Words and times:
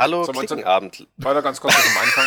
Hallo, 0.00 0.22
Klickenabend. 0.22 1.06
Weiter 1.18 1.42
ganz 1.42 1.60
kurz 1.60 1.74
am 1.74 2.02
Anfang. 2.02 2.24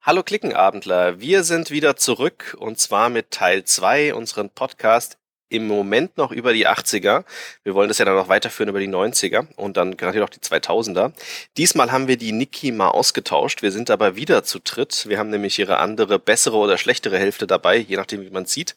Hallo 0.00 0.22
Klickenabendler, 0.22 1.20
wir 1.20 1.44
sind 1.44 1.70
wieder 1.70 1.96
zurück 1.96 2.56
und 2.58 2.78
zwar 2.78 3.10
mit 3.10 3.32
Teil 3.32 3.64
2 3.64 4.14
unseren 4.14 4.48
Podcast 4.48 5.19
im 5.50 5.66
Moment 5.66 6.16
noch 6.16 6.32
über 6.32 6.52
die 6.52 6.66
80er. 6.66 7.24
Wir 7.64 7.74
wollen 7.74 7.88
das 7.88 7.98
ja 7.98 8.04
dann 8.04 8.14
noch 8.14 8.28
weiterführen 8.28 8.70
über 8.70 8.80
die 8.80 8.88
90er 8.88 9.46
und 9.56 9.76
dann 9.76 9.96
garantiert 9.96 10.24
auch 10.24 10.30
die 10.30 10.38
2000er. 10.38 11.12
Diesmal 11.56 11.92
haben 11.92 12.08
wir 12.08 12.16
die 12.16 12.32
Niki 12.32 12.72
mal 12.72 12.88
ausgetauscht. 12.88 13.60
Wir 13.60 13.72
sind 13.72 13.90
aber 13.90 14.16
wieder 14.16 14.44
zu 14.44 14.60
dritt. 14.60 15.06
Wir 15.08 15.18
haben 15.18 15.30
nämlich 15.30 15.58
ihre 15.58 15.78
andere, 15.78 16.18
bessere 16.18 16.56
oder 16.56 16.78
schlechtere 16.78 17.18
Hälfte 17.18 17.46
dabei, 17.46 17.76
je 17.76 17.96
nachdem, 17.96 18.22
wie 18.22 18.30
man 18.30 18.46
sieht. 18.46 18.76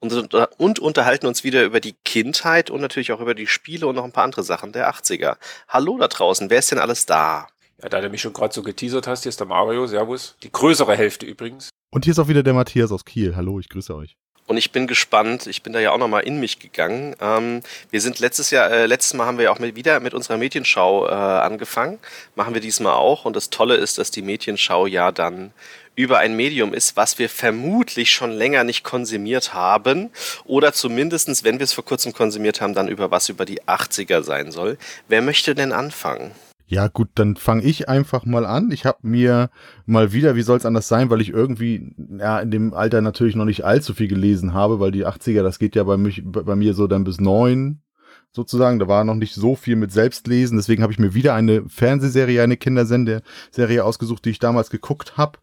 Und, 0.00 0.34
und 0.34 0.78
unterhalten 0.78 1.26
uns 1.26 1.44
wieder 1.44 1.62
über 1.62 1.80
die 1.80 1.94
Kindheit 2.04 2.70
und 2.70 2.80
natürlich 2.80 3.12
auch 3.12 3.20
über 3.20 3.34
die 3.34 3.46
Spiele 3.46 3.86
und 3.86 3.94
noch 3.94 4.04
ein 4.04 4.12
paar 4.12 4.24
andere 4.24 4.42
Sachen 4.42 4.72
der 4.72 4.90
80er. 4.90 5.36
Hallo 5.68 5.98
da 5.98 6.08
draußen, 6.08 6.50
wer 6.50 6.58
ist 6.58 6.70
denn 6.70 6.78
alles 6.78 7.06
da? 7.06 7.46
Ja, 7.82 7.88
da 7.88 8.00
du 8.00 8.08
mich 8.08 8.22
schon 8.22 8.32
gerade 8.32 8.54
so 8.54 8.62
geteasert 8.62 9.06
hast, 9.06 9.24
hier 9.24 9.30
ist 9.30 9.40
der 9.40 9.46
Mario, 9.46 9.86
Servus. 9.86 10.36
Die 10.42 10.50
größere 10.52 10.96
Hälfte 10.96 11.26
übrigens. 11.26 11.70
Und 11.90 12.04
hier 12.04 12.12
ist 12.12 12.18
auch 12.18 12.28
wieder 12.28 12.42
der 12.42 12.54
Matthias 12.54 12.92
aus 12.92 13.04
Kiel. 13.04 13.36
Hallo, 13.36 13.60
ich 13.60 13.68
grüße 13.68 13.94
euch. 13.94 14.16
Und 14.46 14.58
ich 14.58 14.72
bin 14.72 14.86
gespannt. 14.86 15.46
Ich 15.46 15.62
bin 15.62 15.72
da 15.72 15.80
ja 15.80 15.92
auch 15.92 15.98
nochmal 15.98 16.24
in 16.24 16.38
mich 16.38 16.58
gegangen. 16.58 17.16
Ähm, 17.20 17.60
wir 17.90 18.00
sind 18.00 18.18
letztes 18.18 18.50
Jahr, 18.50 18.70
äh, 18.70 18.86
letztes 18.86 19.14
Mal 19.14 19.26
haben 19.26 19.38
wir 19.38 19.44
ja 19.44 19.50
auch 19.50 19.58
mit, 19.58 19.74
wieder 19.74 20.00
mit 20.00 20.12
unserer 20.12 20.36
Medienschau 20.36 21.06
äh, 21.08 21.12
angefangen. 21.12 21.98
Machen 22.34 22.52
wir 22.52 22.60
diesmal 22.60 22.94
auch. 22.94 23.24
Und 23.24 23.36
das 23.36 23.50
Tolle 23.50 23.76
ist, 23.76 23.96
dass 23.96 24.10
die 24.10 24.22
Medienschau 24.22 24.86
ja 24.86 25.12
dann 25.12 25.52
über 25.96 26.18
ein 26.18 26.34
Medium 26.34 26.74
ist, 26.74 26.96
was 26.96 27.18
wir 27.18 27.28
vermutlich 27.28 28.10
schon 28.10 28.32
länger 28.32 28.64
nicht 28.64 28.84
konsumiert 28.84 29.54
haben. 29.54 30.10
Oder 30.44 30.72
zumindestens, 30.72 31.44
wenn 31.44 31.58
wir 31.58 31.64
es 31.64 31.72
vor 31.72 31.84
kurzem 31.84 32.12
konsumiert 32.12 32.60
haben, 32.60 32.74
dann 32.74 32.88
über 32.88 33.10
was 33.10 33.28
über 33.28 33.44
die 33.44 33.62
80er 33.62 34.22
sein 34.22 34.50
soll. 34.50 34.76
Wer 35.08 35.22
möchte 35.22 35.54
denn 35.54 35.72
anfangen? 35.72 36.32
Ja, 36.66 36.88
gut, 36.88 37.08
dann 37.14 37.36
fange 37.36 37.62
ich 37.62 37.88
einfach 37.88 38.24
mal 38.24 38.46
an. 38.46 38.70
Ich 38.70 38.86
habe 38.86 38.98
mir 39.02 39.50
mal 39.84 40.12
wieder, 40.12 40.34
wie 40.34 40.42
soll 40.42 40.56
es 40.56 40.64
anders 40.64 40.88
sein, 40.88 41.10
weil 41.10 41.20
ich 41.20 41.28
irgendwie 41.28 41.94
ja, 42.18 42.40
in 42.40 42.50
dem 42.50 42.72
Alter 42.72 43.02
natürlich 43.02 43.36
noch 43.36 43.44
nicht 43.44 43.64
allzu 43.64 43.92
viel 43.92 44.08
gelesen 44.08 44.54
habe, 44.54 44.80
weil 44.80 44.90
die 44.90 45.06
80er, 45.06 45.42
das 45.42 45.58
geht 45.58 45.76
ja 45.76 45.84
bei, 45.84 45.98
mich, 45.98 46.22
bei 46.24 46.56
mir 46.56 46.72
so 46.72 46.86
dann 46.86 47.04
bis 47.04 47.20
neun 47.20 47.82
sozusagen. 48.32 48.78
Da 48.78 48.88
war 48.88 49.04
noch 49.04 49.14
nicht 49.14 49.34
so 49.34 49.56
viel 49.56 49.76
mit 49.76 49.92
Selbstlesen. 49.92 50.56
Deswegen 50.56 50.82
habe 50.82 50.92
ich 50.92 50.98
mir 50.98 51.12
wieder 51.12 51.34
eine 51.34 51.68
Fernsehserie, 51.68 52.42
eine 52.42 52.56
Kindersendeserie 52.56 53.84
ausgesucht, 53.84 54.24
die 54.24 54.30
ich 54.30 54.38
damals 54.38 54.70
geguckt 54.70 55.18
habe. 55.18 55.38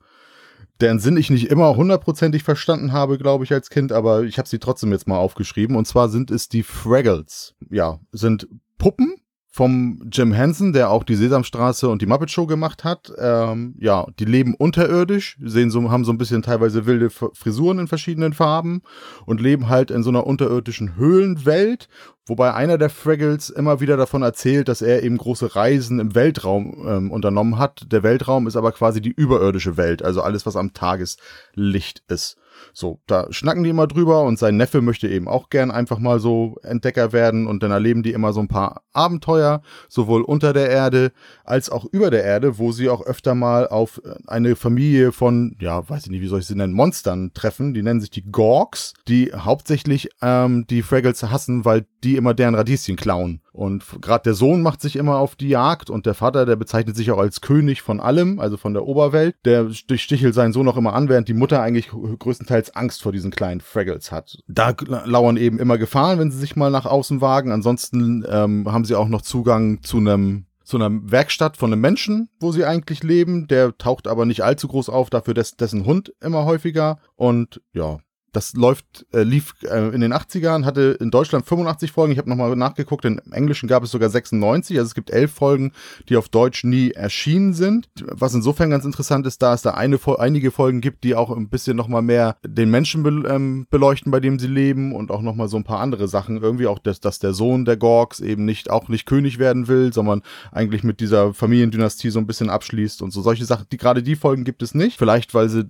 Deren 0.81 0.99
Sinn 0.99 1.17
ich 1.17 1.29
nicht 1.29 1.51
immer 1.51 1.75
hundertprozentig 1.75 2.41
verstanden 2.41 2.91
habe, 2.91 3.19
glaube 3.19 3.43
ich, 3.43 3.53
als 3.53 3.69
Kind, 3.69 3.91
aber 3.91 4.23
ich 4.23 4.39
habe 4.39 4.49
sie 4.49 4.57
trotzdem 4.57 4.91
jetzt 4.91 5.07
mal 5.07 5.17
aufgeschrieben. 5.17 5.75
Und 5.75 5.85
zwar 5.85 6.09
sind 6.09 6.31
es 6.31 6.49
die 6.49 6.63
Fraggles. 6.63 7.53
Ja, 7.69 7.99
sind 8.11 8.47
Puppen, 8.79 9.20
vom 9.53 10.01
Jim 10.09 10.31
Henson, 10.31 10.71
der 10.71 10.89
auch 10.89 11.03
die 11.03 11.15
Sesamstraße 11.15 11.89
und 11.89 12.01
die 12.01 12.05
Muppet 12.05 12.31
Show 12.31 12.47
gemacht 12.47 12.85
hat. 12.85 13.11
Ähm, 13.17 13.75
ja, 13.79 14.07
die 14.17 14.23
leben 14.23 14.55
unterirdisch, 14.55 15.37
sehen 15.43 15.69
so, 15.69 15.91
haben 15.91 16.05
so 16.05 16.13
ein 16.13 16.17
bisschen 16.17 16.41
teilweise 16.41 16.85
wilde 16.85 17.09
Frisuren 17.09 17.79
in 17.79 17.87
verschiedenen 17.87 18.31
Farben 18.31 18.81
und 19.25 19.41
leben 19.41 19.67
halt 19.67 19.91
in 19.91 20.03
so 20.03 20.09
einer 20.09 20.25
unterirdischen 20.25 20.95
Höhlenwelt, 20.95 21.89
wobei 22.25 22.53
einer 22.53 22.77
der 22.77 22.89
Fraggles 22.89 23.49
immer 23.49 23.81
wieder 23.81 23.97
davon 23.97 24.21
erzählt, 24.21 24.69
dass 24.69 24.81
er 24.81 25.03
eben 25.03 25.17
große 25.17 25.53
Reisen 25.53 25.99
im 25.99 26.15
Weltraum 26.15 26.87
ähm, 26.87 27.11
unternommen 27.11 27.59
hat. 27.59 27.91
Der 27.91 28.03
Weltraum 28.03 28.47
ist 28.47 28.55
aber 28.55 28.71
quasi 28.71 29.01
die 29.01 29.11
überirdische 29.11 29.75
Welt, 29.75 30.01
also 30.01 30.21
alles, 30.21 30.45
was 30.45 30.55
am 30.55 30.71
Tageslicht 30.71 32.03
ist. 32.07 32.37
So, 32.73 33.01
da 33.07 33.27
schnacken 33.31 33.63
die 33.63 33.69
immer 33.69 33.87
drüber 33.87 34.23
und 34.23 34.39
sein 34.39 34.57
Neffe 34.57 34.81
möchte 34.81 35.07
eben 35.07 35.27
auch 35.27 35.49
gern 35.49 35.71
einfach 35.71 35.99
mal 35.99 36.19
so 36.19 36.57
Entdecker 36.63 37.11
werden 37.11 37.47
und 37.47 37.63
dann 37.63 37.71
erleben 37.71 38.03
die 38.03 38.13
immer 38.13 38.33
so 38.33 38.39
ein 38.39 38.47
paar 38.47 38.83
Abenteuer, 38.93 39.61
sowohl 39.89 40.21
unter 40.21 40.53
der 40.53 40.69
Erde 40.69 41.11
als 41.43 41.69
auch 41.69 41.85
über 41.91 42.09
der 42.09 42.23
Erde, 42.23 42.57
wo 42.57 42.71
sie 42.71 42.89
auch 42.89 43.01
öfter 43.01 43.35
mal 43.35 43.67
auf 43.67 44.01
eine 44.27 44.55
Familie 44.55 45.11
von, 45.11 45.55
ja, 45.59 45.87
weiß 45.89 46.05
ich 46.05 46.11
nicht, 46.11 46.21
wie 46.21 46.27
soll 46.27 46.39
ich 46.39 46.47
sie 46.47 46.55
nennen, 46.55 46.73
Monstern 46.73 47.33
treffen. 47.33 47.73
Die 47.73 47.83
nennen 47.83 48.01
sich 48.01 48.11
die 48.11 48.31
Gorks, 48.31 48.93
die 49.07 49.31
hauptsächlich 49.33 50.09
ähm, 50.21 50.65
die 50.69 50.81
Fraggles 50.81 51.23
hassen, 51.23 51.65
weil 51.65 51.85
die 52.03 52.15
immer 52.15 52.33
deren 52.33 52.55
Radieschen 52.55 52.95
klauen. 52.95 53.41
Und 53.53 53.83
gerade 54.01 54.23
der 54.23 54.33
Sohn 54.33 54.61
macht 54.61 54.81
sich 54.81 54.95
immer 54.95 55.17
auf 55.17 55.35
die 55.35 55.49
Jagd 55.49 55.89
und 55.89 56.05
der 56.05 56.13
Vater, 56.13 56.45
der 56.45 56.55
bezeichnet 56.55 56.95
sich 56.95 57.11
auch 57.11 57.17
als 57.17 57.41
König 57.41 57.81
von 57.81 57.99
allem, 57.99 58.39
also 58.39 58.55
von 58.55 58.73
der 58.73 58.85
Oberwelt. 58.85 59.35
Der 59.43 59.69
stichelt 59.71 60.33
seinen 60.33 60.53
Sohn 60.53 60.69
auch 60.69 60.77
immer 60.77 60.93
an, 60.93 61.09
während 61.09 61.27
die 61.27 61.33
Mutter 61.33 61.61
eigentlich 61.61 61.89
größtenteils 61.89 62.75
Angst 62.75 63.01
vor 63.03 63.11
diesen 63.11 63.29
kleinen 63.29 63.59
Fraggles 63.59 64.11
hat. 64.11 64.39
Da 64.47 64.73
lauern 65.05 65.35
eben 65.35 65.59
immer 65.59 65.77
Gefahren, 65.77 66.17
wenn 66.17 66.31
sie 66.31 66.39
sich 66.39 66.55
mal 66.55 66.71
nach 66.71 66.85
außen 66.85 67.19
wagen. 67.19 67.51
Ansonsten 67.51 68.25
ähm, 68.29 68.71
haben 68.71 68.80
sie 68.85 68.95
auch 68.95 69.07
noch 69.07 69.21
Zugang 69.21 69.81
zu 69.83 69.97
einem 69.97 70.45
zu 70.63 70.77
einer 70.77 71.11
Werkstatt 71.11 71.57
von 71.57 71.73
einem 71.73 71.81
Menschen, 71.81 72.29
wo 72.39 72.53
sie 72.53 72.63
eigentlich 72.63 73.03
leben. 73.03 73.47
Der 73.47 73.77
taucht 73.77 74.07
aber 74.07 74.25
nicht 74.25 74.41
allzu 74.41 74.69
groß 74.69 74.87
auf, 74.87 75.09
dafür 75.09 75.33
des, 75.33 75.57
dessen 75.57 75.85
Hund 75.85 76.13
immer 76.21 76.45
häufiger. 76.45 76.99
Und 77.17 77.61
ja, 77.73 77.99
das 78.31 78.53
läuft, 78.53 79.05
äh, 79.13 79.23
lief 79.23 79.53
äh, 79.63 79.93
in 79.93 80.01
den 80.01 80.13
80ern, 80.13 80.63
hatte 80.63 80.97
in 80.99 81.11
Deutschland 81.11 81.45
85 81.45 81.91
Folgen. 81.91 82.13
Ich 82.13 82.17
habe 82.17 82.29
nochmal 82.29 82.55
nachgeguckt, 82.55 83.05
im 83.05 83.19
Englischen 83.31 83.67
gab 83.67 83.83
es 83.83 83.91
sogar 83.91 84.09
96. 84.09 84.77
Also 84.77 84.87
es 84.87 84.95
gibt 84.95 85.09
elf 85.09 85.31
Folgen, 85.31 85.73
die 86.07 86.17
auf 86.17 86.29
Deutsch 86.29 86.63
nie 86.63 86.91
erschienen 86.91 87.53
sind. 87.53 87.89
Was 88.01 88.33
insofern 88.33 88.69
ganz 88.69 88.85
interessant 88.85 89.27
ist, 89.27 89.41
da 89.41 89.53
es 89.53 89.61
da 89.61 89.71
eine, 89.71 89.99
einige 90.17 90.51
Folgen 90.51 90.81
gibt, 90.81 91.03
die 91.03 91.15
auch 91.15 91.29
ein 91.35 91.49
bisschen 91.49 91.75
nochmal 91.75 92.01
mehr 92.01 92.37
den 92.45 92.71
Menschen 92.71 93.03
be 93.03 93.11
ähm, 93.27 93.67
beleuchten, 93.69 94.11
bei 94.11 94.19
dem 94.19 94.39
sie 94.39 94.47
leben 94.47 94.95
und 94.95 95.11
auch 95.11 95.21
nochmal 95.21 95.49
so 95.49 95.57
ein 95.57 95.63
paar 95.63 95.79
andere 95.79 96.07
Sachen. 96.07 96.41
Irgendwie 96.41 96.67
auch, 96.67 96.79
dass, 96.79 97.01
dass 97.01 97.19
der 97.19 97.33
Sohn 97.33 97.65
der 97.65 97.77
Gorks 97.77 98.21
eben 98.21 98.45
nicht, 98.45 98.69
auch 98.69 98.87
nicht 98.87 99.05
König 99.05 99.39
werden 99.39 99.67
will, 99.67 99.91
sondern 99.91 100.21
eigentlich 100.51 100.83
mit 100.83 101.01
dieser 101.01 101.33
Familiendynastie 101.33 102.09
so 102.09 102.19
ein 102.19 102.27
bisschen 102.27 102.49
abschließt 102.49 103.01
und 103.01 103.11
so 103.11 103.21
solche 103.21 103.45
Sachen. 103.45 103.65
Die, 103.71 103.77
gerade 103.77 104.03
die 104.03 104.15
Folgen 104.15 104.43
gibt 104.45 104.63
es 104.63 104.73
nicht. 104.73 104.97
Vielleicht, 104.97 105.33
weil 105.33 105.49
sie 105.49 105.67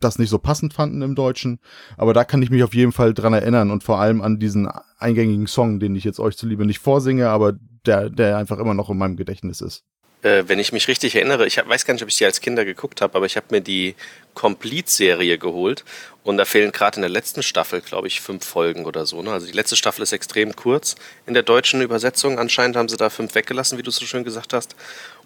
das 0.00 0.18
nicht 0.18 0.30
so 0.30 0.38
passend 0.38 0.74
fanden 0.74 1.02
im 1.02 1.14
Deutschen. 1.14 1.60
Aber 1.96 2.14
da 2.14 2.24
kann 2.24 2.42
ich 2.42 2.50
mich 2.50 2.62
auf 2.62 2.74
jeden 2.74 2.92
Fall 2.92 3.14
dran 3.14 3.32
erinnern 3.32 3.70
und 3.70 3.84
vor 3.84 3.98
allem 3.98 4.22
an 4.22 4.38
diesen 4.38 4.68
eingängigen 4.98 5.46
Song, 5.46 5.80
den 5.80 5.96
ich 5.96 6.04
jetzt 6.04 6.20
euch 6.20 6.36
zuliebe 6.36 6.64
nicht 6.64 6.78
vorsinge, 6.78 7.28
aber 7.28 7.54
der, 7.86 8.10
der 8.10 8.36
einfach 8.36 8.58
immer 8.58 8.74
noch 8.74 8.90
in 8.90 8.98
meinem 8.98 9.16
Gedächtnis 9.16 9.60
ist. 9.60 9.84
Äh, 10.22 10.44
wenn 10.48 10.58
ich 10.58 10.72
mich 10.72 10.88
richtig 10.88 11.14
erinnere, 11.14 11.46
ich 11.46 11.58
hab, 11.58 11.68
weiß 11.68 11.84
gar 11.84 11.94
nicht, 11.94 12.02
ob 12.02 12.08
ich 12.08 12.16
die 12.16 12.24
als 12.24 12.40
Kinder 12.40 12.64
geguckt 12.64 13.00
habe, 13.00 13.14
aber 13.14 13.26
ich 13.26 13.36
habe 13.36 13.46
mir 13.50 13.60
die 13.60 13.94
Complete-Serie 14.34 15.38
geholt 15.38 15.84
und 16.24 16.38
da 16.38 16.44
fehlen 16.44 16.72
gerade 16.72 16.96
in 16.96 17.02
der 17.02 17.10
letzten 17.10 17.44
Staffel, 17.44 17.80
glaube 17.80 18.08
ich, 18.08 18.20
fünf 18.20 18.44
Folgen 18.44 18.84
oder 18.84 19.06
so. 19.06 19.22
Ne? 19.22 19.30
Also 19.30 19.46
die 19.46 19.52
letzte 19.52 19.76
Staffel 19.76 20.02
ist 20.02 20.12
extrem 20.12 20.56
kurz 20.56 20.96
in 21.26 21.34
der 21.34 21.44
deutschen 21.44 21.80
Übersetzung. 21.82 22.38
Anscheinend 22.40 22.76
haben 22.76 22.88
sie 22.88 22.96
da 22.96 23.10
fünf 23.10 23.36
weggelassen, 23.36 23.78
wie 23.78 23.82
du 23.82 23.92
so 23.92 24.04
schön 24.06 24.24
gesagt 24.24 24.52
hast. 24.52 24.74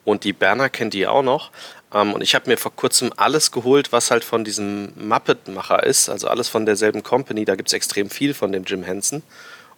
Und 0.05 0.25
die 0.25 0.35
Berner 0.35 0.69
kennt 0.69 0.93
die 0.93 1.07
auch 1.07 1.23
noch. 1.23 1.53
Ähm, 1.95 2.13
und 2.13 2.23
ich 2.23 2.35
habe 2.35 2.49
mir 2.51 2.57
vor 2.57 2.75
kurzem 2.75 3.13
alles 3.17 3.53
geholt, 3.53 3.93
was 3.93 4.11
halt 4.11 4.25
von 4.25 4.45
diesem 4.45 4.93
Muppet-Macher 4.97 5.83
ist. 5.85 6.09
Also 6.09 6.29
alles 6.29 6.49
von 6.49 6.67
derselben 6.67 7.03
Company. 7.03 7.45
Da 7.45 7.55
gibt 7.55 7.69
es 7.69 7.73
extrem 7.73 8.11
viel 8.11 8.35
von 8.35 8.53
dem 8.53 8.65
Jim 8.65 8.83
Henson. 8.83 9.23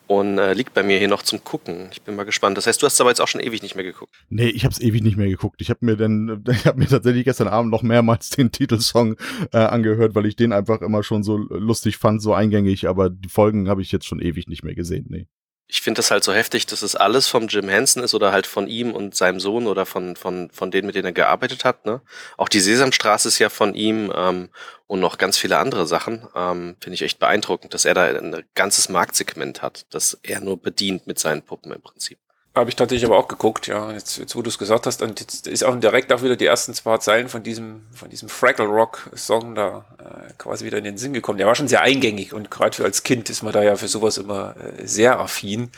Und 0.07 0.37
äh, 0.37 0.53
liegt 0.53 0.75
bei 0.75 0.83
mir 0.83 0.99
hier 0.99 1.09
noch 1.09 1.23
zum 1.23 1.45
Gucken. 1.45 1.89
Ich 1.91 2.03
bin 2.03 2.15
mal 2.15 2.25
gespannt. 2.25 2.59
Das 2.59 2.67
heißt, 2.67 2.83
du 2.83 2.87
hast 2.87 3.01
aber 3.01 3.09
jetzt 3.09 3.21
auch 3.21 3.29
schon 3.29 3.41
ewig 3.41 3.63
nicht 3.63 3.75
mehr 3.75 3.85
geguckt. 3.85 4.15
Nee, 4.29 4.49
ich 4.49 4.65
habe 4.65 4.73
es 4.73 4.81
ewig 4.81 5.03
nicht 5.03 5.17
mehr 5.17 5.29
geguckt. 5.29 5.63
Ich 5.63 5.71
habe 5.71 5.79
mir 5.83 5.97
dann, 5.97 6.27
mir 6.75 6.89
tatsächlich 6.89 7.25
gestern 7.25 7.49
Abend 7.49 7.71
noch 7.71 7.83
mehrmals 7.83 8.29
den 8.29 8.53
Titelsong 8.53 9.17
äh, 9.53 9.59
angehört, 9.59 10.15
weil 10.15 10.27
ich 10.27 10.37
den 10.37 10.53
einfach 10.53 10.83
immer 10.83 11.03
schon 11.03 11.23
so 11.23 11.39
lustig 11.39 11.97
fand, 11.97 12.21
so 12.21 12.35
eingängig. 12.35 12.87
Aber 12.87 13.09
die 13.09 13.31
Folgen 13.31 13.69
habe 13.69 13.81
ich 13.81 13.93
jetzt 13.93 14.07
schon 14.07 14.21
ewig 14.21 14.47
nicht 14.47 14.63
mehr 14.63 14.75
gesehen. 14.75 15.07
Nee 15.09 15.27
ich 15.67 15.81
finde 15.81 15.99
das 15.99 16.11
halt 16.11 16.25
so 16.25 16.33
heftig, 16.33 16.67
dass 16.67 16.83
es 16.83 16.95
alles 16.95 17.27
vom 17.27 17.49
Jim 17.49 17.69
Henson 17.69 18.03
ist 18.03 18.15
oder 18.15 18.33
halt 18.33 18.47
von 18.47 18.69
ihm 18.69 18.93
und 18.93 19.15
seinem 19.15 19.41
Sohn 19.41 19.67
oder 19.67 19.87
von, 19.87 20.15
von, 20.15 20.51
von 20.51 20.71
denen, 20.71 20.87
mit 20.87 20.95
denen 20.95 21.07
er 21.07 21.13
gearbeitet 21.13 21.65
hat. 21.65 21.87
Ne? 21.87 22.03
Auch 22.37 22.49
die 22.49 22.61
Sesamstraße 22.61 23.29
ist 23.29 23.39
ja 23.39 23.49
von 23.49 23.75
ihm 23.75 24.13
ähm, 24.15 24.51
und 24.87 25.01
noch 25.01 25.17
ganz 25.17 25.39
viele 25.39 25.59
andere 25.59 25.87
Sachen. 25.87 26.27
Ähm, 26.35 26.77
finde 26.81 26.95
ich 26.95 27.03
echt 27.03 27.19
beeindruckend, 27.19 27.73
dass 27.73 27.87
er 27.87 27.95
da 27.95 28.05
ein 28.05 28.45
ganzes 28.55 28.89
Marktsegment 28.91 29.63
hat, 29.63 29.87
das 29.91 30.19
er 30.23 30.41
nur 30.41 30.61
bedient 30.61 31.07
mit 31.07 31.19
seinen 31.19 31.43
Puppen 31.43 31.73
im 31.73 31.81
Prinzip. 31.81 32.19
Habe 32.55 32.71
ich 32.71 32.77
tatsächlich 32.77 33.05
aber 33.05 33.19
auch 33.19 33.27
geguckt, 33.27 33.67
ja. 33.67 33.91
Jetzt, 33.91 34.17
jetzt 34.17 34.37
wo 34.37 34.43
du 34.43 34.49
es 34.49 34.59
gesagt 34.59 34.87
hast, 34.87 35.03
und 35.03 35.19
jetzt 35.19 35.49
ist 35.49 35.65
auch 35.65 35.75
direkt 35.81 36.13
auch 36.13 36.23
wieder 36.23 36.37
die 36.37 36.47
ersten 36.47 36.73
zwei 36.73 36.99
Zeilen 36.99 37.29
von 37.29 37.43
diesem, 37.43 37.83
von 37.93 38.09
diesem 38.11 38.29
Fraggle 38.29 38.67
Rock 38.67 39.11
Song 39.17 39.57
da 39.57 39.85
äh, 39.99 40.33
quasi 40.39 40.65
wieder 40.65 40.79
in 40.79 40.85
den 40.85 40.97
Sinn 40.97 41.13
gekommen. 41.13 41.39
Der 41.39 41.49
war 41.49 41.57
schon 41.57 41.67
sehr 41.67 41.83
eingängig 41.83 42.33
und 42.33 42.53
gerade 42.53 42.77
für 42.77 42.85
als 42.85 43.03
Kind 43.03 43.29
ist 43.29 43.43
man 43.43 43.53
da 43.53 43.63
ja 43.63 43.75
für 43.75 43.89
sowas 43.89 44.19
immer 44.19 44.55
äh, 44.57 44.87
sehr 44.87 45.19
affin. 45.19 45.71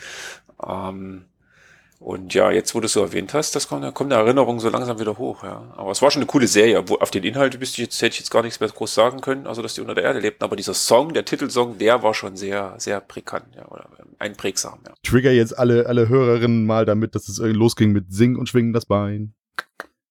Ähm, 0.63 1.25
und 1.99 2.33
ja, 2.35 2.51
jetzt, 2.51 2.75
wo 2.75 2.79
du 2.79 2.85
es 2.85 2.93
so 2.93 3.01
erwähnt 3.01 3.33
hast, 3.33 3.55
das 3.55 3.67
kommt, 3.67 3.83
da 3.83 3.91
kommt 3.91 4.13
eine 4.13 4.21
Erinnerung 4.21 4.59
so 4.59 4.69
langsam 4.69 4.99
wieder 4.99 5.17
hoch, 5.17 5.43
ja. 5.43 5.73
Aber 5.75 5.91
es 5.91 6.01
war 6.01 6.11
schon 6.11 6.21
eine 6.21 6.27
coole 6.27 6.47
Serie. 6.47 6.87
Wo, 6.87 6.95
auf 6.95 7.09
den 7.09 7.23
Inhalt 7.23 7.59
bist 7.59 7.77
du 7.77 7.81
jetzt, 7.81 7.99
hätte 8.01 8.13
ich 8.13 8.19
jetzt 8.19 8.29
gar 8.29 8.43
nichts 8.43 8.59
mehr 8.59 8.69
groß 8.69 8.93
sagen 8.93 9.19
können, 9.19 9.47
also 9.47 9.63
dass 9.63 9.73
die 9.73 9.81
unter 9.81 9.95
der 9.95 10.03
Erde 10.03 10.19
lebten. 10.19 10.43
Aber 10.43 10.55
dieser 10.55 10.75
Song, 10.75 11.13
der 11.13 11.25
Titelsong, 11.25 11.79
der 11.79 12.03
war 12.03 12.13
schon 12.13 12.37
sehr, 12.37 12.75
sehr 12.77 13.01
prägant, 13.01 13.47
ja, 13.55 13.67
oder 13.67 13.89
einprägsam, 14.19 14.79
ja. 14.85 14.93
Trigger 15.03 15.31
jetzt 15.31 15.57
alle, 15.57 15.87
alle 15.87 16.07
Hörerinnen 16.07 16.67
mal 16.67 16.85
damit, 16.85 17.15
dass 17.15 17.29
es 17.29 17.39
irgendwie 17.39 17.59
losging 17.59 17.91
mit 17.93 18.13
Sing 18.13 18.35
und 18.35 18.47
Schwingen 18.47 18.73
das 18.73 18.85
Bein. 18.85 19.33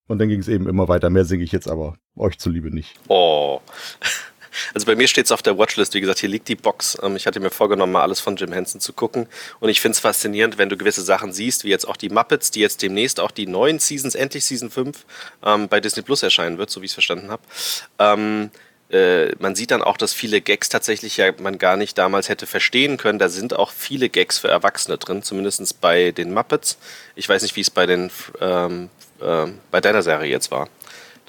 Und 0.09 0.19
dann 0.19 0.29
ging 0.29 0.41
es 0.41 0.49
eben 0.49 0.69
immer 0.69 0.89
weiter. 0.89 1.11
Mehr 1.11 1.25
singe 1.25 1.45
ich 1.45 1.53
jetzt 1.53 1.69
aber 1.69 1.97
euch 2.17 2.39
zuliebe 2.39 2.75
nicht. 2.75 2.95
Oh. 3.09 3.61
Also 4.77 4.85
bei 4.85 4.95
mir 4.95 5.09
steht 5.09 5.25
es 5.25 5.33
auf 5.33 5.41
der 5.41 5.57
Watchlist, 5.57 5.95
wie 5.95 6.03
gesagt, 6.03 6.19
hier 6.19 6.29
liegt 6.29 6.49
die 6.49 6.55
Box. 6.55 6.99
Ähm, 7.03 7.17
ich 7.17 7.27
hatte 7.27 7.41
mir 7.41 7.49
vorgenommen, 7.49 7.93
mal 7.93 8.03
alles 8.03 8.21
von 8.21 8.37
Jim 8.37 8.53
Henson 8.53 8.79
zu 8.79 8.93
gucken. 8.93 9.27
Und 9.59 9.71
ich 9.71 9.81
finde 9.81 9.95
es 9.95 10.01
faszinierend, 10.01 10.59
wenn 10.59 10.69
du 10.69 10.77
gewisse 10.77 11.01
Sachen 11.01 11.33
siehst, 11.33 11.65
wie 11.65 11.71
jetzt 11.71 11.89
auch 11.89 11.97
die 11.97 12.11
Muppets, 12.11 12.51
die 12.51 12.61
jetzt 12.61 12.83
demnächst 12.83 13.19
auch 13.19 13.31
die 13.31 13.47
neuen 13.47 13.79
Seasons, 13.79 14.15
endlich 14.15 14.45
Season 14.45 14.69
5, 14.69 15.07
ähm, 15.47 15.69
bei 15.69 15.81
Disney 15.81 16.03
Plus 16.03 16.23
erscheinen 16.23 16.59
wird, 16.59 16.69
so 16.69 16.83
wie 16.83 16.85
ich 16.85 16.91
es 16.91 16.95
verstanden 16.95 17.31
habe. 17.31 17.41
Ähm, 17.99 18.51
äh, 18.91 19.35
man 19.37 19.55
sieht 19.55 19.71
dann 19.71 19.81
auch, 19.81 19.97
dass 19.97 20.13
viele 20.13 20.43
Gags 20.43 20.69
tatsächlich 20.69 21.17
ja 21.17 21.33
man 21.41 21.57
gar 21.57 21.79
nicht 21.79 21.97
damals 21.97 22.29
hätte 22.29 22.47
verstehen 22.47 22.99
können. 22.99 23.19
Da 23.19 23.31
sind 23.31 23.57
auch 23.57 23.71
viele 23.71 24.11
Gags 24.11 24.37
für 24.37 24.49
Erwachsene 24.49 24.99
drin, 24.99 25.23
zumindest 25.23 25.81
bei 25.81 26.11
den 26.11 26.35
Muppets. 26.35 26.77
Ich 27.15 27.27
weiß 27.27 27.41
nicht, 27.41 27.57
wie 27.57 27.63
es 27.63 27.71
bei 27.71 27.87
den 27.87 28.11
ähm, 28.43 28.91
äh, 29.23 29.47
bei 29.71 29.81
deiner 29.81 30.03
Serie 30.03 30.31
jetzt 30.31 30.51
war. 30.51 30.69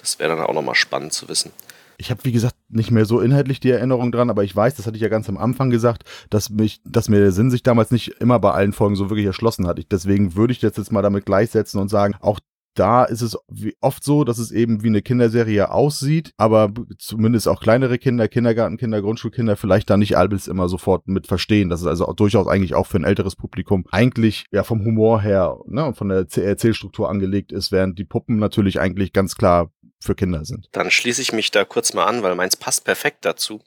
Das 0.02 0.20
wäre 0.20 0.36
dann 0.36 0.46
auch 0.46 0.54
nochmal 0.54 0.76
spannend 0.76 1.14
zu 1.14 1.30
wissen. 1.30 1.54
Ich 1.98 2.12
habe, 2.12 2.24
wie 2.24 2.32
gesagt, 2.32 2.56
nicht 2.70 2.92
mehr 2.92 3.06
so 3.06 3.20
inhaltlich 3.20 3.60
die 3.60 3.72
Erinnerung 3.72 4.12
dran, 4.12 4.30
aber 4.30 4.44
ich 4.44 4.56
weiß, 4.56 4.76
das 4.76 4.86
hatte 4.86 4.98
ich 4.98 5.02
ja 5.02 5.10
ganz 5.10 5.30
am 5.30 5.38
Anfang 5.38 5.70
gesagt, 5.70 6.04
dass 6.30 6.50
mich, 6.50 6.82
dass 6.86 7.10
mir 7.10 7.20
der 7.20 7.32
Sinn 7.32 7.50
sich 7.50 7.64
damals 7.64 7.92
nicht 7.92 8.10
immer 8.20 8.40
bei 8.40 8.52
allen 8.52 8.74
Folgen 8.74 8.96
so 8.96 9.10
wirklich 9.10 9.26
erschlossen 9.26 9.68
hat. 9.68 9.80
Ich, 9.80 9.88
deswegen 9.88 10.36
würde 10.36 10.54
ich 10.54 10.60
das 10.60 10.78
jetzt 10.78 10.92
mal 10.92 11.02
damit 11.02 11.26
gleichsetzen 11.26 11.80
und 11.80 11.90
sagen, 11.90 12.16
auch 12.22 12.40
da 12.78 13.04
ist 13.04 13.22
es 13.22 13.38
oft 13.82 14.04
so, 14.04 14.24
dass 14.24 14.38
es 14.38 14.52
eben 14.52 14.84
wie 14.84 14.88
eine 14.88 15.02
Kinderserie 15.02 15.72
aussieht, 15.72 16.32
aber 16.38 16.72
zumindest 17.00 17.48
auch 17.48 17.60
kleinere 17.60 17.98
Kinder, 17.98 18.28
Kindergartenkinder, 18.28 19.02
Grundschulkinder 19.02 19.56
vielleicht 19.56 19.90
da 19.90 19.98
nicht 19.98 20.18
alles 20.18 20.48
immer 20.48 20.70
sofort 20.70 21.08
mit 21.08 21.28
verstehen. 21.28 21.70
Das 21.70 21.82
ist 21.82 21.88
also 21.88 22.12
durchaus 22.14 22.48
eigentlich 22.48 22.76
auch 22.76 22.86
für 22.86 22.98
ein 22.98 23.04
älteres 23.04 23.36
Publikum 23.36 23.86
eigentlich 23.92 24.46
ja 24.52 24.64
vom 24.64 24.86
Humor 24.86 25.22
her 25.22 25.58
ne, 25.66 25.94
von 25.94 26.10
der 26.10 26.28
Erzählstruktur 26.36 27.10
angelegt 27.10 27.52
ist, 27.52 27.72
während 27.72 27.98
die 27.98 28.06
Puppen 28.06 28.38
natürlich 28.38 28.80
eigentlich 28.80 29.12
ganz 29.12 29.36
klar 29.36 29.72
für 30.00 30.16
Kinder 30.16 30.46
sind. 30.46 30.70
Dann 30.72 30.92
schließe 30.92 31.22
ich 31.22 31.34
mich 31.34 31.52
da 31.52 31.66
kurz 31.66 31.94
mal 31.94 32.06
an, 32.06 32.24
weil 32.24 32.36
meins 32.36 32.56
passt 32.56 32.86
perfekt 32.86 33.26
dazu. 33.26 33.62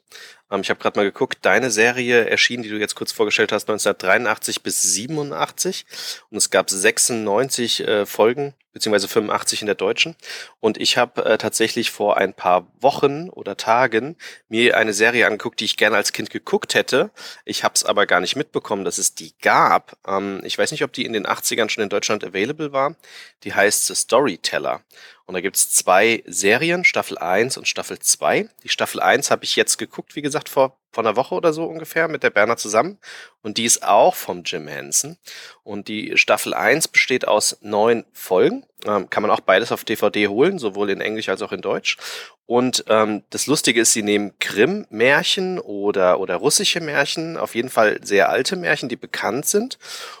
Ähm, 0.49 0.61
ich 0.61 0.69
habe 0.69 0.79
gerade 0.79 0.99
mal 0.99 1.03
geguckt, 1.03 1.39
deine 1.41 1.71
Serie 1.71 2.25
erschien, 2.25 2.63
die 2.63 2.69
du 2.69 2.77
jetzt 2.77 2.95
kurz 2.95 3.11
vorgestellt 3.11 3.51
hast, 3.51 3.69
1983 3.69 4.63
bis 4.63 4.81
87 4.81 5.85
und 6.29 6.37
es 6.37 6.49
gab 6.49 6.69
96 6.69 7.87
äh, 7.87 8.05
Folgen 8.05 8.53
beziehungsweise 8.73 9.07
85 9.07 9.61
in 9.61 9.65
der 9.65 9.75
deutschen. 9.75 10.15
Und 10.59 10.77
ich 10.77 10.97
habe 10.97 11.25
äh, 11.25 11.37
tatsächlich 11.37 11.91
vor 11.91 12.17
ein 12.17 12.33
paar 12.33 12.67
Wochen 12.79 13.29
oder 13.29 13.57
Tagen 13.57 14.15
mir 14.49 14.77
eine 14.77 14.93
Serie 14.93 15.27
angeguckt, 15.27 15.59
die 15.59 15.65
ich 15.65 15.77
gerne 15.77 15.97
als 15.97 16.13
Kind 16.13 16.29
geguckt 16.29 16.73
hätte. 16.73 17.11
Ich 17.45 17.63
habe 17.63 17.73
es 17.75 17.83
aber 17.83 18.05
gar 18.05 18.21
nicht 18.21 18.35
mitbekommen, 18.35 18.85
dass 18.85 18.97
es 18.97 19.15
die 19.15 19.33
gab. 19.41 19.97
Ähm, 20.07 20.41
ich 20.43 20.57
weiß 20.57 20.71
nicht, 20.71 20.83
ob 20.83 20.93
die 20.93 21.05
in 21.05 21.13
den 21.13 21.27
80ern 21.27 21.69
schon 21.69 21.83
in 21.83 21.89
Deutschland 21.89 22.23
available 22.23 22.71
war. 22.71 22.95
Die 23.43 23.53
heißt 23.53 23.87
The 23.87 23.95
Storyteller. 23.95 24.81
Und 25.25 25.35
da 25.35 25.41
gibt's 25.41 25.71
zwei 25.71 26.23
Serien, 26.25 26.83
Staffel 26.83 27.17
1 27.17 27.57
und 27.57 27.67
Staffel 27.67 27.99
2. 27.99 28.49
Die 28.63 28.69
Staffel 28.69 28.99
1 28.99 29.31
habe 29.31 29.45
ich 29.45 29.55
jetzt 29.55 29.77
geguckt, 29.77 30.15
wie 30.15 30.21
gesagt, 30.21 30.49
vor 30.49 30.80
vor 30.91 31.03
einer 31.03 31.15
Woche 31.15 31.35
oder 31.35 31.53
so 31.53 31.65
ungefähr 31.65 32.07
mit 32.07 32.23
der 32.23 32.29
Berner 32.29 32.57
zusammen. 32.57 32.99
Und 33.41 33.57
die 33.57 33.65
ist 33.65 33.83
auch 33.83 34.15
vom 34.15 34.43
Jim 34.43 34.67
Henson. 34.67 35.17
Und 35.63 35.87
die 35.87 36.17
Staffel 36.17 36.53
1 36.53 36.89
besteht 36.89 37.27
aus 37.27 37.57
neun 37.61 38.05
Folgen. 38.11 38.65
Ähm, 38.85 39.09
kann 39.09 39.21
man 39.21 39.31
auch 39.31 39.41
beides 39.41 39.71
auf 39.71 39.83
DVD 39.83 40.27
holen, 40.27 40.59
sowohl 40.59 40.89
in 40.89 41.01
Englisch 41.01 41.29
als 41.29 41.41
auch 41.41 41.51
in 41.51 41.61
Deutsch. 41.61 41.97
Und 42.45 42.83
ähm, 42.87 43.23
das 43.29 43.47
Lustige 43.47 43.81
ist, 43.81 43.93
sie 43.93 44.03
nehmen 44.03 44.33
Grimm-Märchen 44.39 45.59
oder, 45.59 46.19
oder 46.19 46.35
russische 46.35 46.81
Märchen, 46.81 47.37
auf 47.37 47.55
jeden 47.55 47.69
Fall 47.69 47.99
sehr 48.03 48.29
alte 48.29 48.57
Märchen, 48.57 48.89
die 48.89 48.97
bekannt 48.97 49.45
sind, 49.45 49.77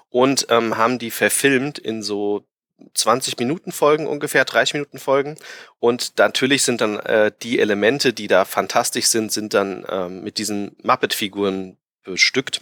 und 0.09 0.47
ähm, 0.49 0.77
haben 0.77 0.99
die 0.99 1.11
verfilmt 1.11 1.77
in 1.77 2.03
so 2.03 2.45
20 2.93 3.37
Minuten 3.39 3.71
Folgen 3.71 4.07
ungefähr, 4.07 4.45
30 4.45 4.75
Minuten 4.75 4.99
Folgen. 4.99 5.35
Und 5.79 6.17
natürlich 6.17 6.63
sind 6.63 6.81
dann 6.81 6.97
äh, 6.99 7.31
die 7.41 7.59
Elemente, 7.59 8.13
die 8.13 8.27
da 8.27 8.45
fantastisch 8.45 9.07
sind, 9.07 9.31
sind 9.31 9.53
dann 9.53 9.85
ähm, 9.89 10.23
mit 10.23 10.37
diesen 10.37 10.75
Muppet-Figuren 10.83 11.77
bestückt. 12.03 12.61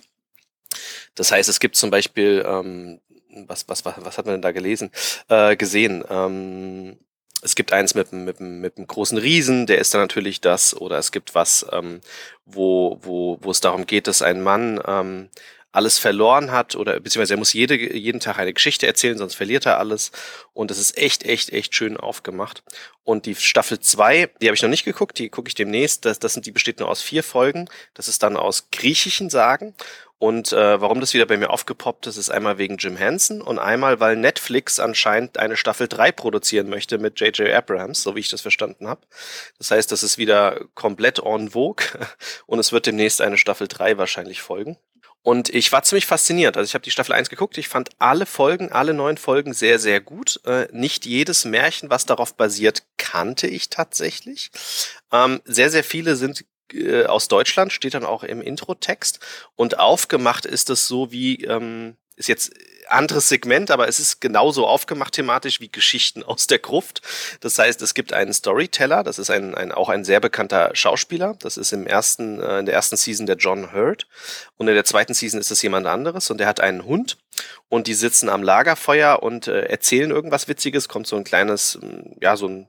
Das 1.16 1.32
heißt, 1.32 1.50
es 1.50 1.60
gibt 1.60 1.76
zum 1.76 1.90
Beispiel, 1.90 2.44
ähm, 2.48 3.00
was, 3.48 3.68
was, 3.68 3.86
was, 3.86 3.96
was 3.98 4.18
hat 4.18 4.26
man 4.26 4.36
denn 4.36 4.42
da 4.42 4.52
gelesen, 4.52 4.92
äh, 5.28 5.56
gesehen? 5.56 6.04
Ähm, 6.10 6.98
es 7.42 7.56
gibt 7.56 7.72
eins 7.72 7.96
mit, 7.96 8.12
mit, 8.12 8.40
mit 8.40 8.78
einem 8.78 8.88
großen 8.88 9.18
Riesen, 9.18 9.66
der 9.66 9.80
ist 9.80 9.94
dann 9.94 10.02
natürlich 10.02 10.42
das, 10.42 10.76
oder 10.76 10.98
es 10.98 11.12
gibt 11.12 11.36
was, 11.36 11.66
ähm, 11.72 12.02
wo, 12.46 13.00
wo, 13.02 13.38
wo 13.42 13.52
es 13.52 13.62
darum 13.62 13.86
geht, 13.86 14.08
dass 14.08 14.22
ein 14.22 14.42
Mann 14.42 14.82
ähm, 14.86 15.30
alles 15.72 16.00
verloren 16.00 16.52
hat 16.52 16.76
oder 16.76 17.00
beziehungsweise 17.00 17.36
er 17.36 17.38
muss 17.38 17.54
jede, 17.54 17.76
jeden 17.76 18.20
Tag 18.20 18.40
eine 18.40 18.54
Geschichte 18.54 18.88
erzählen, 18.88 19.18
sonst 19.18 19.36
verliert 19.36 19.66
er 19.66 19.78
alles. 19.78 20.12
Und 20.54 20.72
das 20.72 20.80
ist 20.80 20.98
echt, 20.98 21.24
echt, 21.24 21.52
echt 21.52 21.76
schön 21.76 21.96
aufgemacht. 21.96 22.64
Und 23.04 23.26
die 23.26 23.36
Staffel 23.36 23.80
2, 23.80 24.32
die 24.42 24.48
habe 24.48 24.56
ich 24.56 24.62
noch 24.62 24.70
nicht 24.70 24.86
geguckt, 24.86 25.20
die 25.20 25.30
gucke 25.30 25.48
ich 25.48 25.56
demnächst. 25.56 26.06
Das, 26.06 26.20
das 26.20 26.34
sind, 26.34 26.46
die 26.46 26.52
besteht 26.52 26.80
nur 26.80 26.90
aus 26.90 27.02
vier 27.02 27.24
Folgen. 27.24 27.70
Das 27.94 28.08
ist 28.08 28.24
dann 28.24 28.36
aus 28.36 28.70
griechischen 28.72 29.30
Sagen. 29.30 29.76
Und 30.18 30.52
äh, 30.52 30.82
warum 30.82 31.00
das 31.00 31.14
wieder 31.14 31.26
bei 31.26 31.38
mir 31.38 31.50
aufgepoppt 31.50 32.08
ist, 32.08 32.18
ist 32.18 32.30
einmal 32.30 32.58
wegen 32.58 32.76
Jim 32.76 32.98
Henson 32.98 33.42
und 33.42 33.58
einmal, 33.58 34.02
weil 34.02 34.18
Netflix 34.18 34.78
anscheinend 34.78 35.38
eine 35.38 35.56
Staffel 35.56 35.88
3 35.88 36.12
produzieren 36.12 36.70
möchte 36.70 36.98
mit 36.98 37.22
J.J. 37.22 37.54
Abrams, 37.54 38.04
so 38.04 38.16
wie 38.16 38.20
ich 38.20 38.30
das 38.30 38.42
verstanden 38.42 38.88
habe. 38.88 39.02
Das 39.60 39.72
heißt, 39.72 39.90
das 39.94 40.04
ist 40.04 40.18
wieder 40.18 40.60
komplett 40.76 41.20
en 41.20 41.52
vogue 41.52 41.86
und 42.48 42.60
es 42.60 42.74
wird 42.74 42.88
demnächst 42.88 43.22
eine 43.22 43.38
Staffel 43.38 43.70
3 43.70 43.98
wahrscheinlich 43.98 44.42
folgen. 44.42 44.78
Und 45.22 45.50
ich 45.50 45.72
war 45.72 45.84
ziemlich 45.84 46.06
fasziniert. 46.06 46.56
Also 46.56 46.68
ich 46.68 46.74
habe 46.74 46.84
die 46.84 46.92
Staffel 46.92 47.14
1 47.14 47.30
geguckt. 47.30 47.58
Ich 47.58 47.68
fand 47.68 47.90
alle 48.00 48.26
Folgen, 48.26 48.72
alle 48.72 48.94
neun 48.94 49.18
Folgen 49.18 49.54
sehr, 49.54 49.78
sehr 49.78 50.00
gut. 50.00 50.40
Äh, 50.46 50.68
nicht 50.72 51.06
jedes 51.06 51.46
Märchen, 51.46 51.90
was 51.90 52.06
darauf 52.06 52.36
basiert, 52.36 52.84
kannte 52.98 53.48
ich 53.48 53.70
tatsächlich. 53.70 54.52
Ähm, 55.12 55.42
sehr, 55.46 55.70
sehr 55.70 55.84
viele 55.84 56.16
sind 56.16 56.46
äh, 56.74 57.06
aus 57.06 57.28
Deutschland, 57.28 57.74
steht 57.74 57.96
dann 57.96 58.06
auch 58.06 58.24
im 58.24 58.42
Intro-Text. 58.42 59.20
Und 59.56 59.78
aufgemacht 59.78 60.46
ist 60.46 60.70
es 60.70 60.88
so 60.88 61.12
wie, 61.12 61.44
ähm, 61.44 61.98
ist 62.16 62.30
jetzt 62.30 62.54
anderes 62.92 63.30
Segment, 63.30 63.72
aber 63.72 63.88
es 63.88 64.00
ist 64.00 64.22
genauso 64.22 64.68
aufgemacht 64.68 65.14
thematisch 65.14 65.60
wie 65.60 65.70
Geschichten 65.70 66.24
aus 66.24 66.48
der 66.48 66.60
Gruft. 66.60 67.02
Das 67.42 67.58
heißt, 67.58 67.82
es 67.82 67.94
gibt 67.94 68.14
einen 68.14 68.34
Storyteller, 68.34 69.04
das 69.04 69.20
ist 69.20 69.30
ein, 69.30 69.56
ein 69.56 69.72
auch 69.72 69.90
ein 69.90 70.04
sehr 70.04 70.20
bekannter 70.20 70.72
Schauspieler. 70.74 71.36
Das 71.40 71.58
ist 71.58 71.72
im 71.72 71.88
ersten, 71.88 72.42
äh, 72.42 72.60
in 72.60 72.66
der 72.66 72.76
ersten 72.76 72.98
Season 72.98 73.26
der 73.26 73.38
John 73.38 73.74
Hurt. 73.74 74.08
Und 74.58 74.68
in 74.68 74.76
der 74.76 74.86
zweiten 74.86 75.14
Season 75.14 75.40
ist 75.40 75.52
es 75.52 75.62
jemand 75.62 75.88
anderes 75.88 76.30
und 76.30 76.40
der 76.40 76.48
hat 76.48 76.60
einen 76.60 76.86
Hund 76.86 77.18
und 77.70 77.88
die 77.88 77.94
sitzen 77.94 78.30
am 78.30 78.44
Lagerfeuer 78.44 79.22
und 79.22 79.48
äh, 79.48 79.66
erzählen 79.66 80.12
irgendwas 80.12 80.48
Witziges. 80.48 80.88
Kommt 80.88 81.08
so 81.08 81.16
ein 81.16 81.24
kleines, 81.24 81.80
ja, 82.22 82.36
so 82.36 82.48
ein 82.48 82.68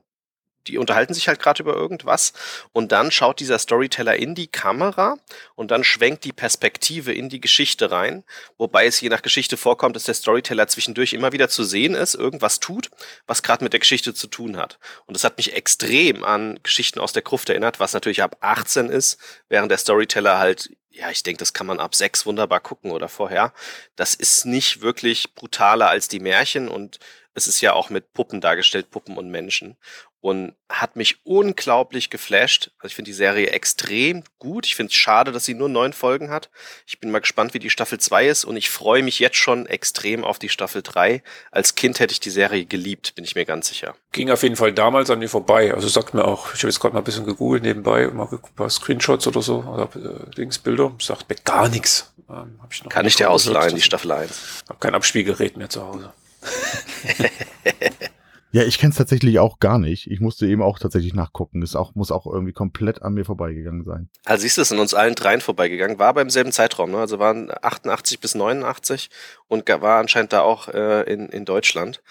die 0.67 0.77
unterhalten 0.77 1.13
sich 1.13 1.27
halt 1.27 1.39
gerade 1.39 1.63
über 1.63 1.73
irgendwas 1.73 2.33
und 2.71 2.91
dann 2.91 3.11
schaut 3.11 3.39
dieser 3.39 3.59
Storyteller 3.59 4.15
in 4.15 4.35
die 4.35 4.47
Kamera 4.47 5.17
und 5.55 5.71
dann 5.71 5.83
schwenkt 5.83 6.23
die 6.23 6.33
Perspektive 6.33 7.13
in 7.13 7.29
die 7.29 7.41
Geschichte 7.41 7.91
rein, 7.91 8.23
wobei 8.57 8.85
es 8.85 9.01
je 9.01 9.09
nach 9.09 9.21
Geschichte 9.21 9.57
vorkommt, 9.57 9.95
dass 9.95 10.03
der 10.03 10.13
Storyteller 10.13 10.67
zwischendurch 10.67 11.13
immer 11.13 11.31
wieder 11.31 11.49
zu 11.49 11.63
sehen 11.63 11.95
ist, 11.95 12.15
irgendwas 12.15 12.59
tut, 12.59 12.91
was 13.27 13.43
gerade 13.43 13.63
mit 13.63 13.73
der 13.73 13.79
Geschichte 13.79 14.13
zu 14.13 14.27
tun 14.27 14.57
hat. 14.57 14.79
Und 15.05 15.15
das 15.15 15.23
hat 15.23 15.37
mich 15.37 15.53
extrem 15.53 16.23
an 16.23 16.59
Geschichten 16.63 16.99
aus 16.99 17.13
der 17.13 17.23
Gruft 17.23 17.49
erinnert, 17.49 17.79
was 17.79 17.93
natürlich 17.93 18.23
ab 18.23 18.37
18 18.41 18.89
ist, 18.89 19.17
während 19.49 19.71
der 19.71 19.77
Storyteller 19.77 20.37
halt 20.37 20.71
ja, 20.93 21.09
ich 21.09 21.23
denke, 21.23 21.39
das 21.39 21.53
kann 21.53 21.67
man 21.67 21.79
ab 21.79 21.95
sechs 21.95 22.25
wunderbar 22.25 22.59
gucken 22.59 22.91
oder 22.91 23.07
vorher. 23.07 23.53
Das 23.95 24.13
ist 24.13 24.45
nicht 24.45 24.81
wirklich 24.81 25.33
brutaler 25.35 25.89
als 25.89 26.09
die 26.09 26.19
Märchen 26.19 26.67
und 26.67 26.99
es 27.33 27.47
ist 27.47 27.61
ja 27.61 27.73
auch 27.73 27.89
mit 27.89 28.13
Puppen 28.13 28.41
dargestellt, 28.41 28.91
Puppen 28.91 29.17
und 29.17 29.29
Menschen 29.29 29.77
und 30.21 30.53
hat 30.69 30.95
mich 30.95 31.25
unglaublich 31.25 32.11
geflasht. 32.11 32.71
Also 32.77 32.91
ich 32.91 32.95
finde 32.95 33.09
die 33.09 33.15
Serie 33.15 33.47
extrem 33.47 34.23
gut. 34.37 34.67
Ich 34.67 34.75
finde 34.75 34.91
es 34.91 34.95
schade, 34.95 35.31
dass 35.31 35.45
sie 35.45 35.55
nur 35.55 35.67
neun 35.67 35.93
Folgen 35.93 36.29
hat. 36.29 36.51
Ich 36.85 36.99
bin 36.99 37.09
mal 37.09 37.21
gespannt, 37.21 37.55
wie 37.55 37.59
die 37.59 37.71
Staffel 37.71 37.99
2 37.99 38.27
ist 38.27 38.45
und 38.45 38.55
ich 38.55 38.69
freue 38.69 39.01
mich 39.01 39.17
jetzt 39.17 39.37
schon 39.37 39.65
extrem 39.65 40.23
auf 40.23 40.37
die 40.37 40.49
Staffel 40.49 40.83
3. 40.83 41.23
Als 41.49 41.73
Kind 41.73 41.99
hätte 41.99 42.11
ich 42.13 42.19
die 42.19 42.29
Serie 42.29 42.65
geliebt, 42.65 43.15
bin 43.15 43.25
ich 43.25 43.33
mir 43.33 43.45
ganz 43.45 43.67
sicher. 43.67 43.95
Ging 44.11 44.29
auf 44.29 44.43
jeden 44.43 44.55
Fall 44.55 44.73
damals 44.73 45.09
an 45.09 45.19
mir 45.19 45.29
vorbei. 45.29 45.73
Also 45.73 45.87
sagt 45.87 46.13
mir 46.13 46.23
auch, 46.23 46.53
ich 46.53 46.59
habe 46.59 46.67
jetzt 46.67 46.79
gerade 46.79 46.93
mal 46.93 47.01
ein 47.01 47.05
bisschen 47.05 47.25
gegoogelt 47.25 47.63
nebenbei, 47.63 48.07
mal 48.07 48.27
ein 48.31 48.39
paar 48.55 48.69
Screenshots 48.69 49.25
oder 49.25 49.41
so, 49.41 49.63
oder 49.63 49.89
äh, 49.95 50.29
Dingsbilder, 50.35 50.93
sagt 50.99 51.29
mir 51.29 51.35
gar 51.43 51.67
nichts. 51.67 52.13
Ähm, 52.29 52.59
ich 52.69 52.83
Kann 52.89 53.07
ich 53.07 53.15
dir 53.15 53.31
ausleihen, 53.31 53.75
die 53.75 53.81
Staffel 53.81 54.11
1. 54.11 54.63
Hab 54.69 54.79
kein 54.79 54.93
Abspielgerät 54.93 55.57
mehr 55.57 55.69
zu 55.69 55.83
Hause. 55.83 56.13
Ja, 58.53 58.63
ich 58.63 58.77
kenne 58.77 58.91
es 58.91 58.97
tatsächlich 58.97 59.39
auch 59.39 59.59
gar 59.59 59.79
nicht. 59.79 60.11
Ich 60.11 60.19
musste 60.19 60.45
eben 60.45 60.61
auch 60.61 60.77
tatsächlich 60.77 61.13
nachgucken. 61.13 61.61
Es 61.61 61.77
auch, 61.77 61.95
muss 61.95 62.11
auch 62.11 62.25
irgendwie 62.25 62.51
komplett 62.51 63.01
an 63.01 63.13
mir 63.13 63.23
vorbeigegangen 63.23 63.85
sein. 63.85 64.09
Also 64.25 64.41
siehst 64.41 64.57
du, 64.57 64.61
es 64.61 64.71
in 64.71 64.79
uns 64.79 64.93
allen 64.93 65.15
dreien 65.15 65.39
vorbeigegangen. 65.39 65.99
War 65.99 66.13
beim 66.13 66.29
selben 66.29 66.51
Zeitraum, 66.51 66.91
ne? 66.91 66.97
Also 66.97 67.17
waren 67.17 67.49
88 67.61 68.19
bis 68.19 68.35
89 68.35 69.09
und 69.47 69.69
war 69.69 69.99
anscheinend 69.99 70.33
da 70.33 70.41
auch 70.41 70.67
äh, 70.67 71.03
in, 71.03 71.29
in 71.29 71.45
Deutschland. 71.45 72.01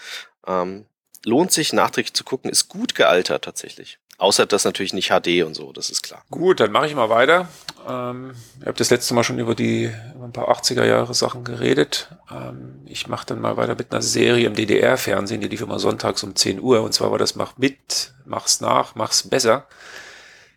Ähm, 0.47 0.87
lohnt 1.27 1.53
sich 1.53 1.75
nachträglich 1.75 2.15
zu 2.15 2.25
gucken, 2.25 2.51
ist 2.51 2.69
gut 2.69 2.95
gealtert 2.95 3.45
tatsächlich. 3.45 3.99
Außer 4.21 4.45
das 4.45 4.67
natürlich 4.67 4.93
nicht 4.93 5.09
HD 5.09 5.45
und 5.47 5.55
so, 5.55 5.73
das 5.73 5.89
ist 5.89 6.03
klar. 6.03 6.23
Gut, 6.31 6.61
dann 6.61 6.73
mache 6.73 6.87
ich 6.87 6.95
mal 6.95 7.09
weiter. 7.09 7.49
Ähm, 7.89 8.33
ich 8.61 8.67
habe 8.67 8.77
das 8.77 8.91
letzte 8.91 9.15
Mal 9.15 9.25
schon 9.25 9.39
über 9.39 9.55
die 9.55 9.91
über 10.15 10.25
ein 10.27 10.33
paar 10.33 10.51
80er 10.51 10.85
Jahre 10.85 11.15
Sachen 11.15 11.43
geredet. 11.43 12.11
Ähm, 12.31 12.83
ich 12.85 13.09
mache 13.09 13.25
dann 13.25 13.41
mal 13.41 13.57
weiter 13.57 13.77
mit 13.77 13.91
einer 13.91 14.03
Serie 14.03 14.47
im 14.47 14.55
DDR-Fernsehen, 14.55 15.41
die 15.41 15.49
lief 15.49 15.63
immer 15.63 15.79
sonntags 15.79 16.23
um 16.23 16.37
10 16.37 16.61
Uhr. 16.61 16.83
Und 16.83 16.93
zwar 16.93 17.11
war 17.11 17.19
das 17.19 17.35
Mach 17.35 17.57
mit, 17.57 18.13
mach's 18.27 18.61
nach, 18.61 18.95
mach's 18.95 19.27
besser. 19.27 19.67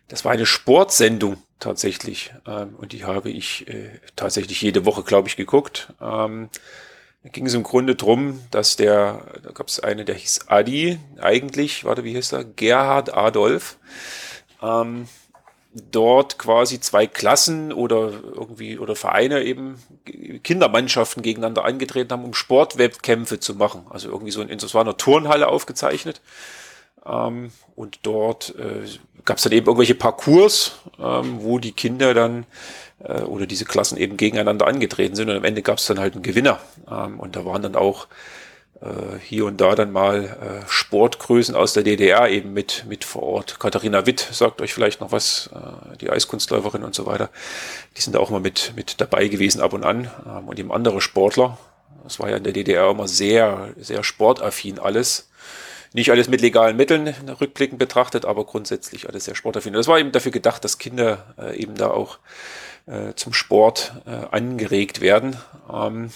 Das 0.08 0.26
war 0.26 0.32
eine 0.32 0.44
Sportsendung 0.44 1.38
tatsächlich. 1.58 2.34
Ähm, 2.46 2.74
und 2.76 2.92
die 2.92 3.04
habe 3.04 3.30
ich 3.30 3.66
äh, 3.66 3.98
tatsächlich 4.14 4.60
jede 4.60 4.84
Woche, 4.84 5.04
glaube 5.04 5.28
ich, 5.28 5.36
geguckt. 5.36 5.88
Ähm, 6.02 6.50
ging 7.32 7.46
es 7.46 7.54
im 7.54 7.62
Grunde 7.62 7.94
drum, 7.94 8.40
dass 8.50 8.76
der, 8.76 9.22
da 9.42 9.50
gab 9.50 9.68
es 9.68 9.80
eine, 9.80 10.04
der 10.04 10.14
hieß 10.14 10.48
Adi, 10.48 10.98
eigentlich, 11.20 11.84
warte, 11.84 12.04
wie 12.04 12.12
hieß 12.12 12.32
er? 12.32 12.44
Gerhard 12.44 13.14
Adolf. 13.14 13.78
Ähm, 14.62 15.08
dort 15.90 16.38
quasi 16.38 16.80
zwei 16.80 17.06
Klassen 17.06 17.72
oder 17.72 18.12
irgendwie 18.34 18.78
oder 18.78 18.94
Vereine 18.94 19.42
eben 19.42 19.82
Kindermannschaften 20.44 21.22
gegeneinander 21.22 21.64
angetreten 21.64 22.12
haben, 22.12 22.24
um 22.24 22.34
Sportwettkämpfe 22.34 23.40
zu 23.40 23.54
machen. 23.54 23.86
Also 23.90 24.08
irgendwie 24.08 24.30
so 24.30 24.40
in, 24.40 24.48
in 24.48 24.58
so 24.58 24.78
einer 24.78 24.96
Turnhalle 24.96 25.48
aufgezeichnet. 25.48 26.20
Ähm, 27.04 27.50
und 27.74 28.00
dort 28.04 28.54
äh, 28.56 28.86
gab 29.24 29.38
es 29.38 29.42
dann 29.42 29.52
eben 29.52 29.66
irgendwelche 29.66 29.94
Parcours, 29.94 30.80
ähm, 30.98 31.38
wo 31.40 31.58
die 31.58 31.72
Kinder 31.72 32.14
dann 32.14 32.46
äh, 33.00 33.22
oder 33.22 33.46
diese 33.46 33.64
Klassen 33.64 33.98
eben 33.98 34.16
gegeneinander 34.16 34.66
angetreten 34.66 35.16
sind 35.16 35.30
und 35.30 35.36
am 35.36 35.44
Ende 35.44 35.62
gab 35.62 35.78
es 35.78 35.86
dann 35.86 35.98
halt 35.98 36.14
einen 36.14 36.22
Gewinner. 36.22 36.60
Ähm, 36.90 37.20
und 37.20 37.36
da 37.36 37.44
waren 37.44 37.62
dann 37.62 37.76
auch 37.76 38.06
äh, 38.80 39.18
hier 39.20 39.46
und 39.46 39.60
da 39.60 39.74
dann 39.74 39.92
mal 39.92 40.24
äh, 40.24 40.68
Sportgrößen 40.68 41.54
aus 41.54 41.72
der 41.72 41.84
DDR 41.84 42.28
eben 42.28 42.52
mit, 42.52 42.84
mit 42.88 43.04
vor 43.04 43.22
Ort. 43.22 43.60
Katharina 43.60 44.06
Witt 44.06 44.20
sagt 44.32 44.60
euch 44.60 44.74
vielleicht 44.74 45.00
noch 45.00 45.12
was, 45.12 45.50
äh, 45.54 45.96
die 45.96 46.10
Eiskunstläuferin 46.10 46.82
und 46.82 46.94
so 46.94 47.06
weiter. 47.06 47.30
Die 47.96 48.00
sind 48.00 48.14
da 48.14 48.18
auch 48.18 48.30
mal 48.30 48.40
mit, 48.40 48.72
mit 48.76 49.00
dabei 49.00 49.28
gewesen 49.28 49.60
ab 49.60 49.72
und 49.72 49.84
an. 49.84 50.10
Ähm, 50.26 50.48
und 50.48 50.58
eben 50.58 50.72
andere 50.72 51.00
Sportler. 51.00 51.58
Das 52.02 52.20
war 52.20 52.28
ja 52.28 52.36
in 52.36 52.44
der 52.44 52.52
DDR 52.52 52.90
immer 52.90 53.08
sehr, 53.08 53.70
sehr 53.78 54.04
sportaffin 54.04 54.78
alles. 54.78 55.30
Nicht 55.94 56.10
alles 56.10 56.28
mit 56.28 56.40
legalen 56.40 56.76
Mitteln 56.76 57.14
rückblickend 57.40 57.78
betrachtet, 57.78 58.24
aber 58.24 58.44
grundsätzlich 58.44 59.08
alles 59.08 59.24
sehr 59.24 59.36
sportaffin. 59.36 59.72
Das 59.72 59.86
war 59.86 59.98
eben 59.98 60.10
dafür 60.10 60.32
gedacht, 60.32 60.64
dass 60.64 60.78
Kinder 60.78 61.34
äh, 61.38 61.56
eben 61.56 61.76
da 61.76 61.88
auch 61.88 62.18
äh, 62.86 63.14
zum 63.14 63.32
Sport 63.32 63.92
äh, 64.06 64.10
angeregt 64.30 65.00
werden. 65.00 65.36
Ähm, 65.72 66.10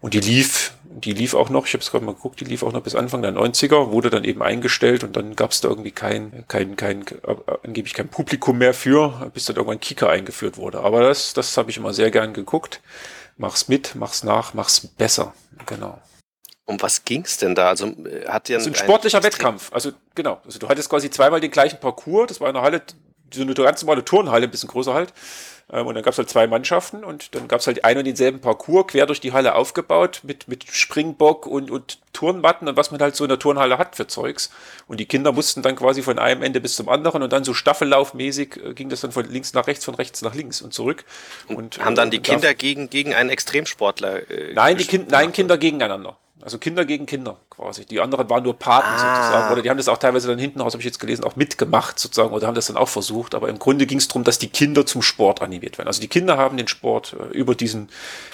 und 0.00 0.14
die 0.14 0.20
lief, 0.20 0.72
die 0.84 1.12
lief 1.12 1.34
auch 1.34 1.50
noch, 1.50 1.66
ich 1.66 1.74
habe 1.74 1.82
es 1.82 1.90
gerade 1.90 2.04
mal 2.04 2.14
geguckt, 2.14 2.40
die 2.40 2.44
lief 2.44 2.62
auch 2.62 2.72
noch 2.72 2.82
bis 2.82 2.94
Anfang 2.94 3.22
der 3.22 3.32
90er, 3.32 3.90
wurde 3.90 4.10
dann 4.10 4.24
eben 4.24 4.42
eingestellt 4.42 5.04
und 5.04 5.14
dann 5.16 5.36
gab 5.36 5.50
es 5.50 5.60
da 5.60 5.68
irgendwie 5.68 5.90
kein, 5.90 6.44
kein, 6.48 6.76
kein, 6.76 7.02
äh, 7.02 7.36
angeblich 7.64 7.94
kein 7.94 8.08
Publikum 8.08 8.58
mehr 8.58 8.74
für, 8.74 9.30
bis 9.34 9.44
dann 9.44 9.56
irgendwann 9.56 9.80
Kika 9.80 10.08
eingeführt 10.08 10.56
wurde. 10.56 10.80
Aber 10.80 11.02
das, 11.02 11.34
das 11.34 11.56
habe 11.56 11.70
ich 11.70 11.76
immer 11.76 11.92
sehr 11.92 12.10
gern 12.10 12.32
geguckt. 12.32 12.80
Mach's 13.36 13.68
mit, 13.68 13.94
mach's 13.94 14.24
nach, 14.24 14.54
mach's 14.54 14.86
besser. 14.86 15.34
Genau. 15.66 16.00
Um 16.64 16.80
was 16.82 17.04
ging's 17.04 17.36
denn 17.36 17.54
da? 17.54 17.68
Also 17.68 17.86
äh, 17.88 18.26
hat 18.26 18.48
dir 18.48 18.58
ein, 18.58 18.64
ein 18.64 18.74
sportlicher 18.74 19.22
Wettkampf. 19.22 19.70
Also 19.72 19.92
genau. 20.14 20.40
Also 20.44 20.58
du 20.58 20.68
hattest 20.68 20.88
quasi 20.88 21.10
zweimal 21.10 21.40
den 21.40 21.50
gleichen 21.50 21.78
Parcours. 21.78 22.28
Das 22.28 22.40
war 22.40 22.48
eine 22.48 22.62
Halle, 22.62 22.82
so 23.32 23.42
eine 23.42 23.54
ganz 23.54 23.82
normale 23.82 24.04
Turnhalle, 24.04 24.46
ein 24.46 24.50
bisschen 24.50 24.68
größer 24.68 24.94
halt. 24.94 25.12
Ähm, 25.72 25.86
und 25.86 25.94
dann 25.94 26.04
gab 26.04 26.12
es 26.12 26.18
halt 26.18 26.30
zwei 26.30 26.46
Mannschaften 26.46 27.02
und 27.02 27.34
dann 27.34 27.48
gab 27.48 27.60
es 27.60 27.66
halt 27.66 27.84
einen 27.84 27.98
und 27.98 28.04
denselben 28.04 28.40
Parcours 28.40 28.86
quer 28.88 29.06
durch 29.06 29.20
die 29.20 29.32
Halle 29.32 29.54
aufgebaut 29.54 30.20
mit, 30.22 30.46
mit 30.46 30.64
Springbock 30.68 31.46
und, 31.46 31.70
und 31.70 31.98
Turnmatten 32.12 32.68
und 32.68 32.76
was 32.76 32.92
man 32.92 33.00
halt 33.00 33.16
so 33.16 33.24
in 33.24 33.28
der 33.28 33.38
Turnhalle 33.38 33.76
hat 33.76 33.96
für 33.96 34.06
Zeugs. 34.06 34.50
Und 34.86 35.00
die 35.00 35.06
Kinder 35.06 35.32
mussten 35.32 35.62
dann 35.62 35.74
quasi 35.74 36.02
von 36.02 36.18
einem 36.18 36.42
Ende 36.42 36.60
bis 36.60 36.76
zum 36.76 36.88
anderen 36.88 37.22
und 37.22 37.32
dann 37.32 37.42
so 37.42 37.52
staffellaufmäßig 37.52 38.64
äh, 38.64 38.74
ging 38.74 38.88
das 38.88 39.00
dann 39.00 39.12
von 39.12 39.28
links 39.28 39.54
nach 39.54 39.66
rechts, 39.66 39.84
von 39.84 39.94
rechts 39.94 40.22
nach 40.22 40.34
links 40.34 40.62
und 40.62 40.72
zurück. 40.72 41.04
Und, 41.48 41.56
und 41.56 41.84
haben 41.84 41.96
dann 41.96 42.10
die 42.10 42.18
äh, 42.18 42.20
Kinder 42.20 42.54
gegen, 42.54 42.88
gegen 42.88 43.14
einen 43.14 43.30
Extremsportler 43.30 44.30
äh, 44.30 44.54
Nein, 44.54 44.76
die 44.76 44.86
kind, 44.86 45.10
nein, 45.10 45.32
Kinder 45.32 45.58
gegeneinander. 45.58 46.16
Also 46.42 46.58
Kinder 46.58 46.84
gegen 46.84 47.06
Kinder 47.06 47.38
quasi. 47.48 47.86
Die 47.86 48.00
anderen 48.00 48.28
waren 48.28 48.42
nur 48.42 48.58
Paten 48.58 48.88
ah. 48.88 48.98
sozusagen. 48.98 49.52
Oder 49.52 49.62
die 49.62 49.70
haben 49.70 49.78
das 49.78 49.88
auch 49.88 49.96
teilweise 49.96 50.28
dann 50.28 50.38
hinten 50.38 50.60
raus, 50.60 50.74
habe 50.74 50.80
ich 50.80 50.86
jetzt 50.86 50.98
gelesen, 50.98 51.24
auch 51.24 51.36
mitgemacht 51.36 51.98
sozusagen. 51.98 52.32
Oder 52.32 52.46
haben 52.46 52.54
das 52.54 52.66
dann 52.66 52.76
auch 52.76 52.88
versucht. 52.88 53.34
Aber 53.34 53.48
im 53.48 53.58
Grunde 53.58 53.86
ging 53.86 53.98
es 53.98 54.08
darum, 54.08 54.24
dass 54.24 54.38
die 54.38 54.48
Kinder 54.48 54.84
zum 54.84 55.02
Sport 55.02 55.40
animiert 55.40 55.78
werden. 55.78 55.88
Also 55.88 56.00
die 56.00 56.08
Kinder 56.08 56.36
haben 56.36 56.56
den 56.56 56.68
Sport 56.68 57.16
äh, 57.18 57.36
über 57.36 57.54
diesen, 57.54 57.88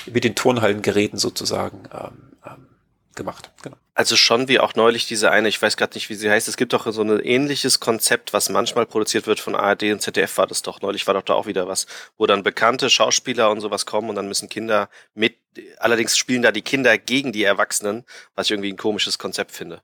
mit 0.07 0.25
den 0.25 0.35
Turnhallengeräten 0.35 1.19
sozusagen 1.19 1.85
ähm, 1.93 2.33
ähm, 2.45 2.67
gemacht. 3.15 3.51
Genau. 3.63 3.77
Also 3.95 4.17
schon 4.17 4.49
wie 4.49 4.59
auch 4.59 4.75
neulich 4.75 5.07
diese 5.07 5.31
eine, 5.31 5.49
ich 5.49 5.61
weiß 5.61 5.77
gerade 5.77 5.95
nicht, 5.95 6.09
wie 6.09 6.15
sie 6.15 6.31
heißt, 6.31 6.49
es 6.49 6.57
gibt 6.57 6.73
doch 6.73 6.91
so 6.91 7.03
ein 7.03 7.21
ähnliches 7.21 7.79
Konzept, 7.79 8.33
was 8.33 8.49
manchmal 8.49 8.87
produziert 8.87 9.27
wird 9.27 9.39
von 9.39 9.55
ARD 9.55 9.85
und 9.93 10.01
ZDF 10.01 10.39
war 10.39 10.47
das 10.47 10.63
doch 10.63 10.81
neulich, 10.81 11.07
war 11.07 11.13
doch 11.13 11.23
da 11.23 11.35
auch 11.35 11.47
wieder 11.47 11.69
was, 11.69 11.87
wo 12.17 12.27
dann 12.27 12.43
bekannte 12.43 12.89
Schauspieler 12.89 13.51
und 13.51 13.61
sowas 13.61 13.85
kommen 13.85 14.09
und 14.09 14.17
dann 14.17 14.29
müssen 14.29 14.49
Kinder 14.49 14.89
mit, 15.15 15.37
allerdings 15.79 16.17
spielen 16.17 16.41
da 16.41 16.53
die 16.53 16.63
Kinder 16.63 16.97
gegen 16.97 17.33
die 17.33 17.45
Erwachsenen, 17.45 18.05
was 18.35 18.47
ich 18.47 18.53
irgendwie 18.53 18.73
ein 18.73 18.79
komisches 18.79 19.19
Konzept 19.19 19.53
finde. 19.53 19.83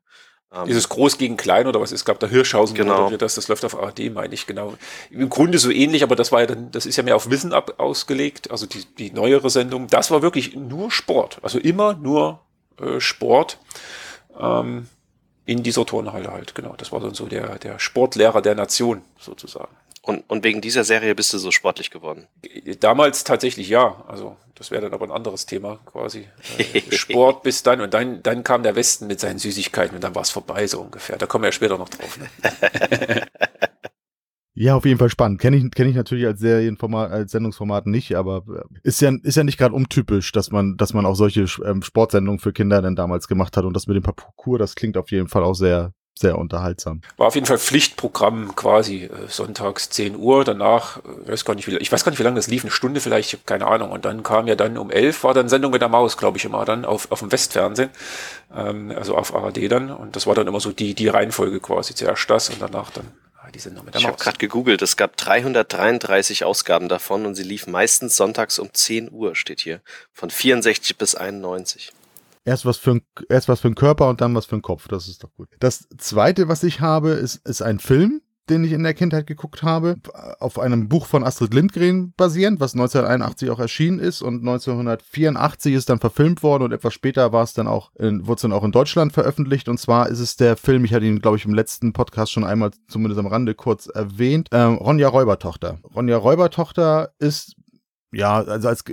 Ähm, 0.51 0.65
Dieses 0.67 0.89
Groß 0.89 1.19
gegen 1.19 1.37
Klein 1.37 1.67
oder 1.67 1.79
was 1.79 1.93
ist, 1.93 2.07
gab 2.07 2.19
der 2.19 2.31
Hirschhausen 2.31 2.75
genau. 2.75 3.11
das, 3.11 3.35
das 3.35 3.49
läuft 3.49 3.67
auf 3.67 3.79
ARD, 3.79 4.11
meine 4.15 4.33
ich, 4.33 4.47
genau. 4.47 4.79
Im 5.11 5.29
Grunde 5.29 5.59
so 5.59 5.71
ähnlich, 5.71 6.03
aber 6.03 6.17
das 6.17 6.33
war 6.33 6.41
ja 6.41 6.47
dann, 6.47 6.71
das 6.71 6.87
ist 6.87 6.97
ja 6.97 7.03
mehr 7.03 7.17
auf 7.17 7.29
Wissen 7.29 7.53
ab, 7.53 7.75
ausgelegt, 7.77 8.51
also 8.51 8.65
die, 8.65 8.87
die 8.97 9.11
neuere 9.11 9.51
Sendung, 9.51 9.87
das 9.89 10.11
war 10.11 10.23
wirklich 10.23 10.57
nur 10.57 10.91
Sport, 10.91 11.41
also 11.43 11.59
immer 11.59 11.93
nur 11.93 12.41
Sport 12.99 13.59
ähm, 14.39 14.89
in 15.47 15.63
dieser 15.63 15.87
Turnhalle 15.87 16.31
halt. 16.31 16.55
Genau, 16.55 16.75
das 16.77 16.93
war 16.93 17.01
dann 17.01 17.15
so 17.15 17.27
der, 17.27 17.59
der 17.59 17.79
Sportlehrer 17.79 18.43
der 18.43 18.55
Nation 18.55 19.03
sozusagen. 19.19 19.75
Und, 20.03 20.25
und 20.29 20.43
wegen 20.43 20.61
dieser 20.61 20.85
Serie 20.85 21.15
bist 21.15 21.33
du 21.35 21.39
so 21.39 21.51
sportlich 21.51 21.91
geworden? 21.91 22.29
Damals 22.81 23.25
tatsächlich 23.25 23.69
ja. 23.69 24.03
Also 24.09 24.37
das 24.55 24.71
wäre 24.71 24.83
dann 24.83 24.95
aber 24.95 25.07
ein 25.07 25.11
anderes 25.11 25.47
Thema 25.47 25.79
quasi. 25.85 26.27
Äh, 26.57 26.81
Sport 26.97 27.43
bis 27.43 27.63
dann 27.63 27.81
und 27.81 27.95
dann, 27.95 28.23
dann 28.23 28.43
kam 28.43 28.63
der 28.63 28.75
Westen 28.75 29.07
mit 29.07 29.21
seinen 29.21 29.39
Süßigkeiten 29.39 29.95
und 29.95 30.03
dann 30.03 30.15
war 30.15 30.23
es 30.23 30.31
vorbei 30.31 30.67
so 30.67 30.81
ungefähr. 30.81 31.19
Da 31.19 31.27
kommen 31.27 31.43
wir 31.43 31.49
ja 31.49 31.53
später 31.53 31.79
noch 31.79 31.89
drauf. 31.89 32.19
Ne? 32.19 33.27
Ja, 34.61 34.75
auf 34.75 34.85
jeden 34.85 34.99
Fall 34.99 35.09
spannend. 35.09 35.41
Kenne 35.41 35.57
ich, 35.57 35.71
kenn 35.71 35.89
ich 35.89 35.95
natürlich 35.95 36.27
als 36.27 36.41
Serienformat, 36.41 37.13
als 37.13 37.31
Sendungsformat 37.31 37.87
nicht, 37.87 38.17
aber 38.17 38.43
äh, 38.49 38.79
ist 38.83 39.01
ja, 39.01 39.13
ist 39.23 39.37
ja 39.37 39.45
nicht 39.45 39.57
gerade 39.57 39.73
untypisch, 39.73 40.33
dass 40.33 40.51
man, 40.51 40.77
dass 40.77 40.93
man 40.93 41.07
auch 41.07 41.15
solche 41.15 41.47
ähm, 41.65 41.83
Sportsendungen 41.83 42.41
für 42.41 42.53
Kinder 42.53 42.83
dann 42.83 42.97
damals 42.97 43.29
gemacht 43.29 43.57
hat 43.57 43.65
und 43.65 43.75
das 43.75 43.87
mit 43.87 43.95
dem 43.95 44.03
Parcours, 44.03 44.59
das 44.59 44.75
klingt 44.75 44.97
auf 44.97 45.13
jeden 45.13 45.29
Fall 45.29 45.45
auch 45.45 45.55
sehr, 45.55 45.93
sehr 46.19 46.37
unterhaltsam. 46.37 47.03
War 47.19 47.29
auf 47.29 47.37
jeden 47.37 47.47
Fall 47.47 47.59
Pflichtprogramm 47.59 48.57
quasi 48.57 49.05
äh, 49.05 49.29
sonntags 49.29 49.91
10 49.91 50.17
Uhr, 50.17 50.43
danach, 50.43 50.99
äh, 51.05 51.31
weiß 51.31 51.45
gar 51.45 51.55
nicht, 51.55 51.69
wie, 51.69 51.77
ich 51.77 51.93
weiß 51.93 52.03
gar 52.03 52.11
nicht, 52.11 52.19
wie 52.19 52.25
lange 52.25 52.37
das 52.37 52.49
lief, 52.49 52.65
eine 52.65 52.73
Stunde 52.73 53.01
vielleicht, 53.01 53.47
keine 53.47 53.69
Ahnung. 53.69 53.93
Und 53.93 54.07
dann 54.07 54.25
kam 54.25 54.49
ja 54.49 54.57
dann 54.57 54.77
um 54.77 54.91
11 54.91 55.23
war 55.23 55.35
dann 55.35 55.49
Sendung 55.49 55.71
mit 55.71 55.83
der 55.83 55.89
Maus, 55.89 56.17
glaube 56.17 56.37
ich 56.37 56.45
immer, 56.45 56.65
dann 56.65 56.85
auf, 56.85 57.13
auf 57.13 57.21
dem 57.21 57.31
Westfernsehen, 57.31 57.91
ähm, 58.53 58.93
also 58.97 59.17
auf 59.17 59.33
ARD 59.37 59.71
dann. 59.71 59.93
Und 59.93 60.17
das 60.17 60.27
war 60.27 60.35
dann 60.35 60.49
immer 60.49 60.59
so 60.59 60.73
die, 60.73 60.95
die 60.95 61.07
Reihenfolge 61.07 61.61
quasi, 61.61 61.95
zuerst 61.95 62.29
das 62.29 62.51
und 62.51 62.61
danach 62.61 62.91
dann 62.91 63.05
die 63.51 63.59
sind 63.59 63.75
noch 63.75 63.85
mit 63.85 63.95
der 63.95 64.01
Ich 64.01 64.07
habe 64.07 64.17
gerade 64.17 64.39
gegoogelt, 64.39 64.83
es 64.83 64.97
gab 64.97 65.17
333 65.17 66.45
Ausgaben 66.45 66.89
davon 66.89 67.27
und 67.27 67.35
sie 67.35 67.43
liefen 67.43 67.71
meistens 67.71 68.17
sonntags 68.17 68.59
um 68.59 68.73
10 68.73 69.11
Uhr, 69.11 69.35
steht 69.35 69.61
hier. 69.61 69.81
Von 70.13 70.31
64 70.31 70.97
bis 70.97 71.15
91. 71.15 71.93
Erst 72.45 72.65
was, 72.65 72.79
für 72.79 72.93
ein, 72.93 73.03
erst 73.29 73.49
was 73.49 73.61
für 73.61 73.69
einen 73.69 73.75
Körper 73.75 74.09
und 74.09 74.21
dann 74.21 74.35
was 74.35 74.47
für 74.47 74.53
einen 74.53 74.63
Kopf, 74.63 74.89
das 74.89 75.09
ist 75.09 75.23
doch 75.23 75.33
gut. 75.35 75.49
Das 75.61 75.87
zweite, 75.99 76.49
was 76.49 76.63
ich 76.63 76.81
habe, 76.81 77.11
ist, 77.11 77.47
ist 77.47 77.61
ein 77.61 77.79
Film, 77.79 78.23
den 78.51 78.65
ich 78.65 78.73
in 78.73 78.83
der 78.83 78.95
Kindheit 78.95 79.27
geguckt 79.27 79.63
habe, 79.63 79.97
auf 80.41 80.59
einem 80.59 80.89
Buch 80.89 81.07
von 81.07 81.25
Astrid 81.25 81.55
Lindgren 81.55 82.13
basierend, 82.17 82.61
was 82.61 82.75
1981 82.75 83.51
auch 83.51 83.59
erschienen 83.59 83.99
ist 83.99 84.23
und 84.23 84.41
1984 84.41 85.75
ist 85.75 85.89
dann 85.89 86.01
verfilmt 86.01 86.43
worden 86.43 86.65
und 86.65 86.73
etwas 86.73 86.95
später 86.95 87.33
war 87.33 87.43
es 87.43 87.53
dann 87.53 87.67
auch, 87.67 87.91
in, 87.97 88.27
wurde 88.27 88.37
es 88.37 88.43
dann 88.43 88.53
auch 88.53 88.65
in 88.65 88.73
Deutschland 88.73 89.13
veröffentlicht 89.13 89.69
und 89.69 89.79
zwar 89.79 90.09
ist 90.09 90.21
es 90.21 90.37
der 90.37 90.57
Film, 90.57 90.85
ich 90.85 90.95
hatte 90.95 91.07
ihn 91.07 91.21
glaube 91.21 91.37
ich 91.37 91.45
im 91.45 91.55
letzten 91.55 91.93
Podcast 91.93 92.33
schon 92.33 92.45
einmal 92.45 92.71
zumindest 92.89 93.19
am 93.19 93.27
Rande 93.27 93.55
kurz 93.55 93.87
erwähnt, 93.87 94.49
ähm, 94.53 94.75
Ronja 94.75 95.09
Räubertochter. 95.09 95.79
Ronja 95.95 96.17
Räubertochter 96.17 97.11
ist 97.19 97.58
ja, 98.11 98.37
also 98.37 98.69
als 98.69 98.85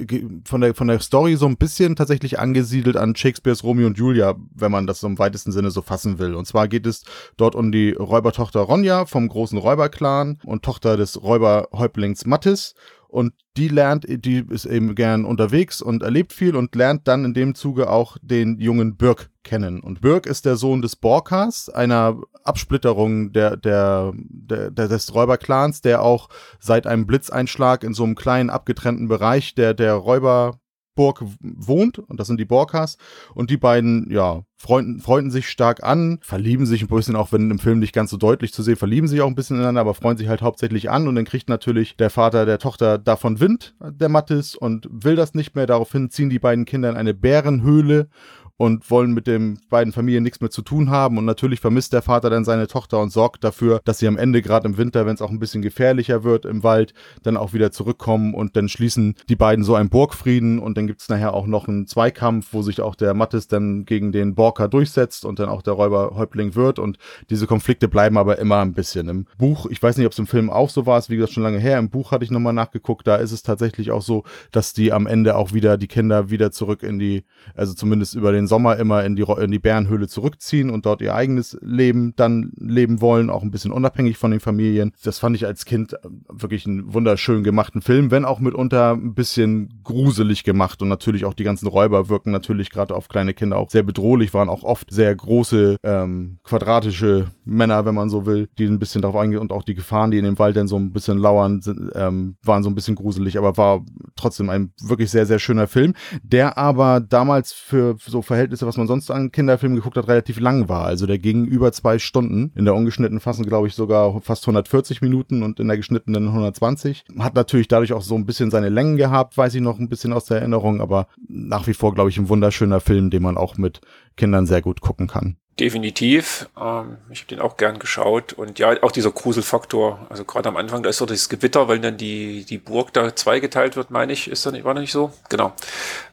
von 0.43 0.61
der 0.61 0.75
von 0.75 0.87
der 0.87 0.99
Story 0.99 1.37
so 1.37 1.45
ein 1.45 1.55
bisschen 1.55 1.95
tatsächlich 1.95 2.37
angesiedelt 2.37 2.97
an 2.97 3.15
Shakespeares 3.15 3.63
Romeo 3.63 3.87
und 3.87 3.97
Julia, 3.97 4.35
wenn 4.53 4.71
man 4.71 4.87
das 4.87 4.99
so 4.99 5.07
im 5.07 5.17
weitesten 5.17 5.53
Sinne 5.53 5.71
so 5.71 5.81
fassen 5.81 6.19
will. 6.19 6.35
Und 6.35 6.45
zwar 6.45 6.67
geht 6.67 6.85
es 6.85 7.03
dort 7.37 7.55
um 7.55 7.71
die 7.71 7.91
Räubertochter 7.91 8.59
Ronja 8.59 9.05
vom 9.05 9.29
großen 9.29 9.57
Räuberclan 9.57 10.39
und 10.43 10.63
Tochter 10.63 10.97
des 10.97 11.21
Räuberhäuptlings 11.21 12.25
Mattis 12.25 12.75
und 13.07 13.33
die 13.57 13.67
lernt, 13.67 14.05
die 14.07 14.45
ist 14.49 14.65
eben 14.65 14.95
gern 14.95 15.25
unterwegs 15.25 15.81
und 15.81 16.03
erlebt 16.03 16.33
viel 16.33 16.55
und 16.55 16.75
lernt 16.75 17.07
dann 17.07 17.23
in 17.25 17.33
dem 17.33 17.55
Zuge 17.55 17.89
auch 17.89 18.17
den 18.21 18.59
jungen 18.59 18.97
Birk 18.97 19.29
kennen. 19.43 19.79
Und 19.79 20.01
Birk 20.01 20.25
ist 20.25 20.45
der 20.45 20.57
Sohn 20.57 20.81
des 20.81 20.95
Borkas, 20.95 21.69
einer 21.69 22.19
Absplitterung 22.43 23.31
der, 23.31 23.55
der, 23.57 24.13
der, 24.15 24.71
der 24.71 24.87
des 24.87 25.13
Räuberclans, 25.13 25.81
der 25.81 26.01
auch 26.01 26.29
seit 26.59 26.87
einem 26.87 27.07
Blitzeinschlag 27.07 27.83
in 27.83 27.93
so 27.93 28.03
einem 28.03 28.15
kleinen 28.15 28.49
abgetrennten 28.49 29.07
Bereich 29.07 29.55
der, 29.55 29.73
der 29.73 29.93
Räuber 29.93 30.59
Burg 30.95 31.23
wohnt 31.39 31.99
und 31.99 32.19
das 32.19 32.27
sind 32.27 32.39
die 32.39 32.45
Borkas 32.45 32.97
und 33.33 33.49
die 33.49 33.57
beiden, 33.57 34.09
ja, 34.09 34.43
freunden, 34.57 34.99
freunden 34.99 35.29
sich 35.29 35.49
stark 35.49 35.83
an, 35.83 36.19
verlieben 36.21 36.65
sich 36.65 36.81
ein 36.81 36.87
bisschen, 36.87 37.15
auch 37.15 37.31
wenn 37.31 37.51
im 37.51 37.59
Film 37.59 37.79
nicht 37.79 37.93
ganz 37.93 38.09
so 38.09 38.17
deutlich 38.17 38.53
zu 38.53 38.63
sehen, 38.63 38.77
verlieben 38.77 39.07
sich 39.07 39.21
auch 39.21 39.27
ein 39.27 39.35
bisschen 39.35 39.57
ineinander, 39.57 39.81
aber 39.81 39.93
freuen 39.93 40.17
sich 40.17 40.27
halt 40.27 40.41
hauptsächlich 40.41 40.89
an 40.89 41.07
und 41.07 41.15
dann 41.15 41.25
kriegt 41.25 41.49
natürlich 41.49 41.97
der 41.97 42.09
Vater 42.09 42.45
der 42.45 42.59
Tochter 42.59 42.97
davon 42.97 43.39
Wind, 43.39 43.75
der 43.81 44.09
Mattis, 44.09 44.55
und 44.55 44.87
will 44.89 45.15
das 45.15 45.33
nicht 45.33 45.55
mehr. 45.55 45.67
Daraufhin 45.67 46.09
ziehen 46.09 46.29
die 46.29 46.39
beiden 46.39 46.65
Kinder 46.65 46.89
in 46.89 46.97
eine 46.97 47.13
Bärenhöhle 47.13 48.09
und 48.57 48.89
wollen 48.89 49.11
mit 49.11 49.27
den 49.27 49.59
beiden 49.69 49.91
Familien 49.91 50.23
nichts 50.23 50.39
mehr 50.41 50.49
zu 50.49 50.61
tun 50.61 50.89
haben. 50.89 51.17
Und 51.17 51.25
natürlich 51.25 51.59
vermisst 51.59 51.93
der 51.93 52.01
Vater 52.01 52.29
dann 52.29 52.45
seine 52.45 52.67
Tochter 52.67 53.01
und 53.01 53.11
sorgt 53.11 53.43
dafür, 53.43 53.81
dass 53.83 53.99
sie 53.99 54.07
am 54.07 54.17
Ende, 54.17 54.41
gerade 54.41 54.67
im 54.67 54.77
Winter, 54.77 55.05
wenn 55.05 55.15
es 55.15 55.21
auch 55.21 55.29
ein 55.29 55.39
bisschen 55.39 55.61
gefährlicher 55.61 56.23
wird 56.23 56.45
im 56.45 56.63
Wald, 56.63 56.93
dann 57.23 57.37
auch 57.37 57.53
wieder 57.53 57.71
zurückkommen 57.71 58.33
und 58.33 58.55
dann 58.55 58.69
schließen 58.69 59.15
die 59.29 59.35
beiden 59.35 59.65
so 59.65 59.75
einen 59.75 59.89
Burgfrieden 59.89 60.59
und 60.59 60.77
dann 60.77 60.87
gibt 60.87 61.01
es 61.01 61.09
nachher 61.09 61.33
auch 61.33 61.47
noch 61.47 61.67
einen 61.67 61.87
Zweikampf, 61.87 62.49
wo 62.51 62.61
sich 62.61 62.81
auch 62.81 62.95
der 62.95 63.13
Mattis 63.13 63.47
dann 63.47 63.85
gegen 63.85 64.11
den 64.11 64.35
Borka 64.35 64.67
durchsetzt 64.67 65.25
und 65.25 65.39
dann 65.39 65.49
auch 65.49 65.61
der 65.61 65.73
Räuberhäuptling 65.73 66.55
wird 66.55 66.79
und 66.79 66.97
diese 67.29 67.47
Konflikte 67.47 67.87
bleiben 67.87 68.17
aber 68.17 68.39
immer 68.39 68.59
ein 68.59 68.73
bisschen. 68.73 69.09
Im 69.09 69.25
Buch, 69.37 69.65
ich 69.69 69.81
weiß 69.81 69.97
nicht, 69.97 70.05
ob 70.05 70.13
es 70.13 70.19
im 70.19 70.27
Film 70.27 70.49
auch 70.49 70.69
so 70.69 70.85
war, 70.85 70.97
ist 70.97 71.09
wie 71.09 71.17
gesagt 71.17 71.33
schon 71.33 71.43
lange 71.43 71.59
her, 71.59 71.77
im 71.77 71.89
Buch 71.89 72.11
hatte 72.11 72.23
ich 72.23 72.31
nochmal 72.31 72.53
nachgeguckt, 72.53 73.05
da 73.05 73.17
ist 73.17 73.31
es 73.31 73.43
tatsächlich 73.43 73.91
auch 73.91 74.01
so, 74.01 74.23
dass 74.51 74.73
die 74.73 74.93
am 74.93 75.07
Ende 75.07 75.35
auch 75.35 75.53
wieder, 75.53 75.77
die 75.77 75.87
Kinder 75.87 76.29
wieder 76.29 76.51
zurück 76.51 76.83
in 76.83 76.99
die, 76.99 77.25
also 77.55 77.73
zumindest 77.73 78.15
über 78.15 78.31
den 78.31 78.44
den 78.45 78.47
Sommer 78.47 78.77
immer 78.77 79.03
in 79.03 79.15
die, 79.15 79.23
in 79.23 79.51
die 79.51 79.59
Bärenhöhle 79.59 80.07
zurückziehen 80.07 80.69
und 80.69 80.85
dort 80.85 81.01
ihr 81.01 81.15
eigenes 81.15 81.57
Leben 81.61 82.13
dann 82.15 82.51
leben 82.57 83.01
wollen, 83.01 83.29
auch 83.29 83.41
ein 83.41 83.51
bisschen 83.51 83.71
unabhängig 83.71 84.17
von 84.17 84.31
den 84.31 84.39
Familien. 84.39 84.91
Das 85.03 85.19
fand 85.19 85.35
ich 85.35 85.45
als 85.45 85.65
Kind 85.65 85.95
wirklich 86.29 86.65
einen 86.65 86.93
wunderschön 86.93 87.43
gemachten 87.43 87.81
Film, 87.81 88.11
wenn 88.11 88.25
auch 88.25 88.39
mitunter 88.39 88.93
ein 88.93 89.15
bisschen 89.15 89.81
gruselig 89.83 90.43
gemacht 90.43 90.81
und 90.81 90.89
natürlich 90.89 91.25
auch 91.25 91.33
die 91.33 91.43
ganzen 91.43 91.67
Räuber 91.67 92.09
wirken 92.09 92.31
natürlich 92.31 92.69
gerade 92.69 92.95
auf 92.95 93.07
kleine 93.07 93.33
Kinder 93.33 93.57
auch 93.57 93.69
sehr 93.69 93.83
bedrohlich, 93.83 94.33
waren 94.33 94.49
auch 94.49 94.63
oft 94.63 94.91
sehr 94.91 95.13
große, 95.15 95.77
ähm, 95.83 96.37
quadratische 96.43 97.27
Männer, 97.43 97.85
wenn 97.85 97.95
man 97.95 98.09
so 98.09 98.25
will, 98.25 98.47
die 98.57 98.65
ein 98.65 98.79
bisschen 98.79 99.01
darauf 99.01 99.15
eingehen 99.15 99.39
und 99.39 99.51
auch 99.51 99.63
die 99.63 99.75
Gefahren, 99.75 100.11
die 100.11 100.17
in 100.17 100.25
dem 100.25 100.39
Wald 100.39 100.55
dann 100.55 100.67
so 100.67 100.77
ein 100.77 100.91
bisschen 100.91 101.17
lauern, 101.17 101.61
sind, 101.61 101.91
ähm, 101.95 102.37
waren 102.43 102.63
so 102.63 102.69
ein 102.69 102.75
bisschen 102.75 102.95
gruselig, 102.95 103.37
aber 103.37 103.57
war 103.57 103.83
trotzdem 104.15 104.49
ein 104.49 104.71
wirklich 104.81 105.09
sehr, 105.09 105.25
sehr 105.25 105.39
schöner 105.39 105.67
Film, 105.67 105.93
der 106.23 106.57
aber 106.57 106.99
damals 106.99 107.53
für 107.53 107.95
so 107.99 108.21
Verhältnisse, 108.35 108.67
was 108.67 108.77
man 108.77 108.87
sonst 108.87 109.09
an 109.11 109.31
Kinderfilmen 109.31 109.77
geguckt 109.77 109.97
hat, 109.97 110.07
relativ 110.07 110.39
lang 110.39 110.67
war. 110.67 110.85
Also 110.85 111.07
der 111.07 111.19
ging 111.19 111.45
über 111.45 111.71
zwei 111.71 111.99
Stunden. 111.99 112.51
In 112.55 112.65
der 112.65 112.75
ungeschnittenen 112.75 113.21
Fassung, 113.21 113.45
glaube 113.45 113.67
ich, 113.67 113.75
sogar 113.75 114.19
fast 114.21 114.43
140 114.43 115.01
Minuten 115.01 115.41
und 115.41 115.59
in 115.59 115.67
der 115.67 115.77
geschnittenen 115.77 116.27
120. 116.27 117.05
Hat 117.19 117.35
natürlich 117.35 117.67
dadurch 117.67 117.93
auch 117.93 118.01
so 118.01 118.15
ein 118.15 118.25
bisschen 118.25 118.51
seine 118.51 118.69
Längen 118.69 118.97
gehabt, 118.97 119.37
weiß 119.37 119.55
ich 119.55 119.61
noch 119.61 119.79
ein 119.79 119.89
bisschen 119.89 120.11
aus 120.13 120.25
der 120.25 120.39
Erinnerung, 120.39 120.81
aber 120.81 121.07
nach 121.27 121.65
wie 121.67 121.73
vor, 121.73 121.93
glaube 121.93 122.09
ich, 122.09 122.17
ein 122.17 122.29
wunderschöner 122.29 122.81
Film, 122.81 123.09
den 123.09 123.23
man 123.23 123.37
auch 123.37 123.57
mit 123.57 123.81
Kindern 124.17 124.45
sehr 124.45 124.61
gut 124.61 124.81
gucken 124.81 125.07
kann. 125.07 125.37
Definitiv. 125.59 126.49
Ähm, 126.59 126.97
ich 127.09 127.21
habe 127.21 127.29
den 127.29 127.39
auch 127.39 127.55
gern 127.55 127.79
geschaut. 127.79 128.33
Und 128.33 128.59
ja, 128.59 128.75
auch 128.83 128.91
dieser 128.91 129.11
Gruselfaktor. 129.11 130.05
Also 130.09 130.25
gerade 130.25 130.49
am 130.49 130.57
Anfang, 130.57 130.83
da 130.83 130.89
ist 130.89 130.97
so 130.97 131.05
das 131.05 131.29
Gewitter, 131.29 131.69
weil 131.69 131.79
dann 131.79 131.95
die, 131.95 132.43
die 132.43 132.57
Burg 132.57 132.91
da 132.91 133.15
zweigeteilt 133.15 133.77
wird, 133.77 133.89
meine 133.89 134.11
ich. 134.11 134.29
Ist 134.29 134.45
da 134.45 134.51
nicht, 134.51 134.65
war 134.65 134.73
nicht 134.73 134.91
so? 134.91 135.13
Genau. 135.29 135.53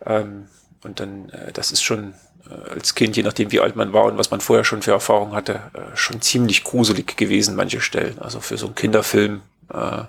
Ähm, 0.06 0.46
und 0.82 1.00
dann, 1.00 1.28
äh, 1.30 1.52
das 1.52 1.70
ist 1.70 1.82
schon 1.82 2.14
äh, 2.48 2.70
als 2.70 2.94
Kind, 2.94 3.16
je 3.16 3.22
nachdem 3.22 3.52
wie 3.52 3.60
alt 3.60 3.76
man 3.76 3.92
war 3.92 4.04
und 4.04 4.18
was 4.18 4.30
man 4.30 4.40
vorher 4.40 4.64
schon 4.64 4.82
für 4.82 4.92
Erfahrungen 4.92 5.34
hatte, 5.34 5.70
äh, 5.74 5.96
schon 5.96 6.20
ziemlich 6.20 6.64
gruselig 6.64 7.16
gewesen, 7.16 7.54
manche 7.54 7.80
Stellen. 7.80 8.18
Also 8.18 8.40
für 8.40 8.56
so 8.56 8.66
einen 8.66 8.74
Kinderfilm, 8.74 9.42
äh, 9.72 10.04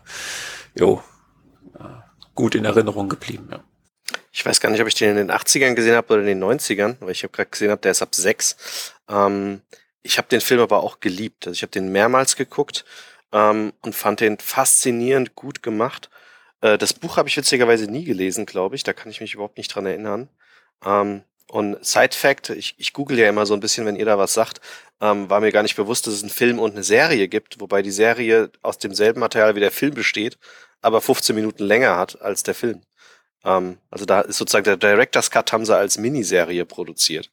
jo, 0.75 1.03
äh, 1.79 1.83
gut 2.35 2.55
in 2.55 2.65
Erinnerung 2.65 3.09
geblieben, 3.09 3.49
ja. 3.51 3.63
Ich 4.35 4.43
weiß 4.43 4.59
gar 4.59 4.71
nicht, 4.71 4.81
ob 4.81 4.87
ich 4.87 4.95
den 4.95 5.11
in 5.11 5.27
den 5.27 5.31
80ern 5.31 5.75
gesehen 5.75 5.95
habe 5.95 6.11
oder 6.11 6.21
in 6.23 6.27
den 6.27 6.43
90ern, 6.43 6.97
weil 6.99 7.11
ich 7.11 7.21
habe 7.23 7.31
gerade 7.31 7.51
gesehen 7.51 7.69
habe, 7.69 7.81
der 7.81 7.91
ist 7.91 8.01
ab 8.01 8.15
sechs. 8.15 8.93
Ähm, 9.07 9.61
ich 10.01 10.17
habe 10.17 10.27
den 10.27 10.41
Film 10.41 10.59
aber 10.59 10.81
auch 10.81 10.99
geliebt. 10.99 11.45
Also 11.45 11.55
ich 11.55 11.61
habe 11.61 11.71
den 11.71 11.91
mehrmals 11.91 12.35
geguckt 12.35 12.83
ähm, 13.31 13.73
und 13.81 13.95
fand 13.95 14.21
den 14.21 14.39
faszinierend 14.39 15.35
gut 15.35 15.61
gemacht. 15.61 16.09
Äh, 16.61 16.79
das 16.79 16.93
Buch 16.93 17.17
habe 17.17 17.29
ich 17.29 17.37
witzigerweise 17.37 17.85
nie 17.85 18.05
gelesen, 18.05 18.47
glaube 18.47 18.75
ich. 18.75 18.83
Da 18.83 18.93
kann 18.93 19.11
ich 19.11 19.21
mich 19.21 19.35
überhaupt 19.35 19.57
nicht 19.57 19.73
dran 19.73 19.85
erinnern. 19.85 20.29
Ähm, 20.85 21.23
und 21.47 21.85
Side 21.85 22.15
Fact, 22.15 22.49
ich, 22.49 22.75
ich 22.77 22.93
google 22.93 23.19
ja 23.19 23.29
immer 23.29 23.45
so 23.45 23.53
ein 23.53 23.59
bisschen, 23.59 23.85
wenn 23.85 23.95
ihr 23.95 24.05
da 24.05 24.17
was 24.17 24.33
sagt, 24.33 24.59
ähm, 25.01 25.29
war 25.29 25.39
mir 25.39 25.51
gar 25.51 25.63
nicht 25.63 25.75
bewusst, 25.75 26.07
dass 26.07 26.15
es 26.15 26.23
einen 26.23 26.31
Film 26.31 26.59
und 26.59 26.71
eine 26.71 26.83
Serie 26.83 27.27
gibt, 27.27 27.59
wobei 27.59 27.81
die 27.81 27.91
Serie 27.91 28.51
aus 28.61 28.79
demselben 28.79 29.19
Material 29.19 29.55
wie 29.55 29.59
der 29.59 29.71
Film 29.71 29.93
besteht, 29.93 30.37
aber 30.81 31.01
15 31.01 31.35
Minuten 31.35 31.63
länger 31.63 31.97
hat 31.97 32.21
als 32.21 32.43
der 32.43 32.55
Film. 32.55 32.81
Ähm, 33.43 33.77
also 33.91 34.05
da 34.05 34.21
ist 34.21 34.37
sozusagen 34.37 34.63
der 34.63 34.77
Director's 34.77 35.29
Cut 35.29 35.51
haben 35.51 35.65
sie 35.65 35.75
als 35.75 35.97
Miniserie 35.97 36.65
produziert. 36.65 37.29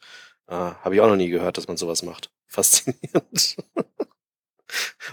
Äh, 0.49 0.55
Habe 0.55 0.95
ich 0.95 1.01
auch 1.01 1.09
noch 1.09 1.17
nie 1.17 1.31
gehört, 1.31 1.57
dass 1.57 1.69
man 1.69 1.77
sowas 1.77 2.03
macht. 2.03 2.31
Faszinierend. 2.47 3.57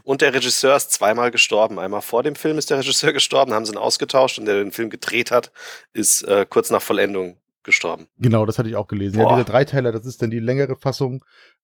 Und 0.04 0.22
der 0.22 0.34
Regisseur 0.34 0.76
ist 0.76 0.92
zweimal 0.92 1.32
gestorben. 1.32 1.80
Einmal 1.80 2.02
vor 2.02 2.24
dem 2.24 2.36
Film 2.36 2.58
ist 2.58 2.70
der 2.70 2.80
Regisseur 2.80 3.14
gestorben, 3.14 3.54
haben 3.54 3.66
sie 3.66 3.74
ihn 3.74 3.78
ausgetauscht 3.78 4.40
und 4.40 4.46
der 4.46 4.56
den 4.56 4.72
Film 4.72 4.90
gedreht 4.90 5.32
hat, 5.32 5.52
ist 5.94 6.24
äh, 6.24 6.46
kurz 6.50 6.70
nach 6.72 6.82
Vollendung 6.82 7.38
gestorben. 7.68 8.08
Genau, 8.18 8.46
das 8.46 8.58
hatte 8.58 8.70
ich 8.70 8.76
auch 8.76 8.88
gelesen. 8.88 9.18
Boah. 9.18 9.30
Ja, 9.30 9.36
diese 9.36 9.52
Dreiteiler, 9.52 9.92
das 9.92 10.06
ist 10.06 10.22
dann 10.22 10.32
die 10.32 10.40
längere 10.40 10.78
Fassung. 10.78 11.24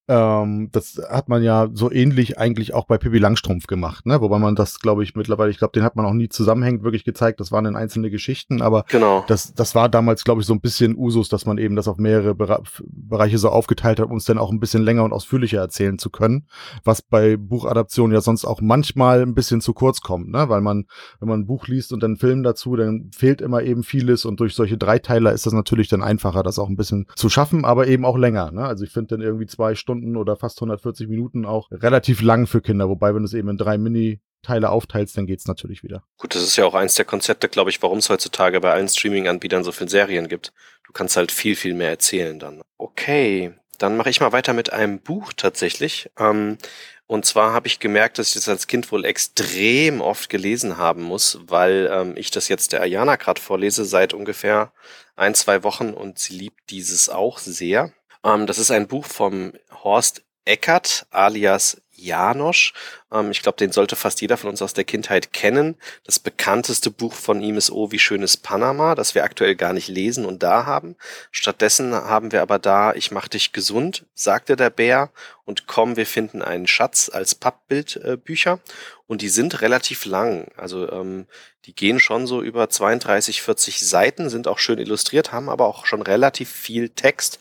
Ähm, 0.09 0.67
das 0.73 1.01
hat 1.09 1.29
man 1.29 1.43
ja 1.43 1.69
so 1.71 1.89
ähnlich 1.89 2.37
eigentlich 2.37 2.73
auch 2.73 2.85
bei 2.87 2.97
Pippi 2.97 3.19
Langstrumpf 3.19 3.67
gemacht, 3.67 4.05
ne? 4.05 4.19
Wobei 4.19 4.37
man 4.37 4.53
das, 4.53 4.81
glaube 4.81 5.01
ich, 5.01 5.15
mittlerweile, 5.15 5.49
ich 5.49 5.57
glaube, 5.57 5.71
den 5.71 5.83
hat 5.83 5.95
man 5.95 6.05
auch 6.05 6.11
nie 6.11 6.27
zusammenhängend 6.27 6.83
wirklich 6.83 7.05
gezeigt. 7.05 7.39
Das 7.39 7.53
waren 7.53 7.63
dann 7.63 7.77
einzelne 7.77 8.11
Geschichten, 8.11 8.61
aber 8.61 8.83
genau. 8.89 9.23
das, 9.27 9.53
das 9.53 9.75
war 9.75 9.87
damals, 9.87 10.25
glaube 10.25 10.41
ich, 10.41 10.47
so 10.47 10.53
ein 10.53 10.59
bisschen 10.59 10.97
Usus, 10.97 11.29
dass 11.29 11.45
man 11.45 11.57
eben 11.57 11.77
das 11.77 11.87
auf 11.87 11.97
mehrere 11.99 12.35
Bere 12.35 12.63
Bereiche 12.81 13.37
so 13.37 13.47
aufgeteilt 13.47 14.01
hat, 14.01 14.09
um 14.09 14.17
es 14.17 14.25
dann 14.25 14.37
auch 14.37 14.51
ein 14.51 14.59
bisschen 14.59 14.83
länger 14.83 15.05
und 15.05 15.13
ausführlicher 15.13 15.59
erzählen 15.59 15.97
zu 15.97 16.09
können. 16.09 16.47
Was 16.83 17.01
bei 17.01 17.37
Buchadaptionen 17.37 18.13
ja 18.13 18.19
sonst 18.19 18.43
auch 18.43 18.59
manchmal 18.59 19.21
ein 19.21 19.35
bisschen 19.35 19.61
zu 19.61 19.73
kurz 19.73 20.01
kommt, 20.01 20.29
ne? 20.29 20.49
Weil 20.49 20.59
man, 20.59 20.85
wenn 21.21 21.29
man 21.29 21.39
ein 21.41 21.45
Buch 21.45 21.67
liest 21.67 21.93
und 21.93 22.03
dann 22.03 22.11
einen 22.11 22.17
Film 22.17 22.43
dazu, 22.43 22.75
dann 22.75 23.09
fehlt 23.15 23.39
immer 23.39 23.63
eben 23.63 23.83
vieles 23.83 24.25
und 24.25 24.41
durch 24.41 24.53
solche 24.53 24.77
Dreiteiler 24.77 25.31
ist 25.31 25.45
das 25.45 25.53
natürlich 25.53 25.87
dann 25.93 26.03
einfacher, 26.03 26.43
das 26.43 26.59
auch 26.59 26.69
ein 26.69 26.75
bisschen 26.75 27.07
zu 27.15 27.29
schaffen, 27.29 27.65
aber 27.65 27.87
eben 27.87 28.05
auch 28.05 28.17
länger, 28.17 28.51
ne? 28.51 28.65
Also 28.65 28.83
ich 28.83 28.91
finde 28.91 29.15
dann 29.15 29.21
irgendwie 29.21 29.45
zwei 29.45 29.75
Stunden 29.75 30.17
oder 30.17 30.35
fast 30.35 30.57
140 30.57 31.07
Minuten 31.07 31.45
auch 31.45 31.71
relativ 31.71 32.21
lang 32.21 32.47
für 32.47 32.61
Kinder. 32.61 32.89
Wobei, 32.89 33.13
wenn 33.13 33.21
du 33.21 33.27
es 33.27 33.33
eben 33.33 33.49
in 33.49 33.57
drei 33.57 33.77
Mini-Teile 33.77 34.69
aufteilst, 34.69 35.17
dann 35.17 35.25
geht 35.25 35.39
es 35.39 35.47
natürlich 35.47 35.83
wieder. 35.83 36.03
Gut, 36.17 36.35
das 36.35 36.43
ist 36.43 36.55
ja 36.55 36.65
auch 36.65 36.75
eins 36.75 36.95
der 36.95 37.05
Konzepte, 37.05 37.47
glaube 37.47 37.69
ich, 37.69 37.81
warum 37.81 37.99
es 37.99 38.09
heutzutage 38.09 38.59
bei 38.59 38.73
allen 38.73 38.89
Streaming-Anbietern 38.89 39.63
so 39.63 39.71
viele 39.71 39.89
Serien 39.89 40.27
gibt. 40.27 40.53
Du 40.85 40.91
kannst 40.91 41.15
halt 41.15 41.31
viel, 41.31 41.55
viel 41.55 41.73
mehr 41.73 41.89
erzählen 41.89 42.39
dann. 42.39 42.61
Okay, 42.77 43.53
dann 43.77 43.97
mache 43.97 44.09
ich 44.09 44.21
mal 44.21 44.31
weiter 44.31 44.53
mit 44.53 44.71
einem 44.71 44.99
Buch 44.99 45.33
tatsächlich. 45.35 46.09
Ähm, 46.17 46.57
und 47.13 47.27
zwar 47.27 47.53
habe 47.53 47.67
ich 47.67 47.77
gemerkt, 47.77 48.17
dass 48.17 48.29
ich 48.29 48.33
das 48.33 48.49
als 48.49 48.65
Kind 48.65 48.91
wohl 48.91 49.05
extrem 49.05 50.01
oft 50.01 50.31
gelesen 50.31 50.77
haben 50.77 51.03
muss, 51.03 51.37
weil 51.45 51.87
ähm, 51.93 52.13
ich 52.17 52.31
das 52.31 52.47
jetzt 52.47 52.73
der 52.73 52.81
Ayana 52.81 53.17
gerade 53.17 53.39
vorlese 53.39 53.85
seit 53.85 54.15
ungefähr 54.15 54.73
ein, 55.15 55.35
zwei 55.35 55.61
Wochen 55.61 55.91
und 55.91 56.17
sie 56.17 56.33
liebt 56.33 56.71
dieses 56.71 57.09
auch 57.09 57.37
sehr. 57.37 57.93
Ähm, 58.23 58.47
das 58.47 58.57
ist 58.57 58.71
ein 58.71 58.87
Buch 58.87 59.05
vom 59.05 59.53
Horst 59.83 60.23
Eckert 60.43 61.05
alias 61.11 61.82
Janosch. 61.95 62.73
Ähm, 63.11 63.31
ich 63.31 63.41
glaube, 63.41 63.57
den 63.57 63.71
sollte 63.71 63.95
fast 63.95 64.21
jeder 64.21 64.37
von 64.37 64.49
uns 64.49 64.61
aus 64.61 64.73
der 64.73 64.83
Kindheit 64.83 65.33
kennen. 65.33 65.75
Das 66.03 66.19
bekannteste 66.19 66.91
Buch 66.91 67.13
von 67.13 67.41
ihm 67.41 67.57
ist 67.57 67.71
Oh, 67.71 67.91
wie 67.91 67.99
schön 67.99 68.21
ist 68.21 68.37
Panama, 68.37 68.95
das 68.95 69.15
wir 69.15 69.23
aktuell 69.23 69.55
gar 69.55 69.73
nicht 69.73 69.87
lesen 69.87 70.25
und 70.25 70.43
da 70.43 70.65
haben. 70.65 70.95
Stattdessen 71.31 71.93
haben 71.93 72.31
wir 72.31 72.41
aber 72.41 72.59
da 72.59 72.93
Ich 72.93 73.11
mach 73.11 73.27
dich 73.27 73.51
gesund, 73.51 74.05
sagte 74.13 74.55
der 74.55 74.69
Bär 74.69 75.09
und 75.45 75.67
komm, 75.67 75.97
wir 75.97 76.05
finden 76.05 76.41
einen 76.41 76.67
Schatz 76.67 77.09
als 77.13 77.35
Pappbildbücher. 77.35 78.53
Äh, 78.53 78.71
und 79.07 79.21
die 79.21 79.29
sind 79.29 79.61
relativ 79.61 80.05
lang. 80.05 80.47
Also 80.57 80.89
ähm, 80.91 81.27
die 81.65 81.75
gehen 81.75 81.99
schon 81.99 82.25
so 82.25 82.41
über 82.41 82.69
32, 82.69 83.41
40 83.41 83.79
Seiten, 83.79 84.29
sind 84.29 84.47
auch 84.47 84.59
schön 84.59 84.79
illustriert, 84.79 85.31
haben 85.31 85.49
aber 85.49 85.67
auch 85.67 85.85
schon 85.85 86.01
relativ 86.01 86.49
viel 86.49 86.89
Text. 86.89 87.39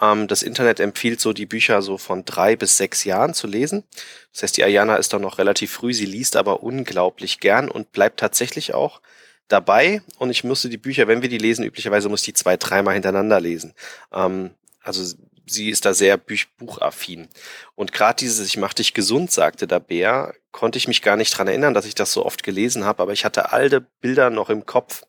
Ähm, 0.00 0.28
das 0.28 0.42
Internet 0.42 0.80
empfiehlt 0.80 1.20
so 1.20 1.32
die 1.32 1.46
Bücher 1.46 1.82
so 1.82 1.98
von 1.98 2.24
drei 2.24 2.56
bis 2.56 2.76
sechs 2.76 3.04
Jahren 3.04 3.34
zu 3.34 3.46
lesen. 3.46 3.84
Das 4.32 4.42
heißt, 4.42 4.56
die 4.56 4.64
Ayana 4.64 4.96
ist 4.96 5.12
doch 5.12 5.20
noch 5.20 5.38
relativ 5.38 5.72
früh, 5.72 5.92
sie 5.92 6.06
liest 6.06 6.36
aber 6.36 6.62
unglaublich 6.62 7.40
gern 7.40 7.70
und 7.70 7.92
bleibt 7.92 8.20
tatsächlich 8.20 8.74
auch 8.74 9.00
dabei. 9.48 10.02
Und 10.18 10.30
ich 10.30 10.44
musste 10.44 10.68
die 10.68 10.78
Bücher, 10.78 11.08
wenn 11.08 11.22
wir 11.22 11.28
die 11.28 11.38
lesen, 11.38 11.64
üblicherweise 11.64 12.08
muss 12.08 12.20
ich 12.20 12.26
die 12.26 12.34
zwei, 12.34 12.56
dreimal 12.56 12.94
hintereinander 12.94 13.40
lesen. 13.40 13.74
Ähm, 14.12 14.50
also 14.82 15.04
sie 15.46 15.70
ist 15.70 15.84
da 15.84 15.94
sehr 15.94 16.16
buch 16.16 16.44
buchaffin. 16.58 17.28
Und 17.74 17.92
gerade 17.92 18.18
dieses 18.18 18.46
Ich 18.46 18.56
mach 18.56 18.74
dich 18.74 18.94
gesund, 18.94 19.32
sagte 19.32 19.66
der 19.66 19.80
Bär, 19.80 20.34
konnte 20.52 20.78
ich 20.78 20.88
mich 20.88 21.02
gar 21.02 21.16
nicht 21.16 21.36
dran 21.36 21.48
erinnern, 21.48 21.74
dass 21.74 21.86
ich 21.86 21.94
das 21.94 22.12
so 22.12 22.24
oft 22.24 22.42
gelesen 22.42 22.84
habe, 22.84 23.02
aber 23.02 23.12
ich 23.12 23.24
hatte 23.24 23.52
alte 23.52 23.80
Bilder 23.80 24.30
noch 24.30 24.50
im 24.50 24.66
Kopf. 24.66 25.04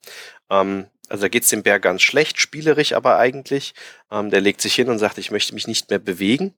Ähm, 0.49 0.88
also 1.10 1.24
da 1.24 1.28
geht's 1.28 1.50
dem 1.50 1.63
Bär 1.63 1.80
ganz 1.80 2.02
schlecht, 2.02 2.39
spielerisch 2.39 2.93
aber 2.93 3.17
eigentlich. 3.17 3.74
Ähm, 4.12 4.30
der 4.30 4.41
legt 4.41 4.62
sich 4.62 4.76
hin 4.76 4.89
und 4.89 5.00
sagt, 5.00 5.17
ich 5.17 5.32
möchte 5.32 5.54
mich 5.54 5.67
nicht 5.67 5.89
mehr 5.89 6.00
bewegen. 6.00 6.54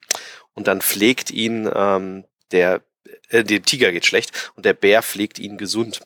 Und 0.53 0.67
dann 0.67 0.81
pflegt 0.81 1.31
ihn 1.31 1.69
ähm, 1.73 2.25
der, 2.51 2.81
äh, 3.29 3.43
dem 3.43 3.63
Tiger 3.63 3.91
geht 3.91 4.05
schlecht 4.05 4.51
und 4.55 4.65
der 4.65 4.73
Bär 4.73 5.01
pflegt 5.01 5.39
ihn 5.39 5.57
gesund. 5.57 6.01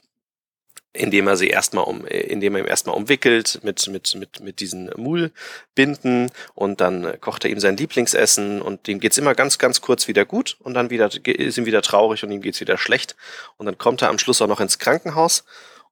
indem 0.93 1.27
er 1.27 1.35
sie 1.35 1.47
erstmal 1.49 1.83
um, 1.83 2.05
indem 2.05 2.55
er 2.55 2.61
ihm 2.61 2.67
erstmal 2.67 2.95
umwickelt 2.95 3.59
mit, 3.63 3.85
mit, 3.87 4.15
mit, 4.15 4.39
mit 4.39 4.59
diesen 4.61 4.89
Muhlbinden 4.95 6.31
und 6.53 6.79
dann 6.79 7.19
kocht 7.19 7.43
er 7.43 7.51
ihm 7.51 7.59
sein 7.59 7.75
Lieblingsessen 7.75 8.61
und 8.61 8.87
dem 8.87 9.01
geht's 9.01 9.17
immer 9.17 9.35
ganz, 9.35 9.57
ganz 9.57 9.81
kurz 9.81 10.07
wieder 10.07 10.23
gut 10.23 10.55
und 10.59 10.73
dann 10.73 10.89
wieder, 10.89 11.09
ist 11.25 11.57
ihm 11.57 11.65
wieder 11.65 11.81
traurig 11.81 12.23
und 12.23 12.31
ihm 12.31 12.41
geht's 12.41 12.61
wieder 12.61 12.77
schlecht 12.77 13.17
und 13.57 13.65
dann 13.65 13.77
kommt 13.77 14.03
er 14.03 14.09
am 14.09 14.19
Schluss 14.19 14.41
auch 14.41 14.47
noch 14.47 14.61
ins 14.61 14.79
Krankenhaus 14.79 15.43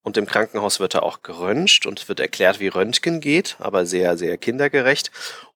und 0.03 0.17
im 0.17 0.25
Krankenhaus 0.25 0.79
wird 0.79 0.93
er 0.93 1.03
auch 1.03 1.23
geröntgt 1.23 1.85
und 1.85 2.07
wird 2.09 2.19
erklärt, 2.19 2.59
wie 2.59 2.67
Röntgen 2.67 3.21
geht, 3.21 3.55
aber 3.59 3.85
sehr, 3.85 4.17
sehr 4.17 4.37
kindergerecht. 4.37 5.11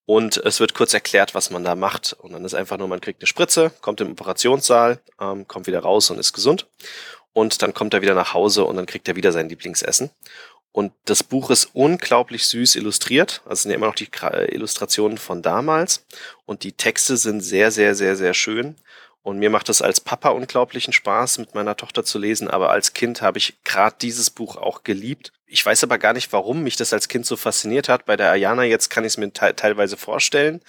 Und 0.06 0.38
es 0.38 0.62
wird 0.62 0.74
kurz 0.74 0.94
erklärt, 0.94 1.36
was 1.36 1.50
man 1.50 1.66
da 1.66 1.76
macht. 1.76 2.14
Und 2.14 2.32
dann 2.32 2.46
ist 2.46 2.54
einfach 2.54 2.78
nur, 2.78 2.88
man 2.88 3.02
kriegt 3.02 3.22
eine 3.22 3.28
Spritze, 3.28 3.72
kommt 3.82 4.00
im 4.00 4.12
Operationssaal, 4.12 5.02
ähm, 5.20 5.48
kommt 5.50 5.68
wieder 5.68 5.82
raus 5.82 6.10
und 6.10 6.18
ist 6.18 6.32
gesund. 6.32 6.66
Und 7.34 7.62
dann 7.62 7.74
kommt 7.74 7.94
er 7.94 8.02
wieder 8.02 8.16
nach 8.16 8.34
Hause 8.34 8.64
und 8.64 8.78
dann 8.78 8.86
kriegt 8.86 9.08
er 9.10 9.18
wieder 9.18 9.34
sein 9.34 9.50
Lieblingsessen. 9.50 10.12
Und 10.72 10.94
das 11.06 11.24
Buch 11.24 11.50
ist 11.50 11.72
unglaublich 11.74 12.46
süß 12.46 12.76
illustriert. 12.76 13.42
Also 13.46 13.64
sind 13.64 13.72
ja 13.72 13.78
immer 13.78 13.88
noch 13.88 13.96
die 13.96 14.10
Illustrationen 14.50 15.18
von 15.18 15.42
damals. 15.42 16.06
Und 16.46 16.64
die 16.64 16.72
Texte 16.72 17.18
sind 17.18 17.42
sehr, 17.42 17.72
sehr, 17.72 17.96
sehr, 17.96 18.16
sehr 18.16 18.34
schön. 18.34 18.78
Und 19.22 19.40
mir 19.40 19.50
macht 19.50 19.68
es 19.70 19.82
als 19.82 20.00
Papa 20.00 20.30
unglaublichen 20.30 20.94
Spaß, 20.94 21.38
mit 21.40 21.54
meiner 21.54 21.76
Tochter 21.76 22.04
zu 22.04 22.18
lesen. 22.18 22.50
Aber 22.50 22.70
als 22.70 22.94
Kind 22.94 23.22
habe 23.22 23.38
ich 23.38 23.62
gerade 23.64 23.98
dieses 24.02 24.30
Buch 24.30 24.56
auch 24.56 24.84
geliebt. 24.84 25.34
Ich 25.46 25.66
weiß 25.66 25.84
aber 25.84 25.98
gar 25.98 26.14
nicht, 26.14 26.32
warum 26.32 26.64
mich 26.64 26.78
das 26.78 26.94
als 26.94 27.08
Kind 27.08 27.26
so 27.26 27.36
fasziniert 27.36 27.90
hat. 27.90 28.06
Bei 28.06 28.16
der 28.16 28.32
Ayana 28.32 28.64
jetzt 28.64 28.90
kann 28.90 29.04
ich 29.04 29.14
es 29.14 29.18
mir 29.18 29.32
te 29.34 29.56
teilweise 29.56 29.98
vorstellen. 29.98 30.62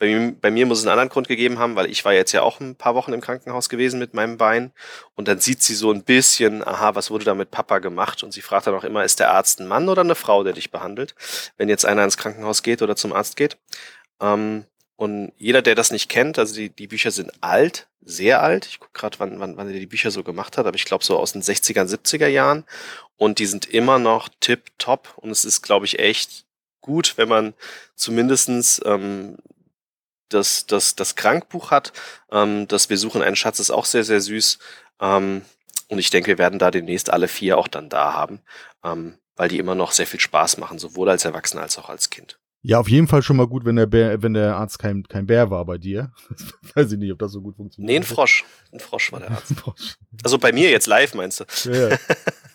Bei 0.00 0.06
mir, 0.06 0.32
bei 0.32 0.50
mir 0.50 0.64
muss 0.64 0.78
es 0.78 0.84
einen 0.84 0.92
anderen 0.92 1.10
Grund 1.10 1.28
gegeben 1.28 1.58
haben, 1.58 1.76
weil 1.76 1.90
ich 1.90 2.06
war 2.06 2.14
jetzt 2.14 2.32
ja 2.32 2.40
auch 2.40 2.58
ein 2.58 2.74
paar 2.74 2.94
Wochen 2.94 3.12
im 3.12 3.20
Krankenhaus 3.20 3.68
gewesen 3.68 4.00
mit 4.00 4.14
meinem 4.14 4.38
Bein. 4.38 4.72
Und 5.14 5.28
dann 5.28 5.40
sieht 5.40 5.62
sie 5.62 5.74
so 5.74 5.92
ein 5.92 6.04
bisschen, 6.04 6.66
aha, 6.66 6.94
was 6.94 7.10
wurde 7.10 7.26
da 7.26 7.34
mit 7.34 7.50
Papa 7.50 7.80
gemacht? 7.80 8.22
Und 8.24 8.32
sie 8.32 8.40
fragt 8.40 8.66
dann 8.66 8.74
auch 8.74 8.84
immer, 8.84 9.04
ist 9.04 9.20
der 9.20 9.30
Arzt 9.30 9.60
ein 9.60 9.68
Mann 9.68 9.90
oder 9.90 10.00
eine 10.00 10.14
Frau, 10.14 10.42
der 10.42 10.54
dich 10.54 10.70
behandelt? 10.70 11.14
Wenn 11.58 11.68
jetzt 11.68 11.84
einer 11.84 12.02
ins 12.02 12.16
Krankenhaus 12.16 12.62
geht 12.62 12.80
oder 12.80 12.96
zum 12.96 13.12
Arzt 13.12 13.36
geht. 13.36 13.58
Ähm, 14.22 14.64
und 15.00 15.32
jeder, 15.38 15.62
der 15.62 15.74
das 15.74 15.92
nicht 15.92 16.10
kennt, 16.10 16.38
also 16.38 16.54
die, 16.54 16.68
die 16.68 16.86
Bücher 16.86 17.10
sind 17.10 17.32
alt, 17.40 17.88
sehr 18.02 18.42
alt. 18.42 18.66
Ich 18.66 18.80
gucke 18.80 18.92
gerade, 18.92 19.18
wann, 19.18 19.40
wann, 19.40 19.56
wann 19.56 19.68
er 19.68 19.80
die 19.80 19.86
Bücher 19.86 20.10
so 20.10 20.22
gemacht 20.22 20.58
hat, 20.58 20.66
aber 20.66 20.76
ich 20.76 20.84
glaube 20.84 21.02
so 21.02 21.18
aus 21.18 21.32
den 21.32 21.40
60er, 21.40 21.86
70er 21.86 22.26
Jahren. 22.26 22.66
Und 23.16 23.38
die 23.38 23.46
sind 23.46 23.64
immer 23.64 23.98
noch 23.98 24.28
tip 24.40 24.66
top. 24.76 25.14
Und 25.16 25.30
es 25.30 25.46
ist, 25.46 25.62
glaube 25.62 25.86
ich, 25.86 26.00
echt 26.00 26.44
gut, 26.82 27.14
wenn 27.16 27.30
man 27.30 27.54
zumindestens 27.94 28.78
ähm, 28.84 29.38
das, 30.28 30.66
das, 30.66 30.96
das 30.96 31.14
Krankbuch 31.14 31.70
hat. 31.70 31.94
Ähm, 32.30 32.68
das 32.68 32.90
Wir 32.90 32.98
suchen 32.98 33.22
einen 33.22 33.36
Schatz 33.36 33.58
ist 33.58 33.70
auch 33.70 33.86
sehr, 33.86 34.04
sehr 34.04 34.20
süß. 34.20 34.58
Ähm, 35.00 35.46
und 35.88 35.98
ich 35.98 36.10
denke, 36.10 36.28
wir 36.28 36.38
werden 36.38 36.58
da 36.58 36.70
demnächst 36.70 37.08
alle 37.08 37.26
vier 37.26 37.56
auch 37.56 37.68
dann 37.68 37.88
da 37.88 38.12
haben, 38.12 38.42
ähm, 38.84 39.16
weil 39.34 39.48
die 39.48 39.60
immer 39.60 39.74
noch 39.74 39.92
sehr 39.92 40.06
viel 40.06 40.20
Spaß 40.20 40.58
machen, 40.58 40.78
sowohl 40.78 41.08
als 41.08 41.24
Erwachsener 41.24 41.62
als 41.62 41.78
auch 41.78 41.88
als 41.88 42.10
Kind. 42.10 42.39
Ja, 42.62 42.78
auf 42.78 42.88
jeden 42.88 43.08
Fall 43.08 43.22
schon 43.22 43.36
mal 43.36 43.46
gut, 43.46 43.64
wenn 43.64 43.76
der 43.76 43.86
Bär, 43.86 44.22
wenn 44.22 44.34
der 44.34 44.56
Arzt 44.56 44.78
kein, 44.78 45.02
kein 45.04 45.26
Bär 45.26 45.50
war 45.50 45.64
bei 45.64 45.78
dir. 45.78 46.12
Weiß 46.74 46.92
ich 46.92 46.98
nicht, 46.98 47.10
ob 47.10 47.18
das 47.18 47.32
so 47.32 47.40
gut 47.40 47.56
funktioniert. 47.56 47.90
Nee, 47.90 47.96
ein 47.96 48.02
Frosch. 48.02 48.44
Ein 48.72 48.80
Frosch 48.80 49.12
war 49.12 49.20
der 49.20 49.30
Arzt. 49.32 49.54
Also 50.22 50.38
bei 50.38 50.52
mir 50.52 50.70
jetzt 50.70 50.86
live, 50.86 51.14
meinst 51.14 51.40
du? 51.40 51.72
Ja, 51.72 51.88
ja. 51.88 51.96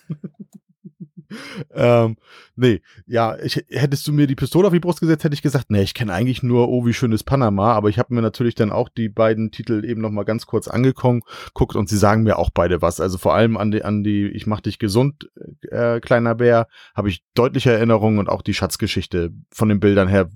ähm, 1.74 2.16
nee, 2.56 2.80
ja, 3.06 3.36
ich, 3.38 3.64
hättest 3.68 4.06
du 4.06 4.12
mir 4.12 4.26
die 4.26 4.34
Pistole 4.34 4.66
auf 4.66 4.72
die 4.72 4.80
Brust 4.80 5.00
gesetzt, 5.00 5.24
hätte 5.24 5.34
ich 5.34 5.42
gesagt, 5.42 5.70
nee, 5.70 5.82
ich 5.82 5.94
kenne 5.94 6.12
eigentlich 6.12 6.42
nur 6.42 6.68
Oh, 6.68 6.86
wie 6.86 6.92
schön 6.92 7.16
Panama, 7.24 7.72
aber 7.72 7.88
ich 7.88 7.98
habe 7.98 8.14
mir 8.14 8.22
natürlich 8.22 8.54
dann 8.54 8.70
auch 8.70 8.88
die 8.88 9.08
beiden 9.08 9.50
Titel 9.50 9.84
eben 9.84 10.00
nochmal 10.00 10.24
ganz 10.24 10.46
kurz 10.46 10.68
angekommen, 10.68 11.22
guckt 11.54 11.76
und 11.76 11.88
sie 11.88 11.96
sagen 11.96 12.22
mir 12.22 12.38
auch 12.38 12.50
beide 12.50 12.82
was. 12.82 13.00
Also 13.00 13.18
vor 13.18 13.34
allem 13.34 13.56
an 13.56 13.70
die, 13.70 13.82
an 13.82 14.04
die 14.04 14.26
Ich 14.26 14.46
mach 14.46 14.60
dich 14.60 14.78
gesund, 14.78 15.30
äh, 15.70 16.00
kleiner 16.00 16.34
Bär, 16.34 16.68
habe 16.94 17.08
ich 17.08 17.24
deutliche 17.34 17.72
Erinnerungen 17.72 18.18
und 18.18 18.28
auch 18.28 18.42
die 18.42 18.54
Schatzgeschichte 18.54 19.32
von 19.50 19.68
den 19.68 19.80
Bildern 19.80 20.08
her 20.08 20.28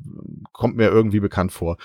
kommt 0.53 0.77
mir 0.77 0.89
irgendwie 0.89 1.21
bekannt 1.21 1.53
vor. 1.53 1.77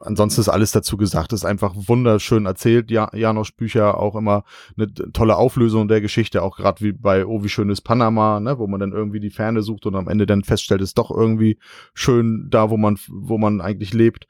Ansonsten 0.00 0.40
ist 0.40 0.48
alles 0.48 0.72
dazu 0.72 0.96
gesagt, 0.96 1.32
ist 1.32 1.44
einfach 1.44 1.74
wunderschön 1.76 2.46
erzählt. 2.46 2.90
Ja, 2.90 3.10
Janosch 3.14 3.54
Bücher 3.54 3.98
auch 3.98 4.16
immer 4.16 4.44
eine 4.76 4.92
tolle 5.12 5.36
Auflösung 5.36 5.88
der 5.88 6.00
Geschichte, 6.00 6.42
auch 6.42 6.56
gerade 6.56 6.80
wie 6.80 6.92
bei 6.92 7.26
Oh, 7.26 7.44
wie 7.44 7.48
schön 7.48 7.68
Panama, 7.84 8.40
ne, 8.40 8.47
wo 8.56 8.66
man 8.66 8.80
dann 8.80 8.92
irgendwie 8.92 9.20
die 9.20 9.30
Ferne 9.30 9.62
sucht 9.62 9.84
und 9.86 9.96
am 9.96 10.08
Ende 10.08 10.26
dann 10.26 10.44
feststellt, 10.44 10.80
ist 10.80 10.96
doch 10.96 11.10
irgendwie 11.10 11.58
schön 11.92 12.46
da, 12.50 12.70
wo 12.70 12.76
man, 12.76 12.98
wo 13.08 13.36
man 13.36 13.60
eigentlich 13.60 13.92
lebt. 13.92 14.26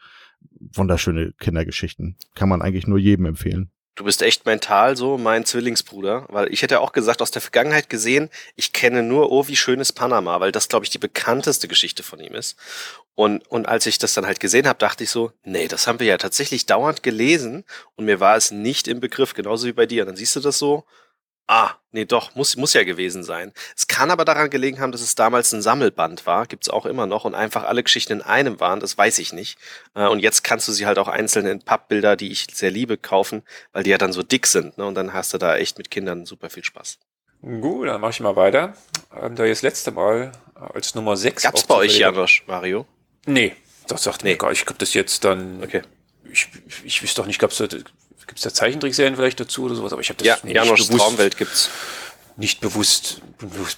Wunderschöne 0.75 1.33
Kindergeschichten. 1.39 2.17
Kann 2.35 2.49
man 2.49 2.63
eigentlich 2.63 2.87
nur 2.87 2.99
jedem 2.99 3.27
empfehlen. 3.27 3.71
Du 3.99 4.05
bist 4.05 4.23
echt 4.23 4.47
mental 4.47 4.97
so 4.97 5.19
mein 5.19 5.45
Zwillingsbruder, 5.45 6.27
weil 6.29 6.53
ich 6.53 6.63
hätte 6.63 6.79
auch 6.79 6.93
gesagt, 6.93 7.21
aus 7.21 7.33
der 7.33 7.43
Vergangenheit 7.43 7.91
gesehen, 7.91 8.31
ich 8.55 8.73
kenne 8.73 9.03
nur 9.03 9.33
Oh, 9.33 9.49
wie 9.49 9.57
schön 9.57 9.81
ist 9.81 9.95
Panama, 9.95 10.39
weil 10.39 10.53
das, 10.53 10.69
glaube 10.69 10.85
ich, 10.85 10.91
die 10.91 10.99
bekannteste 10.99 11.67
Geschichte 11.67 12.05
von 12.05 12.21
ihm 12.21 12.33
ist. 12.35 12.57
Und, 13.17 13.45
und 13.49 13.67
als 13.67 13.87
ich 13.87 13.99
das 13.99 14.15
dann 14.15 14.25
halt 14.25 14.39
gesehen 14.39 14.69
habe, 14.69 14.79
dachte 14.79 15.03
ich 15.03 15.11
so, 15.11 15.33
nee, 15.43 15.67
das 15.67 15.89
haben 15.89 15.99
wir 15.99 16.07
ja 16.07 16.17
tatsächlich 16.17 16.65
dauernd 16.65 17.03
gelesen 17.03 17.65
und 17.97 18.05
mir 18.05 18.21
war 18.21 18.37
es 18.37 18.53
nicht 18.53 18.87
im 18.87 19.01
Begriff, 19.01 19.35
genauso 19.35 19.67
wie 19.67 19.73
bei 19.73 19.87
dir. 19.87 20.05
Und 20.05 20.11
dann 20.11 20.17
siehst 20.17 20.37
du 20.37 20.41
das 20.41 20.61
so, 20.61 20.85
Ah, 21.51 21.77
nee, 21.93 22.05
doch, 22.05 22.35
muss, 22.35 22.57
muss 22.57 22.75
ja 22.75 22.85
gewesen 22.85 23.25
sein. 23.25 23.55
Es 23.75 23.87
kann 23.89 24.11
aber 24.11 24.27
daran 24.27 24.51
gelegen 24.51 24.81
haben, 24.81 24.93
dass 24.93 25.01
es 25.01 25.15
damals 25.15 25.51
ein 25.53 25.63
Sammelband 25.63 26.27
war, 26.27 26.45
gibt's 26.45 26.69
auch 26.69 26.85
immer 26.85 27.07
noch, 27.07 27.25
und 27.25 27.35
einfach 27.35 27.65
alle 27.65 27.83
Geschichten 27.83 28.13
in 28.13 28.23
einem 28.23 28.61
waren, 28.61 28.81
das 28.81 28.99
weiß 28.99 29.19
ich 29.19 29.33
nicht. 29.33 29.59
Äh, 29.95 30.09
und 30.09 30.19
jetzt 30.21 30.45
kannst 30.45 30.69
du 30.69 30.73
sie 30.73 30.85
halt 30.85 30.99
auch 30.99 31.09
einzeln 31.09 31.47
in 31.47 31.63
Pappbilder, 31.63 32.17
die 32.17 32.31
ich 32.31 32.49
sehr 32.53 32.71
liebe, 32.71 32.99
kaufen, 32.99 33.43
weil 33.73 33.83
die 33.83 33.89
ja 33.89 33.97
dann 33.97 34.13
so 34.13 34.23
dick 34.23 34.47
sind, 34.47 34.77
ne? 34.77 34.85
Und 34.85 34.95
dann 34.95 35.15
hast 35.15 35.33
du 35.33 35.39
da 35.39 35.57
echt 35.57 35.79
mit 35.79 35.91
Kindern 35.91 36.27
super 36.27 36.51
viel 36.51 36.65
Spaß. 36.65 36.99
Gut, 37.41 37.89
dann 37.89 38.01
mach 38.03 38.11
ich 38.11 38.21
mal 38.21 38.37
weiter. 38.37 38.75
Ähm, 39.19 39.35
da 39.35 39.47
jetzt 39.47 39.63
letzte 39.63 39.91
Mal 39.91 40.33
als 40.55 40.95
Nummer 40.95 41.17
6. 41.17 41.43
Gab's 41.43 41.63
bei 41.65 41.77
euch 41.77 41.99
Janosch, 41.99 42.45
Mario? 42.47 42.87
Nee, 43.25 43.57
das 43.87 44.03
sagt 44.03 44.23
nee. 44.23 44.33
mir 44.33 44.37
gar 44.37 44.53
Ich 44.53 44.67
glaube, 44.67 44.81
das 44.81 44.93
jetzt 44.93 45.25
dann. 45.25 45.63
Okay. 45.63 45.81
Ich, 46.31 46.49
ich 46.85 47.03
wüsste 47.03 47.23
doch 47.23 47.27
nicht, 47.27 47.39
gab's 47.39 47.57
da 47.57 47.67
Gibt 48.29 48.39
es 48.39 48.45
da 48.45 48.53
Zeichentrickserien 48.53 49.17
vielleicht 49.17 49.41
dazu 49.41 49.65
oder 49.65 49.75
sowas? 49.75 49.93
Aber 49.93 50.03
ich 50.03 50.11
habe 50.11 50.19
das 50.19 50.27
ja, 50.27 50.39
nicht 50.45 50.55
Janosch 50.55 50.87
bewusst, 50.87 51.03
Traumwelt 51.03 51.37
gibt's. 51.37 51.71
Nicht 52.37 52.61
bewusst, 52.61 53.21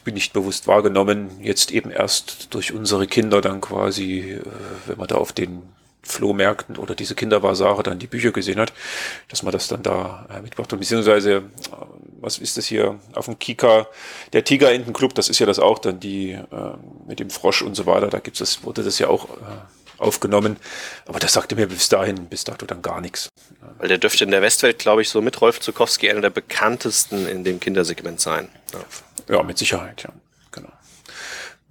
bin 0.04 0.14
nicht 0.14 0.34
bewusst 0.34 0.66
wahrgenommen. 0.66 1.30
Jetzt 1.40 1.70
eben 1.70 1.90
erst 1.90 2.52
durch 2.52 2.74
unsere 2.74 3.06
Kinder 3.06 3.40
dann 3.40 3.62
quasi, 3.62 4.32
äh, 4.32 4.42
wenn 4.86 4.98
man 4.98 5.06
da 5.06 5.14
auf 5.14 5.32
den 5.32 5.62
Flohmärkten 6.02 6.76
oder 6.76 6.94
diese 6.94 7.14
Kinderbasare 7.14 7.82
dann 7.82 7.98
die 7.98 8.06
Bücher 8.06 8.32
gesehen 8.32 8.58
hat, 8.58 8.72
dass 9.28 9.42
man 9.42 9.52
das 9.52 9.68
dann 9.68 9.82
da 9.82 10.26
äh. 10.28 10.72
Und 10.72 10.80
beziehungsweise, 10.80 11.32
äh, 11.32 11.42
was 12.20 12.38
ist 12.38 12.58
das 12.58 12.66
hier 12.66 12.98
auf 13.14 13.26
dem 13.26 13.38
Kika? 13.38 13.86
Der 14.32 14.44
Tigerentenclub, 14.44 15.14
das 15.14 15.28
ist 15.28 15.38
ja 15.38 15.46
das 15.46 15.58
auch 15.58 15.78
dann 15.78 16.00
die 16.00 16.32
äh, 16.32 16.46
mit 17.06 17.20
dem 17.20 17.30
Frosch 17.30 17.62
und 17.62 17.76
so 17.76 17.86
weiter. 17.86 18.08
Da 18.08 18.18
gibt's 18.18 18.40
das, 18.40 18.64
wurde 18.64 18.82
das 18.82 18.98
ja 18.98 19.08
auch 19.08 19.28
äh, 19.30 19.79
aufgenommen. 20.00 20.56
Aber 21.06 21.18
das 21.18 21.32
sagte 21.32 21.56
mir 21.56 21.66
bis 21.66 21.88
dahin, 21.88 22.26
bis 22.26 22.44
dato 22.44 22.66
dann 22.66 22.82
gar 22.82 23.00
nichts. 23.00 23.28
Weil 23.78 23.88
der 23.88 23.98
dürfte 23.98 24.24
in 24.24 24.30
der 24.30 24.42
Westwelt, 24.42 24.78
glaube 24.78 25.02
ich, 25.02 25.08
so 25.08 25.20
mit 25.20 25.40
Rolf 25.40 25.60
Zukowski 25.60 26.10
einer 26.10 26.20
der 26.20 26.30
bekanntesten 26.30 27.26
in 27.26 27.44
dem 27.44 27.60
Kindersegment 27.60 28.20
sein. 28.20 28.48
Ja, 29.28 29.36
ja 29.36 29.42
mit 29.42 29.58
Sicherheit, 29.58 30.02
ja. 30.02 30.10
Genau. 30.52 30.72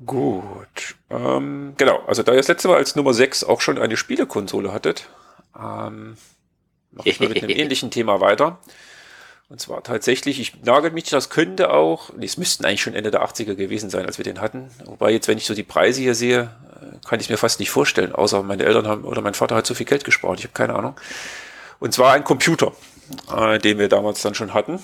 Gut. 0.05 0.95
Ähm, 1.09 1.73
genau, 1.77 2.03
also 2.07 2.23
da 2.23 2.31
ihr 2.31 2.37
das 2.37 2.47
letzte 2.47 2.67
Mal 2.67 2.77
als 2.77 2.95
Nummer 2.95 3.13
6 3.13 3.43
auch 3.43 3.61
schon 3.61 3.77
eine 3.77 3.97
Spielekonsole 3.97 4.71
hattet, 4.71 5.09
ähm, 5.57 6.15
mache 6.91 7.09
ich 7.09 7.19
mal 7.19 7.29
mit 7.29 7.43
einem 7.43 7.49
ähnlichen 7.55 7.91
Thema 7.91 8.21
weiter. 8.21 8.59
Und 9.49 9.59
zwar 9.59 9.83
tatsächlich, 9.83 10.39
ich 10.39 10.61
nagel 10.63 10.91
mich, 10.91 11.05
das 11.05 11.31
könnte 11.31 11.71
auch, 11.71 12.11
es 12.21 12.37
müssten 12.37 12.65
eigentlich 12.65 12.83
schon 12.83 12.93
Ende 12.93 13.09
der 13.09 13.23
80er 13.23 13.55
gewesen 13.55 13.89
sein, 13.89 14.05
als 14.05 14.19
wir 14.19 14.23
den 14.23 14.41
hatten. 14.41 14.69
Wobei 14.85 15.11
jetzt, 15.11 15.27
wenn 15.27 15.39
ich 15.39 15.45
so 15.45 15.55
die 15.55 15.63
Preise 15.63 16.01
hier 16.01 16.13
sehe, 16.13 16.51
kann 17.07 17.19
ich 17.19 17.29
mir 17.29 17.37
fast 17.37 17.59
nicht 17.59 17.71
vorstellen, 17.71 18.13
außer 18.13 18.43
meine 18.43 18.63
Eltern 18.63 18.87
haben 18.87 19.05
oder 19.05 19.21
mein 19.21 19.33
Vater 19.33 19.55
hat 19.55 19.65
so 19.65 19.73
viel 19.73 19.87
Geld 19.87 20.03
gespart, 20.03 20.37
ich 20.39 20.45
habe 20.45 20.53
keine 20.53 20.75
Ahnung. 20.75 20.95
Und 21.79 21.93
zwar 21.93 22.13
ein 22.13 22.23
Computer, 22.23 22.73
äh, 23.35 23.57
den 23.57 23.79
wir 23.79 23.89
damals 23.89 24.21
dann 24.21 24.35
schon 24.35 24.53
hatten. 24.53 24.79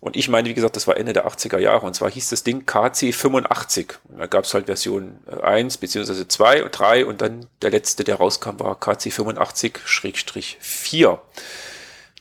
Und 0.00 0.16
ich 0.16 0.28
meine, 0.28 0.48
wie 0.48 0.54
gesagt, 0.54 0.74
das 0.76 0.86
war 0.86 0.96
Ende 0.96 1.12
der 1.12 1.28
80er 1.28 1.58
Jahre. 1.58 1.84
Und 1.86 1.92
zwar 1.94 2.10
hieß 2.10 2.30
das 2.30 2.42
Ding 2.42 2.64
KC85. 2.64 3.96
Und 4.08 4.18
da 4.18 4.26
gab 4.26 4.44
es 4.44 4.54
halt 4.54 4.64
Version 4.66 5.18
1 5.42 5.76
bzw. 5.76 6.26
2 6.26 6.64
und 6.64 6.78
3 6.78 7.04
und 7.04 7.20
dann 7.20 7.44
der 7.60 7.70
letzte, 7.70 8.02
der 8.02 8.16
rauskam, 8.16 8.58
war 8.60 8.76
KC85-4. 8.76 11.18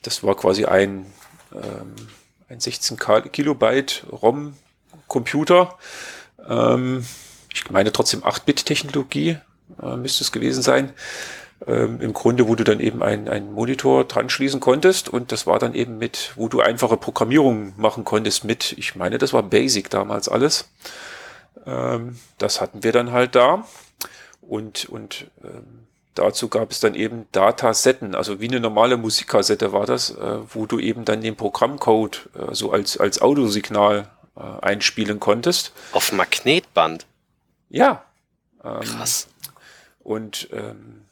Das 0.02 0.24
war 0.24 0.36
quasi 0.36 0.65
ein, 0.65 1.06
ähm, 1.54 1.96
ein 2.50 2.60
16 2.60 2.98
Kilobyte 3.32 4.06
ROM-Computer. 4.12 5.78
Ähm, 6.48 7.06
ich 7.54 7.70
meine 7.70 7.92
trotzdem 7.92 8.24
8-Bit-Technologie 8.24 9.38
äh, 9.82 9.96
müsste 9.98 10.24
es 10.24 10.32
gewesen 10.32 10.62
sein. 10.62 10.94
Ähm, 11.68 12.00
Im 12.00 12.14
Grunde, 12.14 12.48
wo 12.48 12.56
du 12.56 12.64
dann 12.64 12.80
eben 12.80 13.04
einen 13.04 13.52
Monitor 13.52 14.06
dran 14.06 14.30
schließen 14.30 14.60
konntest 14.60 15.10
und 15.10 15.32
das 15.32 15.46
war 15.46 15.60
dann 15.60 15.74
eben 15.74 15.98
mit, 15.98 16.32
wo 16.36 16.48
du 16.48 16.62
einfache 16.62 16.96
Programmierung 16.96 17.74
machen 17.78 18.06
konntest 18.06 18.46
mit, 18.46 18.74
ich 18.78 18.96
meine, 18.96 19.18
das 19.18 19.34
war 19.34 19.44
Basic 19.44 19.90
damals 19.90 20.30
alles. 20.30 20.70
Ähm, 21.66 22.18
das 22.38 22.62
hatten 22.62 22.84
wir 22.84 22.94
dann 22.94 23.12
halt 23.12 23.36
da 23.36 23.66
und, 24.42 24.88
und 24.88 25.28
ähm, 25.44 25.88
dazu 26.20 26.50
gab 26.50 26.72
es 26.72 26.80
dann 26.80 26.96
eben 26.96 27.28
Datasetten, 27.32 28.16
also 28.16 28.40
wie 28.40 28.48
eine 28.48 28.60
normale 28.60 28.98
Musikkassette 28.98 29.72
war 29.72 29.86
das, 29.86 30.12
äh, 30.12 30.40
wo 30.54 30.66
du 30.66 30.80
eben 30.80 31.06
dann 31.06 31.22
den 31.22 31.36
Programmcode 31.36 32.30
äh, 32.36 32.54
so 32.54 32.72
als, 32.72 32.98
als 32.98 33.22
Audiosignal 33.22 34.10
äh, 34.36 34.42
einspielen 34.62 35.20
konntest. 35.20 35.72
Auf 35.94 36.12
Magnetband? 36.12 37.06
Ja. 37.70 38.04
Ähm, 38.64 38.82
Krass. 38.82 39.28
Und 40.00 40.50
ähm, 40.52 41.06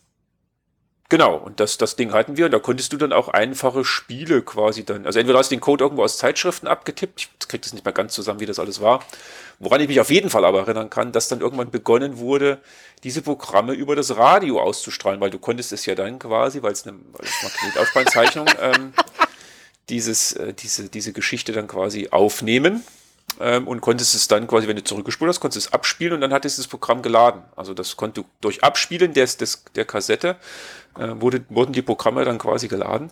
genau, 1.10 1.36
und 1.36 1.60
das, 1.60 1.78
das 1.78 1.96
Ding 1.96 2.14
hatten 2.14 2.38
wir. 2.38 2.46
Und 2.46 2.52
da 2.52 2.60
konntest 2.60 2.94
du 2.94 2.98
dann 2.98 3.14
auch 3.14 3.28
einfache 3.30 3.86
Spiele 3.86 4.42
quasi 4.42 4.86
dann, 4.86 5.06
also 5.06 5.20
entweder 5.20 5.40
hast 5.40 5.52
du 5.52 5.56
den 5.56 5.62
Code 5.62 5.84
irgendwo 5.84 6.04
aus 6.04 6.18
Zeitschriften 6.18 6.68
abgetippt, 6.68 7.20
ich 7.20 7.48
krieg 7.48 7.62
das 7.62 7.74
nicht 7.74 7.86
mehr 7.86 7.94
ganz 7.94 8.14
zusammen, 8.14 8.40
wie 8.40 8.46
das 8.46 8.60
alles 8.60 8.82
war, 8.82 9.04
woran 9.60 9.82
ich 9.82 9.88
mich 9.88 10.00
auf 10.00 10.10
jeden 10.10 10.30
Fall 10.30 10.46
aber 10.46 10.60
erinnern 10.60 10.90
kann, 10.90 11.12
dass 11.12 11.28
dann 11.28 11.42
irgendwann 11.42 11.72
begonnen 11.72 12.18
wurde, 12.18 12.60
diese 13.04 13.22
Programme 13.22 13.74
über 13.74 13.96
das 13.96 14.18
Radio 14.18 14.62
auszustrahlen, 14.62 15.22
weil 15.22 15.30
du 15.30 15.40
konntest 15.40 15.72
es 15.72 15.86
ja 15.86 15.96
dann 15.96 16.20
quasi, 16.20 16.62
weil 16.62 16.74
es 16.74 16.86
eine, 16.86 16.98
weil 17.14 17.28
es 17.28 17.44
Magnetaufspannzeichnung, 17.44 18.48
ähm, 18.62 18.94
dieses, 19.90 20.34
äh, 20.34 20.54
diese, 20.54 20.90
diese 20.90 21.14
Geschichte 21.14 21.54
dann 21.54 21.68
quasi 21.68 22.10
aufnehmen 22.12 22.84
ähm, 23.40 23.68
und 23.68 23.82
konntest 23.82 24.16
es 24.16 24.28
dann 24.28 24.48
quasi, 24.48 24.68
wenn 24.68 24.76
du 24.76 24.84
zurückgespult 24.84 25.30
hast, 25.30 25.40
konntest 25.40 25.66
du 25.66 25.70
es 25.70 25.74
abspielen 25.74 26.14
und 26.14 26.22
dann 26.22 26.34
hat 26.34 26.46
es 26.46 26.58
das 26.58 26.68
Programm 26.68 27.02
geladen. 27.02 27.44
Also 27.56 27.74
das 27.74 27.98
konnte 27.98 28.26
durch 28.42 28.64
Abspielen 28.64 29.14
des, 29.14 29.38
des, 29.38 29.64
der 29.76 29.86
Kassette 29.86 30.38
äh, 30.98 31.10
wurde, 31.16 31.46
wurden 31.50 31.74
die 31.74 31.82
Programme 31.82 32.26
dann 32.26 32.38
quasi 32.38 32.68
geladen. 32.68 33.12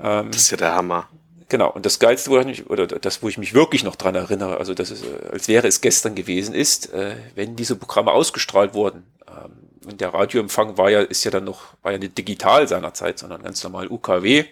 Ähm, 0.00 0.30
das 0.30 0.42
ist 0.42 0.50
ja 0.50 0.56
der 0.56 0.74
Hammer. 0.74 1.08
Genau, 1.48 1.70
und 1.70 1.86
das 1.86 2.00
Geilste, 2.00 2.30
wo 2.30 2.38
ich 2.38 2.46
mich, 2.46 2.70
oder 2.70 2.86
das, 2.86 3.22
wo 3.22 3.28
ich 3.28 3.38
mich 3.38 3.54
wirklich 3.54 3.84
noch 3.84 3.94
dran 3.94 4.16
erinnere, 4.16 4.56
also 4.58 4.74
das 4.74 4.90
ist, 4.90 5.04
äh, 5.04 5.28
als 5.30 5.46
wäre 5.48 5.68
es 5.68 5.80
gestern 5.80 6.14
gewesen, 6.14 6.54
ist, 6.54 6.92
äh, 6.92 7.16
wenn 7.34 7.56
diese 7.56 7.76
Programme 7.76 8.12
ausgestrahlt 8.12 8.74
wurden. 8.74 9.04
Ähm, 9.28 9.52
und 9.86 10.00
der 10.00 10.12
Radioempfang 10.12 10.76
war 10.78 10.90
ja, 10.90 11.00
ist 11.00 11.22
ja 11.22 11.30
dann 11.30 11.44
noch, 11.44 11.74
war 11.82 11.92
ja 11.92 11.98
nicht 11.98 12.18
digital 12.18 12.66
seinerzeit, 12.66 13.20
sondern 13.20 13.42
ganz 13.42 13.62
normal 13.62 13.86
UKW. 13.88 14.44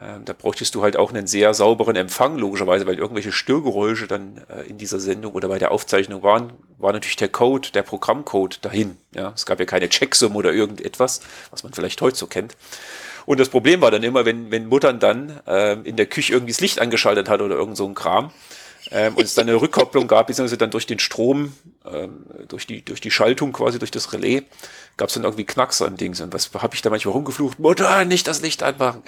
Ähm, 0.00 0.24
da 0.24 0.32
bräuchtest 0.32 0.74
du 0.74 0.82
halt 0.82 0.96
auch 0.96 1.10
einen 1.10 1.26
sehr 1.26 1.54
sauberen 1.54 1.96
Empfang, 1.96 2.36
logischerweise, 2.36 2.86
weil 2.86 2.98
irgendwelche 2.98 3.32
Störgeräusche 3.32 4.06
dann 4.06 4.42
äh, 4.48 4.68
in 4.68 4.78
dieser 4.78 5.00
Sendung 5.00 5.32
oder 5.32 5.48
bei 5.48 5.58
der 5.58 5.70
Aufzeichnung 5.70 6.22
waren, 6.22 6.52
war 6.78 6.92
natürlich 6.92 7.16
der 7.16 7.28
Code, 7.28 7.70
der 7.72 7.82
Programmcode 7.82 8.64
dahin. 8.64 8.96
Ja, 9.14 9.32
es 9.34 9.46
gab 9.46 9.58
ja 9.58 9.66
keine 9.66 9.88
Checksum 9.88 10.36
oder 10.36 10.52
irgendetwas, 10.52 11.20
was 11.50 11.62
man 11.62 11.72
vielleicht 11.72 12.00
heute 12.02 12.16
so 12.16 12.26
kennt. 12.26 12.56
Und 13.24 13.40
das 13.40 13.48
Problem 13.48 13.80
war 13.80 13.90
dann 13.90 14.02
immer, 14.02 14.24
wenn, 14.24 14.50
wenn 14.50 14.66
Muttern 14.66 15.00
dann 15.00 15.40
ähm, 15.46 15.84
in 15.84 15.96
der 15.96 16.06
Küche 16.06 16.32
irgendwie 16.32 16.52
das 16.52 16.60
Licht 16.60 16.80
angeschaltet 16.80 17.28
hat 17.28 17.40
oder 17.40 17.56
irgend 17.56 17.76
so 17.76 17.86
ein 17.86 17.94
Kram, 17.94 18.30
ähm, 18.90 19.14
und 19.14 19.24
es 19.24 19.34
dann 19.34 19.48
eine 19.48 19.60
Rückkopplung 19.60 20.06
gab, 20.06 20.28
beziehungsweise 20.28 20.58
dann 20.58 20.70
durch 20.70 20.86
den 20.86 20.98
Strom, 20.98 21.52
ähm, 21.90 22.26
durch, 22.48 22.66
die, 22.66 22.84
durch 22.84 23.00
die 23.00 23.10
Schaltung 23.10 23.52
quasi, 23.52 23.78
durch 23.78 23.90
das 23.90 24.12
Relais, 24.12 24.42
gab 24.96 25.08
es 25.08 25.14
dann 25.14 25.24
irgendwie 25.24 25.44
Knackser 25.44 25.86
im 25.86 25.96
Dings. 25.96 26.20
Und 26.20 26.32
was 26.32 26.50
habe 26.54 26.74
ich 26.74 26.82
da 26.82 26.90
manchmal 26.90 27.12
rumgeflucht? 27.12 27.58
Mutter, 27.58 28.04
nicht 28.04 28.26
das 28.26 28.40
Licht 28.42 28.62
anmachen. 28.62 29.02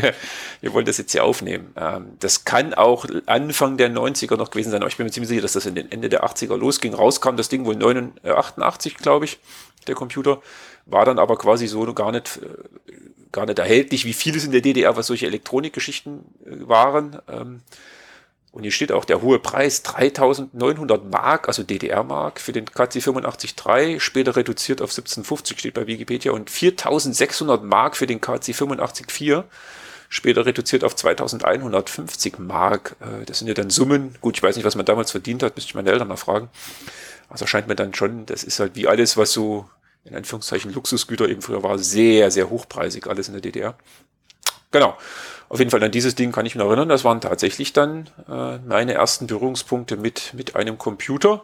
Wir 0.60 0.72
wollen 0.72 0.84
das 0.84 0.98
jetzt 0.98 1.12
hier 1.12 1.24
aufnehmen. 1.24 1.72
Ähm, 1.76 2.16
das 2.18 2.44
kann 2.44 2.74
auch 2.74 3.06
Anfang 3.26 3.76
der 3.76 3.90
90er 3.90 4.36
noch 4.36 4.50
gewesen 4.50 4.70
sein, 4.70 4.82
aber 4.82 4.90
ich 4.90 4.96
bin 4.96 5.06
mir 5.06 5.12
ziemlich 5.12 5.28
sicher, 5.28 5.42
dass 5.42 5.52
das 5.52 5.66
in 5.66 5.74
den 5.74 5.90
Ende 5.90 6.08
der 6.08 6.24
80er 6.24 6.56
losging. 6.56 6.94
Rauskam 6.94 7.36
das 7.36 7.48
Ding 7.48 7.64
wohl 7.64 7.76
89, 7.76 8.96
glaube 8.96 9.24
ich, 9.24 9.38
der 9.86 9.94
Computer. 9.94 10.42
War 10.86 11.04
dann 11.04 11.18
aber 11.18 11.36
quasi 11.36 11.68
so 11.68 11.80
gar 11.94 12.10
nicht, 12.12 12.38
äh, 12.38 12.92
gar 13.32 13.46
nicht 13.46 13.58
erhältlich, 13.58 14.04
wie 14.04 14.12
vieles 14.12 14.44
in 14.44 14.50
der 14.50 14.60
DDR, 14.60 14.96
was 14.96 15.06
solche 15.06 15.26
Elektronikgeschichten 15.26 16.24
äh, 16.44 16.68
waren. 16.68 17.18
Ähm, 17.28 17.62
und 18.52 18.64
hier 18.64 18.72
steht 18.72 18.90
auch 18.90 19.04
der 19.04 19.22
hohe 19.22 19.38
Preis, 19.38 19.82
3900 19.82 21.04
Mark, 21.04 21.46
also 21.46 21.62
DDR-Mark 21.62 22.40
für 22.40 22.52
den 22.52 22.64
KC 22.64 22.98
85.3, 22.98 24.00
später 24.00 24.34
reduziert 24.34 24.82
auf 24.82 24.90
1750 24.90 25.58
steht 25.58 25.74
bei 25.74 25.86
Wikipedia 25.86 26.32
und 26.32 26.50
4600 26.50 27.62
Mark 27.62 27.96
für 27.96 28.08
den 28.08 28.20
KC 28.20 28.52
85.4, 28.52 29.44
später 30.08 30.46
reduziert 30.46 30.82
auf 30.82 30.96
2150 30.96 32.40
Mark. 32.40 32.96
Äh, 33.00 33.24
das 33.24 33.38
sind 33.38 33.46
ja 33.46 33.54
dann 33.54 33.70
Summen. 33.70 34.16
Gut, 34.20 34.36
ich 34.36 34.42
weiß 34.42 34.56
nicht, 34.56 34.64
was 34.64 34.74
man 34.74 34.84
damals 34.84 35.12
verdient 35.12 35.44
hat, 35.44 35.54
müsste 35.54 35.70
ich 35.70 35.74
meine 35.76 35.90
Eltern 35.92 36.08
mal 36.08 36.16
fragen. 36.16 36.48
Also 37.28 37.46
scheint 37.46 37.68
mir 37.68 37.76
dann 37.76 37.94
schon, 37.94 38.26
das 38.26 38.42
ist 38.42 38.58
halt 38.58 38.74
wie 38.74 38.88
alles, 38.88 39.16
was 39.16 39.32
so 39.32 39.70
in 40.04 40.16
Anführungszeichen 40.16 40.72
Luxusgüter 40.72 41.28
eben 41.28 41.42
früher 41.42 41.62
war, 41.62 41.78
sehr, 41.78 42.32
sehr 42.32 42.50
hochpreisig, 42.50 43.06
alles 43.06 43.28
in 43.28 43.34
der 43.34 43.42
DDR. 43.42 43.76
Genau. 44.72 44.96
Auf 45.50 45.58
jeden 45.58 45.72
Fall 45.72 45.82
an 45.82 45.90
dieses 45.90 46.14
Ding 46.14 46.30
kann 46.30 46.46
ich 46.46 46.54
mich 46.54 46.64
erinnern. 46.64 46.88
Das 46.88 47.04
waren 47.04 47.20
tatsächlich 47.20 47.72
dann 47.72 48.08
äh, 48.28 48.58
meine 48.58 48.94
ersten 48.94 49.26
Berührungspunkte 49.26 49.96
mit, 49.96 50.32
mit 50.32 50.54
einem 50.54 50.78
Computer. 50.78 51.42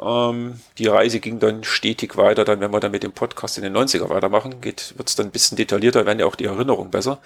Ähm, 0.00 0.60
die 0.78 0.86
Reise 0.86 1.20
ging 1.20 1.40
dann 1.40 1.64
stetig 1.64 2.16
weiter. 2.16 2.44
Dann, 2.44 2.60
wenn 2.60 2.72
wir 2.72 2.80
dann 2.80 2.92
mit 2.92 3.02
dem 3.02 3.12
Podcast 3.12 3.58
in 3.58 3.64
den 3.64 3.76
90er 3.76 4.08
weitermachen, 4.08 4.62
wird 4.62 4.94
es 5.04 5.16
dann 5.16 5.26
ein 5.26 5.32
bisschen 5.32 5.56
detaillierter, 5.56 6.06
werden 6.06 6.20
ja 6.20 6.26
auch 6.26 6.36
die 6.36 6.44
Erinnerungen 6.44 6.90
besser. 6.90 7.18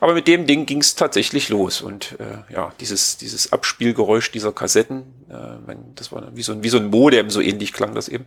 Aber 0.00 0.14
mit 0.14 0.26
dem 0.26 0.46
Ding 0.46 0.66
ging 0.66 0.80
es 0.80 0.94
tatsächlich 0.94 1.48
los. 1.48 1.80
Und 1.80 2.16
äh, 2.18 2.52
ja, 2.52 2.72
dieses, 2.80 3.16
dieses 3.16 3.52
Abspielgeräusch 3.52 4.30
dieser 4.32 4.52
Kassetten, 4.52 5.02
äh, 5.30 5.34
mein, 5.66 5.94
das 5.94 6.10
war 6.10 6.34
wie 6.34 6.42
so, 6.42 6.52
ein, 6.52 6.62
wie 6.62 6.68
so 6.68 6.78
ein 6.78 6.86
Modem, 6.86 7.30
so 7.30 7.40
ähnlich 7.40 7.72
klang 7.72 7.94
das 7.94 8.08
eben. 8.08 8.26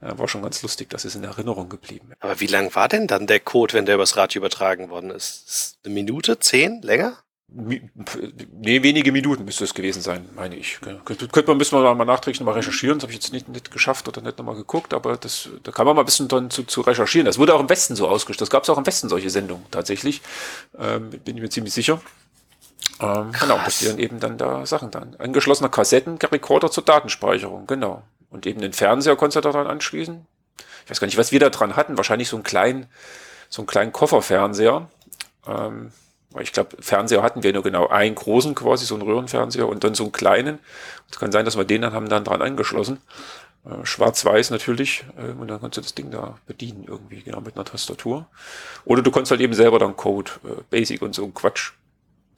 Äh, 0.00 0.16
war 0.18 0.28
schon 0.28 0.42
ganz 0.42 0.62
lustig, 0.62 0.90
dass 0.90 1.04
es 1.04 1.14
in 1.14 1.24
Erinnerung 1.24 1.68
geblieben 1.68 2.08
ist. 2.12 2.22
Aber 2.22 2.38
wie 2.40 2.46
lang 2.46 2.74
war 2.74 2.88
denn 2.88 3.06
dann 3.06 3.26
der 3.26 3.40
Code, 3.40 3.74
wenn 3.74 3.86
der 3.86 3.96
übers 3.96 4.16
Radio 4.16 4.40
übertragen 4.40 4.90
worden 4.90 5.10
ist 5.10 5.78
eine 5.84 5.94
Minute, 5.94 6.38
zehn, 6.38 6.80
länger? 6.82 7.21
Nee, 7.54 8.82
wenige 8.82 9.12
Minuten 9.12 9.44
müsste 9.44 9.64
es 9.64 9.74
gewesen 9.74 10.00
sein, 10.00 10.28
meine 10.34 10.56
ich. 10.56 10.80
Könnte, 10.80 11.28
könnte 11.28 11.50
man, 11.50 11.58
müssen 11.58 11.78
wir 11.78 11.94
mal 11.94 12.04
nachträglich 12.04 12.40
nochmal 12.40 12.54
recherchieren. 12.54 12.98
Das 12.98 13.04
habe 13.04 13.12
ich 13.12 13.18
jetzt 13.18 13.32
nicht, 13.32 13.48
nicht 13.48 13.70
geschafft 13.70 14.08
oder 14.08 14.22
nicht 14.22 14.38
nochmal 14.38 14.54
geguckt, 14.54 14.94
aber 14.94 15.16
das, 15.16 15.50
da 15.62 15.70
kann 15.72 15.84
man 15.84 15.94
mal 15.96 16.02
ein 16.02 16.06
bisschen 16.06 16.28
dann 16.28 16.50
zu, 16.50 16.64
zu 16.64 16.80
recherchieren. 16.80 17.26
Das 17.26 17.38
wurde 17.38 17.54
auch 17.54 17.60
im 17.60 17.68
Westen 17.68 17.94
so 17.94 18.08
ausgestellt. 18.08 18.40
Das 18.40 18.50
gab 18.50 18.62
es 18.62 18.70
auch 18.70 18.78
im 18.78 18.86
Westen 18.86 19.08
solche 19.08 19.28
Sendungen 19.28 19.66
tatsächlich. 19.70 20.22
Ähm, 20.78 21.10
bin 21.10 21.36
ich 21.36 21.42
mir 21.42 21.50
ziemlich 21.50 21.74
sicher. 21.74 22.00
Ähm, 23.00 23.32
genau, 23.38 23.58
dass 23.58 23.80
die 23.80 23.86
dann 23.86 23.98
eben 23.98 24.20
dann 24.20 24.38
da 24.38 24.64
Sachen 24.64 24.90
dann. 24.90 25.16
Angeschlossener 25.18 25.68
Kassettenrekorder 25.68 26.70
zur 26.70 26.84
Datenspeicherung, 26.84 27.66
genau. 27.66 28.02
Und 28.30 28.46
eben 28.46 28.60
den 28.60 28.72
Fernseher 28.72 29.16
konntest 29.16 29.36
du 29.36 29.40
daran 29.50 29.66
anschließen. 29.66 30.26
Ich 30.84 30.90
weiß 30.90 31.00
gar 31.00 31.06
nicht, 31.06 31.18
was 31.18 31.32
wir 31.32 31.40
da 31.40 31.50
dran 31.50 31.76
hatten. 31.76 31.96
Wahrscheinlich 31.96 32.28
so 32.28 32.36
einen 32.36 32.44
kleinen, 32.44 32.86
so 33.48 33.62
einen 33.62 33.66
kleinen 33.66 33.92
Kofferfernseher. 33.92 34.88
Ähm, 35.46 35.92
ich 36.40 36.52
glaube, 36.52 36.76
Fernseher 36.80 37.22
hatten 37.22 37.42
wir 37.42 37.52
nur 37.52 37.62
genau 37.62 37.88
einen 37.88 38.14
großen 38.14 38.54
quasi, 38.54 38.86
so 38.86 38.94
einen 38.94 39.02
Röhrenfernseher 39.02 39.68
und 39.68 39.84
dann 39.84 39.94
so 39.94 40.04
einen 40.04 40.12
kleinen. 40.12 40.58
Es 41.10 41.18
kann 41.18 41.32
sein, 41.32 41.44
dass 41.44 41.56
wir 41.56 41.64
den 41.64 41.82
dann 41.82 41.92
haben 41.92 42.08
dann 42.08 42.24
dran 42.24 42.42
angeschlossen. 42.42 42.98
Äh, 43.64 43.84
Schwarz-Weiß 43.84 44.50
natürlich. 44.50 45.04
Äh, 45.16 45.32
und 45.32 45.48
dann 45.48 45.60
kannst 45.60 45.76
du 45.76 45.80
das 45.80 45.94
Ding 45.94 46.10
da 46.10 46.38
bedienen 46.46 46.84
irgendwie, 46.86 47.22
genau, 47.22 47.40
mit 47.40 47.56
einer 47.56 47.64
Tastatur. 47.64 48.26
Oder 48.84 49.02
du 49.02 49.10
kannst 49.10 49.30
halt 49.30 49.40
eben 49.40 49.54
selber 49.54 49.78
dann 49.78 49.96
Code, 49.96 50.30
äh, 50.44 50.62
Basic 50.70 51.02
und 51.02 51.14
so 51.14 51.28
Quatsch, 51.28 51.72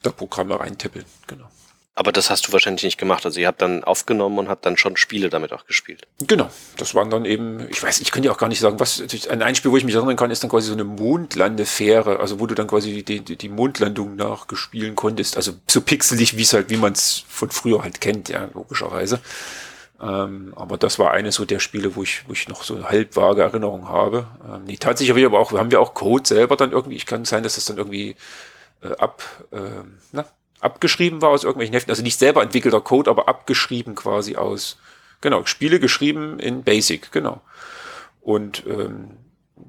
da 0.03 0.11
Programme 0.11 0.59
reintippeln, 0.59 1.05
genau. 1.27 1.49
Aber 1.97 2.11
das 2.11 2.29
hast 2.29 2.47
du 2.47 2.51
wahrscheinlich 2.51 2.83
nicht 2.83 2.97
gemacht. 2.97 3.25
Also 3.25 3.39
ihr 3.39 3.47
habt 3.47 3.61
dann 3.61 3.85
aufgenommen 3.85 4.37
und 4.37 4.49
habt 4.49 4.65
dann 4.65 4.75
schon 4.75 4.97
Spiele 4.97 5.29
damit 5.29 5.53
auch 5.53 5.65
gespielt. 5.65 6.05
Genau. 6.19 6.49
Das 6.75 6.93
waren 6.93 7.09
dann 7.09 7.23
eben, 7.23 7.69
ich 7.69 7.81
weiß, 7.81 8.01
ich 8.01 8.11
kann 8.11 8.21
ja 8.21 8.33
auch 8.33 8.37
gar 8.37 8.49
nicht 8.49 8.59
sagen, 8.59 8.81
was, 8.81 9.01
ein, 9.29 9.41
ein 9.41 9.55
Spiel, 9.55 9.71
wo 9.71 9.77
ich 9.77 9.85
mich 9.85 9.95
erinnern 9.95 10.17
kann, 10.17 10.29
ist 10.29 10.43
dann 10.43 10.49
quasi 10.49 10.67
so 10.67 10.73
eine 10.73 10.83
Mondlandefähre, 10.83 12.19
also 12.19 12.41
wo 12.41 12.47
du 12.47 12.53
dann 12.53 12.67
quasi 12.67 13.01
die, 13.01 13.21
die, 13.21 13.37
die 13.37 13.49
Mondlandung 13.49 14.17
nachgespielen 14.17 14.95
konntest. 14.95 15.37
Also 15.37 15.53
so 15.67 15.79
pixelig, 15.79 16.35
wie 16.35 16.41
es 16.41 16.51
halt, 16.51 16.69
wie 16.69 16.75
man 16.75 16.91
es 16.91 17.23
von 17.29 17.49
früher 17.49 17.81
halt 17.81 18.01
kennt, 18.01 18.27
ja, 18.27 18.49
logischerweise. 18.53 19.21
Ähm, 20.01 20.53
aber 20.57 20.77
das 20.77 20.99
war 20.99 21.11
eines 21.11 21.35
so 21.35 21.45
der 21.45 21.59
Spiele, 21.59 21.95
wo 21.95 22.03
ich, 22.03 22.27
wo 22.27 22.33
ich 22.33 22.49
noch 22.49 22.63
so 22.63 22.75
eine 22.75 22.89
halbvage 22.89 23.41
Erinnerung 23.41 23.87
habe. 23.87 24.27
Ähm, 24.45 24.65
nee, 24.65 24.75
tatsächlich 24.75 25.25
aber 25.25 25.39
auch, 25.39 25.53
haben 25.53 25.71
wir 25.71 25.79
auch 25.79 25.93
Code 25.93 26.27
selber 26.27 26.57
dann 26.57 26.73
irgendwie, 26.73 26.97
ich 26.97 27.05
kann 27.05 27.23
sein, 27.23 27.43
dass 27.43 27.55
das 27.55 27.63
dann 27.63 27.77
irgendwie 27.77 28.17
äh, 28.81 28.89
ab, 28.97 29.23
äh, 29.51 29.59
na, 30.11 30.25
abgeschrieben 30.65 31.21
war 31.21 31.29
aus 31.29 31.43
irgendwelchen 31.43 31.73
Heften, 31.73 31.91
also 31.91 32.03
nicht 32.03 32.19
selber 32.19 32.43
entwickelter 32.43 32.81
Code, 32.81 33.09
aber 33.09 33.29
abgeschrieben 33.29 33.95
quasi 33.95 34.35
aus, 34.35 34.77
genau, 35.21 35.45
Spiele 35.45 35.79
geschrieben 35.79 36.39
in 36.39 36.63
Basic, 36.63 37.11
genau. 37.11 37.41
Und 38.21 38.63
ähm, 38.67 39.11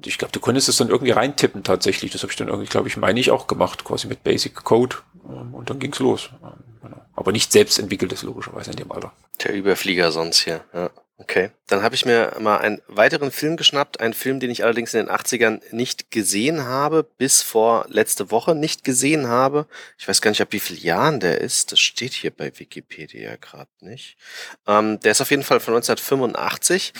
ich 0.03 0.17
glaube, 0.17 0.31
du 0.31 0.39
konntest 0.39 0.67
es 0.69 0.77
dann 0.77 0.89
irgendwie 0.89 1.11
reintippen 1.11 1.63
tatsächlich. 1.63 2.11
Das 2.11 2.23
habe 2.23 2.31
ich 2.31 2.37
dann 2.37 2.47
irgendwie, 2.47 2.67
glaube 2.67 2.87
ich, 2.87 2.97
meine 2.97 3.19
ich 3.19 3.31
auch 3.31 3.47
gemacht, 3.47 3.83
quasi 3.83 4.07
mit 4.07 4.23
Basic 4.23 4.55
Code. 4.63 4.97
Ähm, 5.29 5.53
und 5.53 5.69
dann 5.69 5.79
ging's 5.79 5.99
los. 5.99 6.29
Ähm, 6.43 6.63
genau. 6.81 7.01
Aber 7.15 7.31
nicht 7.31 7.51
selbst 7.51 7.79
entwickeltes 7.79 8.23
logischerweise 8.23 8.71
in 8.71 8.77
dem 8.77 8.91
Alter. 8.91 9.13
Der 9.43 9.53
Überflieger 9.53 10.11
sonst 10.11 10.39
hier, 10.39 10.63
ja. 10.73 10.89
Okay, 11.19 11.49
dann 11.65 11.81
habe 11.81 11.95
ich 11.95 12.05
mir 12.05 12.35
mal 12.39 12.57
einen 12.57 12.79
weiteren 12.87 13.31
Film 13.31 13.57
geschnappt, 13.57 13.99
einen 13.99 14.13
Film, 14.13 14.39
den 14.39 14.51
ich 14.51 14.63
allerdings 14.63 14.93
in 14.93 15.07
den 15.07 15.09
80ern 15.09 15.61
nicht 15.71 16.11
gesehen 16.11 16.65
habe, 16.65 17.01
bis 17.03 17.41
vor 17.41 17.87
letzte 17.89 18.29
Woche 18.29 18.53
nicht 18.53 18.83
gesehen 18.83 19.25
habe. 19.25 19.65
Ich 19.97 20.07
weiß 20.07 20.21
gar 20.21 20.29
nicht, 20.29 20.41
ab 20.41 20.49
wie 20.51 20.59
viel 20.59 20.77
Jahren 20.77 21.19
der 21.19 21.41
ist. 21.41 21.71
Das 21.71 21.79
steht 21.79 22.13
hier 22.13 22.29
bei 22.29 22.51
Wikipedia 22.59 23.35
gerade 23.37 23.71
nicht. 23.79 24.15
Ähm, 24.67 24.99
der 24.99 25.11
ist 25.11 25.21
auf 25.21 25.31
jeden 25.31 25.41
Fall 25.41 25.59
von 25.59 25.73
1985 25.73 26.93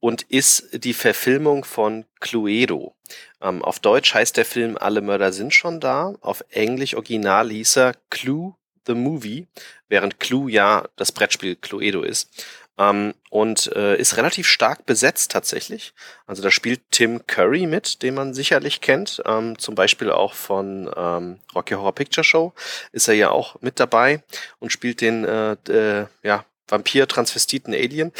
und 0.00 0.20
ist 0.22 0.68
die 0.84 0.92
Verfilmung 0.92 1.64
von 1.64 2.04
Cluedo. 2.20 2.94
Ähm, 3.40 3.64
auf 3.64 3.80
Deutsch 3.80 4.12
heißt 4.12 4.36
der 4.36 4.44
Film 4.44 4.76
Alle 4.76 5.00
Mörder 5.00 5.32
sind 5.32 5.54
schon 5.54 5.80
da. 5.80 6.14
Auf 6.20 6.44
Englisch 6.50 6.94
original 6.94 7.48
hieß 7.48 7.76
er 7.78 7.94
Clue 8.10 8.54
the 8.86 8.94
Movie, 8.94 9.46
während 9.88 10.20
Clue 10.20 10.50
ja 10.50 10.88
das 10.96 11.12
Brettspiel 11.12 11.56
Cluedo 11.56 12.02
ist. 12.02 12.44
Ähm, 12.78 13.14
und 13.30 13.70
äh, 13.76 13.96
ist 13.96 14.16
relativ 14.16 14.46
stark 14.46 14.86
besetzt 14.86 15.30
tatsächlich. 15.30 15.92
Also 16.26 16.42
da 16.42 16.50
spielt 16.50 16.80
Tim 16.90 17.26
Curry 17.26 17.66
mit, 17.66 18.02
den 18.02 18.14
man 18.14 18.34
sicherlich 18.34 18.80
kennt. 18.80 19.22
Ähm, 19.26 19.58
zum 19.58 19.74
Beispiel 19.74 20.10
auch 20.10 20.34
von 20.34 20.90
ähm, 20.96 21.38
Rocky 21.54 21.74
Horror 21.74 21.94
Picture 21.94 22.24
Show 22.24 22.52
ist 22.92 23.08
er 23.08 23.14
ja 23.14 23.30
auch 23.30 23.60
mit 23.60 23.78
dabei 23.78 24.22
und 24.58 24.72
spielt 24.72 25.00
den 25.00 25.24
äh, 25.24 25.52
äh, 25.68 26.06
ja, 26.22 26.44
Vampir-Transvestiten 26.68 27.74
Alien. 27.74 28.12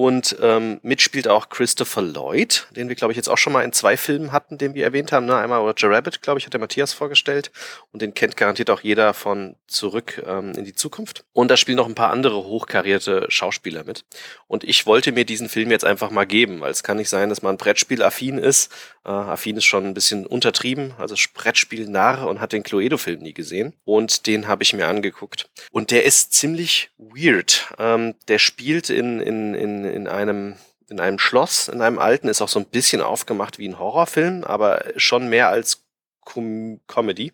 Und 0.00 0.34
ähm, 0.40 0.80
mitspielt 0.82 1.28
auch 1.28 1.50
Christopher 1.50 2.00
Lloyd, 2.00 2.68
den 2.70 2.88
wir, 2.88 2.96
glaube 2.96 3.12
ich, 3.12 3.18
jetzt 3.18 3.28
auch 3.28 3.36
schon 3.36 3.52
mal 3.52 3.64
in 3.64 3.74
zwei 3.74 3.98
Filmen 3.98 4.32
hatten, 4.32 4.56
den 4.56 4.72
wir 4.72 4.82
erwähnt 4.82 5.12
haben. 5.12 5.26
Ne? 5.26 5.36
Einmal 5.36 5.60
Roger 5.60 5.90
Rabbit, 5.90 6.22
glaube 6.22 6.38
ich, 6.38 6.46
hat 6.46 6.54
der 6.54 6.60
Matthias 6.60 6.94
vorgestellt. 6.94 7.50
Und 7.92 8.00
den 8.00 8.14
kennt 8.14 8.34
garantiert 8.34 8.70
auch 8.70 8.80
jeder 8.80 9.12
von 9.12 9.56
Zurück 9.66 10.22
ähm, 10.26 10.52
in 10.52 10.64
die 10.64 10.74
Zukunft. 10.74 11.26
Und 11.34 11.50
da 11.50 11.58
spielen 11.58 11.76
noch 11.76 11.86
ein 11.86 11.94
paar 11.94 12.12
andere 12.12 12.36
hochkarierte 12.44 13.26
Schauspieler 13.28 13.84
mit. 13.84 14.06
Und 14.46 14.64
ich 14.64 14.86
wollte 14.86 15.12
mir 15.12 15.26
diesen 15.26 15.50
Film 15.50 15.70
jetzt 15.70 15.84
einfach 15.84 16.10
mal 16.10 16.24
geben, 16.24 16.60
weil 16.60 16.70
es 16.70 16.82
kann 16.82 16.96
nicht 16.96 17.10
sein, 17.10 17.28
dass 17.28 17.42
man 17.42 17.58
Brettspiel-affin 17.58 18.38
ist. 18.38 18.72
Äh, 19.04 19.10
affin 19.10 19.58
ist 19.58 19.66
schon 19.66 19.84
ein 19.84 19.92
bisschen 19.92 20.24
untertrieben, 20.24 20.94
also 20.96 21.14
Brettspiel 21.34 21.86
narr 21.90 22.26
und 22.26 22.40
hat 22.40 22.54
den 22.54 22.62
Cluedo-Film 22.62 23.20
nie 23.20 23.34
gesehen. 23.34 23.74
Und 23.84 24.26
den 24.26 24.48
habe 24.48 24.62
ich 24.62 24.72
mir 24.72 24.88
angeguckt. 24.88 25.50
Und 25.70 25.90
der 25.90 26.04
ist 26.06 26.32
ziemlich 26.32 26.88
weird. 26.96 27.74
Ähm, 27.78 28.14
der 28.28 28.38
spielt 28.38 28.88
in, 28.88 29.20
in, 29.20 29.54
in 29.54 29.89
in 29.90 30.08
einem 30.08 30.56
in 30.88 30.98
einem 30.98 31.20
Schloss, 31.20 31.68
in 31.68 31.80
einem 31.82 31.98
alten, 32.00 32.28
ist 32.28 32.42
auch 32.42 32.48
so 32.48 32.58
ein 32.58 32.66
bisschen 32.66 33.00
aufgemacht 33.00 33.58
wie 33.58 33.68
ein 33.68 33.78
Horrorfilm, 33.78 34.42
aber 34.42 34.84
schon 34.96 35.28
mehr 35.28 35.48
als 35.48 35.84
Com 36.24 36.80
Comedy. 36.88 37.32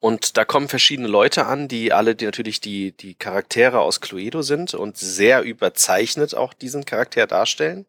Und 0.00 0.36
da 0.36 0.44
kommen 0.44 0.68
verschiedene 0.68 1.08
Leute 1.08 1.46
an, 1.46 1.68
die 1.68 1.92
alle 1.92 2.14
die 2.14 2.24
natürlich 2.24 2.60
die, 2.60 2.92
die 2.92 3.14
Charaktere 3.14 3.80
aus 3.80 4.00
Cluedo 4.00 4.42
sind 4.42 4.74
und 4.74 4.96
sehr 4.96 5.42
überzeichnet 5.42 6.34
auch 6.34 6.52
diesen 6.52 6.84
Charakter 6.84 7.26
darstellen. 7.26 7.86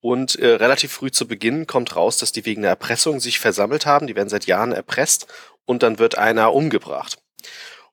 Und 0.00 0.36
äh, 0.36 0.54
relativ 0.54 0.92
früh 0.92 1.10
zu 1.10 1.26
Beginn 1.26 1.66
kommt 1.66 1.96
raus, 1.96 2.18
dass 2.18 2.30
die 2.30 2.46
wegen 2.46 2.62
der 2.62 2.70
Erpressung 2.70 3.18
sich 3.18 3.40
versammelt 3.40 3.86
haben. 3.86 4.06
Die 4.06 4.14
werden 4.14 4.28
seit 4.28 4.46
Jahren 4.46 4.72
erpresst 4.72 5.26
und 5.64 5.82
dann 5.82 5.98
wird 5.98 6.16
einer 6.16 6.52
umgebracht. 6.52 7.18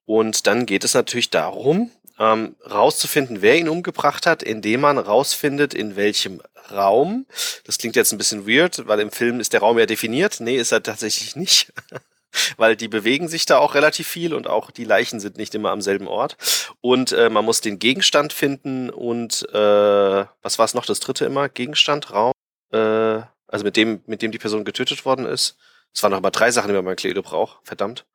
Und 0.06 0.46
dann 0.46 0.68
geht 0.68 0.84
es 0.84 0.94
natürlich 0.94 1.32
darum, 1.32 1.90
ähm, 2.20 2.56
rauszufinden, 2.70 3.42
wer 3.42 3.58
ihn 3.58 3.70
umgebracht 3.70 4.26
hat, 4.26 4.44
indem 4.44 4.82
man 4.82 4.98
rausfindet, 4.98 5.74
in 5.74 5.96
welchem 5.96 6.42
Raum. 6.72 7.26
Das 7.66 7.78
klingt 7.78 7.96
jetzt 7.96 8.12
ein 8.12 8.18
bisschen 8.18 8.48
weird, 8.48 8.88
weil 8.88 9.00
im 9.00 9.12
Film 9.12 9.40
ist 9.40 9.54
der 9.54 9.60
Raum 9.60 9.78
ja 9.78 9.86
definiert. 9.86 10.40
Nee, 10.40 10.58
ist 10.58 10.72
er 10.72 10.84
tatsächlich 10.84 11.36
nicht. 11.36 11.74
weil 12.58 12.76
die 12.76 12.88
bewegen 12.88 13.28
sich 13.28 13.46
da 13.46 13.58
auch 13.58 13.76
relativ 13.76 14.08
viel 14.08 14.34
und 14.34 14.48
auch 14.48 14.72
die 14.72 14.84
Leichen 14.84 15.20
sind 15.20 15.38
nicht 15.38 15.56
immer 15.56 15.72
am 15.72 15.82
selben 15.82 16.08
Ort. 16.08 16.38
Und 16.82 17.12
äh, 17.12 17.30
man 17.30 17.46
muss 17.46 17.62
den 17.62 17.80
Gegenstand 17.80 18.34
finden 18.34 18.90
und 18.90 19.48
äh, 19.54 20.26
was 20.42 20.60
war 20.60 20.66
es 20.66 20.74
noch, 20.74 20.86
das 20.86 21.00
dritte 21.00 21.26
immer? 21.26 21.50
Gegenstand, 21.50 22.12
Raum, 22.12 22.34
äh, 22.72 23.22
also 23.48 23.64
mit 23.64 23.78
dem, 23.78 24.02
mit 24.06 24.22
dem 24.22 24.32
die 24.32 24.38
Person 24.38 24.66
getötet 24.66 25.06
worden 25.06 25.26
ist. 25.26 25.58
Es 25.94 26.04
waren 26.04 26.12
noch 26.12 26.22
mal 26.22 26.30
drei 26.30 26.52
Sachen, 26.52 26.68
die 26.68 26.74
man 26.74 26.86
bei 26.86 26.96
Kledo 26.96 27.22
braucht. 27.22 27.60
Verdammt. 27.64 28.06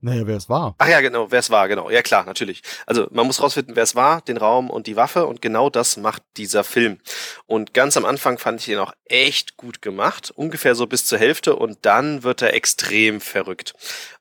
Naja, 0.00 0.26
wer 0.26 0.36
es 0.36 0.48
war. 0.48 0.76
Ach 0.78 0.88
ja, 0.88 1.00
genau, 1.00 1.30
wer 1.30 1.40
es 1.40 1.50
war, 1.50 1.66
genau. 1.66 1.90
Ja 1.90 2.02
klar, 2.02 2.24
natürlich. 2.24 2.62
Also 2.86 3.08
man 3.10 3.26
muss 3.26 3.42
rausfinden, 3.42 3.74
wer 3.74 3.82
es 3.82 3.96
war, 3.96 4.20
den 4.20 4.36
Raum 4.36 4.70
und 4.70 4.86
die 4.86 4.94
Waffe 4.94 5.26
und 5.26 5.42
genau 5.42 5.70
das 5.70 5.96
macht 5.96 6.22
dieser 6.36 6.62
Film. 6.62 6.98
Und 7.46 7.74
ganz 7.74 7.96
am 7.96 8.04
Anfang 8.04 8.38
fand 8.38 8.60
ich 8.60 8.66
den 8.66 8.78
auch 8.78 8.92
echt 9.06 9.56
gut 9.56 9.82
gemacht, 9.82 10.30
ungefähr 10.30 10.76
so 10.76 10.86
bis 10.86 11.04
zur 11.04 11.18
Hälfte 11.18 11.56
und 11.56 11.78
dann 11.82 12.22
wird 12.22 12.42
er 12.42 12.54
extrem 12.54 13.20
verrückt. 13.20 13.74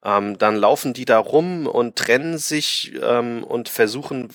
Ähm, 0.04 0.40
dann 0.40 0.56
laufen 0.56 0.94
die 0.94 1.06
da 1.06 1.20
rum 1.20 1.68
und 1.68 1.96
trennen 1.96 2.40
sich 2.40 2.94
ähm, 3.04 3.44
und 3.44 3.70
versuchen 3.70 4.30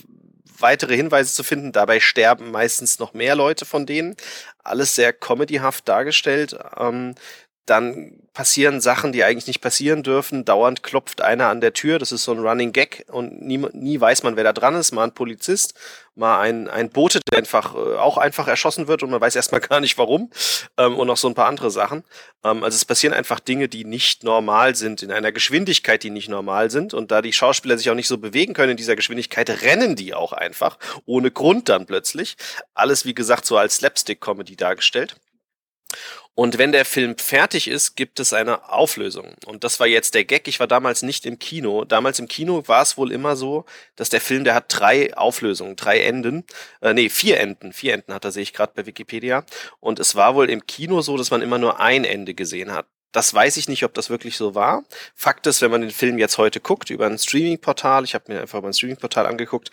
weitere 0.63 0.97
Hinweise 0.97 1.35
zu 1.35 1.43
finden. 1.43 1.73
Dabei 1.73 2.01
sterben 2.01 2.51
meistens 2.51 2.99
noch 2.99 3.13
mehr 3.13 3.35
Leute 3.35 3.67
von 3.67 3.85
denen. 3.85 4.17
Alles 4.65 4.95
sehr 4.95 5.13
comedyhaft 5.13 5.89
dargestellt. 5.89 6.57
Ähm, 6.79 7.15
dann 7.67 8.19
passieren 8.33 8.81
Sachen, 8.81 9.13
die 9.13 9.23
eigentlich 9.23 9.47
nicht 9.47 9.61
passieren 9.61 10.03
dürfen. 10.03 10.45
Dauernd 10.45 10.83
klopft 10.83 11.21
einer 11.21 11.49
an 11.49 11.61
der 11.61 11.75
Tür. 11.75 11.99
Das 11.99 12.11
ist 12.11 12.25
so 12.25 12.33
ein 12.33 12.41
Running 12.41 12.73
Gag 12.73 13.05
und 13.09 13.43
nie, 13.43 13.59
nie 13.59 14.01
weiß 14.01 14.23
man, 14.23 14.37
wer 14.37 14.45
da 14.45 14.53
dran 14.53 14.75
ist. 14.75 14.91
Mal 14.93 15.05
ein 15.05 15.15
Polizist, 15.15 15.75
mal 16.15 16.41
ein, 16.41 16.67
ein 16.69 16.89
Bote, 16.91 17.21
der 17.31 17.39
einfach 17.39 17.75
äh, 17.75 17.97
auch 17.99 18.17
einfach 18.17 18.49
erschossen 18.49 18.89
wird 18.89 19.03
und 19.03 19.11
man 19.11 19.21
weiß 19.21 19.37
erstmal 19.37 19.61
gar 19.69 19.81
nicht 19.81 19.97
warum. 19.99 20.31
Ähm, 20.77 20.97
und 20.99 21.07
noch 21.07 21.17
so 21.17 21.29
ein 21.29 21.35
paar 21.35 21.47
andere 21.47 21.71
Sachen. 21.71 22.05
Ähm, 22.43 22.65
also 22.65 22.75
es 22.75 22.85
passieren 22.85 23.15
einfach 23.15 23.39
Dinge, 23.39 23.69
die 23.69 23.85
nicht 23.85 24.25
normal 24.25 24.75
sind, 24.75 25.03
in 25.03 25.13
einer 25.13 25.31
Geschwindigkeit, 25.31 26.03
die 26.03 26.11
nicht 26.11 26.29
normal 26.29 26.71
sind. 26.71 26.95
Und 26.95 27.13
da 27.13 27.23
die 27.23 27.33
Schauspieler 27.33 27.79
sich 27.79 27.91
auch 27.91 27.95
nicht 27.95 28.09
so 28.09 28.19
bewegen 28.19 28.55
können 28.55 28.73
in 28.73 28.77
dieser 28.77 28.97
Geschwindigkeit, 28.97 29.51
rennen 29.63 29.95
die 29.95 30.15
auch 30.15 30.33
einfach. 30.33 30.79
Ohne 31.07 31.31
Grund 31.31 31.69
dann 31.69 31.87
plötzlich. 31.87 32.37
Alles, 32.75 33.05
wie 33.05 33.15
gesagt, 33.15 33.47
so 33.47 33.57
als 33.57 33.77
Slapstick-Comedy 33.77 34.57
dargestellt. 34.57 35.17
Und 36.35 36.57
wenn 36.57 36.73
der 36.73 36.87
Film 36.87 37.19
fertig 37.19 37.69
ist, 37.69 37.95
gibt 37.95 38.19
es 38.19 38.33
eine 38.33 38.71
Auflösung. 38.71 39.35
Und 39.45 39.65
das 39.65 39.81
war 39.81 39.87
jetzt 39.87 40.15
der 40.15 40.25
Gag. 40.25 40.49
Ich 40.49 40.61
war 40.61 40.67
damals 40.67 41.03
nicht 41.03 41.27
im 41.27 41.39
Kino. 41.39 41.85
Damals 41.85 42.19
im 42.21 42.29
Kino 42.29 42.63
war 42.67 42.81
es 42.81 42.97
wohl 42.97 43.13
immer 43.13 43.37
so, 43.37 43.67
dass 43.97 44.09
der 44.09 44.23
Film, 44.23 44.45
der 44.45 44.55
hat 44.55 44.65
drei 44.69 45.15
Auflösungen, 45.15 45.77
drei 45.77 46.01
Enden. 46.01 46.45
Äh, 46.81 46.95
nee, 46.95 47.11
vier 47.11 47.39
Enden. 47.39 47.75
Vier 47.75 47.93
Enden 47.93 48.15
hat 48.15 48.25
er, 48.25 48.33
sehe 48.33 48.43
ich 48.43 48.55
gerade 48.55 48.73
bei 48.75 48.87
Wikipedia. 48.87 49.45
Und 49.79 50.01
es 50.01 50.15
war 50.15 50.35
wohl 50.35 50.49
im 50.49 50.67
Kino 50.67 51.03
so, 51.03 51.19
dass 51.19 51.31
man 51.31 51.43
immer 51.43 51.59
nur 51.59 51.81
ein 51.81 52.05
Ende 52.05 52.33
gesehen 52.33 52.73
hat. 52.73 52.87
Das 53.13 53.35
weiß 53.35 53.59
ich 53.59 53.69
nicht, 53.69 53.85
ob 53.85 53.93
das 53.93 54.09
wirklich 54.09 54.39
so 54.39 54.55
war. 54.55 54.85
Fakt 55.15 55.47
ist, 55.47 55.61
wenn 55.61 55.71
man 55.71 55.83
den 55.83 55.91
Film 55.91 56.19
jetzt 56.19 56.39
heute 56.39 56.61
guckt 56.61 56.89
über 56.89 57.05
ein 57.05 57.19
Streaming-Portal, 57.19 58.05
ich 58.05 58.15
habe 58.15 58.33
mir 58.33 58.41
einfach 58.41 58.63
mal 58.63 58.69
ein 58.69 58.75
Streaming-Portal 58.75 59.27
angeguckt, 59.27 59.71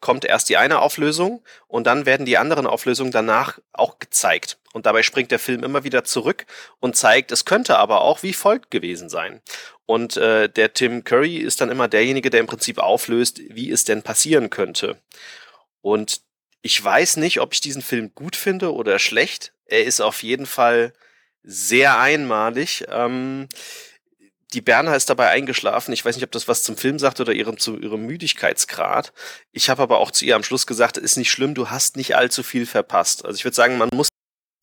kommt 0.00 0.26
erst 0.26 0.50
die 0.50 0.58
eine 0.58 0.80
Auflösung 0.80 1.42
und 1.68 1.86
dann 1.86 2.04
werden 2.04 2.26
die 2.26 2.36
anderen 2.36 2.66
Auflösungen 2.66 3.12
danach 3.12 3.60
auch 3.72 3.98
gezeigt. 3.98 4.58
Und 4.72 4.86
dabei 4.86 5.02
springt 5.02 5.30
der 5.30 5.38
Film 5.38 5.62
immer 5.64 5.84
wieder 5.84 6.04
zurück 6.04 6.46
und 6.80 6.96
zeigt, 6.96 7.30
es 7.30 7.44
könnte 7.44 7.78
aber 7.78 8.00
auch 8.00 8.22
wie 8.22 8.32
folgt 8.32 8.70
gewesen 8.70 9.08
sein. 9.08 9.40
Und 9.86 10.16
äh, 10.16 10.48
der 10.48 10.72
Tim 10.72 11.04
Curry 11.04 11.36
ist 11.36 11.60
dann 11.60 11.70
immer 11.70 11.88
derjenige, 11.88 12.30
der 12.30 12.40
im 12.40 12.46
Prinzip 12.46 12.78
auflöst, 12.78 13.40
wie 13.48 13.70
es 13.70 13.84
denn 13.84 14.02
passieren 14.02 14.48
könnte. 14.50 14.98
Und 15.82 16.22
ich 16.62 16.82
weiß 16.82 17.16
nicht, 17.16 17.40
ob 17.40 17.52
ich 17.52 17.60
diesen 17.60 17.82
Film 17.82 18.14
gut 18.14 18.36
finde 18.36 18.72
oder 18.72 18.98
schlecht. 18.98 19.52
Er 19.66 19.84
ist 19.84 20.00
auf 20.00 20.22
jeden 20.22 20.46
Fall 20.46 20.92
sehr 21.42 21.98
einmalig. 21.98 22.84
Ähm, 22.88 23.48
die 24.52 24.60
Berner 24.60 24.94
ist 24.94 25.08
dabei 25.10 25.28
eingeschlafen. 25.28 25.92
Ich 25.92 26.04
weiß 26.04 26.14
nicht, 26.14 26.24
ob 26.24 26.30
das 26.30 26.46
was 26.46 26.62
zum 26.62 26.76
Film 26.76 26.98
sagt 26.98 27.20
oder 27.20 27.32
ihrem, 27.32 27.58
zu 27.58 27.78
ihrem 27.78 28.06
Müdigkeitsgrad. 28.06 29.12
Ich 29.50 29.70
habe 29.70 29.82
aber 29.82 29.98
auch 29.98 30.10
zu 30.10 30.24
ihr 30.24 30.36
am 30.36 30.44
Schluss 30.44 30.66
gesagt, 30.66 30.98
ist 30.98 31.16
nicht 31.16 31.30
schlimm, 31.30 31.54
du 31.54 31.70
hast 31.70 31.96
nicht 31.96 32.16
allzu 32.16 32.42
viel 32.42 32.66
verpasst. 32.66 33.24
Also 33.24 33.36
ich 33.36 33.44
würde 33.44 33.54
sagen, 33.54 33.78
man 33.78 33.88
muss 33.92 34.08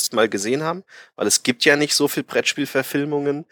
es 0.10 0.16
mal 0.16 0.30
gesehen 0.30 0.64
haben, 0.64 0.84
weil 1.16 1.28
es 1.28 1.44
gibt 1.44 1.66
ja 1.66 1.76
nicht 1.76 1.96
so 1.96 2.08
viel 2.08 2.24
Brettspielverfilmungen. 2.24 3.46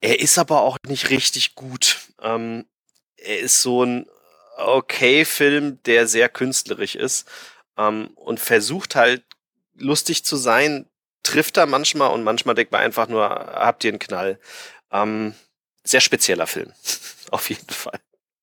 Er 0.00 0.20
ist 0.20 0.38
aber 0.38 0.62
auch 0.62 0.78
nicht 0.86 1.10
richtig 1.10 1.54
gut. 1.54 2.00
Ähm, 2.20 2.66
er 3.16 3.40
ist 3.40 3.62
so 3.62 3.84
ein 3.84 4.06
okay 4.56 5.24
Film, 5.24 5.82
der 5.84 6.06
sehr 6.06 6.28
künstlerisch 6.28 6.94
ist 6.94 7.28
ähm, 7.76 8.10
und 8.14 8.40
versucht 8.40 8.94
halt 8.94 9.24
lustig 9.74 10.24
zu 10.24 10.36
sein, 10.36 10.86
trifft 11.22 11.56
er 11.56 11.66
manchmal 11.66 12.10
und 12.10 12.24
manchmal 12.24 12.54
denkt 12.54 12.72
man 12.72 12.82
einfach 12.82 13.08
nur, 13.08 13.28
habt 13.28 13.84
ihr 13.84 13.90
einen 13.90 13.98
Knall. 13.98 14.38
Ähm, 14.90 15.34
sehr 15.84 16.00
spezieller 16.00 16.46
Film, 16.46 16.72
auf 17.30 17.48
jeden 17.48 17.72
Fall. 17.72 18.00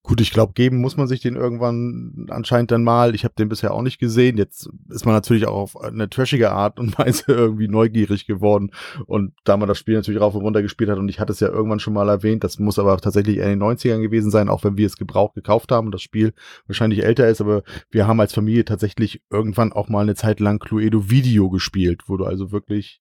Gut, 0.10 0.22
ich 0.22 0.32
glaube, 0.32 0.54
geben 0.54 0.78
muss 0.78 0.98
man 0.98 1.08
sich 1.08 1.20
den 1.22 1.36
irgendwann 1.36 2.26
anscheinend 2.32 2.72
dann 2.72 2.84
mal. 2.84 3.14
Ich 3.14 3.26
habe 3.26 3.36
den 3.38 3.48
bisher 3.48 3.76
auch 3.76 3.84
nicht 3.84 4.00
gesehen. 4.00 4.38
Jetzt 4.38 4.68
ist 4.90 5.06
man 5.06 5.14
natürlich 5.14 5.46
auch 5.46 5.54
auf 5.54 5.80
eine 5.80 6.10
trashige 6.10 6.52
Art 6.52 6.80
und 6.80 6.98
Weise 6.98 7.26
irgendwie 7.28 7.68
neugierig 7.68 8.26
geworden. 8.26 8.72
Und 9.06 9.34
da 9.44 9.56
man 9.56 9.68
das 9.68 9.78
Spiel 9.78 9.94
natürlich 9.94 10.20
rauf 10.20 10.34
und 10.34 10.42
runter 10.42 10.64
gespielt 10.64 10.90
hat, 10.90 10.98
und 10.98 11.10
ich 11.10 11.20
hatte 11.20 11.32
es 11.32 11.40
ja 11.42 11.50
irgendwann 11.50 11.80
schon 11.80 11.94
mal 11.94 12.10
erwähnt, 12.10 12.44
das 12.44 12.58
muss 12.58 12.80
aber 12.80 12.98
tatsächlich 12.98 13.38
in 13.38 13.44
den 13.44 13.62
90ern 13.62 14.02
gewesen 14.02 14.32
sein, 14.32 14.50
auch 14.50 14.64
wenn 14.64 14.78
wir 14.78 14.88
es 14.88 14.98
gebraucht 14.98 15.36
gekauft 15.36 15.72
haben 15.72 15.86
und 15.86 15.94
das 15.94 16.02
Spiel 16.02 16.34
wahrscheinlich 16.66 17.04
älter 17.04 17.28
ist, 17.28 17.40
aber 17.40 17.62
wir 17.92 18.08
haben 18.08 18.20
als 18.20 18.34
Familie 18.34 18.66
tatsächlich 18.66 19.22
irgendwann 19.30 19.72
auch 19.74 19.90
mal 19.90 20.02
eine 20.02 20.16
Zeit 20.16 20.40
lang 20.40 20.58
Cluedo 20.58 21.12
Video 21.12 21.52
gespielt, 21.52 22.06
wo 22.08 22.18
du 22.18 22.26
also 22.26 22.52
wirklich 22.52 23.00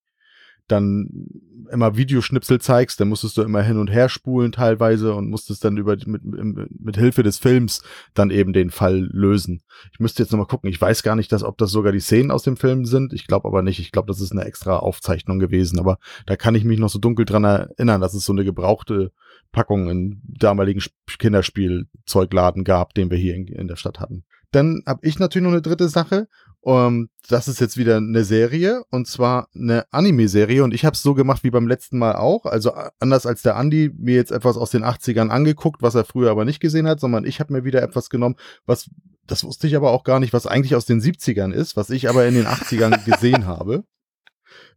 dann 0.69 1.29
immer 1.71 1.97
Videoschnipsel 1.97 2.61
zeigst, 2.61 3.01
dann 3.01 3.09
musstest 3.09 3.37
du 3.37 3.43
immer 3.43 3.63
hin 3.63 3.79
und 3.79 3.91
her 3.91 4.09
spulen 4.09 4.53
teilweise 4.53 5.15
und 5.15 5.29
musstest 5.29 5.65
dann 5.65 5.77
über 5.77 5.97
mit, 6.07 6.25
mit, 6.25 6.97
Hilfe 6.97 7.23
des 7.23 7.39
Films 7.39 7.83
dann 8.15 8.31
eben 8.31 8.53
den 8.53 8.71
Fall 8.71 9.09
lösen. 9.13 9.63
Ich 9.93 10.01
müsste 10.01 10.23
jetzt 10.23 10.33
nochmal 10.33 10.47
gucken. 10.47 10.71
Ich 10.71 10.81
weiß 10.81 11.03
gar 11.03 11.17
nicht, 11.17 11.31
dass, 11.33 11.43
ob 11.43 11.59
das 11.59 11.71
sogar 11.71 11.93
die 11.93 12.01
Szenen 12.01 12.31
aus 12.31 12.43
dem 12.43 12.57
Film 12.57 12.85
sind. 12.85 13.13
Ich 13.13 13.27
glaube 13.27 13.47
aber 13.47 13.63
nicht. 13.63 13.79
Ich 13.79 13.93
glaube, 13.93 14.09
das 14.09 14.21
ist 14.21 14.33
eine 14.33 14.45
extra 14.45 14.79
Aufzeichnung 14.79 15.39
gewesen. 15.39 15.79
Aber 15.79 15.99
da 16.27 16.37
kann 16.37 16.55
ich 16.55 16.65
mich 16.65 16.79
noch 16.79 16.89
so 16.89 16.99
dunkel 16.99 17.25
dran 17.25 17.45
erinnern, 17.45 18.01
dass 18.01 18.15
es 18.15 18.25
so 18.25 18.33
eine 18.33 18.45
gebrauchte 18.45 19.13
Packung 19.53 19.89
in 19.91 20.21
damaligen 20.25 20.83
Kinderspielzeugladen 21.19 22.65
gab, 22.65 22.95
den 22.95 23.11
wir 23.11 23.19
hier 23.19 23.35
in, 23.35 23.47
in 23.47 23.69
der 23.69 23.77
Stadt 23.77 24.01
hatten. 24.01 24.25
Dann 24.51 24.83
habe 24.87 25.07
ich 25.07 25.19
natürlich 25.19 25.45
noch 25.45 25.53
eine 25.53 25.63
dritte 25.63 25.89
Sache. 25.89 26.29
Um, 26.61 26.75
ähm, 26.75 27.09
das 27.29 27.47
ist 27.47 27.61
jetzt 27.61 27.77
wieder 27.77 27.99
eine 27.99 28.25
Serie 28.25 28.83
und 28.91 29.07
zwar 29.07 29.49
eine 29.55 29.85
Anime-Serie 29.93 30.65
und 30.65 30.75
ich 30.75 30.85
habe 30.85 30.95
es 30.95 31.03
so 31.03 31.15
gemacht 31.15 31.45
wie 31.45 31.51
beim 31.51 31.69
letzten 31.69 31.99
Mal 31.99 32.17
auch. 32.17 32.47
Also 32.47 32.73
anders 32.99 33.27
als 33.27 33.43
der 33.43 33.57
Andi 33.57 33.93
mir 33.97 34.17
jetzt 34.17 34.33
etwas 34.33 34.57
aus 34.57 34.71
den 34.71 34.85
80ern 34.85 35.29
angeguckt, 35.29 35.83
was 35.83 35.95
er 35.95 36.05
früher 36.05 36.31
aber 36.31 36.45
nicht 36.45 36.59
gesehen 36.59 36.89
hat, 36.89 36.99
sondern 36.99 37.25
ich 37.25 37.39
habe 37.39 37.53
mir 37.53 37.65
wieder 37.65 37.81
etwas 37.83 38.11
genommen, 38.11 38.35
was, 38.67 38.91
das 39.27 39.45
wusste 39.45 39.69
ich 39.69 39.77
aber 39.77 39.93
auch 39.93 40.03
gar 40.03 40.19
nicht, 40.19 40.33
was 40.33 40.47
eigentlich 40.47 40.75
aus 40.75 40.85
den 40.85 41.01
70ern 41.01 41.53
ist, 41.53 41.77
was 41.77 41.91
ich 41.91 42.09
aber 42.09 42.27
in 42.27 42.35
den 42.35 42.47
80ern 42.47 43.05
gesehen 43.11 43.47
habe. 43.47 43.85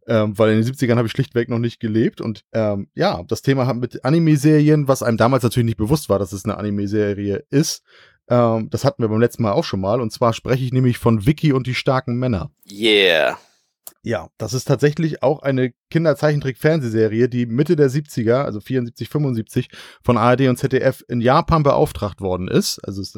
Ähm, 0.08 0.36
weil 0.36 0.52
in 0.52 0.62
den 0.62 0.72
70ern 0.72 0.96
habe 0.96 1.06
ich 1.06 1.12
schlichtweg 1.12 1.48
noch 1.48 1.60
nicht 1.60 1.78
gelebt. 1.78 2.20
Und 2.20 2.44
ähm, 2.52 2.88
ja, 2.94 3.22
das 3.22 3.42
Thema 3.42 3.66
hat 3.66 3.76
mit 3.76 4.04
Anime-Serien, 4.04 4.88
was 4.88 5.02
einem 5.02 5.16
damals 5.16 5.44
natürlich 5.44 5.66
nicht 5.66 5.76
bewusst 5.76 6.08
war, 6.08 6.18
dass 6.18 6.32
es 6.32 6.44
eine 6.44 6.56
Anime-Serie 6.56 7.44
ist, 7.50 7.84
ähm, 8.28 8.70
das 8.70 8.84
hatten 8.84 9.02
wir 9.02 9.08
beim 9.08 9.20
letzten 9.20 9.42
Mal 9.42 9.52
auch 9.52 9.64
schon 9.64 9.80
mal. 9.80 10.00
Und 10.00 10.12
zwar 10.12 10.32
spreche 10.32 10.64
ich 10.64 10.72
nämlich 10.72 10.98
von 10.98 11.26
Vicky 11.26 11.52
und 11.52 11.66
die 11.66 11.74
starken 11.74 12.16
Männer. 12.16 12.50
Yeah. 12.70 13.38
Ja, 14.04 14.28
das 14.36 14.52
ist 14.52 14.64
tatsächlich 14.64 15.22
auch 15.22 15.42
eine 15.42 15.72
Kinderzeichentrick-Fernsehserie, 15.90 17.28
die 17.28 17.46
Mitte 17.46 17.76
der 17.76 17.88
70er, 17.88 18.42
also 18.42 18.60
74, 18.60 19.08
75, 19.08 19.68
von 20.02 20.16
ARD 20.16 20.48
und 20.48 20.56
ZDF 20.56 21.04
in 21.08 21.20
Japan 21.20 21.62
beauftragt 21.62 22.20
worden 22.20 22.48
ist. 22.48 22.80
Also 22.80 23.00
ist, 23.00 23.16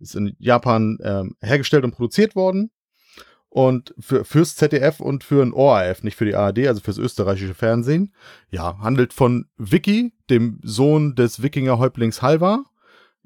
ist 0.00 0.16
in 0.16 0.34
Japan 0.38 0.98
ähm, 1.02 1.36
hergestellt 1.40 1.84
und 1.84 1.92
produziert 1.92 2.34
worden. 2.34 2.70
Und 3.56 3.94
für, 3.98 4.26
fürs 4.26 4.54
ZDF 4.54 5.00
und 5.00 5.24
für 5.24 5.42
ein 5.42 5.54
ORF, 5.54 6.02
nicht 6.02 6.16
für 6.16 6.26
die 6.26 6.34
ARD, 6.34 6.66
also 6.66 6.82
fürs 6.82 6.98
österreichische 6.98 7.54
Fernsehen. 7.54 8.12
Ja, 8.50 8.78
handelt 8.80 9.14
von 9.14 9.46
Vicky, 9.56 10.12
dem 10.28 10.60
Sohn 10.62 11.14
des 11.14 11.42
Wikinger-Häuptlings 11.42 12.20
Halvar 12.20 12.64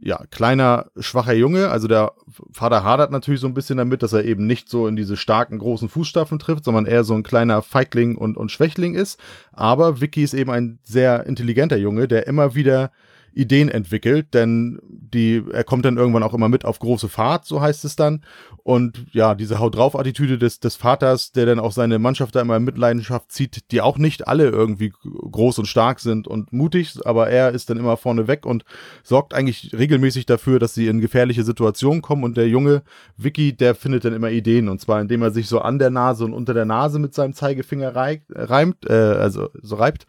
ja, 0.03 0.25
kleiner, 0.31 0.87
schwacher 0.99 1.35
Junge. 1.35 1.69
Also 1.69 1.87
der 1.87 2.13
Vater 2.53 2.85
hadert 2.85 3.11
natürlich 3.11 3.41
so 3.41 3.47
ein 3.47 3.55
bisschen 3.55 3.77
damit, 3.77 4.03
dass 4.03 4.13
er 4.13 4.25
eben 4.25 4.47
nicht 4.47 4.69
so 4.69 4.87
in 4.87 4.97
diese 4.97 5.17
starken, 5.17 5.59
großen 5.59 5.89
Fußstapfen 5.89 6.39
trifft, 6.39 6.65
sondern 6.65 6.87
eher 6.87 7.05
so 7.05 7.15
ein 7.15 7.23
kleiner 7.23 7.63
Feigling 7.63 8.17
und, 8.17 8.37
und 8.37 8.51
Schwächling 8.51 8.95
ist. 8.95 9.21
Aber 9.53 10.01
Vicky 10.01 10.23
ist 10.23 10.35
eben 10.35 10.51
ein 10.51 10.79
sehr 10.83 11.27
intelligenter 11.27 11.77
Junge, 11.77 12.09
der 12.09 12.27
immer 12.27 12.55
wieder 12.55 12.93
Ideen 13.33 13.69
entwickelt, 13.69 14.35
denn 14.35 14.79
die, 14.89 15.43
er 15.53 15.65
kommt 15.65 15.85
dann 15.85 15.97
irgendwann 15.97 16.23
auch 16.23 16.35
immer 16.35 16.49
mit 16.49 16.65
auf 16.65 16.79
große 16.79 17.09
Fahrt, 17.09 17.45
so 17.45 17.61
heißt 17.61 17.85
es 17.85 17.97
dann. 17.97 18.23
Und 18.63 19.07
ja, 19.13 19.35
diese 19.35 19.59
Haut 19.59 19.77
drauf 19.77 19.99
Attitüde 19.99 20.39
des, 20.39 20.61
des 20.61 20.77
Vaters, 20.77 21.33
der 21.33 21.47
dann 21.47 21.59
auch 21.59 21.73
seine 21.73 21.99
Mannschaft 21.99 22.35
da 22.35 22.41
immer 22.41 22.57
in 22.57 22.65
Mitleidenschaft 22.65 23.33
zieht, 23.33 23.71
die 23.71 23.81
auch 23.81 23.99
nicht 23.99 24.29
alle 24.29 24.49
irgendwie 24.49 24.93
groß 25.03 25.59
und 25.61 25.67
stark 25.67 26.01
sind 26.01 26.29
und 26.29 26.53
mutig, 26.53 26.95
aber 27.05 27.29
er 27.31 27.51
ist 27.53 27.71
dann 27.71 27.79
immer 27.79 27.97
vorne 27.97 28.29
weg 28.29 28.47
und 28.47 28.65
sorgt 29.03 29.35
eigentlich 29.35 29.73
regelmäßig 29.77 30.27
dafür, 30.27 30.59
dass 30.59 30.75
sie 30.75 30.87
in 30.87 31.01
gefährliche 31.01 31.45
Situationen 31.45 32.03
kommen 32.03 32.25
und 32.25 32.37
der 32.37 32.49
junge 32.49 32.83
Vicky, 33.17 33.57
der 33.57 33.75
findet 33.75 34.05
dann 34.05 34.15
immer 34.15 34.31
Ideen 34.31 34.69
und 34.69 34.81
zwar 34.81 35.01
indem 35.01 35.23
er 35.23 35.31
sich 35.31 35.49
so 35.49 35.61
an 35.61 35.79
der 35.79 35.91
Nase 35.91 36.25
und 36.25 36.33
unter 36.33 36.55
der 36.55 36.65
Nase 36.65 36.99
mit 36.99 37.15
seinem 37.15 37.35
Zeigefinger 37.35 37.95
reimt, 37.95 38.89
äh, 38.89 38.93
also 38.93 39.49
so 39.63 39.77
reibt. 39.77 40.07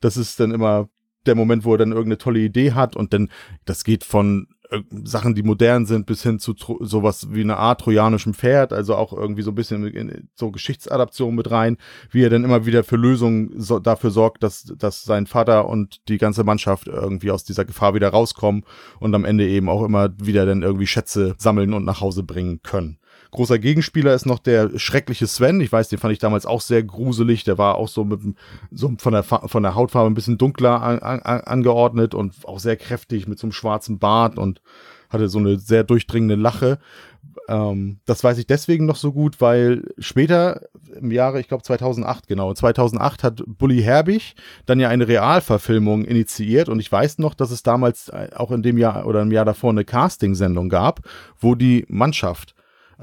Das 0.00 0.16
ist 0.16 0.38
dann 0.40 0.50
immer 0.50 0.88
der 1.26 1.34
Moment, 1.34 1.64
wo 1.64 1.72
er 1.72 1.78
dann 1.78 1.92
irgendeine 1.92 2.18
tolle 2.18 2.40
Idee 2.40 2.72
hat 2.72 2.96
und 2.96 3.12
dann, 3.12 3.30
das 3.64 3.84
geht 3.84 4.04
von 4.04 4.48
äh, 4.70 4.80
Sachen, 5.04 5.34
die 5.34 5.42
modern 5.42 5.86
sind, 5.86 6.06
bis 6.06 6.22
hin 6.22 6.38
zu 6.38 6.54
sowas 6.80 7.28
wie 7.30 7.42
eine 7.42 7.56
Art 7.56 7.82
trojanischem 7.82 8.34
Pferd, 8.34 8.72
also 8.72 8.94
auch 8.94 9.12
irgendwie 9.12 9.42
so 9.42 9.50
ein 9.50 9.54
bisschen 9.54 9.86
in 9.86 10.28
so 10.34 10.50
Geschichtsadaption 10.50 11.34
mit 11.34 11.50
rein, 11.50 11.76
wie 12.10 12.22
er 12.22 12.30
dann 12.30 12.44
immer 12.44 12.66
wieder 12.66 12.84
für 12.84 12.96
Lösungen 12.96 13.52
so, 13.60 13.78
dafür 13.78 14.10
sorgt, 14.10 14.42
dass, 14.42 14.64
dass 14.64 15.04
sein 15.04 15.26
Vater 15.26 15.68
und 15.68 16.08
die 16.08 16.18
ganze 16.18 16.44
Mannschaft 16.44 16.88
irgendwie 16.88 17.30
aus 17.30 17.44
dieser 17.44 17.64
Gefahr 17.64 17.94
wieder 17.94 18.08
rauskommen 18.08 18.64
und 19.00 19.14
am 19.14 19.24
Ende 19.24 19.46
eben 19.48 19.68
auch 19.68 19.84
immer 19.84 20.10
wieder 20.18 20.46
dann 20.46 20.62
irgendwie 20.62 20.86
Schätze 20.86 21.34
sammeln 21.38 21.72
und 21.74 21.84
nach 21.84 22.00
Hause 22.00 22.22
bringen 22.22 22.60
können. 22.62 22.98
Großer 23.34 23.58
Gegenspieler 23.58 24.14
ist 24.14 24.26
noch 24.26 24.38
der 24.38 24.78
schreckliche 24.78 25.26
Sven. 25.26 25.60
Ich 25.60 25.72
weiß, 25.72 25.88
den 25.88 25.98
fand 25.98 26.12
ich 26.12 26.20
damals 26.20 26.46
auch 26.46 26.60
sehr 26.60 26.84
gruselig. 26.84 27.42
Der 27.42 27.58
war 27.58 27.74
auch 27.74 27.88
so 27.88 28.04
mit 28.04 28.20
so 28.70 28.94
von 28.98 29.12
der 29.12 29.24
von 29.24 29.62
der 29.64 29.74
Hautfarbe 29.74 30.08
ein 30.08 30.14
bisschen 30.14 30.38
dunkler 30.38 30.80
an, 30.80 31.00
an, 31.00 31.40
angeordnet 31.40 32.14
und 32.14 32.46
auch 32.46 32.60
sehr 32.60 32.76
kräftig 32.76 33.26
mit 33.26 33.40
so 33.40 33.48
einem 33.48 33.52
schwarzen 33.52 33.98
Bart 33.98 34.38
und 34.38 34.62
hatte 35.10 35.28
so 35.28 35.40
eine 35.40 35.58
sehr 35.58 35.82
durchdringende 35.82 36.36
Lache. 36.36 36.78
Ähm, 37.48 37.98
das 38.06 38.22
weiß 38.22 38.38
ich 38.38 38.46
deswegen 38.46 38.86
noch 38.86 38.94
so 38.94 39.10
gut, 39.10 39.40
weil 39.40 39.82
später 39.98 40.60
im 40.94 41.10
Jahre, 41.10 41.40
ich 41.40 41.48
glaube 41.48 41.64
2008 41.64 42.28
genau, 42.28 42.54
2008 42.54 43.24
hat 43.24 43.42
Bully 43.48 43.82
Herbig 43.82 44.36
dann 44.64 44.78
ja 44.78 44.90
eine 44.90 45.08
Realverfilmung 45.08 46.04
initiiert 46.04 46.68
und 46.68 46.78
ich 46.78 46.92
weiß 46.92 47.18
noch, 47.18 47.34
dass 47.34 47.50
es 47.50 47.64
damals 47.64 48.12
auch 48.36 48.52
in 48.52 48.62
dem 48.62 48.78
Jahr 48.78 49.06
oder 49.06 49.22
im 49.22 49.32
Jahr 49.32 49.44
davor 49.44 49.70
eine 49.70 49.84
Castingsendung 49.84 50.68
gab, 50.68 51.00
wo 51.40 51.56
die 51.56 51.84
Mannschaft 51.88 52.54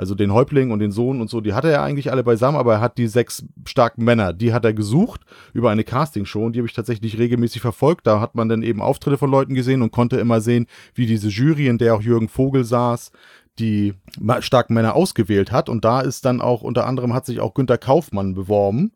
also 0.02 0.16
den 0.16 0.34
Häuptling 0.34 0.72
und 0.72 0.80
den 0.80 0.92
Sohn 0.92 1.22
und 1.22 1.30
so, 1.30 1.42
die 1.42 1.54
hatte 1.54 1.70
er 1.70 1.84
eigentlich 1.84 2.12
alle 2.12 2.24
beisammen, 2.24 2.58
aber 2.58 2.74
er 2.74 2.82
hat 2.82 2.98
die 2.98 3.06
sechs 3.06 3.46
starken 3.68 4.04
Männer, 4.04 4.34
die 4.34 4.52
hat 4.52 4.66
er 4.66 4.74
gesucht 4.74 5.22
über 5.54 5.70
eine 5.70 5.84
Castingshow 5.84 6.44
und 6.44 6.54
die 6.54 6.60
habe 6.60 6.68
ich 6.68 6.74
tatsächlich 6.74 7.20
regelmäßig 7.20 7.62
verfolgt. 7.62 8.08
Da 8.08 8.20
hat 8.20 8.34
man 8.34 8.50
dann 8.50 8.64
eben 8.64 8.82
Auftritte 8.82 9.20
von 9.20 9.30
Leuten 9.30 9.54
gesehen 9.54 9.84
und 9.84 9.92
konnte 9.92 10.18
immer 10.18 10.42
sehen, 10.42 10.66
wie 10.96 11.06
diese 11.06 11.28
Jury, 11.28 11.68
in 11.68 11.78
der 11.78 11.94
auch 11.94 12.02
Jürgen 12.02 12.30
Vogel 12.30 12.64
saß, 12.64 13.12
die 13.60 13.94
starken 14.40 14.74
Männer 14.74 14.96
ausgewählt 14.96 15.52
hat. 15.52 15.70
Und 15.70 15.86
da 15.86 16.02
ist 16.02 16.26
dann 16.26 16.42
auch, 16.42 16.64
unter 16.64 16.88
anderem 16.88 17.14
hat 17.14 17.28
sich 17.28 17.40
auch 17.40 17.54
Günter 17.54 17.78
Kaufmann 17.78 18.34
beworben 18.34 18.94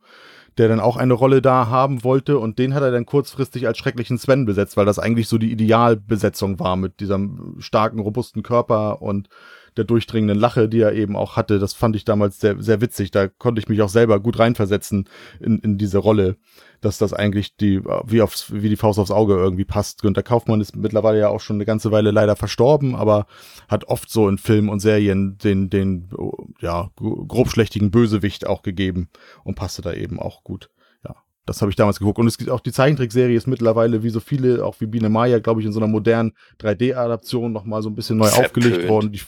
der 0.58 0.70
dann 0.70 0.80
auch 0.80 0.96
eine 0.98 1.14
Rolle 1.14 1.42
da 1.42 1.68
haben 1.68 2.04
wollte 2.04 2.40
und 2.40 2.60
den 2.60 2.74
hat 2.74 2.84
er 2.84 2.92
dann 2.92 3.06
kurzfristig 3.06 3.68
als 3.68 3.78
schrecklichen 3.78 4.18
Sven 4.18 4.46
besetzt, 4.46 4.78
weil 4.78 4.86
das 4.86 5.00
eigentlich 5.00 5.28
so 5.28 5.38
die 5.38 5.52
Idealbesetzung 5.52 6.60
war 6.60 6.78
mit 6.78 7.00
diesem 7.00 7.58
starken, 7.60 8.00
robusten 8.00 8.42
Körper 8.42 9.02
und 9.02 9.28
der 9.78 9.84
durchdringenden 9.84 10.38
Lache, 10.38 10.70
die 10.70 10.80
er 10.80 10.94
eben 10.94 11.16
auch 11.16 11.36
hatte. 11.36 11.60
Das 11.60 11.74
fand 11.74 11.96
ich 11.96 12.06
damals 12.06 12.40
sehr, 12.40 12.62
sehr 12.62 12.82
witzig. 12.82 13.12
Da 13.12 13.28
konnte 13.28 13.60
ich 13.60 13.68
mich 13.68 13.82
auch 13.82 13.90
selber 13.90 14.20
gut 14.20 14.40
reinversetzen 14.40 15.10
in, 15.40 15.60
in 15.60 15.78
diese 15.78 15.98
Rolle, 15.98 16.38
dass 16.82 16.98
das 16.98 17.14
eigentlich 17.14 17.56
die, 17.58 17.82
wie 18.06 18.22
aufs, 18.22 18.54
wie 18.54 18.70
die 18.70 18.76
Faust 18.76 19.00
aufs 19.00 19.12
Auge 19.12 19.36
irgendwie 19.36 19.66
passt. 19.66 20.02
Günter 20.02 20.24
Kaufmann 20.24 20.62
ist 20.62 20.76
mittlerweile 20.76 21.20
ja 21.20 21.30
auch 21.30 21.42
schon 21.42 21.58
eine 21.58 21.66
ganze 21.66 21.92
Weile 21.92 22.12
leider 22.12 22.36
verstorben, 22.36 22.96
aber 22.96 23.28
hat 23.68 23.86
oft 23.86 24.10
so 24.10 24.30
in 24.30 24.38
Filmen 24.38 24.70
und 24.70 24.80
Serien 24.80 25.38
den, 25.38 25.70
den, 25.70 26.10
ja, 26.60 26.90
grobschlächtigen 26.96 27.92
Bösewicht 27.92 28.48
auch 28.48 28.64
gegeben 28.64 29.10
und 29.44 29.56
passte 29.56 29.82
da 29.82 29.94
eben 29.94 30.20
auch 30.20 30.44
gut. 30.44 30.70
Das 31.46 31.62
habe 31.62 31.70
ich 31.70 31.76
damals 31.76 32.00
geguckt. 32.00 32.18
Und 32.20 32.28
es 32.28 32.38
gibt 32.38 32.50
auch 32.50 32.60
die 32.60 32.72
Zeichentrickserie 32.72 33.38
ist 33.38 33.48
mittlerweile, 33.48 34.04
wie 34.04 34.10
so 34.10 34.20
viele, 34.20 34.66
auch 34.66 34.76
wie 34.80 34.88
Biene 34.88 35.10
Maya, 35.10 35.40
glaube 35.40 35.62
ich, 35.62 35.68
in 35.68 35.74
so 35.74 35.80
einer 35.80 35.88
modernen 35.88 36.34
3D-Adaption 36.60 37.52
nochmal 37.52 37.84
so 37.84 37.90
ein 37.90 37.96
bisschen 37.96 38.18
neu 38.18 38.28
Verpönt. 38.28 38.48
aufgelegt 38.48 38.90
worden. 38.90 39.12
Die, 39.12 39.22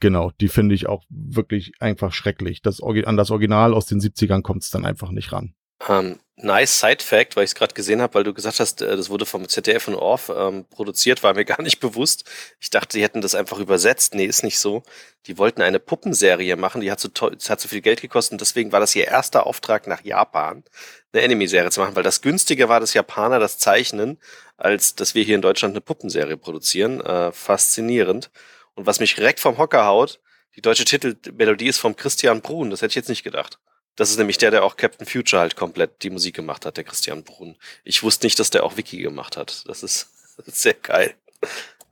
Genau, 0.00 0.30
die 0.40 0.48
finde 0.48 0.74
ich 0.74 0.88
auch 0.88 1.04
wirklich 1.08 1.72
einfach 1.80 2.12
schrecklich. 2.12 2.62
Das, 2.62 2.80
an 2.80 3.16
das 3.16 3.30
Original 3.30 3.74
aus 3.74 3.86
den 3.86 4.00
70ern 4.00 4.42
kommt 4.42 4.62
es 4.62 4.70
dann 4.70 4.86
einfach 4.86 5.10
nicht 5.10 5.32
ran. 5.32 5.54
Um, 5.86 5.94
ähm, 5.94 6.18
nice 6.36 6.80
Side 6.80 7.04
Fact, 7.04 7.36
weil 7.36 7.44
ich 7.44 7.50
es 7.50 7.54
gerade 7.54 7.74
gesehen 7.74 8.00
habe, 8.00 8.14
weil 8.14 8.24
du 8.24 8.34
gesagt 8.34 8.60
hast, 8.60 8.82
äh, 8.82 8.96
das 8.96 9.10
wurde 9.10 9.26
vom 9.26 9.48
ZDF 9.48 9.88
und 9.88 9.94
ORF 9.94 10.30
ähm, 10.34 10.64
produziert, 10.70 11.22
war 11.22 11.34
mir 11.34 11.44
gar 11.44 11.62
nicht 11.62 11.80
bewusst. 11.80 12.28
Ich 12.60 12.70
dachte, 12.70 12.96
die 12.96 13.02
hätten 13.02 13.20
das 13.20 13.34
einfach 13.34 13.58
übersetzt. 13.58 14.14
Nee, 14.14 14.26
ist 14.26 14.42
nicht 14.42 14.58
so. 14.58 14.82
Die 15.26 15.38
wollten 15.38 15.62
eine 15.62 15.78
Puppenserie 15.80 16.56
machen, 16.56 16.80
die 16.80 16.90
hat 16.90 17.00
so, 17.00 17.08
hat 17.08 17.60
so 17.60 17.68
viel 17.68 17.80
Geld 17.80 18.00
gekostet 18.00 18.32
und 18.32 18.40
deswegen 18.40 18.72
war 18.72 18.80
das 18.80 18.94
ihr 18.94 19.06
erster 19.06 19.46
Auftrag 19.46 19.86
nach 19.86 20.02
Japan, 20.04 20.64
eine 21.12 21.24
Anime-Serie 21.24 21.70
zu 21.70 21.80
machen, 21.80 21.96
weil 21.96 22.02
das 22.02 22.22
günstiger 22.22 22.68
war, 22.68 22.80
das 22.80 22.94
Japaner 22.94 23.38
das 23.38 23.58
zeichnen, 23.58 24.18
als 24.56 24.94
dass 24.94 25.14
wir 25.14 25.24
hier 25.24 25.36
in 25.36 25.42
Deutschland 25.42 25.72
eine 25.72 25.80
Puppenserie 25.80 26.36
produzieren. 26.36 27.00
Äh, 27.00 27.32
faszinierend. 27.32 28.30
Und 28.78 28.86
was 28.86 29.00
mich 29.00 29.16
direkt 29.16 29.40
vom 29.40 29.58
Hocker 29.58 29.86
haut, 29.86 30.20
die 30.54 30.62
deutsche 30.62 30.84
Titelmelodie 30.84 31.66
ist 31.66 31.78
vom 31.78 31.96
Christian 31.96 32.42
Brun. 32.42 32.70
Das 32.70 32.80
hätte 32.80 32.92
ich 32.92 32.94
jetzt 32.94 33.08
nicht 33.08 33.24
gedacht. 33.24 33.58
Das 33.96 34.08
ist 34.08 34.18
nämlich 34.18 34.38
der, 34.38 34.52
der 34.52 34.62
auch 34.62 34.76
Captain 34.76 35.04
Future 35.04 35.42
halt 35.42 35.56
komplett 35.56 36.04
die 36.04 36.10
Musik 36.10 36.36
gemacht 36.36 36.64
hat, 36.64 36.76
der 36.76 36.84
Christian 36.84 37.24
Brun. 37.24 37.56
Ich 37.82 38.04
wusste 38.04 38.24
nicht, 38.24 38.38
dass 38.38 38.50
der 38.50 38.62
auch 38.62 38.76
Wiki 38.76 38.98
gemacht 38.98 39.36
hat. 39.36 39.64
Das 39.66 39.82
ist, 39.82 40.10
sehr 40.46 40.74
geil. 40.74 41.14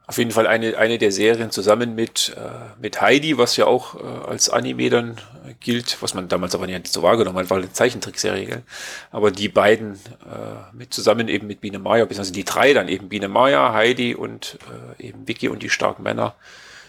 Auf 0.06 0.18
jeden 0.18 0.30
Fall 0.30 0.46
eine, 0.46 0.78
eine 0.78 0.98
der 0.98 1.10
Serien 1.10 1.50
zusammen 1.50 1.96
mit, 1.96 2.36
äh, 2.36 2.80
mit 2.80 3.00
Heidi, 3.00 3.36
was 3.36 3.56
ja 3.56 3.66
auch 3.66 3.96
äh, 3.96 4.28
als 4.28 4.48
Anime 4.48 4.88
dann 4.88 5.20
äh, 5.44 5.54
gilt, 5.58 6.00
was 6.00 6.14
man 6.14 6.28
damals 6.28 6.54
aber 6.54 6.68
nicht 6.68 6.86
so 6.86 7.02
wahrgenommen 7.02 7.38
hat, 7.38 7.50
war 7.50 7.58
eine 7.58 7.72
Zeichentrickserie. 7.72 8.46
Gell? 8.46 8.62
Aber 9.10 9.32
die 9.32 9.48
beiden 9.48 9.94
äh, 9.94 10.72
mit 10.72 10.94
zusammen 10.94 11.26
eben 11.26 11.48
mit 11.48 11.60
Biene 11.60 11.80
Maya, 11.80 12.04
beziehungsweise 12.04 12.32
die 12.32 12.44
drei 12.44 12.72
dann 12.72 12.86
eben 12.86 13.08
Biene 13.08 13.26
Maya, 13.26 13.72
Heidi 13.72 14.14
und 14.14 14.60
äh, 15.00 15.08
eben 15.08 15.26
Vicky 15.26 15.48
und 15.48 15.64
die 15.64 15.70
starken 15.70 16.04
Männer, 16.04 16.36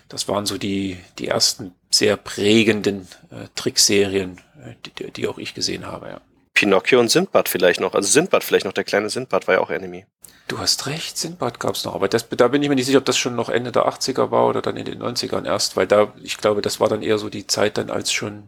das 0.10 0.28
waren 0.28 0.46
so 0.46 0.58
die, 0.58 0.98
die 1.20 1.28
ersten 1.28 1.74
sehr 1.90 2.18
prägenden 2.18 3.08
äh, 3.32 3.48
Trickserien, 3.56 4.42
äh, 4.64 4.74
die, 4.86 5.12
die 5.12 5.28
auch 5.28 5.38
ich 5.38 5.54
gesehen 5.54 5.86
habe, 5.86 6.08
ja. 6.08 6.22
Pinocchio 6.54 7.00
und 7.00 7.12
Sindbad 7.12 7.50
vielleicht 7.50 7.80
noch. 7.80 7.94
Also 7.94 8.08
Sindbad 8.10 8.44
vielleicht 8.44 8.66
noch, 8.66 8.74
der 8.74 8.84
kleine 8.84 9.10
Sindbad 9.12 9.48
war 9.48 9.56
ja 9.56 9.62
auch 9.62 9.70
Anime. 9.70 10.06
Du 10.48 10.58
hast 10.58 10.88
recht, 10.88 11.18
Sindbad 11.18 11.60
gab's 11.60 11.84
noch, 11.86 11.94
aber 11.94 12.08
das, 12.08 12.28
da 12.30 12.48
bin 12.48 12.64
ich 12.64 12.70
mir 12.70 12.76
nicht 12.76 12.86
sicher, 12.86 12.98
ob 13.00 13.06
das 13.06 13.18
schon 13.18 13.36
noch 13.36 13.50
Ende 13.50 13.72
der 13.72 13.86
80er 13.86 14.32
war 14.32 14.48
oder 14.48 14.62
dann 14.62 14.78
in 14.78 14.86
den 14.86 15.00
90ern 15.02 15.46
erst, 15.46 15.76
weil 15.76 15.86
da, 15.86 16.14
ich 16.24 16.38
glaube, 16.38 16.62
das 16.62 16.80
war 16.80 16.88
dann 16.88 17.04
eher 17.04 17.18
so 17.18 17.30
die 17.30 17.46
Zeit 17.46 17.78
dann, 17.78 17.92
als 17.92 18.12
schon 18.12 18.44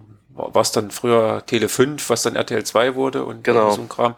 war 0.47 0.61
es 0.61 0.71
dann 0.71 0.89
früher 0.91 1.43
Tele 1.45 1.67
5, 1.67 2.09
was 2.09 2.21
dann 2.23 2.35
RTL 2.35 2.63
2 2.63 2.95
wurde 2.95 3.25
und 3.25 3.43
Genau. 3.43 3.71
so 3.71 3.81
ein 3.81 3.89
Kram. 3.89 4.15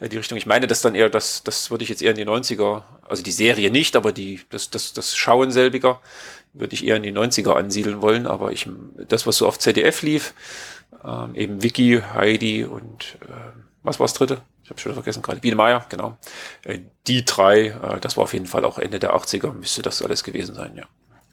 Die 0.00 0.16
Richtung. 0.16 0.36
Ich 0.36 0.46
meine, 0.46 0.66
das 0.66 0.80
dann 0.82 0.94
eher, 0.96 1.08
das, 1.08 1.44
das 1.44 1.70
würde 1.70 1.84
ich 1.84 1.90
jetzt 1.90 2.02
eher 2.02 2.10
in 2.10 2.16
die 2.16 2.26
90er, 2.26 2.82
also 3.08 3.22
die 3.22 3.32
Serie 3.32 3.70
nicht, 3.70 3.94
aber 3.94 4.12
die, 4.12 4.40
das, 4.50 4.70
das, 4.70 4.92
das 4.92 5.16
Schauen 5.16 5.52
selbiger 5.52 6.00
würde 6.52 6.74
ich 6.74 6.86
eher 6.86 6.96
in 6.96 7.02
die 7.02 7.12
90er 7.12 7.52
ansiedeln 7.52 8.02
wollen, 8.02 8.26
aber 8.26 8.52
ich, 8.52 8.68
das, 9.08 9.26
was 9.26 9.36
so 9.36 9.46
auf 9.46 9.58
ZDF 9.58 10.02
lief, 10.02 10.34
ähm, 11.04 11.34
eben 11.34 11.62
Vicky, 11.62 12.02
Heidi 12.14 12.64
und 12.64 13.18
ähm, 13.22 13.64
was 13.82 13.98
war 13.98 14.04
das 14.04 14.14
dritte? 14.14 14.42
Ich 14.64 14.70
habe 14.70 14.80
schon 14.80 14.92
vergessen 14.92 15.22
gerade. 15.22 15.40
Biene 15.40 15.56
Meier, 15.56 15.84
genau. 15.88 16.16
Äh, 16.64 16.80
die 17.06 17.24
drei, 17.24 17.66
äh, 17.66 18.00
das 18.00 18.16
war 18.16 18.24
auf 18.24 18.32
jeden 18.32 18.46
Fall 18.46 18.64
auch 18.64 18.78
Ende 18.78 18.98
der 18.98 19.14
80er, 19.14 19.52
müsste 19.52 19.82
das 19.82 20.02
alles 20.02 20.24
gewesen 20.24 20.54
sein, 20.54 20.72
ja. 20.76 20.84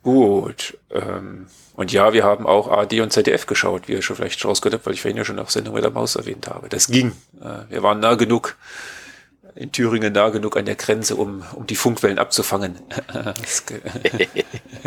Gut. 0.03 0.77
Ähm, 0.89 1.47
und 1.75 1.91
ja, 1.91 2.13
wir 2.13 2.23
haben 2.23 2.47
auch 2.47 2.69
ARD 2.69 3.01
und 3.01 3.11
ZDF 3.11 3.45
geschaut, 3.45 3.87
wie 3.87 3.93
ihr 3.93 4.01
schon 4.01 4.15
vielleicht 4.15 4.43
rausgehört 4.45 4.75
habt, 4.75 4.85
weil 4.85 4.93
ich 4.93 5.01
vorhin 5.01 5.17
ja 5.17 5.25
schon 5.25 5.37
auf 5.37 5.51
Sendung 5.51 5.73
mit 5.73 5.83
der 5.83 5.91
Maus 5.91 6.15
erwähnt 6.15 6.47
habe. 6.47 6.69
Das 6.69 6.87
ging. 6.87 7.11
Äh, 7.41 7.69
wir 7.69 7.83
waren 7.83 7.99
nah 7.99 8.15
genug, 8.15 8.55
in 9.57 9.71
Thüringen 9.71 10.13
nah 10.13 10.29
genug 10.29 10.57
an 10.57 10.65
der 10.65 10.75
Grenze, 10.75 11.15
um, 11.15 11.43
um 11.53 11.67
die 11.67 11.75
Funkwellen 11.75 12.19
abzufangen. 12.19 12.75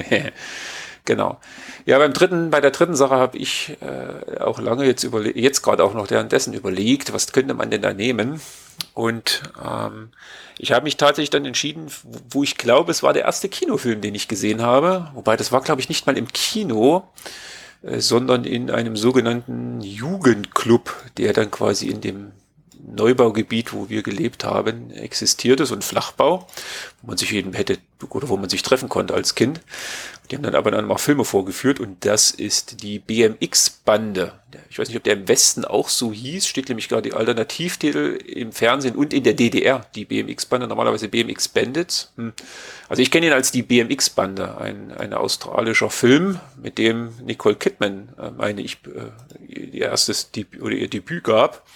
Genau. 1.05 1.41
Ja, 1.87 1.99
beim 1.99 2.13
dritten, 2.13 2.51
bei 2.51 2.61
der 2.61 2.71
dritten 2.71 2.95
Sache 2.95 3.17
habe 3.17 3.39
ich 3.39 3.77
äh, 3.81 4.39
auch 4.39 4.61
lange 4.61 4.85
jetzt 4.85 5.03
überle 5.03 5.37
jetzt 5.37 5.63
gerade 5.63 5.83
auch 5.83 5.95
noch 5.95 6.11
währenddessen 6.11 6.53
überlegt, 6.53 7.13
was 7.13 7.33
könnte 7.33 7.55
man 7.55 7.71
denn 7.71 7.83
da 7.83 7.93
nehmen? 7.93 8.41
Und 8.95 9.43
ähm, 9.65 10.11
ich 10.59 10.73
habe 10.73 10.85
mich 10.85 10.97
tatsächlich 10.97 11.31
dann 11.31 11.47
entschieden, 11.47 11.87
wo 12.31 12.43
ich 12.43 12.57
glaube, 12.57 12.91
es 12.91 13.03
war 13.03 13.13
der 13.13 13.25
erste 13.25 13.49
Kinofilm, 13.49 14.01
den 14.01 14.15
ich 14.15 14.29
gesehen 14.29 14.63
habe. 14.63 15.11
Wobei 15.15 15.37
das 15.37 15.53
war, 15.53 15.63
glaube 15.63 15.81
ich, 15.81 15.89
nicht 15.89 16.07
mal 16.07 16.17
im 16.17 16.29
Kino, 16.29 17.09
äh, 17.83 18.01
sondern 18.01 18.45
in 18.45 18.71
einem 18.71 18.97
sogenannten 18.97 19.81
Jugendclub, 19.81 20.95
der 21.17 21.33
dann 21.33 21.51
quasi 21.51 21.89
in 21.89 22.01
dem 22.01 22.33
Neubaugebiet, 22.87 23.73
wo 23.73 23.89
wir 23.89 24.03
gelebt 24.03 24.45
haben, 24.45 24.91
existierte, 24.91 25.67
so 25.67 25.75
ein 25.75 25.83
Flachbau, 25.83 26.47
wo 27.03 27.07
man 27.07 27.17
sich 27.17 27.33
eben 27.33 27.53
hätte 27.53 27.79
oder 28.09 28.29
wo 28.29 28.37
man 28.37 28.49
sich 28.49 28.63
treffen 28.63 28.89
konnte 28.89 29.15
als 29.15 29.35
Kind. 29.35 29.61
Die 30.31 30.37
haben 30.37 30.45
dann 30.45 30.55
aber 30.55 30.71
dann 30.71 30.87
mal 30.87 30.99
Filme 30.99 31.25
vorgeführt 31.25 31.81
und 31.81 32.05
das 32.05 32.31
ist 32.31 32.85
die 32.85 33.01
BMX-Bande. 33.01 34.33
Ich 34.69 34.79
weiß 34.79 34.87
nicht, 34.87 34.97
ob 34.97 35.03
der 35.03 35.15
im 35.15 35.27
Westen 35.27 35.65
auch 35.65 35.89
so 35.89 36.13
hieß, 36.13 36.47
steht 36.47 36.69
nämlich 36.69 36.89
gerade 36.89 37.03
die 37.03 37.15
Alternativtitel 37.15 38.17
im 38.27 38.53
Fernsehen 38.53 38.95
und 38.95 39.13
in 39.13 39.25
der 39.25 39.35
DDR, 39.35 39.85
die 39.97 40.05
BMX-Bande, 40.05 40.69
normalerweise 40.69 41.09
BMX 41.09 41.49
Bandits. 41.49 42.13
Hm. 42.17 42.33
Also 42.89 43.03
ich 43.03 43.11
kenne 43.11 43.27
ihn 43.27 43.33
als 43.33 43.51
die 43.51 43.63
BMX-Bande, 43.63 44.57
ein, 44.59 44.93
ein 44.93 45.15
australischer 45.15 45.91
Film, 45.91 46.39
mit 46.63 46.79
dem 46.79 47.13
Nicole 47.25 47.57
Kidman, 47.57 48.11
äh, 48.17 48.31
meine 48.31 48.63
ich, 48.63 48.79
äh, 48.87 49.53
ihr 49.53 49.87
erstes 49.87 50.31
Debüt, 50.31 50.63
oder 50.63 50.75
ihr 50.75 50.89
Debüt 50.89 51.25
gab. 51.25 51.67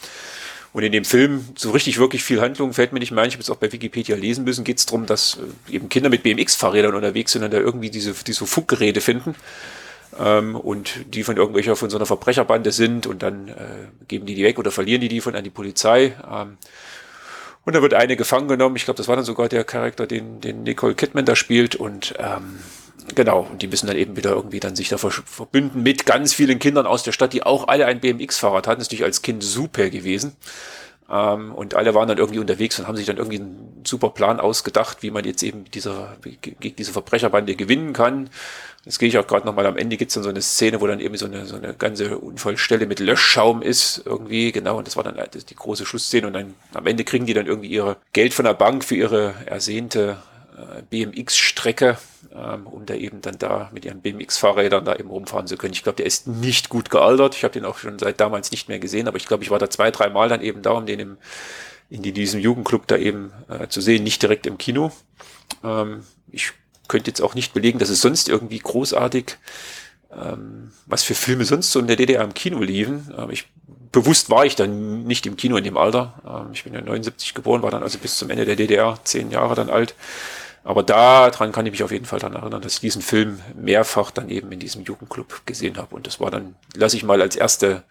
Und 0.74 0.82
in 0.82 0.90
dem 0.90 1.04
Film, 1.04 1.44
so 1.56 1.70
richtig 1.70 1.98
wirklich 1.98 2.24
viel 2.24 2.40
Handlung 2.40 2.72
fällt 2.72 2.92
mir 2.92 2.98
nicht 2.98 3.12
mehr 3.12 3.22
ein. 3.22 3.28
Ich 3.28 3.36
habe 3.36 3.42
es 3.42 3.48
auch 3.48 3.56
bei 3.56 3.70
Wikipedia 3.70 4.16
lesen 4.16 4.42
müssen. 4.42 4.64
Geht 4.64 4.78
es 4.78 4.86
darum, 4.86 5.06
dass 5.06 5.38
äh, 5.70 5.76
eben 5.76 5.88
Kinder 5.88 6.10
mit 6.10 6.24
BMX-Fahrrädern 6.24 6.96
unterwegs 6.96 7.30
sind 7.30 7.44
und 7.44 7.52
da 7.52 7.58
irgendwie 7.58 7.90
diese, 7.90 8.12
diese 8.12 8.44
Funkgeräte 8.44 9.00
finden. 9.00 9.36
Ähm, 10.18 10.56
und 10.56 11.14
die 11.14 11.22
von 11.22 11.36
irgendwelcher, 11.36 11.76
von 11.76 11.90
so 11.90 11.96
einer 11.96 12.06
Verbrecherbande 12.06 12.72
sind 12.72 13.06
und 13.06 13.22
dann 13.22 13.48
äh, 13.50 13.54
geben 14.08 14.26
die 14.26 14.34
die 14.34 14.42
weg 14.42 14.58
oder 14.58 14.72
verlieren 14.72 15.00
die 15.00 15.08
die 15.08 15.20
von 15.20 15.36
an 15.36 15.44
die 15.44 15.50
Polizei. 15.50 16.16
Ähm, 16.28 16.58
und 17.64 17.76
da 17.76 17.80
wird 17.80 17.94
eine 17.94 18.16
gefangen 18.16 18.48
genommen. 18.48 18.74
Ich 18.74 18.84
glaube, 18.84 18.98
das 18.98 19.06
war 19.06 19.14
dann 19.14 19.24
sogar 19.24 19.48
der 19.48 19.62
Charakter, 19.62 20.08
den, 20.08 20.40
den 20.40 20.64
Nicole 20.64 20.96
Kidman 20.96 21.24
da 21.24 21.36
spielt. 21.36 21.76
Und 21.76 22.14
ähm, 22.18 22.58
genau, 23.14 23.46
und 23.50 23.62
die 23.62 23.66
müssen 23.66 23.86
dann 23.86 23.96
eben 23.96 24.16
wieder 24.16 24.30
irgendwie 24.30 24.60
dann 24.60 24.76
sich 24.76 24.88
da 24.88 24.98
ver 24.98 25.10
verbünden 25.10 25.82
mit 25.82 26.06
ganz 26.06 26.32
vielen 26.34 26.58
Kindern 26.58 26.86
aus 26.86 27.02
der 27.02 27.12
Stadt, 27.12 27.32
die 27.32 27.42
auch 27.42 27.68
alle 27.68 27.86
ein 27.86 28.00
BMX-Fahrrad 28.00 28.66
hatten. 28.66 28.80
Das 28.80 28.88
ist 28.88 28.92
natürlich 28.92 29.04
als 29.04 29.22
Kind 29.22 29.42
super 29.42 29.90
gewesen. 29.90 30.36
Ähm, 31.10 31.54
und 31.54 31.74
alle 31.74 31.94
waren 31.94 32.08
dann 32.08 32.18
irgendwie 32.18 32.38
unterwegs 32.38 32.78
und 32.78 32.88
haben 32.88 32.96
sich 32.96 33.06
dann 33.06 33.18
irgendwie 33.18 33.38
einen 33.38 33.82
super 33.84 34.10
Plan 34.10 34.40
ausgedacht, 34.40 35.02
wie 35.02 35.10
man 35.10 35.24
jetzt 35.24 35.42
eben 35.42 35.64
dieser, 35.70 36.16
gegen 36.40 36.76
diese 36.76 36.92
Verbrecherbande 36.92 37.56
gewinnen 37.56 37.92
kann. 37.92 38.30
Das 38.84 38.98
gehe 38.98 39.08
ich 39.08 39.18
auch 39.18 39.26
gerade 39.26 39.46
nochmal 39.46 39.66
am 39.66 39.76
Ende 39.76 39.96
gibt's 39.96 40.14
dann 40.14 40.22
so 40.22 40.28
eine 40.28 40.42
Szene, 40.42 40.80
wo 40.80 40.86
dann 40.86 41.00
eben 41.00 41.16
so 41.16 41.26
eine, 41.26 41.46
so 41.46 41.56
eine 41.56 41.74
ganze 41.74 42.18
Unfallstelle 42.18 42.86
mit 42.86 43.00
Löschschaum 43.00 43.62
ist, 43.62 44.02
irgendwie, 44.04 44.52
genau, 44.52 44.78
und 44.78 44.86
das 44.86 44.96
war 44.96 45.04
dann 45.04 45.16
das 45.30 45.44
die 45.44 45.54
große 45.54 45.86
Schlussszene 45.86 46.26
und 46.26 46.32
dann 46.34 46.54
am 46.74 46.86
Ende 46.86 47.04
kriegen 47.04 47.26
die 47.26 47.34
dann 47.34 47.46
irgendwie 47.46 47.68
ihre 47.68 47.96
Geld 48.12 48.34
von 48.34 48.44
der 48.44 48.54
Bank 48.54 48.84
für 48.84 48.96
ihre 48.96 49.34
ersehnte 49.46 50.18
äh, 50.56 50.82
BMX-Strecke, 50.88 51.98
ähm, 52.32 52.66
um 52.66 52.86
da 52.86 52.94
eben 52.94 53.20
dann 53.20 53.38
da 53.38 53.70
mit 53.72 53.84
ihren 53.84 54.00
BMX-Fahrrädern 54.00 54.84
da 54.84 54.94
eben 54.96 55.10
rumfahren 55.10 55.46
zu 55.46 55.56
können. 55.56 55.72
Ich 55.72 55.82
glaube, 55.82 55.96
der 55.96 56.06
ist 56.06 56.26
nicht 56.26 56.68
gut 56.68 56.90
gealtert. 56.90 57.34
Ich 57.34 57.44
habe 57.44 57.52
den 57.52 57.64
auch 57.64 57.78
schon 57.78 57.98
seit 57.98 58.20
damals 58.20 58.50
nicht 58.50 58.68
mehr 58.68 58.78
gesehen, 58.78 59.08
aber 59.08 59.16
ich 59.16 59.26
glaube, 59.26 59.42
ich 59.42 59.50
war 59.50 59.58
da 59.58 59.68
zwei, 59.68 59.90
drei 59.90 60.08
Mal 60.10 60.28
dann 60.28 60.42
eben 60.42 60.62
da, 60.62 60.70
um 60.72 60.86
den 60.86 61.00
im, 61.00 61.18
in 61.90 62.02
diesem 62.02 62.40
Jugendclub 62.40 62.86
da 62.86 62.96
eben 62.96 63.32
äh, 63.48 63.68
zu 63.68 63.80
sehen, 63.80 64.04
nicht 64.04 64.22
direkt 64.22 64.46
im 64.46 64.58
Kino. 64.58 64.92
Ähm, 65.62 66.04
ich 66.30 66.52
könnte 66.88 67.10
jetzt 67.10 67.20
auch 67.20 67.34
nicht 67.34 67.52
belegen, 67.52 67.78
dass 67.78 67.88
es 67.88 68.00
sonst 68.00 68.28
irgendwie 68.28 68.58
großartig, 68.58 69.36
ähm, 70.12 70.72
was 70.86 71.02
für 71.02 71.14
Filme 71.14 71.44
sonst 71.44 71.72
so 71.72 71.80
in 71.80 71.86
der 71.86 71.96
DDR 71.96 72.22
im 72.22 72.34
Kino 72.34 72.60
liefen. 72.60 73.12
Aber 73.16 73.32
ich, 73.32 73.48
bewusst 73.92 74.30
war 74.30 74.44
ich 74.44 74.56
dann 74.56 75.04
nicht 75.04 75.26
im 75.26 75.36
Kino 75.36 75.56
in 75.56 75.64
dem 75.64 75.76
Alter. 75.76 76.14
Ähm, 76.26 76.52
ich 76.52 76.64
bin 76.64 76.74
ja 76.74 76.80
79 76.80 77.34
geboren, 77.34 77.62
war 77.62 77.70
dann 77.70 77.82
also 77.82 77.98
bis 77.98 78.18
zum 78.18 78.30
Ende 78.30 78.44
der 78.44 78.56
DDR 78.56 78.98
zehn 79.04 79.30
Jahre 79.30 79.54
dann 79.54 79.70
alt. 79.70 79.94
Aber 80.64 80.82
daran 80.82 81.52
kann 81.52 81.66
ich 81.66 81.72
mich 81.72 81.82
auf 81.82 81.92
jeden 81.92 82.06
Fall 82.06 82.18
daran 82.18 82.36
erinnern, 82.36 82.62
dass 82.62 82.74
ich 82.74 82.80
diesen 82.80 83.02
Film 83.02 83.40
mehrfach 83.54 84.10
dann 84.10 84.30
eben 84.30 84.50
in 84.50 84.58
diesem 84.58 84.82
Jugendclub 84.82 85.42
gesehen 85.44 85.76
habe. 85.76 85.94
Und 85.94 86.06
das 86.06 86.20
war 86.20 86.30
dann, 86.30 86.56
lasse 86.74 86.96
ich 86.96 87.04
mal 87.04 87.20
als 87.20 87.36
erste, 87.36 87.84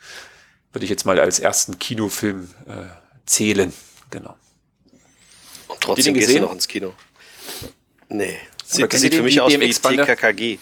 würde 0.71 0.83
ich 0.83 0.89
jetzt 0.89 1.05
mal 1.05 1.19
als 1.19 1.39
ersten 1.39 1.77
Kinofilm 1.77 2.49
äh, 2.67 2.85
zählen. 3.27 3.71
Genau. 4.09 4.35
Und 5.67 5.81
trotzdem 5.81 6.15
gehst 6.15 6.35
du 6.35 6.41
noch 6.41 6.51
ins 6.51 6.67
Kino. 6.67 6.93
Nee. 8.09 8.37
Aber 8.75 8.97
Sieht, 8.97 9.13
für 9.13 9.21
mich 9.21 9.39
aus 9.39 9.53
wie? 9.53 9.71
TKKG. 9.71 10.57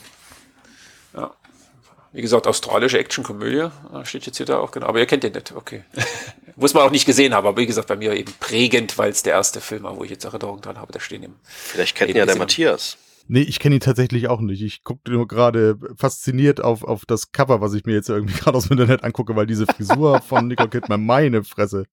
Wie 2.14 2.22
gesagt, 2.22 2.45
australische 2.45 2.99
Actionkomödie, 2.99 3.70
äh, 3.93 4.05
steht 4.05 4.26
jetzt 4.26 4.38
hier 4.38 4.45
da 4.45 4.59
auch 4.59 4.72
genau. 4.72 4.88
Aber 4.88 4.99
ihr 4.99 5.05
kennt 5.05 5.24
den 5.24 5.32
nicht, 5.32 5.53
okay. 5.53 5.84
Muss 6.57 6.74
man 6.74 6.84
auch 6.84 6.91
nicht 6.91 7.05
gesehen 7.05 7.34
haben, 7.34 7.47
aber 7.47 7.59
wie 7.59 7.66
gesagt, 7.66 7.88
bei 7.88 7.95
mir 7.95 8.14
eben 8.14 8.34
prägend, 8.39 8.97
weil 8.97 9.12
es 9.12 9.24
der 9.24 9.34
erste 9.34 9.62
Film 9.62 9.84
war, 9.84 9.95
wo 9.95 10.03
ich 10.03 10.09
jetzt 10.09 10.26
Erinnerung 10.26 10.59
dran 10.59 10.78
habe. 10.78 10.91
Da 10.91 10.99
stehen 10.99 11.24
im 11.24 11.36
Vielleicht 11.43 11.95
kennt 11.95 12.09
ihn 12.09 12.18
Eben 12.18 12.20
ja 12.20 12.26
der. 12.26 12.36
Matthias. 12.36 12.97
Nee, 13.28 13.43
ich 13.43 13.59
kenne 13.59 13.76
ihn 13.76 13.82
tatsächlich 13.82 14.28
auch 14.28 14.41
nicht. 14.41 14.62
Ich 14.62 14.84
gucke 14.84 15.09
nur 15.09 15.26
gerade 15.26 15.78
fasziniert 15.95 16.62
auf, 16.62 16.84
auf 16.84 17.05
das 17.05 17.32
Cover, 17.32 17.62
was 17.62 17.74
ich 17.74 17.86
mir 17.86 17.93
jetzt 17.93 18.09
irgendwie 18.09 18.34
gerade 18.39 18.57
aus 18.57 18.68
dem 18.68 18.74
Internet 18.74 19.05
angucke, 19.05 19.36
weil 19.36 19.47
diese 19.47 19.66
Frisur 19.66 20.22
von 20.22 20.47
Nicole 20.47 20.70
Kidman, 20.70 21.05
meine 21.05 21.43
Fresse. 21.43 21.86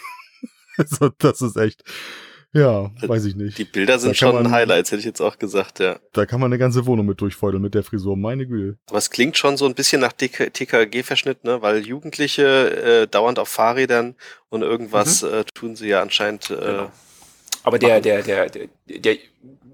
also, 0.78 1.10
das 1.18 1.42
ist 1.42 1.56
echt, 1.56 1.82
ja, 2.52 2.90
weiß 3.02 3.24
ich 3.26 3.36
nicht. 3.36 3.58
Die 3.58 3.64
Bilder 3.64 3.98
sind 3.98 4.16
schon 4.16 4.34
man- 4.34 4.50
Highlights, 4.50 4.90
hätte 4.90 5.00
ich 5.00 5.06
jetzt 5.06 5.20
auch 5.20 5.38
gesagt, 5.38 5.78
ja. 5.78 5.98
Da 6.12 6.26
kann 6.26 6.40
man 6.40 6.48
eine 6.50 6.58
ganze 6.58 6.86
Wohnung 6.86 7.06
mit 7.06 7.20
durchfeudeln 7.20 7.62
mit 7.62 7.74
der 7.74 7.82
Frisur, 7.82 8.16
meine 8.16 8.46
Güte. 8.46 8.78
Aber 8.88 8.98
es 8.98 9.10
klingt 9.10 9.36
schon 9.38 9.56
so 9.56 9.66
ein 9.66 9.74
bisschen 9.74 10.00
nach 10.00 10.12
TKG-Verschnitt, 10.12 11.44
ne? 11.44 11.62
Weil 11.62 11.86
Jugendliche 11.86 13.02
äh, 13.02 13.06
dauernd 13.06 13.38
auf 13.38 13.48
Fahrrädern 13.48 14.14
und 14.48 14.62
irgendwas 14.62 15.22
äh, 15.22 15.44
tun 15.54 15.76
sie 15.76 15.88
ja 15.88 16.02
anscheinend. 16.02 16.50
Äh, 16.50 16.56
Genau. 16.56 16.90
Aber 17.62 17.78
der, 17.78 18.00
der, 18.00 18.22
der, 18.22 18.48
der, 18.48 18.68
der, 18.88 19.16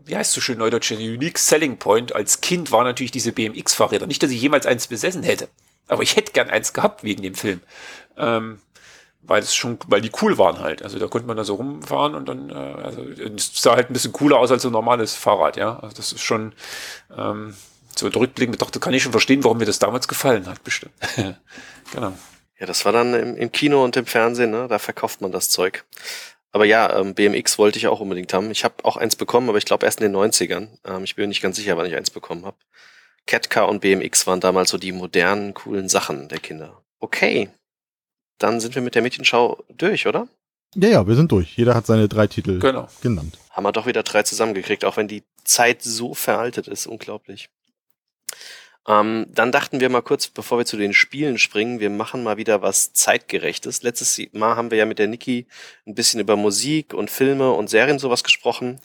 wie 0.07 0.17
heißt 0.17 0.33
so 0.33 0.41
schön 0.41 0.59
neudeutsch, 0.59 0.91
der 0.91 0.99
Unique 0.99 1.39
Selling 1.39 1.77
Point 1.77 2.13
als 2.15 2.41
Kind 2.41 2.73
war 2.73 2.83
natürlich 2.83 3.13
diese 3.13 3.31
BMX-Fahrräder. 3.33 4.09
Nicht, 4.09 4.23
dass 4.25 4.31
ich 4.33 4.41
jemals 4.43 4.67
eins 4.67 4.89
besessen 4.89 5.23
hätte. 5.23 5.49
Aber 5.87 6.03
ich 6.03 6.17
hätte 6.17 6.33
gern 6.33 6.51
eins 6.51 6.73
gehabt 6.73 7.05
wegen 7.05 7.23
dem 7.23 7.35
Film. 7.37 7.61
Ähm, 8.19 8.59
weil 9.27 9.43
es 9.43 9.55
schon, 9.55 9.79
weil 9.87 10.01
die 10.01 10.11
cool 10.23 10.39
waren 10.39 10.61
halt. 10.61 10.83
Also 10.83 10.99
da 10.99 11.07
konnte 11.09 11.27
man 11.27 11.37
da 11.37 11.45
so 11.45 11.55
rumfahren 11.55 12.15
und 12.15 12.29
dann, 12.29 12.51
äh, 12.51 12.55
also 12.55 13.03
es 13.03 13.51
sah 13.55 13.77
halt 13.77 13.91
ein 13.91 13.93
bisschen 13.93 14.13
cooler 14.13 14.39
aus 14.39 14.51
als 14.51 14.63
so 14.63 14.69
ein 14.69 14.73
normales 14.73 15.15
Fahrrad, 15.15 15.57
ja. 15.57 15.79
Also 15.79 15.97
das 15.97 16.13
ist 16.13 16.23
schon 16.23 16.53
ähm, 17.17 17.55
so 17.97 18.07
rückblickend 18.09 18.59
betrachtet, 18.59 18.83
kann 18.83 18.95
ich 18.95 19.03
schon 19.03 19.13
verstehen, 19.13 19.45
warum 19.45 19.59
mir 19.59 19.65
das 19.65 19.79
damals 19.79 20.09
gefallen 20.09 20.47
hat, 20.47 20.63
bestimmt. 20.65 20.95
genau. 21.93 22.13
Ja, 22.59 22.67
das 22.67 22.85
war 22.85 22.93
dann 22.93 23.15
im, 23.15 23.37
im 23.37 23.53
Kino 23.53 23.85
und 23.85 23.97
im 23.97 24.07
Fernsehen, 24.07 24.51
ne? 24.51 24.67
Da 24.69 24.79
verkauft 24.79 25.21
man 25.21 25.33
das 25.33 25.51
Zeug. 25.51 25.85
Aber 26.53 26.65
ja, 26.65 26.99
ähm, 26.99 27.15
BMX 27.15 27.59
wollte 27.59 27.79
ich 27.79 27.87
auch 27.87 28.01
unbedingt 28.01 28.33
haben. 28.33 28.51
Ich 28.51 28.65
habe 28.65 28.77
auch 28.83 28.97
eins 28.97 29.15
bekommen, 29.15 29.51
aber 29.51 29.59
ich 29.59 29.67
glaube 29.67 29.85
erst 29.85 30.01
in 30.01 30.11
den 30.11 30.17
90ern. 30.17 30.69
Ähm, 30.87 31.05
ich 31.05 31.15
bin 31.15 31.25
mir 31.25 31.29
nicht 31.29 31.43
ganz 31.43 31.57
sicher, 31.57 31.77
wann 31.77 31.85
ich 31.85 31.95
eins 31.95 32.11
bekommen 32.11 32.47
habe. 32.47 32.57
Catcar 33.27 33.69
und 33.69 33.81
BMX 33.81 34.27
waren 34.27 34.41
damals 34.41 34.71
so 34.71 34.79
die 34.79 34.93
modernen, 34.93 35.53
coolen 35.53 35.89
Sachen 35.89 36.29
der 36.29 36.39
Kinder. 36.39 36.83
Okay. 36.99 37.51
Dann 38.39 38.61
sind 38.61 38.75
wir 38.75 38.83
mit 38.83 38.95
der 38.95 39.03
Mädchenschau 39.03 39.65
durch, 39.77 40.07
oder? 40.07 40.29
Ja, 40.75 40.89
ja, 40.89 41.07
wir 41.07 41.15
sind 41.15 41.33
durch. 41.33 41.57
Jeder 41.57 41.75
hat 41.75 41.87
seine 41.87 42.09
drei 42.09 42.27
Titel 42.27 42.59
Genau. 42.59 42.89
genannt. 43.01 43.39
Haben 43.51 43.65
wir 43.65 43.73
doch 43.73 43.87
wieder 43.87 44.03
drei 44.03 44.23
zusammengekriegt, 44.23 44.85
auch 44.85 44.97
wenn 44.99 45.09
die 45.09 45.23
Zeit 45.45 45.83
so 45.83 46.13
veraltet 46.13 46.69
ist. 46.69 46.87
Unglaublich. 46.87 47.49
Ähm, 48.89 49.27
dann 49.31 49.51
dachten 49.53 49.81
wir 49.81 49.89
mal 49.89 50.03
kurz, 50.03 50.29
bevor 50.29 50.59
wir 50.59 50.67
zu 50.67 50.77
den 50.77 50.93
Spielen 50.93 51.39
springen, 51.39 51.81
wir 51.81 51.91
machen 51.91 52.23
mal 52.23 52.37
wieder 52.37 52.63
was 52.63 52.93
zeitgerechtes. 52.93 53.83
Letztes 53.83 54.21
Mal 54.33 54.55
haben 54.55 54.71
wir 54.71 54.79
ja 54.79 54.87
mit 54.87 54.99
der 54.99 55.09
Niki 55.09 55.47
ein 55.87 55.95
bisschen 55.95 56.21
über 56.21 56.37
Musik 56.37 56.95
und 56.95 57.11
Filme 57.11 57.51
und 57.53 57.69
Serien 57.69 57.99
sowas 57.99 58.23
gesprochen. 58.23 58.81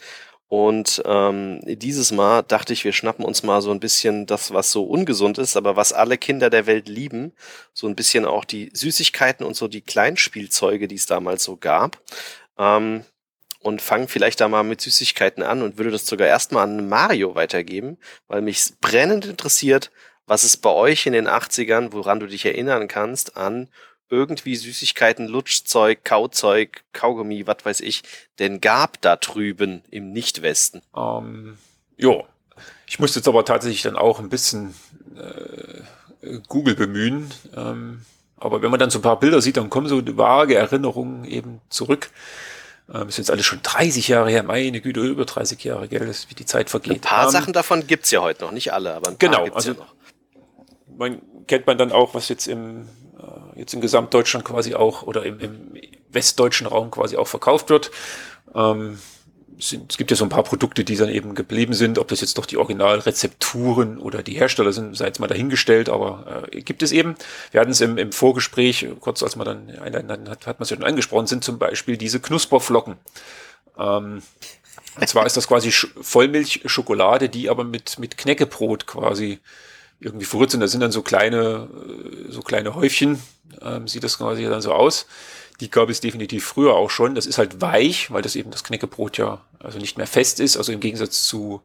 Und 0.52 1.02
ähm, 1.06 1.62
dieses 1.64 2.12
Mal 2.12 2.42
dachte 2.42 2.74
ich, 2.74 2.84
wir 2.84 2.92
schnappen 2.92 3.24
uns 3.24 3.42
mal 3.42 3.62
so 3.62 3.72
ein 3.72 3.80
bisschen 3.80 4.26
das, 4.26 4.54
was 4.54 4.70
so 4.70 4.84
ungesund 4.84 5.38
ist, 5.38 5.56
aber 5.56 5.78
was 5.78 5.94
alle 5.94 6.18
Kinder 6.18 6.50
der 6.50 6.66
Welt 6.66 6.90
lieben. 6.90 7.32
So 7.72 7.88
ein 7.88 7.96
bisschen 7.96 8.26
auch 8.26 8.44
die 8.44 8.70
Süßigkeiten 8.74 9.46
und 9.46 9.56
so 9.56 9.70
die 9.70 9.80
Kleinspielzeuge, 9.80 10.90
die 10.90 10.96
es 10.96 11.06
damals 11.06 11.46
so 11.46 11.56
gab. 11.56 12.02
Ähm, 12.58 13.06
und 13.62 13.82
fangen 13.82 14.10
vielleicht 14.10 14.42
da 14.42 14.50
mal 14.50 14.64
mit 14.64 14.82
Süßigkeiten 14.82 15.42
an 15.42 15.62
und 15.62 15.78
würde 15.78 15.92
das 15.92 16.06
sogar 16.06 16.28
erstmal 16.28 16.64
an 16.64 16.90
Mario 16.90 17.34
weitergeben, 17.34 17.98
weil 18.28 18.42
mich 18.42 18.74
brennend 18.82 19.24
interessiert, 19.24 19.90
was 20.26 20.44
es 20.44 20.58
bei 20.58 20.72
euch 20.72 21.06
in 21.06 21.14
den 21.14 21.30
80ern, 21.30 21.94
woran 21.94 22.20
du 22.20 22.28
dich 22.28 22.46
erinnern 22.46 22.90
kannst, 22.90 23.38
an 23.38 23.70
irgendwie 24.12 24.56
Süßigkeiten, 24.56 25.28
Lutschzeug, 25.28 26.04
Kauzeug, 26.04 26.84
Kaugummi, 26.94 27.48
was 27.48 27.64
weiß 27.64 27.80
ich, 27.80 28.04
denn 28.38 28.62
gab 28.62 29.02
da 29.02 29.16
drüben 29.16 29.82
im 29.90 30.12
Nicht-Westen? 30.12 30.82
Ähm, 30.96 31.58
ja, 31.98 32.24
ich 32.86 33.00
musste 33.00 33.20
jetzt 33.20 33.28
aber 33.28 33.46
tatsächlich 33.46 33.82
dann 33.82 33.96
auch 33.96 34.20
ein 34.20 34.30
bisschen 34.30 34.76
äh, 35.16 36.38
Google 36.48 36.76
bemühen. 36.76 37.32
Ähm, 37.56 38.02
aber 38.38 38.62
wenn 38.62 38.72
man 38.72 38.80
dann 38.80 38.90
so 38.90 39.00
ein 39.00 39.04
paar 39.04 39.20
Bilder 39.20 39.42
sieht, 39.42 39.58
dann 39.58 39.70
kommen 39.70 39.88
so 39.88 40.02
vage 40.18 40.56
Erinnerungen 40.56 41.24
eben 41.26 41.62
zurück. 41.70 42.10
Ähm, 42.94 43.08
ist 43.08 43.18
jetzt 43.18 43.32
alles 43.32 43.46
schon 43.46 43.62
30 43.62 44.08
Jahre 44.10 44.30
her, 44.30 44.44
meine 44.44 44.82
Güte, 44.82 45.02
über 45.02 45.24
30 45.24 45.64
Jahre, 45.64 45.88
gell, 45.88 46.06
das, 46.06 46.30
wie 46.30 46.36
die 46.36 46.46
Zeit 46.46 46.70
vergeht. 46.70 46.94
Ein 46.94 47.02
paar 47.02 47.26
ähm, 47.26 47.32
Sachen 47.32 47.54
davon 47.54 47.88
gibt's 47.88 48.12
ja 48.12 48.22
heute 48.22 48.44
noch, 48.44 48.52
nicht 48.52 48.74
alle, 48.74 48.94
aber 48.94 49.10
ein 49.10 49.18
paar 49.18 49.30
genau, 49.30 49.44
gibt's 49.46 49.68
also, 49.68 49.72
ja 49.74 49.78
noch. 49.78 49.94
Man 51.02 51.20
kennt 51.48 51.66
man 51.66 51.80
dann 51.80 51.92
auch, 51.92 52.14
was 52.14 52.30
jetzt 52.30 52.46
im 52.46 52.88
äh, 53.18 53.60
jetzt 53.60 53.74
in 53.74 53.82
Gesamtdeutschland 53.82 54.46
quasi 54.46 54.76
auch 54.76 55.02
oder 55.02 55.26
im, 55.26 55.40
im 55.40 55.72
westdeutschen 56.12 56.68
Raum 56.68 56.92
quasi 56.92 57.18
auch 57.18 57.28
verkauft 57.28 57.72
wird. 57.72 57.90
Ähm, 58.54 59.00
sind, 59.58 59.92
es 59.92 59.98
gibt 59.98 60.12
ja 60.12 60.18
so 60.18 60.26
ein 60.26 60.30
paar 60.30 60.44
Produkte, 60.44 60.84
die 60.84 60.96
dann 60.96 61.10
eben 61.10 61.34
geblieben 61.34 61.74
sind. 61.74 61.98
Ob 61.98 62.08
das 62.08 62.22
jetzt 62.22 62.38
doch 62.38 62.46
die 62.46 62.58
Originalrezepturen 62.58 63.98
oder 63.98 64.22
die 64.22 64.34
Hersteller 64.34 64.74
sind, 64.74 64.96
sei 64.96 65.08
jetzt 65.08 65.20
mal 65.20 65.26
dahingestellt, 65.26 65.90
aber 65.90 66.44
äh, 66.52 66.62
gibt 66.62 66.84
es 66.84 66.92
eben. 66.92 67.16
Wir 67.50 67.62
hatten 67.62 67.72
es 67.72 67.82
im, 67.82 67.98
im 67.98 68.12
Vorgespräch, 68.12 68.88
kurz 69.00 69.24
als 69.24 69.36
man 69.36 69.46
dann 69.46 69.80
einen 69.80 70.30
hat, 70.30 70.46
hat 70.46 70.60
man 70.60 70.64
es 70.64 70.70
ja 70.70 70.76
schon 70.76 70.86
angesprochen, 70.86 71.26
sind 71.26 71.44
zum 71.44 71.58
Beispiel 71.58 71.98
diese 71.98 72.20
Knusperflocken. 72.20 72.98
Ähm, 73.76 74.22
und 75.00 75.10
zwar 75.10 75.26
ist 75.26 75.36
das 75.38 75.48
quasi 75.48 75.72
Vollmilchschokolade, 75.72 77.28
die 77.28 77.50
aber 77.50 77.64
mit, 77.64 77.98
mit 77.98 78.18
Knäckebrot 78.18 78.86
quasi 78.86 79.40
irgendwie 80.02 80.26
verrückt 80.26 80.52
sind. 80.52 80.60
Da 80.60 80.68
sind 80.68 80.82
dann 80.82 80.92
so 80.92 81.02
kleine, 81.02 81.70
äh, 82.28 82.32
so 82.32 82.42
kleine 82.42 82.76
Häufchen, 82.76 83.22
ähm, 83.62 83.88
sieht 83.88 84.04
das 84.04 84.18
quasi 84.18 84.44
dann 84.44 84.62
so 84.62 84.74
aus. 84.74 85.06
Die 85.60 85.70
gab 85.70 85.90
es 85.90 86.02
definitiv 86.02 86.44
früher 86.44 86.74
auch 86.74 86.90
schon. 86.90 87.14
Das 87.14 87.28
ist 87.28 87.38
halt 87.38 87.62
weich, 87.62 88.12
weil 88.12 88.24
das 88.24 88.36
eben 88.36 88.50
das 88.50 88.64
Knäckebrot 88.64 89.18
ja 89.18 89.42
also 89.60 89.78
nicht 89.78 89.98
mehr 89.98 90.08
fest 90.08 90.40
ist. 90.40 90.58
Also 90.58 90.72
im 90.72 90.80
Gegensatz 90.80 91.24
zu, 91.24 91.62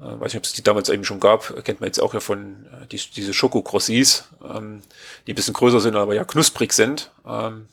äh, 0.00 0.04
weiß 0.04 0.32
nicht, 0.32 0.36
ob 0.36 0.44
es 0.44 0.52
die 0.52 0.62
damals 0.62 0.88
eben 0.88 1.04
schon 1.04 1.18
gab, 1.18 1.64
kennt 1.64 1.80
man 1.80 1.88
jetzt 1.88 2.00
auch 2.00 2.14
ja 2.14 2.20
von 2.20 2.66
äh, 2.66 2.86
die, 2.86 3.00
diese 3.16 3.34
Schokokrossis, 3.34 4.24
ähm, 4.42 4.82
die 5.26 5.32
ein 5.32 5.36
bisschen 5.36 5.54
größer 5.54 5.80
sind, 5.80 5.96
aber 5.96 6.14
ja 6.14 6.24
knusprig 6.24 6.72
sind. 6.72 7.10
Ähm, 7.26 7.66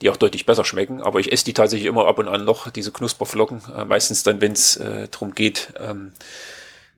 die 0.00 0.08
auch 0.08 0.16
deutlich 0.16 0.46
besser 0.46 0.64
schmecken, 0.64 1.02
aber 1.02 1.20
ich 1.20 1.30
esse 1.30 1.44
die 1.44 1.52
tatsächlich 1.52 1.86
immer 1.86 2.06
ab 2.06 2.18
und 2.18 2.26
an 2.26 2.46
noch, 2.46 2.70
diese 2.70 2.90
Knusperflocken, 2.90 3.60
äh, 3.76 3.84
meistens 3.84 4.22
dann, 4.22 4.40
wenn 4.40 4.52
es 4.52 4.76
äh, 4.76 5.08
darum 5.10 5.34
geht, 5.34 5.74
ähm, 5.78 6.12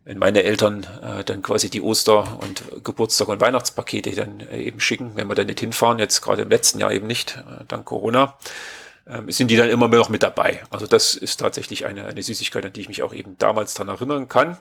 wenn 0.05 0.19
meine 0.19 0.43
Eltern 0.43 0.87
äh, 1.03 1.25
dann 1.25 1.43
quasi 1.43 1.71
die 1.71 1.81
Oster- 1.81 2.39
und 2.41 2.85
Geburtstag- 2.85 3.29
und 3.29 3.41
Weihnachtspakete 3.41 4.11
dann 4.13 4.41
äh, 4.41 4.63
eben 4.63 4.81
schicken, 4.81 5.13
wenn 5.15 5.29
wir 5.29 5.35
dann 5.35 5.47
nicht 5.47 5.61
hinfahren, 5.61 5.99
jetzt 5.99 6.23
gerade 6.23 6.43
im 6.43 6.51
letzten 6.51 6.81
Jahr 6.81 6.93
eben 6.93 7.07
nicht, 7.07 7.37
äh, 7.37 7.65
dank 7.69 7.85
Corona, 7.85 8.37
äh, 9.05 9.21
sind 9.31 9.51
die 9.51 9.57
dann 9.57 9.71
immer 9.71 9.89
noch 9.89 10.09
mit 10.09 10.23
dabei. 10.23 10.63
Also 10.71 10.87
das 10.87 11.15
ist 11.15 11.39
tatsächlich 11.39 11.87
eine, 11.87 12.07
eine 12.07 12.23
Süßigkeit, 12.23 12.65
an 12.65 12.73
die 12.73 12.81
ich 12.81 12.89
mich 12.89 13.03
auch 13.03 13.15
eben 13.15 13.39
damals 13.39 13.75
dran 13.75 13.89
erinnern 13.89 14.29
kann. 14.29 14.59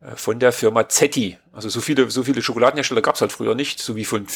Äh, 0.00 0.16
von 0.16 0.38
der 0.38 0.52
Firma 0.52 0.88
Zetti. 0.88 1.38
Also 1.52 1.68
so 1.68 1.80
viele, 1.80 2.10
so 2.10 2.22
viele 2.22 2.42
Schokoladenhersteller 2.42 3.02
gab 3.02 3.16
es 3.16 3.20
halt 3.20 3.32
früher 3.32 3.54
nicht, 3.54 3.80
so 3.80 3.96
wie 3.96 4.04
von 4.04 4.26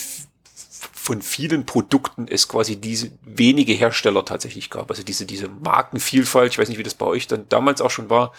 von 0.95 1.21
vielen 1.21 1.67
Produkten 1.67 2.29
es 2.29 2.47
quasi 2.47 2.77
diese 2.77 3.11
wenige 3.23 3.73
Hersteller 3.73 4.25
tatsächlich 4.25 4.71
gab. 4.71 4.89
Also 4.89 5.03
diese, 5.03 5.27
diese 5.27 5.49
Markenvielfalt, 5.49 6.53
ich 6.53 6.59
weiß 6.59 6.69
nicht, 6.69 6.79
wie 6.79 6.85
das 6.85 6.95
bei 6.95 7.07
euch 7.07 7.27
dann 7.27 7.49
damals 7.49 7.81
auch 7.81 7.91
schon 7.91 8.09
war, 8.09 8.33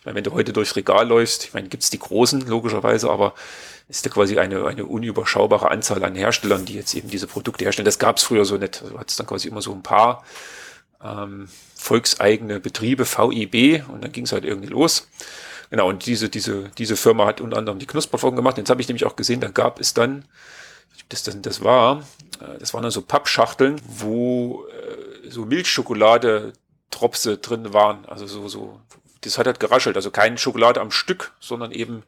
ich 0.00 0.14
wenn 0.14 0.24
du 0.24 0.32
heute 0.32 0.52
durchs 0.52 0.76
Regal 0.76 1.08
läufst, 1.08 1.44
ich 1.44 1.54
meine, 1.54 1.68
gibt's 1.68 1.90
die 1.90 1.98
großen, 1.98 2.46
logischerweise, 2.46 3.10
aber 3.10 3.34
ist 3.88 4.06
da 4.06 4.10
quasi 4.10 4.38
eine, 4.38 4.66
eine 4.66 4.86
unüberschaubare 4.86 5.70
Anzahl 5.70 6.02
an 6.04 6.14
Herstellern, 6.14 6.64
die 6.64 6.74
jetzt 6.74 6.94
eben 6.94 7.10
diese 7.10 7.26
Produkte 7.26 7.64
herstellen. 7.64 7.84
Das 7.84 7.98
gab's 7.98 8.22
früher 8.22 8.44
so 8.44 8.56
nicht. 8.56 8.82
Also 8.82 8.98
hat 8.98 9.18
dann 9.18 9.26
quasi 9.26 9.48
immer 9.48 9.62
so 9.62 9.72
ein 9.72 9.82
paar 9.82 10.24
ähm, 11.02 11.48
volkseigene 11.74 12.60
Betriebe, 12.60 13.04
VIB, 13.04 13.84
und 13.88 14.02
dann 14.04 14.12
ging's 14.12 14.32
halt 14.32 14.44
irgendwie 14.44 14.68
los. 14.68 15.08
Genau, 15.70 15.88
und 15.88 16.06
diese, 16.06 16.28
diese, 16.28 16.70
diese 16.78 16.96
Firma 16.96 17.26
hat 17.26 17.40
unter 17.40 17.56
anderem 17.56 17.78
die 17.78 17.86
Knusperform 17.86 18.36
gemacht. 18.36 18.58
Jetzt 18.58 18.70
habe 18.70 18.80
ich 18.80 18.88
nämlich 18.88 19.04
auch 19.04 19.16
gesehen, 19.16 19.40
da 19.40 19.48
gab 19.48 19.80
es 19.80 19.92
dann, 19.94 20.24
das, 21.08 21.22
das, 21.22 21.40
das 21.40 21.62
war, 21.62 22.02
äh, 22.40 22.58
das 22.58 22.72
waren 22.74 22.82
dann 22.82 22.90
so 22.92 23.02
Pappschachteln, 23.02 23.80
wo 23.86 24.66
äh, 24.66 25.30
so 25.30 25.46
Milchschokolade 25.46 26.52
Tropse 26.90 27.38
drin 27.38 27.72
waren, 27.72 28.04
also 28.06 28.26
so, 28.26 28.48
so 28.48 28.80
das 29.22 29.38
hat 29.38 29.46
halt 29.46 29.60
geraschelt. 29.60 29.96
Also 29.96 30.10
kein 30.10 30.38
Schokolade 30.38 30.80
am 30.80 30.90
Stück, 30.90 31.32
sondern 31.40 31.72
eben 31.72 32.02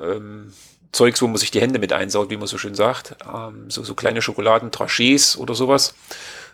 ähm, 0.00 0.52
Zeugs, 0.92 1.22
wo 1.22 1.26
man 1.26 1.36
sich 1.36 1.50
die 1.50 1.60
Hände 1.60 1.78
mit 1.78 1.92
einsaut, 1.92 2.30
wie 2.30 2.36
man 2.36 2.46
so 2.46 2.58
schön 2.58 2.74
sagt. 2.74 3.16
Ähm, 3.32 3.70
so, 3.70 3.82
so 3.84 3.94
kleine 3.94 4.22
Schokoladen, 4.22 4.70
Trachés 4.70 5.36
oder 5.36 5.54
sowas, 5.54 5.94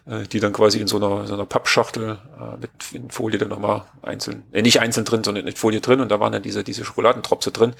äh, 0.06 0.24
die 0.24 0.40
dann 0.40 0.52
quasi 0.52 0.78
in 0.78 0.88
so 0.88 0.96
einer, 0.96 1.26
so 1.26 1.34
einer 1.34 1.46
Pappschachtel 1.46 2.18
äh, 2.38 2.56
mit 2.58 2.70
in 2.92 3.10
Folie 3.10 3.38
dann 3.38 3.48
nochmal 3.48 3.84
einzeln, 4.02 4.44
äh, 4.52 4.62
nicht 4.62 4.80
einzeln 4.80 5.04
drin, 5.04 5.24
sondern 5.24 5.44
mit 5.44 5.58
Folie 5.58 5.80
drin 5.80 6.00
und 6.00 6.10
da 6.10 6.20
waren 6.20 6.32
dann 6.32 6.42
diese, 6.42 6.64
diese 6.64 6.84
Schokoladentropse 6.84 7.50
drin, 7.50 7.74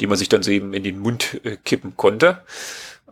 die 0.00 0.06
man 0.06 0.18
sich 0.18 0.28
dann 0.28 0.42
so 0.42 0.50
eben 0.50 0.74
in 0.74 0.84
den 0.84 0.98
Mund 0.98 1.40
äh, 1.44 1.56
kippen 1.56 1.96
konnte. 1.96 2.42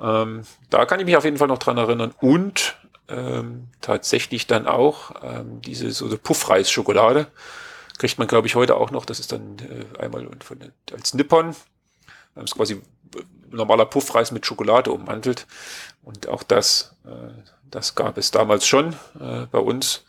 Ähm, 0.00 0.42
da 0.68 0.84
kann 0.84 1.00
ich 1.00 1.06
mich 1.06 1.16
auf 1.16 1.24
jeden 1.24 1.36
Fall 1.36 1.48
noch 1.48 1.58
dran 1.58 1.78
erinnern. 1.78 2.14
Und 2.20 2.76
ähm, 3.08 3.68
tatsächlich 3.80 4.46
dann 4.46 4.66
auch 4.66 5.12
ähm, 5.22 5.60
diese 5.62 5.90
so 5.90 6.06
eine 6.06 6.16
Puffreis-Schokolade. 6.16 7.26
Kriegt 8.00 8.18
man, 8.18 8.28
glaube 8.28 8.46
ich, 8.46 8.54
heute 8.54 8.76
auch 8.76 8.90
noch. 8.90 9.04
Das 9.04 9.20
ist 9.20 9.30
dann 9.30 9.58
äh, 9.58 9.98
einmal 9.98 10.26
von, 10.42 10.58
als 10.90 11.12
Nippon. 11.12 11.54
Das 12.34 12.44
ist 12.44 12.54
quasi 12.54 12.76
äh, 12.76 13.22
normaler 13.50 13.84
Puffreis 13.84 14.32
mit 14.32 14.46
Schokolade 14.46 14.90
ummantelt. 14.90 15.46
Und 16.02 16.26
auch 16.26 16.42
das, 16.42 16.96
äh, 17.04 17.10
das 17.70 17.96
gab 17.96 18.16
es 18.16 18.30
damals 18.30 18.66
schon 18.66 18.94
äh, 19.20 19.44
bei 19.50 19.58
uns. 19.58 20.04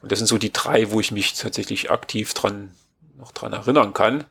Und 0.00 0.10
das 0.10 0.20
sind 0.20 0.26
so 0.26 0.38
die 0.38 0.54
drei, 0.54 0.90
wo 0.90 1.00
ich 1.00 1.12
mich 1.12 1.34
tatsächlich 1.34 1.90
aktiv 1.90 2.32
dran, 2.32 2.74
noch 3.18 3.32
dran 3.32 3.52
erinnern 3.52 3.92
kann. 3.92 4.24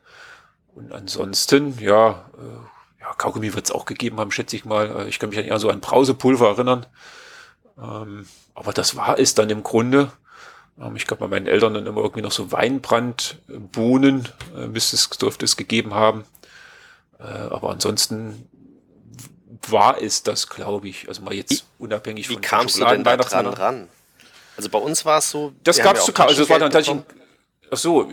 Und 0.74 0.92
ansonsten, 0.92 1.78
ja, 1.78 2.28
äh, 2.36 3.00
ja 3.00 3.14
Kaugummi 3.16 3.54
wird 3.54 3.66
es 3.66 3.70
auch 3.70 3.84
gegeben 3.84 4.18
haben, 4.18 4.32
schätze 4.32 4.56
ich 4.56 4.64
mal. 4.64 4.90
Äh, 4.90 5.08
ich 5.08 5.20
kann 5.20 5.28
mich 5.28 5.38
eher 5.38 5.60
so 5.60 5.70
an 5.70 5.78
Brausepulver 5.78 6.48
erinnern. 6.48 6.84
Ähm, 7.78 8.26
aber 8.56 8.72
das 8.72 8.96
war 8.96 9.20
es 9.20 9.36
dann 9.36 9.50
im 9.50 9.62
Grunde. 9.62 10.10
Ähm, 10.80 10.96
ich 10.96 11.06
glaube, 11.06 11.20
bei 11.20 11.28
meinen 11.28 11.46
Eltern 11.46 11.74
dann 11.74 11.86
immer 11.86 12.00
irgendwie 12.00 12.22
noch 12.22 12.32
so 12.32 12.52
Weinbrandbohnen, 12.52 14.28
äh, 14.56 14.66
müsste 14.66 14.96
es, 14.96 15.08
dürfte 15.10 15.44
es 15.44 15.56
gegeben 15.56 15.94
haben. 15.94 16.24
Äh, 17.18 17.24
aber 17.24 17.70
ansonsten 17.70 18.48
war 19.68 20.00
es 20.00 20.22
das, 20.22 20.48
glaube 20.48 20.88
ich. 20.88 21.08
Also 21.08 21.22
mal 21.22 21.34
jetzt 21.34 21.52
wie, 21.52 21.84
unabhängig 21.84 22.28
wie 22.28 22.34
von 22.34 22.42
Wie 22.42 22.46
kamst 22.46 22.80
du 22.80 22.84
denn 22.84 23.04
da 23.04 23.16
dran 23.16 23.46
ran? 23.46 23.88
Also 24.56 24.68
bei 24.68 24.78
uns 24.78 25.04
war 25.04 25.18
es 25.18 25.30
so. 25.30 25.52
Das 25.64 25.78
gab 25.78 25.94
es 25.94 26.02
ja 26.02 26.06
zu 26.06 26.12
kaufen. 26.12 26.28
Also 26.28 26.42
es 26.42 26.50
war 26.50 26.58
dann 26.58 26.70
tatsächlich. 26.70 27.04
Ach 27.70 27.78
so, 27.78 28.08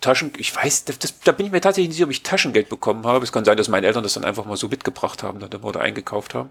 Taschen, 0.00 0.32
ich 0.38 0.54
weiß, 0.54 0.84
das, 0.84 0.98
das, 0.98 1.20
da 1.20 1.32
bin 1.32 1.46
ich 1.46 1.52
mir 1.52 1.60
tatsächlich 1.60 1.88
nicht 1.88 1.96
sicher, 1.96 2.06
ob 2.06 2.12
ich 2.12 2.22
Taschengeld 2.22 2.68
bekommen 2.68 3.04
habe. 3.04 3.24
Es 3.24 3.32
kann 3.32 3.44
sein, 3.44 3.56
dass 3.56 3.68
meine 3.68 3.86
Eltern 3.86 4.04
das 4.04 4.14
dann 4.14 4.24
einfach 4.24 4.44
mal 4.46 4.56
so 4.56 4.68
mitgebracht 4.68 5.22
haben, 5.22 5.40
dann 5.40 5.62
wurde 5.62 5.80
eingekauft 5.80 6.34
haben. 6.34 6.50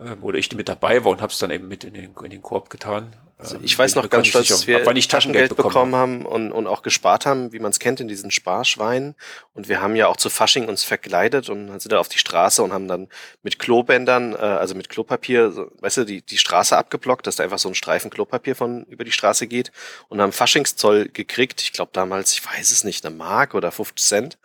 Ähm, 0.00 0.18
oder 0.22 0.38
ich 0.38 0.50
mit 0.52 0.68
dabei 0.68 1.04
war 1.04 1.12
und 1.12 1.20
habe 1.20 1.32
es 1.32 1.38
dann 1.38 1.50
eben 1.50 1.68
mit 1.68 1.84
in 1.84 1.94
den, 1.94 2.14
in 2.22 2.30
den 2.30 2.42
Korb 2.42 2.70
getan. 2.70 3.14
Also 3.38 3.58
ich 3.60 3.78
weiß 3.78 3.96
noch 3.96 4.08
ganz 4.08 4.28
stolz, 4.28 4.48
dass 4.48 4.66
wir 4.66 4.82
Taschengeld, 4.82 5.10
Taschengeld 5.10 5.56
bekommen 5.56 5.94
haben 5.94 6.24
und, 6.24 6.52
und 6.52 6.66
auch 6.66 6.80
gespart 6.80 7.26
haben, 7.26 7.52
wie 7.52 7.58
man 7.58 7.70
es 7.70 7.78
kennt 7.78 8.00
in 8.00 8.08
diesen 8.08 8.30
Sparschweinen. 8.30 9.14
Und 9.52 9.68
wir 9.68 9.82
haben 9.82 9.94
ja 9.94 10.06
auch 10.06 10.16
zu 10.16 10.30
Fasching 10.30 10.68
uns 10.68 10.84
verkleidet 10.84 11.50
und 11.50 11.66
dann 11.66 11.78
sind 11.78 11.92
wir 11.92 12.00
auf 12.00 12.08
die 12.08 12.18
Straße 12.18 12.62
und 12.62 12.72
haben 12.72 12.88
dann 12.88 13.08
mit 13.42 13.58
Klobändern, 13.58 14.32
äh, 14.32 14.36
also 14.36 14.74
mit 14.74 14.88
Klopapier, 14.88 15.50
so, 15.50 15.70
weißt 15.80 15.98
du, 15.98 16.04
die, 16.04 16.22
die 16.22 16.38
Straße 16.38 16.78
abgeblockt, 16.78 17.26
dass 17.26 17.36
da 17.36 17.44
einfach 17.44 17.58
so 17.58 17.68
ein 17.68 17.74
Streifen 17.74 18.10
Klopapier 18.10 18.56
von 18.56 18.84
über 18.84 19.04
die 19.04 19.12
Straße 19.12 19.46
geht 19.46 19.70
und 20.08 20.22
haben 20.22 20.32
Faschingszoll 20.32 21.10
gekriegt. 21.12 21.60
Ich 21.60 21.74
glaube 21.74 21.90
damals, 21.92 22.32
ich 22.32 22.46
weiß 22.46 22.70
es 22.70 22.84
nicht, 22.84 23.04
eine 23.04 23.14
Mark 23.14 23.54
oder 23.54 23.70
50 23.70 24.06
Cent. 24.06 24.38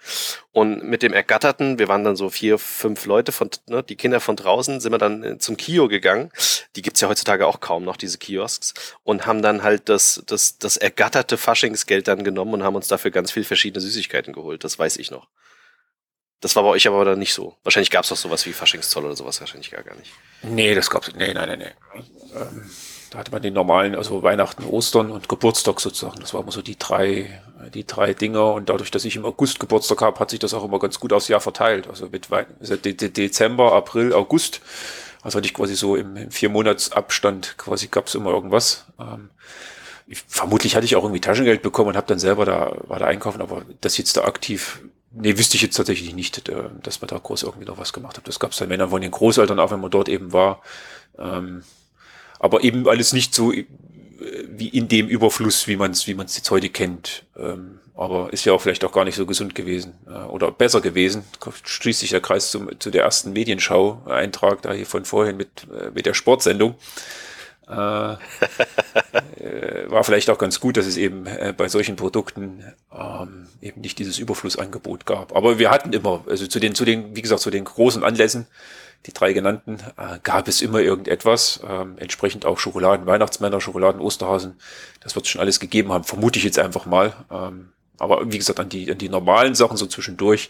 Und 0.51 0.83
mit 0.83 1.01
dem 1.01 1.13
Ergatterten, 1.13 1.79
wir 1.79 1.87
waren 1.87 2.03
dann 2.03 2.17
so 2.17 2.29
vier, 2.29 2.59
fünf 2.59 3.05
Leute 3.05 3.31
von, 3.31 3.49
ne, 3.67 3.83
die 3.83 3.95
Kinder 3.95 4.19
von 4.19 4.35
draußen, 4.35 4.81
sind 4.81 4.91
wir 4.91 4.97
dann 4.97 5.23
äh, 5.23 5.37
zum 5.37 5.55
Kio 5.55 5.87
gegangen. 5.87 6.29
Die 6.75 6.81
gibt's 6.81 6.99
ja 6.99 7.07
heutzutage 7.07 7.47
auch 7.47 7.61
kaum 7.61 7.85
noch, 7.85 7.95
diese 7.95 8.17
Kiosks 8.17 8.73
und 9.03 9.25
haben 9.25 9.41
dann 9.41 9.63
halt 9.63 9.89
das, 9.89 10.23
das, 10.25 10.57
das 10.57 10.77
ergatterte 10.77 11.37
Faschingsgeld 11.37 12.07
dann 12.07 12.23
genommen 12.23 12.53
und 12.55 12.63
haben 12.63 12.75
uns 12.75 12.87
dafür 12.87 13.11
ganz 13.11 13.31
viel 13.31 13.43
verschiedene 13.43 13.81
Süßigkeiten 13.81 14.33
geholt. 14.33 14.63
Das 14.63 14.77
weiß 14.77 14.97
ich 14.97 15.11
noch. 15.11 15.27
Das 16.39 16.55
war 16.55 16.63
bei 16.63 16.69
euch 16.69 16.87
aber 16.87 17.05
dann 17.05 17.19
nicht 17.19 17.33
so. 17.33 17.55
Wahrscheinlich 17.63 17.91
gab 17.91 18.03
es 18.03 18.09
doch 18.09 18.17
sowas 18.17 18.45
wie 18.47 18.53
Faschingszoll 18.53 19.05
oder 19.05 19.15
sowas 19.15 19.39
wahrscheinlich 19.39 19.69
gar, 19.69 19.83
gar 19.83 19.95
nicht. 19.95 20.11
Nee, 20.41 20.73
das 20.73 20.89
gab's. 20.89 21.11
Nee, 21.15 21.33
nein, 21.33 21.49
nein, 21.49 21.59
nee. 21.59 22.01
Ähm, 22.35 22.69
Da 23.11 23.19
hatte 23.19 23.31
man 23.31 23.41
den 23.41 23.53
normalen, 23.53 23.93
also 23.93 24.23
Weihnachten, 24.23 24.63
Ostern 24.63 25.11
und 25.11 25.27
Geburtstag 25.27 25.81
sozusagen. 25.81 26.21
Das 26.21 26.33
waren 26.33 26.43
immer 26.43 26.53
so 26.53 26.61
die 26.61 26.79
drei, 26.79 27.41
die 27.73 27.85
drei 27.85 28.13
Dinger. 28.13 28.53
Und 28.53 28.69
dadurch, 28.69 28.89
dass 28.89 29.03
ich 29.03 29.17
im 29.17 29.25
August 29.25 29.59
Geburtstag 29.59 30.01
habe, 30.01 30.17
hat 30.19 30.29
sich 30.29 30.39
das 30.39 30.53
auch 30.53 30.63
immer 30.63 30.79
ganz 30.79 30.97
gut 30.97 31.11
aufs 31.11 31.27
Jahr 31.27 31.41
verteilt. 31.41 31.87
Also 31.89 32.07
mit 32.09 32.31
Wein 32.31 32.45
also 32.59 32.77
De 32.77 32.93
De 32.93 33.09
Dezember, 33.09 33.73
April, 33.73 34.13
August. 34.13 34.61
Also 35.21 35.37
hatte 35.37 35.47
ich 35.47 35.53
quasi 35.53 35.75
so 35.75 35.95
im, 35.95 36.15
im 36.15 36.31
vier 36.31 36.49
Monats 36.49 36.91
Abstand 36.91 37.55
quasi 37.57 37.87
gab 37.87 38.07
es 38.07 38.15
immer 38.15 38.31
irgendwas. 38.31 38.85
Ähm, 38.99 39.29
ich, 40.07 40.23
vermutlich 40.27 40.75
hatte 40.75 40.85
ich 40.85 40.95
auch 40.95 41.03
irgendwie 41.03 41.21
Taschengeld 41.21 41.61
bekommen 41.61 41.89
und 41.89 41.97
habe 41.97 42.07
dann 42.07 42.19
selber 42.19 42.45
da 42.45 42.75
war 42.87 42.99
da 42.99 43.05
einkaufen, 43.05 43.41
aber 43.41 43.63
das 43.81 43.97
jetzt 43.97 44.17
da 44.17 44.23
aktiv 44.23 44.81
Nee, 45.13 45.37
wüsste 45.37 45.57
ich 45.57 45.61
jetzt 45.61 45.75
tatsächlich 45.75 46.15
nicht, 46.15 46.47
äh, 46.47 46.69
dass 46.83 47.01
man 47.01 47.09
da 47.09 47.17
groß 47.17 47.43
irgendwie 47.43 47.65
noch 47.65 47.77
was 47.77 47.91
gemacht 47.91 48.17
hat. 48.17 48.27
Das 48.27 48.39
gab 48.39 48.51
es 48.51 48.57
dann, 48.57 48.69
wenn 48.69 48.79
dann 48.79 48.91
von 48.91 49.01
den 49.01 49.11
Großeltern, 49.11 49.59
auch 49.59 49.71
wenn 49.71 49.81
man 49.81 49.91
dort 49.91 50.07
eben 50.07 50.31
war. 50.31 50.61
Ähm, 51.17 51.63
aber 52.39 52.63
eben 52.63 52.87
alles 52.87 53.11
nicht 53.11 53.35
so 53.35 53.51
äh, 53.51 53.67
wie 54.47 54.69
in 54.69 54.87
dem 54.87 55.09
Überfluss, 55.09 55.67
wie 55.67 55.75
man 55.75 55.91
es 55.91 56.07
wie 56.07 56.13
man's 56.13 56.37
jetzt 56.37 56.49
heute 56.49 56.69
kennt. 56.69 57.25
Ähm, 57.37 57.79
aber 58.01 58.33
ist 58.33 58.45
ja 58.45 58.53
auch 58.53 58.61
vielleicht 58.61 58.83
auch 58.83 58.91
gar 58.91 59.05
nicht 59.05 59.15
so 59.15 59.27
gesund 59.27 59.53
gewesen 59.53 59.93
äh, 60.07 60.23
oder 60.23 60.51
besser 60.51 60.81
gewesen. 60.81 61.23
Schließt 61.63 61.99
sich 61.99 62.09
der 62.09 62.19
Kreis 62.19 62.49
zum, 62.49 62.79
zu 62.79 62.89
der 62.89 63.03
ersten 63.03 63.31
Medienschau-Eintrag 63.31 64.63
da 64.63 64.73
hier 64.73 64.87
von 64.87 65.05
vorhin 65.05 65.37
mit, 65.37 65.67
äh, 65.71 65.91
mit 65.91 66.07
der 66.07 66.15
Sportsendung. 66.15 66.73
Äh, 67.67 67.73
äh, 67.75 68.17
war 69.91 70.03
vielleicht 70.03 70.31
auch 70.31 70.39
ganz 70.39 70.59
gut, 70.59 70.77
dass 70.77 70.87
es 70.87 70.97
eben 70.97 71.27
äh, 71.27 71.53
bei 71.55 71.69
solchen 71.69 71.95
Produkten 71.95 72.63
ähm, 72.91 73.47
eben 73.61 73.81
nicht 73.81 73.99
dieses 73.99 74.17
Überflussangebot 74.17 75.05
gab. 75.05 75.35
Aber 75.35 75.59
wir 75.59 75.69
hatten 75.69 75.93
immer, 75.93 76.23
also 76.27 76.47
zu 76.47 76.59
den, 76.59 76.73
zu 76.73 76.85
den, 76.85 77.15
wie 77.15 77.21
gesagt, 77.21 77.41
zu 77.41 77.51
den 77.51 77.65
großen 77.65 78.03
Anlässen, 78.03 78.47
die 79.05 79.13
drei 79.13 79.31
genannten, 79.31 79.77
äh, 79.97 80.17
gab 80.23 80.47
es 80.47 80.63
immer 80.63 80.79
irgendetwas. 80.79 81.59
Ähm, 81.69 81.97
entsprechend 81.99 82.47
auch 82.47 82.57
Schokoladen, 82.57 83.05
Weihnachtsmänner, 83.05 83.61
Schokoladen, 83.61 84.01
Osterhasen. 84.01 84.59
Das 85.01 85.13
wird 85.13 85.27
schon 85.27 85.41
alles 85.41 85.59
gegeben 85.59 85.91
haben, 85.93 86.03
vermute 86.03 86.39
ich 86.39 86.45
jetzt 86.45 86.57
einfach 86.57 86.87
mal. 86.87 87.13
Ähm, 87.29 87.69
aber 88.01 88.31
wie 88.31 88.37
gesagt, 88.37 88.59
an 88.59 88.69
die, 88.69 88.91
an 88.91 88.97
die 88.97 89.09
normalen 89.09 89.55
Sachen 89.55 89.77
so 89.77 89.85
zwischendurch 89.85 90.49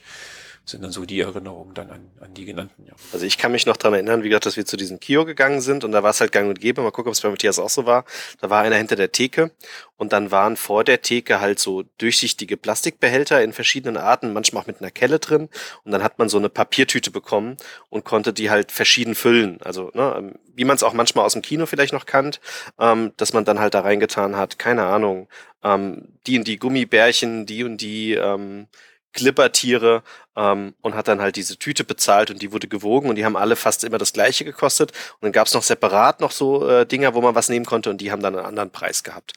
sind 0.63 0.83
dann 0.83 0.91
so 0.91 1.05
die 1.05 1.19
Erinnerungen 1.19 1.73
dann 1.73 1.89
an, 1.89 2.11
an 2.19 2.33
die 2.33 2.45
genannten. 2.45 2.85
Ja. 2.85 2.93
Also 3.11 3.25
ich 3.25 3.37
kann 3.37 3.51
mich 3.51 3.65
noch 3.65 3.77
daran 3.77 3.95
erinnern, 3.95 4.23
wie 4.23 4.29
gesagt, 4.29 4.45
dass 4.45 4.57
wir 4.57 4.65
zu 4.65 4.77
diesem 4.77 4.99
Kio 4.99 5.25
gegangen 5.25 5.59
sind 5.59 5.83
und 5.83 5.91
da 5.91 6.03
war 6.03 6.11
es 6.11 6.21
halt 6.21 6.31
gang 6.31 6.49
und 6.49 6.61
gäbe. 6.61 6.81
Mal 6.81 6.91
gucken, 6.91 7.09
ob 7.09 7.13
es 7.13 7.21
bei 7.21 7.29
Matthias 7.29 7.57
auch 7.57 7.69
so 7.69 7.85
war. 7.85 8.05
Da 8.39 8.49
war 8.49 8.61
einer 8.61 8.75
hinter 8.75 8.95
der 8.95 9.11
Theke 9.11 9.51
und 9.97 10.13
dann 10.13 10.31
waren 10.31 10.57
vor 10.57 10.83
der 10.83 11.01
Theke 11.01 11.41
halt 11.41 11.59
so 11.59 11.83
durchsichtige 11.97 12.57
Plastikbehälter 12.57 13.43
in 13.43 13.53
verschiedenen 13.53 13.97
Arten, 13.97 14.33
manchmal 14.33 14.63
auch 14.63 14.67
mit 14.67 14.81
einer 14.81 14.91
Kelle 14.91 15.19
drin. 15.19 15.49
Und 15.83 15.91
dann 15.91 16.03
hat 16.03 16.19
man 16.19 16.29
so 16.29 16.37
eine 16.37 16.49
Papiertüte 16.49 17.09
bekommen 17.09 17.57
und 17.89 18.05
konnte 18.05 18.31
die 18.31 18.49
halt 18.51 18.71
verschieden 18.71 19.15
füllen. 19.15 19.59
Also 19.63 19.91
ne, 19.93 20.13
ähm, 20.17 20.35
wie 20.55 20.65
man 20.65 20.75
es 20.75 20.83
auch 20.83 20.93
manchmal 20.93 21.25
aus 21.25 21.33
dem 21.33 21.41
Kino 21.41 21.65
vielleicht 21.65 21.93
noch 21.93 22.05
kannt, 22.05 22.39
ähm, 22.79 23.13
dass 23.17 23.33
man 23.33 23.45
dann 23.45 23.59
halt 23.59 23.73
da 23.73 23.81
reingetan 23.81 24.35
hat, 24.35 24.59
keine 24.59 24.83
Ahnung, 24.83 25.27
ähm, 25.63 26.07
die 26.27 26.37
und 26.37 26.47
die 26.47 26.57
Gummibärchen, 26.57 27.45
die 27.45 27.63
und 27.63 27.77
die 27.77 28.13
ähm, 28.13 28.67
Glippertiere 29.13 30.03
ähm, 30.35 30.73
und 30.81 30.95
hat 30.95 31.07
dann 31.07 31.21
halt 31.21 31.35
diese 31.35 31.57
Tüte 31.57 31.83
bezahlt 31.83 32.31
und 32.31 32.41
die 32.41 32.51
wurde 32.51 32.67
gewogen 32.67 33.09
und 33.09 33.15
die 33.15 33.25
haben 33.25 33.35
alle 33.35 33.55
fast 33.55 33.83
immer 33.83 33.97
das 33.97 34.13
gleiche 34.13 34.45
gekostet. 34.45 34.91
Und 34.91 35.23
dann 35.23 35.31
gab 35.31 35.47
es 35.47 35.53
noch 35.53 35.63
separat 35.63 36.21
noch 36.21 36.31
so 36.31 36.67
äh, 36.67 36.85
Dinger, 36.85 37.13
wo 37.13 37.21
man 37.21 37.35
was 37.35 37.49
nehmen 37.49 37.65
konnte 37.65 37.89
und 37.89 38.01
die 38.01 38.11
haben 38.11 38.21
dann 38.21 38.35
einen 38.35 38.45
anderen 38.45 38.71
Preis 38.71 39.03
gehabt. 39.03 39.33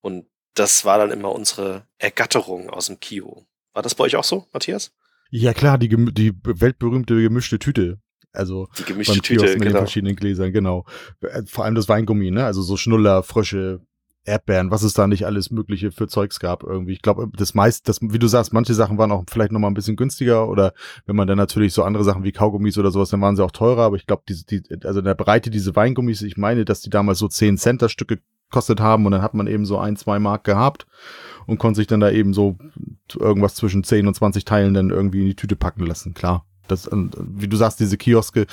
Und 0.00 0.26
das 0.54 0.84
war 0.84 0.98
dann 0.98 1.10
immer 1.10 1.32
unsere 1.32 1.86
Ergatterung 1.98 2.70
aus 2.70 2.86
dem 2.86 3.00
Kio. 3.00 3.46
War 3.72 3.82
das 3.82 3.94
bei 3.94 4.04
euch 4.04 4.16
auch 4.16 4.24
so, 4.24 4.46
Matthias? 4.52 4.92
Ja 5.30 5.52
klar, 5.52 5.78
die, 5.78 5.88
die 5.88 6.32
weltberühmte 6.44 7.20
gemischte 7.20 7.58
Tüte. 7.58 7.98
Also 8.32 8.68
die 8.78 8.84
gemischte 8.84 9.20
Tüte 9.20 9.44
mit 9.44 9.54
genau. 9.54 9.64
den 9.64 9.76
verschiedenen 9.78 10.16
Gläsern, 10.16 10.52
genau. 10.52 10.84
Äh, 11.20 11.42
vor 11.46 11.64
allem 11.64 11.74
das 11.74 11.88
Weingummi, 11.88 12.30
ne? 12.30 12.44
Also 12.44 12.62
so 12.62 12.76
Schnuller, 12.76 13.22
Frösche, 13.22 13.80
Erdbeeren, 14.26 14.70
was 14.70 14.82
es 14.82 14.92
da 14.92 15.06
nicht 15.06 15.26
alles 15.26 15.50
Mögliche 15.50 15.92
für 15.92 16.08
Zeugs 16.08 16.40
gab 16.40 16.62
irgendwie. 16.62 16.92
Ich 16.92 17.02
glaube, 17.02 17.28
das 17.36 17.54
meist, 17.54 17.88
das, 17.88 18.00
wie 18.02 18.18
du 18.18 18.26
sagst, 18.26 18.52
manche 18.52 18.74
Sachen 18.74 18.98
waren 18.98 19.12
auch 19.12 19.24
vielleicht 19.30 19.52
nochmal 19.52 19.70
ein 19.70 19.74
bisschen 19.74 19.96
günstiger 19.96 20.48
oder 20.48 20.72
wenn 21.06 21.16
man 21.16 21.28
dann 21.28 21.38
natürlich 21.38 21.72
so 21.72 21.82
andere 21.82 22.04
Sachen 22.04 22.24
wie 22.24 22.32
Kaugummis 22.32 22.78
oder 22.78 22.90
sowas, 22.90 23.10
dann 23.10 23.20
waren 23.20 23.36
sie 23.36 23.44
auch 23.44 23.50
teurer, 23.50 23.82
aber 23.82 23.96
ich 23.96 24.06
glaube, 24.06 24.24
diese, 24.28 24.44
die, 24.46 24.62
also 24.84 24.98
in 24.98 25.04
der 25.04 25.14
Breite 25.14 25.50
diese 25.50 25.76
Weingummis, 25.76 26.22
ich 26.22 26.36
meine, 26.36 26.64
dass 26.64 26.80
die 26.80 26.90
damals 26.90 27.18
so 27.18 27.28
10 27.28 27.58
Cent 27.58 27.82
das 27.82 27.92
Stück 27.92 28.08
gekostet 28.48 28.80
haben 28.80 29.06
und 29.06 29.12
dann 29.12 29.22
hat 29.22 29.34
man 29.34 29.46
eben 29.46 29.64
so 29.64 29.78
ein, 29.78 29.96
zwei 29.96 30.18
Mark 30.18 30.44
gehabt 30.44 30.86
und 31.46 31.58
konnte 31.58 31.76
sich 31.76 31.86
dann 31.86 32.00
da 32.00 32.10
eben 32.10 32.34
so 32.34 32.56
irgendwas 33.18 33.54
zwischen 33.54 33.84
10 33.84 34.06
und 34.06 34.14
20 34.14 34.44
Teilen 34.44 34.74
dann 34.74 34.90
irgendwie 34.90 35.20
in 35.20 35.26
die 35.26 35.36
Tüte 35.36 35.56
packen 35.56 35.86
lassen, 35.86 36.14
klar. 36.14 36.44
Das, 36.68 36.90
wie 36.90 37.46
du 37.46 37.56
sagst, 37.56 37.78
diese 37.78 37.96
Kioske, 37.96 38.46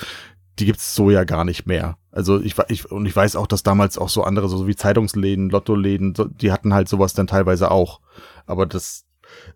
die 0.58 0.66
gibt's 0.66 0.94
so 0.94 1.10
ja 1.10 1.24
gar 1.24 1.44
nicht 1.44 1.66
mehr. 1.66 1.96
Also 2.12 2.40
ich, 2.40 2.54
ich 2.68 2.90
und 2.90 3.06
ich 3.06 3.16
weiß 3.16 3.36
auch, 3.36 3.46
dass 3.46 3.62
damals 3.62 3.98
auch 3.98 4.08
so 4.08 4.22
andere, 4.22 4.48
so 4.48 4.66
wie 4.66 4.76
Zeitungsläden, 4.76 5.50
Lottoläden, 5.50 6.14
die 6.40 6.52
hatten 6.52 6.74
halt 6.74 6.88
sowas 6.88 7.12
dann 7.14 7.26
teilweise 7.26 7.70
auch. 7.70 8.00
Aber 8.46 8.66
das 8.66 9.04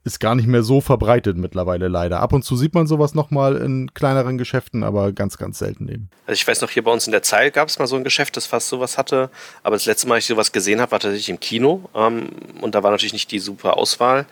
ist 0.04 0.18
gar 0.20 0.34
nicht 0.34 0.46
mehr 0.46 0.62
so 0.62 0.80
verbreitet 0.80 1.36
mittlerweile 1.36 1.88
leider. 1.88 2.20
Ab 2.20 2.32
und 2.32 2.42
zu 2.42 2.56
sieht 2.56 2.74
man 2.74 2.86
sowas 2.86 3.14
nochmal 3.14 3.56
in 3.56 3.92
kleineren 3.94 4.38
Geschäften, 4.38 4.82
aber 4.82 5.12
ganz, 5.12 5.38
ganz 5.38 5.58
selten 5.58 5.88
eben. 5.88 6.10
Also 6.26 6.40
ich 6.40 6.46
weiß 6.46 6.60
noch, 6.60 6.70
hier 6.70 6.84
bei 6.84 6.92
uns 6.92 7.06
in 7.06 7.12
der 7.12 7.22
Zeil 7.22 7.50
gab 7.50 7.68
es 7.68 7.78
mal 7.78 7.86
so 7.86 7.96
ein 7.96 8.04
Geschäft, 8.04 8.36
das 8.36 8.46
fast 8.46 8.68
sowas 8.68 8.98
hatte. 8.98 9.30
Aber 9.62 9.76
das 9.76 9.86
letzte 9.86 10.08
Mal, 10.08 10.18
ich 10.18 10.26
sowas 10.26 10.52
gesehen 10.52 10.80
habe, 10.80 10.92
war 10.92 11.00
tatsächlich 11.00 11.30
im 11.30 11.40
Kino. 11.40 11.88
Ähm, 11.94 12.30
und 12.60 12.74
da 12.74 12.82
war 12.82 12.90
natürlich 12.90 13.12
nicht 13.12 13.30
die 13.30 13.38
super 13.38 13.76
Auswahl. 13.76 14.26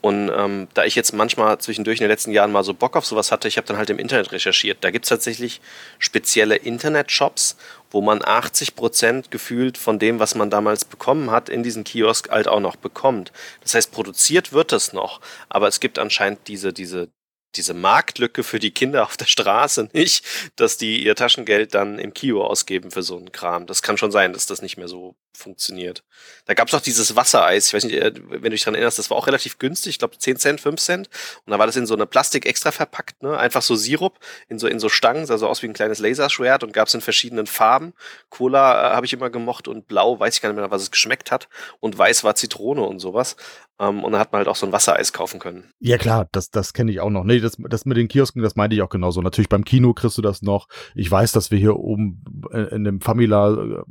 Und 0.00 0.30
ähm, 0.34 0.68
da 0.72 0.84
ich 0.84 0.94
jetzt 0.94 1.12
manchmal 1.12 1.58
zwischendurch 1.58 1.98
in 1.98 2.04
den 2.04 2.10
letzten 2.10 2.32
Jahren 2.32 2.52
mal 2.52 2.64
so 2.64 2.72
Bock 2.72 2.96
auf 2.96 3.04
sowas 3.04 3.30
hatte, 3.30 3.48
ich 3.48 3.58
habe 3.58 3.66
dann 3.66 3.76
halt 3.76 3.90
im 3.90 3.98
Internet 3.98 4.32
recherchiert. 4.32 4.78
Da 4.80 4.90
gibt's 4.90 5.10
tatsächlich 5.10 5.60
spezielle 5.98 6.56
Internet-Shops, 6.56 7.56
wo 7.90 8.00
man 8.00 8.22
80 8.24 8.76
Prozent 8.76 9.30
gefühlt 9.30 9.76
von 9.76 9.98
dem, 9.98 10.18
was 10.18 10.34
man 10.34 10.48
damals 10.48 10.84
bekommen 10.84 11.30
hat, 11.30 11.48
in 11.48 11.62
diesen 11.62 11.84
Kiosk 11.84 12.30
halt 12.30 12.48
auch 12.48 12.60
noch 12.60 12.76
bekommt. 12.76 13.32
Das 13.62 13.74
heißt, 13.74 13.92
produziert 13.92 14.52
wird 14.52 14.72
es 14.72 14.92
noch, 14.92 15.20
aber 15.48 15.68
es 15.68 15.80
gibt 15.80 15.98
anscheinend 15.98 16.48
diese, 16.48 16.72
diese 16.72 17.08
diese 17.56 17.74
Marktlücke 17.74 18.44
für 18.44 18.60
die 18.60 18.70
Kinder 18.70 19.02
auf 19.02 19.16
der 19.16 19.26
Straße 19.26 19.88
nicht, 19.92 20.24
dass 20.56 20.76
die 20.76 21.02
ihr 21.04 21.16
Taschengeld 21.16 21.74
dann 21.74 21.98
im 21.98 22.14
Kio 22.14 22.44
ausgeben 22.46 22.90
für 22.90 23.02
so 23.02 23.16
einen 23.16 23.32
Kram. 23.32 23.66
Das 23.66 23.82
kann 23.82 23.96
schon 23.96 24.12
sein, 24.12 24.32
dass 24.32 24.46
das 24.46 24.62
nicht 24.62 24.76
mehr 24.76 24.88
so 24.88 25.16
funktioniert. 25.36 26.04
Da 26.46 26.54
gab 26.54 26.68
es 26.68 26.74
auch 26.74 26.80
dieses 26.80 27.16
Wassereis, 27.16 27.68
ich 27.68 27.74
weiß 27.74 27.84
nicht, 27.84 27.96
äh, 27.96 28.12
wenn 28.28 28.42
du 28.42 28.50
dich 28.50 28.62
daran 28.62 28.74
erinnerst, 28.74 28.98
das 28.98 29.10
war 29.10 29.16
auch 29.16 29.26
relativ 29.26 29.58
günstig, 29.58 29.90
ich 29.90 29.98
glaube 29.98 30.18
10 30.18 30.36
Cent, 30.36 30.60
5 30.60 30.80
Cent. 30.80 31.10
Und 31.46 31.50
da 31.52 31.58
war 31.58 31.66
das 31.66 31.76
in 31.76 31.86
so 31.86 31.94
eine 31.94 32.06
Plastik 32.06 32.46
extra 32.46 32.72
verpackt, 32.72 33.22
ne? 33.22 33.36
Einfach 33.38 33.62
so 33.62 33.74
Sirup 33.74 34.18
in 34.48 34.58
so, 34.58 34.66
in 34.66 34.80
so 34.80 34.88
Stangen, 34.88 35.26
sah 35.26 35.38
so 35.38 35.48
aus 35.48 35.62
wie 35.62 35.66
ein 35.66 35.72
kleines 35.72 35.98
Laserschwert 35.98 36.62
und 36.62 36.72
gab 36.72 36.88
es 36.88 36.94
in 36.94 37.00
verschiedenen 37.00 37.46
Farben. 37.46 37.94
Cola 38.28 38.92
äh, 38.92 38.94
habe 38.94 39.06
ich 39.06 39.12
immer 39.12 39.30
gemocht 39.30 39.68
und 39.68 39.88
blau, 39.88 40.18
weiß 40.18 40.34
ich 40.34 40.42
gar 40.42 40.50
nicht 40.50 40.58
mehr, 40.58 40.70
was 40.70 40.82
es 40.82 40.90
geschmeckt 40.90 41.30
hat. 41.30 41.48
Und 41.80 41.96
weiß 41.96 42.24
war 42.24 42.34
Zitrone 42.34 42.82
und 42.82 42.98
sowas. 42.98 43.36
Ähm, 43.80 44.04
und 44.04 44.12
dann 44.12 44.20
hat 44.20 44.32
man 44.32 44.40
halt 44.40 44.48
auch 44.48 44.56
so 44.56 44.66
ein 44.66 44.72
Wassereis 44.72 45.12
kaufen 45.12 45.40
können. 45.40 45.64
Ja 45.80 45.96
klar, 45.96 46.28
das, 46.32 46.50
das 46.50 46.74
kenne 46.74 46.90
ich 46.90 47.00
auch 47.00 47.08
noch. 47.08 47.24
Nee, 47.24 47.40
das, 47.40 47.56
das 47.58 47.86
mit 47.86 47.96
den 47.96 48.08
Kiosken, 48.08 48.42
das 48.42 48.54
meinte 48.54 48.76
ich 48.76 48.82
auch 48.82 48.90
genauso. 48.90 49.22
Natürlich 49.22 49.48
beim 49.48 49.64
Kino 49.64 49.94
kriegst 49.94 50.18
du 50.18 50.22
das 50.22 50.42
noch. 50.42 50.68
Ich 50.94 51.10
weiß, 51.10 51.32
dass 51.32 51.50
wir 51.50 51.58
hier 51.58 51.76
oben 51.76 52.22
in 52.70 52.84
dem 52.84 53.00
Famila 53.00 53.54
äh, 53.54 53.82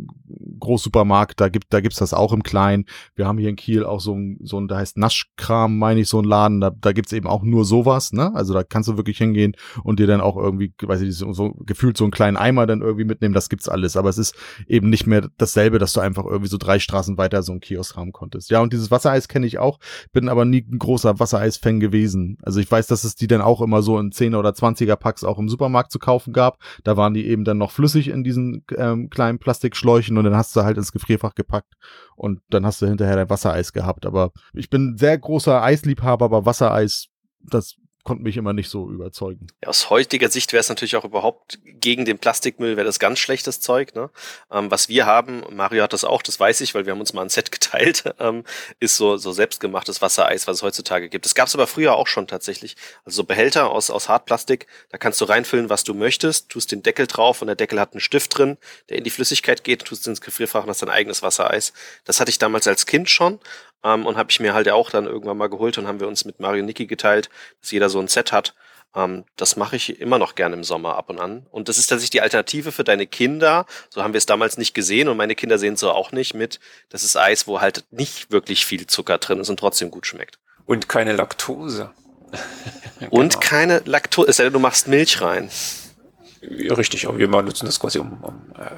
Großsupermarkt, 1.29 1.39
da 1.39 1.49
gibt 1.49 1.73
da 1.73 1.81
gibt's 1.81 1.99
das 1.99 2.13
auch 2.13 2.33
im 2.33 2.43
Kleinen. 2.43 2.85
Wir 3.15 3.27
haben 3.27 3.37
hier 3.37 3.49
in 3.49 3.55
Kiel 3.55 3.85
auch 3.85 3.99
so 3.99 4.15
ein, 4.15 4.39
so 4.43 4.59
ein 4.59 4.67
da 4.67 4.77
heißt 4.77 4.97
Naschkram, 4.97 5.77
meine 5.77 6.01
ich, 6.01 6.09
so 6.09 6.19
ein 6.19 6.25
Laden. 6.25 6.61
Da, 6.61 6.71
da 6.71 6.91
gibt's 6.91 7.13
eben 7.13 7.27
auch 7.27 7.43
nur 7.43 7.65
sowas, 7.65 8.11
ne? 8.11 8.33
Also 8.35 8.53
da 8.53 8.63
kannst 8.63 8.89
du 8.89 8.97
wirklich 8.97 9.17
hingehen 9.17 9.55
und 9.83 9.99
dir 9.99 10.07
dann 10.07 10.21
auch 10.21 10.37
irgendwie, 10.37 10.73
weiß 10.81 11.01
ich, 11.01 11.15
so, 11.15 11.31
so 11.33 11.53
gefühlt 11.59 11.97
so 11.97 12.03
einen 12.03 12.11
kleinen 12.11 12.37
Eimer 12.37 12.65
dann 12.65 12.81
irgendwie 12.81 13.05
mitnehmen. 13.05 13.33
Das 13.33 13.49
gibt's 13.49 13.69
alles. 13.69 13.97
Aber 13.97 14.09
es 14.09 14.17
ist 14.17 14.35
eben 14.67 14.89
nicht 14.89 15.07
mehr 15.07 15.29
dasselbe, 15.37 15.79
dass 15.79 15.93
du 15.93 15.99
einfach 15.99 16.25
irgendwie 16.25 16.49
so 16.49 16.57
drei 16.57 16.79
Straßen 16.79 17.17
weiter 17.17 17.43
so 17.43 17.51
ein 17.51 17.59
Kiosk 17.59 17.95
haben 17.95 18.11
konntest. 18.11 18.49
Ja, 18.49 18.61
und 18.61 18.73
dieses 18.73 18.91
Wassereis 18.91 19.27
kenne 19.27 19.47
ich 19.47 19.59
auch 19.59 19.79
bin 20.11 20.29
aber 20.29 20.45
nie 20.45 20.65
ein 20.69 20.79
großer 20.79 21.19
Wassereis-Fan 21.19 21.79
gewesen. 21.79 22.37
Also 22.41 22.59
ich 22.59 22.69
weiß, 22.69 22.87
dass 22.87 23.03
es 23.03 23.15
die 23.15 23.27
dann 23.27 23.41
auch 23.41 23.61
immer 23.61 23.81
so 23.81 23.99
in 23.99 24.11
10er 24.11 24.37
oder 24.37 24.49
20er 24.49 24.95
Packs 24.95 25.23
auch 25.23 25.39
im 25.39 25.49
Supermarkt 25.49 25.91
zu 25.91 25.99
kaufen 25.99 26.33
gab. 26.33 26.57
Da 26.83 26.97
waren 26.97 27.13
die 27.13 27.27
eben 27.27 27.43
dann 27.43 27.57
noch 27.57 27.71
flüssig 27.71 28.09
in 28.09 28.23
diesen 28.23 28.63
ähm, 28.75 29.09
kleinen 29.09 29.39
Plastikschläuchen 29.39 30.17
und 30.17 30.23
dann 30.23 30.35
hast 30.35 30.55
du 30.55 30.63
halt 30.63 30.77
ins 30.77 30.91
Gefrierfach 31.19 31.35
gepackt 31.35 31.73
und 32.15 32.41
dann 32.49 32.65
hast 32.65 32.81
du 32.81 32.87
hinterher 32.87 33.15
dein 33.15 33.29
Wassereis 33.29 33.73
gehabt. 33.73 34.05
Aber 34.05 34.31
ich 34.53 34.69
bin 34.69 34.97
sehr 34.97 35.17
großer 35.17 35.61
Eisliebhaber, 35.61 36.25
aber 36.25 36.45
Wassereis, 36.45 37.07
das 37.41 37.75
konnte 38.03 38.23
mich 38.23 38.37
immer 38.37 38.53
nicht 38.53 38.69
so 38.69 38.89
überzeugen. 38.89 39.47
Ja, 39.61 39.69
aus 39.69 39.89
heutiger 39.89 40.29
Sicht 40.29 40.53
wäre 40.53 40.61
es 40.61 40.69
natürlich 40.69 40.95
auch 40.95 41.03
überhaupt 41.03 41.59
gegen 41.63 42.05
den 42.05 42.17
Plastikmüll, 42.17 42.77
wäre 42.77 42.85
das 42.85 42.99
ganz 42.99 43.19
schlechtes 43.19 43.59
Zeug. 43.59 43.93
Ne? 43.93 44.09
Ähm, 44.51 44.71
was 44.71 44.89
wir 44.89 45.05
haben, 45.05 45.43
Mario 45.51 45.83
hat 45.83 45.93
das 45.93 46.05
auch, 46.05 46.21
das 46.21 46.39
weiß 46.39 46.61
ich, 46.61 46.73
weil 46.73 46.85
wir 46.85 46.93
haben 46.93 46.99
uns 46.99 47.13
mal 47.13 47.21
ein 47.21 47.29
Set 47.29 47.51
geteilt, 47.51 48.03
ähm, 48.19 48.43
ist 48.79 48.95
so, 48.95 49.17
so 49.17 49.31
selbstgemachtes 49.31 50.01
Wassereis, 50.01 50.47
was 50.47 50.57
es 50.57 50.63
heutzutage 50.63 51.09
gibt. 51.09 51.25
Das 51.25 51.35
gab 51.35 51.47
es 51.47 51.55
aber 51.55 51.67
früher 51.67 51.95
auch 51.95 52.07
schon 52.07 52.27
tatsächlich. 52.27 52.75
Also 53.05 53.17
so 53.17 53.23
Behälter 53.25 53.69
aus, 53.69 53.89
aus 53.89 54.07
Hartplastik, 54.07 54.67
da 54.89 54.97
kannst 54.97 55.19
du 55.21 55.25
reinfüllen, 55.25 55.69
was 55.69 55.83
du 55.83 55.93
möchtest, 55.93 56.49
tust 56.49 56.71
den 56.71 56.83
Deckel 56.83 57.05
drauf 57.05 57.41
und 57.41 57.47
der 57.47 57.55
Deckel 57.55 57.79
hat 57.79 57.93
einen 57.93 58.01
Stift 58.01 58.37
drin, 58.37 58.57
der 58.89 58.97
in 58.97 59.03
die 59.03 59.09
Flüssigkeit 59.09 59.63
geht, 59.63 59.85
tust 59.85 60.07
ins 60.07 60.21
Gefrierfach 60.21 60.63
und 60.63 60.69
hast 60.69 60.81
dein 60.81 60.89
eigenes 60.89 61.21
Wassereis. 61.21 61.73
Das 62.05 62.19
hatte 62.19 62.31
ich 62.31 62.39
damals 62.39 62.67
als 62.67 62.85
Kind 62.85 63.09
schon 63.09 63.39
ähm, 63.83 64.05
und 64.05 64.17
habe 64.17 64.31
ich 64.31 64.39
mir 64.39 64.53
halt 64.53 64.69
auch 64.69 64.89
dann 64.89 65.05
irgendwann 65.05 65.37
mal 65.37 65.49
geholt 65.49 65.77
und 65.77 65.87
haben 65.87 65.99
wir 65.99 66.07
uns 66.07 66.25
mit 66.25 66.39
Mario 66.39 66.63
Niki 66.63 66.85
geteilt, 66.85 67.29
dass 67.61 67.71
jeder 67.71 67.89
so 67.89 67.99
ein 67.99 68.07
Set 68.07 68.31
hat. 68.31 68.55
Ähm, 68.95 69.25
das 69.35 69.55
mache 69.55 69.75
ich 69.75 69.99
immer 69.99 70.17
noch 70.17 70.35
gerne 70.35 70.55
im 70.55 70.63
Sommer 70.63 70.95
ab 70.95 71.09
und 71.09 71.19
an. 71.19 71.45
Und 71.51 71.69
das 71.69 71.77
ist 71.77 71.87
tatsächlich 71.87 72.09
die 72.11 72.21
Alternative 72.21 72.71
für 72.71 72.83
deine 72.83 73.07
Kinder. 73.07 73.65
So 73.89 74.03
haben 74.03 74.13
wir 74.13 74.17
es 74.17 74.25
damals 74.25 74.57
nicht 74.57 74.73
gesehen 74.73 75.07
und 75.07 75.17
meine 75.17 75.35
Kinder 75.35 75.59
sehen 75.59 75.75
es 75.75 75.79
so 75.79 75.91
auch 75.91 76.11
nicht 76.11 76.33
mit. 76.33 76.59
Das 76.89 77.03
ist 77.03 77.15
Eis, 77.15 77.47
wo 77.47 77.61
halt 77.61 77.85
nicht 77.91 78.31
wirklich 78.31 78.65
viel 78.65 78.87
Zucker 78.87 79.17
drin 79.17 79.39
ist 79.39 79.49
und 79.49 79.59
trotzdem 79.59 79.91
gut 79.91 80.07
schmeckt. 80.07 80.39
Und 80.65 80.89
keine 80.89 81.13
Laktose. 81.13 81.91
Und 83.09 83.29
genau. 83.29 83.39
keine 83.39 83.81
Laktose, 83.85 84.29
es 84.29 84.37
sei 84.37 84.43
denn, 84.43 84.53
du 84.53 84.59
machst 84.59 84.87
Milch 84.87 85.21
rein. 85.21 85.49
Ja, 86.41 86.75
richtig, 86.75 87.07
aber 87.07 87.17
wir 87.17 87.27
nutzen 87.27 87.65
das 87.65 87.79
quasi, 87.79 87.97
um, 87.97 88.23
um 88.23 88.53
äh, 88.55 88.75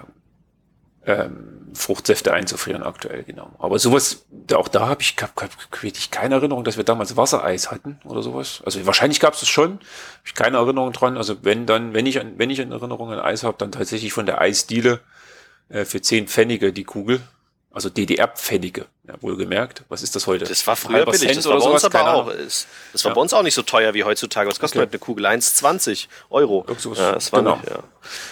ähm, 1.05 1.71
Fruchtsäfte 1.73 2.33
einzufrieren 2.33 2.83
aktuell, 2.83 3.23
genau. 3.23 3.51
Aber 3.59 3.79
sowas, 3.79 4.25
auch 4.53 4.67
da 4.67 4.87
habe 4.87 5.01
ich, 5.01 5.15
hab, 5.21 5.41
hab, 5.41 5.83
ich 5.83 6.11
keine 6.11 6.35
Erinnerung, 6.35 6.63
dass 6.63 6.77
wir 6.77 6.83
damals 6.83 7.15
Wassereis 7.15 7.71
hatten 7.71 7.99
oder 8.03 8.21
sowas. 8.21 8.61
Also 8.65 8.85
wahrscheinlich 8.85 9.19
gab 9.19 9.33
es 9.33 9.41
es 9.41 9.47
schon, 9.47 9.73
habe 9.73 9.79
ich 10.25 10.33
keine 10.35 10.57
Erinnerung 10.57 10.91
dran. 10.91 11.17
Also 11.17 11.43
wenn 11.43 11.65
dann, 11.65 11.93
wenn 11.93 12.05
ich, 12.05 12.19
wenn 12.37 12.49
ich 12.49 12.59
in 12.59 12.71
Erinnerung 12.71 13.11
an 13.11 13.19
Eis 13.19 13.43
habe, 13.43 13.55
dann 13.57 13.71
tatsächlich 13.71 14.13
von 14.13 14.25
der 14.25 14.41
Eisdiele 14.41 14.99
äh, 15.69 15.85
für 15.85 16.01
10 16.01 16.27
Pfennige 16.27 16.73
die 16.73 16.83
Kugel. 16.83 17.21
Also 17.73 17.89
DDR-Pfennige, 17.89 18.87
ja, 19.07 19.13
wohlgemerkt. 19.21 19.83
Was 19.87 20.03
ist 20.03 20.13
das 20.15 20.27
heute? 20.27 20.43
Das 20.43 20.67
war 20.67 20.75
früher 20.75 21.05
billig, 21.05 21.21
Cent 21.21 21.37
das 21.37 21.45
war 21.45 21.57
bei 21.57 21.65
uns 21.65 21.85
aber 21.85 22.13
auch. 22.13 22.27
Ist, 22.27 22.67
das 22.91 23.05
war 23.05 23.11
ja. 23.11 23.15
bei 23.15 23.21
uns 23.21 23.33
auch 23.33 23.43
nicht 23.43 23.53
so 23.53 23.61
teuer 23.61 23.93
wie 23.93 24.03
heutzutage. 24.03 24.49
Was 24.49 24.59
kostet 24.59 24.79
okay. 24.79 24.87
heute 24.87 24.93
eine 24.93 24.99
Kugel? 24.99 25.25
1,20 25.25 26.07
Euro. 26.29 26.65
Ja, 26.67 27.13
das 27.13 27.31
war 27.31 27.39
genau. 27.39 27.55
Nicht, 27.55 27.69
ja. 27.69 27.79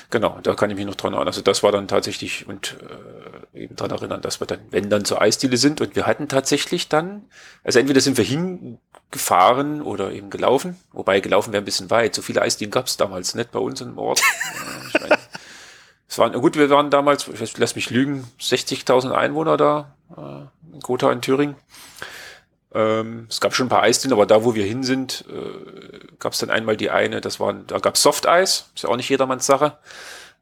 genau, 0.10 0.40
da 0.44 0.56
kann 0.56 0.70
ich 0.72 0.76
mich 0.76 0.86
noch 0.86 0.96
dran 0.96 1.14
erinnern. 1.14 1.28
Also 1.28 1.42
das 1.42 1.64
war 1.64 1.72
dann 1.72 1.88
tatsächlich 1.88 2.48
und 2.48 2.76
äh, 3.54 3.64
eben 3.64 3.78
dran 3.78 3.92
erinnern, 3.92 4.22
dass 4.22 4.42
wir 4.42 4.48
dann, 4.48 4.60
wenn 4.72 4.90
dann 4.90 5.06
zur 5.06 5.22
Eisdiele 5.22 5.56
sind 5.56 5.80
und 5.80 5.96
wir 5.96 6.06
hatten 6.06 6.28
tatsächlich 6.28 6.90
dann, 6.90 7.30
also 7.64 7.80
entweder 7.80 8.02
sind 8.02 8.18
wir 8.18 8.26
hingefahren 8.26 9.82
oder 9.82 10.12
eben 10.12 10.30
gelaufen, 10.30 10.78
wobei 10.92 11.22
gelaufen 11.22 11.54
wäre 11.54 11.62
ein 11.62 11.66
bisschen 11.66 11.90
weit. 11.90 12.14
So 12.14 12.22
viele 12.22 12.42
Eisdielen 12.42 12.72
gab 12.72 12.88
es 12.88 12.98
damals 12.98 13.36
nicht 13.36 13.52
bei 13.52 13.60
uns 13.60 13.80
im 13.80 13.98
Ort. 13.98 14.22
ich 14.94 15.00
meine, 15.00 15.18
es 16.10 16.18
waren, 16.18 16.34
gut, 16.34 16.58
wir 16.58 16.70
waren 16.72 16.90
damals, 16.90 17.28
ich 17.28 17.58
lass 17.58 17.76
mich 17.76 17.92
lügen, 17.92 18.28
60.000 18.42 19.12
Einwohner 19.12 19.58
da, 19.58 19.96
äh, 20.18 20.74
in 20.74 20.80
Gotha 20.80 21.12
in 21.12 21.22
Thüringen. 21.22 21.56
Ähm, 22.74 23.28
es 23.30 23.40
gab 23.40 23.56
schon 23.56 23.68
ein 23.68 23.70
paar 23.70 23.84
Eisdielen, 23.84 24.14
aber 24.14 24.26
da, 24.26 24.44
wo 24.44 24.56
wir 24.56 24.66
hin 24.66 24.84
sind, 24.84 25.26
äh, 25.30 26.00
gab 26.18 26.34
es 26.34 26.40
dann 26.40 26.50
einmal 26.50 26.78
die 26.78 26.90
eine, 26.90 27.22
das 27.22 27.40
waren, 27.40 27.66
da 27.68 27.78
gab 27.78 27.94
es 27.96 28.02
Softeis, 28.02 28.72
ist 28.74 28.84
ja 28.84 28.90
auch 28.90 28.96
nicht 28.96 29.10
jedermanns 29.10 29.46
Sache. 29.46 29.78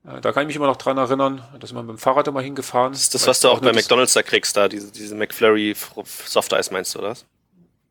Äh, 0.05 0.21
da 0.21 0.31
kann 0.31 0.43
ich 0.43 0.47
mich 0.47 0.55
immer 0.55 0.67
noch 0.67 0.77
dran 0.77 0.97
erinnern, 0.97 1.43
dass 1.59 1.73
man 1.73 1.85
mit 1.85 1.97
dem 1.97 1.99
Fahrrad 1.99 2.27
immer 2.29 2.41
hingefahren 2.41 2.93
ist. 2.93 3.13
Das, 3.13 3.27
was 3.27 3.41
du 3.41 3.49
auch 3.49 3.59
bei 3.59 3.73
McDonalds 3.73 4.13
da 4.13 4.23
kriegst, 4.23 4.55
da, 4.55 4.69
diese, 4.69 4.91
diese 4.91 5.15
McFlurry 5.15 5.75
Softeis 6.25 6.71
meinst 6.71 6.95
du, 6.95 6.99
oder? 6.99 7.15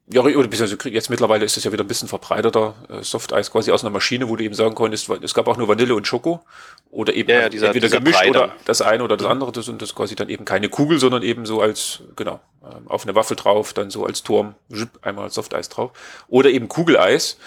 Ja, 0.09 0.23
oder 0.23 0.47
beziehungsweise 0.47 0.89
jetzt 0.91 1.11
mittlerweile 1.11 1.45
ist 1.45 1.57
es 1.57 1.65
ja 1.65 1.73
wieder 1.73 1.83
ein 1.83 1.89
bisschen 1.89 2.09
verbreiterter, 2.09 2.75
äh, 2.89 3.03
Softeis 3.03 3.51
quasi 3.51 3.73
aus 3.73 3.83
einer 3.85 3.91
Maschine, 3.91 4.29
wo 4.29 4.37
du 4.37 4.45
eben 4.45 4.55
sagen 4.55 4.75
konntest, 4.75 5.09
es 5.09 5.35
gab 5.35 5.49
auch 5.49 5.57
nur 5.57 5.67
Vanille 5.67 5.95
und 5.95 6.07
Schoko 6.07 6.45
oder 6.91 7.15
eben 7.15 7.31
ja, 7.31 7.41
ja, 7.41 7.49
dieser, 7.49 7.67
entweder 7.67 7.89
dieser 7.89 7.99
gemischt 7.99 8.19
Breiter. 8.19 8.45
oder 8.45 8.55
das 8.65 8.81
eine 8.83 9.05
oder 9.05 9.17
das 9.17 9.27
andere, 9.27 9.53
das 9.53 9.69
und 9.69 9.83
das 9.83 9.95
quasi 9.95 10.15
dann 10.15 10.29
eben 10.29 10.45
keine 10.45 10.69
Kugel, 10.69 10.99
sondern 10.99 11.23
eben 11.23 11.45
so 11.45 11.61
als, 11.61 12.03
genau, 12.17 12.41
ähm, 12.65 12.89
auf 12.89 13.03
eine 13.03 13.15
Waffel 13.15 13.37
drauf, 13.37 13.73
dann 13.73 13.91
so 13.91 14.07
als 14.07 14.23
Turm, 14.23 14.55
einmal 15.03 15.31
Softeis 15.31 15.69
drauf. 15.69 15.91
Oder 16.29 16.51
eben 16.51 16.69
Kugeleis, 16.69 17.39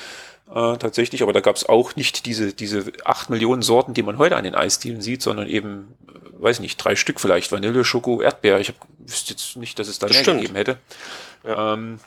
äh, 0.50 0.78
tatsächlich, 0.78 1.24
aber 1.24 1.34
da 1.34 1.42
gab 1.42 1.56
es 1.56 1.68
auch 1.68 1.96
nicht 1.96 2.26
diese, 2.26 2.54
diese 2.54 2.92
acht 3.06 3.30
Millionen 3.30 3.62
Sorten, 3.62 3.94
die 3.94 4.04
man 4.04 4.18
heute 4.18 4.36
an 4.36 4.44
den 4.44 4.56
Eisdielen 4.56 5.02
sieht, 5.02 5.22
sondern 5.22 5.48
eben, 5.48 5.96
äh, 6.08 6.44
weiß 6.44 6.60
nicht, 6.60 6.78
drei 6.78 6.96
Stück 6.96 7.20
vielleicht, 7.20 7.52
Vanille, 7.52 7.84
Schoko, 7.84 8.22
Erdbeer. 8.22 8.60
Ich 8.60 8.70
hab, 8.70 8.76
wüsste 9.00 9.34
jetzt 9.34 9.56
nicht, 9.58 9.80
dass 9.80 9.88
es 9.88 10.00
da 10.00 10.08
das 10.08 10.16
mehr 10.16 10.24
stimmt. 10.24 10.42
gegeben 10.42 10.56
hätte. 10.56 10.78
Ja. 11.44 11.74
Ähm, 11.74 12.00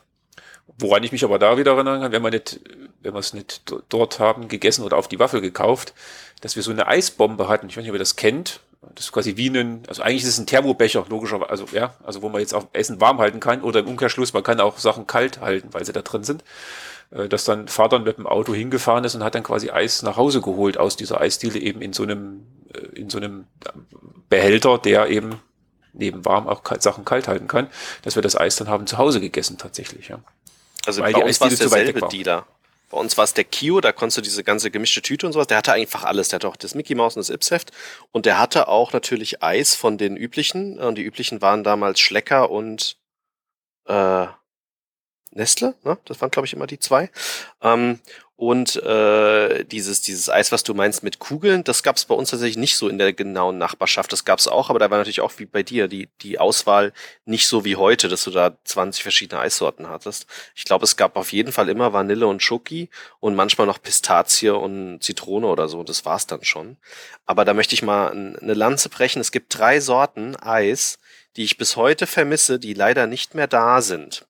Woran 0.78 1.02
ich 1.02 1.12
mich 1.12 1.24
aber 1.24 1.38
da 1.38 1.58
wieder 1.58 1.72
erinnern 1.72 2.00
kann, 2.00 2.12
wenn 2.12 2.22
wir 2.22 2.30
nicht, 2.30 2.60
wenn 3.02 3.12
wir 3.12 3.18
es 3.18 3.34
nicht 3.34 3.62
dort 3.88 4.18
haben, 4.20 4.48
gegessen 4.48 4.84
oder 4.84 4.96
auf 4.96 5.08
die 5.08 5.18
Waffel 5.18 5.40
gekauft, 5.40 5.92
dass 6.42 6.56
wir 6.56 6.62
so 6.62 6.70
eine 6.70 6.86
Eisbombe 6.86 7.48
hatten. 7.48 7.68
Ich 7.68 7.76
weiß 7.76 7.82
nicht, 7.82 7.90
ob 7.90 7.96
ihr 7.96 8.00
das 8.00 8.16
kennt. 8.16 8.60
Das 8.94 9.06
ist 9.06 9.12
quasi 9.12 9.36
wie 9.36 9.48
ein, 9.48 9.84
also 9.88 10.02
eigentlich 10.02 10.24
ist 10.24 10.28
es 10.28 10.38
ein 10.38 10.46
Thermobecher, 10.46 11.06
logischerweise, 11.08 11.48
also 11.48 11.66
ja, 11.72 11.94
also 12.04 12.20
wo 12.20 12.28
man 12.28 12.40
jetzt 12.40 12.52
auch 12.52 12.66
Essen 12.72 13.00
warm 13.00 13.18
halten 13.18 13.40
kann 13.40 13.62
oder 13.62 13.80
im 13.80 13.88
Umkehrschluss, 13.88 14.32
man 14.32 14.42
kann 14.42 14.60
auch 14.60 14.76
Sachen 14.78 15.06
kalt 15.06 15.40
halten, 15.40 15.68
weil 15.72 15.84
sie 15.86 15.92
da 15.92 16.02
drin 16.02 16.24
sind. 16.24 16.44
Äh, 17.12 17.28
dass 17.28 17.44
dann 17.44 17.68
Vater 17.68 17.98
mit 17.98 18.18
dem 18.18 18.26
Auto 18.26 18.54
hingefahren 18.54 19.04
ist 19.04 19.14
und 19.14 19.22
hat 19.22 19.34
dann 19.34 19.42
quasi 19.42 19.70
Eis 19.70 20.02
nach 20.02 20.16
Hause 20.16 20.40
geholt 20.40 20.78
aus 20.78 20.96
dieser 20.96 21.20
Eisdiele 21.20 21.58
eben 21.58 21.80
in 21.82 21.92
so 21.92 22.02
einem, 22.02 22.46
äh, 22.74 22.98
in 22.98 23.10
so 23.10 23.18
einem 23.18 23.44
Behälter, 24.28 24.78
der 24.78 25.08
eben 25.08 25.40
neben 25.92 26.24
warm 26.24 26.48
auch 26.48 26.62
Sachen 26.80 27.04
kalt 27.04 27.28
halten 27.28 27.48
kann, 27.48 27.68
dass 28.02 28.14
wir 28.14 28.22
das 28.22 28.36
Eis 28.36 28.56
dann 28.56 28.68
haben 28.68 28.86
zu 28.86 28.96
Hause 28.96 29.20
gegessen 29.20 29.58
tatsächlich, 29.58 30.08
ja. 30.08 30.20
Also 30.86 31.02
Weil 31.02 31.12
bei 31.12 31.22
uns 31.22 31.40
war 31.40 31.48
es 31.48 31.58
derselbe 31.58 32.08
Dealer. 32.08 32.46
Bei 32.92 32.98
uns 32.98 33.16
war 33.16 33.24
es 33.24 33.32
der 33.32 33.44
Kio, 33.44 33.80
da 33.80 33.90
konntest 33.90 34.18
du 34.18 34.20
diese 34.20 34.44
ganze 34.44 34.70
gemischte 34.70 35.00
Tüte 35.00 35.24
und 35.24 35.32
sowas. 35.32 35.46
Der 35.46 35.56
hatte 35.56 35.72
einfach 35.72 36.04
alles. 36.04 36.28
Der 36.28 36.36
hatte 36.36 36.48
auch 36.48 36.56
das 36.56 36.74
Mickey 36.74 36.94
Mouse 36.94 37.16
und 37.16 37.20
das 37.20 37.30
Ips-Heft. 37.30 37.72
Und 38.12 38.26
der 38.26 38.38
hatte 38.38 38.68
auch 38.68 38.92
natürlich 38.92 39.42
Eis 39.42 39.74
von 39.74 39.96
den 39.96 40.14
üblichen. 40.14 40.78
Und 40.78 40.96
die 40.96 41.02
üblichen 41.02 41.40
waren 41.40 41.64
damals 41.64 42.00
Schlecker 42.00 42.50
und 42.50 42.98
äh, 43.86 44.26
Nestle. 45.30 45.74
Ne? 45.84 45.96
Das 46.04 46.20
waren, 46.20 46.30
glaube 46.30 46.44
ich, 46.44 46.52
immer 46.52 46.66
die 46.66 46.78
zwei. 46.78 47.10
Ähm, 47.62 47.98
und 48.42 48.74
äh, 48.82 49.64
dieses, 49.66 50.00
dieses 50.00 50.28
Eis, 50.28 50.50
was 50.50 50.64
du 50.64 50.74
meinst 50.74 51.04
mit 51.04 51.20
Kugeln, 51.20 51.62
das 51.62 51.84
gab 51.84 51.94
es 51.94 52.06
bei 52.06 52.14
uns 52.16 52.30
tatsächlich 52.30 52.56
nicht 52.56 52.76
so 52.76 52.88
in 52.88 52.98
der 52.98 53.12
genauen 53.12 53.56
Nachbarschaft. 53.56 54.12
Das 54.12 54.24
gab 54.24 54.40
es 54.40 54.48
auch, 54.48 54.68
aber 54.68 54.80
da 54.80 54.90
war 54.90 54.98
natürlich 54.98 55.20
auch 55.20 55.34
wie 55.36 55.46
bei 55.46 55.62
dir 55.62 55.86
die, 55.86 56.08
die 56.22 56.40
Auswahl 56.40 56.92
nicht 57.24 57.46
so 57.46 57.64
wie 57.64 57.76
heute, 57.76 58.08
dass 58.08 58.24
du 58.24 58.32
da 58.32 58.58
20 58.64 59.04
verschiedene 59.04 59.40
Eissorten 59.40 59.88
hattest. 59.88 60.26
Ich 60.56 60.64
glaube, 60.64 60.82
es 60.86 60.96
gab 60.96 61.14
auf 61.16 61.32
jeden 61.32 61.52
Fall 61.52 61.68
immer 61.68 61.92
Vanille 61.92 62.26
und 62.26 62.42
Schoki 62.42 62.90
und 63.20 63.36
manchmal 63.36 63.68
noch 63.68 63.80
Pistazie 63.80 64.50
und 64.50 65.04
Zitrone 65.04 65.46
oder 65.46 65.68
so. 65.68 65.84
Das 65.84 66.04
war's 66.04 66.26
dann 66.26 66.42
schon. 66.42 66.78
Aber 67.26 67.44
da 67.44 67.54
möchte 67.54 67.76
ich 67.76 67.82
mal 67.82 68.10
eine 68.10 68.54
Lanze 68.54 68.88
brechen. 68.88 69.20
Es 69.20 69.30
gibt 69.30 69.56
drei 69.56 69.78
Sorten 69.78 70.34
Eis, 70.34 70.98
die 71.36 71.44
ich 71.44 71.58
bis 71.58 71.76
heute 71.76 72.08
vermisse, 72.08 72.58
die 72.58 72.74
leider 72.74 73.06
nicht 73.06 73.36
mehr 73.36 73.46
da 73.46 73.80
sind. 73.82 74.26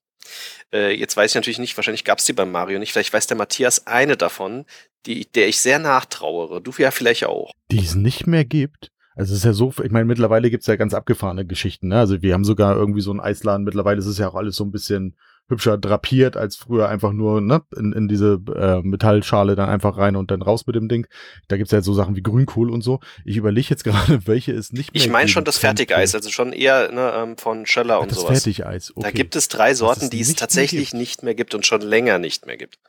Äh, 0.73 0.95
jetzt 0.95 1.15
weiß 1.15 1.31
ich 1.31 1.35
natürlich 1.35 1.59
nicht, 1.59 1.77
wahrscheinlich 1.77 2.03
gab 2.03 2.19
es 2.19 2.25
die 2.25 2.33
beim 2.33 2.51
Mario 2.51 2.79
nicht. 2.79 2.91
Vielleicht 2.91 3.13
weiß 3.13 3.27
der 3.27 3.37
Matthias 3.37 3.85
eine 3.85 4.17
davon, 4.17 4.65
die, 5.05 5.31
der 5.31 5.47
ich 5.47 5.59
sehr 5.59 5.79
nachtrauere. 5.79 6.61
Du 6.61 6.71
ja 6.77 6.91
vielleicht 6.91 7.25
auch. 7.25 7.51
Die 7.71 7.79
es 7.79 7.95
nicht 7.95 8.25
mehr 8.25 8.43
gibt? 8.43 8.89
Also 9.15 9.33
es 9.33 9.39
ist 9.39 9.45
ja 9.45 9.53
so, 9.53 9.71
ich 9.83 9.91
meine, 9.91 10.05
mittlerweile 10.05 10.49
gibt's 10.49 10.65
ja 10.65 10.75
ganz 10.75 10.95
abgefahrene 10.95 11.45
Geschichten. 11.45 11.89
Ne? 11.89 11.99
Also 11.99 12.21
wir 12.23 12.33
haben 12.33 12.43
sogar 12.43 12.75
irgendwie 12.75 13.01
so 13.01 13.11
einen 13.11 13.19
Eisladen. 13.19 13.63
Mittlerweile 13.63 13.99
ist 13.99 14.07
es 14.07 14.17
ja 14.17 14.27
auch 14.27 14.35
alles 14.35 14.55
so 14.55 14.63
ein 14.63 14.71
bisschen 14.71 15.15
hübscher 15.49 15.77
drapiert 15.77 16.37
als 16.37 16.55
früher 16.55 16.89
einfach 16.89 17.11
nur 17.11 17.41
ne, 17.41 17.61
in, 17.75 17.93
in 17.93 18.07
diese 18.07 18.39
äh, 18.55 18.81
Metallschale 18.81 19.55
dann 19.55 19.69
einfach 19.69 19.97
rein 19.97 20.15
und 20.15 20.31
dann 20.31 20.41
raus 20.41 20.65
mit 20.65 20.75
dem 20.75 20.87
Ding. 20.87 21.07
Da 21.47 21.57
gibt's 21.57 21.71
ja 21.71 21.81
so 21.81 21.93
Sachen 21.93 22.15
wie 22.15 22.23
Grünkohl 22.23 22.69
und 22.69 22.81
so. 22.81 22.99
Ich 23.25 23.37
überlege 23.37 23.67
jetzt 23.69 23.83
gerade, 23.83 24.25
welche 24.25 24.53
es 24.53 24.71
nicht 24.71 24.93
mehr 24.93 25.01
Ich 25.01 25.09
meine 25.09 25.27
schon 25.27 25.43
das 25.43 25.57
Fertigeis, 25.57 26.15
also 26.15 26.29
schon 26.29 26.53
eher 26.53 26.91
ne, 26.91 27.13
ähm, 27.15 27.37
von 27.37 27.65
Schöller 27.65 27.99
und 27.99 28.11
das 28.11 28.19
sowas. 28.19 28.33
Das 28.33 28.43
Fertigeis, 28.43 28.91
okay. 28.95 29.03
Da 29.03 29.11
gibt 29.11 29.35
es 29.35 29.47
drei 29.47 29.73
Sorten, 29.73 30.09
die 30.09 30.21
es 30.21 30.35
tatsächlich 30.35 30.93
mehr 30.93 30.99
nicht 30.99 31.23
mehr 31.23 31.35
gibt 31.35 31.53
und 31.53 31.65
schon 31.65 31.81
länger 31.81 32.19
nicht 32.19 32.45
mehr 32.45 32.57
gibt. 32.57 32.79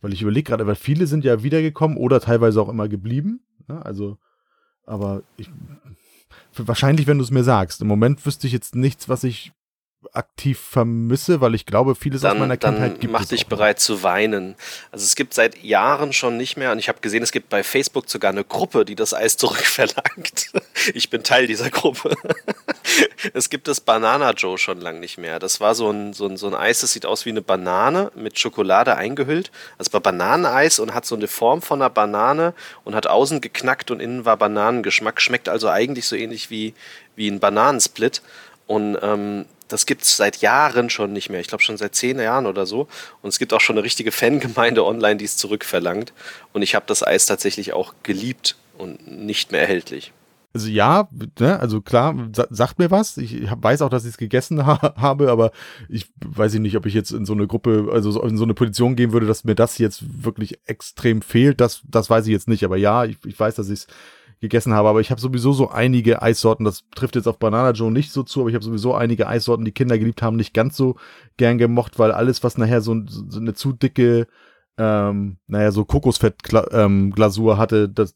Weil 0.00 0.14
ich 0.14 0.22
überlege 0.22 0.44
gerade, 0.44 0.66
weil 0.66 0.76
viele 0.76 1.06
sind 1.06 1.24
ja 1.24 1.42
wiedergekommen 1.42 1.98
oder 1.98 2.20
teilweise 2.20 2.62
auch 2.62 2.70
immer 2.70 2.88
geblieben. 2.88 3.44
Ne? 3.68 3.84
Also, 3.84 4.16
aber 4.86 5.22
ich, 5.36 5.50
wahrscheinlich, 6.54 7.06
wenn 7.06 7.18
du 7.18 7.24
es 7.24 7.30
mir 7.30 7.44
sagst. 7.44 7.82
Im 7.82 7.88
Moment 7.88 8.24
wüsste 8.24 8.46
ich 8.46 8.52
jetzt 8.54 8.74
nichts, 8.74 9.08
was 9.10 9.24
ich 9.24 9.52
aktiv 10.12 10.58
vermisse, 10.58 11.40
weil 11.40 11.54
ich 11.54 11.66
glaube, 11.66 11.94
vieles 11.94 12.22
dann, 12.22 12.32
aus 12.32 12.38
meiner 12.38 12.56
Kindheit 12.56 12.92
dann 12.92 13.00
gibt 13.00 13.12
mach 13.12 13.24
dich 13.26 13.46
bereit 13.46 13.80
zu 13.80 14.02
weinen. 14.02 14.56
Also 14.90 15.04
es 15.04 15.14
gibt 15.14 15.34
seit 15.34 15.62
Jahren 15.62 16.12
schon 16.12 16.36
nicht 16.36 16.56
mehr 16.56 16.72
und 16.72 16.78
ich 16.78 16.88
habe 16.88 17.00
gesehen, 17.00 17.22
es 17.22 17.32
gibt 17.32 17.48
bei 17.48 17.62
Facebook 17.62 18.08
sogar 18.08 18.30
eine 18.30 18.44
Gruppe, 18.44 18.84
die 18.84 18.94
das 18.94 19.14
Eis 19.14 19.36
zurückverlangt. 19.36 20.52
Ich 20.94 21.10
bin 21.10 21.22
Teil 21.22 21.46
dieser 21.46 21.68
Gruppe. 21.68 22.16
Es 23.34 23.50
gibt 23.50 23.68
das 23.68 23.80
Banana 23.80 24.30
Joe 24.32 24.56
schon 24.56 24.80
lang 24.80 24.98
nicht 24.98 25.18
mehr. 25.18 25.38
Das 25.38 25.60
war 25.60 25.74
so 25.74 25.90
ein, 25.90 26.14
so 26.14 26.26
ein, 26.26 26.38
so 26.38 26.46
ein 26.46 26.54
Eis, 26.54 26.80
das 26.80 26.92
sieht 26.92 27.04
aus 27.04 27.26
wie 27.26 27.30
eine 27.30 27.42
Banane 27.42 28.10
mit 28.14 28.38
Schokolade 28.38 28.96
eingehüllt. 28.96 29.50
Also 29.76 29.92
war 29.92 30.00
Bananeneis 30.00 30.78
und 30.78 30.94
hat 30.94 31.04
so 31.04 31.14
eine 31.14 31.28
Form 31.28 31.60
von 31.60 31.82
einer 31.82 31.90
Banane 31.90 32.54
und 32.84 32.94
hat 32.94 33.06
außen 33.06 33.42
geknackt 33.42 33.90
und 33.90 34.00
innen 34.00 34.24
war 34.24 34.38
Bananengeschmack. 34.38 35.20
Schmeckt 35.20 35.50
also 35.50 35.68
eigentlich 35.68 36.06
so 36.06 36.16
ähnlich 36.16 36.50
wie, 36.50 36.74
wie 37.14 37.28
ein 37.28 37.40
Bananensplit. 37.40 38.22
Und 38.66 38.98
ähm, 39.02 39.44
das 39.72 39.86
gibt's 39.86 40.16
seit 40.16 40.38
Jahren 40.38 40.90
schon 40.90 41.12
nicht 41.12 41.30
mehr. 41.30 41.40
Ich 41.40 41.48
glaube 41.48 41.62
schon 41.62 41.76
seit 41.76 41.94
zehn 41.94 42.18
Jahren 42.18 42.46
oder 42.46 42.66
so. 42.66 42.88
Und 43.22 43.28
es 43.28 43.38
gibt 43.38 43.52
auch 43.52 43.60
schon 43.60 43.76
eine 43.76 43.84
richtige 43.84 44.12
Fangemeinde 44.12 44.84
online, 44.84 45.16
die 45.16 45.24
es 45.24 45.36
zurückverlangt. 45.36 46.12
Und 46.52 46.62
ich 46.62 46.74
habe 46.74 46.84
das 46.86 47.06
Eis 47.06 47.26
tatsächlich 47.26 47.72
auch 47.72 47.94
geliebt 48.02 48.56
und 48.76 49.06
nicht 49.06 49.52
mehr 49.52 49.62
erhältlich. 49.62 50.12
Also 50.52 50.68
ja, 50.68 51.08
ne, 51.38 51.60
also 51.60 51.80
klar, 51.80 52.28
sagt 52.32 52.80
mir 52.80 52.90
was. 52.90 53.16
Ich 53.18 53.46
weiß 53.48 53.82
auch, 53.82 53.88
dass 53.88 54.04
ich 54.04 54.10
es 54.10 54.16
gegessen 54.16 54.66
ha 54.66 54.94
habe, 54.96 55.30
aber 55.30 55.52
ich 55.88 56.10
weiß 56.26 56.54
nicht, 56.54 56.76
ob 56.76 56.86
ich 56.86 56.94
jetzt 56.94 57.12
in 57.12 57.24
so 57.24 57.34
eine 57.34 57.46
Gruppe, 57.46 57.88
also 57.92 58.20
in 58.22 58.36
so 58.36 58.42
eine 58.42 58.54
Position 58.54 58.96
gehen 58.96 59.12
würde, 59.12 59.26
dass 59.26 59.44
mir 59.44 59.54
das 59.54 59.78
jetzt 59.78 60.24
wirklich 60.24 60.58
extrem 60.66 61.22
fehlt. 61.22 61.60
Das, 61.60 61.82
das 61.84 62.10
weiß 62.10 62.26
ich 62.26 62.32
jetzt 62.32 62.48
nicht. 62.48 62.64
Aber 62.64 62.76
ja, 62.76 63.04
ich, 63.04 63.18
ich 63.24 63.38
weiß, 63.38 63.54
dass 63.54 63.68
ich 63.68 63.80
es 63.80 63.86
gegessen 64.40 64.72
habe. 64.72 64.88
Aber 64.88 65.00
ich 65.00 65.10
habe 65.10 65.20
sowieso 65.20 65.52
so 65.52 65.70
einige 65.70 66.22
Eissorten, 66.22 66.64
das 66.64 66.84
trifft 66.94 67.16
jetzt 67.16 67.28
auf 67.28 67.38
Banana 67.38 67.70
Joe 67.72 67.92
nicht 67.92 68.12
so 68.12 68.22
zu, 68.22 68.40
aber 68.40 68.50
ich 68.50 68.54
habe 68.54 68.64
sowieso 68.64 68.94
einige 68.94 69.26
Eissorten, 69.26 69.64
die 69.64 69.72
Kinder 69.72 69.98
geliebt 69.98 70.22
haben, 70.22 70.36
nicht 70.36 70.54
ganz 70.54 70.76
so 70.76 70.96
gern 71.36 71.58
gemocht, 71.58 71.98
weil 71.98 72.12
alles, 72.12 72.42
was 72.42 72.58
nachher 72.58 72.80
so, 72.80 72.96
so 73.06 73.38
eine 73.38 73.54
zu 73.54 73.72
dicke 73.72 74.26
ähm, 74.80 75.36
naja, 75.46 75.72
so 75.72 75.84
Kokosfett-Glasur 75.84 77.52
ähm, 77.52 77.58
hatte, 77.58 77.90
das 77.90 78.14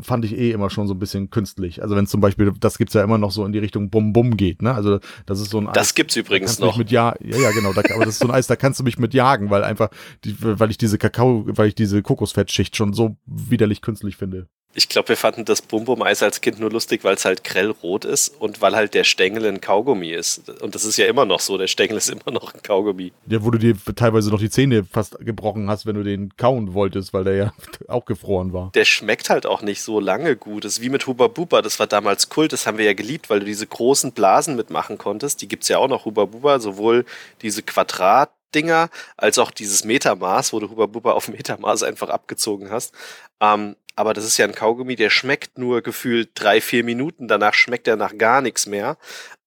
fand 0.00 0.24
ich 0.24 0.38
eh 0.38 0.52
immer 0.52 0.70
schon 0.70 0.88
so 0.88 0.94
ein 0.94 0.98
bisschen 0.98 1.28
künstlich. 1.28 1.82
Also 1.82 1.96
wenn 1.96 2.06
zum 2.06 2.22
Beispiel, 2.22 2.50
das 2.58 2.78
gibt's 2.78 2.94
ja 2.94 3.04
immer 3.04 3.18
noch 3.18 3.30
so 3.30 3.44
in 3.44 3.52
die 3.52 3.58
Richtung 3.58 3.90
Bum-Bum 3.90 4.38
geht, 4.38 4.62
ne? 4.62 4.72
Also 4.72 5.00
das 5.26 5.38
ist 5.38 5.50
so 5.50 5.58
ein 5.58 5.68
Eis. 5.68 5.74
Das 5.74 5.94
gibt's 5.94 6.16
übrigens 6.16 6.60
noch. 6.60 6.78
Mit 6.78 6.90
ja, 6.90 7.14
ja, 7.20 7.36
ja, 7.36 7.50
genau. 7.50 7.74
Da, 7.74 7.82
aber 7.94 8.06
das 8.06 8.14
ist 8.14 8.20
so 8.20 8.28
ein 8.28 8.30
Eis, 8.30 8.46
da 8.46 8.56
kannst 8.56 8.80
du 8.80 8.84
mich 8.84 8.98
mit 8.98 9.12
jagen, 9.12 9.50
weil 9.50 9.62
einfach, 9.64 9.90
die, 10.24 10.34
weil 10.40 10.70
ich 10.70 10.78
diese 10.78 10.96
Kakao, 10.96 11.44
weil 11.46 11.68
ich 11.68 11.74
diese 11.74 12.00
Kokosfettschicht 12.00 12.74
schon 12.74 12.94
so 12.94 13.18
widerlich 13.26 13.82
künstlich 13.82 14.16
finde. 14.16 14.48
Ich 14.74 14.88
glaube, 14.88 15.08
wir 15.08 15.16
fanden 15.16 15.44
das 15.44 15.62
Bum-Bum-Eis 15.62 16.22
als 16.22 16.40
Kind 16.40 16.60
nur 16.60 16.70
lustig, 16.70 17.02
weil 17.02 17.14
es 17.14 17.24
halt 17.24 17.42
grellrot 17.42 18.04
ist 18.04 18.28
und 18.28 18.60
weil 18.60 18.76
halt 18.76 18.94
der 18.94 19.04
Stängel 19.04 19.46
ein 19.46 19.60
Kaugummi 19.60 20.10
ist. 20.10 20.48
Und 20.60 20.74
das 20.74 20.84
ist 20.84 20.98
ja 20.98 21.06
immer 21.06 21.24
noch 21.24 21.40
so, 21.40 21.56
der 21.56 21.66
Stängel 21.66 21.96
ist 21.96 22.10
immer 22.10 22.30
noch 22.30 22.54
ein 22.54 22.62
Kaugummi. 22.62 23.12
Ja, 23.26 23.42
wo 23.42 23.50
du 23.50 23.58
dir 23.58 23.74
teilweise 23.96 24.30
noch 24.30 24.38
die 24.38 24.50
Zähne 24.50 24.84
fast 24.84 25.18
gebrochen 25.20 25.68
hast, 25.70 25.86
wenn 25.86 25.96
du 25.96 26.04
den 26.04 26.36
kauen 26.36 26.74
wolltest, 26.74 27.12
weil 27.12 27.24
der 27.24 27.34
ja 27.34 27.52
auch 27.88 28.04
gefroren 28.04 28.52
war. 28.52 28.70
Der 28.74 28.84
schmeckt 28.84 29.30
halt 29.30 29.46
auch 29.46 29.62
nicht 29.62 29.82
so 29.82 30.00
lange 30.00 30.36
gut. 30.36 30.64
Das 30.64 30.74
ist 30.74 30.82
wie 30.82 30.90
mit 30.90 31.06
Huba 31.06 31.28
Buba, 31.28 31.62
das 31.62 31.78
war 31.80 31.86
damals 31.86 32.28
Kult, 32.28 32.52
das 32.52 32.66
haben 32.66 32.78
wir 32.78 32.84
ja 32.84 32.92
geliebt, 32.94 33.30
weil 33.30 33.40
du 33.40 33.46
diese 33.46 33.66
großen 33.66 34.12
Blasen 34.12 34.54
mitmachen 34.54 34.98
konntest. 34.98 35.40
Die 35.42 35.48
gibt 35.48 35.62
es 35.62 35.70
ja 35.70 35.78
auch 35.78 35.88
noch, 35.88 36.04
Huba 36.04 36.26
Buba, 36.26 36.60
sowohl 36.60 37.04
diese 37.42 37.62
Quadrat- 37.62 38.30
Dinger, 38.54 38.88
als 39.18 39.38
auch 39.38 39.50
dieses 39.50 39.84
Metamaß, 39.84 40.54
wo 40.54 40.60
du 40.60 40.70
Huba 40.70 40.86
Buba 40.86 41.12
auf 41.12 41.28
Metamaß 41.28 41.82
einfach 41.82 42.08
abgezogen 42.08 42.70
hast. 42.70 42.94
Ähm, 43.42 43.76
aber 43.98 44.14
das 44.14 44.24
ist 44.24 44.38
ja 44.38 44.44
ein 44.46 44.54
Kaugummi, 44.54 44.94
der 44.94 45.10
schmeckt 45.10 45.58
nur 45.58 45.82
gefühlt 45.82 46.30
drei, 46.34 46.60
vier 46.60 46.84
Minuten, 46.84 47.26
danach 47.26 47.54
schmeckt 47.54 47.88
er 47.88 47.96
nach 47.96 48.16
gar 48.16 48.42
nichts 48.42 48.66
mehr. 48.66 48.96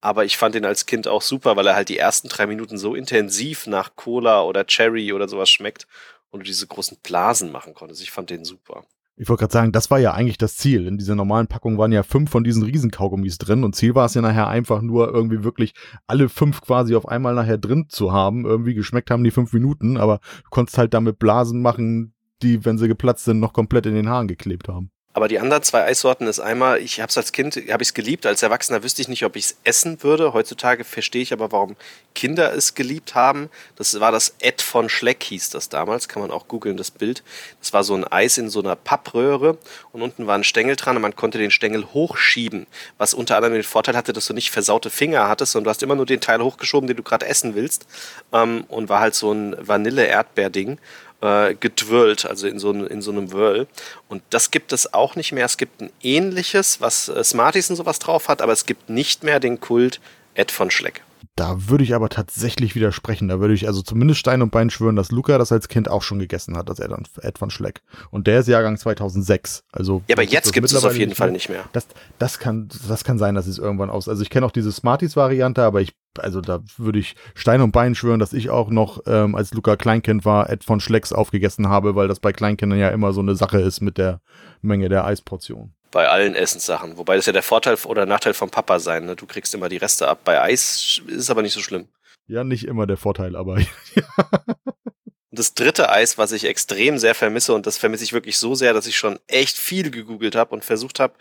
Aber 0.01 0.25
ich 0.25 0.35
fand 0.35 0.55
ihn 0.55 0.65
als 0.65 0.85
Kind 0.85 1.07
auch 1.07 1.21
super, 1.21 1.55
weil 1.55 1.67
er 1.67 1.75
halt 1.75 1.87
die 1.87 1.97
ersten 1.97 2.27
drei 2.27 2.47
Minuten 2.47 2.77
so 2.77 2.93
intensiv 2.93 3.65
nach 3.65 3.95
Cola 3.95 4.41
oder 4.43 4.65
Cherry 4.65 5.13
oder 5.13 5.29
sowas 5.29 5.49
schmeckt 5.49 5.87
und 6.31 6.41
du 6.41 6.43
diese 6.43 6.67
großen 6.67 6.97
Blasen 7.01 7.49
machen 7.49 7.73
konntest. 7.73 8.01
Ich 8.01 8.11
fand 8.11 8.29
den 8.29 8.43
super. 8.43 8.83
Ich 9.15 9.29
wollte 9.29 9.39
gerade 9.41 9.53
sagen, 9.53 9.71
das 9.71 9.89
war 9.89 9.99
ja 9.99 10.11
eigentlich 10.11 10.37
das 10.37 10.57
Ziel. 10.57 10.85
In 10.85 10.97
dieser 10.97 11.15
normalen 11.15 11.47
Packung 11.47 11.77
waren 11.77 11.93
ja 11.93 12.03
fünf 12.03 12.29
von 12.29 12.43
diesen 12.43 12.63
Riesenkaugummis 12.63 13.37
drin 13.37 13.63
und 13.63 13.73
Ziel 13.73 13.95
war 13.95 14.07
es 14.07 14.15
ja 14.15 14.21
nachher 14.21 14.49
einfach 14.49 14.81
nur 14.81 15.13
irgendwie 15.13 15.45
wirklich 15.45 15.73
alle 16.07 16.27
fünf 16.27 16.59
quasi 16.59 16.93
auf 16.95 17.07
einmal 17.07 17.35
nachher 17.35 17.57
drin 17.57 17.85
zu 17.87 18.11
haben. 18.11 18.43
Irgendwie 18.43 18.73
geschmeckt 18.73 19.11
haben 19.11 19.23
die 19.23 19.31
fünf 19.31 19.53
Minuten, 19.53 19.95
aber 19.95 20.19
du 20.43 20.49
konntest 20.49 20.77
halt 20.77 20.93
damit 20.93 21.19
Blasen 21.19 21.61
machen, 21.61 22.15
die, 22.43 22.65
wenn 22.65 22.77
sie 22.77 22.87
geplatzt 22.87 23.25
sind, 23.25 23.39
noch 23.39 23.53
komplett 23.53 23.85
in 23.85 23.95
den 23.95 24.09
Haaren 24.09 24.27
geklebt 24.27 24.67
haben. 24.67 24.91
Aber 25.13 25.27
die 25.27 25.39
anderen 25.39 25.61
zwei 25.61 25.83
Eissorten 25.83 26.25
ist 26.27 26.39
einmal, 26.39 26.79
ich 26.79 27.01
habe 27.01 27.09
es 27.09 27.17
als 27.17 27.33
Kind, 27.33 27.57
habe 27.57 27.83
ich 27.83 27.89
es 27.89 27.93
geliebt, 27.93 28.25
als 28.25 28.43
Erwachsener 28.43 28.81
wüsste 28.81 29.01
ich 29.01 29.09
nicht, 29.09 29.25
ob 29.25 29.35
ich 29.35 29.45
es 29.45 29.57
essen 29.65 30.03
würde. 30.03 30.31
Heutzutage 30.31 30.85
verstehe 30.85 31.21
ich 31.21 31.33
aber, 31.33 31.51
warum 31.51 31.75
Kinder 32.15 32.53
es 32.53 32.75
geliebt 32.75 33.13
haben. 33.13 33.49
Das 33.75 33.99
war 33.99 34.13
das 34.13 34.35
Ed 34.39 34.61
von 34.61 34.87
Schleck, 34.87 35.21
hieß 35.23 35.49
das 35.49 35.67
damals, 35.67 36.07
kann 36.07 36.21
man 36.21 36.31
auch 36.31 36.47
googeln, 36.47 36.77
das 36.77 36.91
Bild. 36.91 37.23
Das 37.59 37.73
war 37.73 37.83
so 37.83 37.93
ein 37.93 38.05
Eis 38.05 38.37
in 38.37 38.49
so 38.49 38.61
einer 38.61 38.77
Pappröhre 38.77 39.57
und 39.91 40.01
unten 40.01 40.27
war 40.27 40.35
ein 40.37 40.45
Stängel 40.45 40.77
dran 40.77 40.95
und 40.95 41.01
man 41.01 41.15
konnte 41.17 41.37
den 41.37 41.51
Stängel 41.51 41.87
hochschieben, 41.93 42.65
was 42.97 43.13
unter 43.13 43.35
anderem 43.35 43.55
den 43.55 43.63
Vorteil 43.63 43.97
hatte, 43.97 44.13
dass 44.13 44.27
du 44.27 44.33
nicht 44.33 44.49
versaute 44.49 44.89
Finger 44.89 45.27
hattest, 45.27 45.51
sondern 45.51 45.65
du 45.65 45.69
hast 45.71 45.83
immer 45.83 45.95
nur 45.95 46.05
den 46.05 46.21
Teil 46.21 46.41
hochgeschoben, 46.41 46.87
den 46.87 46.95
du 46.95 47.03
gerade 47.03 47.25
essen 47.25 47.53
willst 47.53 47.85
ähm, 48.31 48.63
und 48.69 48.87
war 48.87 49.01
halt 49.01 49.15
so 49.15 49.33
ein 49.33 49.57
Vanille-Erdbeer-Ding 49.59 50.79
äh, 51.21 51.55
gedwirlt, 51.55 52.25
also 52.25 52.47
in 52.47 52.59
so, 52.59 52.71
in 52.71 53.01
so 53.01 53.11
einem 53.11 53.31
Whirl. 53.31 53.67
Und 54.07 54.23
das 54.29 54.51
gibt 54.51 54.73
es 54.73 54.93
auch 54.93 55.15
nicht 55.15 55.31
mehr. 55.31 55.45
Es 55.45 55.57
gibt 55.57 55.81
ein 55.81 55.91
ähnliches, 56.01 56.81
was 56.81 57.09
äh, 57.09 57.23
Smarties 57.23 57.69
und 57.69 57.75
sowas 57.75 57.99
drauf 57.99 58.27
hat, 58.27 58.41
aber 58.41 58.53
es 58.53 58.65
gibt 58.65 58.89
nicht 58.89 59.23
mehr 59.23 59.39
den 59.39 59.59
Kult 59.59 59.99
Ed 60.33 60.51
von 60.51 60.71
Schleck. 60.71 61.03
Da 61.35 61.69
würde 61.69 61.83
ich 61.83 61.95
aber 61.95 62.09
tatsächlich 62.09 62.75
widersprechen. 62.75 63.29
Da 63.29 63.39
würde 63.39 63.53
ich 63.53 63.65
also 63.65 63.81
zumindest 63.81 64.19
Stein 64.19 64.41
und 64.41 64.51
Bein 64.51 64.69
schwören, 64.69 64.95
dass 64.95 65.11
Luca 65.11 65.37
das 65.37 65.51
als 65.51 65.69
Kind 65.69 65.89
auch 65.89 66.03
schon 66.03 66.19
gegessen 66.19 66.57
hat, 66.57 66.67
das 66.67 66.79
Ed 66.79 67.37
von 67.37 67.49
Schleck. 67.49 67.81
Und 68.09 68.27
der 68.27 68.41
ist 68.41 68.47
Jahrgang 68.47 68.77
2006. 68.77 69.63
Also 69.71 70.03
ja, 70.07 70.15
aber 70.15 70.23
jetzt 70.23 70.51
gibt 70.51 70.65
es 70.65 70.73
es 70.73 70.83
auf 70.83 70.97
jeden 70.97 71.15
Fall 71.15 71.31
nicht 71.31 71.49
mehr. 71.49 71.63
Das, 71.71 71.87
das, 72.19 72.37
kann, 72.37 72.69
das 72.87 73.03
kann 73.03 73.17
sein, 73.17 73.35
dass 73.35 73.47
es 73.47 73.59
irgendwann 73.59 73.89
aus. 73.89 74.09
Also 74.09 74.23
ich 74.23 74.29
kenne 74.29 74.45
auch 74.45 74.51
diese 74.51 74.71
Smarties-Variante, 74.71 75.63
aber 75.63 75.81
ich, 75.81 75.93
also 76.19 76.41
da 76.41 76.61
würde 76.77 76.99
ich 76.99 77.15
Stein 77.35 77.61
und 77.61 77.71
Bein 77.71 77.95
schwören, 77.95 78.19
dass 78.19 78.33
ich 78.33 78.49
auch 78.49 78.69
noch, 78.69 79.01
ähm, 79.05 79.35
als 79.35 79.53
Luca 79.53 79.75
Kleinkind 79.75 80.25
war, 80.25 80.49
Ed 80.49 80.63
von 80.63 80.79
Schlecks 80.79 81.13
aufgegessen 81.13 81.69
habe, 81.69 81.95
weil 81.95 82.07
das 82.07 82.19
bei 82.19 82.33
Kleinkindern 82.33 82.79
ja 82.79 82.89
immer 82.89 83.13
so 83.13 83.21
eine 83.21 83.35
Sache 83.35 83.59
ist 83.59 83.81
mit 83.81 83.97
der 83.97 84.21
Menge 84.61 84.89
der 84.89 85.05
Eisportion 85.05 85.73
bei 85.91 86.07
allen 86.07 86.35
Essenssachen. 86.35 86.97
Wobei 86.97 87.17
das 87.17 87.25
ja 87.25 87.33
der 87.33 87.43
Vorteil 87.43 87.75
oder 87.85 88.05
Nachteil 88.05 88.33
vom 88.33 88.49
Papa 88.49 88.79
sein. 88.79 89.05
Ne? 89.05 89.15
Du 89.15 89.25
kriegst 89.25 89.53
immer 89.53 89.69
die 89.69 89.77
Reste 89.77 90.07
ab. 90.07 90.21
Bei 90.23 90.41
Eis 90.41 91.01
ist 91.05 91.17
es 91.17 91.29
aber 91.29 91.41
nicht 91.41 91.53
so 91.53 91.59
schlimm. 91.59 91.87
Ja, 92.27 92.43
nicht 92.43 92.65
immer 92.65 92.87
der 92.87 92.97
Vorteil, 92.97 93.35
aber. 93.35 93.57
Und 95.31 95.39
das 95.39 95.53
dritte 95.53 95.89
Eis, 95.89 96.17
was 96.17 96.33
ich 96.33 96.43
extrem 96.43 96.97
sehr 96.97 97.15
vermisse, 97.15 97.53
und 97.53 97.65
das 97.65 97.77
vermisse 97.77 98.03
ich 98.03 98.11
wirklich 98.11 98.37
so 98.37 98.53
sehr, 98.53 98.73
dass 98.73 98.85
ich 98.85 98.97
schon 98.97 99.17
echt 99.27 99.57
viel 99.57 99.89
gegoogelt 99.89 100.35
habe 100.35 100.53
und 100.53 100.65
versucht 100.65 100.99
habe, 100.99 101.13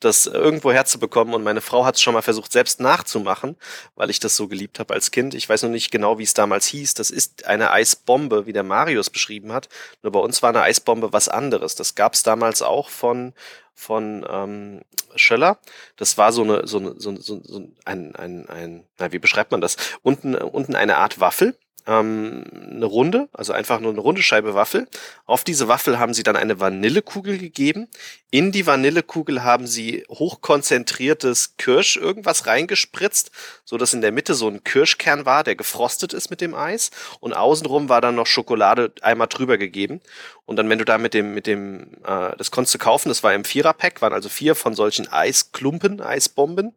das 0.00 0.24
irgendwo 0.24 0.72
herzubekommen. 0.72 1.34
Und 1.34 1.42
meine 1.42 1.60
Frau 1.60 1.84
hat 1.84 1.96
es 1.96 2.00
schon 2.00 2.14
mal 2.14 2.22
versucht, 2.22 2.50
selbst 2.50 2.80
nachzumachen, 2.80 3.56
weil 3.94 4.08
ich 4.08 4.20
das 4.20 4.36
so 4.36 4.48
geliebt 4.48 4.78
habe 4.78 4.94
als 4.94 5.10
Kind. 5.10 5.34
Ich 5.34 5.46
weiß 5.46 5.64
noch 5.64 5.70
nicht 5.70 5.90
genau, 5.90 6.18
wie 6.18 6.22
es 6.22 6.32
damals 6.32 6.66
hieß. 6.66 6.94
Das 6.94 7.10
ist 7.10 7.44
eine 7.44 7.70
Eisbombe, 7.70 8.46
wie 8.46 8.54
der 8.54 8.62
Marius 8.62 9.10
beschrieben 9.10 9.52
hat. 9.52 9.68
Nur 10.02 10.12
bei 10.12 10.20
uns 10.20 10.42
war 10.42 10.48
eine 10.48 10.62
Eisbombe 10.62 11.12
was 11.12 11.28
anderes. 11.28 11.74
Das 11.74 11.94
gab 11.94 12.14
es 12.14 12.22
damals 12.22 12.62
auch 12.62 12.88
von 12.88 13.34
von 13.74 14.26
ähm, 14.28 14.80
Schöller. 15.14 15.58
Das 15.96 16.18
war 16.18 16.32
so 16.32 16.42
eine, 16.42 16.66
so 16.66 16.78
eine, 16.78 16.94
so, 16.98 17.14
so, 17.14 17.40
so 17.44 17.68
ein, 17.84 18.16
ein, 18.16 18.48
ein, 18.48 18.84
na, 18.98 19.12
wie 19.12 19.20
beschreibt 19.20 19.52
man 19.52 19.60
das? 19.60 19.76
Unten, 20.02 20.34
unten 20.34 20.74
eine 20.74 20.96
Art 20.96 21.20
Waffel 21.20 21.56
ähm, 21.86 22.44
eine 22.70 22.86
Runde, 22.86 23.28
also 23.32 23.52
einfach 23.52 23.80
nur 23.80 23.92
eine 23.92 24.00
runde 24.00 24.22
Scheibe 24.22 24.54
Waffel. 24.54 24.88
Auf 25.26 25.44
diese 25.44 25.68
Waffel 25.68 25.98
haben 25.98 26.14
sie 26.14 26.22
dann 26.22 26.36
eine 26.36 26.60
Vanillekugel 26.60 27.38
gegeben. 27.38 27.88
In 28.30 28.52
die 28.52 28.66
Vanillekugel 28.66 29.42
haben 29.42 29.66
sie 29.66 30.04
hochkonzentriertes 30.10 31.56
Kirsch 31.56 31.96
irgendwas 31.96 32.46
reingespritzt, 32.46 33.30
so 33.64 33.78
dass 33.78 33.94
in 33.94 34.02
der 34.02 34.12
Mitte 34.12 34.34
so 34.34 34.48
ein 34.48 34.64
Kirschkern 34.64 35.24
war, 35.24 35.44
der 35.44 35.56
gefrostet 35.56 36.12
ist 36.12 36.30
mit 36.30 36.40
dem 36.40 36.54
Eis. 36.54 36.90
Und 37.20 37.32
außenrum 37.32 37.88
war 37.88 38.00
dann 38.00 38.16
noch 38.16 38.26
Schokolade 38.26 38.92
einmal 39.00 39.28
drüber 39.28 39.56
gegeben. 39.56 40.00
Und 40.48 40.56
dann, 40.56 40.70
wenn 40.70 40.78
du 40.78 40.86
da 40.86 40.96
mit 40.96 41.12
dem, 41.12 41.34
mit 41.34 41.46
dem, 41.46 41.92
äh, 42.06 42.34
das 42.38 42.50
konntest 42.50 42.74
du 42.74 42.78
kaufen, 42.78 43.10
das 43.10 43.22
war 43.22 43.34
im 43.34 43.44
Vierer-Pack, 43.44 44.00
waren 44.00 44.14
also 44.14 44.30
vier 44.30 44.54
von 44.54 44.74
solchen 44.74 45.06
Eisklumpen, 45.06 46.00
Eisbomben. 46.00 46.72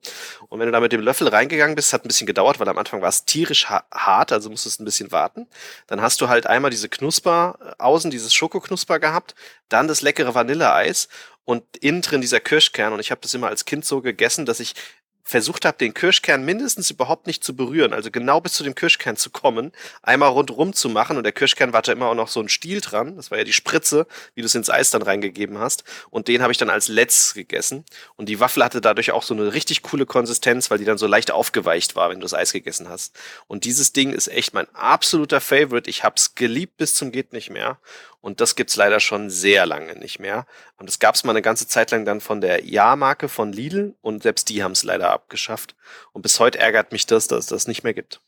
Und 0.49 0.59
wenn 0.59 0.65
du 0.65 0.73
da 0.73 0.81
mit 0.81 0.91
dem 0.91 0.99
Löffel 0.99 1.29
reingegangen 1.29 1.75
bist, 1.75 1.93
hat 1.93 2.03
ein 2.03 2.09
bisschen 2.09 2.27
gedauert, 2.27 2.59
weil 2.59 2.67
am 2.67 2.77
Anfang 2.77 3.01
war 3.01 3.07
es 3.07 3.23
tierisch 3.23 3.67
hart, 3.67 4.33
also 4.33 4.49
musstest 4.49 4.81
ein 4.81 4.85
bisschen 4.85 5.00
warten. 5.09 5.47
Dann 5.87 6.01
hast 6.01 6.21
du 6.21 6.27
halt 6.27 6.45
einmal 6.47 6.69
diese 6.69 6.89
Knusper, 6.89 7.57
äh, 7.61 7.81
außen 7.81 8.11
dieses 8.11 8.33
Schokoknusper 8.33 8.99
gehabt, 8.99 9.35
dann 9.69 9.87
das 9.87 10.01
leckere 10.01 10.35
Vanilleeis 10.35 11.07
und 11.45 11.63
innen 11.77 12.01
drin 12.01 12.21
dieser 12.21 12.39
Kirschkern. 12.39 12.93
Und 12.93 12.99
ich 12.99 13.09
habe 13.09 13.21
das 13.21 13.33
immer 13.33 13.47
als 13.47 13.65
Kind 13.65 13.85
so 13.85 14.01
gegessen, 14.01 14.45
dass 14.45 14.59
ich 14.59 14.75
versucht 15.23 15.65
habe, 15.65 15.77
den 15.77 15.93
Kirschkern 15.93 16.43
mindestens 16.43 16.89
überhaupt 16.89 17.27
nicht 17.27 17.43
zu 17.43 17.55
berühren, 17.55 17.93
also 17.93 18.11
genau 18.11 18.41
bis 18.41 18.53
zu 18.53 18.63
dem 18.63 18.75
Kirschkern 18.75 19.15
zu 19.15 19.29
kommen, 19.29 19.71
einmal 20.01 20.29
rundrum 20.29 20.73
zu 20.73 20.89
machen. 20.89 21.17
Und 21.17 21.23
der 21.23 21.31
Kirschkern 21.31 21.73
war 21.73 21.81
da 21.81 21.91
immer 21.91 22.07
auch 22.07 22.15
noch 22.15 22.27
so 22.27 22.39
ein 22.39 22.49
Stiel 22.49 22.81
dran, 22.81 23.15
das 23.15 23.31
war 23.31 23.37
ja 23.37 23.43
die 23.43 23.53
Spritze, 23.53 24.07
wie 24.35 24.41
du 24.41 24.45
es 24.45 24.55
ins 24.55 24.69
Eis 24.69 24.91
dann 24.91 25.01
reingegeben 25.01 25.57
hast. 25.59 25.83
Und 26.09 26.27
den 26.27 26.41
habe 26.41 26.51
ich 26.51 26.57
dann 26.57 26.69
als 26.69 26.87
letztes 26.87 27.33
gegessen. 27.33 27.85
Und 28.15 28.29
die 28.29 28.39
Waffel 28.39 28.63
hatte 28.63 28.81
dadurch 28.81 29.11
auch 29.11 29.23
so 29.23 29.33
eine 29.33 29.53
richtig 29.53 29.81
coole 29.81 30.05
Konsistenz, 30.05 30.71
weil 30.71 30.77
die 30.77 30.85
dann 30.85 30.97
so 30.97 31.07
leicht 31.07 31.31
aufgeweicht 31.31 31.95
war, 31.95 32.09
wenn 32.09 32.19
du 32.19 32.25
das 32.25 32.33
Eis 32.33 32.51
gegessen 32.51 32.89
hast. 32.89 33.17
Und 33.47 33.65
dieses 33.65 33.93
Ding 33.93 34.13
ist 34.13 34.27
echt 34.27 34.53
mein 34.53 34.67
absoluter 34.73 35.41
Favorite, 35.41 35.89
ich 35.89 36.03
hab's 36.03 36.35
geliebt 36.35 36.77
bis 36.77 36.95
zum 36.95 37.11
geht 37.11 37.33
nicht 37.33 37.49
mehr 37.49 37.79
und 38.21 38.39
das 38.39 38.55
gibt's 38.55 38.75
leider 38.75 38.99
schon 38.99 39.29
sehr 39.29 39.65
lange 39.65 39.97
nicht 39.99 40.19
mehr. 40.19 40.45
Und 40.77 40.87
das 40.87 40.99
gab's 40.99 41.23
mal 41.23 41.31
eine 41.31 41.41
ganze 41.41 41.67
Zeit 41.67 41.91
lang 41.91 42.05
dann 42.05 42.21
von 42.21 42.39
der 42.39 42.63
Ja-Marke 42.63 43.27
von 43.27 43.51
Lidl 43.51 43.95
und 44.01 44.23
selbst 44.23 44.49
die 44.49 44.63
haben's 44.63 44.83
leider 44.83 45.11
abgeschafft. 45.11 45.75
Und 46.13 46.21
bis 46.21 46.39
heute 46.39 46.59
ärgert 46.59 46.91
mich 46.91 47.07
das, 47.07 47.27
dass 47.27 47.39
es 47.39 47.45
das 47.47 47.67
nicht 47.67 47.83
mehr 47.83 47.95
gibt. 47.95 48.21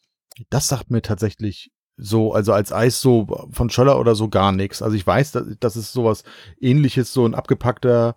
Das 0.49 0.67
sagt 0.67 0.89
mir 0.89 1.03
tatsächlich 1.03 1.71
so, 1.95 2.33
also 2.33 2.53
als 2.53 2.73
Eis 2.73 3.01
so 3.01 3.47
von 3.51 3.69
Schöller 3.69 3.99
oder 3.99 4.15
so 4.15 4.29
gar 4.29 4.51
nichts. 4.51 4.81
Also 4.81 4.95
ich 4.95 5.05
weiß, 5.05 5.31
dass, 5.31 5.45
dass 5.59 5.75
es 5.75 5.93
sowas 5.93 6.23
ähnliches, 6.59 7.13
so 7.13 7.25
ein 7.25 7.35
abgepackter 7.35 8.15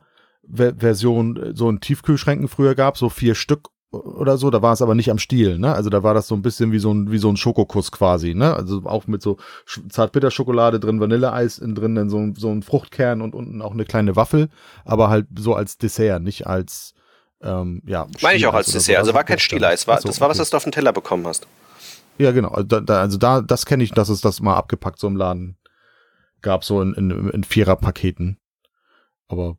Version, 0.49 1.55
so 1.55 1.68
in 1.68 1.81
Tiefkühlschränken 1.81 2.49
früher 2.49 2.74
gab, 2.74 2.97
so 2.97 3.11
vier 3.11 3.35
Stück 3.35 3.68
oder 4.05 4.38
so, 4.38 4.51
da 4.51 4.62
war 4.62 4.72
es 4.72 4.82
aber 4.82 4.94
nicht 4.94 5.11
am 5.11 5.18
Stiel, 5.18 5.59
ne? 5.59 5.74
Also 5.74 5.90
da 5.90 6.03
war 6.03 6.14
das 6.14 6.28
so 6.28 6.34
ein 6.34 6.42
bisschen 6.42 6.72
wie 6.72 6.78
so 6.78 6.92
ein, 6.92 7.11
wie 7.11 7.18
so 7.18 7.28
ein 7.28 7.36
Schokokuss 7.36 7.92
quasi, 7.92 8.34
ne? 8.34 8.55
Also 8.55 8.82
auch 8.84 9.07
mit 9.07 9.22
so 9.22 9.36
Zartbitterschokolade 9.88 10.80
drin, 10.80 11.01
Vanilleeis 11.01 11.59
in 11.59 11.74
drin, 11.74 11.94
dann 11.94 12.11
so, 12.11 12.32
so 12.36 12.51
ein 12.51 12.62
Fruchtkern 12.62 13.20
und 13.22 13.34
unten 13.34 13.62
auch 13.62 13.72
eine 13.72 13.84
kleine 13.84 14.16
Waffel, 14.16 14.49
aber 14.84 15.09
halt 15.09 15.26
so 15.38 15.55
als 15.55 15.78
Dessert, 15.78 16.22
nicht 16.22 16.47
als, 16.47 16.94
ähm, 17.42 17.82
ja. 17.86 18.07
Meine 18.22 18.36
ich 18.38 18.47
auch 18.47 18.55
als 18.55 18.72
Dessert, 18.72 18.97
so. 18.97 19.01
also 19.01 19.14
war 19.14 19.24
kein 19.24 19.38
Stieleis, 19.38 19.86
war, 19.86 20.01
so, 20.01 20.09
das 20.09 20.20
war 20.20 20.28
was, 20.28 20.38
was 20.38 20.51
du 20.51 20.57
auf 20.57 20.64
den 20.64 20.72
Teller 20.72 20.92
bekommen 20.92 21.26
hast. 21.26 21.47
Ja, 22.18 22.32
genau, 22.32 22.49
also 22.49 22.66
da, 22.66 22.80
da, 22.80 23.01
also 23.01 23.18
da 23.18 23.40
das 23.42 23.66
kenne 23.66 23.84
ich, 23.84 23.92
dass 23.92 24.09
es 24.09 24.20
das 24.20 24.40
mal 24.40 24.57
abgepackt 24.57 24.99
so 24.99 25.07
im 25.07 25.16
Laden 25.16 25.59
gab, 26.40 26.64
so 26.64 26.80
in, 26.80 26.94
in, 26.94 27.30
in 27.30 27.44
Vierer-Paketen. 27.44 28.38
Aber 29.28 29.59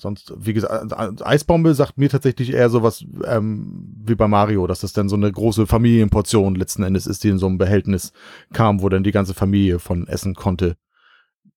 sonst, 0.00 0.32
wie 0.36 0.52
gesagt, 0.52 0.92
Eisbombe 1.24 1.74
sagt 1.74 1.98
mir 1.98 2.08
tatsächlich 2.08 2.52
eher 2.52 2.70
sowas 2.70 3.04
ähm, 3.24 3.94
wie 4.04 4.14
bei 4.14 4.28
Mario, 4.28 4.66
dass 4.66 4.80
das 4.80 4.92
dann 4.92 5.08
so 5.08 5.16
eine 5.16 5.30
große 5.30 5.66
Familienportion 5.66 6.54
letzten 6.54 6.82
Endes 6.82 7.06
ist, 7.06 7.24
die 7.24 7.28
in 7.28 7.38
so 7.38 7.46
einem 7.46 7.58
Behältnis 7.58 8.12
kam, 8.52 8.82
wo 8.82 8.88
dann 8.88 9.04
die 9.04 9.12
ganze 9.12 9.34
Familie 9.34 9.78
von 9.78 10.06
essen 10.08 10.34
konnte. 10.34 10.76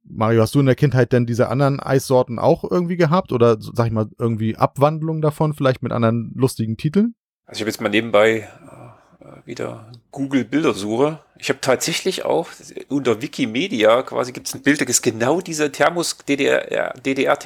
Mario, 0.08 0.42
hast 0.42 0.54
du 0.54 0.60
in 0.60 0.68
der 0.68 0.76
Kindheit 0.76 1.12
denn 1.12 1.26
diese 1.26 1.50
anderen 1.50 1.80
Eissorten 1.80 2.38
auch 2.38 2.64
irgendwie 2.70 2.98
gehabt 2.98 3.32
oder 3.32 3.58
sag 3.60 3.88
ich 3.88 3.92
mal 3.92 4.08
irgendwie 4.20 4.56
Abwandlungen 4.56 5.22
davon, 5.22 5.54
vielleicht 5.54 5.82
mit 5.82 5.92
anderen 5.92 6.32
lustigen 6.36 6.78
Titeln? 6.78 7.16
Also 7.48 7.58
ich 7.58 7.62
habe 7.62 7.70
jetzt 7.70 7.82
mal 7.82 7.90
nebenbei 7.90 8.48
wieder 9.46 9.92
Google 10.12 10.44
Bildersuche. 10.44 11.20
Ich 11.38 11.50
habe 11.50 11.60
tatsächlich 11.62 12.26
auch 12.26 12.50
unter 12.90 13.22
Wikimedia 13.22 14.02
quasi 14.04 14.32
gibt 14.32 14.48
es 14.48 14.56
ein 14.56 14.62
Bild, 14.62 14.82
das 14.82 14.90
ist 14.90 15.02
genau 15.02 15.42
diese 15.42 15.72
Thermos 15.72 16.18
DDR 16.28 16.94
DDR 16.94 17.38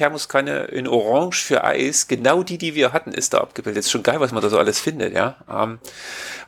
in 0.72 0.86
Orange 0.88 1.42
für 1.42 1.64
Eis, 1.64 2.08
genau 2.08 2.42
die, 2.42 2.56
die 2.56 2.74
wir 2.74 2.92
hatten, 2.92 3.12
ist 3.12 3.34
da 3.34 3.38
abgebildet. 3.38 3.84
Ist 3.84 3.90
schon 3.90 4.02
geil, 4.02 4.20
was 4.20 4.32
man 4.32 4.42
da 4.42 4.48
so 4.48 4.58
alles 4.58 4.80
findet, 4.80 5.12
ja. 5.12 5.36
Ähm, 5.48 5.78
habe 5.80 5.80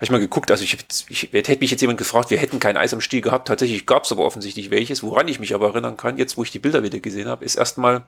ich 0.00 0.10
mal 0.10 0.20
geguckt, 0.20 0.50
also 0.50 0.64
ich, 0.64 0.78
ich, 1.08 1.32
hätte 1.32 1.58
mich 1.58 1.70
jetzt 1.70 1.80
jemand 1.80 1.98
gefragt, 1.98 2.30
wir 2.30 2.38
hätten 2.38 2.60
kein 2.60 2.76
Eis 2.76 2.94
am 2.94 3.00
Stiel 3.00 3.20
gehabt. 3.20 3.48
Tatsächlich 3.48 3.84
gab 3.86 4.04
es 4.04 4.12
aber 4.12 4.24
offensichtlich 4.24 4.70
welches. 4.70 5.02
Woran 5.02 5.28
ich 5.28 5.40
mich 5.40 5.54
aber 5.54 5.68
erinnern 5.68 5.96
kann, 5.96 6.16
jetzt 6.16 6.36
wo 6.36 6.44
ich 6.44 6.50
die 6.50 6.60
Bilder 6.60 6.82
wieder 6.82 7.00
gesehen 7.00 7.28
habe, 7.28 7.44
ist 7.44 7.56
erstmal, 7.56 8.04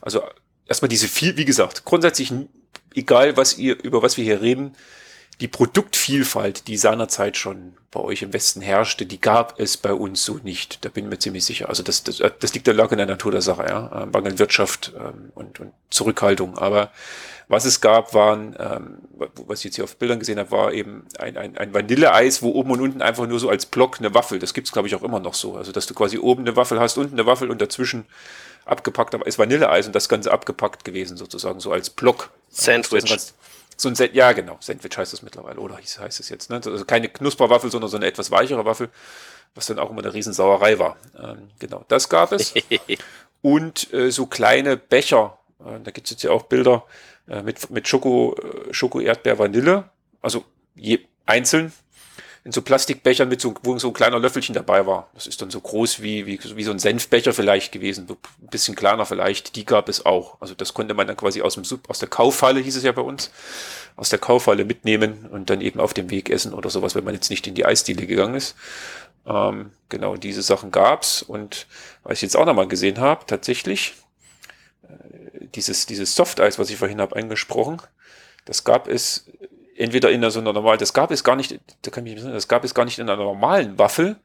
also 0.00 0.22
erstmal 0.68 0.88
diese 0.88 1.08
viel, 1.08 1.36
wie 1.36 1.44
gesagt, 1.44 1.84
grundsätzlich 1.84 2.32
egal, 2.94 3.36
was 3.36 3.58
ihr 3.58 3.82
über 3.82 4.02
was 4.02 4.16
wir 4.16 4.24
hier 4.24 4.40
reden 4.40 4.76
die 5.40 5.48
Produktvielfalt, 5.48 6.68
die 6.68 6.76
seinerzeit 6.76 7.36
schon 7.36 7.74
bei 7.90 8.00
euch 8.00 8.22
im 8.22 8.32
Westen 8.32 8.60
herrschte, 8.60 9.06
die 9.06 9.20
gab 9.20 9.58
es 9.58 9.76
bei 9.76 9.92
uns 9.92 10.24
so 10.24 10.38
nicht. 10.42 10.84
Da 10.84 10.90
bin 10.90 11.04
ich 11.04 11.10
mir 11.10 11.18
ziemlich 11.18 11.44
sicher. 11.44 11.68
Also 11.68 11.82
das, 11.82 12.04
das, 12.04 12.18
das 12.38 12.54
liegt 12.54 12.66
der 12.66 12.74
Lage 12.74 12.92
in 12.92 12.98
der 12.98 13.06
Natur 13.06 13.32
der 13.32 13.42
Sache, 13.42 13.64
ja. 13.68 14.02
Ähm, 14.02 14.10
Mangelwirtschaft 14.12 14.92
ähm, 14.96 15.32
und, 15.34 15.58
und 15.60 15.72
Zurückhaltung. 15.88 16.58
Aber 16.58 16.92
was 17.48 17.64
es 17.64 17.80
gab, 17.80 18.14
waren, 18.14 18.54
ähm, 18.60 18.98
was 19.46 19.60
ich 19.60 19.64
jetzt 19.64 19.74
hier 19.74 19.84
auf 19.84 19.96
Bildern 19.96 20.20
gesehen 20.20 20.38
habe, 20.38 20.52
war 20.52 20.72
eben 20.72 21.06
ein, 21.18 21.36
ein, 21.36 21.58
ein 21.58 21.74
Vanilleeis, 21.74 22.42
wo 22.42 22.50
oben 22.50 22.70
und 22.70 22.80
unten 22.80 23.02
einfach 23.02 23.26
nur 23.26 23.40
so 23.40 23.48
als 23.48 23.66
Block 23.66 23.98
eine 23.98 24.14
Waffel, 24.14 24.38
das 24.38 24.54
gibt's 24.54 24.70
glaube 24.70 24.86
ich 24.86 24.94
auch 24.94 25.02
immer 25.02 25.18
noch 25.18 25.34
so. 25.34 25.56
Also 25.56 25.72
dass 25.72 25.86
du 25.86 25.94
quasi 25.94 26.18
oben 26.18 26.42
eine 26.42 26.54
Waffel 26.54 26.78
hast, 26.78 26.96
unten 26.96 27.18
eine 27.18 27.26
Waffel 27.26 27.50
und 27.50 27.60
dazwischen 27.60 28.04
abgepackt, 28.66 29.16
aber 29.16 29.26
ist 29.26 29.38
Vanilleeis 29.38 29.86
und 29.86 29.96
das 29.96 30.08
Ganze 30.08 30.30
abgepackt 30.30 30.84
gewesen 30.84 31.16
sozusagen, 31.16 31.58
so 31.58 31.72
als 31.72 31.90
Block. 31.90 32.30
Sandwich. 32.50 33.32
So 33.80 33.88
ein 33.88 33.94
Sand 33.94 34.14
ja, 34.14 34.32
genau. 34.32 34.58
Sandwich 34.60 34.96
heißt 34.96 35.14
es 35.14 35.22
mittlerweile, 35.22 35.58
oder 35.58 35.76
heißt 35.76 36.20
es 36.20 36.28
jetzt. 36.28 36.50
Ne? 36.50 36.56
Also 36.56 36.84
keine 36.84 37.08
Knusperwaffel, 37.08 37.70
sondern 37.70 37.90
so 37.90 37.96
eine 37.96 38.06
etwas 38.06 38.30
weichere 38.30 38.64
Waffel, 38.64 38.90
was 39.54 39.66
dann 39.66 39.78
auch 39.78 39.90
immer 39.90 40.02
eine 40.02 40.12
Riesensauerei 40.12 40.78
war. 40.78 40.96
Ähm, 41.18 41.48
genau, 41.58 41.84
das 41.88 42.08
gab 42.08 42.32
es. 42.32 42.52
Und 43.42 43.92
äh, 43.94 44.10
so 44.10 44.26
kleine 44.26 44.76
Becher, 44.76 45.38
äh, 45.60 45.80
da 45.82 45.90
gibt 45.92 46.06
es 46.06 46.10
jetzt 46.10 46.22
ja 46.22 46.30
auch 46.30 46.42
Bilder 46.42 46.84
äh, 47.26 47.42
mit, 47.42 47.70
mit 47.70 47.88
Schoko, 47.88 48.36
äh, 48.36 48.74
Schoko, 48.74 49.00
Erdbeer, 49.00 49.38
Vanille. 49.38 49.88
Also 50.20 50.44
je, 50.74 51.00
einzeln 51.24 51.72
in 52.42 52.52
so 52.52 52.62
Plastikbechern 52.62 53.28
mit 53.28 53.40
so, 53.40 53.54
wo 53.62 53.78
so 53.78 53.88
ein 53.88 53.92
kleiner 53.92 54.18
Löffelchen 54.18 54.54
dabei 54.54 54.86
war. 54.86 55.10
Das 55.14 55.26
ist 55.26 55.42
dann 55.42 55.50
so 55.50 55.60
groß 55.60 56.00
wie, 56.00 56.24
wie, 56.26 56.40
wie 56.56 56.64
so 56.64 56.70
ein 56.70 56.78
Senfbecher 56.78 57.34
vielleicht 57.34 57.70
gewesen, 57.70 58.06
ein 58.08 58.48
bisschen 58.48 58.74
kleiner 58.74 59.04
vielleicht. 59.04 59.56
Die 59.56 59.66
gab 59.66 59.88
es 59.90 60.06
auch. 60.06 60.40
Also 60.40 60.54
das 60.54 60.72
konnte 60.72 60.94
man 60.94 61.06
dann 61.06 61.16
quasi 61.16 61.42
aus 61.42 61.54
dem 61.54 61.64
aus 61.88 61.98
der 61.98 62.08
Kaufhalle, 62.08 62.60
hieß 62.60 62.76
es 62.76 62.82
ja 62.82 62.92
bei 62.92 63.02
uns, 63.02 63.30
aus 63.96 64.08
der 64.08 64.18
Kaufhalle 64.18 64.64
mitnehmen 64.64 65.26
und 65.30 65.50
dann 65.50 65.60
eben 65.60 65.80
auf 65.80 65.92
dem 65.92 66.08
Weg 66.08 66.30
essen 66.30 66.54
oder 66.54 66.70
sowas, 66.70 66.94
wenn 66.94 67.04
man 67.04 67.14
jetzt 67.14 67.28
nicht 67.28 67.46
in 67.46 67.54
die 67.54 67.66
Eisdiele 67.66 68.06
gegangen 68.06 68.34
ist. 68.34 68.56
Ähm, 69.26 69.72
genau, 69.90 70.16
diese 70.16 70.40
Sachen 70.40 70.70
gab's 70.70 71.22
und 71.22 71.66
was 72.02 72.14
ich 72.14 72.22
jetzt 72.22 72.36
auch 72.36 72.46
nochmal 72.46 72.68
gesehen 72.68 72.98
habe, 73.00 73.26
tatsächlich, 73.26 73.94
äh, 74.84 75.46
dieses, 75.54 75.84
dieses 75.84 76.14
Softeis, 76.14 76.58
was 76.58 76.70
ich 76.70 76.78
vorhin 76.78 77.02
habe 77.02 77.16
angesprochen, 77.16 77.82
das 78.46 78.64
gab 78.64 78.88
es 78.88 79.26
entweder 79.80 80.10
in 80.10 80.28
so 80.30 80.40
einer 80.40 80.52
normalen, 80.52 80.78
das 80.78 80.92
gab 80.92 81.10
es 81.10 81.24
gar 81.24 81.36
nicht, 81.36 81.58
da 81.82 81.90
kann 81.90 82.06
ich 82.06 82.14
mich 82.14 82.22
nicht 82.22 82.34
das 82.34 82.48
gab 82.48 82.64
es 82.64 82.74
gar 82.74 82.84
nicht 82.84 82.98
in 82.98 83.08
einer 83.08 83.22
normalen 83.22 83.78
Waffel, 83.78 84.16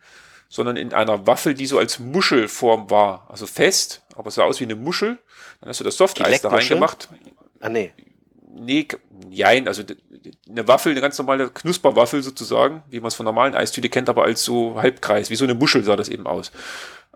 sondern 0.49 0.77
in 0.77 0.93
einer 0.93 1.25
Waffel, 1.27 1.53
die 1.53 1.65
so 1.65 1.77
als 1.77 1.99
Muschelform 1.99 2.89
war. 2.89 3.27
Also 3.29 3.47
fest, 3.47 4.03
aber 4.15 4.31
sah 4.31 4.43
aus 4.43 4.59
wie 4.59 4.65
eine 4.65 4.75
Muschel. 4.75 5.17
Dann 5.59 5.69
hast 5.69 5.79
du 5.79 5.83
das 5.83 5.97
Softeis 5.97 6.41
da 6.41 6.49
reingemacht. 6.49 7.09
Ah, 7.59 7.69
nee. 7.69 7.93
Nee, 8.57 8.87
jein, 9.29 9.67
also 9.67 9.83
eine 10.49 10.67
Waffel, 10.67 10.91
eine 10.91 11.01
ganz 11.01 11.17
normale 11.17 11.49
Knusperwaffel 11.49 12.23
sozusagen, 12.23 12.83
wie 12.89 12.99
man 13.01 13.09
es 13.09 13.15
von 13.15 13.25
normalen 13.25 13.53
Eistüte 13.53 13.89
kennt, 13.89 14.07
aber 14.07 14.23
als 14.23 14.43
so 14.43 14.81
Halbkreis, 14.81 15.29
wie 15.29 15.35
so 15.35 15.43
eine 15.43 15.55
Muschel 15.55 15.83
sah 15.83 15.97
das 15.97 16.07
eben 16.07 16.25
aus. 16.25 16.51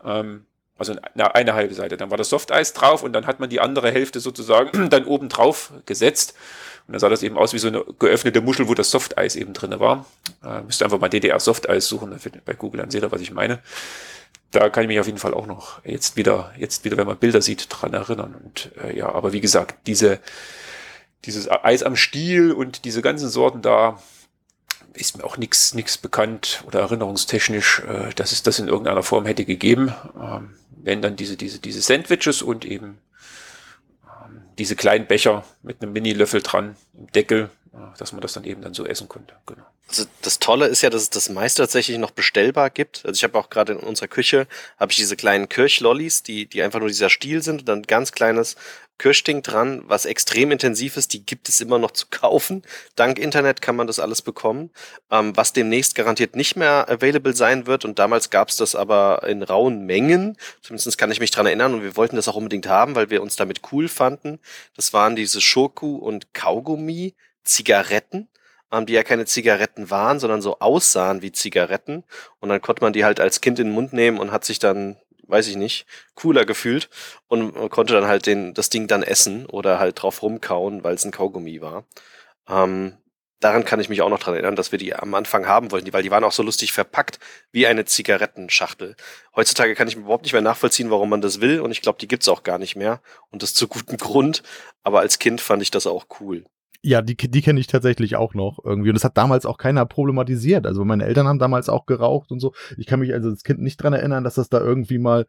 Ähm, 0.03 0.45
also 0.77 0.95
eine, 1.13 1.35
eine 1.35 1.53
halbe 1.53 1.73
Seite. 1.73 1.97
Dann 1.97 2.09
war 2.09 2.17
das 2.17 2.29
Softeis 2.29 2.73
drauf 2.73 3.03
und 3.03 3.13
dann 3.13 3.27
hat 3.27 3.39
man 3.39 3.49
die 3.49 3.59
andere 3.59 3.91
Hälfte 3.91 4.19
sozusagen 4.19 4.89
dann 4.89 5.05
oben 5.05 5.29
drauf 5.29 5.71
gesetzt. 5.85 6.33
Und 6.89 6.93
dann 6.93 6.99
sah 7.01 7.09
das 7.09 7.21
eben 7.21 7.37
aus 7.37 7.53
wie 7.53 7.59
so 7.59 7.67
eine 7.67 7.85
geöffnete 7.99 8.41
Muschel, 8.41 8.67
wo 8.67 8.73
das 8.73 8.89
Softeis 8.89 9.35
eben 9.35 9.53
drin 9.53 9.79
war. 9.79 10.07
Äh, 10.43 10.63
müsst 10.63 10.81
einfach 10.81 10.99
mal 10.99 11.07
DDR 11.07 11.39
Softeis 11.39 11.87
suchen, 11.87 12.19
bei 12.45 12.53
Google, 12.53 12.81
dann 12.81 12.89
seht 12.89 13.03
ihr, 13.03 13.11
was 13.11 13.21
ich 13.21 13.29
meine. 13.29 13.59
Da 14.49 14.69
kann 14.69 14.85
ich 14.85 14.87
mich 14.87 14.99
auf 14.99 15.05
jeden 15.05 15.19
Fall 15.19 15.35
auch 15.35 15.45
noch 15.45 15.85
jetzt 15.85 16.17
wieder, 16.17 16.51
jetzt 16.57 16.85
wieder, 16.85 16.97
wenn 16.97 17.05
man 17.05 17.17
Bilder 17.17 17.43
sieht, 17.43 17.67
dran 17.69 17.93
erinnern. 17.93 18.33
Und 18.43 18.71
äh, 18.83 18.97
ja, 18.97 19.07
aber 19.07 19.33
wie 19.33 19.39
gesagt, 19.39 19.75
diese, 19.85 20.17
dieses 21.25 21.47
Eis 21.47 21.83
am 21.83 21.95
Stiel 21.95 22.51
und 22.51 22.85
diese 22.85 23.03
ganzen 23.03 23.29
Sorten 23.29 23.61
da, 23.61 24.01
ist 24.93 25.15
mir 25.15 25.23
auch 25.25 25.37
nichts 25.37 25.75
nichts 25.75 25.99
bekannt 25.99 26.63
oder 26.65 26.79
erinnerungstechnisch, 26.79 27.83
äh, 27.87 28.15
dass 28.15 28.31
es 28.31 28.41
das 28.41 28.57
in 28.57 28.67
irgendeiner 28.67 29.03
Form 29.03 29.27
hätte 29.27 29.45
gegeben. 29.45 29.93
Ähm, 30.19 30.55
wenn 30.75 31.03
dann 31.03 31.15
diese, 31.15 31.37
diese, 31.37 31.59
diese 31.59 31.81
Sandwiches 31.81 32.41
und 32.41 32.65
eben 32.65 32.97
diese 34.59 34.75
kleinen 34.75 35.07
Becher 35.07 35.43
mit 35.63 35.81
einem 35.81 35.93
Mini-Löffel 35.93 36.41
dran, 36.41 36.75
im 36.93 37.11
Deckel, 37.11 37.49
dass 37.97 38.11
man 38.11 38.21
das 38.21 38.33
dann 38.33 38.43
eben 38.43 38.61
dann 38.61 38.73
so 38.73 38.85
essen 38.85 39.07
konnte. 39.07 39.33
Genau. 39.45 39.63
Also 39.87 40.05
das 40.21 40.37
Tolle 40.37 40.67
ist 40.67 40.81
ja, 40.81 40.91
dass 40.91 41.01
es 41.01 41.09
das 41.09 41.29
meiste 41.29 41.63
tatsächlich 41.63 41.97
noch 41.97 42.11
bestellbar 42.11 42.69
gibt. 42.69 43.03
Also 43.05 43.17
ich 43.17 43.23
habe 43.23 43.37
auch 43.39 43.49
gerade 43.49 43.73
in 43.73 43.79
unserer 43.79 44.07
Küche 44.07 44.47
habe 44.77 44.91
ich 44.91 44.97
diese 44.97 45.15
kleinen 45.15 45.49
Kirchlollis, 45.49 46.21
die 46.21 46.45
die 46.45 46.61
einfach 46.61 46.79
nur 46.79 46.89
dieser 46.89 47.09
Stiel 47.09 47.41
sind 47.41 47.61
und 47.61 47.69
dann 47.69 47.83
ganz 47.83 48.11
kleines 48.11 48.55
Kirschding 48.99 49.41
dran, 49.41 49.81
was 49.87 50.05
extrem 50.05 50.51
intensiv 50.51 50.97
ist. 50.97 51.13
Die 51.13 51.25
gibt 51.25 51.49
es 51.49 51.61
immer 51.61 51.79
noch 51.79 51.91
zu 51.91 52.05
kaufen. 52.11 52.61
Dank 52.95 53.17
Internet 53.17 53.63
kann 53.63 53.75
man 53.75 53.87
das 53.87 53.99
alles 53.99 54.21
bekommen, 54.21 54.69
ähm, 55.09 55.35
was 55.35 55.53
demnächst 55.53 55.95
garantiert 55.95 56.35
nicht 56.35 56.55
mehr 56.55 56.87
available 56.87 57.35
sein 57.35 57.65
wird. 57.65 57.85
Und 57.85 57.97
damals 57.97 58.29
gab 58.29 58.49
es 58.49 58.57
das 58.57 58.75
aber 58.75 59.23
in 59.27 59.41
rauen 59.41 59.87
Mengen. 59.87 60.37
Zumindest 60.61 60.97
kann 60.99 61.11
ich 61.11 61.19
mich 61.19 61.31
dran 61.31 61.47
erinnern 61.47 61.73
und 61.73 61.81
wir 61.81 61.97
wollten 61.97 62.17
das 62.17 62.27
auch 62.27 62.35
unbedingt 62.35 62.67
haben, 62.67 62.93
weil 62.93 63.09
wir 63.09 63.23
uns 63.23 63.35
damit 63.35 63.61
cool 63.71 63.87
fanden. 63.87 64.37
Das 64.75 64.93
waren 64.93 65.15
diese 65.15 65.41
Schoku 65.41 65.95
und 65.95 66.33
Kaugummi 66.35 67.15
Zigaretten 67.43 68.27
ähm, 68.71 68.85
die 68.85 68.93
ja 68.93 69.03
keine 69.03 69.25
Zigaretten 69.25 69.89
waren, 69.89 70.19
sondern 70.19 70.41
so 70.41 70.59
aussahen 70.59 71.21
wie 71.21 71.31
Zigaretten. 71.31 72.03
Und 72.39 72.49
dann 72.49 72.61
konnte 72.61 72.83
man 72.83 72.93
die 72.93 73.05
halt 73.05 73.19
als 73.19 73.41
Kind 73.41 73.59
in 73.59 73.67
den 73.67 73.73
Mund 73.73 73.93
nehmen 73.93 74.19
und 74.19 74.31
hat 74.31 74.45
sich 74.45 74.59
dann, 74.59 74.97
weiß 75.29 75.47
ich 75.47 75.55
nicht, 75.55 75.85
cooler 76.15 76.45
gefühlt 76.45 76.89
und 77.27 77.69
konnte 77.69 77.93
dann 77.93 78.07
halt 78.07 78.25
den, 78.25 78.53
das 78.53 78.69
Ding 78.69 78.87
dann 78.87 79.03
essen 79.03 79.45
oder 79.45 79.79
halt 79.79 80.01
drauf 80.01 80.21
rumkauen, 80.21 80.83
weil 80.83 80.95
es 80.95 81.05
ein 81.05 81.11
Kaugummi 81.11 81.61
war. 81.61 81.85
Ähm, 82.47 82.97
daran 83.39 83.63
kann 83.65 83.79
ich 83.79 83.89
mich 83.89 84.01
auch 84.01 84.09
noch 84.09 84.19
dran 84.19 84.33
erinnern, 84.33 84.55
dass 84.55 84.71
wir 84.71 84.79
die 84.79 84.95
am 84.95 85.13
Anfang 85.13 85.47
haben 85.47 85.71
wollten, 85.71 85.93
weil 85.93 86.03
die 86.03 86.11
waren 86.11 86.23
auch 86.23 86.31
so 86.31 86.43
lustig 86.43 86.73
verpackt 86.73 87.19
wie 87.51 87.67
eine 87.67 87.85
Zigarettenschachtel. 87.85 88.95
Heutzutage 89.35 89.75
kann 89.75 89.87
ich 89.87 89.95
überhaupt 89.95 90.23
nicht 90.23 90.33
mehr 90.33 90.41
nachvollziehen, 90.41 90.91
warum 90.91 91.09
man 91.09 91.21
das 91.21 91.41
will 91.41 91.61
und 91.61 91.71
ich 91.71 91.81
glaube, 91.81 91.99
die 91.99 92.07
gibt's 92.07 92.27
auch 92.27 92.43
gar 92.43 92.57
nicht 92.57 92.75
mehr 92.75 93.01
und 93.29 93.43
das 93.43 93.53
zu 93.53 93.67
gutem 93.67 93.97
Grund. 93.97 94.43
Aber 94.83 94.99
als 94.99 95.19
Kind 95.19 95.41
fand 95.41 95.61
ich 95.61 95.71
das 95.71 95.87
auch 95.87 96.07
cool. 96.19 96.45
Ja, 96.81 97.01
die, 97.01 97.17
die 97.17 97.41
kenne 97.41 97.59
ich 97.59 97.67
tatsächlich 97.67 98.15
auch 98.15 98.33
noch 98.33 98.59
irgendwie. 98.63 98.89
Und 98.89 98.95
das 98.95 99.03
hat 99.03 99.17
damals 99.17 99.45
auch 99.45 99.57
keiner 99.57 99.85
problematisiert. 99.85 100.65
Also 100.65 100.85
meine 100.85 101.05
Eltern 101.05 101.27
haben 101.27 101.39
damals 101.39 101.67
auch 101.67 101.85
geraucht 101.85 102.31
und 102.31 102.39
so. 102.39 102.53
Ich 102.77 102.85
kann 102.85 103.01
mich 103.01 103.13
also 103.13 103.29
als 103.29 103.43
Kind 103.43 103.59
nicht 103.59 103.77
dran 103.77 103.93
erinnern, 103.93 104.23
dass 104.23 104.35
das 104.35 104.49
da 104.49 104.59
irgendwie 104.59 104.97
mal 104.97 105.25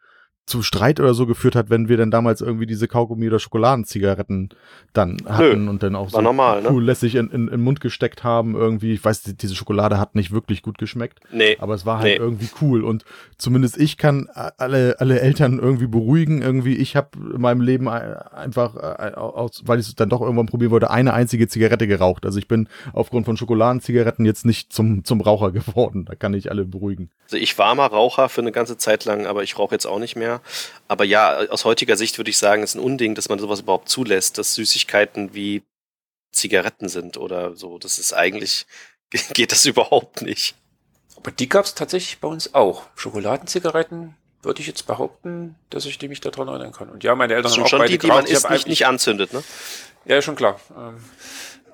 zu 0.47 0.63
Streit 0.63 0.99
oder 0.99 1.15
so 1.15 1.27
geführt 1.27 1.55
hat, 1.55 1.71
wenn 1.71 1.89
wir 1.89 1.97
dann 1.97 2.11
damals 2.11 2.41
irgendwie 2.41 2.67
diese 2.67 2.87
Kaugummi- 2.87 3.29
oder 3.29 3.39
Schokoladenzigaretten 3.39 4.51
dann 4.93 5.19
hatten 5.27 5.65
Nö, 5.65 5.71
und 5.71 5.83
dann 5.83 5.95
auch 5.95 6.11
so 6.11 6.21
normal, 6.21 6.65
cool 6.69 6.81
ne? 6.81 6.87
lässig 6.87 7.15
in, 7.15 7.29
in, 7.29 7.43
in 7.43 7.49
den 7.49 7.61
Mund 7.61 7.81
gesteckt 7.81 8.25
haben 8.25 8.57
irgendwie. 8.57 8.93
Ich 8.93 9.05
weiß, 9.05 9.23
diese 9.23 9.55
Schokolade 9.55 9.99
hat 9.99 10.17
nicht 10.17 10.33
wirklich 10.33 10.63
gut 10.63 10.79
geschmeckt. 10.79 11.21
Nee. 11.31 11.57
Aber 11.61 11.75
es 11.75 11.87
war 11.87 11.99
halt 11.99 12.19
nee. 12.19 12.25
irgendwie 12.25 12.49
cool 12.61 12.83
und 12.83 13.05
zumindest 13.39 13.79
ich 13.79 13.97
kann 13.97 14.29
alle, 14.59 14.97
alle 14.99 15.21
Eltern 15.21 15.61
irgendwie 15.61 15.87
beruhigen. 15.87 16.43
Irgendwie, 16.43 16.75
ich 16.75 16.97
habe 16.97 17.11
in 17.35 17.41
meinem 17.41 17.61
Leben 17.61 17.89
einfach, 17.89 18.75
äh, 18.77 19.13
weil 19.65 19.79
ich 19.79 19.87
es 19.87 19.95
dann 19.95 20.09
doch 20.09 20.21
irgendwann 20.21 20.47
probieren 20.47 20.73
wollte, 20.73 20.91
eine 20.91 21.15
einzige 21.15 21.47
Zigarette 21.47 21.87
geraucht. 21.87 22.27
Also 22.27 22.39
ich 22.39 22.49
bin 22.49 22.69
aufgrund 22.93 23.27
von 23.27 23.37
Schokoladenzigaretten 23.37 24.25
jetzt 24.25 24.45
nicht 24.45 24.73
zum, 24.73 25.05
zum 25.05 25.21
Raucher 25.21 25.53
geworden. 25.53 26.07
Da 26.07 26.17
kann 26.17 26.35
ich 26.35 26.51
alle 26.51 26.65
beruhigen. 26.65 27.11
Also 27.25 27.37
ich 27.37 27.57
war 27.59 27.75
mal 27.77 27.87
Raucher 27.87 28.29
für 28.29 28.41
eine 28.41 28.51
ganze 28.53 28.77
Zeit 28.77 29.05
lang, 29.05 29.27
aber 29.27 29.45
ich 29.45 29.59
rauche 29.59 29.75
jetzt 29.75 29.87
auch 29.87 30.01
nicht 30.01 30.17
mehr. 30.17 30.30
Aber 30.89 31.05
ja, 31.05 31.49
aus 31.51 31.65
heutiger 31.65 31.97
Sicht 31.97 32.19
würde 32.19 32.31
ich 32.31 32.39
sagen, 32.39 32.63
es 32.63 32.71
ist 32.71 32.77
ein 32.77 32.85
Unding, 32.85 33.15
dass 33.15 33.29
man 33.29 33.39
sowas 33.39 33.61
überhaupt 33.61 33.89
zulässt, 33.89 34.39
dass 34.39 34.55
Süßigkeiten 34.55 35.35
wie 35.35 35.63
Zigaretten 36.33 36.89
sind 36.89 37.17
oder 37.17 37.57
so. 37.57 37.79
Das 37.79 37.99
ist 37.99 38.13
eigentlich, 38.13 38.67
geht 39.33 39.53
das 39.53 39.67
überhaupt 39.67 40.23
nicht. 40.23 40.55
Aber 41.17 41.31
die 41.33 41.49
gab 41.49 41.65
es 41.65 41.75
tatsächlich 41.75 42.19
bei 42.19 42.29
uns 42.29 42.55
auch. 42.55 42.85
Schokoladenzigaretten 42.97 44.15
würde 44.43 44.61
ich 44.61 44.67
jetzt 44.67 44.87
behaupten, 44.87 45.57
dass 45.69 45.85
ich 45.85 46.01
mich 46.01 46.21
daran 46.21 46.49
erinnern 46.49 46.73
kann. 46.73 46.89
Und 46.89 47.05
ja, 47.05 47.15
meine 47.15 47.35
Eltern 47.35 47.53
haben 47.53 47.63
auch 47.63 47.69
schon 47.69 47.79
beide 47.81 47.93
die, 47.93 47.99
die 47.99 48.07
man 48.07 48.25
isst, 48.25 48.49
nicht, 48.49 48.67
nicht 48.67 48.87
anzündet, 48.87 49.33
ne? 49.33 49.43
Ja, 50.07 50.23
schon 50.23 50.35
klar. 50.37 50.59
Ähm, 50.75 50.97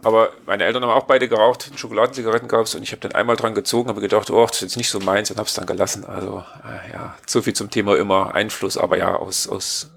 Aber 0.03 0.31
meine 0.47 0.65
Eltern 0.65 0.83
haben 0.83 0.91
auch 0.91 1.05
beide 1.05 1.29
geraucht, 1.29 1.71
Schokoladenzigaretten 1.75 2.49
gab 2.49 2.67
es 2.67 2.75
und 2.75 2.83
ich 2.83 2.93
habe 2.93 3.01
dann 3.01 3.13
einmal 3.13 3.37
dran 3.37 3.55
gezogen, 3.55 3.89
habe 3.89 4.01
gedacht, 4.01 4.31
oh, 4.31 4.47
das 4.47 4.57
ist 4.57 4.63
jetzt 4.63 4.77
nicht 4.77 4.91
so 4.91 5.01
meins 5.01 5.31
und 5.31 5.39
habe 5.39 5.49
es 5.49 5.55
dann 5.55 5.67
gelassen. 5.67 6.05
Also 6.05 6.45
äh, 6.65 6.93
ja, 6.93 7.17
so 7.27 7.43
viel 7.43 7.55
zum 7.55 7.71
Thema 7.71 7.97
immer 7.97 8.35
Einfluss, 8.35 8.77
aber 8.77 8.99
ja, 8.99 9.17
aus, 9.17 9.49
aus 9.49 9.91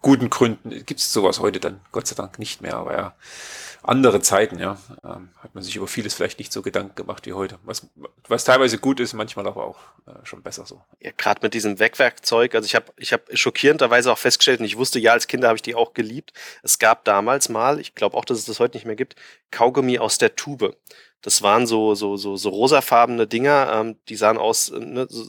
guten 0.00 0.30
Gründen 0.30 0.70
gibt 0.84 1.00
es 1.00 1.12
sowas 1.12 1.40
heute 1.40 1.60
dann 1.60 1.80
Gott 1.92 2.06
sei 2.06 2.14
Dank 2.14 2.38
nicht 2.38 2.60
mehr. 2.60 2.74
Aber 2.74 2.92
ja, 2.92 3.14
andere 3.82 4.20
Zeiten, 4.20 4.58
ja. 4.58 4.78
Ähm, 5.04 5.30
hat 5.38 5.54
man 5.54 5.62
sich 5.62 5.76
über 5.76 5.86
vieles 5.86 6.14
vielleicht 6.14 6.38
nicht 6.38 6.52
so 6.52 6.62
Gedanken 6.62 6.94
gemacht 6.94 7.26
wie 7.26 7.32
heute. 7.32 7.58
Was, 7.64 7.86
was 8.26 8.44
teilweise 8.44 8.78
gut 8.78 9.00
ist, 9.00 9.12
manchmal 9.12 9.46
aber 9.46 9.64
auch 9.64 9.78
äh, 10.06 10.24
schon 10.24 10.42
besser 10.42 10.66
so. 10.66 10.82
Ja, 11.00 11.10
gerade 11.16 11.40
mit 11.42 11.54
diesem 11.54 11.78
Wegwerkzeug, 11.78 12.54
also 12.54 12.66
ich 12.66 12.74
habe 12.74 12.86
ich 12.96 13.12
hab 13.12 13.22
schockierenderweise 13.32 14.12
auch 14.12 14.18
festgestellt, 14.18 14.60
und 14.60 14.66
ich 14.66 14.76
wusste, 14.76 14.98
ja, 14.98 15.12
als 15.12 15.26
Kinder 15.26 15.48
habe 15.48 15.56
ich 15.56 15.62
die 15.62 15.74
auch 15.74 15.94
geliebt. 15.94 16.32
Es 16.62 16.78
gab 16.78 17.04
damals 17.04 17.48
mal, 17.48 17.80
ich 17.80 17.94
glaube 17.94 18.16
auch, 18.16 18.24
dass 18.24 18.38
es 18.38 18.44
das 18.44 18.60
heute 18.60 18.76
nicht 18.76 18.86
mehr 18.86 18.96
gibt, 18.96 19.16
Kaugummi 19.50 19.98
aus 19.98 20.18
der 20.18 20.36
Tube. 20.36 20.76
Das 21.22 21.42
waren 21.42 21.66
so, 21.66 21.94
so, 21.94 22.16
so, 22.16 22.36
so 22.36 22.48
rosafarbene 22.50 23.26
Dinger, 23.26 23.72
ähm, 23.74 23.96
die 24.08 24.16
sahen 24.16 24.38
aus, 24.38 24.68
äh, 24.68 24.78
ne, 24.78 25.06
so, 25.10 25.24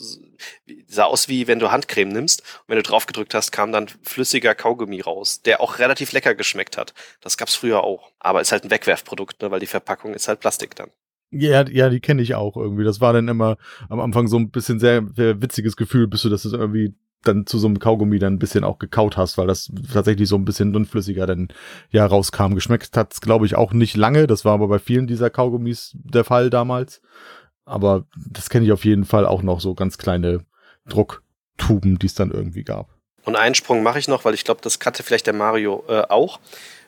sah 0.87 1.05
aus 1.05 1.27
wie 1.27 1.47
wenn 1.47 1.59
du 1.59 1.71
Handcreme 1.71 2.09
nimmst 2.09 2.41
und 2.41 2.69
wenn 2.69 2.77
du 2.77 2.83
drauf 2.83 3.05
gedrückt 3.05 3.33
hast, 3.33 3.51
kam 3.51 3.71
dann 3.71 3.87
flüssiger 4.03 4.55
Kaugummi 4.55 5.01
raus, 5.01 5.41
der 5.41 5.61
auch 5.61 5.79
relativ 5.79 6.11
lecker 6.11 6.35
geschmeckt 6.35 6.77
hat. 6.77 6.93
Das 7.21 7.37
gab's 7.37 7.55
früher 7.55 7.83
auch. 7.83 8.11
Aber 8.19 8.41
ist 8.41 8.51
halt 8.51 8.63
ein 8.63 8.71
Wegwerfprodukt, 8.71 9.41
ne, 9.41 9.51
weil 9.51 9.59
die 9.59 9.65
Verpackung 9.67 10.13
ist 10.13 10.27
halt 10.27 10.39
Plastik 10.39 10.75
dann. 10.75 10.91
Ja, 11.31 11.67
ja, 11.69 11.89
die 11.89 11.99
kenne 11.99 12.21
ich 12.21 12.33
auch 12.33 12.57
irgendwie. 12.57 12.83
Das 12.83 13.01
war 13.01 13.13
dann 13.13 13.27
immer 13.27 13.57
am 13.87 13.99
Anfang 13.99 14.27
so 14.27 14.37
ein 14.37 14.49
bisschen 14.49 14.79
sehr, 14.79 15.05
sehr 15.15 15.41
witziges 15.41 15.75
Gefühl, 15.75 16.07
bis 16.07 16.23
du 16.23 16.29
das 16.29 16.45
irgendwie 16.45 16.95
dann 17.23 17.45
zu 17.45 17.59
so 17.59 17.67
einem 17.67 17.79
Kaugummi 17.79 18.19
dann 18.19 18.33
ein 18.33 18.39
bisschen 18.39 18.63
auch 18.63 18.79
gekaut 18.79 19.17
hast, 19.17 19.37
weil 19.37 19.47
das 19.47 19.71
tatsächlich 19.91 20.29
so 20.29 20.35
ein 20.35 20.45
bisschen 20.45 20.71
dünnflüssiger 20.73 21.25
dann 21.25 21.49
ja 21.91 22.05
rauskam. 22.05 22.55
Geschmeckt 22.55 22.95
hat's 22.95 23.21
glaube 23.21 23.45
ich 23.45 23.55
auch 23.55 23.73
nicht 23.73 23.97
lange, 23.97 24.27
das 24.27 24.45
war 24.45 24.53
aber 24.53 24.67
bei 24.67 24.79
vielen 24.79 25.07
dieser 25.07 25.29
Kaugummis 25.29 25.95
der 25.95 26.23
Fall 26.23 26.49
damals. 26.49 27.01
Aber 27.65 28.05
das 28.15 28.49
kenne 28.49 28.65
ich 28.65 28.71
auf 28.71 28.85
jeden 28.85 29.05
Fall 29.05 29.25
auch 29.25 29.43
noch 29.43 29.59
so 29.59 29.75
ganz 29.75 29.97
kleine 29.97 30.45
Drucktuben, 30.87 31.99
die 31.99 32.07
es 32.07 32.15
dann 32.15 32.31
irgendwie 32.31 32.63
gab. 32.63 32.89
Und 33.25 33.35
einen 33.35 33.53
Sprung 33.55 33.83
mache 33.83 33.99
ich 33.99 34.07
noch, 34.07 34.25
weil 34.25 34.33
ich 34.33 34.43
glaube, 34.43 34.61
das 34.63 34.79
kannte 34.79 35.03
vielleicht 35.03 35.27
der 35.27 35.33
Mario 35.33 35.83
äh, 35.87 36.01
auch. 36.09 36.39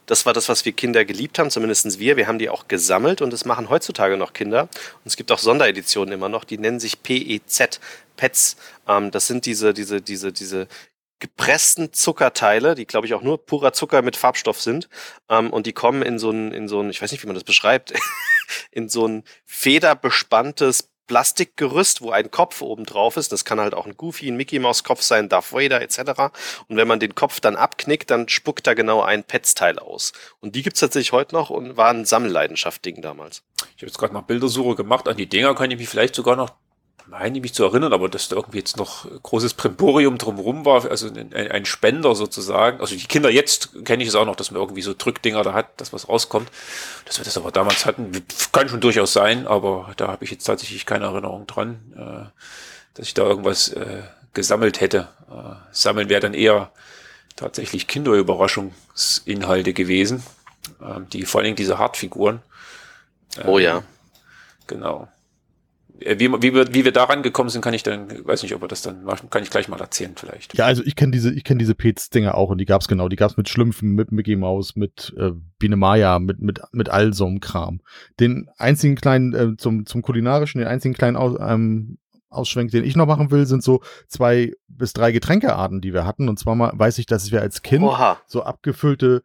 Das 0.08 0.26
war 0.26 0.34
das, 0.34 0.50
was 0.50 0.66
wir 0.66 0.72
Kinder 0.72 1.06
geliebt 1.06 1.38
haben, 1.38 1.52
zumindest 1.52 2.00
wir. 2.00 2.18
Wir 2.18 2.28
haben 2.28 2.40
die 2.40 2.50
auch 2.50 2.68
gesammelt 2.68 3.22
und 3.22 3.32
das 3.32 3.46
machen 3.46 3.70
heutzutage 3.70 4.18
noch 4.18 4.34
Kinder. 4.34 4.64
Und 4.64 5.06
es 5.06 5.16
gibt 5.16 5.32
auch 5.32 5.38
Sondereditionen 5.38 6.14
immer 6.14 6.30
noch, 6.30 6.44
die 6.44 6.58
nennen 6.58 6.80
sich 6.80 7.04
PEZ, 7.04 7.80
Pets. 8.22 8.56
Ähm, 8.88 9.10
das 9.10 9.26
sind 9.26 9.48
diese, 9.48 9.74
diese, 9.74 10.00
diese, 10.00 10.32
diese 10.32 10.68
gepressten 11.18 11.92
Zuckerteile, 11.92 12.76
die 12.76 12.86
glaube 12.86 13.08
ich 13.08 13.16
auch 13.16 13.24
nur 13.24 13.44
purer 13.44 13.74
Zucker 13.74 14.04
mit 14.04 14.16
Farbstoff 14.16 14.62
sind. 14.62 14.90
Ähm, 15.28 15.50
und 15.52 15.66
die 15.66 15.74
kommen 15.74 16.04
in 16.04 16.20
so 16.20 16.30
ein, 16.30 16.52
in 16.52 16.68
so 16.68 16.82
ein, 16.82 16.92
ich 16.92 17.02
weiß 17.02 17.12
nicht, 17.12 17.24
wie 17.24 17.28
man 17.28 17.34
das 17.34 17.44
beschreibt, 17.44 17.94
in 18.72 18.90
so 18.90 19.08
ein 19.08 19.24
federbespanntes 19.46 20.92
Plastikgerüst, 21.08 22.02
wo 22.02 22.12
ein 22.12 22.30
Kopf 22.30 22.62
oben 22.62 22.86
drauf 22.86 23.18
ist. 23.18 23.32
Das 23.32 23.44
kann 23.44 23.60
halt 23.60 23.74
auch 23.74 23.88
ein 23.88 23.98
Goofy, 23.98 24.28
ein 24.28 24.38
Mickey 24.38 24.60
Mouse 24.60 24.84
Kopf 24.84 25.02
sein, 25.02 25.28
Darth 25.28 25.52
Vader 25.52 25.82
etc. 25.82 26.32
Und 26.68 26.78
wenn 26.78 26.88
man 26.88 27.00
den 27.00 27.16
Kopf 27.16 27.40
dann 27.40 27.56
abknickt, 27.56 28.12
dann 28.12 28.30
spuckt 28.30 28.68
da 28.68 28.76
genau 28.76 29.02
ein 29.02 29.24
Petsteil 29.24 29.80
aus. 29.80 30.14
Und 30.42 30.56
die 30.56 30.62
gibt's 30.62 30.80
tatsächlich 30.80 31.12
heute 31.12 31.34
noch 31.34 31.50
und 31.50 31.76
waren 31.76 32.06
Sammelleidenschaft-Ding 32.06 33.02
damals. 33.02 33.42
Ich 33.76 33.82
habe 33.82 33.88
jetzt 33.88 33.98
gerade 33.98 34.14
noch 34.14 34.24
Bildersuche 34.24 34.76
gemacht. 34.76 35.08
An 35.08 35.18
die 35.18 35.28
Dinger 35.28 35.56
kann 35.56 35.72
ich 35.72 35.80
mich 35.80 35.90
vielleicht 35.90 36.14
sogar 36.14 36.36
noch 36.36 36.52
meine 37.12 37.38
ich 37.38 37.42
mich 37.42 37.54
zu 37.54 37.66
erinnern, 37.66 37.92
aber 37.92 38.08
dass 38.08 38.30
da 38.30 38.38
irgendwie 38.38 38.60
jetzt 38.60 38.78
noch 38.78 39.06
großes 39.22 39.54
Primborium 39.54 40.18
drumherum 40.18 40.66
war, 40.66 40.90
also 40.90 41.08
ein, 41.08 41.34
ein, 41.34 41.66
Spender 41.66 42.16
sozusagen. 42.16 42.80
Also 42.80 42.96
die 42.96 43.04
Kinder 43.04 43.30
jetzt 43.30 43.86
kenne 43.86 44.02
ich 44.02 44.10
es 44.10 44.16
auch 44.16 44.26
noch, 44.26 44.38
dass 44.38 44.50
man 44.50 44.62
irgendwie 44.62 44.82
so 44.82 44.94
Drückdinger 44.98 45.44
da 45.44 45.54
hat, 45.54 45.80
dass 45.82 45.92
was 45.92 46.08
rauskommt. 46.08 46.50
Dass 47.06 47.20
wir 47.20 47.26
das 47.26 47.36
aber 47.36 47.52
damals 47.52 47.86
hatten, 47.86 48.12
kann 48.54 48.70
schon 48.70 48.80
durchaus 48.80 49.12
sein, 49.12 49.46
aber 49.46 49.92
da 49.98 50.08
habe 50.08 50.24
ich 50.24 50.32
jetzt 50.32 50.46
tatsächlich 50.46 50.86
keine 50.86 51.06
Erinnerung 51.06 51.48
dran, 51.48 51.80
äh, 51.98 52.42
dass 52.94 53.08
ich 53.08 53.14
da 53.14 53.24
irgendwas 53.24 53.68
äh, 53.70 54.04
gesammelt 54.34 54.80
hätte. 54.80 55.10
Äh, 55.30 55.56
sammeln 55.74 56.08
wäre 56.08 56.22
dann 56.22 56.34
eher 56.34 56.72
tatsächlich 57.36 57.88
Kinderüberraschungsinhalte 57.88 59.74
gewesen, 59.74 60.24
äh, 60.80 61.02
die 61.12 61.26
vor 61.26 61.40
allen 61.40 61.46
Dingen 61.46 61.58
diese 61.58 61.78
Hartfiguren. 61.78 62.42
oh 63.46 63.60
ja. 63.60 63.80
Ähm, 63.80 63.84
genau. 64.68 65.10
Äh, 66.02 66.20
wie, 66.20 66.32
wie, 66.42 66.54
wir, 66.54 66.74
wie 66.74 66.86
wir 66.86 66.92
daran 66.92 67.24
gekommen 67.24 67.50
sind, 67.50 67.62
kann 67.62 67.74
ich 67.74 67.84
dann, 67.84 68.10
weiß 68.26 68.44
nicht, 68.44 68.54
ob 68.56 68.62
wir 68.62 68.68
das 68.68 68.82
dann 68.82 69.04
machen, 69.04 69.30
kann 69.30 69.44
ich 69.44 69.50
gleich 69.50 69.68
mal 69.68 69.80
erzählen 69.80 70.14
vielleicht. 70.16 70.58
Ja, 70.58 70.66
also 70.66 70.84
ich 70.86 70.96
kenne 70.96 71.12
diese, 71.12 71.34
ich 71.34 71.44
kenne 71.44 71.60
diese 71.60 71.76
Pets-Dinger 71.76 72.36
auch 72.36 72.50
und 72.50 72.58
die 72.58 72.66
gab's 72.66 72.88
genau. 72.88 73.10
Die 73.10 73.16
gab's 73.16 73.38
mit 73.38 73.50
Schlümpfen, 73.50 73.94
mit 73.94 74.12
Mickey 74.12 74.36
Mouse, 74.36 74.76
mit 74.76 75.14
äh, 75.18 75.32
Biene 75.60 75.76
Maya, 75.76 76.20
mit, 76.20 76.40
mit, 76.40 76.62
mit 76.72 76.90
all 76.90 77.14
so 77.14 77.26
einem 77.26 77.40
Kram. 77.40 77.82
Den 78.20 78.50
einzigen 78.58 78.96
kleinen, 78.96 79.34
äh, 79.34 79.58
zum, 79.58 79.86
zum 79.86 80.02
kulinarischen, 80.02 80.60
den 80.60 80.68
einzigen 80.68 80.94
kleinen 80.94 81.18
Aus, 81.18 81.38
ähm, 81.40 81.98
Ausschwenk, 82.30 82.72
den 82.72 82.86
ich 82.86 82.96
noch 82.96 83.08
machen 83.08 83.30
will, 83.30 83.46
sind 83.46 83.62
so 83.62 83.82
zwei 84.08 84.54
bis 84.70 84.94
drei 84.94 85.12
Getränkearten, 85.12 85.82
die 85.82 85.94
wir 85.94 86.06
hatten. 86.06 86.30
Und 86.30 86.40
zwar 86.40 86.56
mal 86.56 86.72
weiß 86.74 86.98
ich, 86.98 87.06
dass 87.06 87.32
wir 87.32 87.42
als 87.42 87.62
Kind 87.62 87.84
Oha. 87.84 88.20
so 88.26 88.44
abgefüllte 88.44 89.24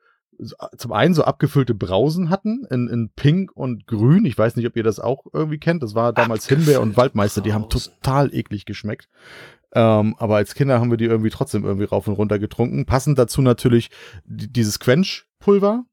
zum 0.77 0.93
einen 0.93 1.15
so 1.15 1.25
abgefüllte 1.25 1.75
Brausen 1.75 2.31
hatten 2.31 2.67
in, 2.71 2.89
in 2.89 3.11
Pink 3.11 3.53
und 3.55 3.87
Grün. 3.87 4.25
Ich 4.25 4.37
weiß 4.37 4.57
nicht, 4.57 4.67
ob 4.67 4.77
ihr 4.77 4.83
das 4.83 5.01
auch 5.01 5.25
irgendwie 5.33 5.59
kennt. 5.59 5.83
Das 5.83 5.95
war 5.95 6.13
damals 6.13 6.45
Abgefüllt 6.45 6.67
Himbeer 6.67 6.83
und 6.83 6.97
Waldmeister. 6.97 7.41
Die 7.41 7.53
haben 7.53 7.69
total 7.69 8.35
eklig 8.35 8.67
geschmeckt. 8.67 9.09
Ähm, 9.73 10.15
aber 10.19 10.37
als 10.37 10.55
Kinder 10.55 10.81
haben 10.81 10.91
wir 10.91 10.97
die 10.97 11.07
irgendwie 11.07 11.31
trotzdem 11.31 11.65
irgendwie 11.65 11.85
rauf 11.85 12.07
und 12.09 12.15
runter 12.15 12.39
getrunken. 12.39 12.87
Passend 12.87 13.19
dazu 13.19 13.43
natürlich 13.43 13.91
dieses 14.25 14.79
Quench-Pulver. 14.79 15.85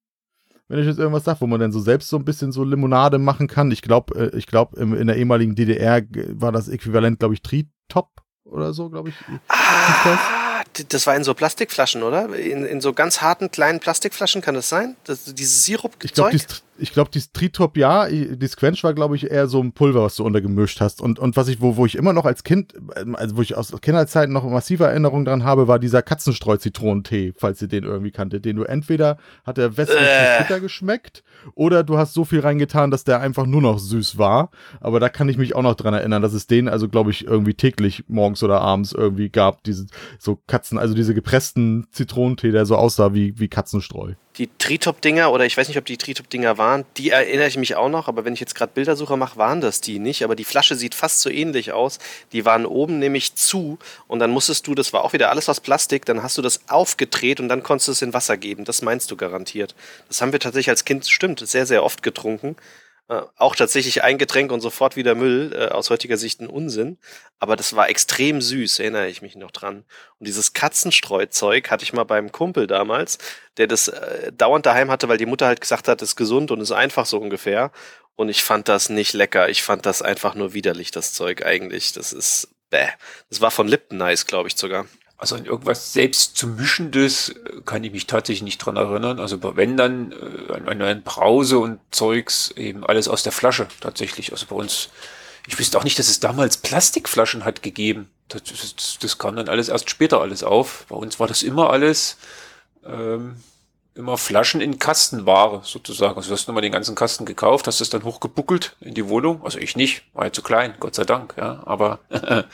Wenn 0.67 0.79
ich 0.79 0.85
jetzt 0.85 0.99
irgendwas 0.99 1.25
sage, 1.25 1.41
wo 1.41 1.47
man 1.47 1.59
dann 1.59 1.71
so 1.71 1.79
selbst 1.79 2.09
so 2.09 2.17
ein 2.17 2.25
bisschen 2.25 2.51
so 2.51 2.63
Limonade 2.63 3.19
machen 3.19 3.47
kann. 3.47 3.71
Ich 3.71 3.81
glaube, 3.81 4.31
äh, 4.33 4.37
ich 4.37 4.47
glaube, 4.47 4.79
in 4.79 5.07
der 5.07 5.17
ehemaligen 5.17 5.55
DDR 5.55 6.01
war 6.29 6.51
das 6.51 6.69
Äquivalent, 6.69 7.19
glaube 7.19 7.33
ich, 7.33 7.41
Tritop 7.41 8.09
oder 8.45 8.73
so, 8.73 8.89
glaube 8.89 9.09
ich. 9.09 9.15
Ah 9.49 10.42
das 10.89 11.07
war 11.07 11.15
in 11.15 11.23
so 11.23 11.33
Plastikflaschen, 11.33 12.03
oder? 12.03 12.33
In, 12.35 12.65
in 12.65 12.81
so 12.81 12.93
ganz 12.93 13.21
harten 13.21 13.51
kleinen 13.51 13.79
Plastikflaschen 13.79 14.41
kann 14.41 14.55
das 14.55 14.69
sein? 14.69 14.95
Das, 15.03 15.25
dieses 15.25 15.65
Sirup-Zeug? 15.65 16.03
Ich 16.03 16.13
glaube, 16.13 16.37
ich 16.83 16.91
glaube, 16.91 17.09
dieses 17.09 17.31
Tritop 17.31 17.77
ja, 17.77 18.09
die 18.09 18.47
Squench 18.47 18.83
war, 18.83 18.93
glaube 18.93 19.15
ich, 19.15 19.31
eher 19.31 19.47
so 19.47 19.61
ein 19.61 19.71
Pulver, 19.71 20.03
was 20.03 20.17
du 20.17 20.25
untergemischt 20.25 20.81
hast. 20.81 21.01
Und, 21.01 21.17
und 21.17 21.37
was 21.37 21.47
ich, 21.47 21.61
wo, 21.61 21.77
wo 21.77 21.85
ich 21.85 21.95
immer 21.95 22.11
noch 22.11 22.25
als 22.25 22.43
Kind, 22.43 22.73
also 23.13 23.37
wo 23.37 23.41
ich 23.41 23.55
aus 23.55 23.71
Kinderzeiten 23.81 24.33
noch 24.33 24.43
massive 24.43 24.83
Erinnerungen 24.83 25.23
dran 25.23 25.45
habe, 25.45 25.69
war 25.69 25.79
dieser 25.79 26.01
Katzenstreu-Zitronentee, 26.01 27.35
falls 27.37 27.61
ihr 27.61 27.69
den 27.69 27.85
irgendwie 27.85 28.11
kanntet. 28.11 28.43
Den 28.43 28.57
du 28.57 28.63
entweder 28.63 29.17
hat 29.45 29.55
der 29.55 29.77
wässrig 29.77 30.01
äh. 30.01 30.39
bitter 30.41 30.59
geschmeckt 30.59 31.23
oder 31.55 31.85
du 31.85 31.97
hast 31.97 32.13
so 32.13 32.25
viel 32.25 32.41
reingetan, 32.41 32.91
dass 32.91 33.05
der 33.05 33.21
einfach 33.21 33.45
nur 33.45 33.61
noch 33.61 33.79
süß 33.79 34.17
war. 34.17 34.49
Aber 34.81 34.99
da 34.99 35.07
kann 35.07 35.29
ich 35.29 35.37
mich 35.37 35.55
auch 35.55 35.63
noch 35.63 35.75
dran 35.75 35.93
erinnern, 35.93 36.21
dass 36.21 36.33
es 36.33 36.47
den 36.47 36.67
also, 36.67 36.89
glaube 36.89 37.11
ich, 37.11 37.25
irgendwie 37.25 37.53
täglich 37.53 38.03
morgens 38.09 38.43
oder 38.43 38.59
abends 38.59 38.91
irgendwie 38.91 39.29
gab, 39.29 39.63
diese 39.63 39.85
so 40.19 40.37
Katzen, 40.47 40.77
also 40.77 40.93
diese 40.93 41.13
gepressten 41.13 41.87
Zitronentee, 41.91 42.51
der 42.51 42.65
so 42.65 42.75
aussah 42.75 43.13
wie, 43.13 43.39
wie 43.39 43.47
Katzenstreu 43.47 44.15
die 44.37 44.49
Tritop-Dinger, 44.57 45.31
oder 45.31 45.45
ich 45.45 45.55
weiß 45.57 45.67
nicht, 45.67 45.77
ob 45.77 45.85
die 45.85 45.97
Tritop-Dinger 45.97 46.57
waren, 46.57 46.85
die 46.97 47.11
erinnere 47.11 47.47
ich 47.47 47.57
mich 47.57 47.75
auch 47.75 47.89
noch, 47.89 48.07
aber 48.07 48.25
wenn 48.25 48.33
ich 48.33 48.39
jetzt 48.39 48.55
gerade 48.55 48.71
Bildersuche 48.73 49.15
mache, 49.15 49.37
waren 49.37 49.61
das 49.61 49.79
die 49.79 49.99
nicht. 49.99 50.23
Aber 50.23 50.35
die 50.35 50.43
Flasche 50.43 50.75
sieht 50.75 50.95
fast 50.95 51.21
so 51.21 51.29
ähnlich 51.29 51.71
aus. 51.71 51.99
Die 52.31 52.43
waren 52.43 52.65
oben 52.65 52.97
nämlich 52.97 53.35
zu 53.35 53.77
und 54.07 54.19
dann 54.19 54.31
musstest 54.31 54.65
du, 54.65 54.73
das 54.73 54.91
war 54.91 55.03
auch 55.03 55.13
wieder 55.13 55.29
alles 55.29 55.49
aus 55.49 55.59
Plastik, 55.59 56.05
dann 56.05 56.23
hast 56.23 56.37
du 56.37 56.41
das 56.41 56.61
aufgedreht 56.67 57.39
und 57.39 57.47
dann 57.47 57.61
konntest 57.61 57.89
du 57.89 57.91
es 57.91 58.01
in 58.01 58.13
Wasser 58.13 58.37
geben. 58.37 58.65
Das 58.65 58.81
meinst 58.81 59.11
du 59.11 59.15
garantiert. 59.15 59.75
Das 60.07 60.21
haben 60.21 60.31
wir 60.31 60.39
tatsächlich 60.39 60.69
als 60.69 60.83
Kind, 60.83 61.05
stimmt, 61.07 61.39
sehr, 61.47 61.67
sehr 61.67 61.83
oft 61.83 62.01
getrunken. 62.01 62.55
Äh, 63.13 63.25
auch 63.37 63.55
tatsächlich 63.55 64.03
ein 64.03 64.17
Getränk 64.17 64.51
und 64.51 64.61
sofort 64.61 64.95
wieder 64.95 65.15
Müll, 65.15 65.53
äh, 65.53 65.67
aus 65.67 65.89
heutiger 65.89 66.17
Sicht 66.17 66.41
ein 66.41 66.47
Unsinn. 66.47 66.97
Aber 67.39 67.55
das 67.55 67.75
war 67.75 67.89
extrem 67.89 68.41
süß, 68.41 68.79
erinnere 68.79 69.07
ich 69.07 69.21
mich 69.21 69.35
noch 69.35 69.51
dran. 69.51 69.83
Und 70.19 70.27
dieses 70.27 70.53
Katzenstreuzeug 70.53 71.69
hatte 71.69 71.83
ich 71.83 71.93
mal 71.93 72.03
beim 72.05 72.31
Kumpel 72.31 72.67
damals, 72.67 73.17
der 73.57 73.67
das 73.67 73.87
äh, 73.87 74.31
dauernd 74.33 74.65
daheim 74.65 74.89
hatte, 74.91 75.09
weil 75.09 75.17
die 75.17 75.25
Mutter 75.25 75.47
halt 75.47 75.61
gesagt 75.61 75.87
hat, 75.87 76.01
ist 76.01 76.15
gesund 76.15 76.51
und 76.51 76.61
ist 76.61 76.71
einfach 76.71 77.05
so 77.05 77.19
ungefähr. 77.19 77.71
Und 78.15 78.29
ich 78.29 78.43
fand 78.43 78.67
das 78.69 78.89
nicht 78.89 79.13
lecker. 79.13 79.49
Ich 79.49 79.63
fand 79.63 79.85
das 79.85 80.01
einfach 80.01 80.35
nur 80.35 80.53
widerlich, 80.53 80.91
das 80.91 81.13
Zeug 81.13 81.45
eigentlich. 81.45 81.91
Das 81.93 82.13
ist 82.13 82.49
bäh. 82.69 82.87
Das 83.29 83.41
war 83.41 83.51
von 83.51 83.67
Lipton 83.67 83.97
Nice, 83.97 84.27
glaube 84.27 84.47
ich 84.49 84.55
sogar. 84.55 84.85
Also 85.23 85.37
irgendwas 85.37 85.93
selbst 85.93 86.35
zu 86.35 86.47
mischendes 86.47 87.29
äh, 87.29 87.61
kann 87.63 87.81
ich 87.85 87.93
mich 87.93 88.07
tatsächlich 88.07 88.43
nicht 88.43 88.57
dran 88.57 88.75
erinnern. 88.75 89.21
Also 89.21 89.39
wenn 89.55 89.77
dann 89.77 90.11
äh, 90.11 90.51
an, 90.51 90.81
an 90.81 91.01
Brause 91.01 91.59
und 91.59 91.79
Zeugs 91.91 92.51
eben 92.57 92.85
alles 92.85 93.07
aus 93.07 93.23
der 93.23 93.31
Flasche 93.31 93.69
tatsächlich. 93.79 94.33
Also 94.33 94.47
bei 94.47 94.57
uns, 94.57 94.89
ich 95.47 95.57
wüsste 95.57 95.77
auch 95.77 95.85
nicht, 95.85 95.97
dass 95.97 96.09
es 96.09 96.19
damals 96.19 96.57
Plastikflaschen 96.57 97.45
hat 97.45 97.63
gegeben. 97.63 98.09
Das, 98.27 98.43
das, 98.43 98.97
das 98.99 99.17
kam 99.17 99.37
dann 99.37 99.47
alles 99.47 99.69
erst 99.69 99.89
später 99.89 100.19
alles 100.19 100.43
auf. 100.43 100.87
Bei 100.89 100.97
uns 100.97 101.21
war 101.21 101.27
das 101.27 101.41
immer 101.41 101.69
alles 101.69 102.17
ähm, 102.85 103.37
immer 103.95 104.17
Flaschen 104.17 104.59
in 104.59 104.77
Kastenware 104.77 105.61
sozusagen. 105.63 106.17
Also 106.17 106.27
du 106.27 106.33
hast 106.33 106.49
nochmal 106.49 106.63
den 106.63 106.73
ganzen 106.73 106.95
Kasten 106.95 107.23
gekauft, 107.23 107.65
hast 107.67 107.79
es 107.79 107.89
dann 107.89 108.03
hochgebuckelt 108.03 108.75
in 108.81 108.93
die 108.93 109.07
Wohnung. 109.07 109.41
Also 109.45 109.57
ich 109.57 109.77
nicht, 109.77 110.03
war 110.13 110.25
ja 110.25 110.33
zu 110.33 110.41
klein, 110.41 110.73
Gott 110.81 110.95
sei 110.95 111.05
Dank, 111.05 111.35
ja. 111.37 111.63
Aber 111.65 111.99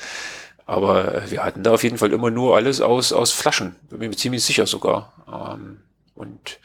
Aber 0.70 1.24
wir 1.32 1.44
hatten 1.44 1.64
da 1.64 1.72
auf 1.74 1.82
jeden 1.82 1.98
Fall 1.98 2.14
immer 2.14 2.30
nur 2.30 2.56
alles 2.56 2.80
aus, 2.80 3.12
aus 3.12 3.32
Flaschen. 3.32 3.76
Bin 3.90 4.08
mir 4.08 4.16
ziemlich 4.16 4.44
sicher 4.44 4.68
sogar. 4.68 5.12
Ähm, 5.28 5.80
und 6.14 6.60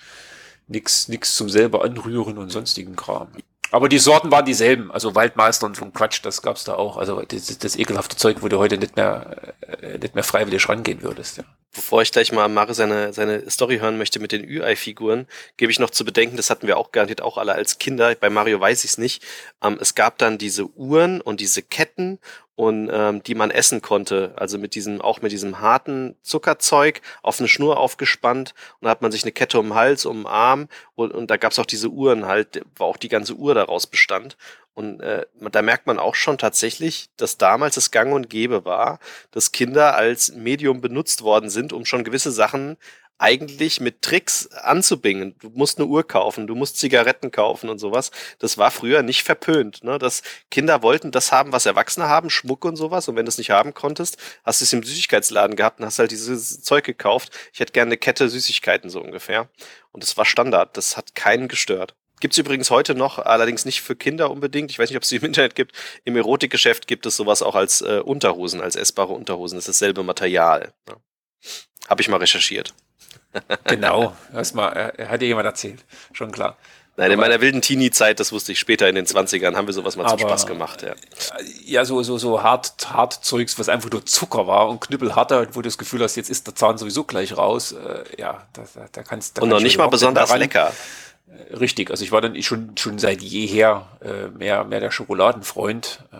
nix, 0.67 1.09
nix 1.09 1.35
zum 1.37 1.49
selber 1.49 1.83
anrühren 1.83 2.37
und 2.37 2.51
sonstigen 2.51 2.97
Kram. 2.97 3.29
Aber 3.71 3.89
die 3.89 3.99
Sorten 3.99 4.31
waren 4.31 4.45
dieselben, 4.45 4.93
also 4.93 5.15
Waldmeister 5.15 5.65
und 5.65 5.77
so 5.77 5.87
ein 5.87 5.95
Quatsch, 5.95 6.21
das 6.23 6.43
gab's 6.43 6.65
da 6.65 6.75
auch. 6.75 6.99
Also 6.99 7.23
das, 7.23 7.57
das 7.57 7.77
ekelhafte 7.77 8.15
Zeug, 8.17 8.43
wo 8.43 8.49
du 8.49 8.59
heute 8.59 8.77
nicht 8.77 8.95
mehr, 8.95 9.55
äh, 9.81 9.97
nicht 9.97 10.15
mehr 10.15 10.23
freiwillig 10.23 10.69
rangehen 10.69 11.01
würdest. 11.01 11.39
Ja. 11.39 11.45
Bevor 11.75 12.03
ich 12.03 12.13
gleich 12.13 12.31
mal 12.31 12.49
Mare 12.49 12.73
seine, 12.73 13.13
seine 13.13 13.51
Story 13.51 13.79
hören 13.79 13.99
möchte 13.99 14.21
mit 14.21 14.31
den 14.31 14.45
Ü-Ei-Figuren, 14.45 15.27
gebe 15.57 15.73
ich 15.73 15.81
noch 15.81 15.91
zu 15.91 16.05
bedenken, 16.05 16.37
das 16.37 16.49
hatten 16.49 16.69
wir 16.69 16.77
auch 16.77 16.93
garantiert 16.93 17.21
auch 17.21 17.37
alle 17.37 17.53
als 17.53 17.79
Kinder, 17.79 18.15
bei 18.15 18.31
Mario 18.31 18.61
weiß 18.61 18.85
ich 18.85 18.93
es 18.93 18.99
nicht. 18.99 19.25
Ähm, 19.61 19.77
es 19.81 19.97
gab 19.97 20.17
dann 20.19 20.39
diese 20.39 20.67
Uhren 20.77 21.21
und 21.21 21.41
diese 21.41 21.63
Ketten 21.63 22.21
und 22.55 22.89
ähm, 22.93 23.23
die 23.25 23.35
man 23.35 23.51
essen 23.51 23.83
konnte. 23.83 24.35
Also 24.37 24.57
mit 24.57 24.77
diesem, 24.77 25.01
auch 25.01 25.21
mit 25.21 25.33
diesem 25.33 25.61
harten 25.61 26.15
Zuckerzeug 26.23 27.01
auf 27.23 27.41
eine 27.41 27.49
Schnur 27.49 27.79
aufgespannt 27.79 28.55
und 28.81 28.87
da 28.87 28.91
hat 28.91 29.03
man 29.03 29.11
sich 29.11 29.25
eine 29.25 29.33
Kette 29.33 29.59
um 29.59 29.71
den 29.71 29.75
Hals, 29.75 30.07
um 30.07 30.19
den 30.19 30.27
Arm 30.27 30.69
und, 30.95 31.13
und 31.13 31.29
da 31.31 31.37
gab's 31.37 31.59
auch 31.59 31.67
diese 31.67 31.89
Uhren 31.89 32.27
halt, 32.27 32.63
wo 32.77 32.85
auch 32.85 32.97
die 32.97 33.09
ganze 33.09 33.35
Uhr 33.35 33.55
daraus 33.55 33.89
bestand. 33.89 34.37
Und 34.75 35.01
äh, 35.01 35.25
da 35.53 35.63
merkt 35.63 35.87
man 35.87 35.99
auch 35.99 36.17
schon 36.17 36.37
tatsächlich, 36.37 37.09
dass 37.17 37.39
damals 37.39 37.77
es 37.77 37.93
gang 37.93 38.13
und 38.13 38.29
gäbe 38.29 38.65
war, 38.65 38.99
dass 39.31 39.53
Kinder 39.53 39.95
als 39.95 40.33
Medium 40.33 40.81
benutzt 40.81 41.23
worden 41.23 41.49
sind, 41.49 41.73
um 41.73 41.85
schon 41.85 42.05
gewisse 42.05 42.33
Sachen 42.33 42.77
eigentlich 43.19 43.81
mit 43.81 44.03
Tricks 44.03 44.49
anzubingen. 44.49 45.37
Du 45.39 45.51
musst 45.51 45.79
eine 45.79 45.87
Uhr 45.87 46.07
kaufen, 46.07 46.47
du 46.47 46.55
musst 46.55 46.79
Zigaretten 46.79 47.31
kaufen 47.31 47.71
und 47.71 47.79
sowas. 47.79 48.11
Das 48.39 48.59
war 48.59 48.71
früher 48.71 49.03
nicht 49.03 49.23
verpönt. 49.23 49.85
Ne? 49.85 49.99
Dass 49.99 50.23
Kinder 50.51 50.83
wollten 50.83 51.13
das 51.13 51.31
haben, 51.31 51.53
was 51.53 51.67
Erwachsene 51.67 52.09
haben, 52.09 52.29
Schmuck 52.29 52.65
und 52.65 52.77
sowas. 52.77 53.09
Und 53.09 53.17
wenn 53.17 53.25
du 53.25 53.31
es 53.31 53.39
nicht 53.39 53.51
haben 53.51 53.73
konntest, 53.73 54.19
hast 54.45 54.61
du 54.61 54.65
es 54.65 54.73
im 54.73 54.83
Süßigkeitsladen 54.83 55.57
gehabt 55.57 55.81
und 55.81 55.87
hast 55.87 56.01
halt 56.01 56.11
dieses 56.11 56.63
Zeug 56.63 56.85
gekauft. 56.85 57.31
Ich 57.53 57.61
hätte 57.61 57.73
gerne 57.73 57.91
eine 57.91 57.99
Kette 57.99 58.29
Süßigkeiten 58.29 58.91
so 58.91 59.01
ungefähr. 59.01 59.49
Und 59.93 60.03
das 60.03 60.17
war 60.17 60.25
Standard. 60.25 60.77
Das 60.77 60.97
hat 60.97 61.15
keinen 61.15 61.47
gestört. 61.49 61.95
Gibt's 62.25 62.39
übrigens 62.39 62.71
heute 62.71 62.95
noch, 62.95 63.19
allerdings 63.19 63.67
nicht 63.67 63.83
für 63.83 63.97
Kinder 63.97 64.31
unbedingt. 64.31 64.71
Ich 64.71 64.79
weiß 64.79 64.89
nicht, 64.89 64.97
ob 64.97 65.03
es 65.03 65.11
sie 65.11 65.17
im 65.17 65.25
Internet 65.25 65.55
gibt. 65.55 65.73
Im 66.05 66.17
Erotikgeschäft 66.17 66.87
gibt 66.87 67.05
es 67.05 67.17
sowas 67.17 67.43
auch 67.43 67.55
als 67.55 67.83
äh, 67.83 68.01
Unterhosen, 68.03 68.63
als 68.63 68.77
essbare 68.77 69.13
Unterhosen. 69.13 69.59
Das 69.59 69.69
ist 69.69 69.83
dasselbe 69.83 70.03
Material. 70.05 70.73
Ne? 70.89 70.97
Habe 71.87 72.01
ich 72.01 72.09
mal 72.09 72.17
recherchiert. 72.17 72.73
genau, 73.65 74.17
erstmal, 74.33 74.95
äh, 74.97 75.05
hat 75.05 75.21
dir 75.21 75.27
jemand 75.27 75.45
erzählt, 75.45 75.85
schon 76.15 76.33
klar. 76.33 76.57
Nein, 76.97 77.11
in 77.11 77.21
meiner 77.21 77.43
wilden 77.43 77.61
Teenie-Zeit, 77.61 78.21
das 78.21 78.33
wusste 78.33 78.53
ich 78.53 78.59
später 78.59 78.89
in 78.89 78.95
den 78.95 79.05
20ern, 79.05 79.55
haben 79.55 79.67
wir 79.67 79.75
sowas 79.75 79.97
mal 79.97 80.07
aber, 80.07 80.17
zum 80.17 80.21
Spaß 80.21 80.47
gemacht, 80.47 80.81
ja. 80.81 80.95
Ja, 81.67 81.85
so, 81.85 82.03
so, 82.03 82.17
so 82.17 82.43
hart, 82.43 82.89
hart 82.91 83.13
Zeugs, 83.23 83.59
was 83.59 83.69
einfach 83.69 83.91
nur 83.91 84.07
Zucker 84.07 84.47
war 84.47 84.71
und 84.71 84.81
knüppelharter, 84.81 85.49
wo 85.49 85.61
du 85.61 85.69
das 85.69 85.77
Gefühl 85.77 86.03
hast, 86.03 86.17
jetzt 86.17 86.31
ist 86.31 86.47
der 86.47 86.55
Zahn 86.55 86.79
sowieso 86.79 87.05
gleich 87.05 87.37
raus. 87.37 87.73
Äh, 87.73 88.05
ja, 88.17 88.47
da, 88.55 88.63
da, 88.75 88.87
da 88.91 89.03
kannst 89.03 89.37
du. 89.37 89.43
Und 89.43 89.51
noch 89.51 89.61
nicht 89.61 89.77
mal 89.77 89.89
besonders 89.89 90.29
daran, 90.29 90.41
lecker. 90.41 90.73
Äh, 91.35 91.55
richtig, 91.57 91.91
also 91.91 92.05
ich 92.05 92.13
war 92.13 92.21
dann 92.21 92.41
schon, 92.43 92.77
schon 92.77 92.99
seit 92.99 93.23
jeher 93.23 93.89
äh, 94.01 94.29
mehr, 94.37 94.65
mehr 94.65 94.81
der 94.81 94.91
Schokoladenfreund. 94.91 96.05
Äh, 96.13 96.17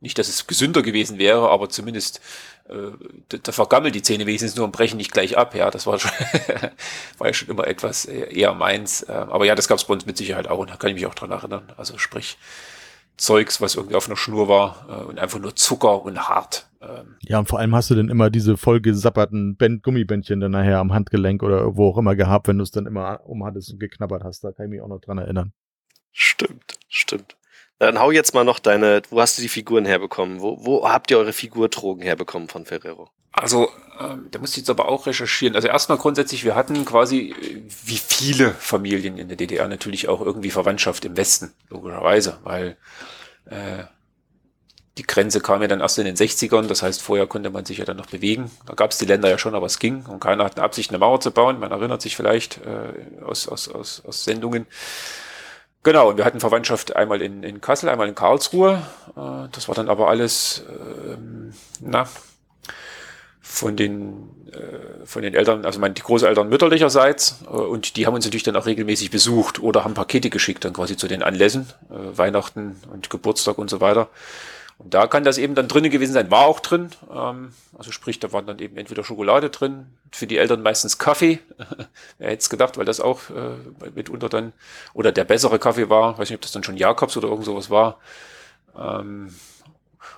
nicht, 0.00 0.18
dass 0.18 0.28
es 0.28 0.46
gesünder 0.46 0.82
gewesen 0.82 1.18
wäre, 1.18 1.50
aber 1.50 1.68
zumindest 1.68 2.20
äh, 2.68 2.92
da 3.28 3.52
vergammelt 3.52 3.94
die 3.94 4.02
Zähne 4.02 4.26
wenigstens 4.26 4.54
nur 4.54 4.64
und 4.64 4.72
brechen 4.72 4.96
nicht 4.96 5.12
gleich 5.12 5.36
ab. 5.36 5.54
Ja, 5.54 5.70
das 5.70 5.86
war 5.86 5.98
schon, 5.98 6.12
war 7.18 7.26
ja 7.26 7.32
schon 7.32 7.48
immer 7.48 7.66
etwas 7.66 8.04
eher 8.04 8.54
meins. 8.54 9.02
Äh, 9.02 9.12
aber 9.12 9.44
ja, 9.44 9.54
das 9.54 9.68
gab 9.68 9.78
es 9.78 9.84
bei 9.84 9.94
uns 9.94 10.06
mit 10.06 10.16
Sicherheit 10.16 10.48
auch 10.48 10.58
und 10.58 10.70
da 10.70 10.76
kann 10.76 10.90
ich 10.90 10.94
mich 10.94 11.06
auch 11.06 11.14
dran 11.14 11.30
erinnern. 11.30 11.72
Also 11.76 11.98
sprich, 11.98 12.38
Zeugs, 13.18 13.60
was 13.60 13.74
irgendwie 13.74 13.96
auf 13.96 14.06
einer 14.06 14.16
Schnur 14.16 14.48
war 14.48 14.86
äh, 14.88 15.04
und 15.04 15.18
einfach 15.18 15.38
nur 15.38 15.54
Zucker 15.54 16.02
und 16.02 16.28
hart. 16.28 16.70
Ähm. 16.80 17.16
Ja, 17.22 17.38
und 17.38 17.48
vor 17.48 17.58
allem 17.58 17.74
hast 17.74 17.90
du 17.90 17.94
dann 17.94 18.08
immer 18.08 18.30
diese 18.30 18.56
vollgesapperten 18.56 19.56
Bänd 19.56 19.82
Gummibändchen 19.82 20.40
dann 20.40 20.52
nachher 20.52 20.78
am 20.78 20.92
Handgelenk 20.92 21.42
oder 21.42 21.76
wo 21.76 21.88
auch 21.88 21.98
immer 21.98 22.16
gehabt, 22.16 22.48
wenn 22.48 22.58
du 22.58 22.62
es 22.62 22.70
dann 22.70 22.86
immer 22.86 23.20
umhattest 23.24 23.72
und 23.72 23.80
geknabbert 23.80 24.24
hast. 24.24 24.44
Da 24.44 24.52
kann 24.52 24.66
ich 24.66 24.70
mich 24.70 24.80
auch 24.80 24.88
noch 24.88 25.00
dran 25.00 25.18
erinnern. 25.18 25.52
Stimmt, 26.12 26.78
stimmt. 26.88 27.37
Dann 27.78 28.00
hau 28.00 28.10
jetzt 28.10 28.34
mal 28.34 28.44
noch 28.44 28.58
deine, 28.58 29.02
wo 29.10 29.20
hast 29.20 29.38
du 29.38 29.42
die 29.42 29.48
Figuren 29.48 29.84
herbekommen? 29.84 30.40
Wo, 30.40 30.58
wo 30.64 30.88
habt 30.88 31.10
ihr 31.10 31.18
eure 31.18 31.32
Figurtrogen 31.32 32.02
herbekommen 32.02 32.48
von 32.48 32.66
Ferrero? 32.66 33.08
Also, 33.30 33.68
ähm, 34.00 34.26
da 34.30 34.40
muss 34.40 34.50
ich 34.50 34.58
jetzt 34.58 34.70
aber 34.70 34.88
auch 34.88 35.06
recherchieren. 35.06 35.54
Also 35.54 35.68
erstmal 35.68 35.98
grundsätzlich, 35.98 36.44
wir 36.44 36.56
hatten 36.56 36.84
quasi, 36.84 37.30
äh, 37.30 37.62
wie 37.84 37.98
viele 37.98 38.50
Familien 38.52 39.16
in 39.16 39.28
der 39.28 39.36
DDR 39.36 39.68
natürlich 39.68 40.08
auch 40.08 40.20
irgendwie 40.20 40.50
Verwandtschaft 40.50 41.04
im 41.04 41.16
Westen, 41.16 41.52
logischerweise, 41.68 42.38
weil 42.42 42.76
äh, 43.46 43.84
die 44.98 45.04
Grenze 45.04 45.40
kam 45.40 45.62
ja 45.62 45.68
dann 45.68 45.78
erst 45.80 45.98
in 45.98 46.04
den 46.04 46.16
60ern, 46.16 46.66
das 46.66 46.82
heißt, 46.82 47.00
vorher 47.00 47.28
konnte 47.28 47.50
man 47.50 47.64
sich 47.64 47.78
ja 47.78 47.84
dann 47.84 47.96
noch 47.96 48.06
bewegen. 48.06 48.50
Da 48.66 48.74
gab 48.74 48.90
es 48.90 48.98
die 48.98 49.06
Länder 49.06 49.30
ja 49.30 49.38
schon, 49.38 49.54
aber 49.54 49.66
es 49.66 49.78
ging 49.78 50.04
und 50.06 50.18
keiner 50.18 50.44
hat 50.44 50.56
eine 50.56 50.64
Absicht, 50.64 50.90
eine 50.90 50.98
Mauer 50.98 51.20
zu 51.20 51.30
bauen. 51.30 51.60
Man 51.60 51.70
erinnert 51.70 52.02
sich 52.02 52.16
vielleicht 52.16 52.58
äh, 52.66 53.22
aus, 53.24 53.46
aus, 53.46 53.68
aus, 53.68 54.02
aus 54.04 54.24
Sendungen. 54.24 54.66
Genau, 55.88 56.10
und 56.10 56.18
wir 56.18 56.26
hatten 56.26 56.38
Verwandtschaft 56.38 56.96
einmal 56.96 57.22
in, 57.22 57.42
in 57.42 57.62
Kassel, 57.62 57.88
einmal 57.88 58.08
in 58.08 58.14
Karlsruhe. 58.14 58.82
Äh, 59.16 59.48
das 59.52 59.68
war 59.68 59.74
dann 59.74 59.88
aber 59.88 60.10
alles, 60.10 60.62
ähm, 60.68 61.54
na, 61.80 62.06
von 63.40 63.74
den, 63.74 64.28
äh, 64.52 65.06
von 65.06 65.22
den 65.22 65.32
Eltern, 65.32 65.64
also 65.64 65.80
meine, 65.80 65.94
die 65.94 66.02
Großeltern 66.02 66.46
mütterlicherseits, 66.50 67.42
äh, 67.46 67.52
und 67.52 67.96
die 67.96 68.06
haben 68.06 68.12
uns 68.12 68.26
natürlich 68.26 68.42
dann 68.42 68.54
auch 68.56 68.66
regelmäßig 68.66 69.10
besucht 69.10 69.62
oder 69.62 69.84
haben 69.84 69.94
Pakete 69.94 70.28
geschickt, 70.28 70.66
dann 70.66 70.74
quasi 70.74 70.94
zu 70.94 71.08
den 71.08 71.22
Anlässen, 71.22 71.66
äh, 71.88 72.18
Weihnachten 72.18 72.76
und 72.92 73.08
Geburtstag 73.08 73.56
und 73.56 73.70
so 73.70 73.80
weiter. 73.80 74.10
Und 74.78 74.94
da 74.94 75.08
kann 75.08 75.24
das 75.24 75.38
eben 75.38 75.56
dann 75.56 75.66
drinnen 75.66 75.90
gewesen 75.90 76.12
sein, 76.12 76.30
war 76.30 76.46
auch 76.46 76.60
drin. 76.60 76.90
Ähm, 77.12 77.52
also 77.76 77.90
sprich, 77.90 78.20
da 78.20 78.32
waren 78.32 78.46
dann 78.46 78.60
eben 78.60 78.76
entweder 78.76 79.02
Schokolade 79.02 79.50
drin, 79.50 79.86
für 80.12 80.28
die 80.28 80.38
Eltern 80.38 80.62
meistens 80.62 80.98
Kaffee. 80.98 81.40
Wer 82.18 82.30
hätte 82.30 82.42
es 82.42 82.48
gedacht, 82.48 82.78
weil 82.78 82.84
das 82.84 83.00
auch 83.00 83.28
äh, 83.30 83.90
mitunter 83.94 84.28
dann, 84.28 84.52
oder 84.94 85.10
der 85.10 85.24
bessere 85.24 85.58
Kaffee 85.58 85.90
war, 85.90 86.16
weiß 86.16 86.30
nicht, 86.30 86.36
ob 86.36 86.42
das 86.42 86.52
dann 86.52 86.62
schon 86.62 86.76
Jakobs 86.76 87.16
oder 87.16 87.28
irgend 87.28 87.44
sowas 87.44 87.70
war. 87.70 87.98
Ähm, 88.78 89.34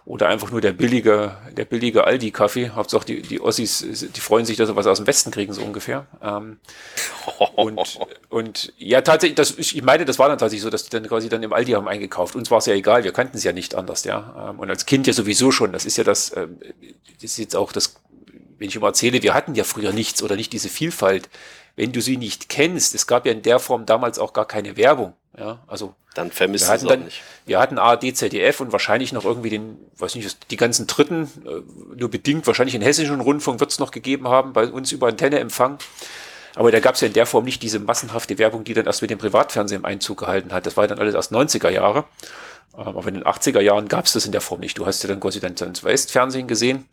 oder 0.05 0.29
einfach 0.29 0.51
nur 0.51 0.61
der 0.61 0.73
billige, 0.73 1.37
der 1.57 1.65
billige 1.65 2.05
Aldi-Kaffee. 2.05 2.71
Hauptsache 2.71 3.07
die, 3.07 3.23
die 3.23 3.41
Ossis, 3.41 4.09
die 4.15 4.21
freuen 4.21 4.45
sich, 4.45 4.57
dass 4.57 4.69
sie 4.69 4.77
was 4.77 4.87
aus 4.87 4.99
dem 4.99 5.07
Westen 5.07 5.31
kriegen, 5.31 5.53
so 5.53 5.63
ungefähr. 5.63 6.07
Ähm, 6.23 6.59
und, 7.57 7.99
und 8.29 8.73
ja, 8.79 9.01
tatsächlich, 9.01 9.37
das, 9.37 9.59
ich 9.59 9.83
meine, 9.83 10.05
das 10.05 10.19
war 10.19 10.29
dann 10.29 10.39
tatsächlich 10.39 10.63
so, 10.63 10.71
dass 10.71 10.85
die 10.85 10.91
dann 10.91 11.07
quasi 11.07 11.29
dann 11.29 11.43
im 11.43 11.53
Aldi 11.53 11.73
haben 11.73 11.89
eingekauft. 11.89 12.37
Uns 12.37 12.51
war 12.51 12.59
es 12.59 12.67
ja 12.67 12.75
egal, 12.75 13.05
wir 13.05 13.13
kannten 13.13 13.37
es 13.37 13.45
ja 13.45 13.53
nicht 13.53 13.75
anders, 13.75 14.05
ja. 14.05 14.51
Ähm, 14.51 14.59
und 14.59 14.71
als 14.71 14.87
Kind 14.87 15.07
ja 15.07 15.13
sowieso 15.13 15.51
schon. 15.51 15.73
Das 15.73 15.85
ist 15.85 15.97
ja 15.97 16.05
das, 16.05 16.37
ähm, 16.37 16.59
das 17.15 17.33
ist 17.33 17.39
jetzt 17.39 17.57
auch 17.57 17.73
das, 17.73 17.97
wenn 18.59 18.69
ich 18.69 18.77
immer 18.77 18.89
erzähle, 18.89 19.23
wir 19.23 19.35
hatten 19.35 19.55
ja 19.55 19.65
früher 19.65 19.93
nichts 19.93 20.23
oder 20.23 20.37
nicht 20.37 20.53
diese 20.53 20.69
Vielfalt. 20.69 21.29
Wenn 21.77 21.93
du 21.93 22.03
sie 22.03 22.17
nicht 22.17 22.49
kennst, 22.49 22.95
es 22.95 23.07
gab 23.07 23.27
ja 23.27 23.33
in 23.33 23.43
der 23.43 23.59
Form 23.59 23.87
damals 23.87 24.19
auch 24.19 24.33
gar 24.33 24.47
keine 24.47 24.77
Werbung. 24.77 25.15
Ja, 25.39 25.61
also 25.67 25.95
dann 26.15 26.33
vermisst 26.33 26.67
wir 26.67 26.73
hatten 26.73 26.87
dann, 26.89 27.05
nicht. 27.05 27.23
Wir 27.47 27.61
hatten 27.61 27.79
ARD, 27.79 28.17
ZDF 28.17 28.61
und 28.61 28.73
wahrscheinlich 28.73 29.13
noch 29.13 29.25
irgendwie 29.25 29.51
den, 29.51 29.79
weiß 29.97 30.17
nicht, 30.17 30.51
die 30.51 30.57
ganzen 30.57 30.87
Dritten, 30.87 31.31
äh, 31.47 31.97
nur 31.97 32.11
bedingt, 32.11 32.47
wahrscheinlich 32.47 32.75
den 32.75 32.83
hessischen 32.83 33.21
Rundfunk 33.21 33.61
wird 33.61 33.71
es 33.71 33.79
noch 33.79 33.93
gegeben 33.93 34.29
haben, 34.29 34.53
bei 34.53 34.67
uns 34.67 34.91
über 34.91 35.07
Antenne 35.07 35.39
empfangen. 35.39 35.79
Aber 36.57 36.73
da 36.73 36.81
gab 36.81 36.97
es 36.97 37.01
ja 37.01 37.07
in 37.07 37.13
der 37.13 37.27
Form 37.27 37.45
nicht 37.45 37.63
diese 37.63 37.79
massenhafte 37.79 38.39
Werbung, 38.39 38.65
die 38.65 38.75
dann 38.75 38.87
erst 38.87 39.03
mit 39.03 39.11
dem 39.11 39.19
Privatfernsehen 39.19 39.85
Einzug 39.85 40.19
gehalten 40.19 40.53
hat. 40.53 40.67
Das 40.67 40.77
war 40.77 40.89
dann 40.89 40.99
alles 40.99 41.15
erst 41.15 41.33
90er 41.33 41.71
Jahre. 41.71 42.05
Ähm, 42.77 42.89
aber 42.89 43.09
in 43.09 43.15
den 43.15 43.25
80er 43.25 43.61
Jahren 43.61 43.89
gab 43.89 44.07
es 44.07 44.13
das 44.13 44.27
in 44.27 44.33
der 44.33 44.41
Form 44.41 44.61
nicht. 44.61 44.79
Du 44.79 44.87
hast 44.87 45.03
ja 45.03 45.09
dann 45.09 45.21
quasi 45.21 45.41
dann 45.41 45.55
ins 45.57 45.85
Westfernsehen 45.85 46.49
gesehen, 46.49 46.89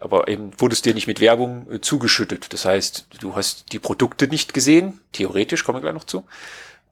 aber 0.00 0.28
eben 0.28 0.50
wurdest 0.58 0.84
dir 0.84 0.94
nicht 0.94 1.06
mit 1.06 1.20
Werbung 1.20 1.70
äh, 1.70 1.80
zugeschüttet. 1.80 2.52
Das 2.52 2.64
heißt, 2.64 3.06
du 3.20 3.36
hast 3.36 3.72
die 3.72 3.78
Produkte 3.78 4.26
nicht 4.28 4.54
gesehen, 4.54 5.00
theoretisch, 5.12 5.64
kommen 5.64 5.76
wir 5.76 5.82
gleich 5.82 5.94
noch 5.94 6.04
zu. 6.04 6.24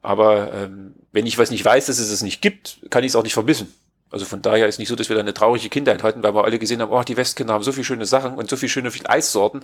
Aber 0.03 0.53
ähm, 0.53 0.93
wenn 1.13 1.25
ich 1.25 1.37
was 1.37 1.49
nicht 1.49 1.63
weiß, 1.63 1.87
dass 1.87 1.97
es 1.97 2.11
es 2.11 2.21
nicht 2.21 2.41
gibt, 2.41 2.79
kann 2.89 3.03
ich 3.03 3.11
es 3.11 3.15
auch 3.15 3.23
nicht 3.23 3.33
vermissen. 3.33 3.73
Also 4.11 4.25
von 4.25 4.43
daher 4.43 4.67
ist 4.67 4.77
nicht 4.77 4.89
so, 4.89 4.95
dass 4.95 5.09
wir 5.09 5.15
da 5.15 5.21
eine 5.21 5.33
traurige 5.33 5.69
Kindheit 5.69 6.03
hatten, 6.03 6.21
weil 6.21 6.35
wir 6.35 6.43
alle 6.43 6.59
gesehen 6.59 6.81
haben, 6.81 6.91
oh, 6.91 7.01
die 7.01 7.17
Westkinder 7.17 7.53
haben 7.53 7.63
so 7.63 7.71
viele 7.71 7.85
schöne 7.85 8.05
Sachen 8.05 8.35
und 8.35 8.47
so 8.49 8.57
viele 8.57 8.69
schöne 8.69 8.91
Eissorten. 9.05 9.61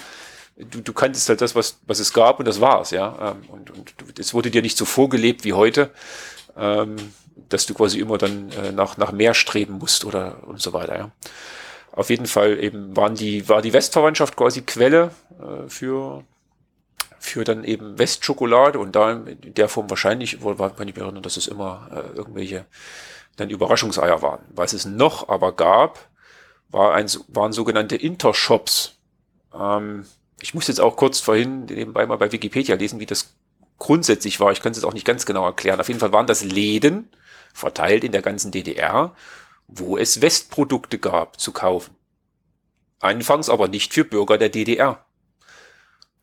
Du, 0.57 0.81
du 0.81 0.93
kanntest 0.93 1.29
halt 1.29 1.41
das, 1.41 1.53
was, 1.53 1.79
was 1.85 1.99
es 1.99 2.13
gab 2.13 2.39
und 2.39 2.47
das 2.47 2.59
war's, 2.59 2.89
ja. 2.91 3.35
Ähm, 3.35 3.49
und, 3.49 3.69
und 3.69 3.93
es 4.17 4.33
wurde 4.33 4.49
dir 4.49 4.61
nicht 4.61 4.77
so 4.77 4.85
vorgelebt 4.85 5.43
wie 5.43 5.53
heute, 5.53 5.91
ähm, 6.57 6.95
dass 7.49 7.65
du 7.65 7.73
quasi 7.73 7.99
immer 7.99 8.17
dann 8.17 8.49
äh, 8.51 8.71
nach, 8.71 8.97
nach 8.97 9.11
mehr 9.11 9.33
streben 9.33 9.77
musst 9.77 10.03
oder 10.05 10.47
und 10.47 10.61
so 10.61 10.73
weiter, 10.73 10.97
ja. 10.97 11.11
Auf 11.91 12.09
jeden 12.09 12.27
Fall 12.27 12.63
eben 12.63 12.95
waren 12.95 13.15
die, 13.15 13.49
war 13.49 13.61
die 13.61 13.73
Westverwandtschaft 13.73 14.35
quasi 14.35 14.61
Quelle 14.61 15.11
äh, 15.39 15.69
für 15.69 16.23
für 17.19 17.43
dann 17.43 17.63
eben 17.63 17.99
Westschokolade 17.99 18.79
und 18.79 18.95
da 18.95 19.11
in 19.11 19.53
der 19.53 19.69
Form 19.69 19.89
wahrscheinlich, 19.89 20.41
wohl 20.41 20.57
war, 20.57 20.75
kann 20.75 20.87
ich 20.87 20.95
mich 20.95 21.03
erinnern, 21.03 21.23
dass 21.23 21.37
es 21.37 21.47
immer 21.47 21.89
äh, 21.91 22.17
irgendwelche 22.17 22.65
dann 23.35 23.49
Überraschungseier 23.49 24.21
waren. 24.21 24.41
Was 24.49 24.73
es 24.73 24.85
noch 24.85 25.29
aber 25.29 25.51
gab, 25.53 26.09
war 26.69 26.93
ein, 26.93 27.07
waren 27.27 27.53
sogenannte 27.53 27.95
Intershops. 27.95 28.97
Ähm, 29.53 30.05
ich 30.41 30.53
muss 30.53 30.67
jetzt 30.67 30.81
auch 30.81 30.95
kurz 30.95 31.19
vorhin 31.19 31.65
nebenbei 31.65 32.05
mal 32.05 32.17
bei 32.17 32.31
Wikipedia 32.31 32.75
lesen, 32.75 32.99
wie 32.99 33.05
das 33.05 33.33
grundsätzlich 33.77 34.39
war. 34.39 34.51
Ich 34.51 34.61
kann 34.61 34.71
es 34.71 34.77
jetzt 34.77 34.85
auch 34.85 34.93
nicht 34.93 35.05
ganz 35.05 35.25
genau 35.25 35.45
erklären. 35.45 35.79
Auf 35.79 35.87
jeden 35.87 35.99
Fall 35.99 36.11
waren 36.11 36.27
das 36.27 36.43
Läden, 36.43 37.09
verteilt 37.53 38.03
in 38.03 38.11
der 38.11 38.21
ganzen 38.21 38.51
DDR, 38.51 39.15
wo 39.67 39.97
es 39.97 40.21
Westprodukte 40.21 40.99
gab 40.99 41.39
zu 41.39 41.51
kaufen. 41.51 41.95
Anfangs 42.99 43.49
aber 43.49 43.67
nicht 43.67 43.93
für 43.93 44.03
Bürger 44.03 44.37
der 44.37 44.49
DDR. 44.49 45.05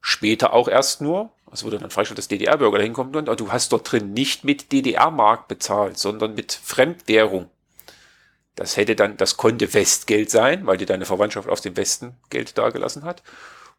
Später 0.09 0.53
auch 0.53 0.69
erst 0.69 1.01
nur, 1.01 1.31
es 1.53 1.65
wurde 1.65 1.81
dann 1.81 1.91
freigestellt, 1.91 2.19
dass 2.19 2.29
DDR-Bürger 2.29 2.79
dahin 2.79 2.93
kommen 2.93 3.13
und 3.17 3.41
du 3.41 3.51
hast 3.51 3.73
dort 3.73 3.91
drin 3.91 4.13
nicht 4.13 4.45
mit 4.45 4.71
DDR-Mark 4.71 5.49
bezahlt, 5.49 5.99
sondern 5.99 6.37
mit 6.37 6.53
Fremdwährung. 6.53 7.51
Das 8.55 8.77
hätte 8.77 8.95
dann, 8.95 9.17
das 9.17 9.37
konnte 9.37 9.75
Westgeld 9.75 10.31
sein, 10.31 10.65
weil 10.65 10.77
dir 10.77 10.87
deine 10.87 11.07
Verwandtschaft 11.07 11.49
aus 11.49 11.61
dem 11.61 11.77
Westen 11.77 12.15
Geld 12.31 12.57
dagelassen 12.57 13.03
hat. 13.03 13.25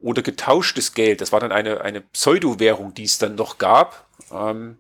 Oder 0.01 0.21
getauschtes 0.21 0.93
Geld. 0.93 1.21
Das 1.21 1.31
war 1.31 1.39
dann 1.39 1.53
eine, 1.53 1.79
eine 1.79 2.01
Pseudo-Währung, 2.01 2.93
die 2.93 3.05
es 3.05 3.19
dann 3.19 3.35
noch 3.35 3.57
gab. 3.57 4.05
Ähm, 4.29 4.79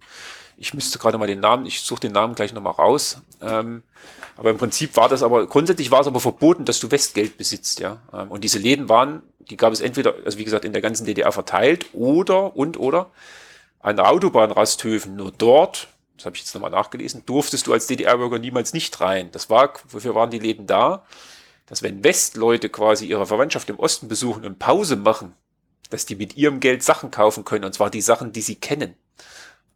ich 0.57 0.73
müsste 0.73 0.99
gerade 0.99 1.17
mal 1.17 1.27
den 1.27 1.39
Namen, 1.39 1.65
ich 1.65 1.79
suche 1.79 2.01
den 2.01 2.11
Namen 2.11 2.35
gleich 2.35 2.51
nochmal 2.51 2.73
raus. 2.73 3.21
Ähm, 3.41 3.83
aber 4.37 4.51
im 4.51 4.57
Prinzip 4.57 4.95
war 4.95 5.09
das 5.09 5.23
aber, 5.23 5.47
grundsätzlich 5.47 5.91
war 5.91 6.01
es 6.01 6.07
aber 6.07 6.19
verboten, 6.19 6.65
dass 6.65 6.79
du 6.79 6.91
Westgeld 6.91 7.37
besitzt, 7.37 7.79
ja. 7.79 7.97
Ähm, 8.13 8.29
und 8.29 8.43
diese 8.43 8.59
Läden 8.59 8.89
waren, 8.89 9.23
die 9.39 9.57
gab 9.57 9.73
es 9.73 9.81
entweder, 9.81 10.15
also 10.25 10.37
wie 10.37 10.43
gesagt, 10.43 10.65
in 10.65 10.73
der 10.73 10.81
ganzen 10.81 11.05
DDR 11.05 11.31
verteilt 11.31 11.87
oder, 11.93 12.55
und, 12.55 12.77
oder 12.77 13.11
an 13.79 13.99
Autobahnrasthöfen. 13.99 15.15
Nur 15.15 15.31
dort 15.37 15.87
das 16.17 16.25
habe 16.25 16.35
ich 16.35 16.41
jetzt 16.41 16.53
nochmal 16.55 16.71
nachgelesen, 16.71 17.23
durftest 17.25 17.67
du 17.67 17.73
als 17.73 17.87
DDR-Bürger 17.87 18.39
niemals 18.39 18.73
nicht 18.73 18.99
rein. 18.99 19.29
Das 19.31 19.49
war, 19.49 19.73
wofür 19.89 20.15
waren 20.15 20.31
die 20.31 20.39
Läden 20.39 20.65
da? 20.65 21.05
Dass 21.67 21.83
wenn 21.83 22.03
Westleute 22.03 22.69
quasi 22.69 23.05
ihre 23.05 23.27
Verwandtschaft 23.27 23.69
im 23.69 23.77
Osten 23.77 24.07
besuchen 24.07 24.43
und 24.43 24.57
Pause 24.57 24.95
machen, 24.95 25.35
dass 25.89 26.05
die 26.05 26.15
mit 26.15 26.35
ihrem 26.35 26.59
Geld 26.59 26.81
Sachen 26.81 27.11
kaufen 27.11 27.45
können, 27.45 27.65
und 27.65 27.73
zwar 27.73 27.89
die 27.89 28.01
Sachen, 28.01 28.31
die 28.31 28.41
sie 28.41 28.55
kennen. 28.55 28.95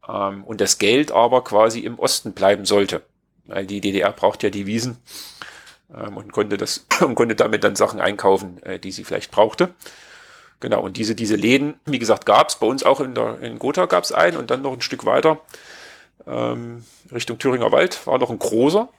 Ähm, 0.08 0.44
und 0.44 0.62
das 0.62 0.80
Geld 0.80 1.12
aber 1.12 1.44
quasi 1.44 1.82
im 1.82 2.00
Osten 2.00 2.34
bleiben 2.34 2.66
sollte. 2.66 3.04
Weil 3.52 3.66
die 3.66 3.82
DDR 3.82 4.12
braucht 4.12 4.44
ja 4.44 4.50
Devisen 4.50 4.98
ähm, 5.96 6.18
und 6.18 6.32
konnte 6.32 6.58
das 6.58 6.86
und 7.02 7.16
konnte 7.16 7.36
damit 7.36 7.64
dann 7.64 7.76
Sachen 7.76 8.00
einkaufen, 8.00 8.62
äh, 8.64 8.80
die 8.80 8.92
sie 8.92 9.04
vielleicht 9.04 9.32
brauchte. 9.32 9.74
Genau, 10.60 10.82
und 10.82 10.98
diese, 10.98 11.16
diese 11.16 11.36
Läden, 11.36 11.80
wie 11.86 12.00
gesagt, 12.00 12.26
gab 12.26 12.50
es 12.50 12.56
bei 12.56 12.68
uns 12.68 12.84
auch 12.84 13.00
in, 13.00 13.16
der, 13.16 13.40
in 13.42 13.58
Gotha 13.58 13.88
gab 13.88 14.04
es 14.04 14.12
einen 14.12 14.38
und 14.38 14.52
dann 14.52 14.62
noch 14.62 14.74
ein 14.74 14.82
Stück 14.82 15.06
weiter 15.06 15.42
ähm, 16.28 16.84
Richtung 17.12 17.38
Thüringer 17.38 17.72
Wald, 17.72 18.06
war 18.08 18.18
noch 18.18 18.30
ein 18.30 18.40
großer. 18.40 18.90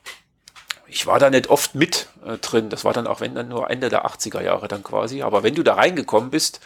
Ich 0.87 1.07
war 1.07 1.19
da 1.19 1.29
nicht 1.29 1.49
oft 1.49 1.75
mit 1.75 2.07
äh, 2.25 2.37
drin. 2.37 2.69
Das 2.69 2.85
war 2.85 2.93
dann 2.93 3.07
auch, 3.07 3.21
wenn 3.21 3.35
dann 3.35 3.47
nur 3.47 3.69
Ende 3.69 3.89
der 3.89 4.05
80er 4.05 4.41
Jahre 4.41 4.67
dann 4.67 4.83
quasi. 4.83 5.21
Aber 5.21 5.43
wenn 5.43 5.55
du 5.55 5.63
da 5.63 5.75
reingekommen 5.75 6.29
bist, 6.29 6.59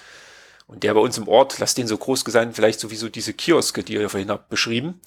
und 0.67 0.83
der 0.83 0.93
bei 0.93 0.99
uns 0.99 1.17
im 1.17 1.29
Ort, 1.29 1.59
lass 1.59 1.75
den 1.75 1.87
so 1.87 1.97
groß 1.97 2.25
sein, 2.27 2.53
vielleicht 2.53 2.81
sowieso 2.81 3.07
diese 3.07 3.33
Kioske, 3.33 3.83
die 3.83 3.93
ihr 3.93 4.09
vorhin 4.09 4.29
habt 4.29 4.49
beschrieben. 4.49 4.99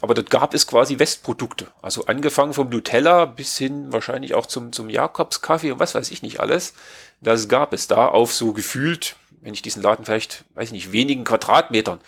Aber 0.00 0.14
dort 0.14 0.30
gab 0.30 0.52
es 0.54 0.66
quasi 0.66 0.98
Westprodukte. 0.98 1.68
Also 1.80 2.06
angefangen 2.06 2.54
vom 2.54 2.68
Nutella 2.68 3.24
bis 3.24 3.56
hin 3.56 3.92
wahrscheinlich 3.92 4.34
auch 4.34 4.46
zum, 4.46 4.72
zum 4.72 4.90
Jakobskaffee 4.90 5.70
und 5.70 5.78
was 5.78 5.94
weiß 5.94 6.10
ich 6.10 6.22
nicht 6.22 6.40
alles. 6.40 6.74
Das 7.20 7.48
gab 7.48 7.72
es 7.72 7.86
da 7.86 8.08
auf 8.08 8.32
so 8.32 8.52
gefühlt, 8.52 9.16
wenn 9.42 9.54
ich 9.54 9.62
diesen 9.62 9.82
Laden 9.82 10.04
vielleicht, 10.04 10.44
weiß 10.54 10.68
ich 10.68 10.72
nicht, 10.72 10.92
wenigen 10.92 11.24
Quadratmetern. 11.24 12.00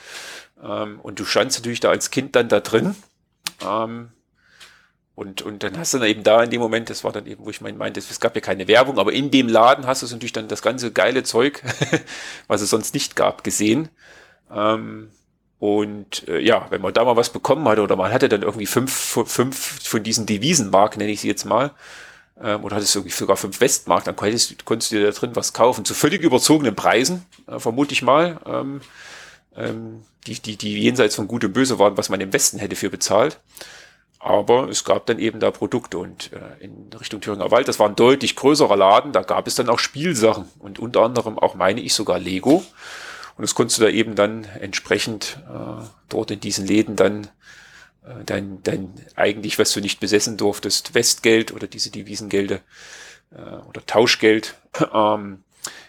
Ähm, 0.62 0.98
und 1.00 1.20
du 1.20 1.24
standst 1.24 1.58
natürlich 1.58 1.80
da 1.80 1.90
als 1.90 2.10
Kind 2.10 2.34
dann 2.34 2.48
da 2.48 2.60
drin. 2.60 2.96
Ähm, 3.64 4.10
und, 5.14 5.42
und 5.42 5.62
dann 5.62 5.78
hast 5.78 5.94
du 5.94 5.98
dann 5.98 6.08
eben 6.08 6.24
da 6.24 6.42
in 6.42 6.50
dem 6.50 6.60
Moment, 6.60 6.90
das 6.90 7.04
war 7.04 7.12
dann 7.12 7.26
eben, 7.26 7.44
wo 7.44 7.50
ich 7.50 7.60
mein, 7.60 7.76
meinte, 7.76 8.00
es 8.00 8.18
gab 8.18 8.34
ja 8.34 8.40
keine 8.40 8.66
Werbung, 8.66 8.98
aber 8.98 9.12
in 9.12 9.30
dem 9.30 9.48
Laden 9.48 9.86
hast 9.86 10.02
du 10.02 10.06
natürlich 10.06 10.32
dann 10.32 10.48
das 10.48 10.62
ganze 10.62 10.90
geile 10.90 11.22
Zeug, 11.22 11.62
was 12.48 12.60
es 12.60 12.70
sonst 12.70 12.94
nicht 12.94 13.14
gab, 13.14 13.44
gesehen. 13.44 13.88
Ähm, 14.50 15.10
und 15.58 16.28
äh, 16.28 16.40
ja, 16.40 16.66
wenn 16.70 16.82
man 16.82 16.92
da 16.92 17.04
mal 17.04 17.16
was 17.16 17.30
bekommen 17.30 17.66
hatte 17.68 17.82
oder 17.82 17.96
man 17.96 18.12
hatte 18.12 18.28
dann 18.28 18.42
irgendwie 18.42 18.66
fünf, 18.66 18.92
fünf 19.26 19.82
von 19.82 20.02
diesen 20.02 20.26
Devisenmark, 20.26 20.96
nenne 20.96 21.12
ich 21.12 21.20
sie 21.20 21.28
jetzt 21.28 21.44
mal, 21.44 21.70
ähm, 22.40 22.64
oder 22.64 22.76
hattest 22.76 22.96
irgendwie 22.96 23.14
sogar 23.14 23.36
fünf 23.36 23.60
Westmark, 23.60 24.04
dann 24.04 24.16
konntest, 24.16 24.64
konntest 24.64 24.92
du 24.92 24.96
dir 24.96 25.06
da 25.06 25.12
drin 25.12 25.36
was 25.36 25.52
kaufen, 25.52 25.84
zu 25.84 25.94
völlig 25.94 26.22
überzogenen 26.22 26.74
Preisen, 26.74 27.24
äh, 27.46 27.58
vermute 27.58 27.92
ich 27.92 28.02
mal. 28.02 28.40
Ähm, 28.46 28.80
ähm, 29.56 30.02
die, 30.26 30.40
die, 30.40 30.56
die 30.56 30.80
jenseits 30.80 31.14
von 31.14 31.28
Gut 31.28 31.44
und 31.44 31.52
Böse 31.52 31.78
waren, 31.78 31.96
was 31.96 32.08
man 32.08 32.20
im 32.20 32.32
Westen 32.32 32.58
hätte 32.58 32.76
für 32.76 32.90
bezahlt. 32.90 33.40
Aber 34.18 34.70
es 34.70 34.84
gab 34.84 35.04
dann 35.06 35.18
eben 35.18 35.38
da 35.38 35.50
Produkte 35.50 35.98
und 35.98 36.32
äh, 36.32 36.64
in 36.64 36.88
Richtung 36.98 37.20
Thüringer 37.20 37.50
Wald, 37.50 37.68
das 37.68 37.78
war 37.78 37.88
ein 37.88 37.96
deutlich 37.96 38.36
größerer 38.36 38.76
Laden, 38.76 39.12
da 39.12 39.22
gab 39.22 39.46
es 39.46 39.54
dann 39.54 39.68
auch 39.68 39.78
Spielsachen 39.78 40.48
und 40.58 40.78
unter 40.78 41.02
anderem 41.02 41.38
auch, 41.38 41.54
meine 41.54 41.82
ich, 41.82 41.92
sogar 41.92 42.18
Lego. 42.18 42.64
Und 43.36 43.42
das 43.42 43.54
konntest 43.54 43.78
du 43.78 43.84
da 43.84 43.90
eben 43.90 44.14
dann 44.14 44.44
entsprechend 44.44 45.38
äh, 45.48 45.84
dort 46.08 46.30
in 46.30 46.40
diesen 46.40 46.66
Läden 46.66 46.96
dann 46.96 47.28
äh, 48.04 48.24
dein, 48.24 48.62
dein 48.62 48.94
eigentlich, 49.16 49.58
was 49.58 49.72
du 49.72 49.80
nicht 49.80 50.00
besessen 50.00 50.36
durftest, 50.36 50.94
Westgeld 50.94 51.52
oder 51.52 51.66
diese 51.66 51.90
Devisengelde 51.90 52.60
äh, 53.32 53.56
oder 53.68 53.84
Tauschgeld, 53.86 54.54
ähm, 54.92 55.42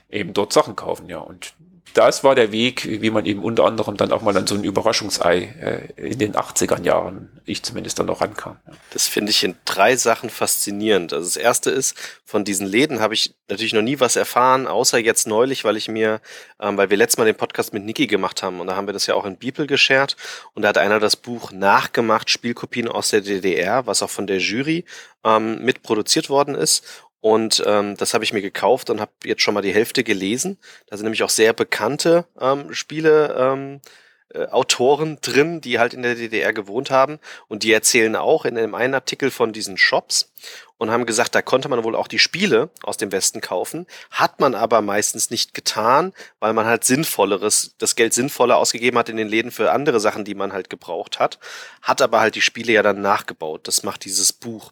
eben 0.09 0.33
dort 0.33 0.53
Sachen 0.53 0.75
kaufen, 0.75 1.07
ja. 1.09 1.19
Und 1.19 1.53
das 1.95 2.23
war 2.25 2.35
der 2.35 2.51
Weg, 2.51 2.85
wie 2.85 3.09
man 3.09 3.25
eben 3.25 3.41
unter 3.41 3.63
anderem 3.63 3.95
dann 3.95 4.11
auch 4.11 4.21
mal 4.21 4.35
an 4.35 4.45
so 4.45 4.55
ein 4.55 4.63
Überraschungsei 4.63 5.89
äh, 5.97 6.01
in 6.01 6.19
den 6.19 6.33
80er 6.33 6.83
Jahren, 6.83 7.41
ich 7.45 7.63
zumindest 7.63 7.97
dann 7.97 8.07
noch 8.07 8.21
rankam. 8.21 8.57
Das 8.91 9.07
finde 9.07 9.31
ich 9.31 9.43
in 9.43 9.55
drei 9.63 9.95
Sachen 9.95 10.29
faszinierend. 10.29 11.13
Also 11.13 11.25
das 11.25 11.37
erste 11.37 11.71
ist, 11.71 11.95
von 12.25 12.43
diesen 12.43 12.67
Läden 12.67 12.99
habe 12.99 13.13
ich 13.13 13.35
natürlich 13.47 13.73
noch 13.73 13.81
nie 13.81 13.99
was 13.99 14.17
erfahren, 14.17 14.67
außer 14.67 14.97
jetzt 14.97 15.25
neulich, 15.25 15.63
weil 15.63 15.77
ich 15.77 15.87
mir, 15.87 16.19
ähm, 16.59 16.75
weil 16.75 16.89
wir 16.89 16.97
letztes 16.97 17.17
Mal 17.17 17.25
den 17.25 17.35
Podcast 17.35 17.73
mit 17.73 17.85
Niki 17.85 18.07
gemacht 18.07 18.43
haben 18.43 18.59
und 18.59 18.67
da 18.67 18.75
haben 18.75 18.87
wir 18.87 18.93
das 18.93 19.07
ja 19.07 19.15
auch 19.15 19.25
in 19.25 19.37
Bibel 19.37 19.65
geshared 19.65 20.17
und 20.53 20.63
da 20.63 20.69
hat 20.69 20.77
einer 20.77 20.99
das 20.99 21.15
Buch 21.15 21.51
nachgemacht, 21.51 22.29
Spielkopien 22.29 22.89
aus 22.89 23.09
der 23.09 23.21
DDR, 23.21 23.87
was 23.87 24.03
auch 24.03 24.09
von 24.09 24.27
der 24.27 24.39
Jury 24.39 24.83
ähm, 25.23 25.63
mitproduziert 25.63 26.29
worden 26.29 26.55
ist 26.55 27.04
und 27.25 27.63
ähm, 27.65 27.97
das 27.97 28.13
habe 28.13 28.23
ich 28.23 28.33
mir 28.33 28.43
gekauft 28.43 28.91
und 28.91 29.01
habe 29.01 29.11
jetzt 29.23 29.41
schon 29.41 29.55
mal 29.55 29.63
die 29.63 29.73
Hälfte 29.73 30.03
gelesen. 30.03 30.59
Da 30.85 30.95
sind 30.95 31.05
nämlich 31.05 31.23
auch 31.23 31.31
sehr 31.31 31.53
bekannte 31.53 32.27
ähm, 32.39 32.71
Spiele. 32.71 33.35
Ähm, 33.35 33.81
äh, 34.29 34.47
Autoren 34.47 35.17
drin, 35.21 35.59
die 35.61 35.79
halt 35.79 35.93
in 35.95 36.03
der 36.03 36.15
DDR 36.15 36.53
gewohnt 36.53 36.91
haben 36.91 37.19
und 37.47 37.63
die 37.63 37.71
erzählen 37.71 38.15
auch 38.15 38.45
in 38.45 38.57
einem 38.57 38.75
einen 38.75 38.93
Artikel 38.93 39.31
von 39.31 39.53
diesen 39.53 39.77
Shops 39.77 40.31
und 40.77 40.91
haben 40.91 41.05
gesagt, 41.05 41.35
da 41.35 41.41
konnte 41.41 41.69
man 41.69 41.83
wohl 41.83 41.95
auch 41.95 42.07
die 42.07 42.19
Spiele 42.19 42.69
aus 42.83 42.97
dem 42.97 43.11
Westen 43.11 43.41
kaufen, 43.41 43.87
hat 44.11 44.39
man 44.39 44.53
aber 44.53 44.81
meistens 44.81 45.29
nicht 45.29 45.53
getan, 45.53 46.13
weil 46.39 46.53
man 46.53 46.65
halt 46.65 46.83
sinnvolleres, 46.83 47.75
das 47.77 47.95
Geld 47.95 48.13
sinnvoller 48.13 48.57
ausgegeben 48.57 48.97
hat 48.97 49.09
in 49.09 49.17
den 49.17 49.29
Läden 49.29 49.51
für 49.51 49.71
andere 49.71 49.99
Sachen, 49.99 50.25
die 50.25 50.35
man 50.35 50.53
halt 50.53 50.69
gebraucht 50.69 51.19
hat, 51.19 51.39
hat 51.81 52.01
aber 52.01 52.19
halt 52.19 52.35
die 52.35 52.41
Spiele 52.41 52.73
ja 52.73 52.83
dann 52.83 53.01
nachgebaut. 53.01 53.67
Das 53.67 53.83
macht 53.83 54.05
dieses 54.05 54.33
Buch. 54.33 54.71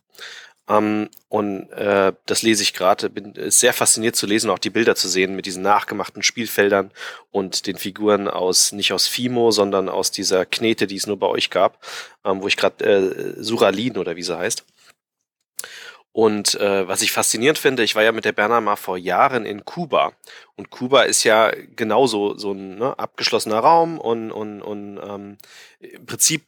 Ähm, 0.69 1.10
und 1.27 1.69
äh, 1.72 2.14
das 2.26 2.41
lese 2.41 2.64
ich 2.64 2.73
gerade, 2.73 3.10
bin 3.10 3.34
sehr 3.52 3.73
fasziniert 3.73 4.15
zu 4.15 4.26
lesen, 4.26 4.49
auch 4.49 4.60
die 4.60 4.69
Bilder 4.69 4.95
zu 4.95 5.10
sehen 5.10 5.35
mit 5.35 5.45
diesen 5.45 5.64
nachgemachten 5.64 6.23
Spielfeldern 6.23 6.91
und 7.31 7.68
den 7.68 7.77
Figuren 7.77 8.27
aus, 8.27 8.72
nicht 8.72 8.94
aus 8.94 9.07
Fimo, 9.07 9.52
sondern 9.52 9.90
aus 9.90 10.11
dieser 10.11 10.45
Knete, 10.45 10.88
die 10.88 10.95
es 10.95 11.07
nur 11.07 11.19
bei 11.19 11.27
euch 11.27 11.49
gab, 11.49 11.84
ähm, 12.23 12.41
wo 12.41 12.48
ich 12.48 12.57
gerade 12.57 12.85
äh, 12.85 13.44
Suralin 13.44 13.98
oder 13.98 14.15
wie 14.15 14.23
sie 14.23 14.38
heißt. 14.38 14.64
Und 16.14 16.53
äh, 16.56 16.88
was 16.88 17.02
ich 17.02 17.11
faszinierend 17.11 17.57
finde, 17.57 17.84
ich 17.84 17.95
war 17.95 18.03
ja 18.03 18.11
mit 18.11 18.23
der 18.23 18.34
Berner 18.34 18.61
mal 18.61 18.76
vor 18.76 18.98
Jahren 18.98 19.48
in 19.48 19.65
Kuba. 19.65 20.14
Und 20.56 20.69
Kuba 20.69 21.03
ist 21.03 21.23
ja 21.23 21.52
genauso 21.76 22.38
so 22.38 22.52
ein 22.52 22.77
ne, 22.77 22.98
abgeschlossener 22.99 23.57
Raum 23.57 23.99
und, 23.99 24.31
und, 24.31 24.61
und 24.61 24.99
ähm, 25.03 25.38
im 25.80 26.06
Prinzip 26.06 26.45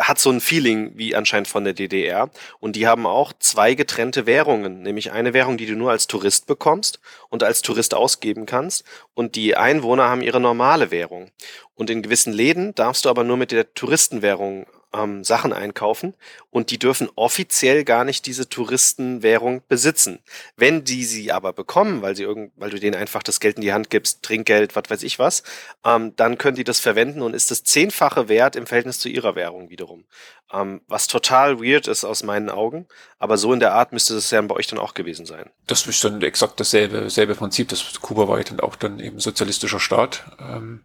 hat 0.00 0.18
so 0.18 0.30
ein 0.30 0.40
Feeling 0.40 0.92
wie 0.96 1.14
anscheinend 1.14 1.48
von 1.48 1.64
der 1.64 1.74
DDR. 1.74 2.30
Und 2.58 2.76
die 2.76 2.86
haben 2.86 3.06
auch 3.06 3.32
zwei 3.38 3.74
getrennte 3.74 4.26
Währungen, 4.26 4.82
nämlich 4.82 5.12
eine 5.12 5.34
Währung, 5.34 5.56
die 5.56 5.66
du 5.66 5.76
nur 5.76 5.90
als 5.90 6.06
Tourist 6.06 6.46
bekommst 6.46 7.00
und 7.28 7.42
als 7.42 7.62
Tourist 7.62 7.94
ausgeben 7.94 8.46
kannst. 8.46 8.84
Und 9.14 9.36
die 9.36 9.56
Einwohner 9.56 10.08
haben 10.08 10.22
ihre 10.22 10.40
normale 10.40 10.90
Währung. 10.90 11.30
Und 11.74 11.90
in 11.90 12.02
gewissen 12.02 12.32
Läden 12.32 12.74
darfst 12.74 13.04
du 13.04 13.10
aber 13.10 13.24
nur 13.24 13.36
mit 13.36 13.52
der 13.52 13.74
Touristenwährung 13.74 14.66
ähm, 14.92 15.22
Sachen 15.24 15.52
einkaufen 15.52 16.14
und 16.50 16.70
die 16.70 16.78
dürfen 16.78 17.08
offiziell 17.14 17.84
gar 17.84 18.04
nicht 18.04 18.26
diese 18.26 18.48
Touristenwährung 18.48 19.62
besitzen. 19.68 20.20
Wenn 20.56 20.84
die 20.84 21.04
sie 21.04 21.32
aber 21.32 21.52
bekommen, 21.52 22.02
weil 22.02 22.16
sie 22.16 22.24
irgend, 22.24 22.52
weil 22.56 22.70
du 22.70 22.80
denen 22.80 22.96
einfach 22.96 23.22
das 23.22 23.40
Geld 23.40 23.56
in 23.56 23.62
die 23.62 23.72
Hand 23.72 23.90
gibst, 23.90 24.22
Trinkgeld, 24.22 24.74
was 24.74 24.84
weiß 24.88 25.02
ich 25.02 25.18
was, 25.18 25.42
ähm, 25.84 26.14
dann 26.16 26.38
können 26.38 26.56
die 26.56 26.64
das 26.64 26.80
verwenden 26.80 27.22
und 27.22 27.34
ist 27.34 27.50
das 27.50 27.64
zehnfache 27.64 28.28
Wert 28.28 28.56
im 28.56 28.66
Verhältnis 28.66 28.98
zu 28.98 29.08
ihrer 29.08 29.34
Währung 29.34 29.70
wiederum. 29.70 30.04
Ähm, 30.52 30.80
was 30.88 31.06
total 31.06 31.60
weird 31.60 31.86
ist 31.86 32.04
aus 32.04 32.24
meinen 32.24 32.50
Augen, 32.50 32.86
aber 33.18 33.36
so 33.36 33.52
in 33.52 33.60
der 33.60 33.74
Art 33.74 33.92
müsste 33.92 34.14
das 34.14 34.30
ja 34.30 34.40
bei 34.40 34.56
euch 34.56 34.66
dann 34.66 34.80
auch 34.80 34.94
gewesen 34.94 35.26
sein. 35.26 35.48
Das 35.66 35.86
ist 35.86 36.02
dann 36.02 36.20
exakt 36.22 36.58
dasselbe, 36.58 37.08
selbe 37.10 37.36
Prinzip. 37.36 37.68
Das 37.68 38.00
Kuba 38.00 38.26
war 38.26 38.38
ja 38.38 38.44
dann 38.44 38.60
auch 38.60 38.74
dann 38.74 38.98
eben 38.98 39.20
sozialistischer 39.20 39.78
Staat. 39.78 40.24
Ähm 40.40 40.82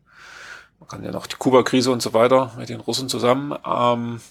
man 0.85 0.99
kann 0.99 1.03
ja 1.03 1.11
noch 1.11 1.25
die 1.25 1.35
Kuba-Krise 1.35 1.91
und 1.91 2.01
so 2.01 2.13
weiter 2.13 2.53
mit 2.57 2.69
den 2.69 2.79
Russen 2.79 3.09
zusammen. 3.09 3.57
Ähm, 3.65 4.21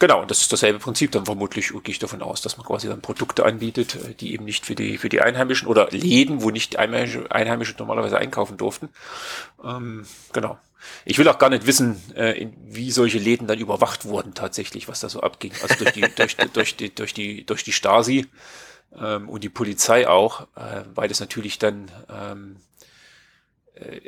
genau, 0.00 0.24
das 0.24 0.42
ist 0.42 0.52
dasselbe 0.52 0.80
Prinzip. 0.80 1.12
Dann 1.12 1.24
vermutlich 1.24 1.68
gehe 1.68 1.92
ich 1.92 2.00
davon 2.00 2.20
aus, 2.20 2.42
dass 2.42 2.56
man 2.56 2.66
quasi 2.66 2.88
dann 2.88 3.00
Produkte 3.00 3.46
anbietet, 3.46 3.94
äh, 3.94 4.14
die 4.14 4.32
eben 4.32 4.44
nicht 4.44 4.66
für 4.66 4.74
die, 4.74 4.98
für 4.98 5.08
die 5.08 5.20
Einheimischen 5.20 5.68
oder 5.68 5.88
Läden, 5.90 6.42
wo 6.42 6.50
nicht 6.50 6.76
Einheimische, 6.76 7.30
Einheimische 7.30 7.76
normalerweise 7.78 8.18
einkaufen 8.18 8.56
durften. 8.56 8.88
Ähm, 9.62 10.04
genau. 10.32 10.58
Ich 11.04 11.18
will 11.18 11.28
auch 11.28 11.38
gar 11.38 11.48
nicht 11.48 11.66
wissen, 11.66 12.02
äh, 12.14 12.48
wie 12.66 12.90
solche 12.90 13.18
Läden 13.18 13.46
dann 13.46 13.58
überwacht 13.58 14.04
wurden 14.04 14.34
tatsächlich, 14.34 14.88
was 14.88 15.00
da 15.00 15.08
so 15.08 15.20
abging. 15.20 15.52
Also 15.62 15.76
durch 15.76 15.92
die, 15.92 16.00
durch, 16.16 16.36
durch 16.36 16.76
die, 16.76 16.92
durch 16.92 17.14
die, 17.14 17.46
durch 17.46 17.62
die 17.62 17.72
Stasi 17.72 18.26
ähm, 18.98 19.28
und 19.28 19.44
die 19.44 19.48
Polizei 19.48 20.08
auch, 20.08 20.42
äh, 20.56 20.82
weil 20.92 21.08
das 21.08 21.20
natürlich 21.20 21.60
dann 21.60 21.88
ähm, 22.10 22.56
äh, 23.76 24.00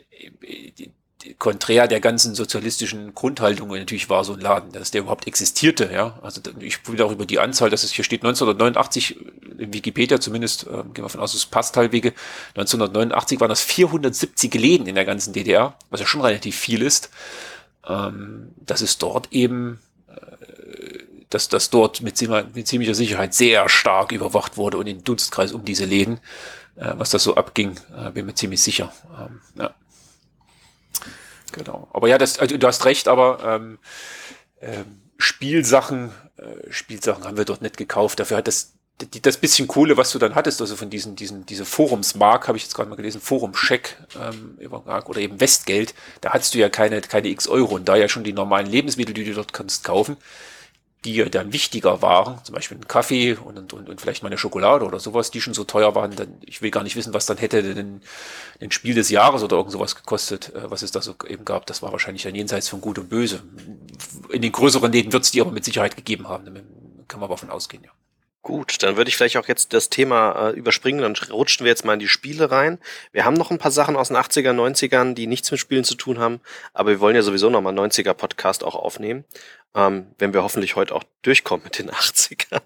konträr 1.34 1.88
der 1.88 2.00
ganzen 2.00 2.34
sozialistischen 2.34 3.14
Grundhaltungen 3.14 3.78
natürlich 3.78 4.08
war 4.08 4.24
so 4.24 4.34
ein 4.34 4.40
Laden, 4.40 4.72
dass 4.72 4.90
der 4.90 5.02
überhaupt 5.02 5.26
existierte, 5.26 5.90
ja. 5.92 6.18
Also 6.22 6.40
ich 6.60 6.86
will 6.88 7.00
auch 7.02 7.12
über 7.12 7.26
die 7.26 7.38
Anzahl, 7.38 7.70
dass 7.70 7.84
es 7.84 7.92
hier 7.92 8.04
steht 8.04 8.22
1989 8.22 9.16
in 9.58 9.72
Wikipedia 9.72 10.20
zumindest, 10.20 10.66
äh, 10.66 10.82
gehen 10.94 11.04
wir 11.04 11.08
von 11.08 11.20
aus, 11.20 11.34
es 11.34 11.46
passt 11.46 11.76
halbwege, 11.76 12.12
1989 12.54 13.40
waren 13.40 13.48
das 13.48 13.62
470 13.62 14.54
Läden 14.54 14.86
in 14.86 14.94
der 14.94 15.04
ganzen 15.04 15.32
DDR, 15.32 15.76
was 15.90 16.00
ja 16.00 16.06
schon 16.06 16.20
relativ 16.20 16.56
viel 16.56 16.82
ist. 16.82 17.10
Ähm, 17.88 18.52
dass 18.56 18.80
es 18.80 18.98
dort 18.98 19.32
eben, 19.32 19.78
äh, 20.08 20.98
dass 21.30 21.48
das 21.48 21.70
dort 21.70 22.02
mit, 22.02 22.20
mit 22.54 22.66
ziemlicher 22.66 22.94
Sicherheit 22.94 23.32
sehr 23.32 23.68
stark 23.68 24.10
überwacht 24.10 24.56
wurde 24.56 24.78
und 24.78 24.88
in 24.88 25.04
Dunstkreis 25.04 25.52
um 25.52 25.64
diese 25.64 25.84
Läden, 25.84 26.18
äh, 26.76 26.92
was 26.96 27.10
das 27.10 27.22
so 27.22 27.36
abging, 27.36 27.78
äh, 27.96 28.10
bin 28.10 28.26
mir 28.26 28.34
ziemlich 28.34 28.60
sicher. 28.60 28.92
Ähm, 29.18 29.40
ja. 29.56 29.74
Genau. 31.56 31.88
Aber 31.92 32.08
ja, 32.08 32.18
das, 32.18 32.38
also 32.38 32.56
du 32.56 32.66
hast 32.66 32.84
recht, 32.84 33.08
aber 33.08 33.38
ähm, 33.44 33.78
ähm, 34.60 35.02
Spielsachen, 35.18 36.12
äh, 36.36 36.70
Spielsachen 36.70 37.24
haben 37.24 37.36
wir 37.36 37.44
dort 37.44 37.62
nicht 37.62 37.76
gekauft. 37.76 38.20
Dafür 38.20 38.38
hat 38.38 38.48
das 38.48 38.76
die, 39.00 39.20
das 39.20 39.36
bisschen 39.36 39.68
Kohle, 39.68 39.96
was 39.96 40.12
du 40.12 40.18
dann 40.18 40.34
hattest, 40.34 40.60
also 40.60 40.74
von 40.74 40.88
diesen, 40.88 41.16
diesen, 41.16 41.44
diese 41.44 41.64
Forumsmark, 41.64 42.48
habe 42.48 42.56
ich 42.56 42.64
jetzt 42.64 42.74
gerade 42.74 42.88
mal 42.88 42.96
gelesen, 42.96 43.20
Forum-Check 43.20 43.96
ähm, 44.18 44.58
oder 44.70 45.20
eben 45.20 45.38
Westgeld, 45.40 45.94
da 46.22 46.32
hattest 46.32 46.54
du 46.54 46.58
ja 46.58 46.68
keine, 46.70 47.00
keine 47.02 47.28
x 47.28 47.46
Euro 47.46 47.74
und 47.74 47.86
da 47.86 47.96
ja 47.96 48.08
schon 48.08 48.24
die 48.24 48.32
normalen 48.32 48.66
Lebensmittel, 48.66 49.12
die 49.12 49.24
du 49.24 49.34
dort 49.34 49.52
kannst 49.52 49.84
kaufen, 49.84 50.16
die 51.06 51.30
dann 51.30 51.52
wichtiger 51.52 52.02
waren, 52.02 52.42
zum 52.44 52.54
Beispiel 52.54 52.76
ein 52.76 52.88
Kaffee 52.88 53.34
und, 53.34 53.72
und, 53.72 53.88
und 53.88 54.00
vielleicht 54.00 54.22
mal 54.22 54.28
eine 54.28 54.38
Schokolade 54.38 54.84
oder 54.84 54.98
sowas, 54.98 55.30
die 55.30 55.40
schon 55.40 55.54
so 55.54 55.64
teuer 55.64 55.94
waren, 55.94 56.14
dann, 56.16 56.38
ich 56.44 56.62
will 56.62 56.70
gar 56.70 56.82
nicht 56.82 56.96
wissen, 56.96 57.14
was 57.14 57.26
dann 57.26 57.36
hätte 57.36 57.62
denn 57.62 58.02
ein 58.60 58.72
Spiel 58.72 58.94
des 58.94 59.08
Jahres 59.08 59.42
oder 59.42 59.56
irgend 59.56 59.72
sowas 59.72 59.94
gekostet, 59.94 60.52
äh, 60.54 60.70
was 60.70 60.82
es 60.82 60.90
da 60.90 61.00
so 61.00 61.14
eben 61.26 61.44
gab. 61.44 61.66
Das 61.66 61.80
war 61.80 61.92
wahrscheinlich 61.92 62.24
dann 62.24 62.34
jenseits 62.34 62.68
von 62.68 62.80
Gut 62.80 62.98
und 62.98 63.08
Böse. 63.08 63.42
In 64.30 64.42
den 64.42 64.52
größeren 64.52 64.90
Läden 64.90 65.12
wird 65.12 65.22
es 65.22 65.30
die 65.30 65.40
aber 65.40 65.52
mit 65.52 65.64
Sicherheit 65.64 65.96
gegeben 65.96 66.28
haben, 66.28 66.44
kann 67.08 67.20
man 67.20 67.30
davon 67.30 67.50
ausgehen, 67.50 67.84
ja. 67.84 67.90
Gut, 68.42 68.84
dann 68.84 68.96
würde 68.96 69.08
ich 69.08 69.16
vielleicht 69.16 69.36
auch 69.38 69.48
jetzt 69.48 69.72
das 69.72 69.90
Thema 69.90 70.50
äh, 70.50 70.52
überspringen, 70.52 71.00
dann 71.00 71.16
rutschen 71.32 71.64
wir 71.64 71.70
jetzt 71.70 71.84
mal 71.84 71.94
in 71.94 71.98
die 71.98 72.06
Spiele 72.06 72.48
rein. 72.48 72.78
Wir 73.10 73.24
haben 73.24 73.34
noch 73.34 73.50
ein 73.50 73.58
paar 73.58 73.72
Sachen 73.72 73.96
aus 73.96 74.06
den 74.06 74.16
80er, 74.16 74.52
90ern, 74.52 75.14
die 75.14 75.26
nichts 75.26 75.50
mit 75.50 75.58
Spielen 75.58 75.82
zu 75.82 75.96
tun 75.96 76.20
haben, 76.20 76.40
aber 76.72 76.90
wir 76.90 77.00
wollen 77.00 77.16
ja 77.16 77.22
sowieso 77.22 77.50
nochmal 77.50 77.74
90er 77.76 78.14
Podcast 78.14 78.62
auch 78.62 78.76
aufnehmen 78.76 79.24
ähm, 79.76 80.06
wenn 80.18 80.32
wir 80.32 80.42
hoffentlich 80.42 80.74
heute 80.74 80.94
auch 80.94 81.04
durchkommen 81.22 81.64
mit 81.64 81.78
den 81.78 81.90
80ern. 81.92 82.62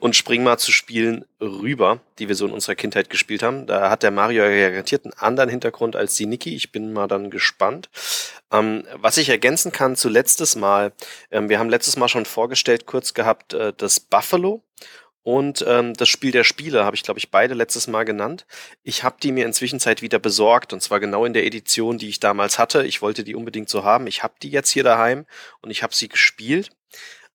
und 0.00 0.16
springen 0.16 0.44
mal 0.44 0.58
zu 0.58 0.72
Spielen 0.72 1.24
rüber, 1.40 2.00
die 2.18 2.28
wir 2.28 2.34
so 2.34 2.46
in 2.46 2.52
unserer 2.52 2.74
Kindheit 2.74 3.08
gespielt 3.08 3.42
haben. 3.42 3.66
Da 3.66 3.90
hat 3.90 4.02
der 4.02 4.10
Mario 4.10 4.44
ja 4.44 4.68
garantiert 4.68 5.04
einen 5.04 5.14
anderen 5.14 5.50
Hintergrund 5.50 5.96
als 5.96 6.14
die 6.14 6.26
Niki. 6.26 6.54
Ich 6.54 6.72
bin 6.72 6.92
mal 6.92 7.06
dann 7.06 7.30
gespannt. 7.30 7.88
Ähm, 8.52 8.84
was 8.94 9.16
ich 9.16 9.28
ergänzen 9.28 9.72
kann 9.72 9.96
zu 9.96 10.08
letztes 10.08 10.56
Mal, 10.56 10.92
ähm, 11.30 11.48
wir 11.48 11.58
haben 11.58 11.70
letztes 11.70 11.96
Mal 11.96 12.08
schon 12.08 12.26
vorgestellt, 12.26 12.86
kurz 12.86 13.14
gehabt, 13.14 13.54
äh, 13.54 13.72
das 13.76 14.00
Buffalo 14.00 14.62
und 15.26 15.64
ähm, 15.66 15.94
das 15.94 16.08
Spiel 16.08 16.30
der 16.30 16.44
Spiele 16.44 16.84
habe 16.84 16.94
ich, 16.94 17.02
glaube 17.02 17.18
ich, 17.18 17.32
beide 17.32 17.54
letztes 17.54 17.88
Mal 17.88 18.04
genannt. 18.04 18.46
Ich 18.84 19.02
habe 19.02 19.16
die 19.20 19.32
mir 19.32 19.44
inzwischen 19.44 19.80
wieder 19.80 20.20
besorgt 20.20 20.72
und 20.72 20.80
zwar 20.80 21.00
genau 21.00 21.24
in 21.24 21.32
der 21.32 21.44
Edition, 21.44 21.98
die 21.98 22.08
ich 22.08 22.20
damals 22.20 22.60
hatte. 22.60 22.86
Ich 22.86 23.02
wollte 23.02 23.24
die 23.24 23.34
unbedingt 23.34 23.68
so 23.68 23.82
haben. 23.82 24.06
Ich 24.06 24.22
habe 24.22 24.34
die 24.40 24.50
jetzt 24.50 24.70
hier 24.70 24.84
daheim 24.84 25.26
und 25.62 25.72
ich 25.72 25.82
habe 25.82 25.96
sie 25.96 26.08
gespielt. 26.08 26.70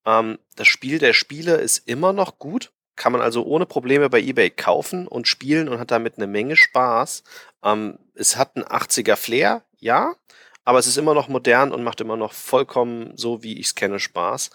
Ähm, 0.06 0.40
das 0.56 0.70
Spiel 0.70 1.00
der 1.00 1.12
Spiele 1.12 1.56
ist 1.56 1.80
immer 1.86 2.14
noch 2.14 2.40
gut. 2.40 2.72
Kann 2.96 3.12
man 3.12 3.20
also 3.20 3.44
ohne 3.44 3.66
Probleme 3.66 4.10
bei 4.10 4.22
eBay 4.22 4.52
kaufen 4.52 5.06
und 5.06 5.28
spielen 5.28 5.68
und 5.68 5.78
hat 5.78 5.92
damit 5.92 6.16
eine 6.16 6.28
Menge 6.28 6.56
Spaß. 6.56 7.26
Ähm, 7.62 8.00
es 8.16 8.38
hat 8.38 8.56
einen 8.56 8.64
80er 8.64 9.18
Flair, 9.18 9.66
ja, 9.80 10.16
aber 10.64 10.80
es 10.80 10.88
ist 10.88 10.98
immer 10.98 11.14
noch 11.14 11.28
modern 11.28 11.74
und 11.74 11.84
macht 11.84 12.00
immer 12.00 12.16
noch 12.16 12.32
vollkommen 12.32 13.18
so, 13.18 13.44
wie 13.44 13.60
ich 13.60 13.66
es 13.66 13.76
kenne, 13.76 14.00
Spaß. 14.00 14.50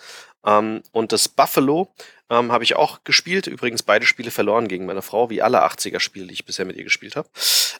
Ähm, 0.47 0.83
und 0.93 1.13
das 1.13 1.29
Buffalo 1.29 1.93
ähm, 2.31 2.51
habe 2.51 2.65
ich 2.65 2.77
auch 2.77 3.05
gespielt. 3.05 3.47
Übrigens 3.47 3.83
beide 3.83 4.07
Spiele 4.07 4.31
verloren 4.31 4.69
gegen 4.69 4.87
meine 4.87 5.03
Frau, 5.03 5.31
wie 5.31 5.43
alle 5.43 5.65
80er-Spiele, 5.65 6.27
die 6.27 6.35
ich 6.35 6.45
bisher 6.45 6.65
mit 6.65 6.77
ihr 6.77 6.85
gespielt 6.85 7.17
habe. 7.17 7.29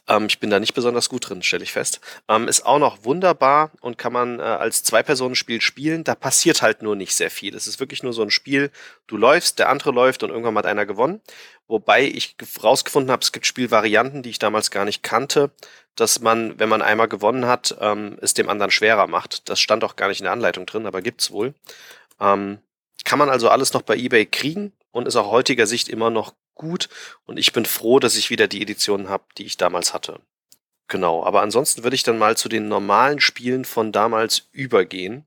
Ähm, 0.09 0.27
ich 0.27 0.39
bin 0.39 0.51
da 0.51 0.61
nicht 0.61 0.75
besonders 0.75 1.09
gut 1.09 1.29
drin, 1.29 1.43
stelle 1.43 1.65
ich 1.65 1.73
fest. 1.73 2.01
Ähm, 2.29 2.49
ist 2.49 2.65
auch 2.65 2.79
noch 2.79 3.05
wunderbar 3.05 3.71
und 3.81 3.99
kann 3.99 4.13
man 4.13 4.39
äh, 4.39 4.43
als 4.43 4.83
Zwei-Personen-Spiel 4.85 5.61
spielen. 5.61 6.05
Da 6.05 6.15
passiert 6.15 6.63
halt 6.63 6.83
nur 6.83 6.97
nicht 6.97 7.15
sehr 7.15 7.31
viel. 7.31 7.55
Es 7.55 7.67
ist 7.67 7.81
wirklich 7.81 8.03
nur 8.03 8.13
so 8.13 8.23
ein 8.23 8.31
Spiel, 8.31 8.71
du 9.07 9.17
läufst, 9.17 9.59
der 9.59 9.69
andere 9.69 9.91
läuft 9.91 10.23
und 10.23 10.31
irgendwann 10.31 10.57
hat 10.57 10.67
einer 10.67 10.87
gewonnen. 10.87 11.21
Wobei 11.69 12.05
ich 12.05 12.37
rausgefunden 12.63 13.11
habe, 13.11 13.23
es 13.23 13.33
gibt 13.33 13.47
Spielvarianten, 13.47 14.23
die 14.23 14.31
ich 14.31 14.39
damals 14.39 14.71
gar 14.71 14.85
nicht 14.85 15.03
kannte, 15.03 15.51
dass 15.97 16.21
man, 16.21 16.59
wenn 16.61 16.69
man 16.69 16.83
einmal 16.83 17.09
gewonnen 17.09 17.47
hat, 17.47 17.77
ähm, 17.81 18.19
es 18.21 18.35
dem 18.35 18.49
anderen 18.49 18.71
schwerer 18.71 19.09
macht. 19.09 19.49
Das 19.49 19.59
stand 19.59 19.83
auch 19.83 19.97
gar 19.97 20.07
nicht 20.09 20.21
in 20.21 20.25
der 20.25 20.33
Anleitung 20.33 20.67
drin, 20.67 20.87
aber 20.87 21.03
gibt's 21.03 21.33
wohl. 21.33 21.55
Ähm, 22.21 22.59
kann 23.05 23.19
man 23.19 23.29
also 23.29 23.49
alles 23.49 23.73
noch 23.73 23.83
bei 23.83 23.97
eBay 23.97 24.27
kriegen 24.27 24.73
und 24.91 25.07
ist 25.07 25.17
auch 25.17 25.31
heutiger 25.31 25.67
Sicht 25.67 25.89
immer 25.89 26.11
noch 26.11 26.35
gut. 26.55 26.89
Und 27.25 27.39
ich 27.39 27.53
bin 27.53 27.65
froh, 27.65 27.99
dass 27.99 28.17
ich 28.17 28.31
wieder 28.31 28.49
die 28.49 28.63
Editionen 28.63 29.09
habe, 29.09 29.25
die 29.39 29.45
ich 29.45 29.57
damals 29.57 29.95
hatte. 29.95 30.21
Genau, 30.89 31.25
aber 31.25 31.43
ansonsten 31.43 31.83
würde 31.83 31.97
ich 31.97 32.03
dann 32.03 32.19
mal 32.19 32.37
zu 32.37 32.49
den 32.49 32.69
normalen 32.69 33.21
Spielen 33.21 33.65
von 33.65 33.93
damals 33.93 34.49
übergehen. 34.53 35.25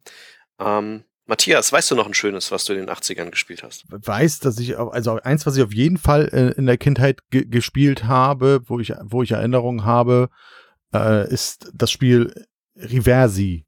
Ähm, 0.58 1.04
Matthias, 1.26 1.72
weißt 1.72 1.92
du 1.92 1.96
noch 1.96 2.08
ein 2.08 2.16
schönes, 2.16 2.52
was 2.52 2.66
du 2.66 2.74
in 2.74 2.80
den 2.80 2.90
80ern 2.90 3.30
gespielt 3.30 3.62
hast? 3.62 3.86
Weiß, 3.88 4.40
dass 4.40 4.58
ich, 4.58 4.80
also 4.80 5.20
eins, 5.22 5.46
was 5.46 5.56
ich 5.56 5.64
auf 5.64 5.74
jeden 5.74 5.98
Fall 5.98 6.26
in 6.58 6.66
der 6.66 6.78
Kindheit 6.78 7.20
gespielt 7.30 8.06
habe, 8.06 8.62
wo 8.66 8.80
ich, 8.80 8.94
wo 9.04 9.22
ich 9.22 9.32
Erinnerungen 9.32 9.86
habe, 9.86 10.30
äh, 10.92 11.32
ist 11.32 11.70
das 11.74 11.92
Spiel 11.92 12.34
Reversi. 12.76 13.66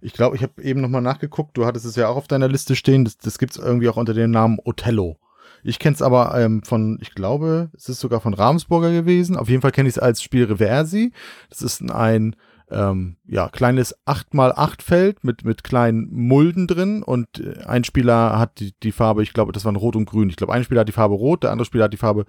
Ich 0.00 0.12
glaube, 0.12 0.36
ich 0.36 0.42
habe 0.42 0.62
eben 0.62 0.80
nochmal 0.80 1.02
nachgeguckt, 1.02 1.56
du 1.56 1.66
hattest 1.66 1.86
es 1.86 1.96
ja 1.96 2.08
auch 2.08 2.16
auf 2.16 2.28
deiner 2.28 2.48
Liste 2.48 2.76
stehen, 2.76 3.04
das, 3.04 3.18
das 3.18 3.38
gibt 3.38 3.52
es 3.52 3.58
irgendwie 3.58 3.88
auch 3.88 3.96
unter 3.96 4.14
dem 4.14 4.30
Namen 4.30 4.58
Othello. 4.64 5.18
Ich 5.62 5.78
kenne 5.78 5.94
es 5.94 6.02
aber 6.02 6.38
ähm, 6.38 6.62
von, 6.62 6.98
ich 7.02 7.14
glaube, 7.14 7.70
es 7.76 7.88
ist 7.88 8.00
sogar 8.00 8.20
von 8.20 8.32
Ravensburger 8.32 8.92
gewesen. 8.92 9.36
Auf 9.36 9.50
jeden 9.50 9.60
Fall 9.60 9.72
kenne 9.72 9.90
ich 9.90 9.96
es 9.96 9.98
als 9.98 10.22
Spiel 10.22 10.44
Reversi. 10.44 11.12
Das 11.50 11.60
ist 11.60 11.82
ein 11.90 12.34
ähm, 12.70 13.16
ja, 13.26 13.48
kleines 13.48 13.94
8x8-Feld 14.06 15.24
mit, 15.24 15.44
mit 15.44 15.64
kleinen 15.64 16.08
Mulden 16.12 16.66
drin 16.66 17.02
und 17.02 17.40
äh, 17.40 17.64
ein 17.64 17.84
Spieler 17.84 18.38
hat 18.38 18.60
die, 18.60 18.72
die 18.82 18.92
Farbe, 18.92 19.22
ich 19.22 19.32
glaube, 19.32 19.52
das 19.52 19.64
waren 19.64 19.76
Rot 19.76 19.96
und 19.96 20.06
Grün. 20.06 20.30
Ich 20.30 20.36
glaube, 20.36 20.52
ein 20.52 20.64
Spieler 20.64 20.82
hat 20.82 20.88
die 20.88 20.92
Farbe 20.92 21.14
Rot, 21.14 21.42
der 21.42 21.50
andere 21.50 21.66
Spieler 21.66 21.84
hat 21.84 21.92
die 21.92 21.98
Farbe 21.98 22.26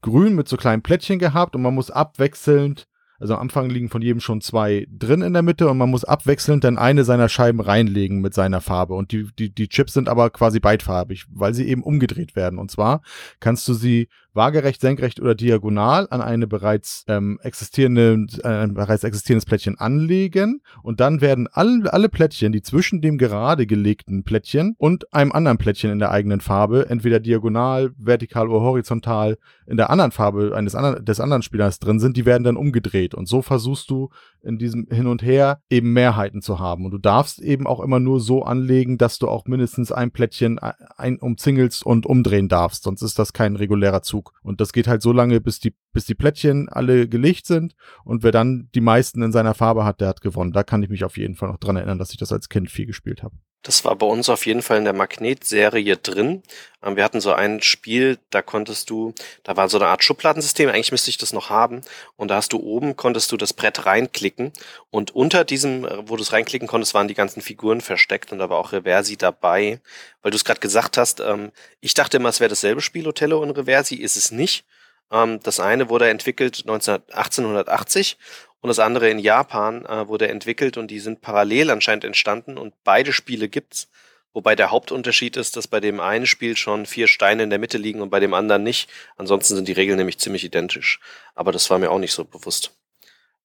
Grün 0.00 0.34
mit 0.34 0.48
so 0.48 0.56
kleinen 0.56 0.82
Plättchen 0.82 1.18
gehabt 1.18 1.54
und 1.54 1.62
man 1.62 1.74
muss 1.74 1.90
abwechselnd 1.90 2.86
also 3.22 3.34
am 3.34 3.42
Anfang 3.42 3.70
liegen 3.70 3.88
von 3.88 4.02
jedem 4.02 4.18
schon 4.20 4.40
zwei 4.40 4.88
drin 4.90 5.22
in 5.22 5.32
der 5.32 5.42
Mitte 5.42 5.68
und 5.68 5.78
man 5.78 5.88
muss 5.88 6.04
abwechselnd 6.04 6.64
dann 6.64 6.76
eine 6.76 7.04
seiner 7.04 7.28
Scheiben 7.28 7.60
reinlegen 7.60 8.20
mit 8.20 8.34
seiner 8.34 8.60
Farbe. 8.60 8.94
Und 8.94 9.12
die, 9.12 9.28
die, 9.38 9.54
die 9.54 9.68
Chips 9.68 9.92
sind 9.92 10.08
aber 10.08 10.30
quasi 10.30 10.58
beidfarbig, 10.58 11.26
weil 11.30 11.54
sie 11.54 11.68
eben 11.68 11.84
umgedreht 11.84 12.34
werden. 12.34 12.58
Und 12.58 12.72
zwar 12.72 13.00
kannst 13.38 13.68
du 13.68 13.74
sie 13.74 14.08
waagerecht, 14.34 14.80
senkrecht 14.80 15.20
oder 15.20 15.34
diagonal 15.34 16.06
an 16.10 16.20
eine 16.20 16.46
bereits 16.46 17.04
ähm, 17.08 17.38
existierende, 17.42 18.26
äh, 18.42 18.48
ein 18.48 18.74
bereits 18.74 19.04
existierendes 19.04 19.46
Plättchen 19.46 19.78
anlegen. 19.78 20.62
Und 20.82 21.00
dann 21.00 21.20
werden 21.20 21.48
alle, 21.52 21.92
alle 21.92 22.08
Plättchen, 22.08 22.52
die 22.52 22.62
zwischen 22.62 23.00
dem 23.00 23.18
gerade 23.18 23.66
gelegten 23.66 24.24
Plättchen 24.24 24.74
und 24.78 25.12
einem 25.12 25.32
anderen 25.32 25.58
Plättchen 25.58 25.90
in 25.90 25.98
der 25.98 26.10
eigenen 26.10 26.40
Farbe, 26.40 26.88
entweder 26.88 27.20
diagonal, 27.20 27.92
vertikal 27.96 28.48
oder 28.48 28.60
horizontal 28.60 29.38
in 29.66 29.76
der 29.76 29.90
anderen 29.90 30.12
Farbe 30.12 30.52
eines 30.54 30.74
anderen, 30.74 31.04
des 31.04 31.20
anderen 31.20 31.42
Spielers 31.42 31.78
drin 31.78 32.00
sind, 32.00 32.16
die 32.16 32.26
werden 32.26 32.44
dann 32.44 32.56
umgedreht. 32.56 33.14
Und 33.14 33.28
so 33.28 33.42
versuchst 33.42 33.90
du 33.90 34.10
in 34.42 34.58
diesem 34.58 34.86
Hin 34.90 35.06
und 35.06 35.22
Her 35.22 35.60
eben 35.70 35.92
Mehrheiten 35.92 36.42
zu 36.42 36.58
haben. 36.58 36.84
Und 36.84 36.90
du 36.90 36.98
darfst 36.98 37.40
eben 37.40 37.66
auch 37.66 37.80
immer 37.80 38.00
nur 38.00 38.20
so 38.20 38.42
anlegen, 38.42 38.98
dass 38.98 39.18
du 39.18 39.28
auch 39.28 39.46
mindestens 39.46 39.92
ein 39.92 40.10
Plättchen 40.10 40.58
ein 40.58 41.18
umzingelst 41.18 41.84
und 41.84 42.06
umdrehen 42.06 42.48
darfst, 42.48 42.84
sonst 42.84 43.02
ist 43.02 43.18
das 43.18 43.32
kein 43.32 43.56
regulärer 43.56 44.02
Zug. 44.02 44.21
Zug. 44.22 44.32
Und 44.42 44.60
das 44.60 44.72
geht 44.72 44.88
halt 44.88 45.02
so 45.02 45.12
lange, 45.12 45.40
bis 45.40 45.60
die, 45.60 45.74
bis 45.92 46.06
die 46.06 46.14
Plättchen 46.14 46.68
alle 46.68 47.08
gelegt 47.08 47.46
sind. 47.46 47.74
Und 48.04 48.22
wer 48.22 48.32
dann 48.32 48.68
die 48.74 48.80
meisten 48.80 49.22
in 49.22 49.32
seiner 49.32 49.54
Farbe 49.54 49.84
hat, 49.84 50.00
der 50.00 50.08
hat 50.08 50.20
gewonnen. 50.20 50.52
Da 50.52 50.62
kann 50.62 50.82
ich 50.82 50.88
mich 50.88 51.04
auf 51.04 51.16
jeden 51.16 51.34
Fall 51.34 51.50
noch 51.50 51.58
dran 51.58 51.76
erinnern, 51.76 51.98
dass 51.98 52.12
ich 52.12 52.18
das 52.18 52.32
als 52.32 52.48
Kind 52.48 52.70
viel 52.70 52.86
gespielt 52.86 53.22
habe. 53.22 53.36
Das 53.62 53.84
war 53.84 53.94
bei 53.94 54.06
uns 54.06 54.28
auf 54.28 54.44
jeden 54.44 54.60
Fall 54.60 54.78
in 54.78 54.84
der 54.84 54.92
Magnetserie 54.92 55.96
drin. 55.96 56.42
Ähm, 56.82 56.96
wir 56.96 57.04
hatten 57.04 57.20
so 57.20 57.32
ein 57.32 57.62
Spiel, 57.62 58.18
da 58.30 58.42
konntest 58.42 58.90
du, 58.90 59.14
da 59.44 59.56
war 59.56 59.68
so 59.68 59.78
eine 59.78 59.86
Art 59.86 60.02
Schubladensystem, 60.02 60.68
eigentlich 60.68 60.90
müsste 60.90 61.10
ich 61.10 61.18
das 61.18 61.32
noch 61.32 61.48
haben. 61.48 61.82
Und 62.16 62.28
da 62.28 62.36
hast 62.36 62.52
du 62.52 62.58
oben, 62.58 62.96
konntest 62.96 63.30
du 63.30 63.36
das 63.36 63.52
Brett 63.52 63.86
reinklicken. 63.86 64.52
Und 64.90 65.14
unter 65.14 65.44
diesem, 65.44 65.84
äh, 65.84 66.08
wo 66.08 66.16
du 66.16 66.22
es 66.22 66.32
reinklicken 66.32 66.66
konntest, 66.66 66.94
waren 66.94 67.08
die 67.08 67.14
ganzen 67.14 67.40
Figuren 67.40 67.80
versteckt 67.80 68.32
und 68.32 68.38
da 68.38 68.50
war 68.50 68.58
auch 68.58 68.72
Reversi 68.72 69.16
dabei. 69.16 69.80
Weil 70.22 70.32
du 70.32 70.36
es 70.36 70.44
gerade 70.44 70.60
gesagt 70.60 70.96
hast, 70.96 71.20
ähm, 71.20 71.52
ich 71.80 71.94
dachte 71.94 72.16
immer, 72.16 72.30
es 72.30 72.40
wäre 72.40 72.50
dasselbe 72.50 72.80
Spiel, 72.80 73.06
Othello 73.06 73.40
und 73.40 73.50
Reversi, 73.52 73.94
ist 73.94 74.16
es 74.16 74.32
nicht. 74.32 74.64
Ähm, 75.12 75.38
das 75.42 75.60
eine 75.60 75.88
wurde 75.88 76.08
entwickelt 76.08 76.62
19, 76.66 76.94
1880 77.12 78.16
und 78.62 78.68
das 78.68 78.78
andere 78.78 79.10
in 79.10 79.18
Japan 79.18 79.84
äh, 79.84 80.08
wurde 80.08 80.28
entwickelt 80.28 80.78
und 80.78 80.88
die 80.88 81.00
sind 81.00 81.20
parallel 81.20 81.70
anscheinend 81.70 82.04
entstanden 82.04 82.56
und 82.56 82.72
beide 82.84 83.12
Spiele 83.12 83.48
gibt's. 83.48 83.88
Wobei 84.32 84.54
der 84.54 84.70
Hauptunterschied 84.70 85.36
ist, 85.36 85.56
dass 85.56 85.68
bei 85.68 85.80
dem 85.80 86.00
einen 86.00 86.26
Spiel 86.26 86.56
schon 86.56 86.86
vier 86.86 87.06
Steine 87.06 87.42
in 87.42 87.50
der 87.50 87.58
Mitte 87.58 87.76
liegen 87.76 88.00
und 88.00 88.08
bei 88.08 88.20
dem 88.20 88.32
anderen 88.32 88.62
nicht. 88.62 88.88
Ansonsten 89.18 89.56
sind 89.56 89.68
die 89.68 89.72
Regeln 89.72 89.98
nämlich 89.98 90.18
ziemlich 90.18 90.44
identisch. 90.44 91.00
Aber 91.34 91.52
das 91.52 91.68
war 91.68 91.78
mir 91.78 91.90
auch 91.90 91.98
nicht 91.98 92.14
so 92.14 92.24
bewusst. 92.24 92.72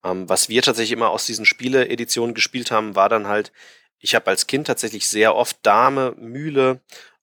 Ähm, 0.06 0.30
was 0.30 0.48
wir 0.48 0.61
tatsächlich 0.61 0.94
immer 0.94 1.10
aus 1.10 1.26
diesen 1.26 1.45
Spiele-Editionen 1.45 2.35
gespielt 2.35 2.72
haben, 2.72 2.95
war 2.95 3.10
dann 3.10 3.27
halt, 3.27 3.52
ich 3.99 4.15
habe 4.15 4.27
als 4.27 4.48
Kind 4.48 4.68
tatsächlich 4.68 5.07
sehr 5.07 5.35
oft 5.35 5.57
Dame, 5.64 6.15
Mühle, 6.18 6.80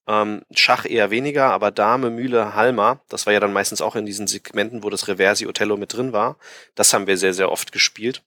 ähm, 0.07 0.43
Schach 0.55 0.85
eher 0.85 1.11
weniger, 1.11 1.51
aber 1.53 1.71
Dame, 1.71 2.11
Mühle, 2.11 2.55
Halma, 2.55 3.01
das 3.09 3.27
war 3.27 3.33
ja 3.33 3.41
dann 3.41 3.53
meistens 3.53 3.81
auch 3.81 3.97
in 3.97 4.07
diesen 4.07 4.27
Segmenten, 4.27 4.83
wo 4.83 4.91
das 4.91 5.09
Reversi 5.09 5.47
Othello 5.47 5.77
mit 5.77 5.95
drin 5.95 6.13
war. 6.13 6.37
Das 6.75 6.93
haben 6.93 7.07
wir 7.07 7.17
sehr, 7.17 7.35
sehr 7.35 7.51
oft 7.51 7.73
gespielt. 7.73 8.23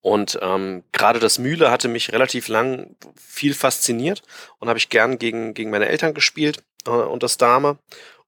Und 0.00 0.38
ähm, 0.42 0.84
gerade 0.92 1.18
das 1.18 1.38
Mühle 1.38 1.70
hatte 1.70 1.88
mich 1.88 2.12
relativ 2.12 2.48
lang 2.48 2.94
viel 3.16 3.54
fasziniert 3.54 4.22
und 4.58 4.68
habe 4.68 4.78
ich 4.78 4.90
gern 4.90 5.18
gegen, 5.18 5.54
gegen 5.54 5.70
meine 5.70 5.88
Eltern 5.88 6.12
gespielt 6.12 6.62
äh, 6.86 6.90
und 6.90 7.22
das 7.22 7.38
Dame. 7.38 7.78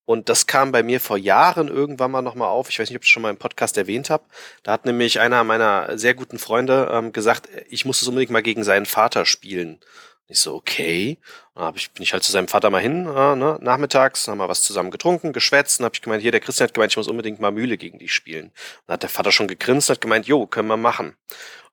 Und 0.06 0.28
das 0.28 0.46
kam 0.46 0.72
bei 0.72 0.82
mir 0.82 1.00
vor 1.00 1.18
Jahren 1.18 1.68
irgendwann 1.68 2.12
mal 2.12 2.22
nochmal 2.22 2.48
auf. 2.48 2.70
Ich 2.70 2.78
weiß 2.78 2.88
nicht, 2.88 2.96
ob 2.96 3.02
ich 3.02 3.08
es 3.08 3.12
schon 3.12 3.22
mal 3.22 3.30
im 3.30 3.36
Podcast 3.36 3.76
erwähnt 3.76 4.08
habe. 4.08 4.24
Da 4.62 4.72
hat 4.72 4.86
nämlich 4.86 5.20
einer 5.20 5.44
meiner 5.44 5.98
sehr 5.98 6.14
guten 6.14 6.38
Freunde 6.38 6.88
ähm, 6.92 7.12
gesagt, 7.12 7.48
ich 7.68 7.84
muss 7.84 8.00
es 8.00 8.08
unbedingt 8.08 8.30
mal 8.30 8.42
gegen 8.42 8.64
seinen 8.64 8.86
Vater 8.86 9.26
spielen. 9.26 9.80
Ich 10.28 10.40
so, 10.40 10.54
okay. 10.54 11.18
Dann 11.54 11.64
hab 11.64 11.76
ich, 11.76 11.92
bin 11.92 12.02
ich 12.02 12.12
halt 12.12 12.24
zu 12.24 12.32
seinem 12.32 12.48
Vater 12.48 12.68
mal 12.70 12.82
hin, 12.82 13.06
äh, 13.06 13.36
ne, 13.36 13.58
nachmittags, 13.60 14.26
haben 14.26 14.38
wir 14.38 14.48
was 14.48 14.62
zusammen 14.62 14.90
getrunken, 14.90 15.32
geschwätzt, 15.32 15.78
und 15.78 15.84
habe 15.84 15.94
ich 15.94 16.02
gemeint, 16.02 16.22
hier, 16.22 16.32
der 16.32 16.40
Christian 16.40 16.68
hat 16.68 16.74
gemeint, 16.74 16.92
ich 16.92 16.96
muss 16.96 17.06
unbedingt 17.06 17.40
mal 17.40 17.52
Mühle 17.52 17.76
gegen 17.78 17.98
die 17.98 18.08
spielen. 18.08 18.52
Dann 18.86 18.94
hat 18.94 19.02
der 19.02 19.10
Vater 19.10 19.30
schon 19.30 19.46
gegrinst 19.46 19.88
und 19.88 19.94
hat 19.94 20.00
gemeint, 20.00 20.26
jo, 20.26 20.46
können 20.46 20.68
wir 20.68 20.76
machen. 20.76 21.16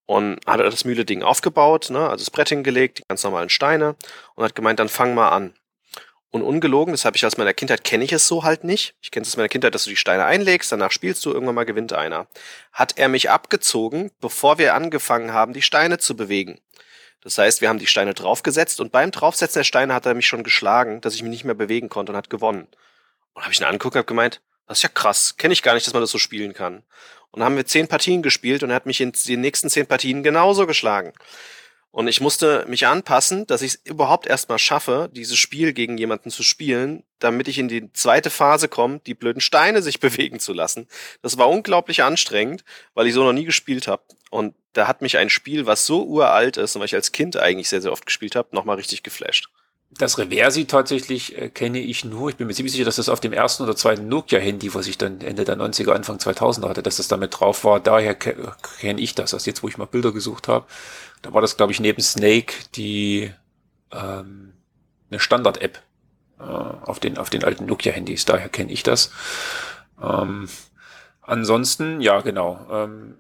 Und 0.06 0.40
hat 0.46 0.60
er 0.60 0.70
das 0.70 0.86
Mühle-Ding 0.86 1.24
aufgebaut, 1.24 1.90
ne, 1.90 2.10
also 2.10 2.24
das 2.24 2.30
Brett 2.30 2.50
hingelegt, 2.50 3.00
die 3.00 3.04
ganz 3.08 3.24
normalen 3.24 3.50
Steine, 3.50 3.96
und 4.36 4.44
hat 4.44 4.54
gemeint, 4.54 4.80
dann 4.80 4.90
fang 4.90 5.16
mal 5.16 5.30
an. 5.30 5.54
Und 6.30 6.42
ungelogen, 6.44 6.94
das 6.94 7.06
habe 7.06 7.16
ich 7.16 7.26
aus 7.26 7.38
meiner 7.38 7.54
Kindheit, 7.54 7.84
kenne 7.84 8.04
ich 8.04 8.12
es 8.12 8.28
so 8.28 8.44
halt 8.44 8.64
nicht. 8.64 8.96
Ich 9.02 9.12
kenne 9.12 9.24
es 9.24 9.30
aus 9.30 9.38
meiner 9.38 9.50
Kindheit, 9.50 9.76
dass 9.76 9.84
du 9.84 9.92
die 9.92 9.96
Steine 9.96 10.26
einlegst, 10.26 10.72
danach 10.72 10.92
spielst 10.92 11.26
du, 11.26 11.32
irgendwann 11.32 11.56
mal 11.56 11.64
gewinnt 11.64 11.94
einer. 11.94 12.28
Hat 12.72 12.98
er 12.98 13.08
mich 13.08 13.30
abgezogen, 13.30 14.12
bevor 14.20 14.58
wir 14.58 14.74
angefangen 14.76 15.32
haben, 15.34 15.54
die 15.54 15.62
Steine 15.62 16.00
zu 16.00 16.16
bewegen. 16.16 16.60
Das 17.24 17.38
heißt, 17.38 17.62
wir 17.62 17.70
haben 17.70 17.80
die 17.80 17.88
Steine 17.88 18.14
draufgesetzt 18.14 18.82
und 18.82 18.91
beim 18.91 19.12
Draufsetzen 19.12 19.60
der 19.60 19.64
Steine 19.64 19.94
hat 19.94 20.06
er 20.06 20.14
mich 20.14 20.28
schon 20.28 20.44
geschlagen, 20.44 21.00
dass 21.02 21.16
ich 21.16 21.24
mich 21.24 21.32
nicht 21.32 21.45
mehr 21.45 21.56
bewegen 21.56 21.90
konnte 21.90 22.12
und 22.12 22.18
hat 22.18 22.30
gewonnen. 22.30 22.68
Und 23.34 23.44
habe 23.44 23.54
ich 23.54 23.60
ihn 23.60 23.66
angeguckt 23.66 23.95
und 23.95 24.00
habe 24.00 24.08
gemeint, 24.08 24.41
das 24.68 24.80
ist 24.80 24.84
ja 24.84 24.90
krass, 24.90 25.38
kenne 25.38 25.54
ich 25.54 25.64
gar 25.64 25.74
nicht, 25.74 25.86
dass 25.86 25.94
man 25.94 26.02
das 26.02 26.12
so 26.12 26.18
spielen 26.18 26.54
kann. 26.54 26.84
Und 27.32 27.40
dann 27.40 27.45
haben 27.45 27.56
wir 27.56 27.66
zehn 27.66 27.88
Partien 27.88 28.22
gespielt 28.22 28.62
und 28.62 28.70
er 28.70 28.76
hat 28.76 28.86
mich 28.86 29.02
in 29.02 29.14
den 29.28 29.41
nächsten 29.41 29.70
zehn 29.70 29.88
Partien 29.88 30.22
genauso 30.22 30.68
geschlagen. 30.68 31.14
Und 31.94 32.07
ich 32.07 32.22
musste 32.22 32.65
mich 32.68 32.88
anpassen, 32.88 33.45
dass 33.45 33.61
ich 33.61 33.76
es 33.76 33.82
überhaupt 33.84 34.26
erstmal 34.26 34.57
schaffe, 34.57 35.11
dieses 35.14 35.38
Spiel 35.38 35.74
gegen 35.74 35.95
jemanden 35.99 36.32
zu 36.32 36.41
spielen, 36.41 37.03
damit 37.20 37.48
ich 37.48 37.60
in 37.60 37.68
die 37.68 37.94
zweite 37.94 38.32
Phase 38.32 38.68
komme, 38.68 38.99
die 39.06 39.14
blöden 39.14 39.41
Steine 39.41 39.84
sich 39.84 39.99
bewegen 39.99 40.40
zu 40.40 40.53
lassen. 40.53 40.88
Das 41.22 41.38
war 41.38 41.48
unglaublich 41.48 42.02
anstrengend, 42.02 42.64
weil 42.95 43.06
ich 43.06 43.14
so 43.14 43.24
noch 43.24 43.32
nie 43.32 43.45
gespielt 43.45 43.88
habe. 43.88 44.02
Und 44.32 44.56
da 44.74 44.88
hat 44.88 45.03
mich 45.03 45.18
ein 45.20 45.30
Spiel, 45.30 45.68
was 45.68 45.86
so 45.86 46.03
uralt 46.03 46.57
ist 46.57 46.76
und 46.76 46.82
was 46.82 46.90
ich 46.90 46.95
als 46.95 47.11
Kind 47.11 47.38
eigentlich 47.38 47.70
sehr, 47.70 47.84
sehr 47.84 47.91
oft 47.91 48.07
gespielt 48.07 48.36
habe, 48.36 48.56
nochmal 48.56 48.78
richtig 48.78 49.03
geflasht. 49.03 49.49
Das 49.91 50.18
Reversi 50.18 50.65
tatsächlich 50.65 51.38
äh, 51.38 51.49
kenne 51.49 51.80
ich 51.80 52.03
nur. 52.03 52.30
Ich 52.30 52.38
bin 52.38 52.48
mir 52.48 52.56
ziemlich 52.56 52.72
sicher, 52.72 52.86
dass 52.86 52.95
das 52.95 53.10
auf 53.10 53.20
dem 53.20 53.34
ersten 53.34 53.61
oder 53.61 53.76
zweiten 53.76 54.07
Nokia-Handy, 54.07 54.74
was 54.74 54.88
ich 54.88 54.98
dann 54.98 55.22
Ende 55.22 55.44
der 55.44 55.57
90er, 55.57 55.91
Anfang 55.91 56.18
2000er 56.18 56.70
hatte, 56.70 56.82
dass 56.82 56.98
das 56.98 57.07
damit 57.07 57.40
drauf 57.40 57.64
war. 57.64 57.80
Daher 57.80 58.15
ke 58.15 58.36
kenne 58.80 58.99
ich 58.99 59.14
das, 59.14 59.36
also 59.36 59.48
jetzt, 59.48 59.61
wo 59.61 59.68
ich 59.68 59.78
mal 59.78 59.86
Bilder 59.86 60.11
gesucht 60.11 60.48
habe. 60.48 60.65
Da 61.24 61.34
war 61.34 61.41
das, 61.41 61.58
glaube 61.58 61.72
ich, 61.72 61.80
neben 61.80 62.02
Snake 62.02 62.54
die 62.76 63.32
ähm, 63.91 64.54
eine 65.10 65.20
Standard-App 65.20 65.82
äh, 66.40 66.44
auf 66.44 67.00
den 67.00 67.18
auf 67.18 67.32
den 67.32 67.44
alten 67.44 67.66
Nokia-Handys. 67.66 68.26
Daher 68.26 68.50
kenne 68.50 68.72
ich 68.72 68.84
das. 68.84 69.12
Ähm, 70.02 70.48
ansonsten, 71.22 72.02
ja, 72.02 72.22
genau. 72.22 72.60
Ähm, 72.70 73.16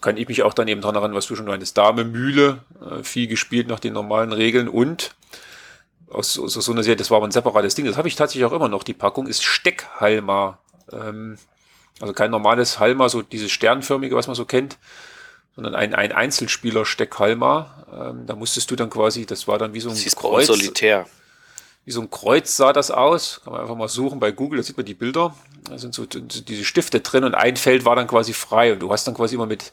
kann 0.00 0.16
ich 0.16 0.28
mich 0.28 0.44
auch 0.44 0.54
dann 0.54 0.68
eben 0.68 0.80
dran 0.80 0.94
erinnern, 0.94 1.14
was 1.14 1.26
du 1.26 1.34
schon 1.34 1.46
meinst. 1.46 1.76
Dame, 1.76 2.04
Mühle, 2.04 2.64
äh, 2.80 3.02
viel 3.02 3.26
gespielt 3.26 3.68
nach 3.68 3.80
den 3.80 3.92
normalen 3.92 4.32
Regeln 4.32 4.68
und 4.68 5.16
aus, 6.08 6.38
aus 6.38 6.54
so 6.54 6.72
einer 6.72 6.82
Serie, 6.82 6.96
das 6.96 7.10
war 7.10 7.18
aber 7.18 7.26
ein 7.26 7.32
separates 7.32 7.74
Ding, 7.74 7.84
das 7.84 7.96
habe 7.96 8.08
ich 8.08 8.16
tatsächlich 8.16 8.46
auch 8.46 8.52
immer 8.52 8.68
noch, 8.68 8.82
die 8.82 8.94
Packung 8.94 9.26
ist 9.26 9.44
Steckhalma. 9.44 10.58
Ähm, 10.92 11.36
also 12.00 12.12
kein 12.12 12.30
normales 12.30 12.78
Halma, 12.78 13.08
so 13.08 13.22
dieses 13.22 13.50
sternförmige, 13.50 14.14
was 14.14 14.28
man 14.28 14.36
so 14.36 14.44
kennt, 14.44 14.78
sondern 15.58 15.74
ein, 15.74 15.92
ein 15.92 16.12
Einzelspieler-Steckhalma. 16.12 17.84
Ähm, 17.92 18.26
da 18.26 18.36
musstest 18.36 18.70
du 18.70 18.76
dann 18.76 18.90
quasi, 18.90 19.26
das 19.26 19.48
war 19.48 19.58
dann 19.58 19.74
wie 19.74 19.80
so 19.80 19.90
ein 19.90 20.00
das 20.00 20.14
Kreuz. 20.14 20.46
Solitär. 20.46 21.04
Wie 21.84 21.90
so 21.90 22.00
ein 22.00 22.10
Kreuz 22.10 22.56
sah 22.56 22.72
das 22.72 22.92
aus. 22.92 23.40
Kann 23.42 23.54
man 23.54 23.62
einfach 23.62 23.74
mal 23.74 23.88
suchen 23.88 24.20
bei 24.20 24.30
Google, 24.30 24.58
da 24.58 24.62
sieht 24.62 24.76
man 24.76 24.86
die 24.86 24.94
Bilder. 24.94 25.34
Da 25.68 25.76
sind 25.76 25.94
so, 25.94 26.04
so 26.04 26.42
diese 26.42 26.64
Stifte 26.64 27.00
drin 27.00 27.24
und 27.24 27.34
ein 27.34 27.56
Feld 27.56 27.84
war 27.84 27.96
dann 27.96 28.06
quasi 28.06 28.34
frei 28.34 28.72
und 28.72 28.78
du 28.78 28.92
hast 28.92 29.08
dann 29.08 29.14
quasi 29.14 29.34
immer 29.34 29.46
mit, 29.46 29.72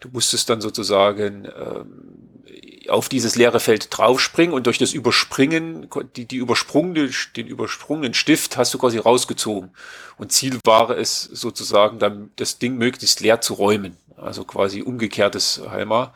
du 0.00 0.08
musstest 0.08 0.50
dann 0.50 0.60
sozusagen 0.60 1.44
ähm, 1.44 2.88
auf 2.88 3.08
dieses 3.08 3.36
leere 3.36 3.60
Feld 3.60 3.96
draufspringen 3.96 4.52
und 4.52 4.66
durch 4.66 4.78
das 4.78 4.92
Überspringen, 4.92 5.88
die, 6.16 6.26
die 6.26 6.38
übersprungene, 6.38 7.10
den 7.36 7.46
übersprungenen 7.46 8.14
Stift 8.14 8.56
hast 8.56 8.74
du 8.74 8.78
quasi 8.78 8.98
rausgezogen. 8.98 9.70
Und 10.18 10.32
Ziel 10.32 10.58
war 10.64 10.90
es 10.90 11.22
sozusagen, 11.22 12.00
dann 12.00 12.32
das 12.34 12.58
Ding 12.58 12.76
möglichst 12.76 13.20
leer 13.20 13.40
zu 13.40 13.54
räumen. 13.54 13.96
Also 14.22 14.44
quasi 14.44 14.82
umgekehrtes 14.82 15.62
Halma. 15.68 16.14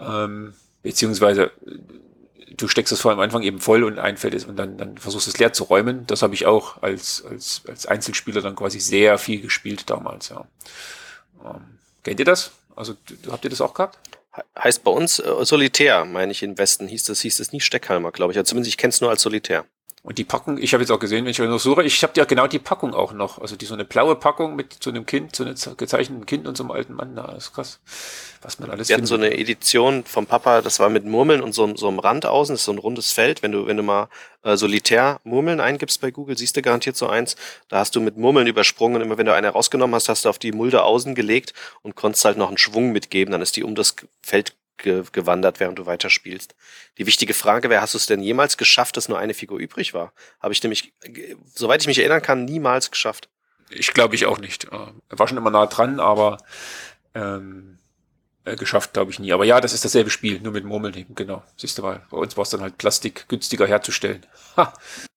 Ähm, 0.00 0.54
beziehungsweise 0.82 1.50
du 2.56 2.68
steckst 2.68 2.92
es 2.92 3.00
vor 3.00 3.12
am 3.12 3.20
Anfang 3.20 3.42
eben 3.42 3.60
voll 3.60 3.84
und 3.84 3.98
ein 3.98 4.16
Feld 4.16 4.46
und 4.46 4.56
dann, 4.56 4.76
dann 4.76 4.98
versuchst 4.98 5.28
es 5.28 5.38
leer 5.38 5.52
zu 5.52 5.64
räumen. 5.64 6.06
Das 6.06 6.22
habe 6.22 6.34
ich 6.34 6.46
auch 6.46 6.82
als, 6.82 7.24
als, 7.28 7.62
als 7.68 7.86
Einzelspieler 7.86 8.40
dann 8.40 8.56
quasi 8.56 8.80
sehr 8.80 9.18
viel 9.18 9.40
gespielt 9.40 9.90
damals, 9.90 10.28
ja. 10.28 10.46
Ähm, 11.44 11.78
kennt 12.02 12.20
ihr 12.20 12.26
das? 12.26 12.52
Also 12.76 12.94
habt 13.30 13.44
ihr 13.44 13.50
das 13.50 13.60
auch 13.60 13.74
gehabt? 13.74 13.98
Heißt 14.58 14.82
bei 14.82 14.90
uns 14.90 15.20
äh, 15.20 15.44
Solitär, 15.44 16.04
meine 16.04 16.32
ich, 16.32 16.42
im 16.42 16.58
Westen 16.58 16.88
hieß 16.88 17.04
das, 17.04 17.20
hieß 17.20 17.36
das 17.38 17.52
nie 17.52 17.60
Steckheimer, 17.60 18.12
glaube 18.12 18.32
ich. 18.32 18.38
Also 18.38 18.50
zumindest 18.50 18.70
ich 18.70 18.78
kenne 18.78 18.90
es 18.90 19.00
nur 19.00 19.10
als 19.10 19.22
Solitär. 19.22 19.64
Und 20.04 20.18
die 20.18 20.24
Packung, 20.24 20.58
ich 20.58 20.74
habe 20.74 20.82
jetzt 20.82 20.90
auch 20.90 20.98
gesehen, 20.98 21.24
wenn 21.24 21.30
ich 21.30 21.38
noch 21.38 21.58
suche, 21.58 21.82
ich 21.82 22.02
habe 22.02 22.12
ja 22.16 22.26
genau 22.26 22.46
die 22.46 22.58
Packung 22.58 22.92
auch 22.92 23.14
noch. 23.14 23.38
Also 23.40 23.56
die 23.56 23.64
so 23.64 23.72
eine 23.72 23.86
blaue 23.86 24.16
Packung 24.16 24.54
mit 24.54 24.76
so 24.84 24.90
einem 24.90 25.06
Kind, 25.06 25.34
so 25.34 25.44
einem 25.44 25.56
gezeichneten 25.78 26.26
Kind 26.26 26.46
und 26.46 26.58
so 26.58 26.62
einem 26.62 26.72
alten 26.72 26.92
Mann. 26.92 27.12
Na, 27.14 27.26
das 27.28 27.44
ist 27.44 27.54
krass. 27.54 27.80
Was 28.42 28.58
man 28.58 28.68
alles 28.68 28.90
Wir 28.90 28.96
hatten 28.96 29.06
so 29.06 29.14
eine 29.14 29.34
Edition 29.34 30.04
vom 30.04 30.26
Papa, 30.26 30.60
das 30.60 30.78
war 30.78 30.90
mit 30.90 31.06
Murmeln 31.06 31.40
und 31.40 31.54
so, 31.54 31.74
so 31.74 31.88
einem 31.88 32.00
Rand 32.00 32.26
außen, 32.26 32.52
das 32.52 32.60
ist 32.60 32.66
so 32.66 32.72
ein 32.72 32.78
rundes 32.78 33.12
Feld. 33.12 33.42
Wenn 33.42 33.52
du, 33.52 33.66
wenn 33.66 33.78
du 33.78 33.82
mal 33.82 34.10
äh, 34.42 34.58
Solitär 34.58 35.20
Murmeln 35.24 35.58
eingibst 35.58 36.02
bei 36.02 36.10
Google, 36.10 36.36
siehst 36.36 36.54
du 36.54 36.60
garantiert 36.60 36.98
so 36.98 37.06
eins. 37.06 37.34
Da 37.68 37.78
hast 37.78 37.96
du 37.96 38.02
mit 38.02 38.18
Murmeln 38.18 38.46
übersprungen. 38.46 39.00
Immer 39.00 39.16
wenn 39.16 39.24
du 39.24 39.32
eine 39.32 39.48
rausgenommen 39.48 39.94
hast, 39.94 40.10
hast 40.10 40.26
du 40.26 40.28
auf 40.28 40.38
die 40.38 40.52
Mulde 40.52 40.82
außen 40.82 41.14
gelegt 41.14 41.54
und 41.80 41.96
konntest 41.96 42.26
halt 42.26 42.36
noch 42.36 42.48
einen 42.48 42.58
Schwung 42.58 42.92
mitgeben. 42.92 43.32
Dann 43.32 43.40
ist 43.40 43.56
die 43.56 43.64
um 43.64 43.74
das 43.74 43.96
Feld 44.20 44.54
ge 44.76 45.04
gewandert, 45.12 45.60
während 45.60 45.78
du 45.78 45.86
weiterspielst. 45.86 46.54
Die 46.98 47.06
wichtige 47.06 47.34
Frage 47.34 47.70
wäre, 47.70 47.80
hast 47.80 47.94
du 47.94 47.98
es 47.98 48.06
denn 48.06 48.20
jemals 48.20 48.56
geschafft, 48.56 48.96
dass 48.96 49.08
nur 49.08 49.18
eine 49.18 49.34
Figur 49.34 49.58
übrig 49.58 49.94
war? 49.94 50.12
Habe 50.40 50.52
ich 50.52 50.62
nämlich, 50.62 50.92
soweit 51.54 51.80
ich 51.80 51.86
mich 51.86 51.98
erinnern 51.98 52.22
kann, 52.22 52.44
niemals 52.44 52.90
geschafft. 52.90 53.28
Ich 53.70 53.92
glaube 53.92 54.14
ich 54.14 54.26
auch 54.26 54.38
nicht. 54.38 54.64
Er 54.64 54.92
war 55.08 55.28
schon 55.28 55.38
immer 55.38 55.50
nah 55.50 55.66
dran, 55.66 56.00
aber 56.00 56.38
ähm, 57.14 57.78
äh, 58.44 58.56
geschafft 58.56 58.92
glaube 58.92 59.10
ich 59.10 59.18
nie. 59.18 59.32
Aber 59.32 59.44
ja, 59.44 59.60
das 59.60 59.72
ist 59.72 59.84
dasselbe 59.84 60.10
Spiel, 60.10 60.40
nur 60.40 60.52
mit 60.52 60.64
Murmeln 60.64 61.06
genau. 61.14 61.42
Siehst 61.56 61.78
du 61.78 61.82
mal, 61.82 62.02
bei 62.10 62.16
uns 62.16 62.36
war 62.36 62.42
es 62.42 62.50
dann 62.50 62.60
halt 62.60 62.78
Plastik 62.78 63.28
günstiger 63.28 63.66
herzustellen. 63.66 64.26
Ha. 64.56 64.72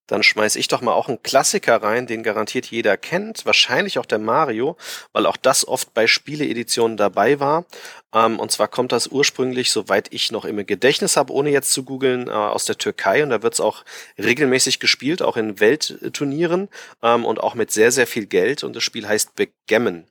Dann 0.07 0.23
schmeiß 0.23 0.55
ich 0.55 0.67
doch 0.67 0.81
mal 0.81 0.93
auch 0.93 1.07
einen 1.07 1.21
Klassiker 1.21 1.83
rein, 1.83 2.07
den 2.07 2.23
garantiert 2.23 2.65
jeder 2.65 2.97
kennt, 2.97 3.45
wahrscheinlich 3.45 3.99
auch 3.99 4.05
der 4.05 4.19
Mario, 4.19 4.77
weil 5.13 5.25
auch 5.25 5.37
das 5.37 5.67
oft 5.67 5.93
bei 5.93 6.07
Spieleeditionen 6.07 6.97
dabei 6.97 7.39
war. 7.39 7.65
Ähm, 8.13 8.39
und 8.39 8.51
zwar 8.51 8.67
kommt 8.67 8.91
das 8.91 9.07
ursprünglich, 9.07 9.69
soweit 9.71 10.13
ich 10.13 10.31
noch 10.31 10.45
im 10.45 10.65
Gedächtnis 10.65 11.17
habe, 11.17 11.33
ohne 11.33 11.49
jetzt 11.49 11.71
zu 11.71 11.83
googeln, 11.83 12.27
äh, 12.27 12.31
aus 12.31 12.65
der 12.65 12.77
Türkei. 12.77 13.21
Und 13.23 13.29
da 13.29 13.43
wird 13.43 13.53
es 13.53 13.59
auch 13.59 13.83
regelmäßig 14.17 14.79
gespielt, 14.79 15.21
auch 15.21 15.37
in 15.37 15.59
Weltturnieren 15.59 16.69
ähm, 17.03 17.25
und 17.25 17.39
auch 17.39 17.53
mit 17.53 17.71
sehr, 17.71 17.91
sehr 17.91 18.07
viel 18.07 18.25
Geld. 18.25 18.63
Und 18.63 18.75
das 18.75 18.83
Spiel 18.83 19.07
heißt 19.07 19.35
Backgammon. 19.35 20.05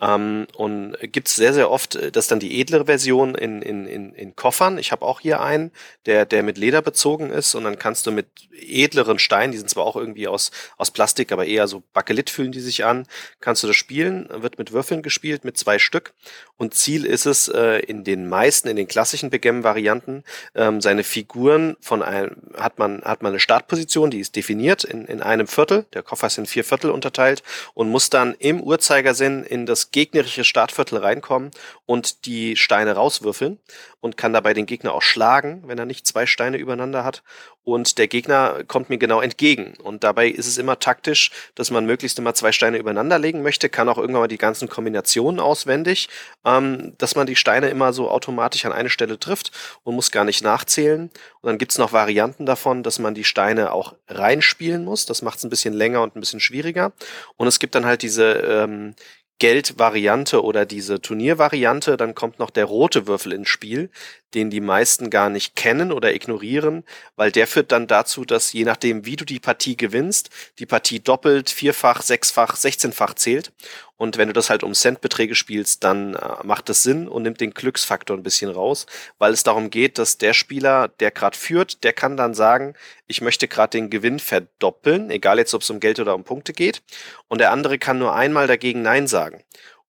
Ähm, 0.00 0.46
und 0.56 0.96
gibt's 1.00 1.36
sehr, 1.36 1.52
sehr 1.52 1.70
oft, 1.70 1.96
äh, 1.96 2.10
das 2.10 2.24
ist 2.24 2.30
dann 2.30 2.40
die 2.40 2.60
edlere 2.60 2.86
Version 2.86 3.34
in, 3.34 3.62
in, 3.62 3.86
in, 3.86 4.12
in 4.14 4.36
Koffern. 4.36 4.78
Ich 4.78 4.92
habe 4.92 5.04
auch 5.04 5.20
hier 5.20 5.40
einen, 5.40 5.70
der, 6.06 6.24
der 6.26 6.42
mit 6.42 6.58
Leder 6.58 6.82
bezogen 6.82 7.30
ist. 7.30 7.54
Und 7.54 7.64
dann 7.64 7.78
kannst 7.78 8.06
du 8.06 8.12
mit 8.12 8.26
edleren 8.52 9.18
Steinen, 9.18 9.52
die 9.52 9.58
sind 9.58 9.70
zwar 9.70 9.84
auch 9.84 9.96
irgendwie 9.96 10.28
aus, 10.28 10.50
aus 10.76 10.90
Plastik, 10.90 11.32
aber 11.32 11.46
eher 11.46 11.68
so 11.68 11.82
Bakelit 11.92 12.30
fühlen 12.30 12.52
die 12.52 12.60
sich 12.60 12.84
an, 12.84 13.06
kannst 13.40 13.62
du 13.62 13.66
das 13.66 13.76
spielen, 13.76 14.28
wird 14.30 14.58
mit 14.58 14.72
Würfeln 14.72 15.02
gespielt, 15.02 15.44
mit 15.44 15.58
zwei 15.58 15.78
Stück. 15.78 16.14
Und 16.56 16.74
Ziel 16.74 17.04
ist 17.04 17.26
es, 17.26 17.48
äh, 17.48 17.80
in 17.80 18.04
den 18.04 18.28
meisten, 18.28 18.68
in 18.68 18.76
den 18.76 18.86
klassischen 18.86 19.30
Backgammon-Varianten, 19.30 20.24
ähm, 20.54 20.80
seine 20.80 21.04
Figuren 21.04 21.76
von 21.80 22.02
einem, 22.02 22.36
hat 22.56 22.78
man, 22.78 23.02
hat 23.02 23.22
man 23.22 23.32
eine 23.32 23.40
Startposition, 23.40 24.10
die 24.10 24.20
ist 24.20 24.36
definiert 24.36 24.84
in, 24.84 25.04
in 25.06 25.20
einem 25.20 25.46
Viertel, 25.46 25.86
der 25.94 26.02
Koffer 26.02 26.28
ist 26.28 26.38
in 26.38 26.46
vier 26.46 26.64
Viertel 26.64 26.90
unterteilt 26.90 27.42
und 27.74 27.90
muss 27.90 28.10
dann 28.10 28.34
im 28.38 28.62
Uhrzeigersinn 28.62 29.42
in 29.44 29.66
das 29.66 29.90
gegnerische 29.94 30.42
Startviertel 30.42 30.98
reinkommen 30.98 31.52
und 31.86 32.26
die 32.26 32.56
Steine 32.56 32.96
rauswürfeln 32.96 33.60
und 34.00 34.16
kann 34.16 34.32
dabei 34.32 34.52
den 34.52 34.66
Gegner 34.66 34.92
auch 34.92 35.02
schlagen, 35.02 35.62
wenn 35.66 35.78
er 35.78 35.86
nicht 35.86 36.04
zwei 36.04 36.26
Steine 36.26 36.56
übereinander 36.56 37.04
hat. 37.04 37.22
Und 37.62 37.96
der 37.96 38.08
Gegner 38.08 38.64
kommt 38.66 38.90
mir 38.90 38.98
genau 38.98 39.20
entgegen. 39.20 39.74
Und 39.82 40.02
dabei 40.02 40.28
ist 40.28 40.48
es 40.48 40.58
immer 40.58 40.80
taktisch, 40.80 41.30
dass 41.54 41.70
man 41.70 41.86
möglichst 41.86 42.18
immer 42.18 42.34
zwei 42.34 42.50
Steine 42.50 42.76
übereinander 42.76 43.20
legen 43.20 43.42
möchte, 43.42 43.68
kann 43.68 43.88
auch 43.88 43.96
irgendwann 43.96 44.22
mal 44.22 44.28
die 44.28 44.36
ganzen 44.36 44.68
Kombinationen 44.68 45.40
auswendig, 45.40 46.08
ähm, 46.44 46.94
dass 46.98 47.14
man 47.14 47.28
die 47.28 47.36
Steine 47.36 47.68
immer 47.68 47.92
so 47.92 48.10
automatisch 48.10 48.66
an 48.66 48.72
eine 48.72 48.90
Stelle 48.90 49.18
trifft 49.18 49.52
und 49.84 49.94
muss 49.94 50.10
gar 50.10 50.24
nicht 50.24 50.42
nachzählen. 50.42 51.08
Und 51.40 51.46
dann 51.48 51.58
gibt's 51.58 51.78
noch 51.78 51.92
Varianten 51.92 52.46
davon, 52.46 52.82
dass 52.82 52.98
man 52.98 53.14
die 53.14 53.24
Steine 53.24 53.72
auch 53.72 53.94
reinspielen 54.08 54.84
muss. 54.84 55.06
Das 55.06 55.22
macht 55.22 55.38
es 55.38 55.44
ein 55.44 55.50
bisschen 55.50 55.72
länger 55.72 56.02
und 56.02 56.16
ein 56.16 56.20
bisschen 56.20 56.40
schwieriger. 56.40 56.92
Und 57.36 57.46
es 57.46 57.60
gibt 57.60 57.76
dann 57.76 57.86
halt 57.86 58.02
diese 58.02 58.32
ähm, 58.32 58.96
Geldvariante 59.38 60.42
oder 60.42 60.64
diese 60.64 61.00
Turniervariante, 61.00 61.96
dann 61.96 62.14
kommt 62.14 62.38
noch 62.38 62.50
der 62.50 62.66
rote 62.66 63.06
Würfel 63.06 63.32
ins 63.32 63.48
Spiel, 63.48 63.90
den 64.34 64.50
die 64.50 64.60
meisten 64.60 65.10
gar 65.10 65.30
nicht 65.30 65.56
kennen 65.56 65.92
oder 65.92 66.14
ignorieren, 66.14 66.84
weil 67.16 67.30
der 67.30 67.46
führt 67.46 67.72
dann 67.72 67.86
dazu, 67.86 68.24
dass 68.24 68.52
je 68.52 68.64
nachdem, 68.64 69.06
wie 69.06 69.16
du 69.16 69.24
die 69.24 69.40
Partie 69.40 69.76
gewinnst, 69.76 70.30
die 70.58 70.66
Partie 70.66 71.00
doppelt, 71.00 71.50
vierfach, 71.50 72.02
sechsfach, 72.02 72.56
sechzehnfach 72.56 73.14
zählt. 73.14 73.52
Und 73.96 74.18
wenn 74.18 74.26
du 74.28 74.34
das 74.34 74.50
halt 74.50 74.64
um 74.64 74.74
Centbeträge 74.74 75.36
spielst, 75.36 75.84
dann 75.84 76.14
äh, 76.14 76.18
macht 76.42 76.68
das 76.68 76.82
Sinn 76.82 77.06
und 77.06 77.22
nimmt 77.22 77.40
den 77.40 77.54
Glücksfaktor 77.54 78.16
ein 78.16 78.24
bisschen 78.24 78.50
raus, 78.50 78.86
weil 79.18 79.32
es 79.32 79.44
darum 79.44 79.70
geht, 79.70 79.98
dass 79.98 80.18
der 80.18 80.34
Spieler, 80.34 80.88
der 80.88 81.12
gerade 81.12 81.38
führt, 81.38 81.84
der 81.84 81.92
kann 81.92 82.16
dann 82.16 82.34
sagen, 82.34 82.74
ich 83.06 83.20
möchte 83.20 83.46
gerade 83.46 83.78
den 83.78 83.90
Gewinn 83.90 84.18
verdoppeln, 84.18 85.10
egal 85.10 85.38
jetzt 85.38 85.54
ob 85.54 85.62
es 85.62 85.70
um 85.70 85.78
Geld 85.78 86.00
oder 86.00 86.14
um 86.14 86.24
Punkte 86.24 86.52
geht. 86.52 86.82
Und 87.28 87.38
der 87.38 87.52
andere 87.52 87.78
kann 87.78 87.98
nur 87.98 88.14
einmal 88.14 88.48
dagegen 88.48 88.82
Nein 88.82 89.06
sagen. 89.06 89.44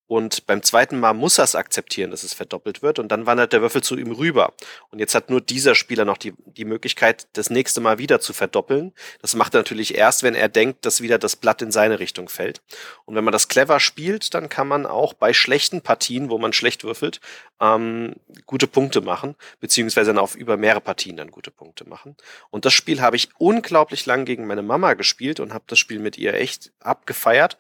Und 0.07 0.45
beim 0.45 0.61
zweiten 0.61 0.99
Mal 0.99 1.13
muss 1.13 1.39
er 1.39 1.45
es 1.45 1.55
akzeptieren, 1.55 2.11
dass 2.11 2.23
es 2.23 2.33
verdoppelt 2.33 2.83
wird. 2.83 2.99
Und 2.99 3.11
dann 3.11 3.25
wandert 3.25 3.53
der 3.53 3.61
Würfel 3.61 3.81
zu 3.81 3.97
ihm 3.97 4.11
rüber. 4.11 4.53
Und 4.91 4.99
jetzt 4.99 5.15
hat 5.15 5.31
nur 5.31 5.41
dieser 5.41 5.73
Spieler 5.73 6.05
noch 6.05 6.17
die, 6.17 6.33
die 6.45 6.65
Möglichkeit, 6.65 7.27
das 7.33 7.49
nächste 7.49 7.81
Mal 7.81 7.97
wieder 7.97 8.19
zu 8.19 8.33
verdoppeln. 8.33 8.93
Das 9.21 9.35
macht 9.35 9.55
er 9.55 9.59
natürlich 9.59 9.95
erst, 9.95 10.21
wenn 10.21 10.35
er 10.35 10.47
denkt, 10.47 10.85
dass 10.85 11.01
wieder 11.01 11.17
das 11.17 11.35
Blatt 11.35 11.63
in 11.63 11.71
seine 11.71 11.99
Richtung 11.99 12.29
fällt. 12.29 12.61
Und 13.05 13.15
wenn 13.15 13.23
man 13.23 13.31
das 13.31 13.47
clever 13.47 13.79
spielt, 13.79 14.35
dann 14.35 14.47
kann 14.47 14.67
man 14.67 14.85
auch 14.85 15.13
bei 15.13 15.33
schlechten 15.33 15.81
Partien, 15.81 16.29
wo 16.29 16.37
man 16.37 16.53
schlecht 16.53 16.83
würfelt, 16.83 17.19
ähm, 17.59 18.13
gute 18.45 18.67
Punkte 18.67 19.01
machen. 19.01 19.35
Beziehungsweise 19.59 20.11
dann 20.11 20.19
auf 20.19 20.35
über 20.35 20.55
mehrere 20.55 20.81
Partien 20.81 21.17
dann 21.17 21.31
gute 21.31 21.49
Punkte 21.49 21.89
machen. 21.89 22.15
Und 22.51 22.65
das 22.65 22.73
Spiel 22.73 23.01
habe 23.01 23.15
ich 23.15 23.29
unglaublich 23.39 24.05
lang 24.05 24.25
gegen 24.25 24.45
meine 24.45 24.61
Mama 24.61 24.93
gespielt 24.93 25.39
und 25.39 25.51
habe 25.51 25.63
das 25.65 25.79
Spiel 25.79 25.97
mit 25.97 26.17
ihr 26.19 26.35
echt 26.35 26.71
abgefeiert 26.79 27.57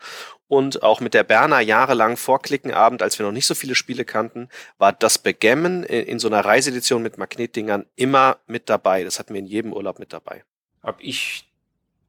und 0.47 0.83
auch 0.83 0.99
mit 0.99 1.13
der 1.13 1.23
Berner 1.23 1.59
jahrelang 1.59 2.17
vor 2.17 2.41
Klickenabend, 2.41 3.01
als 3.01 3.17
wir 3.17 3.25
noch 3.25 3.31
nicht 3.33 3.47
so 3.47 3.55
viele 3.55 3.75
Spiele 3.75 4.05
kannten, 4.05 4.49
war 4.77 4.93
das 4.93 5.17
Begemmen 5.17 5.83
in, 5.83 6.05
in 6.05 6.19
so 6.19 6.27
einer 6.27 6.45
Reisedition 6.45 7.01
mit 7.01 7.17
Magnetdingern 7.17 7.85
immer 7.95 8.37
mit 8.47 8.69
dabei. 8.69 9.03
Das 9.03 9.19
hatten 9.19 9.33
wir 9.33 9.39
in 9.39 9.47
jedem 9.47 9.73
Urlaub 9.73 9.99
mit 9.99 10.13
dabei. 10.13 10.43
Hab 10.83 11.01
ich 11.01 11.47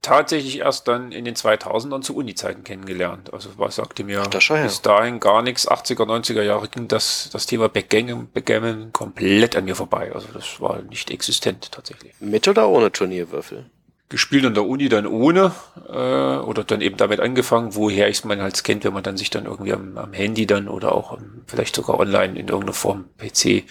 tatsächlich 0.06 0.58
erst 0.58 0.86
dann 0.86 1.10
in 1.10 1.24
den 1.24 1.34
2000ern 1.34 2.00
zu 2.02 2.14
Uni-Zeiten 2.14 2.62
kennengelernt. 2.62 3.32
Also 3.32 3.50
was 3.56 3.76
sagte 3.76 4.04
mir 4.04 4.22
bis 4.22 4.82
dahin 4.82 5.18
gar 5.18 5.42
nichts. 5.42 5.68
80er, 5.68 6.04
90er 6.04 6.42
Jahre 6.42 6.68
ging 6.68 6.86
das, 6.86 7.28
das 7.32 7.46
Thema 7.46 7.68
Backgammon 7.68 8.92
komplett 8.92 9.56
an 9.56 9.64
mir 9.64 9.74
vorbei. 9.74 10.12
Also 10.14 10.28
das 10.32 10.60
war 10.60 10.80
nicht 10.82 11.10
existent 11.10 11.72
tatsächlich. 11.72 12.12
Mit 12.20 12.46
oder 12.46 12.68
ohne 12.68 12.92
Turnierwürfel? 12.92 13.68
Gespielt 14.08 14.44
an 14.44 14.54
der 14.54 14.66
Uni 14.66 14.88
dann 14.88 15.06
ohne 15.06 15.52
äh, 15.88 15.92
oder 15.92 16.64
dann 16.64 16.80
eben 16.80 16.96
damit 16.96 17.20
angefangen, 17.20 17.74
woher 17.74 18.08
ich 18.08 18.18
es 18.18 18.24
man 18.24 18.40
halt 18.40 18.62
kennt, 18.62 18.84
wenn 18.84 18.92
man 18.92 19.02
dann 19.02 19.16
sich 19.16 19.30
dann 19.30 19.46
irgendwie 19.46 19.72
am, 19.72 19.98
am 19.98 20.12
Handy 20.12 20.46
dann 20.46 20.68
oder 20.68 20.92
auch 20.92 21.18
vielleicht 21.46 21.74
sogar 21.74 21.98
online 21.98 22.38
in 22.38 22.48
irgendeiner 22.48 22.72
Form 22.72 23.06
PC 23.18 23.64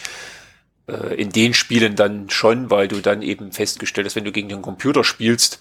äh, 0.88 1.16
in 1.16 1.32
den 1.32 1.54
Spielen 1.54 1.96
dann 1.96 2.30
schon, 2.30 2.70
weil 2.70 2.88
du 2.88 3.02
dann 3.02 3.22
eben 3.22 3.52
festgestellt 3.52 4.06
hast, 4.06 4.16
wenn 4.16 4.26
du 4.26 4.32
gegen 4.32 4.50
den 4.50 4.62
Computer 4.62 5.04
spielst, 5.04 5.60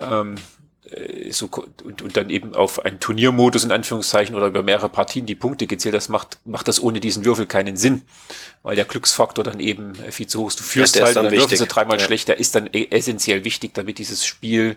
ähm, 0.00 0.34
äh, 0.34 0.40
so, 1.30 1.48
und, 1.84 2.02
und 2.02 2.16
dann 2.16 2.30
eben 2.30 2.54
auf 2.54 2.84
einen 2.84 3.00
Turniermodus 3.00 3.64
in 3.64 3.72
Anführungszeichen 3.72 4.34
oder 4.34 4.46
über 4.46 4.62
mehrere 4.62 4.88
Partien 4.88 5.26
die 5.26 5.34
Punkte 5.34 5.66
gezählt, 5.66 5.94
das 5.94 6.08
macht, 6.08 6.38
macht 6.44 6.68
das 6.68 6.82
ohne 6.82 7.00
diesen 7.00 7.24
Würfel 7.24 7.46
keinen 7.46 7.76
Sinn, 7.76 8.02
weil 8.62 8.76
der 8.76 8.84
Glücksfaktor 8.84 9.44
dann 9.44 9.60
eben 9.60 9.94
viel 9.94 10.26
zu 10.26 10.40
hoch 10.40 10.48
ist. 10.48 10.60
Du 10.60 10.64
führst 10.64 10.96
ja, 10.96 11.04
halt 11.04 11.16
und 11.16 11.24
dann 11.24 11.32
würfelst 11.32 11.62
du 11.62 11.66
dreimal 11.66 11.98
ja. 11.98 12.04
schlecht, 12.04 12.28
der 12.28 12.38
ist 12.38 12.54
dann 12.54 12.68
e-, 12.72 12.88
essentiell 12.90 13.44
wichtig, 13.44 13.74
damit 13.74 13.98
dieses 13.98 14.24
Spiel 14.26 14.76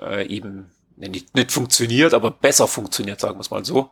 äh, 0.00 0.26
eben 0.26 0.66
nicht, 0.96 1.34
nicht 1.34 1.52
funktioniert, 1.52 2.14
aber 2.14 2.30
besser 2.30 2.66
funktioniert, 2.66 3.20
sagen 3.20 3.36
wir 3.36 3.42
es 3.42 3.50
mal 3.50 3.64
so. 3.64 3.90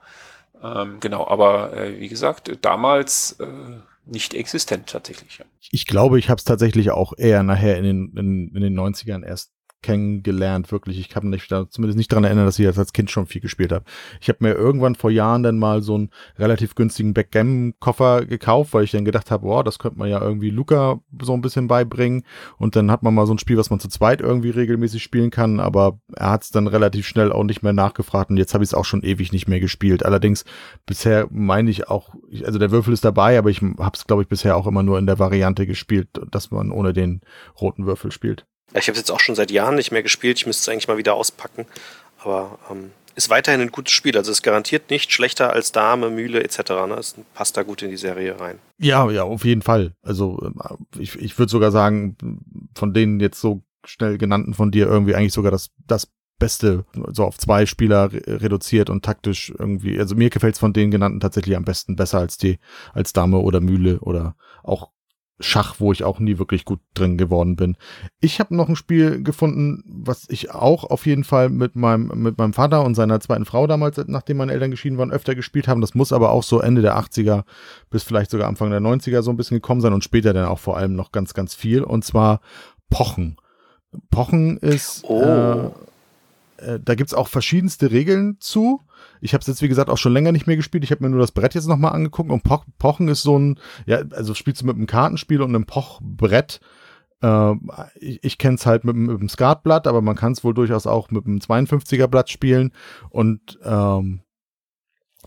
Ähm, 0.63 0.99
genau, 1.01 1.27
aber 1.29 1.77
äh, 1.77 2.01
wie 2.01 2.09
gesagt, 2.09 2.51
damals 2.63 3.37
äh, 3.41 3.47
nicht 4.05 4.35
existent 4.35 4.89
tatsächlich. 4.89 5.39
Ja. 5.39 5.45
Ich 5.71 5.87
glaube, 5.87 6.19
ich 6.19 6.29
habe 6.29 6.39
es 6.39 6.45
tatsächlich 6.45 6.91
auch 6.91 7.13
eher 7.17 7.43
nachher 7.43 7.77
in 7.77 7.85
den, 7.85 8.17
in, 8.17 8.55
in 8.55 8.63
den 8.63 8.79
90ern 8.79 9.25
erst 9.25 9.53
kennengelernt, 9.83 10.73
wirklich. 10.73 10.99
Ich 10.99 11.09
kann 11.09 11.29
mich 11.29 11.47
da 11.49 11.69
zumindest 11.69 11.97
nicht 11.97 12.13
dran 12.13 12.25
erinnern, 12.25 12.47
dass 12.47 12.59
ich 12.59 12.67
das 12.67 12.79
als 12.79 12.93
Kind 12.93 13.11
schon 13.11 13.27
viel 13.27 13.41
gespielt 13.41 13.73
habe. 13.73 13.85
Ich 14.21 14.29
habe 14.29 14.39
mir 14.41 14.55
irgendwann 14.55 14.95
vor 14.95 15.11
Jahren 15.11 15.43
dann 15.43 15.59
mal 15.59 15.83
so 15.83 15.95
einen 15.95 16.11
relativ 16.39 16.75
günstigen 16.75 17.15
Backgammon-Koffer 17.15 18.27
gekauft, 18.27 18.75
weil 18.75 18.85
ich 18.85 18.91
dann 18.91 19.05
gedacht 19.05 19.31
habe, 19.31 19.45
boah, 19.45 19.63
das 19.63 19.79
könnte 19.79 19.99
man 19.99 20.09
ja 20.09 20.21
irgendwie 20.21 20.51
Luca 20.51 21.01
so 21.23 21.35
ein 21.35 21.41
bisschen 21.41 21.69
beibringen. 21.69 22.25
Und 22.59 22.77
dann 22.77 22.91
hat 22.91 23.03
man 23.03 23.15
mal 23.15 23.27
so 23.27 23.35
ein 23.35 23.39
Spiel, 23.39 23.57
was 23.57 23.71
man 23.71 23.81
zu 23.81 23.89
zweit 23.89 24.21
irgendwie 24.21 24.51
regelmäßig 24.51 25.03
spielen 25.03 25.31
kann, 25.31 25.61
aber 25.61 26.01
er 26.15 26.31
hat 26.31 26.43
es 26.43 26.51
dann 26.51 26.67
relativ 26.67 27.07
schnell 27.07 27.33
auch 27.33 27.45
nicht 27.45 27.63
mehr 27.63 27.73
nachgefragt 27.73 28.31
und 28.31 28.37
jetzt 28.37 28.55
habe 28.55 28.65
ich 28.65 28.71
es 28.71 28.75
auch 28.75 28.85
schon 28.85 29.03
ewig 29.03 29.33
nicht 29.33 29.49
mehr 29.49 29.61
gespielt. 29.61 30.05
Allerdings 30.05 30.45
bisher 30.87 31.29
meine 31.31 31.71
ich 31.71 31.89
auch, 31.89 32.15
also 32.45 32.59
der 32.59 32.71
Würfel 32.71 32.93
ist 32.93 33.05
dabei, 33.05 33.39
aber 33.39 33.51
ich 33.51 33.63
habe 33.63 33.93
es, 33.95 34.07
glaube 34.07 34.23
ich, 34.23 34.29
bisher 34.29 34.57
auch 34.57 34.67
immer 34.67 34.83
nur 34.83 34.99
in 34.99 35.07
der 35.07 35.19
Variante 35.19 35.67
gespielt, 35.67 36.09
dass 36.31 36.51
man 36.51 36.71
ohne 36.71 36.93
den 36.93 37.21
roten 37.61 37.87
Würfel 37.87 38.11
spielt. 38.11 38.47
Ich 38.75 38.89
habe 38.89 38.93
es 38.93 38.99
jetzt 38.99 39.11
auch 39.11 39.21
schon 39.21 39.35
seit 39.35 39.51
Jahren 39.51 39.77
nicht 39.77 39.93
mehr 39.93 40.03
gespielt. 40.03 40.39
Ich 40.39 40.47
müsste 40.47 40.63
es 40.63 40.69
eigentlich 40.69 40.89
mal 40.89 40.99
wieder 40.99 41.15
auspacken. 41.15 41.67
Aber 42.19 42.59
ähm, 42.71 42.91
ist 43.15 43.31
weiterhin 43.31 43.61
ein 43.61 43.73
gutes 43.73 43.95
Spiel. 43.95 44.17
Also 44.17 44.31
ist 44.31 44.43
garantiert 44.43 44.91
nicht 44.91 45.13
schlechter 45.13 45.53
als 45.53 45.73
Dame, 45.73 46.11
Mühle 46.11 46.43
etc. 46.43 46.59
Ne? 46.87 46.97
Es 46.99 47.15
passt 47.35 47.57
da 47.57 47.63
gut 47.63 47.83
in 47.83 47.91
die 47.91 47.97
Serie 47.97 48.39
rein. 48.39 48.59
Ja, 48.79 49.11
ja, 49.11 49.25
auf 49.25 49.45
jeden 49.45 49.63
Fall. 49.63 49.95
Also 50.03 50.39
äh, 50.43 51.01
ich, 51.01 51.17
ich 51.17 51.39
würde 51.39 51.51
sogar 51.51 51.71
sagen, 51.71 52.17
von 52.75 52.93
denen 52.93 53.21
jetzt 53.21 53.41
so 53.41 53.63
schnell 53.85 54.19
genannten 54.19 54.55
von 54.55 54.71
dir 54.71 54.87
irgendwie 54.87 55.15
eigentlich 55.15 55.33
sogar 55.33 55.51
das, 55.51 55.71
das 55.87 56.13
Beste, 56.39 56.85
so 57.13 57.25
auf 57.25 57.39
zwei 57.39 57.65
Spieler 57.65 58.11
reduziert 58.13 58.91
und 58.91 59.05
taktisch 59.05 59.53
irgendwie. 59.59 59.99
Also 59.99 60.15
mir 60.15 60.29
gefällt 60.29 60.55
es 60.55 60.61
von 60.61 60.75
den 60.75 60.91
genannten 60.91 61.21
tatsächlich 61.21 61.57
am 61.57 61.65
besten 61.65 61.97
besser 61.97 62.19
als 62.19 62.37
die, 62.37 62.59
als 62.93 63.15
Dame 63.15 63.39
oder 63.39 63.61
Mühle 63.61 64.01
oder 64.01 64.37
auch 64.63 64.91
Schach, 65.39 65.77
wo 65.79 65.93
ich 65.93 66.03
auch 66.03 66.19
nie 66.19 66.39
wirklich 66.39 66.65
gut 66.65 66.81
drin 66.95 67.19
geworden 67.19 67.57
bin. 67.57 67.77
Ich 68.21 68.41
habe 68.41 68.57
noch 68.57 68.71
ein 68.71 68.77
Spiel 68.77 69.23
gefunden, 69.23 69.83
was 69.87 70.25
ich 70.31 70.53
auch 70.53 70.85
auf 70.85 71.05
jeden 71.05 71.25
Fall 71.25 71.51
mit 71.51 71.77
meinem, 71.77 72.23
mit 72.23 72.39
meinem 72.39 72.55
Vater 72.55 72.83
und 72.83 72.95
seiner 72.95 73.21
zweiten 73.21 73.45
Frau 73.45 73.67
damals, 73.67 74.01
nachdem 74.07 74.39
meine 74.39 74.53
Eltern 74.53 74.71
geschieden 74.71 74.97
waren, 74.97 75.13
öfter 75.13 75.35
gespielt 75.35 75.69
haben. 75.69 75.83
Das 75.83 75.95
muss 75.95 76.13
aber 76.13 76.31
auch 76.31 76.43
so 76.43 76.61
Ende 76.61 76.81
der 76.81 76.97
80er 76.99 77.45
bis 77.91 78.03
vielleicht 78.03 78.31
sogar 78.31 78.49
Anfang 78.49 78.71
der 78.71 78.81
90er 78.81 79.21
so 79.21 79.31
ein 79.31 79.37
bisschen 79.37 79.59
gekommen 79.59 79.83
sein 79.83 79.93
und 79.93 80.05
später 80.05 80.33
dann 80.33 80.47
auch 80.47 80.59
vor 80.59 80.79
allem 80.79 80.95
noch 80.95 81.13
ganz, 81.13 81.35
ganz 81.35 81.55
viel. 81.55 81.83
Und 81.83 82.05
zwar 82.05 82.41
Pochen. 82.89 83.37
Pochen 84.11 84.57
ist, 84.57 85.05
oh. 85.05 85.21
äh, 85.21 85.67
äh, 86.65 86.81
da 86.83 86.95
gibt's 86.95 87.15
auch 87.15 87.29
verschiedenste 87.29 87.91
Regeln 87.91 88.37
zu. 88.41 88.81
Ich 89.21 89.35
habe 89.35 89.41
es 89.41 89.47
jetzt, 89.47 89.63
wie 89.63 89.69
gesagt, 89.69 89.91
auch 89.91 89.99
schon 89.99 90.13
länger 90.13 90.33
nicht 90.33 90.47
mehr 90.47 90.57
gespielt. 90.57 90.85
Ich 90.85 90.91
habe 90.91 91.05
mir 91.05 91.11
nur 91.11 91.21
das 91.21 91.33
Brett 91.33 91.55
jetzt 91.55 91.69
nochmal 91.69 91.93
angeguckt 91.93 92.31
und 92.31 92.43
po 92.43 92.63
Pochen 92.79 93.09
ist 93.09 93.23
so 93.23 93.39
ein, 93.39 93.59
ja, 93.87 94.03
also 94.11 94.35
spielst 94.35 94.63
du 94.63 94.67
mit 94.67 94.77
einem 94.77 94.87
Kartenspiel 94.87 95.43
und 95.43 95.55
einem 95.55 95.67
Pochbrett. 95.67 96.61
Äh, 97.23 97.53
ich 97.97 98.23
ich 98.23 98.39
kenne 98.39 98.57
es 98.57 98.67
halt 98.67 98.85
mit, 98.85 98.97
mit 98.97 99.21
dem 99.21 99.29
Skatblatt, 99.29 99.87
aber 99.87 100.03
man 100.03 100.17
kann 100.17 100.33
es 100.33 100.45
wohl 100.45 100.55
durchaus 100.55 100.87
auch 100.87 101.11
mit 101.11 101.27
einem 101.27 101.39
52er 101.39 102.07
Blatt 102.07 102.31
spielen 102.31 102.73
und 103.11 103.59
ähm, 103.65 104.21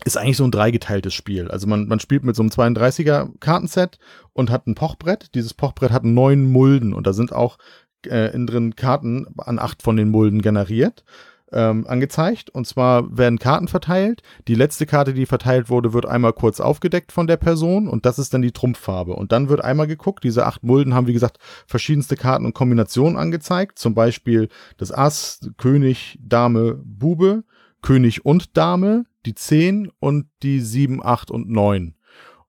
ist 0.04 0.16
eigentlich 0.16 0.36
so 0.36 0.44
ein 0.44 0.50
dreigeteiltes 0.50 1.12
Spiel. 1.12 1.50
Also 1.50 1.66
man, 1.66 1.86
man 1.86 2.00
spielt 2.00 2.24
mit 2.24 2.36
so 2.36 2.42
einem 2.42 2.50
32er 2.50 3.30
Kartenset 3.40 3.98
und 4.32 4.50
hat 4.50 4.66
ein 4.66 4.74
Pochbrett. 4.74 5.34
Dieses 5.34 5.52
Pochbrett 5.52 5.92
hat 5.92 6.04
neun 6.04 6.50
Mulden 6.50 6.94
und 6.94 7.06
da 7.06 7.12
sind 7.12 7.32
auch 7.32 7.58
äh, 8.06 8.32
innen 8.32 8.46
drin 8.46 8.76
Karten 8.76 9.26
an 9.38 9.58
acht 9.58 9.82
von 9.82 9.96
den 9.96 10.08
Mulden 10.08 10.40
generiert 10.40 11.04
ähm, 11.52 11.86
angezeigt. 11.86 12.50
Und 12.50 12.66
zwar 12.66 13.16
werden 13.16 13.38
Karten 13.38 13.68
verteilt. 13.68 14.22
Die 14.48 14.54
letzte 14.54 14.86
Karte, 14.86 15.14
die 15.14 15.26
verteilt 15.26 15.70
wurde, 15.70 15.92
wird 15.92 16.06
einmal 16.06 16.32
kurz 16.32 16.60
aufgedeckt 16.60 17.12
von 17.12 17.26
der 17.26 17.36
Person 17.36 17.88
und 17.88 18.06
das 18.06 18.18
ist 18.18 18.34
dann 18.34 18.42
die 18.42 18.52
Trumpffarbe. 18.52 19.14
Und 19.14 19.32
dann 19.32 19.48
wird 19.48 19.64
einmal 19.64 19.86
geguckt. 19.86 20.24
Diese 20.24 20.46
acht 20.46 20.62
Mulden 20.62 20.94
haben, 20.94 21.06
wie 21.06 21.12
gesagt, 21.12 21.38
verschiedenste 21.66 22.16
Karten 22.16 22.44
und 22.44 22.54
Kombinationen 22.54 23.16
angezeigt. 23.18 23.78
Zum 23.78 23.94
Beispiel 23.94 24.48
das 24.76 24.92
Ass, 24.92 25.40
König, 25.56 26.18
Dame, 26.22 26.80
Bube, 26.84 27.44
König 27.82 28.24
und 28.24 28.56
Dame, 28.56 29.04
die 29.26 29.34
10 29.34 29.90
und 29.98 30.26
die 30.42 30.60
7, 30.60 31.04
8 31.04 31.30
und 31.30 31.48
9. 31.50 31.94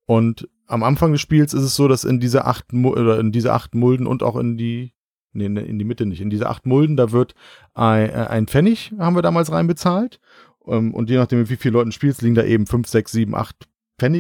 Und 0.06 0.48
am 0.68 0.84
Anfang 0.84 1.12
des 1.12 1.22
Spiels 1.22 1.54
ist 1.54 1.64
es 1.64 1.76
so, 1.76 1.88
dass 1.88 2.06
in 2.06 2.20
diese 2.20 2.46
acht, 2.46 2.72
in 2.72 3.32
diese 3.32 3.52
acht 3.52 3.76
Mulden 3.76 4.08
und 4.08 4.24
auch 4.24 4.38
in 4.38 4.58
die 4.58 4.94
nee, 5.34 5.46
in 5.46 5.80
die 5.80 5.86
Mitte 5.86 6.06
nicht, 6.06 6.22
in 6.22 6.30
diese 6.30 6.50
acht 6.50 6.66
Mulden, 6.66 6.98
da 6.98 7.12
wird 7.12 7.36
ein, 7.74 8.10
äh, 8.10 8.28
ein 8.30 8.48
Pfennig, 8.48 8.94
haben 8.98 9.16
wir 9.16 9.22
damals 9.22 9.52
reinbezahlt. 9.52 10.20
Ähm, 10.68 10.94
und 10.94 11.10
je 11.10 11.18
nachdem, 11.18 11.50
wie 11.50 11.56
viele 11.56 11.74
Leuten 11.74 11.92
spielst, 11.92 12.22
liegen 12.22 12.36
da 12.36 12.44
eben 12.44 12.66
5, 12.66 12.88
6, 12.88 13.12
7, 13.12 13.36
8 13.36 13.68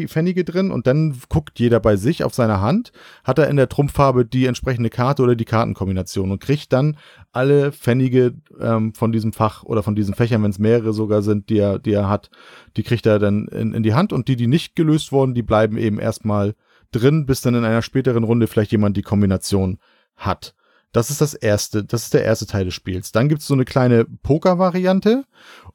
Pfennige 0.08 0.44
drin 0.44 0.70
und 0.70 0.86
dann 0.86 1.18
guckt 1.28 1.60
jeder 1.60 1.80
bei 1.80 1.96
sich 1.96 2.24
auf 2.24 2.36
seine 2.36 2.62
Hand, 2.62 2.92
hat 3.24 3.40
er 3.40 3.50
in 3.50 3.56
der 3.56 3.68
Trumpffarbe 3.68 4.26
die 4.26 4.46
entsprechende 4.46 4.92
Karte 4.92 5.24
oder 5.24 5.36
die 5.36 5.46
Kartenkombination 5.46 6.32
und 6.32 6.40
kriegt 6.40 6.72
dann 6.72 6.98
alle 7.32 7.72
Pfennige 7.72 8.36
ähm, 8.60 8.94
von 8.94 9.12
diesem 9.12 9.34
Fach 9.34 9.64
oder 9.64 9.82
von 9.82 9.96
diesen 9.96 10.14
Fächern, 10.14 10.44
wenn 10.44 10.52
es 10.52 10.60
mehrere 10.60 10.94
sogar 10.94 11.24
sind, 11.24 11.50
die 11.50 11.58
er, 11.58 11.80
die 11.80 11.94
er 11.94 12.10
hat, 12.10 12.30
die 12.78 12.84
kriegt 12.84 13.08
er 13.08 13.18
dann 13.18 13.48
in, 13.48 13.74
in 13.74 13.82
die 13.82 13.96
Hand 13.96 14.14
und 14.14 14.28
die, 14.28 14.36
die 14.36 14.48
nicht 14.48 14.76
gelöst 14.76 15.12
wurden, 15.12 15.34
die 15.34 15.42
bleiben 15.42 15.78
eben 15.78 16.00
erstmal 16.00 16.54
drin, 16.92 17.26
bis 17.26 17.42
dann 17.42 17.56
in 17.56 17.66
einer 17.66 17.82
späteren 17.82 18.24
Runde 18.24 18.46
vielleicht 18.48 18.72
jemand 18.72 18.98
die 18.98 19.02
Kombination 19.02 19.80
hat. 20.16 20.54
Das 20.92 21.10
ist 21.10 21.22
das 21.22 21.34
erste, 21.34 21.84
das 21.84 22.04
ist 22.04 22.14
der 22.14 22.24
erste 22.24 22.46
Teil 22.46 22.66
des 22.66 22.74
Spiels. 22.74 23.12
Dann 23.12 23.30
gibt 23.30 23.42
es 23.42 23.48
so 23.48 23.54
eine 23.54 23.66
kleine 23.66 24.06
Poker-Variante 24.06 25.26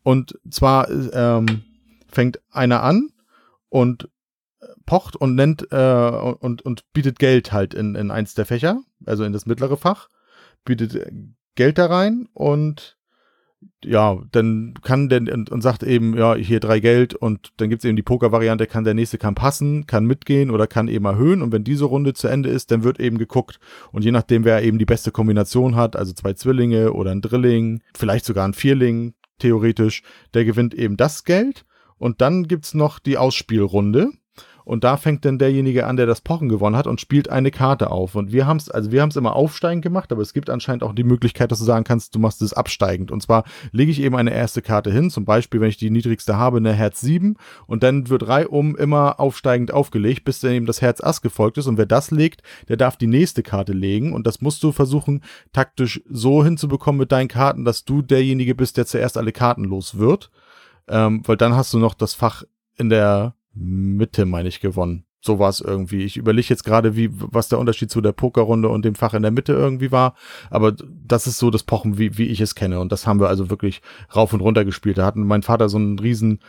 und 0.02 0.38
zwar 0.50 0.90
ähm, 0.90 1.64
fängt 2.08 2.40
einer 2.50 2.82
an 2.82 3.10
und 3.68 4.08
pocht 4.86 5.16
und 5.16 5.34
nennt 5.34 5.70
äh, 5.72 6.36
und, 6.40 6.62
und 6.62 6.92
bietet 6.92 7.18
Geld 7.18 7.52
halt 7.52 7.74
in, 7.74 7.94
in 7.94 8.10
eins 8.10 8.34
der 8.34 8.46
Fächer, 8.46 8.80
also 9.04 9.24
in 9.24 9.32
das 9.32 9.46
mittlere 9.46 9.76
Fach, 9.76 10.08
bietet 10.64 11.12
Geld 11.56 11.78
da 11.78 11.86
rein 11.86 12.28
und 12.32 12.95
ja, 13.84 14.18
dann 14.32 14.74
kann 14.82 15.08
der 15.08 15.20
und, 15.32 15.50
und 15.50 15.60
sagt 15.60 15.82
eben, 15.82 16.16
ja, 16.16 16.34
hier 16.34 16.60
drei 16.60 16.80
Geld 16.80 17.14
und 17.14 17.52
dann 17.56 17.68
gibt 17.70 17.82
es 17.82 17.88
eben 17.88 17.96
die 17.96 18.02
Poker-Variante, 18.02 18.66
kann 18.66 18.84
der 18.84 18.94
nächste 18.94 19.18
kann 19.18 19.34
passen, 19.34 19.86
kann 19.86 20.06
mitgehen 20.06 20.50
oder 20.50 20.66
kann 20.66 20.88
eben 20.88 21.04
erhöhen. 21.04 21.42
Und 21.42 21.52
wenn 21.52 21.64
diese 21.64 21.84
Runde 21.84 22.14
zu 22.14 22.28
Ende 22.28 22.48
ist, 22.48 22.70
dann 22.70 22.84
wird 22.84 23.00
eben 23.00 23.18
geguckt. 23.18 23.60
Und 23.92 24.04
je 24.04 24.12
nachdem, 24.12 24.44
wer 24.44 24.62
eben 24.62 24.78
die 24.78 24.84
beste 24.84 25.12
Kombination 25.12 25.76
hat, 25.76 25.96
also 25.96 26.12
zwei 26.12 26.32
Zwillinge 26.32 26.92
oder 26.92 27.12
ein 27.12 27.22
Drilling, 27.22 27.82
vielleicht 27.94 28.24
sogar 28.24 28.46
ein 28.46 28.54
Vierling, 28.54 29.14
theoretisch, 29.38 30.02
der 30.34 30.44
gewinnt 30.44 30.74
eben 30.74 30.96
das 30.96 31.24
Geld. 31.24 31.64
Und 31.98 32.20
dann 32.20 32.48
gibt's 32.48 32.74
noch 32.74 32.98
die 32.98 33.18
Ausspielrunde. 33.18 34.10
Und 34.66 34.82
da 34.82 34.96
fängt 34.96 35.24
dann 35.24 35.38
derjenige 35.38 35.86
an, 35.86 35.96
der 35.96 36.06
das 36.06 36.20
Pochen 36.20 36.48
gewonnen 36.48 36.74
hat 36.74 36.88
und 36.88 37.00
spielt 37.00 37.30
eine 37.30 37.52
Karte 37.52 37.88
auf. 37.92 38.16
Und 38.16 38.32
wir 38.32 38.48
haben 38.48 38.56
es, 38.56 38.68
also 38.68 38.90
wir 38.90 39.00
haben 39.00 39.10
es 39.10 39.16
immer 39.16 39.36
aufsteigend 39.36 39.84
gemacht, 39.84 40.10
aber 40.10 40.22
es 40.22 40.32
gibt 40.32 40.50
anscheinend 40.50 40.82
auch 40.82 40.92
die 40.92 41.04
Möglichkeit, 41.04 41.52
dass 41.52 41.60
du 41.60 41.64
sagen 41.64 41.84
kannst, 41.84 42.16
du 42.16 42.18
machst 42.18 42.42
es 42.42 42.52
absteigend. 42.52 43.12
Und 43.12 43.22
zwar 43.22 43.44
lege 43.70 43.92
ich 43.92 44.02
eben 44.02 44.16
eine 44.16 44.34
erste 44.34 44.62
Karte 44.62 44.90
hin, 44.90 45.08
zum 45.08 45.24
Beispiel, 45.24 45.60
wenn 45.60 45.68
ich 45.68 45.76
die 45.76 45.90
niedrigste 45.90 46.36
habe, 46.36 46.56
eine 46.56 46.72
Herz 46.72 47.00
7 47.00 47.36
und 47.68 47.84
dann 47.84 48.08
wird 48.08 48.26
reihum 48.26 48.74
immer 48.74 49.20
aufsteigend 49.20 49.72
aufgelegt, 49.72 50.24
bis 50.24 50.40
dann 50.40 50.50
eben 50.50 50.66
das 50.66 50.82
Herz 50.82 51.00
Ass 51.00 51.22
gefolgt 51.22 51.58
ist. 51.58 51.68
Und 51.68 51.78
wer 51.78 51.86
das 51.86 52.10
legt, 52.10 52.42
der 52.68 52.76
darf 52.76 52.96
die 52.96 53.06
nächste 53.06 53.44
Karte 53.44 53.72
legen. 53.72 54.12
Und 54.12 54.26
das 54.26 54.40
musst 54.40 54.64
du 54.64 54.72
versuchen, 54.72 55.22
taktisch 55.52 56.02
so 56.10 56.42
hinzubekommen 56.42 56.98
mit 56.98 57.12
deinen 57.12 57.28
Karten, 57.28 57.64
dass 57.64 57.84
du 57.84 58.02
derjenige 58.02 58.56
bist, 58.56 58.78
der 58.78 58.86
zuerst 58.86 59.16
alle 59.16 59.30
Karten 59.30 59.62
los 59.62 59.96
wird. 59.96 60.32
Ähm, 60.88 61.22
weil 61.24 61.36
dann 61.36 61.54
hast 61.54 61.72
du 61.72 61.78
noch 61.78 61.94
das 61.94 62.14
Fach 62.14 62.42
in 62.76 62.88
der 62.88 63.35
Mitte, 63.56 64.26
meine 64.26 64.48
ich, 64.48 64.60
gewonnen. 64.60 65.04
So 65.20 65.38
war 65.38 65.48
es 65.48 65.60
irgendwie. 65.60 66.04
Ich 66.04 66.16
überlege 66.16 66.48
jetzt 66.50 66.64
gerade, 66.64 66.94
wie, 66.94 67.10
was 67.12 67.48
der 67.48 67.58
Unterschied 67.58 67.90
zu 67.90 68.00
der 68.00 68.12
Pokerrunde 68.12 68.68
und 68.68 68.84
dem 68.84 68.94
Fach 68.94 69.14
in 69.14 69.22
der 69.22 69.32
Mitte 69.32 69.52
irgendwie 69.52 69.90
war. 69.90 70.14
Aber 70.50 70.72
das 70.72 71.26
ist 71.26 71.38
so 71.38 71.50
das 71.50 71.64
Pochen, 71.64 71.98
wie, 71.98 72.16
wie 72.16 72.26
ich 72.26 72.40
es 72.40 72.54
kenne. 72.54 72.78
Und 72.78 72.92
das 72.92 73.06
haben 73.06 73.18
wir 73.18 73.28
also 73.28 73.50
wirklich 73.50 73.82
rauf 74.14 74.32
und 74.32 74.40
runter 74.40 74.64
gespielt. 74.64 74.98
Da 74.98 75.06
hatten 75.06 75.26
mein 75.26 75.42
Vater 75.42 75.68
so 75.68 75.78
einen 75.78 75.98
riesen 75.98 76.40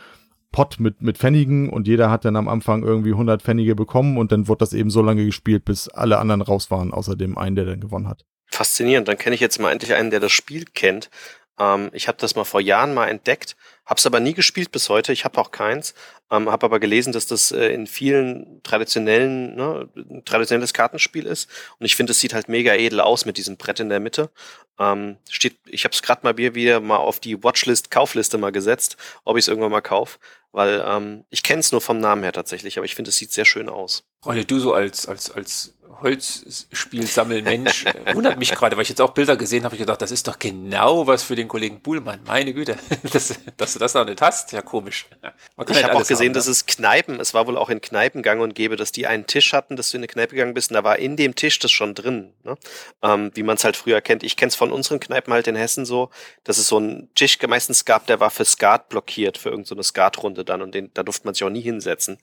Pot 0.52 0.80
mit, 0.80 1.02
mit 1.02 1.18
Pfennigen 1.18 1.68
und 1.68 1.86
jeder 1.86 2.10
hat 2.10 2.24
dann 2.24 2.36
am 2.36 2.48
Anfang 2.48 2.82
irgendwie 2.82 3.12
100 3.12 3.42
Pfennige 3.42 3.74
bekommen 3.74 4.16
und 4.16 4.32
dann 4.32 4.48
wurde 4.48 4.60
das 4.60 4.72
eben 4.72 4.90
so 4.90 5.02
lange 5.02 5.24
gespielt, 5.24 5.64
bis 5.64 5.88
alle 5.88 6.18
anderen 6.18 6.40
raus 6.40 6.70
waren, 6.70 6.92
außer 6.92 7.16
dem 7.16 7.36
einen, 7.36 7.56
der 7.56 7.66
dann 7.66 7.80
gewonnen 7.80 8.08
hat. 8.08 8.24
Faszinierend. 8.50 9.08
Dann 9.08 9.18
kenne 9.18 9.34
ich 9.34 9.42
jetzt 9.42 9.60
mal 9.60 9.72
endlich 9.72 9.92
einen, 9.94 10.10
der 10.10 10.20
das 10.20 10.32
Spiel 10.32 10.64
kennt. 10.64 11.10
Ähm, 11.58 11.90
ich 11.92 12.08
habe 12.08 12.18
das 12.18 12.34
mal 12.34 12.44
vor 12.44 12.60
Jahren 12.60 12.94
mal 12.94 13.08
entdeckt, 13.08 13.56
habe 13.84 13.98
es 13.98 14.06
aber 14.06 14.20
nie 14.20 14.34
gespielt 14.34 14.70
bis 14.70 14.88
heute. 14.88 15.12
Ich 15.12 15.24
habe 15.24 15.40
auch 15.40 15.50
keins, 15.50 15.94
ähm, 16.30 16.50
habe 16.50 16.66
aber 16.66 16.78
gelesen, 16.78 17.12
dass 17.12 17.26
das 17.26 17.52
äh, 17.52 17.68
in 17.68 17.86
vielen 17.86 18.62
traditionellen, 18.62 19.56
ne, 19.56 19.88
traditionelles 20.24 20.74
Kartenspiel 20.74 21.26
ist. 21.26 21.48
Und 21.78 21.86
ich 21.86 21.96
finde, 21.96 22.12
es 22.12 22.20
sieht 22.20 22.34
halt 22.34 22.48
mega 22.48 22.74
edel 22.74 23.00
aus 23.00 23.24
mit 23.24 23.38
diesem 23.38 23.56
Brett 23.56 23.80
in 23.80 23.88
der 23.88 24.00
Mitte. 24.00 24.30
Ähm, 24.78 25.16
steht, 25.28 25.58
ich 25.66 25.84
habe 25.84 25.94
es 25.94 26.02
gerade 26.02 26.20
mal 26.22 26.36
wieder 26.36 26.80
mal 26.80 26.96
auf 26.96 27.18
die 27.18 27.42
Watchlist, 27.42 27.90
Kaufliste 27.90 28.38
mal 28.38 28.52
gesetzt, 28.52 28.96
ob 29.24 29.36
ich 29.36 29.44
es 29.44 29.48
irgendwann 29.48 29.72
mal 29.72 29.80
kaufe. 29.80 30.18
Weil 30.52 30.82
ähm, 30.86 31.24
ich 31.30 31.42
kenne 31.42 31.60
es 31.60 31.72
nur 31.72 31.80
vom 31.80 31.98
Namen 31.98 32.22
her 32.22 32.32
tatsächlich, 32.32 32.78
aber 32.78 32.84
ich 32.84 32.94
finde, 32.94 33.10
es 33.10 33.16
sieht 33.16 33.32
sehr 33.32 33.44
schön 33.44 33.68
aus. 33.68 34.04
Rolle, 34.24 34.44
du 34.44 34.58
so 34.58 34.72
als, 34.72 35.06
als, 35.06 35.30
als 35.30 35.77
Holzspielsammelmensch 36.00 37.86
äh, 37.86 38.14
wundert 38.14 38.38
mich 38.38 38.50
gerade, 38.50 38.76
weil 38.76 38.82
ich 38.82 38.88
jetzt 38.88 39.00
auch 39.00 39.10
Bilder 39.10 39.36
gesehen 39.36 39.64
habe, 39.64 39.74
ich 39.74 39.80
gedacht, 39.80 40.00
das 40.00 40.10
ist 40.10 40.28
doch 40.28 40.38
genau 40.38 41.06
was 41.06 41.22
für 41.22 41.34
den 41.34 41.48
Kollegen 41.48 41.80
Buhlmann. 41.80 42.20
Meine 42.26 42.54
Güte, 42.54 42.76
das, 43.12 43.34
dass 43.56 43.72
du 43.72 43.78
das 43.78 43.94
noch 43.94 44.04
nicht 44.04 44.20
hast, 44.20 44.52
ja 44.52 44.62
komisch. 44.62 45.06
ich 45.10 45.74
halt 45.74 45.84
habe 45.84 45.96
auch 45.96 46.06
gesehen, 46.06 46.28
haben, 46.28 46.34
dass 46.34 46.46
ne? 46.46 46.52
es 46.52 46.66
Kneipen, 46.66 47.18
es 47.20 47.34
war 47.34 47.46
wohl 47.46 47.56
auch 47.56 47.70
in 47.70 47.80
Kneipen 47.80 48.22
gang 48.22 48.40
und 48.40 48.54
gäbe, 48.54 48.76
dass 48.76 48.92
die 48.92 49.06
einen 49.06 49.26
Tisch 49.26 49.52
hatten, 49.52 49.76
dass 49.76 49.90
du 49.90 49.96
in 49.96 50.00
eine 50.00 50.08
Kneipe 50.08 50.34
gegangen 50.34 50.54
bist 50.54 50.70
und 50.70 50.74
da 50.74 50.84
war 50.84 50.98
in 50.98 51.16
dem 51.16 51.34
Tisch 51.34 51.58
das 51.58 51.70
schon 51.70 51.94
drin. 51.94 52.32
Ne? 52.44 52.56
Ähm, 53.02 53.30
wie 53.34 53.42
man 53.42 53.56
es 53.56 53.64
halt 53.64 53.76
früher 53.76 54.00
kennt. 54.00 54.22
Ich 54.22 54.36
kenne 54.36 54.48
es 54.48 54.56
von 54.56 54.72
unseren 54.72 55.00
Kneipen 55.00 55.32
halt 55.32 55.46
in 55.46 55.56
Hessen 55.56 55.84
so, 55.84 56.10
dass 56.44 56.58
es 56.58 56.68
so 56.68 56.76
einen 56.76 57.12
Tisch 57.14 57.38
meistens 57.46 57.84
gab, 57.84 58.06
der 58.06 58.20
war 58.20 58.30
für 58.30 58.44
Skat 58.44 58.88
blockiert, 58.88 59.38
für 59.38 59.50
irgendeine 59.50 59.82
so 59.82 59.88
Skatrunde 59.88 60.44
dann 60.44 60.62
und 60.62 60.74
den, 60.74 60.90
da 60.94 61.02
durfte 61.02 61.26
man 61.26 61.34
sich 61.34 61.44
auch 61.44 61.50
nie 61.50 61.60
hinsetzen. 61.60 62.18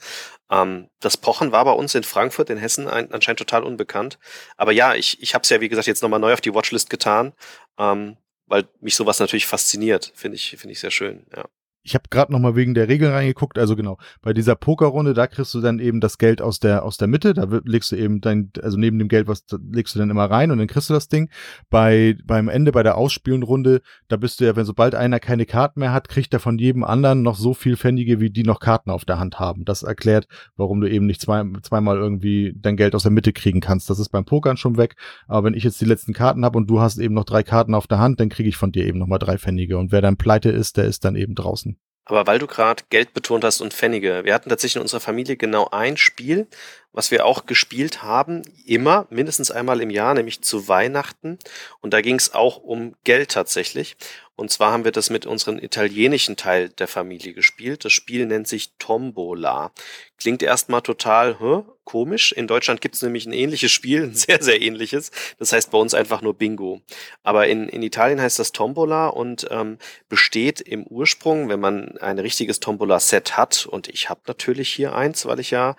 Ähm, 0.50 0.90
das 1.00 1.18
Pochen 1.18 1.52
war 1.52 1.66
bei 1.66 1.72
uns 1.72 1.96
in 1.96 2.04
Frankfurt, 2.04 2.50
in 2.50 2.58
Hessen 2.58 2.88
ein, 2.88 3.12
anscheinend 3.12 3.40
total 3.40 3.64
unbekannt. 3.66 4.20
Aber 4.58 4.72
ja, 4.72 4.96
ich, 4.96 5.22
ich 5.22 5.34
habe 5.34 5.44
es 5.44 5.50
ja, 5.50 5.62
wie 5.62 5.70
gesagt, 5.70 5.88
jetzt 5.88 6.04
nochmal 6.04 6.20
neu 6.20 6.34
auf 6.34 6.42
die 6.42 6.54
Watchlist 6.54 6.90
getan, 6.90 7.34
ähm, 7.78 8.18
weil 8.48 8.68
mich 8.80 8.96
sowas 8.96 9.20
natürlich 9.20 9.48
fasziniert. 9.48 10.12
Finde 10.16 10.36
ich, 10.36 10.56
finde 10.58 10.74
ich 10.74 10.80
sehr 10.80 10.92
schön, 10.92 11.26
ja 11.36 11.46
ich 11.86 11.94
habe 11.94 12.06
gerade 12.10 12.32
noch 12.32 12.40
mal 12.40 12.56
wegen 12.56 12.74
der 12.74 12.88
Regeln 12.88 13.12
reingeguckt. 13.12 13.60
Also 13.60 13.76
genau, 13.76 13.98
bei 14.24 14.34
dieser 14.34 14.56
Pokerrunde, 14.56 15.14
da 15.14 15.28
kriegst 15.28 15.54
du 15.54 15.62
dann 15.62 15.78
eben 15.78 16.02
das 16.02 16.18
Geld 16.18 16.42
aus 16.42 16.60
der 16.60 16.84
aus 16.84 16.98
der 16.98 17.08
Mitte. 17.08 17.36
Da 17.36 17.48
legst 17.64 17.92
du 17.92 17.96
eben 17.96 18.22
dein, 18.22 18.50
also 18.62 18.76
neben 18.78 18.98
dem 18.98 19.08
Geld, 19.08 19.28
was 19.28 19.46
legst 19.72 19.94
du 19.94 20.00
dann 20.00 20.10
immer 20.10 20.26
rein 20.26 20.50
und 20.50 20.58
dann 20.58 20.68
kriegst 20.68 20.90
du 20.90 20.96
das 20.96 21.10
Ding. 21.10 21.30
Bei 21.70 22.18
beim 22.26 22.50
Ende 22.50 22.72
bei 22.72 22.82
der 22.82 22.98
Ausspielenrunde, 22.98 23.82
da 24.08 24.18
bist 24.18 24.40
du 24.40 24.46
ja, 24.46 24.56
wenn 24.56 24.66
sobald 24.66 24.96
einer 24.96 25.20
keine 25.20 25.46
Karten 25.46 25.80
mehr 25.80 25.94
hat, 25.94 26.10
kriegt 26.10 26.34
er 26.34 26.40
von 26.40 26.58
jedem 26.58 26.84
anderen 26.84 27.22
noch 27.22 27.36
so 27.36 27.54
viel 27.54 27.78
Pfennige, 27.78 28.20
wie 28.20 28.32
die 28.32 28.44
noch 28.44 28.60
Karten 28.60 28.90
auf 28.90 29.06
der 29.06 29.20
Hand 29.20 29.40
haben. 29.40 29.64
Das 29.64 29.84
erklärt, 29.84 30.28
warum 30.56 30.82
du 30.82 30.90
eben 30.90 31.06
nicht 31.06 31.22
zwei, 31.22 31.44
zweimal 31.62 31.98
irgendwie 31.98 32.56
dein 32.58 32.78
Geld 32.78 32.96
aus 32.96 33.04
der 33.04 33.12
Mitte 33.12 33.32
kriegen 33.32 33.62
kannst. 33.62 33.92
Das 33.92 34.00
ist 34.00 34.10
beim 34.10 34.26
Pokern 34.26 34.58
schon 34.58 34.78
weg. 34.78 34.96
Aber 35.28 35.46
wenn 35.46 35.54
ich 35.54 35.64
jetzt 35.64 35.80
die 35.82 35.86
letzten 35.86 36.14
Karten 36.14 36.44
habe 36.44 36.58
und 36.58 36.68
du 36.68 36.82
hast 36.82 36.98
eben 36.98 37.14
noch 37.14 37.26
drei 37.26 37.44
Karten 37.44 37.76
auf 37.76 37.86
der 37.86 38.00
Hand, 38.00 38.20
dann 38.20 38.30
kriege 38.30 38.50
ich 38.50 38.58
von 38.58 38.72
dir 38.72 38.88
eben 38.88 38.98
noch 38.98 39.08
mal 39.08 39.20
drei 39.20 39.38
Pfennige. 39.38 39.78
Und 39.78 39.92
wer 39.92 40.02
dann 40.02 40.18
pleite 40.18 40.50
ist, 40.50 40.78
der 40.78 40.86
ist 40.86 41.06
dann 41.06 41.16
eben 41.16 41.36
draußen. 41.36 41.75
Aber 42.06 42.28
weil 42.28 42.40
du 42.40 42.48
gerade 42.48 42.84
Geld 42.90 43.14
betont 43.14 43.44
hast 43.44 43.62
und 43.62 43.74
Pfennige, 43.74 44.24
wir 44.24 44.34
hatten 44.34 44.50
tatsächlich 44.50 44.76
in 44.78 44.84
unserer 44.84 45.00
Familie 45.02 45.38
genau 45.38 45.70
ein 45.72 45.98
Spiel, 45.98 46.48
was 46.96 47.12
wir 47.12 47.26
auch 47.26 47.46
gespielt 47.46 48.04
haben, 48.04 48.42
immer, 48.66 49.06
mindestens 49.10 49.52
einmal 49.52 49.82
im 49.82 49.90
Jahr, 49.90 50.14
nämlich 50.14 50.42
zu 50.42 50.70
Weihnachten. 50.70 51.38
Und 51.82 51.94
da 51.94 52.00
ging 52.00 52.16
es 52.16 52.34
auch 52.34 52.58
um 52.58 52.96
Geld 53.04 53.32
tatsächlich. 53.32 53.98
Und 54.38 54.52
zwar 54.52 54.74
haben 54.74 54.84
wir 54.84 54.92
das 54.92 55.10
mit 55.10 55.26
unserem 55.26 55.60
italienischen 55.60 56.36
Teil 56.36 56.68
der 56.70 56.90
Familie 56.90 57.34
gespielt. 57.34 57.86
Das 57.86 57.94
Spiel 57.94 58.26
nennt 58.26 58.48
sich 58.48 58.72
Tombola. 58.80 59.72
Klingt 60.18 60.44
erstmal 60.44 60.82
total 60.82 61.40
hä, 61.40 61.64
komisch. 61.86 62.34
In 62.34 62.48
Deutschland 62.48 62.82
gibt 62.82 62.96
es 62.96 63.02
nämlich 63.02 63.26
ein 63.26 63.32
ähnliches 63.32 63.72
Spiel, 63.72 64.04
ein 64.06 64.14
sehr, 64.14 64.44
sehr 64.44 64.62
ähnliches. 64.62 65.12
Das 65.40 65.54
heißt 65.54 65.72
bei 65.72 65.78
uns 65.78 65.94
einfach 65.94 66.22
nur 66.22 66.34
Bingo. 66.34 66.82
Aber 67.24 67.48
in, 67.48 67.70
in 67.70 67.82
Italien 67.82 68.20
heißt 68.20 68.38
das 68.38 68.52
Tombola 68.52 69.08
und 69.08 69.48
ähm, 69.52 69.78
besteht 70.10 70.60
im 70.60 70.86
Ursprung, 70.86 71.48
wenn 71.48 71.62
man 71.62 71.98
ein 72.00 72.20
richtiges 72.20 72.60
Tombola-Set 72.60 73.38
hat, 73.38 73.66
und 73.66 73.88
ich 73.88 74.10
habe 74.10 74.22
natürlich 74.28 74.70
hier 74.74 74.96
eins, 74.96 75.26
weil 75.26 75.40
ich 75.40 75.52
ja 75.52 75.78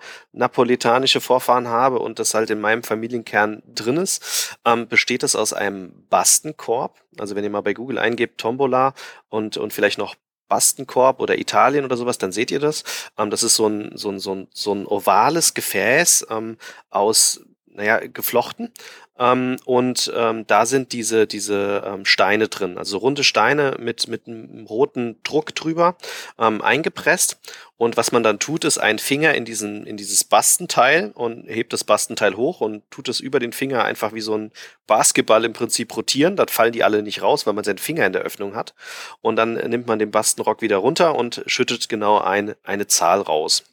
napolitanische 1.07 1.21
Vorfahren 1.21 1.67
habe 1.67 1.99
und 1.99 2.19
das 2.19 2.33
halt 2.33 2.49
in 2.49 2.59
meinem 2.59 2.83
Familienkern 2.83 3.63
drin 3.73 3.97
ist, 3.97 4.57
ähm, 4.65 4.87
besteht 4.87 5.23
es 5.23 5.35
aus 5.35 5.53
einem 5.53 5.91
Bastenkorb. 6.09 7.01
Also 7.17 7.35
wenn 7.35 7.43
ihr 7.43 7.49
mal 7.49 7.61
bei 7.61 7.73
Google 7.73 7.97
eingebt 7.97 8.39
Tombola 8.39 8.93
und, 9.29 9.57
und 9.57 9.73
vielleicht 9.73 9.97
noch 9.97 10.15
Bastenkorb 10.49 11.19
oder 11.19 11.37
Italien 11.37 11.85
oder 11.85 11.97
sowas, 11.97 12.17
dann 12.17 12.31
seht 12.31 12.51
ihr 12.51 12.59
das. 12.59 12.83
Ähm, 13.17 13.29
das 13.29 13.43
ist 13.43 13.55
so 13.55 13.67
ein, 13.67 13.91
so 13.95 14.09
ein, 14.09 14.19
so 14.19 14.35
ein, 14.35 14.47
so 14.53 14.73
ein 14.73 14.85
ovales 14.85 15.53
Gefäß 15.53 16.27
ähm, 16.29 16.57
aus 16.89 17.41
naja, 17.77 17.99
geflochten. 17.99 18.71
Ähm, 19.19 19.57
und 19.65 20.11
ähm, 20.15 20.45
da 20.47 20.65
sind 20.65 20.91
diese, 20.93 21.27
diese 21.27 21.83
ähm, 21.85 22.05
Steine 22.05 22.49
drin, 22.49 22.77
also 22.77 22.97
runde 22.97 23.23
Steine 23.23 23.77
mit, 23.79 24.07
mit 24.07 24.27
einem 24.27 24.65
roten 24.65 25.17
Druck 25.23 25.55
drüber 25.55 25.95
ähm, 26.39 26.61
eingepresst. 26.61 27.39
Und 27.77 27.95
was 27.95 28.11
man 28.11 28.23
dann 28.23 28.39
tut, 28.39 28.65
ist 28.65 28.79
einen 28.79 28.97
Finger 28.97 29.35
in, 29.35 29.45
diesen, 29.45 29.85
in 29.85 29.97
dieses 29.97 30.23
Bastenteil 30.23 31.11
und 31.13 31.47
hebt 31.47 31.71
das 31.73 31.83
Bastenteil 31.83 32.35
hoch 32.35 32.59
und 32.61 32.81
tut 32.89 33.07
es 33.07 33.19
über 33.19 33.39
den 33.39 33.53
Finger 33.53 33.85
einfach 33.85 34.13
wie 34.13 34.21
so 34.21 34.35
ein 34.35 34.51
Basketball 34.87 35.45
im 35.45 35.53
Prinzip 35.53 35.95
rotieren. 35.95 36.35
Dann 36.35 36.47
fallen 36.47 36.73
die 36.73 36.83
alle 36.83 37.03
nicht 37.03 37.21
raus, 37.21 37.45
weil 37.45 37.53
man 37.53 37.63
seinen 37.63 37.77
Finger 37.77 38.07
in 38.07 38.13
der 38.13 38.23
Öffnung 38.23 38.55
hat. 38.55 38.73
Und 39.21 39.35
dann 39.35 39.53
nimmt 39.53 39.85
man 39.85 39.99
den 39.99 40.09
Bastenrock 40.09 40.63
wieder 40.63 40.77
runter 40.77 41.15
und 41.15 41.43
schüttet 41.45 41.89
genau 41.89 42.19
ein, 42.19 42.55
eine 42.63 42.87
Zahl 42.87 43.21
raus. 43.21 43.63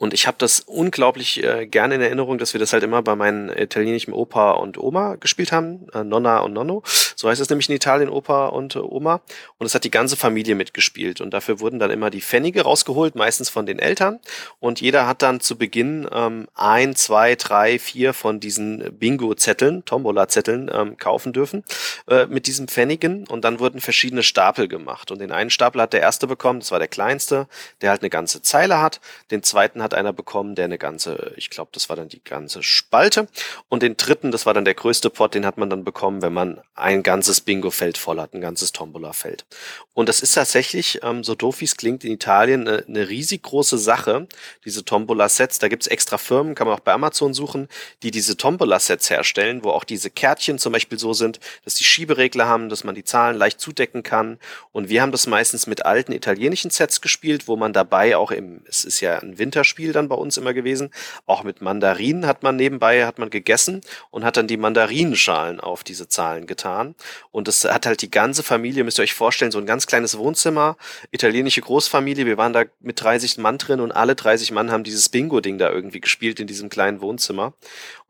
Und 0.00 0.14
ich 0.14 0.26
habe 0.26 0.38
das 0.38 0.60
unglaublich 0.60 1.44
äh, 1.44 1.66
gerne 1.66 1.96
in 1.96 2.00
Erinnerung, 2.00 2.38
dass 2.38 2.54
wir 2.54 2.58
das 2.58 2.72
halt 2.72 2.82
immer 2.82 3.02
bei 3.02 3.16
meinen 3.16 3.50
italienischen 3.50 4.14
Opa 4.14 4.52
und 4.52 4.78
Oma 4.78 5.16
gespielt 5.16 5.52
haben. 5.52 5.88
Äh, 5.92 6.04
Nonna 6.04 6.38
und 6.38 6.54
Nonno. 6.54 6.82
So 7.16 7.28
heißt 7.28 7.38
es 7.38 7.50
nämlich 7.50 7.68
in 7.68 7.76
Italien, 7.76 8.08
Opa 8.08 8.46
und 8.46 8.76
äh, 8.76 8.78
Oma. 8.78 9.20
Und 9.58 9.66
es 9.66 9.74
hat 9.74 9.84
die 9.84 9.90
ganze 9.90 10.16
Familie 10.16 10.54
mitgespielt. 10.54 11.20
Und 11.20 11.34
dafür 11.34 11.60
wurden 11.60 11.78
dann 11.78 11.90
immer 11.90 12.08
die 12.08 12.22
Pfennige 12.22 12.62
rausgeholt, 12.62 13.14
meistens 13.14 13.50
von 13.50 13.66
den 13.66 13.78
Eltern. 13.78 14.20
Und 14.58 14.80
jeder 14.80 15.06
hat 15.06 15.20
dann 15.20 15.40
zu 15.40 15.58
Beginn 15.58 16.08
ähm, 16.10 16.48
ein, 16.54 16.96
zwei, 16.96 17.34
drei, 17.34 17.78
vier 17.78 18.14
von 18.14 18.40
diesen 18.40 18.98
Bingo-Zetteln, 18.98 19.84
Tombola-Zetteln 19.84 20.70
ähm, 20.72 20.96
kaufen 20.96 21.34
dürfen 21.34 21.62
äh, 22.08 22.24
mit 22.24 22.46
diesen 22.46 22.68
Pfennigen. 22.68 23.26
Und 23.26 23.44
dann 23.44 23.60
wurden 23.60 23.82
verschiedene 23.82 24.22
Stapel 24.22 24.66
gemacht. 24.66 25.10
Und 25.10 25.20
den 25.20 25.30
einen 25.30 25.50
Stapel 25.50 25.82
hat 25.82 25.92
der 25.92 26.00
erste 26.00 26.26
bekommen, 26.26 26.60
das 26.60 26.70
war 26.70 26.78
der 26.78 26.88
kleinste, 26.88 27.48
der 27.82 27.90
halt 27.90 28.00
eine 28.00 28.08
ganze 28.08 28.40
Zeile 28.40 28.80
hat. 28.80 29.02
Den 29.30 29.42
zweiten 29.42 29.82
hat 29.82 29.89
hat 29.90 29.98
einer 29.98 30.12
bekommen, 30.12 30.54
der 30.54 30.66
eine 30.66 30.78
ganze, 30.78 31.32
ich 31.36 31.50
glaube, 31.50 31.70
das 31.72 31.88
war 31.88 31.96
dann 31.96 32.08
die 32.08 32.22
ganze 32.22 32.62
Spalte. 32.62 33.28
Und 33.68 33.82
den 33.82 33.96
dritten, 33.96 34.30
das 34.30 34.46
war 34.46 34.54
dann 34.54 34.64
der 34.64 34.74
größte 34.74 35.10
Pot, 35.10 35.34
den 35.34 35.44
hat 35.44 35.58
man 35.58 35.68
dann 35.68 35.84
bekommen, 35.84 36.22
wenn 36.22 36.32
man 36.32 36.60
ein 36.74 37.02
ganzes 37.02 37.40
Bingo-Feld 37.40 37.98
voll 37.98 38.20
hat, 38.20 38.34
ein 38.34 38.40
ganzes 38.40 38.72
Tombola-Feld. 38.72 39.44
Und 39.92 40.08
das 40.08 40.20
ist 40.20 40.34
tatsächlich, 40.34 41.00
ähm, 41.02 41.24
so 41.24 41.34
doof 41.34 41.60
wie 41.60 41.64
es 41.64 41.76
klingt, 41.76 42.04
in 42.04 42.12
Italien 42.12 42.66
eine, 42.66 42.84
eine 42.86 43.08
riesig 43.08 43.42
große 43.42 43.78
Sache, 43.78 44.28
diese 44.64 44.84
Tombola-Sets. 44.84 45.58
Da 45.58 45.68
gibt's 45.68 45.88
extra 45.88 46.18
Firmen, 46.18 46.54
kann 46.54 46.66
man 46.66 46.76
auch 46.76 46.80
bei 46.80 46.92
Amazon 46.92 47.34
suchen, 47.34 47.68
die 48.02 48.10
diese 48.10 48.36
Tombola-Sets 48.36 49.10
herstellen, 49.10 49.64
wo 49.64 49.70
auch 49.70 49.84
diese 49.84 50.10
Kärtchen 50.10 50.58
zum 50.58 50.72
Beispiel 50.72 50.98
so 50.98 51.12
sind, 51.12 51.40
dass 51.64 51.74
die 51.74 51.84
Schieberegler 51.84 52.46
haben, 52.46 52.68
dass 52.68 52.84
man 52.84 52.94
die 52.94 53.04
Zahlen 53.04 53.36
leicht 53.36 53.60
zudecken 53.60 54.02
kann. 54.02 54.38
Und 54.72 54.88
wir 54.88 55.02
haben 55.02 55.12
das 55.12 55.26
meistens 55.26 55.66
mit 55.66 55.84
alten 55.84 56.12
italienischen 56.12 56.70
Sets 56.70 57.00
gespielt, 57.00 57.48
wo 57.48 57.56
man 57.56 57.72
dabei 57.72 58.16
auch 58.16 58.30
im, 58.30 58.62
es 58.68 58.84
ist 58.84 59.00
ja 59.00 59.18
ein 59.18 59.38
Winterspiel, 59.38 59.79
Spiel 59.80 59.94
dann 59.94 60.08
bei 60.08 60.14
uns 60.14 60.36
immer 60.36 60.52
gewesen. 60.52 60.90
Auch 61.24 61.42
mit 61.42 61.62
Mandarinen 61.62 62.26
hat 62.26 62.42
man 62.42 62.56
nebenbei, 62.56 63.06
hat 63.06 63.18
man 63.18 63.30
gegessen 63.30 63.80
und 64.10 64.24
hat 64.24 64.36
dann 64.36 64.46
die 64.46 64.58
Mandarinenschalen 64.58 65.58
auf 65.58 65.84
diese 65.84 66.06
Zahlen 66.06 66.46
getan. 66.46 66.94
Und 67.30 67.48
das 67.48 67.64
hat 67.64 67.86
halt 67.86 68.02
die 68.02 68.10
ganze 68.10 68.42
Familie, 68.42 68.84
müsst 68.84 68.98
ihr 68.98 69.04
euch 69.04 69.14
vorstellen, 69.14 69.52
so 69.52 69.58
ein 69.58 69.64
ganz 69.64 69.86
kleines 69.86 70.18
Wohnzimmer, 70.18 70.76
italienische 71.12 71.62
Großfamilie. 71.62 72.26
Wir 72.26 72.36
waren 72.36 72.52
da 72.52 72.64
mit 72.80 73.02
30 73.02 73.38
Mann 73.38 73.56
drin 73.56 73.80
und 73.80 73.90
alle 73.90 74.14
30 74.14 74.50
Mann 74.50 74.70
haben 74.70 74.84
dieses 74.84 75.08
Bingo-Ding 75.08 75.56
da 75.56 75.70
irgendwie 75.70 76.00
gespielt 76.00 76.40
in 76.40 76.46
diesem 76.46 76.68
kleinen 76.68 77.00
Wohnzimmer. 77.00 77.54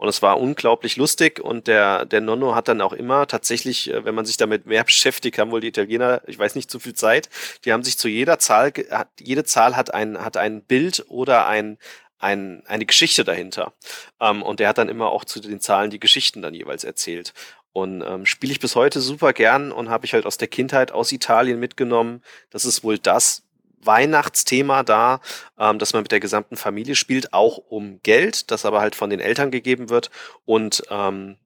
Und 0.00 0.08
es 0.08 0.22
war 0.22 0.40
unglaublich 0.40 0.96
lustig 0.96 1.40
und 1.40 1.66
der, 1.66 2.06
der 2.06 2.22
Nonno 2.22 2.54
hat 2.54 2.68
dann 2.68 2.80
auch 2.80 2.94
immer 2.94 3.26
tatsächlich, 3.26 3.90
äh, 3.90 4.02
wenn 4.02 4.14
man 4.14 4.24
sich 4.24 4.38
damit 4.38 4.64
mehr 4.64 4.82
beschäftigt, 4.90 5.38
haben 5.38 5.50
wohl 5.50 5.60
die 5.60 5.68
Italiener, 5.68 6.22
ich 6.26 6.38
weiß 6.38 6.54
nicht, 6.54 6.70
zu 6.70 6.80
viel 6.80 6.94
Zeit, 6.94 7.28
die 7.66 7.72
haben 7.74 7.84
sich 7.84 7.98
zu 7.98 8.08
jeder 8.08 8.38
Zahl, 8.38 8.72
jede 9.20 9.44
Zahl 9.44 9.76
hat 9.76 9.92
ein, 9.92 10.16
hat 10.16 10.38
ein 10.38 10.62
Bild 10.62 11.04
oder 11.08 11.46
ein 11.46 11.76
ein, 12.18 12.62
ein, 12.62 12.66
eine 12.66 12.86
Geschichte 12.86 13.24
dahinter. 13.24 13.74
Ähm, 14.20 14.42
und 14.42 14.60
der 14.60 14.68
hat 14.68 14.78
dann 14.78 14.88
immer 14.88 15.10
auch 15.10 15.26
zu 15.26 15.40
den 15.40 15.60
Zahlen 15.60 15.90
die 15.90 16.00
Geschichten 16.00 16.40
dann 16.40 16.54
jeweils 16.54 16.84
erzählt. 16.84 17.34
Und 17.72 18.02
ähm, 18.02 18.24
spiele 18.24 18.52
ich 18.52 18.60
bis 18.60 18.76
heute 18.76 19.00
super 19.00 19.34
gern 19.34 19.70
und 19.70 19.90
habe 19.90 20.06
ich 20.06 20.14
halt 20.14 20.24
aus 20.26 20.38
der 20.38 20.48
Kindheit 20.48 20.92
aus 20.92 21.12
Italien 21.12 21.60
mitgenommen. 21.60 22.22
Das 22.50 22.64
ist 22.64 22.84
wohl 22.84 22.98
das 22.98 23.42
Weihnachtsthema 23.80 24.82
da, 24.82 25.20
ähm, 25.58 25.78
dass 25.78 25.92
man 25.92 26.02
mit 26.02 26.12
der 26.12 26.20
gesamten 26.20 26.56
Familie 26.56 26.94
spielt, 26.94 27.32
auch 27.32 27.58
um 27.58 28.00
Geld, 28.02 28.50
das 28.50 28.64
aber 28.64 28.80
halt 28.80 28.94
von 28.94 29.10
den 29.10 29.20
Eltern 29.20 29.50
gegeben 29.50 29.88
wird 29.88 30.10
und 30.44 30.82
ähm, 30.90 31.36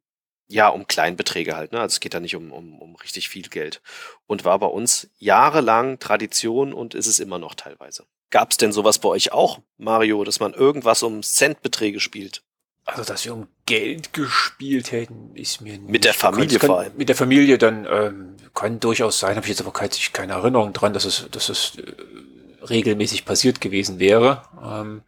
ja, 0.48 0.69
um 0.69 0.86
Kleinbeträge 0.86 1.56
halt. 1.56 1.73
Ne? 1.73 1.81
Also 1.81 1.94
es 1.94 2.01
geht 2.01 2.15
da 2.15 2.20
nicht 2.20 2.36
um, 2.36 2.52
um, 2.52 2.78
um 2.81 2.97
richtig 2.97 3.28
viel 3.28 3.48
Geld. 3.48 3.81
Und 4.27 4.44
war 4.44 4.59
bei 4.59 4.66
uns 4.66 5.09
jahrelang 5.19 5.98
Tradition 5.98 6.73
und 6.73 6.94
ist 6.94 7.06
es 7.06 7.19
immer 7.19 7.39
noch 7.39 7.55
teilweise. 7.55 8.05
Gab 8.31 8.51
es 8.51 8.56
denn 8.56 8.73
sowas 8.73 8.98
bei 8.98 9.09
euch 9.09 9.32
auch, 9.32 9.61
Mario, 9.78 10.24
dass 10.24 10.40
man 10.40 10.52
irgendwas 10.52 11.02
um 11.02 11.23
Centbeträge 11.23 12.01
spielt? 12.01 12.43
Also, 12.86 13.02
dass 13.02 13.24
wir 13.24 13.32
um 13.32 13.48
Geld 13.65 14.12
gespielt 14.12 14.93
hätten, 14.93 15.35
ist 15.35 15.62
mir 15.62 15.78
nicht. 15.78 15.89
Mit 15.89 16.05
der 16.05 16.12
Familie 16.12 16.59
kann, 16.59 16.66
vor 16.66 16.81
allem. 16.81 16.97
Mit 16.97 17.09
der 17.09 17.16
Familie 17.16 17.56
dann 17.56 17.86
ähm, 17.90 18.34
kann 18.55 18.81
durchaus 18.81 19.19
sein, 19.19 19.37
habe 19.37 19.45
ich 19.45 19.51
jetzt 19.51 19.61
aber 19.61 19.73
keine, 19.73 19.91
keine 20.13 20.35
Erinnerung 20.35 20.73
dran, 20.73 20.93
dass 20.93 21.05
es, 21.05 21.29
dass 21.31 21.49
es 21.49 21.73
äh, 21.77 22.65
regelmäßig 22.65 23.25
passiert 23.25 23.61
gewesen 23.61 23.99
wäre. 23.99 24.43
Ähm, 24.65 25.03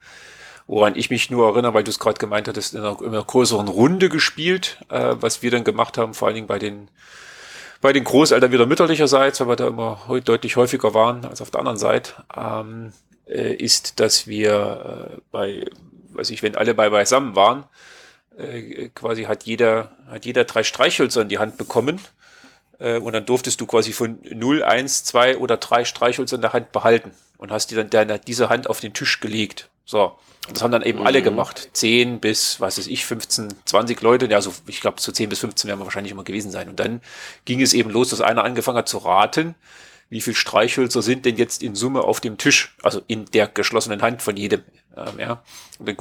woran 0.66 0.96
ich 0.96 1.10
mich 1.10 1.30
nur 1.30 1.48
erinnere, 1.48 1.74
weil 1.74 1.84
du 1.84 1.90
es 1.90 1.98
gerade 1.98 2.18
gemeint 2.18 2.48
hattest, 2.48 2.74
in 2.74 2.80
einer, 2.80 3.00
in 3.00 3.08
einer 3.08 3.22
größeren 3.24 3.68
Runde 3.68 4.08
gespielt, 4.08 4.78
äh, 4.90 5.14
was 5.20 5.42
wir 5.42 5.50
dann 5.50 5.64
gemacht 5.64 5.96
haben, 5.96 6.12
vor 6.12 6.28
allen 6.28 6.34
Dingen 6.34 6.48
bei 6.48 6.58
den 6.58 6.88
bei 7.82 7.92
den 7.92 8.04
Großeltern 8.04 8.50
wieder 8.52 8.66
mütterlicherseits, 8.66 9.38
weil 9.40 9.48
wir 9.48 9.56
da 9.56 9.68
immer 9.68 10.00
deutlich 10.24 10.56
häufiger 10.56 10.94
waren 10.94 11.24
als 11.24 11.42
auf 11.42 11.50
der 11.50 11.60
anderen 11.60 11.76
Seite. 11.76 12.14
Ähm, 12.34 12.92
äh, 13.26 13.54
ist, 13.54 14.00
dass 14.00 14.26
wir 14.26 15.10
äh, 15.14 15.20
bei, 15.30 15.66
weiß 16.12 16.30
ich, 16.30 16.42
wenn 16.42 16.56
alle 16.56 16.74
bei 16.74 16.90
beisammen 16.90 17.36
waren, 17.36 17.64
äh, 18.38 18.88
quasi 18.94 19.24
hat 19.24 19.44
jeder, 19.44 19.92
hat 20.08 20.24
jeder 20.24 20.44
drei 20.44 20.62
Streichhölzer 20.62 21.22
in 21.22 21.28
die 21.28 21.38
Hand 21.38 21.58
bekommen. 21.58 22.00
Äh, 22.78 22.98
und 22.98 23.12
dann 23.12 23.26
durftest 23.26 23.60
du 23.60 23.66
quasi 23.66 23.92
von 23.92 24.18
0, 24.30 24.62
1, 24.62 25.04
2 25.04 25.38
oder 25.38 25.56
drei 25.56 25.84
Streichhölzer 25.84 26.36
in 26.36 26.42
der 26.42 26.52
Hand 26.52 26.72
behalten 26.72 27.12
und 27.38 27.50
hast 27.50 27.70
dir 27.70 27.76
dann 27.76 27.90
deine, 27.90 28.18
diese 28.18 28.48
Hand 28.48 28.68
auf 28.68 28.80
den 28.80 28.94
Tisch 28.94 29.20
gelegt. 29.20 29.68
So. 29.84 30.16
Und 30.46 30.56
das 30.56 30.62
haben 30.62 30.70
dann 30.70 30.82
eben 30.82 31.00
mhm. 31.00 31.06
alle 31.06 31.22
gemacht. 31.22 31.70
10 31.72 32.20
bis, 32.20 32.60
was 32.60 32.78
weiß 32.78 32.86
ich, 32.86 33.04
15, 33.04 33.48
20 33.64 34.00
Leute. 34.00 34.26
Ja, 34.26 34.40
so, 34.40 34.52
ich 34.66 34.80
glaube, 34.80 35.00
so 35.00 35.10
10 35.10 35.28
bis 35.28 35.40
15 35.40 35.68
werden 35.68 35.80
wir 35.80 35.84
wahrscheinlich 35.84 36.12
immer 36.12 36.24
gewesen 36.24 36.50
sein. 36.50 36.68
Und 36.68 36.78
dann 36.78 37.00
ging 37.44 37.60
es 37.60 37.74
eben 37.74 37.90
los, 37.90 38.10
dass 38.10 38.20
einer 38.20 38.44
angefangen 38.44 38.78
hat 38.78 38.88
zu 38.88 38.98
raten, 38.98 39.54
wie 40.08 40.20
viel 40.20 40.34
Streichhölzer 40.34 41.02
sind 41.02 41.24
denn 41.24 41.36
jetzt 41.36 41.62
in 41.62 41.74
Summe 41.74 42.02
auf 42.02 42.20
dem 42.20 42.38
Tisch, 42.38 42.76
also 42.82 43.02
in 43.08 43.24
der 43.26 43.48
geschlossenen 43.48 44.02
Hand 44.02 44.22
von 44.22 44.36
jedem. 44.36 44.62
Ähm, 44.96 45.18
ja. 45.18 45.42
Und 45.78 45.88
dann, 45.88 45.96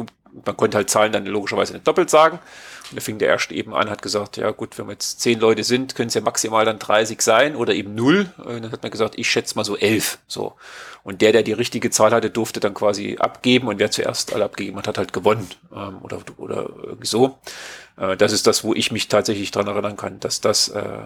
man 0.46 0.58
konnte 0.58 0.78
halt 0.78 0.90
Zahlen 0.90 1.12
dann 1.12 1.26
logischerweise 1.26 1.74
nicht 1.74 1.88
doppelt 1.88 2.10
sagen. 2.10 2.40
Und 2.90 2.98
da 2.98 3.02
fing 3.02 3.18
der 3.18 3.30
erste 3.30 3.56
eben 3.56 3.74
an, 3.74 3.90
hat 3.90 4.02
gesagt, 4.02 4.38
ja 4.38 4.52
gut, 4.52 4.78
wenn 4.78 4.88
wir 4.88 4.94
jetzt 4.94 5.20
zehn 5.20 5.40
Leute 5.40 5.64
sind, 5.64 5.96
können 5.96 6.10
es 6.10 6.14
ja 6.14 6.22
maximal 6.22 6.66
dann 6.66 6.80
30 6.80 7.22
sein 7.22 7.56
oder 7.56 7.74
eben 7.74 7.96
null. 7.96 8.32
Und 8.38 8.64
dann 8.64 8.72
hat 8.72 8.84
man 8.84 8.92
gesagt, 8.92 9.18
ich 9.18 9.30
schätze 9.30 9.56
mal 9.56 9.64
so 9.64 9.78
elf. 9.78 10.20
So. 10.28 10.54
Und 11.04 11.22
der, 11.22 11.32
der 11.32 11.44
die 11.44 11.54
richtige 11.54 11.90
Zahl 11.90 12.12
hatte, 12.12 12.30
durfte 12.30 12.60
dann 12.60 12.74
quasi 12.74 13.18
abgeben 13.20 13.68
und 13.68 13.80
wer 13.80 13.92
zuerst 13.92 14.34
alle 14.34 14.46
abgegeben 14.46 14.78
hat, 14.78 14.88
hat 14.88 14.98
halt 14.98 15.14
gewonnen. 15.14 15.48
Ähm, 15.74 15.98
oder, 16.02 16.20
oder 16.38 16.70
irgendwie 16.84 17.08
so. 17.08 17.38
Äh, 17.98 18.18
das 18.18 18.32
ist 18.32 18.48
das, 18.48 18.64
wo 18.64 18.74
ich 18.74 18.92
mich 18.92 19.08
tatsächlich 19.08 19.52
dran 19.52 19.68
erinnern 19.68 19.98
kann, 19.98 20.20
dass 20.20 20.42
das 20.42 20.70
äh, 20.70 21.00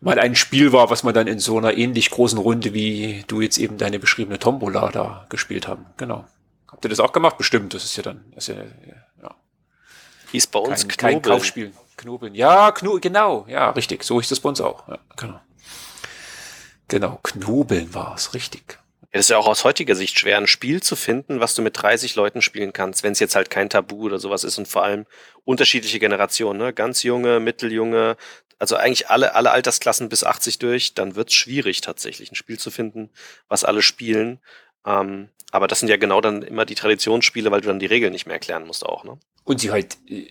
mal 0.00 0.18
ein 0.18 0.34
Spiel 0.34 0.72
war, 0.72 0.90
was 0.90 1.02
man 1.02 1.14
dann 1.14 1.26
in 1.26 1.38
so 1.38 1.58
einer 1.58 1.76
ähnlich 1.76 2.10
großen 2.10 2.38
Runde, 2.38 2.74
wie 2.74 3.24
du 3.26 3.40
jetzt 3.40 3.58
eben 3.58 3.78
deine 3.78 3.98
beschriebene 3.98 4.38
Tombola 4.38 4.90
da 4.90 5.26
gespielt 5.28 5.68
haben. 5.68 5.86
Genau. 5.96 6.24
Habt 6.70 6.84
ihr 6.84 6.88
das 6.88 7.00
auch 7.00 7.12
gemacht? 7.12 7.38
Bestimmt. 7.38 7.74
Das 7.74 7.84
ist 7.84 7.96
ja 7.96 8.02
dann, 8.02 8.32
ist 8.36 8.48
ja, 8.48 8.56
ja. 8.56 9.34
Hieß 10.30 10.46
bei 10.48 10.58
uns 10.58 10.86
kein, 10.86 10.88
Knobeln. 10.88 11.22
Kein 11.22 11.22
Kaufspiel. 11.22 11.72
Knobeln. 11.96 12.34
Ja, 12.34 12.70
Kno 12.72 12.98
genau. 13.00 13.46
Ja, 13.48 13.70
richtig. 13.70 14.04
So 14.04 14.20
ist 14.20 14.30
das 14.30 14.40
bei 14.40 14.48
uns 14.48 14.60
auch. 14.60 14.86
Ja, 14.88 14.98
genau. 15.16 15.40
Genau, 16.88 17.18
Knobeln 17.22 17.92
war 17.94 18.14
es, 18.14 18.34
richtig. 18.34 18.78
Es 19.10 19.22
ist 19.22 19.30
ja 19.30 19.38
auch 19.38 19.46
aus 19.46 19.64
heutiger 19.64 19.94
Sicht 19.94 20.18
schwer, 20.18 20.36
ein 20.36 20.46
Spiel 20.46 20.82
zu 20.82 20.94
finden, 20.94 21.40
was 21.40 21.54
du 21.54 21.62
mit 21.62 21.80
30 21.80 22.14
Leuten 22.14 22.42
spielen 22.42 22.74
kannst, 22.74 23.02
wenn 23.02 23.12
es 23.12 23.20
jetzt 23.20 23.34
halt 23.34 23.48
kein 23.48 23.70
Tabu 23.70 24.02
oder 24.02 24.18
sowas 24.18 24.44
ist 24.44 24.58
und 24.58 24.68
vor 24.68 24.84
allem 24.84 25.06
unterschiedliche 25.44 25.98
Generationen, 25.98 26.58
ne? 26.58 26.72
ganz 26.74 27.02
junge, 27.02 27.40
mitteljunge, 27.40 28.16
also 28.58 28.76
eigentlich 28.76 29.08
alle, 29.08 29.34
alle 29.34 29.50
Altersklassen 29.50 30.08
bis 30.08 30.24
80 30.24 30.58
durch, 30.58 30.94
dann 30.94 31.14
wird 31.14 31.30
es 31.30 31.34
schwierig 31.34 31.80
tatsächlich 31.80 32.30
ein 32.30 32.34
Spiel 32.34 32.58
zu 32.58 32.70
finden, 32.70 33.10
was 33.48 33.64
alle 33.64 33.82
spielen. 33.82 34.40
Ähm, 34.84 35.30
aber 35.50 35.66
das 35.66 35.80
sind 35.80 35.88
ja 35.88 35.96
genau 35.96 36.20
dann 36.20 36.42
immer 36.42 36.64
die 36.64 36.74
Traditionsspiele, 36.74 37.50
weil 37.50 37.60
du 37.60 37.68
dann 37.68 37.78
die 37.78 37.86
Regeln 37.86 38.12
nicht 38.12 38.26
mehr 38.26 38.34
erklären 38.34 38.66
musst 38.66 38.84
auch, 38.84 39.04
ne? 39.04 39.18
Und 39.44 39.60
sie 39.60 39.70
halt 39.70 39.96
äh, 40.08 40.26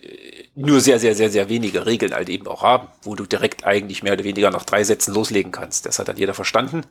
nur 0.54 0.80
sehr, 0.80 1.00
sehr, 1.00 1.14
sehr, 1.14 1.28
sehr 1.30 1.48
wenige 1.48 1.86
Regeln 1.86 2.14
halt 2.14 2.28
eben 2.28 2.46
auch 2.46 2.62
haben, 2.62 2.88
wo 3.02 3.16
du 3.16 3.26
direkt 3.26 3.64
eigentlich 3.64 4.04
mehr 4.04 4.12
oder 4.12 4.24
weniger 4.24 4.50
nach 4.50 4.64
drei 4.64 4.84
Sätzen 4.84 5.12
loslegen 5.12 5.50
kannst. 5.50 5.86
Das 5.86 5.98
hat 5.98 6.06
dann 6.06 6.16
jeder 6.16 6.34
verstanden. 6.34 6.84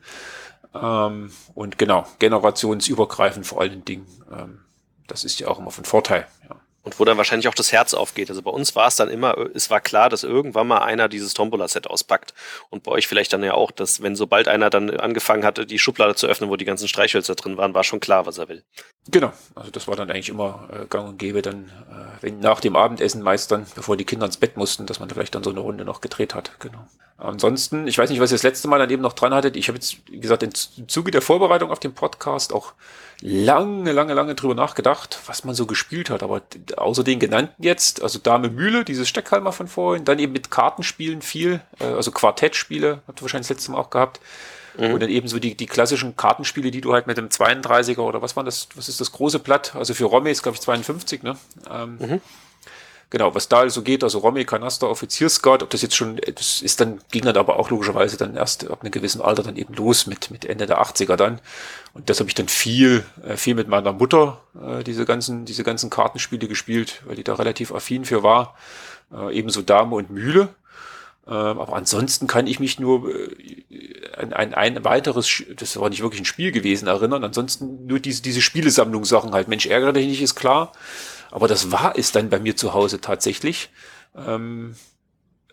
Ähm, 0.74 1.32
und 1.56 1.78
genau, 1.78 2.06
generationsübergreifend 2.20 3.48
vor 3.48 3.62
allen 3.62 3.86
Dingen. 3.86 4.06
Ähm, 4.30 4.60
das 5.08 5.24
ist 5.24 5.40
ja 5.40 5.48
auch 5.48 5.60
immer 5.60 5.72
von 5.72 5.86
Vorteil. 5.86 6.28
Ja. 6.50 6.58
Und 6.88 7.02
wo 7.02 7.04
dann 7.04 7.18
wahrscheinlich 7.18 7.50
auch 7.50 7.54
das 7.54 7.74
Herz 7.74 7.94
aufgeht. 7.94 8.30
Also 8.30 8.42
bei 8.42 8.50
uns 8.50 8.74
war 8.74 8.88
es 8.88 8.96
dann 8.96 9.10
immer, 9.10 9.36
es 9.54 9.70
war 9.70 9.82
klar, 9.82 10.08
dass 10.08 10.24
irgendwann 10.24 10.68
mal 10.68 10.78
einer 10.78 11.10
dieses 11.10 11.34
Tombola-Set 11.34 11.86
auspackt. 11.86 12.34
Und 12.70 12.84
bei 12.84 12.92
euch 12.94 13.08
vielleicht 13.08 13.34
dann 13.34 13.44
ja 13.44 13.56
auch, 13.56 13.72
dass 13.72 14.02
wenn 14.02 14.16
sobald 14.16 14.48
einer 14.48 14.70
dann 14.70 14.90
angefangen 14.92 15.44
hatte, 15.44 15.66
die 15.66 15.80
Schublade 15.80 16.16
zu 16.16 16.28
öffnen, 16.28 16.50
wo 16.50 16.56
die 16.56 16.64
ganzen 16.64 16.88
Streichhölzer 16.88 17.36
drin 17.36 17.58
waren, 17.58 17.74
war 17.74 17.84
schon 17.84 18.00
klar, 18.00 18.26
was 18.26 18.38
er 18.38 18.48
will. 18.48 18.64
Genau. 19.10 19.34
Also 19.54 19.70
das 19.70 19.90
war 19.90 19.98
dann 19.98 20.10
eigentlich 20.10 20.30
immer 20.30 20.70
äh, 20.72 20.86
gang 20.86 21.10
und 21.10 21.20
gäbe 21.20 21.42
dann, 21.42 21.66
äh, 21.66 22.22
wenn 22.22 22.40
nach 22.40 22.62
dem 22.62 22.78
Abendessen 22.78 23.22
meist 23.22 23.52
dann, 23.52 23.66
bevor 23.76 23.98
die 23.98 24.06
Kinder 24.06 24.26
ins 24.26 24.38
Bett 24.38 24.56
mussten, 24.56 24.86
dass 24.86 25.02
man 25.02 25.10
vielleicht 25.10 25.36
dann 25.36 25.44
so 25.44 25.50
eine 25.50 25.60
Runde 25.60 25.84
noch 25.84 26.00
gedreht 26.00 26.36
hat. 26.36 26.58
Genau. 26.62 26.88
Ansonsten, 27.18 27.86
ich 27.88 27.98
weiß 27.98 28.10
nicht, 28.12 28.22
was 28.22 28.32
ihr 28.32 28.36
das 28.36 28.44
letzte 28.44 28.70
Mal 28.70 28.80
dann 28.80 28.92
eben 28.92 29.02
noch 29.02 29.14
dran 29.14 29.34
hattet. 29.34 29.58
Ich 29.58 29.68
habe 29.68 29.78
jetzt, 29.78 29.98
wie 30.10 30.22
gesagt, 30.22 30.42
im 30.42 30.54
Zuge 30.54 31.12
der 31.12 31.22
Vorbereitung 31.22 31.70
auf 31.70 31.80
den 31.80 31.94
Podcast 31.94 32.54
auch 32.54 32.74
lange, 33.22 33.92
lange, 33.92 34.14
lange 34.14 34.36
drüber 34.36 34.56
nachgedacht, 34.56 35.20
was 35.26 35.44
man 35.44 35.56
so 35.56 35.66
gespielt 35.66 36.10
hat. 36.10 36.24
Aber 36.24 36.42
außer 36.76 37.04
den 37.04 37.20
genannten 37.20 37.62
jetzt, 37.64 38.02
also 38.02 38.20
Dame 38.20 38.50
Mühle, 38.50 38.84
dieses 38.84 39.10
Steckhalmer 39.10 39.52
von 39.52 39.68
vorhin, 39.68 40.06
dann 40.06 40.20
eben 40.20 40.34
mit 40.34 40.52
Kartenspielen 40.52 41.22
viel, 41.22 41.62
äh, 41.80 41.86
also 41.86 42.12
Quartettspiele, 42.12 43.02
habt 43.08 43.20
ihr 43.20 43.22
wahrscheinlich 43.24 43.48
das 43.48 43.58
letzte 43.58 43.72
Mal 43.72 43.80
auch 43.80 43.90
gehabt. 43.90 44.20
Mhm. 44.78 44.94
Und 44.94 45.00
dann 45.02 45.10
eben 45.10 45.28
so 45.28 45.40
die, 45.40 45.56
die 45.56 45.66
klassischen 45.66 46.16
Kartenspiele, 46.16 46.70
die 46.70 46.82
du 46.82 46.94
halt 46.94 47.08
mit 47.08 47.18
dem 47.18 47.30
32er 47.30 48.02
oder 48.02 48.22
was 48.22 48.36
war 48.36 48.44
das, 48.44 48.70
was 48.76 48.90
ist 48.90 49.02
das 49.02 49.12
große 49.12 49.40
Blatt? 49.40 49.76
Also 49.76 49.94
für 49.94 50.06
Romy 50.06 50.30
ist, 50.30 50.44
glaube 50.44 50.56
ich, 50.56 50.62
52, 50.62 51.24
ne? 51.24 51.38
Ähm, 51.70 51.98
mhm. 52.00 52.22
Genau, 53.10 53.34
was 53.34 53.48
da 53.48 53.60
also 53.60 53.84
geht, 53.84 54.04
also 54.04 54.20
Romy, 54.20 54.44
Kanaster, 54.44 54.90
Offiziersguard, 54.90 55.64
ob 55.64 55.70
das 55.70 55.82
jetzt 55.82 55.96
schon, 55.96 56.18
das 56.18 56.62
ist 56.62 56.82
dann, 56.82 57.00
ging 57.10 57.24
dann 57.24 57.38
aber 57.38 57.58
auch 57.58 57.70
logischerweise 57.70 58.18
dann 58.18 58.36
erst 58.36 58.70
ab 58.70 58.82
einem 58.82 58.92
gewissen 58.92 59.22
Alter 59.22 59.44
dann 59.44 59.56
eben 59.56 59.74
los 59.76 60.08
mit, 60.08 60.30
mit 60.30 60.44
Ende 60.44 60.66
der 60.66 60.82
80er 60.82 61.16
dann. 61.16 61.40
Und 61.94 62.10
das 62.10 62.20
habe 62.20 62.30
ich 62.30 62.36
dann 62.36 62.50
viel, 62.50 63.06
äh, 63.26 63.38
viel 63.38 63.56
mit 63.56 63.70
meiner 63.70 63.94
Mutter, 63.94 64.42
äh, 64.62 64.84
diese 64.84 65.06
ganzen, 65.06 65.46
diese 65.46 65.64
ganzen 65.64 65.90
Kartenspiele 65.90 66.50
gespielt, 66.50 67.02
weil 67.06 67.16
die 67.16 67.24
da 67.24 67.36
relativ 67.36 67.74
affin 67.74 68.04
für 68.04 68.24
war. 68.24 68.56
Äh, 69.14 69.38
ebenso 69.38 69.62
Dame 69.62 69.96
und 69.96 70.10
Mühle. 70.10 70.50
Ähm, 71.28 71.60
aber 71.60 71.76
ansonsten 71.76 72.28
kann 72.28 72.46
ich 72.48 72.60
mich 72.60 72.80
nur 72.80 73.10
äh, 73.10 74.18
an 74.18 74.34
ein, 74.34 74.54
ein 74.54 74.84
weiteres, 74.84 75.44
das 75.56 75.80
war 75.80 75.90
nicht 75.90 76.02
wirklich 76.02 76.22
ein 76.22 76.26
Spiel 76.26 76.52
gewesen, 76.52 76.88
erinnern. 76.88 77.24
Ansonsten 77.24 77.86
nur 77.86 78.00
diese, 78.00 78.22
diese 78.22 78.42
Spielesammlungssachen 78.42 79.32
halt. 79.32 79.48
Mensch, 79.48 79.66
ärgere 79.66 79.94
dich 79.94 80.08
nicht, 80.08 80.22
ist 80.22 80.36
klar. 80.36 80.74
Aber 81.32 81.48
das 81.48 81.72
war 81.72 81.98
es 81.98 82.12
dann 82.12 82.30
bei 82.30 82.40
mir 82.40 82.56
zu 82.56 82.74
Hause 82.74 83.02
tatsächlich. 83.02 83.70
Ähm, 84.16 84.76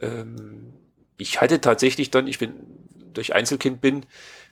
ähm, 0.01 0.73
ich 1.17 1.41
hatte 1.41 1.61
tatsächlich 1.61 2.11
dann, 2.11 2.27
ich 2.27 2.39
bin 2.39 2.55
durch 3.13 3.35
Einzelkind 3.35 3.81
bin, 3.81 4.07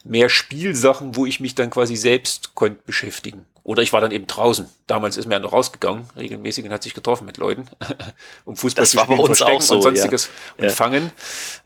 mehr 0.04 0.28
Spielsachen, 0.28 1.16
wo 1.16 1.26
ich 1.26 1.40
mich 1.40 1.54
dann 1.54 1.70
quasi 1.70 1.96
selbst 1.96 2.54
konnte 2.54 2.80
beschäftigen. 2.84 3.46
Oder 3.64 3.82
ich 3.82 3.92
war 3.92 4.00
dann 4.00 4.10
eben 4.10 4.26
draußen. 4.26 4.68
Damals 4.88 5.16
ist 5.16 5.26
mir 5.26 5.34
ja 5.34 5.38
noch 5.38 5.52
rausgegangen, 5.52 6.08
regelmäßig 6.16 6.64
und 6.64 6.72
hat 6.72 6.82
sich 6.82 6.94
getroffen 6.94 7.26
mit 7.26 7.36
Leuten, 7.36 7.66
um 8.44 8.56
Fußball 8.56 8.82
das 8.82 8.90
zu 8.90 8.98
spielen, 8.98 9.24
Verstecken 9.24 9.60
so, 9.60 9.76
und 9.76 9.82
sonstiges 9.82 10.26
ja. 10.26 10.30
und 10.58 10.64
ja. 10.64 10.70
Fangen. 10.70 11.12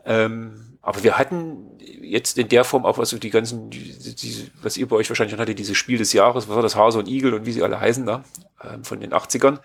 Ähm, 0.05 0.66
aber 0.87 1.03
wir 1.03 1.17
hatten 1.17 1.67
jetzt 2.01 2.37
in 2.37 2.47
der 2.47 2.63
Form 2.63 2.85
auch, 2.85 2.97
also 2.97 3.17
die 3.17 3.29
ganzen, 3.29 3.69
die, 3.69 3.93
die, 4.15 4.49
was 4.61 4.77
ihr 4.77 4.87
bei 4.87 4.95
euch 4.95 5.09
wahrscheinlich 5.09 5.31
schon 5.31 5.41
hattet, 5.41 5.59
dieses 5.59 5.75
Spiel 5.75 5.97
des 5.97 6.13
Jahres, 6.13 6.47
was 6.47 6.55
war 6.55 6.61
das, 6.61 6.77
Hase 6.77 6.97
und 6.97 7.09
Igel 7.09 7.33
und 7.33 7.45
wie 7.45 7.51
sie 7.51 7.61
alle 7.61 7.77
heißen 7.77 8.05
da, 8.05 8.23
ähm, 8.63 8.85
von 8.85 9.01
den 9.01 9.11
80ern, 9.11 9.59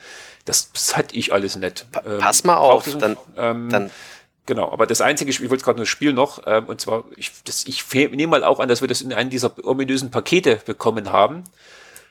das, 0.46 0.72
das 0.72 0.96
hatte 0.96 1.14
ich 1.14 1.32
alles 1.32 1.54
nicht. 1.54 1.86
Ähm, 2.04 2.18
Pass 2.18 2.42
mal 2.42 2.56
auf, 2.56 2.88
dann, 2.98 3.16
ähm, 3.36 3.68
dann 3.70 3.90
Genau, 4.46 4.72
aber 4.72 4.88
das 4.88 5.00
einzige 5.00 5.32
Spiel, 5.32 5.44
ich 5.44 5.50
wollte 5.50 5.62
gerade 5.62 5.76
nur 5.76 5.84
das 5.84 5.90
Spiel 5.90 6.12
noch, 6.12 6.42
ähm, 6.44 6.66
und 6.66 6.80
zwar, 6.80 7.04
ich, 7.14 7.30
das, 7.44 7.66
ich 7.68 7.84
nehme 7.94 8.26
mal 8.26 8.42
auch 8.42 8.58
an, 8.58 8.68
dass 8.68 8.80
wir 8.80 8.88
das 8.88 9.00
in 9.00 9.12
einem 9.12 9.30
dieser 9.30 9.52
ominösen 9.64 10.10
Pakete 10.10 10.60
bekommen 10.66 11.12
haben. 11.12 11.44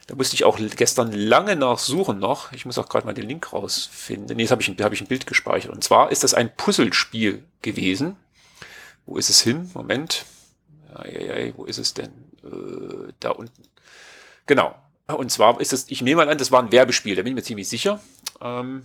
Da 0.07 0.15
musste 0.15 0.35
ich 0.35 0.45
auch 0.45 0.57
gestern 0.77 1.11
lange 1.11 1.57
nachsuchen 1.57 2.17
noch. 2.17 2.53
Ich 2.53 2.65
muss 2.65 2.77
auch 2.77 2.87
gerade 2.87 3.05
mal 3.05 3.13
den 3.13 3.27
Link 3.27 3.51
rausfinden. 3.51 4.37
Nee, 4.37 4.43
jetzt 4.43 4.51
habe 4.51 4.61
ich, 4.61 4.69
hab 4.69 4.93
ich 4.93 5.01
ein 5.01 5.07
Bild 5.07 5.27
gespeichert. 5.27 5.71
Und 5.71 5.83
zwar 5.83 6.11
ist 6.11 6.23
das 6.23 6.33
ein 6.33 6.55
Puzzlespiel 6.55 7.43
gewesen. 7.61 8.15
Wo 9.11 9.17
ist 9.17 9.29
es 9.29 9.41
hin? 9.41 9.69
Moment. 9.73 10.25
Ja, 11.03 11.57
wo 11.57 11.65
ist 11.65 11.79
es 11.79 11.93
denn? 11.93 12.11
Äh, 12.45 13.11
da 13.19 13.31
unten. 13.31 13.63
Genau. 14.45 14.73
Und 15.07 15.29
zwar 15.29 15.59
ist 15.59 15.73
es, 15.73 15.91
ich 15.91 16.01
nehme 16.01 16.23
mal 16.23 16.31
an, 16.31 16.37
das 16.37 16.49
war 16.49 16.63
ein 16.63 16.71
Werbespiel, 16.71 17.17
da 17.17 17.21
bin 17.21 17.31
ich 17.31 17.35
mir 17.35 17.43
ziemlich 17.43 17.67
sicher. 17.67 17.99
Ähm, 18.39 18.83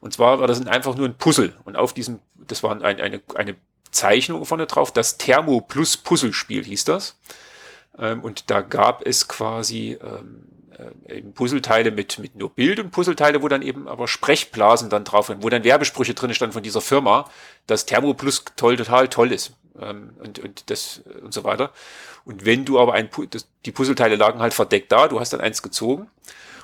und 0.00 0.12
zwar 0.12 0.38
war 0.38 0.48
das 0.48 0.66
einfach 0.66 0.96
nur 0.96 1.08
ein 1.08 1.16
Puzzle. 1.16 1.54
Und 1.64 1.76
auf 1.76 1.94
diesem, 1.94 2.18
das 2.34 2.62
war 2.62 2.72
ein, 2.72 2.82
eine, 2.82 3.22
eine 3.36 3.56
Zeichnung 3.90 4.44
vorne 4.44 4.66
drauf, 4.66 4.92
das 4.92 5.16
Thermo 5.16 5.62
Plus 5.62 5.96
Puzzlespiel 5.96 6.62
hieß 6.62 6.84
das. 6.84 7.18
Ähm, 7.96 8.22
und 8.22 8.50
da 8.50 8.60
gab 8.60 9.06
es 9.06 9.28
quasi 9.28 9.98
ähm, 10.02 10.44
äh, 10.78 11.16
eben 11.18 11.32
Puzzleteile 11.32 11.90
mit, 11.90 12.18
mit 12.18 12.36
nur 12.36 12.50
Bild 12.50 12.78
und 12.80 12.90
Puzzleteile, 12.90 13.42
wo 13.42 13.48
dann 13.48 13.62
eben 13.62 13.88
aber 13.88 14.08
Sprechblasen 14.08 14.90
dann 14.90 15.04
drauf 15.04 15.26
sind, 15.26 15.42
wo 15.42 15.48
dann 15.48 15.64
Werbesprüche 15.64 16.14
drin 16.14 16.34
standen 16.34 16.52
von 16.52 16.62
dieser 16.62 16.80
Firma, 16.80 17.30
dass 17.66 17.86
Thermo 17.86 18.14
Plus 18.14 18.44
toll, 18.56 18.76
total 18.76 19.08
toll 19.08 19.32
ist. 19.32 19.52
Ähm, 19.80 20.10
und, 20.22 20.38
und 20.38 20.70
das 20.70 21.02
und 21.22 21.32
so 21.34 21.44
weiter. 21.44 21.72
Und 22.24 22.44
wenn 22.44 22.64
du 22.64 22.78
aber 22.78 22.94
ein, 22.94 23.08
das, 23.30 23.48
die 23.64 23.72
Puzzleteile 23.72 24.16
lagen 24.16 24.40
halt 24.40 24.54
verdeckt 24.54 24.92
da, 24.92 25.08
du 25.08 25.20
hast 25.20 25.32
dann 25.32 25.40
eins 25.40 25.62
gezogen. 25.62 26.08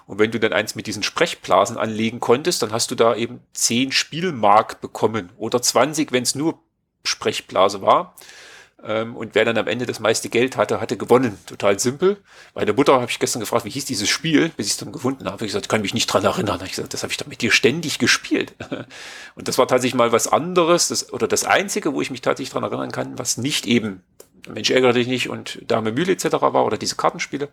Und 0.06 0.18
wenn 0.18 0.30
du 0.30 0.40
dann 0.40 0.52
eins 0.52 0.74
mit 0.74 0.86
diesen 0.86 1.02
Sprechblasen 1.02 1.76
anlegen 1.76 2.18
konntest, 2.18 2.62
dann 2.62 2.72
hast 2.72 2.90
du 2.90 2.94
da 2.96 3.14
eben 3.14 3.40
10 3.52 3.92
Spielmark 3.92 4.80
bekommen 4.80 5.30
oder 5.36 5.62
20, 5.62 6.10
wenn 6.10 6.24
es 6.24 6.34
nur 6.34 6.58
Sprechblase 7.04 7.80
war. 7.82 8.16
Ähm, 8.82 9.16
und 9.16 9.34
wer 9.34 9.44
dann 9.44 9.58
am 9.58 9.66
Ende 9.66 9.86
das 9.86 10.00
meiste 10.00 10.28
Geld 10.28 10.56
hatte, 10.56 10.80
hatte 10.80 10.96
gewonnen. 10.96 11.38
Total 11.46 11.78
simpel. 11.78 12.16
Meine 12.54 12.72
Mutter 12.72 12.94
habe 12.94 13.10
ich 13.10 13.18
gestern 13.18 13.40
gefragt, 13.40 13.64
wie 13.64 13.70
hieß 13.70 13.84
dieses 13.84 14.08
Spiel, 14.08 14.50
bis 14.56 14.66
ich 14.66 14.72
es 14.72 14.78
dann 14.78 14.92
gefunden 14.92 15.26
habe. 15.26 15.44
Ich 15.44 15.50
gesagt, 15.50 15.68
kann 15.68 15.82
mich 15.82 15.94
nicht 15.94 16.06
dran 16.06 16.24
erinnern. 16.24 16.60
Ich 16.64 16.72
gesagt, 16.72 16.94
das 16.94 17.02
habe 17.02 17.10
ich 17.10 17.16
doch 17.16 17.26
mit 17.26 17.42
dir 17.42 17.52
ständig 17.52 17.98
gespielt. 17.98 18.54
Und 19.34 19.48
das 19.48 19.58
war 19.58 19.68
tatsächlich 19.68 19.96
mal 19.96 20.12
was 20.12 20.28
anderes, 20.28 20.88
das, 20.88 21.12
oder 21.12 21.28
das 21.28 21.44
einzige, 21.44 21.92
wo 21.94 22.00
ich 22.00 22.10
mich 22.10 22.22
tatsächlich 22.22 22.52
dran 22.52 22.64
erinnern 22.64 22.92
kann, 22.92 23.18
was 23.18 23.36
nicht 23.36 23.66
eben 23.66 24.02
Mensch 24.48 24.70
ärgere 24.70 24.94
dich 24.94 25.06
nicht 25.06 25.28
und 25.28 25.60
Dame 25.66 25.92
Mühle 25.92 26.12
etc. 26.12 26.32
war 26.32 26.64
oder 26.64 26.78
diese 26.78 26.96
Kartenspiele. 26.96 27.50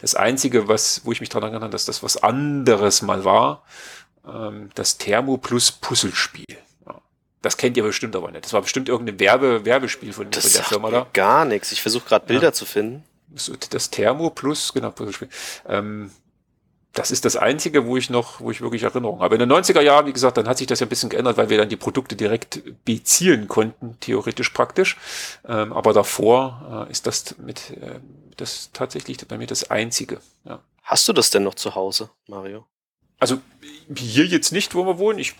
Das 0.00 0.14
einzige, 0.14 0.68
was, 0.68 1.02
wo 1.04 1.12
ich 1.12 1.20
mich 1.20 1.30
dran 1.30 1.42
erinnern, 1.42 1.70
dass 1.70 1.86
das 1.86 2.02
was 2.02 2.22
anderes 2.22 3.02
mal 3.02 3.24
war, 3.24 3.64
ähm, 4.26 4.70
das 4.74 4.98
Thermo 4.98 5.38
Plus 5.38 5.72
Puzzlespiel. 5.72 6.44
Das 7.46 7.56
kennt 7.56 7.76
ihr 7.76 7.84
bestimmt 7.84 8.16
aber 8.16 8.32
nicht. 8.32 8.44
Das 8.44 8.52
war 8.52 8.60
bestimmt 8.60 8.88
irgendein 8.88 9.20
Werbe, 9.20 9.64
Werbespiel 9.64 10.12
von, 10.12 10.28
das 10.32 10.42
von 10.42 10.52
der 10.54 10.64
Firma 10.64 10.90
da. 10.90 11.06
Gar 11.12 11.44
nichts. 11.44 11.70
Ich 11.70 11.80
versuche 11.80 12.08
gerade 12.08 12.26
Bilder 12.26 12.48
ja. 12.48 12.52
zu 12.52 12.64
finden. 12.64 13.04
Das 13.70 13.90
Thermo 13.90 14.30
Plus, 14.30 14.72
genau. 14.72 14.92
Ähm, 15.68 16.10
das 16.92 17.12
ist 17.12 17.24
das 17.24 17.36
Einzige, 17.36 17.86
wo 17.86 17.96
ich 17.96 18.10
noch, 18.10 18.40
wo 18.40 18.50
ich 18.50 18.62
wirklich 18.62 18.82
Erinnerungen 18.82 19.22
habe. 19.22 19.36
In 19.36 19.38
den 19.38 19.52
90er 19.52 19.80
Jahren, 19.80 20.06
wie 20.06 20.12
gesagt, 20.12 20.38
dann 20.38 20.48
hat 20.48 20.58
sich 20.58 20.66
das 20.66 20.80
ja 20.80 20.86
ein 20.86 20.88
bisschen 20.88 21.08
geändert, 21.08 21.36
weil 21.36 21.48
wir 21.48 21.56
dann 21.56 21.68
die 21.68 21.76
Produkte 21.76 22.16
direkt 22.16 22.62
beziehen 22.84 23.46
konnten, 23.46 23.96
theoretisch 24.00 24.50
praktisch. 24.50 24.96
Ähm, 25.46 25.72
aber 25.72 25.92
davor 25.92 26.88
äh, 26.88 26.90
ist 26.90 27.06
das 27.06 27.36
mit, 27.38 27.70
äh, 27.80 28.00
das 28.36 28.70
tatsächlich 28.72 29.18
bei 29.18 29.38
mir 29.38 29.46
das 29.46 29.70
Einzige. 29.70 30.18
Ja. 30.44 30.64
Hast 30.82 31.06
du 31.06 31.12
das 31.12 31.30
denn 31.30 31.44
noch 31.44 31.54
zu 31.54 31.76
Hause, 31.76 32.10
Mario? 32.26 32.66
Also 33.20 33.38
hier 33.94 34.26
jetzt 34.26 34.52
nicht, 34.52 34.74
wo 34.74 34.84
wir 34.84 34.98
wohnen. 34.98 35.18
Ich, 35.18 35.34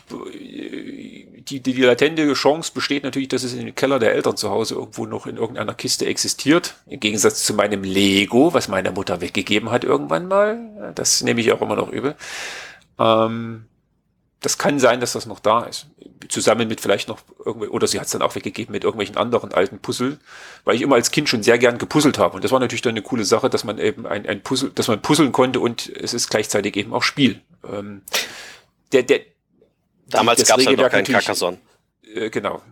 die, 1.49 1.61
die, 1.61 1.75
die 1.75 1.83
latente 1.83 2.33
Chance 2.33 2.73
besteht 2.75 3.05
natürlich, 3.05 3.29
dass 3.29 3.45
es 3.45 3.53
in 3.53 3.67
den 3.67 3.75
Keller 3.75 3.99
der 3.99 4.15
Eltern 4.15 4.37
zu 4.37 4.51
Hause 4.51 4.75
irgendwo 4.75 5.07
noch 5.07 5.27
in 5.27 5.37
irgendeiner 5.37 5.75
Kiste 5.75 6.07
existiert. 6.07 6.75
Im 6.87 6.99
Gegensatz 6.99 7.45
zu 7.45 7.55
meinem 7.55 7.85
Lego, 7.85 8.53
was 8.53 8.69
meine 8.69 8.91
Mutter 8.91 9.21
weggegeben 9.21 9.71
hat 9.71 9.85
irgendwann 9.85 10.27
mal. 10.27 10.93
Das 10.95 11.23
nehme 11.23 11.41
ich 11.41 11.53
auch 11.53 11.63
immer 11.63 11.77
noch 11.77 11.91
übel. 11.91 12.17
Ähm, 12.99 13.67
das 14.41 14.59
kann 14.59 14.79
sein, 14.79 15.01
dass 15.01 15.13
das 15.13 15.27
noch 15.27 15.41
da 15.41 15.65
ist. 15.65 15.87
Zusammen 16.29 16.67
mit 16.67 16.81
vielleicht 16.81 17.09
noch 17.09 17.21
irgendwie, 17.45 17.69
oder 17.69 17.87
sie 17.87 18.01
hat 18.01 18.07
es 18.07 18.13
dann 18.13 18.23
auch 18.23 18.35
weggegeben 18.35 18.73
mit 18.73 18.83
irgendwelchen 18.83 19.17
anderen 19.17 19.53
alten 19.53 19.79
Puzzle, 19.79 20.19
weil 20.65 20.75
ich 20.75 20.83
immer 20.83 20.97
als 20.97 21.13
Kind 21.13 21.29
schon 21.29 21.45
sehr 21.45 21.59
gern 21.59 21.79
gepuzzelt 21.79 22.19
habe. 22.19 22.35
Und 22.35 22.45
das 22.45 22.51
war 22.51 22.59
natürlich 22.59 22.83
dann 22.83 22.95
eine 22.95 23.03
coole 23.03 23.25
Sache, 23.25 23.49
dass 23.51 23.63
man 23.63 23.79
eben 23.79 24.07
ein, 24.07 24.27
ein 24.27 24.43
Puzzle, 24.43 24.71
dass 24.75 24.89
man 24.89 25.01
puzzeln 25.01 25.31
konnte 25.31 25.61
und 25.61 25.89
es 25.89 26.13
ist 26.13 26.29
gleichzeitig 26.29 26.77
eben 26.77 26.93
auch 26.93 27.05
Spiel. 27.05 27.41
Ähm, 27.69 28.03
der, 28.93 29.05
der, 29.05 29.21
Damals 30.07 30.47
gab 30.47 30.59
es 30.59 30.67
halt 30.67 30.79
noch 30.79 30.91
keinen 30.91 31.05
Carcassonne. 31.05 31.59
Äh, 32.15 32.31
genau. 32.31 32.63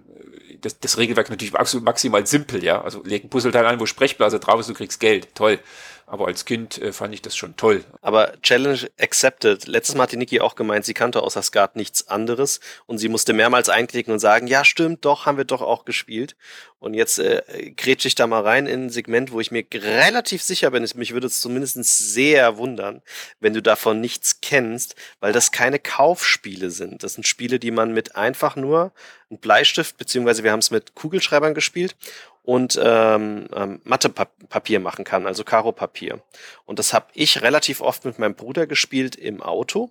Das, 0.61 0.79
das 0.79 0.97
Regelwerk 0.97 1.29
natürlich 1.29 1.53
maximal 1.53 2.27
simpel, 2.27 2.65
ja. 2.65 2.81
Also 2.81 3.03
leg 3.05 3.25
ein 3.25 3.31
Puzzleteil 3.31 3.67
ein, 3.67 3.81
wo 3.81 3.87
Sprechblase 3.87 4.41
drauf 4.41 4.61
ist, 4.61 4.69
du 4.69 4.75
kriegst 4.75 5.01
Geld. 5.01 5.35
Toll. 5.35 5.59
Aber 6.07 6.27
als 6.27 6.45
Kind 6.45 6.81
äh, 6.81 6.93
fand 6.93 7.15
ich 7.15 7.23
das 7.23 7.37
schon 7.37 7.57
toll. 7.57 7.85
Aber 8.03 8.35
Challenge 8.43 8.91
accepted. 9.01 9.67
Letztes 9.67 9.95
Mal 9.95 10.05
hat 10.05 10.13
die 10.13 10.17
Niki 10.17 10.41
auch 10.41 10.55
gemeint, 10.55 10.85
sie 10.85 10.95
kannte 10.95 11.23
außer 11.23 11.43
Skat 11.43 11.77
nichts 11.77 12.09
anderes 12.09 12.61
und 12.87 12.99
sie 12.99 13.09
musste 13.09 13.33
mehrmals 13.33 13.69
einklicken 13.69 14.13
und 14.13 14.19
sagen, 14.19 14.47
ja 14.47 14.65
stimmt, 14.65 15.05
doch, 15.05 15.27
haben 15.27 15.39
wir 15.39 15.45
doch 15.45 15.63
auch 15.63 15.85
gespielt. 15.85 16.37
Und 16.79 16.93
jetzt 16.93 17.19
äh, 17.19 17.73
grätsche 17.75 18.09
ich 18.09 18.15
da 18.15 18.27
mal 18.27 18.43
rein 18.43 18.67
in 18.67 18.87
ein 18.87 18.91
Segment, 18.91 19.33
wo 19.33 19.41
ich 19.41 19.51
mir 19.51 19.65
relativ 19.73 20.43
sicher 20.43 20.71
bin, 20.71 20.87
mich 20.97 21.15
würde 21.15 21.29
es 21.29 21.41
zumindest 21.41 21.83
sehr 21.85 22.59
wundern, 22.59 23.01
wenn 23.41 23.55
du 23.55 23.63
davon 23.63 24.03
nichts 24.03 24.43
kennst, 24.43 24.95
weil 25.21 25.33
das 25.33 25.51
keine 25.51 25.79
Kaufspiele 25.79 26.71
sind. 26.71 27.03
Das 27.03 27.15
sind 27.15 27.27
Spiele, 27.27 27.59
die 27.59 27.71
man 27.71 27.95
mit 27.95 28.17
einfach 28.17 28.57
nur 28.57 28.93
einem 29.31 29.41
Bleistift, 29.41 29.97
beziehungsweise 29.97 30.45
wir 30.45 30.53
haben 30.53 30.59
es 30.59 30.71
mit 30.71 30.95
Kugelschreibern 30.95 31.55
gespielt 31.55 31.97
und 32.45 32.79
ähm, 32.81 33.47
ähm, 33.55 33.81
Mathepapier 33.85 34.79
machen 34.79 35.05
kann, 35.05 35.27
also 35.27 35.45
Karo-Papier. 35.45 36.23
Und 36.67 36.79
das 36.79 36.93
habe 36.93 37.07
ich 37.15 37.43
relativ 37.43 37.81
oft 37.81 38.05
mit 38.05 38.19
meinem 38.19 38.35
Bruder 38.35 38.67
gespielt 38.67 39.17
im 39.17 39.43
Auto, 39.43 39.91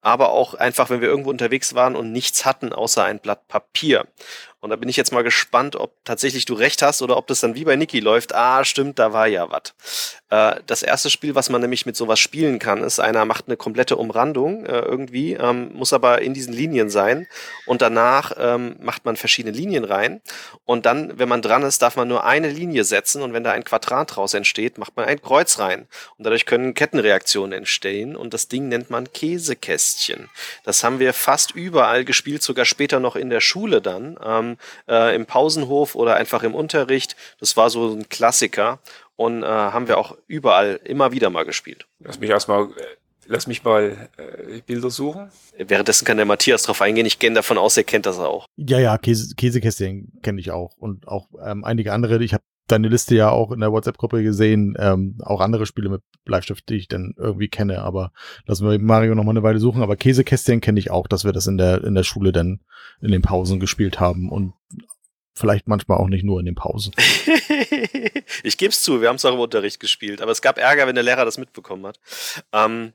aber 0.00 0.30
auch 0.30 0.54
einfach, 0.54 0.90
wenn 0.90 1.00
wir 1.00 1.08
irgendwo 1.08 1.30
unterwegs 1.30 1.74
waren 1.74 1.96
und 1.96 2.12
nichts 2.12 2.44
hatten 2.44 2.72
außer 2.72 3.04
ein 3.04 3.18
Blatt 3.18 3.48
Papier. 3.48 4.06
Und 4.60 4.70
da 4.70 4.76
bin 4.76 4.88
ich 4.88 4.96
jetzt 4.96 5.12
mal 5.12 5.22
gespannt, 5.22 5.76
ob 5.76 5.92
tatsächlich 6.04 6.44
du 6.44 6.54
recht 6.54 6.82
hast 6.82 7.00
oder 7.00 7.16
ob 7.16 7.28
das 7.28 7.38
dann 7.38 7.54
wie 7.54 7.64
bei 7.64 7.76
Niki 7.76 8.00
läuft. 8.00 8.34
Ah, 8.34 8.64
stimmt, 8.64 8.98
da 8.98 9.12
war 9.12 9.28
ja 9.28 9.48
was. 9.50 10.16
Äh, 10.30 10.60
das 10.66 10.82
erste 10.82 11.10
Spiel, 11.10 11.36
was 11.36 11.48
man 11.48 11.60
nämlich 11.60 11.86
mit 11.86 11.94
sowas 11.94 12.18
spielen 12.18 12.58
kann, 12.58 12.82
ist, 12.82 12.98
einer 12.98 13.24
macht 13.24 13.46
eine 13.46 13.56
komplette 13.56 13.96
Umrandung 13.96 14.66
äh, 14.66 14.80
irgendwie, 14.80 15.34
ähm, 15.34 15.70
muss 15.74 15.92
aber 15.92 16.22
in 16.22 16.34
diesen 16.34 16.52
Linien 16.52 16.90
sein. 16.90 17.28
Und 17.66 17.82
danach 17.82 18.32
ähm, 18.36 18.74
macht 18.80 19.04
man 19.04 19.14
verschiedene 19.14 19.56
Linien 19.56 19.84
rein. 19.84 20.20
Und 20.64 20.86
dann, 20.86 21.16
wenn 21.20 21.28
man 21.28 21.40
dran 21.40 21.62
ist, 21.62 21.80
darf 21.80 21.94
man 21.94 22.08
nur 22.08 22.24
eine 22.24 22.50
Linie 22.50 22.82
setzen. 22.82 23.22
Und 23.22 23.32
wenn 23.32 23.44
da 23.44 23.52
ein 23.52 23.62
Quadrat 23.62 24.16
draus 24.16 24.34
entsteht, 24.34 24.76
macht 24.76 24.96
man 24.96 25.04
ein 25.04 25.22
Kreuz 25.22 25.60
rein. 25.60 25.86
Und 26.16 26.24
dadurch 26.24 26.46
können 26.46 26.74
Kettenreaktionen 26.74 27.52
entstehen. 27.52 28.16
Und 28.16 28.34
das 28.34 28.48
Ding 28.48 28.66
nennt 28.68 28.90
man 28.90 29.12
Käse 29.12 29.47
Käsekästchen. 29.56 30.28
Das 30.64 30.84
haben 30.84 30.98
wir 30.98 31.12
fast 31.12 31.52
überall 31.52 32.04
gespielt, 32.04 32.42
sogar 32.42 32.64
später 32.64 33.00
noch 33.00 33.16
in 33.16 33.30
der 33.30 33.40
Schule 33.40 33.80
dann, 33.80 34.18
ähm, 34.24 34.56
äh, 34.88 35.14
im 35.14 35.26
Pausenhof 35.26 35.94
oder 35.94 36.16
einfach 36.16 36.42
im 36.42 36.54
Unterricht. 36.54 37.16
Das 37.40 37.56
war 37.56 37.70
so 37.70 37.94
ein 37.94 38.08
Klassiker 38.08 38.78
und 39.16 39.42
äh, 39.42 39.46
haben 39.46 39.88
wir 39.88 39.98
auch 39.98 40.16
überall 40.26 40.80
immer 40.84 41.12
wieder 41.12 41.30
mal 41.30 41.44
gespielt. 41.44 41.86
Lass 42.00 42.20
mich 42.20 42.30
erstmal 42.30 42.68
lass 43.28 43.46
mich 43.46 43.62
mal 43.62 44.08
äh, 44.16 44.60
Bilder 44.66 44.90
suchen. 44.90 45.30
Währenddessen 45.56 46.04
kann 46.04 46.16
der 46.16 46.26
Matthias 46.26 46.62
drauf 46.62 46.80
eingehen. 46.82 47.06
Ich 47.06 47.18
gehe 47.18 47.30
davon 47.32 47.58
aus, 47.58 47.76
er 47.76 47.84
kennt 47.84 48.06
das 48.06 48.18
auch. 48.18 48.46
Ja, 48.56 48.78
ja, 48.78 48.98
Käse, 48.98 49.34
Käsekästchen 49.34 50.12
kenne 50.22 50.40
ich 50.40 50.50
auch. 50.50 50.76
Und 50.78 51.06
auch 51.06 51.28
ähm, 51.44 51.64
einige 51.64 51.92
andere. 51.92 52.22
Ich 52.24 52.32
habe 52.32 52.42
deine 52.68 52.88
Liste 52.88 53.14
ja 53.14 53.30
auch 53.30 53.52
in 53.52 53.60
der 53.60 53.72
WhatsApp-Gruppe 53.72 54.22
gesehen. 54.22 54.76
Ähm, 54.78 55.18
auch 55.22 55.40
andere 55.40 55.66
Spiele 55.66 55.88
mit 55.88 56.02
Bleistift, 56.24 56.68
die 56.68 56.76
ich 56.76 56.88
dann 56.88 57.14
irgendwie 57.16 57.48
kenne. 57.48 57.82
Aber 57.82 58.12
lassen 58.46 58.68
wir 58.68 58.78
Mario 58.78 59.14
noch 59.14 59.24
mal 59.24 59.30
eine 59.30 59.42
Weile 59.42 59.58
suchen. 59.58 59.82
Aber 59.82 59.96
Käsekästchen 59.96 60.60
kenne 60.60 60.78
ich 60.78 60.90
auch, 60.90 61.06
dass 61.06 61.24
wir 61.24 61.32
das 61.32 61.46
in 61.46 61.58
der, 61.58 61.84
in 61.84 61.94
der 61.94 62.04
Schule 62.04 62.32
dann 62.32 62.60
in 63.00 63.10
den 63.10 63.22
Pausen 63.22 63.60
gespielt 63.60 64.00
haben. 64.00 64.30
Und 64.30 64.54
vielleicht 65.34 65.68
manchmal 65.68 65.98
auch 65.98 66.08
nicht 66.08 66.24
nur 66.24 66.40
in 66.40 66.46
den 66.46 66.54
Pausen. 66.54 66.92
ich 68.42 68.58
gebe 68.58 68.70
es 68.70 68.82
zu, 68.82 69.00
wir 69.00 69.08
haben 69.08 69.16
es 69.16 69.24
auch 69.24 69.34
im 69.34 69.40
Unterricht 69.40 69.80
gespielt, 69.80 70.20
aber 70.20 70.32
es 70.32 70.42
gab 70.42 70.58
Ärger, 70.58 70.86
wenn 70.86 70.96
der 70.96 71.04
Lehrer 71.04 71.24
das 71.24 71.38
mitbekommen 71.38 71.86
hat. 71.86 72.00
Ähm, 72.52 72.92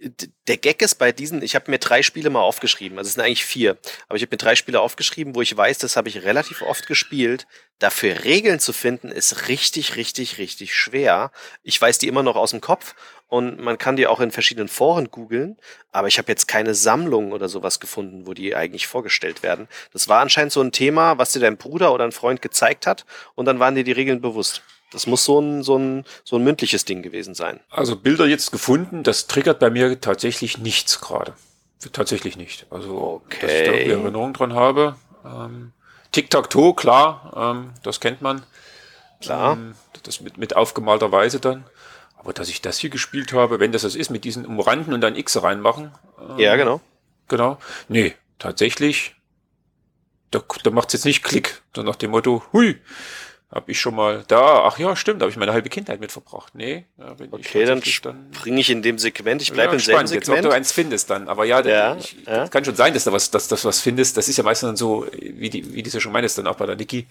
der 0.00 0.56
Gag 0.56 0.80
ist 0.80 0.94
bei 0.96 1.10
diesen, 1.10 1.42
ich 1.42 1.54
habe 1.54 1.70
mir 1.70 1.78
drei 1.78 2.02
Spiele 2.02 2.30
mal 2.30 2.40
aufgeschrieben, 2.40 2.98
also 2.98 3.08
es 3.08 3.14
sind 3.14 3.24
eigentlich 3.24 3.44
vier, 3.44 3.76
aber 4.06 4.16
ich 4.16 4.22
habe 4.22 4.32
mir 4.32 4.38
drei 4.38 4.54
Spiele 4.54 4.80
aufgeschrieben, 4.80 5.34
wo 5.34 5.42
ich 5.42 5.56
weiß, 5.56 5.78
das 5.78 5.96
habe 5.96 6.08
ich 6.08 6.22
relativ 6.22 6.62
oft 6.62 6.86
gespielt. 6.86 7.46
Dafür 7.80 8.24
Regeln 8.24 8.60
zu 8.60 8.72
finden, 8.72 9.10
ist 9.10 9.48
richtig, 9.48 9.96
richtig, 9.96 10.38
richtig 10.38 10.74
schwer. 10.74 11.30
Ich 11.62 11.80
weiß 11.80 11.98
die 11.98 12.08
immer 12.08 12.22
noch 12.22 12.36
aus 12.36 12.50
dem 12.50 12.60
Kopf 12.60 12.94
und 13.26 13.60
man 13.60 13.78
kann 13.78 13.96
die 13.96 14.06
auch 14.06 14.20
in 14.20 14.30
verschiedenen 14.30 14.68
Foren 14.68 15.10
googeln, 15.10 15.56
aber 15.90 16.08
ich 16.08 16.18
habe 16.18 16.30
jetzt 16.30 16.46
keine 16.46 16.74
Sammlung 16.74 17.32
oder 17.32 17.48
sowas 17.48 17.80
gefunden, 17.80 18.26
wo 18.26 18.34
die 18.34 18.54
eigentlich 18.54 18.86
vorgestellt 18.86 19.42
werden. 19.42 19.68
Das 19.92 20.08
war 20.08 20.20
anscheinend 20.20 20.52
so 20.52 20.60
ein 20.60 20.72
Thema, 20.72 21.18
was 21.18 21.32
dir 21.32 21.40
dein 21.40 21.56
Bruder 21.56 21.92
oder 21.92 22.04
ein 22.04 22.12
Freund 22.12 22.40
gezeigt 22.40 22.86
hat 22.86 23.04
und 23.34 23.46
dann 23.46 23.58
waren 23.58 23.74
dir 23.74 23.84
die 23.84 23.92
Regeln 23.92 24.20
bewusst. 24.20 24.62
Das 24.90 25.06
muss 25.06 25.24
so 25.24 25.40
ein, 25.40 25.62
so, 25.62 25.76
ein, 25.76 26.04
so 26.24 26.36
ein 26.36 26.44
mündliches 26.44 26.84
Ding 26.84 27.02
gewesen 27.02 27.34
sein. 27.34 27.60
Also 27.70 27.96
Bilder 27.96 28.26
jetzt 28.26 28.52
gefunden, 28.52 29.02
das 29.02 29.26
triggert 29.26 29.58
bei 29.58 29.70
mir 29.70 30.00
tatsächlich 30.00 30.58
nichts 30.58 31.00
gerade. 31.00 31.34
Tatsächlich 31.92 32.36
nicht. 32.36 32.66
Also, 32.70 33.22
okay. 33.24 33.38
dass 33.40 33.52
ich 33.52 33.66
da 33.66 33.72
irgendwie 33.72 34.02
Erinnerung 34.02 34.32
dran 34.32 34.54
habe. 34.54 34.96
Ähm, 35.24 35.72
Tic-Tac-Toe, 36.12 36.74
klar, 36.74 37.32
ähm, 37.36 37.70
das 37.82 38.00
kennt 38.00 38.22
man. 38.22 38.42
Klar. 39.20 39.54
Ähm, 39.54 39.74
das 40.02 40.20
mit, 40.20 40.38
mit 40.38 40.56
aufgemalter 40.56 41.12
Weise 41.12 41.40
dann. 41.40 41.64
Aber 42.16 42.32
dass 42.32 42.48
ich 42.48 42.60
das 42.60 42.78
hier 42.78 42.90
gespielt 42.90 43.32
habe, 43.32 43.60
wenn 43.60 43.72
das 43.72 43.82
das 43.82 43.94
ist, 43.94 44.10
mit 44.10 44.24
diesen 44.24 44.44
Umranden 44.44 44.92
und 44.92 45.00
dann 45.00 45.14
X 45.14 45.40
reinmachen. 45.42 45.92
Ähm, 46.20 46.38
ja, 46.38 46.56
genau. 46.56 46.80
Genau. 47.28 47.58
Nee, 47.88 48.14
tatsächlich, 48.38 49.14
da, 50.30 50.42
da 50.64 50.70
macht 50.70 50.88
es 50.88 50.94
jetzt 50.94 51.04
nicht 51.04 51.22
Klick. 51.22 51.62
So 51.76 51.82
nach 51.82 51.96
dem 51.96 52.10
Motto, 52.10 52.42
hui, 52.52 52.80
habe 53.50 53.70
ich 53.70 53.80
schon 53.80 53.94
mal 53.94 54.24
da, 54.28 54.64
ach 54.64 54.78
ja, 54.78 54.94
stimmt, 54.94 55.20
da 55.20 55.24
habe 55.24 55.30
ich 55.30 55.38
meine 55.38 55.52
halbe 55.52 55.70
Kindheit 55.70 56.00
mit 56.00 56.12
verbracht. 56.12 56.54
Nee, 56.54 56.84
da 56.98 57.14
bin 57.14 57.32
okay, 57.32 57.64
dann, 57.64 57.82
dann 58.02 58.30
bringe 58.30 58.60
ich 58.60 58.68
in 58.68 58.82
dem 58.82 58.98
Segment, 58.98 59.40
ich 59.40 59.52
bleibe 59.52 59.72
ja, 59.72 59.74
im 59.74 59.80
selben 59.80 60.06
Segment. 60.06 60.28
Jetzt, 60.28 60.44
ob 60.44 60.50
du 60.50 60.54
eins 60.54 60.72
findest 60.72 61.08
dann, 61.08 61.28
aber 61.28 61.46
ja, 61.46 61.62
ja, 61.62 61.96
ich, 61.96 62.16
ja. 62.26 62.46
kann 62.48 62.64
schon 62.64 62.76
sein, 62.76 62.92
dass 62.92 63.04
du 63.04 63.12
was, 63.12 63.30
dass, 63.30 63.48
dass 63.48 63.64
was 63.64 63.80
findest. 63.80 64.16
Das 64.18 64.28
ist 64.28 64.36
ja 64.36 64.44
meistens 64.44 64.68
dann 64.68 64.76
so, 64.76 65.06
wie 65.12 65.48
die, 65.48 65.72
wie 65.72 65.82
du 65.82 65.88
ja 65.88 65.98
schon 65.98 66.12
meinst, 66.12 66.36
dann 66.36 66.46
auch 66.46 66.56
bei 66.56 66.66
der 66.66 66.76
Niki 66.76 67.06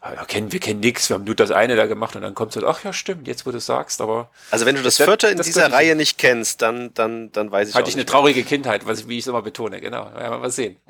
wir 0.00 0.24
kennen, 0.26 0.52
wir 0.52 0.60
kennen 0.60 0.80
nichts, 0.80 1.08
wir 1.08 1.14
haben 1.14 1.24
nur 1.24 1.34
das 1.34 1.50
eine 1.50 1.74
da 1.74 1.86
gemacht 1.86 2.14
und 2.14 2.22
dann 2.22 2.34
kommt 2.34 2.52
so, 2.52 2.64
ach 2.66 2.84
ja, 2.84 2.92
stimmt, 2.92 3.26
jetzt 3.26 3.46
wo 3.46 3.50
du 3.50 3.58
sagst, 3.58 4.00
aber. 4.00 4.30
Also 4.50 4.64
wenn 4.64 4.76
du 4.76 4.82
das, 4.82 4.96
das 4.96 5.06
vierte 5.06 5.28
in 5.28 5.36
das 5.36 5.46
dieser 5.46 5.72
Reihe 5.72 5.96
nicht 5.96 6.18
kennst, 6.18 6.62
dann, 6.62 6.94
dann, 6.94 7.32
dann 7.32 7.50
weiß 7.50 7.70
ich 7.70 7.74
Hatte 7.74 7.88
ich 7.88 7.96
eine 7.96 8.06
traurige 8.06 8.44
Kindheit, 8.44 8.86
was, 8.86 9.08
wie 9.08 9.18
ich 9.18 9.24
es 9.24 9.26
immer 9.26 9.42
betone, 9.42 9.80
genau. 9.80 10.10
Ja, 10.16 10.38
mal 10.38 10.50
sehen. 10.50 10.76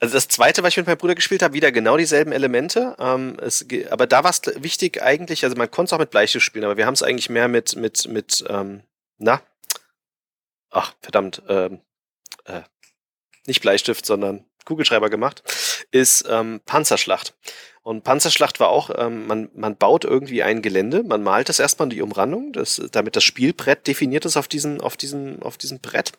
Also 0.00 0.14
das 0.14 0.28
zweite, 0.28 0.62
was 0.62 0.70
ich 0.70 0.76
mit 0.76 0.86
meinem 0.86 0.98
Bruder 0.98 1.14
gespielt 1.14 1.42
habe, 1.42 1.54
wieder 1.54 1.72
genau 1.72 1.96
dieselben 1.96 2.32
Elemente. 2.32 2.94
Ähm, 2.98 3.38
es, 3.40 3.64
aber 3.90 4.06
da 4.06 4.22
war 4.22 4.30
es 4.30 4.42
wichtig 4.56 5.02
eigentlich, 5.02 5.44
also 5.44 5.56
man 5.56 5.70
konnte 5.70 5.88
es 5.88 5.92
auch 5.94 5.98
mit 5.98 6.10
Bleistift 6.10 6.44
spielen, 6.44 6.64
aber 6.64 6.76
wir 6.76 6.84
haben 6.84 6.94
es 6.94 7.02
eigentlich 7.02 7.30
mehr 7.30 7.48
mit, 7.48 7.76
mit, 7.76 8.06
mit, 8.08 8.44
ähm, 8.48 8.82
na, 9.18 9.40
ach, 10.70 10.92
verdammt, 11.00 11.42
ähm, 11.48 11.80
äh, 12.44 12.62
nicht 13.46 13.62
Bleistift, 13.62 14.04
sondern 14.04 14.44
Kugelschreiber 14.64 15.10
gemacht, 15.10 15.42
ist 15.90 16.24
ähm, 16.28 16.60
Panzerschlacht. 16.66 17.34
Und 17.84 18.02
Panzerschlacht 18.02 18.60
war 18.60 18.70
auch, 18.70 18.90
ähm, 18.96 19.26
man, 19.26 19.50
man 19.54 19.76
baut 19.76 20.04
irgendwie 20.04 20.42
ein 20.42 20.62
Gelände, 20.62 21.02
man 21.02 21.22
malt 21.22 21.50
das 21.50 21.58
erstmal 21.58 21.90
die 21.90 22.00
Umrandung, 22.00 22.54
das, 22.54 22.80
damit 22.90 23.14
das 23.14 23.24
Spielbrett 23.24 23.86
definiert 23.86 24.24
ist 24.24 24.38
auf 24.38 24.48
diesem, 24.48 24.80
auf 24.80 24.96
diesem, 24.96 25.42
auf 25.42 25.58
diesem 25.58 25.80
Brett. 25.80 26.12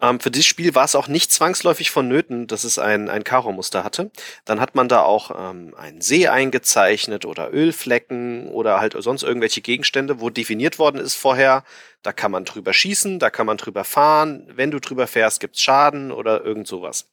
Ähm, 0.00 0.20
für 0.20 0.30
dieses 0.30 0.46
Spiel 0.46 0.76
war 0.76 0.84
es 0.84 0.94
auch 0.94 1.08
nicht 1.08 1.32
zwangsläufig 1.32 1.90
vonnöten, 1.90 2.46
dass 2.46 2.62
es 2.62 2.78
ein, 2.78 3.10
ein 3.10 3.24
Karo-Muster 3.24 3.82
hatte. 3.82 4.12
Dann 4.44 4.60
hat 4.60 4.76
man 4.76 4.88
da 4.88 5.02
auch 5.02 5.32
ähm, 5.36 5.74
einen 5.76 6.00
See 6.00 6.28
eingezeichnet 6.28 7.24
oder 7.24 7.52
Ölflecken 7.52 8.48
oder 8.48 8.78
halt 8.78 8.94
sonst 8.96 9.24
irgendwelche 9.24 9.62
Gegenstände, 9.62 10.20
wo 10.20 10.30
definiert 10.30 10.78
worden 10.78 11.00
ist 11.00 11.14
vorher, 11.14 11.64
da 12.04 12.12
kann 12.12 12.30
man 12.30 12.44
drüber 12.44 12.72
schießen, 12.72 13.18
da 13.18 13.30
kann 13.30 13.46
man 13.46 13.56
drüber 13.56 13.82
fahren, 13.82 14.46
wenn 14.54 14.70
du 14.70 14.78
drüber 14.78 15.06
fährst, 15.06 15.40
gibt's 15.40 15.62
Schaden 15.62 16.12
oder 16.12 16.44
irgend 16.44 16.68
sowas. 16.68 17.08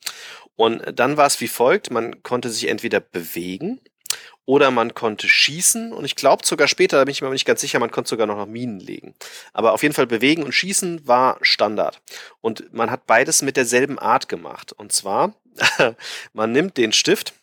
Und 0.61 0.83
dann 0.93 1.17
war 1.17 1.25
es 1.25 1.41
wie 1.41 1.47
folgt, 1.47 1.89
man 1.89 2.21
konnte 2.21 2.51
sich 2.51 2.67
entweder 2.67 2.99
bewegen 2.99 3.81
oder 4.45 4.69
man 4.69 4.93
konnte 4.93 5.27
schießen 5.27 5.91
und 5.91 6.05
ich 6.05 6.15
glaube 6.15 6.45
sogar 6.45 6.67
später, 6.67 6.97
da 6.97 7.03
bin 7.03 7.13
ich 7.13 7.23
mir 7.23 7.31
nicht 7.31 7.45
ganz 7.45 7.61
sicher, 7.61 7.79
man 7.79 7.89
konnte 7.89 8.11
sogar 8.11 8.27
noch 8.27 8.45
Minen 8.45 8.79
legen. 8.79 9.15
Aber 9.53 9.73
auf 9.73 9.81
jeden 9.81 9.95
Fall 9.95 10.05
bewegen 10.05 10.43
und 10.43 10.51
schießen 10.51 11.07
war 11.07 11.39
Standard. 11.41 11.99
Und 12.41 12.71
man 12.71 12.91
hat 12.91 13.07
beides 13.07 13.41
mit 13.41 13.57
derselben 13.57 13.97
Art 13.97 14.29
gemacht. 14.29 14.71
Und 14.71 14.91
zwar, 14.91 15.33
man 16.33 16.51
nimmt 16.51 16.77
den 16.77 16.93
Stift 16.93 17.33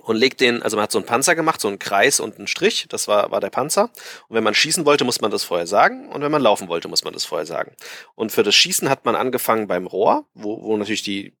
und 0.00 0.16
legt 0.16 0.40
den, 0.40 0.60
also 0.60 0.76
man 0.76 0.82
hat 0.82 0.90
so 0.90 0.98
einen 0.98 1.06
Panzer 1.06 1.36
gemacht, 1.36 1.60
so 1.60 1.68
einen 1.68 1.78
Kreis 1.78 2.18
und 2.18 2.38
einen 2.38 2.48
Strich, 2.48 2.86
das 2.88 3.06
war, 3.06 3.30
war 3.30 3.40
der 3.40 3.50
Panzer. 3.50 3.84
Und 4.26 4.34
wenn 4.34 4.42
man 4.42 4.54
schießen 4.56 4.84
wollte, 4.84 5.04
muss 5.04 5.20
man 5.20 5.30
das 5.30 5.44
vorher 5.44 5.68
sagen. 5.68 6.08
Und 6.08 6.22
wenn 6.22 6.32
man 6.32 6.42
laufen 6.42 6.66
wollte, 6.66 6.88
muss 6.88 7.04
man 7.04 7.12
das 7.12 7.24
vorher 7.24 7.46
sagen. 7.46 7.76
Und 8.16 8.32
für 8.32 8.42
das 8.42 8.56
Schießen 8.56 8.88
hat 8.88 9.04
man 9.04 9.14
angefangen 9.14 9.68
beim 9.68 9.86
Rohr, 9.86 10.26
wo, 10.34 10.60
wo 10.60 10.76
natürlich 10.76 11.02
die, 11.02 11.37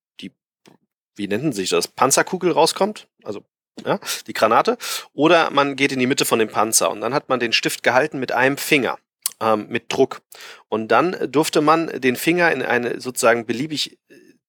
wie 1.18 1.28
nennt 1.28 1.54
sich 1.54 1.70
das, 1.70 1.88
Panzerkugel 1.88 2.52
rauskommt, 2.52 3.08
also 3.24 3.44
ja, 3.84 4.00
die 4.26 4.32
Granate, 4.32 4.76
oder 5.12 5.50
man 5.50 5.76
geht 5.76 5.92
in 5.92 5.98
die 5.98 6.06
Mitte 6.06 6.24
von 6.24 6.38
dem 6.38 6.48
Panzer 6.48 6.90
und 6.90 7.00
dann 7.00 7.14
hat 7.14 7.28
man 7.28 7.40
den 7.40 7.52
Stift 7.52 7.82
gehalten 7.82 8.18
mit 8.18 8.32
einem 8.32 8.56
Finger 8.56 8.98
ähm, 9.40 9.66
mit 9.68 9.92
Druck. 9.92 10.22
Und 10.68 10.88
dann 10.88 11.16
durfte 11.30 11.60
man 11.60 11.86
den 12.00 12.16
Finger 12.16 12.50
in 12.52 12.62
eine 12.62 13.00
sozusagen 13.00 13.46
beliebig 13.46 13.98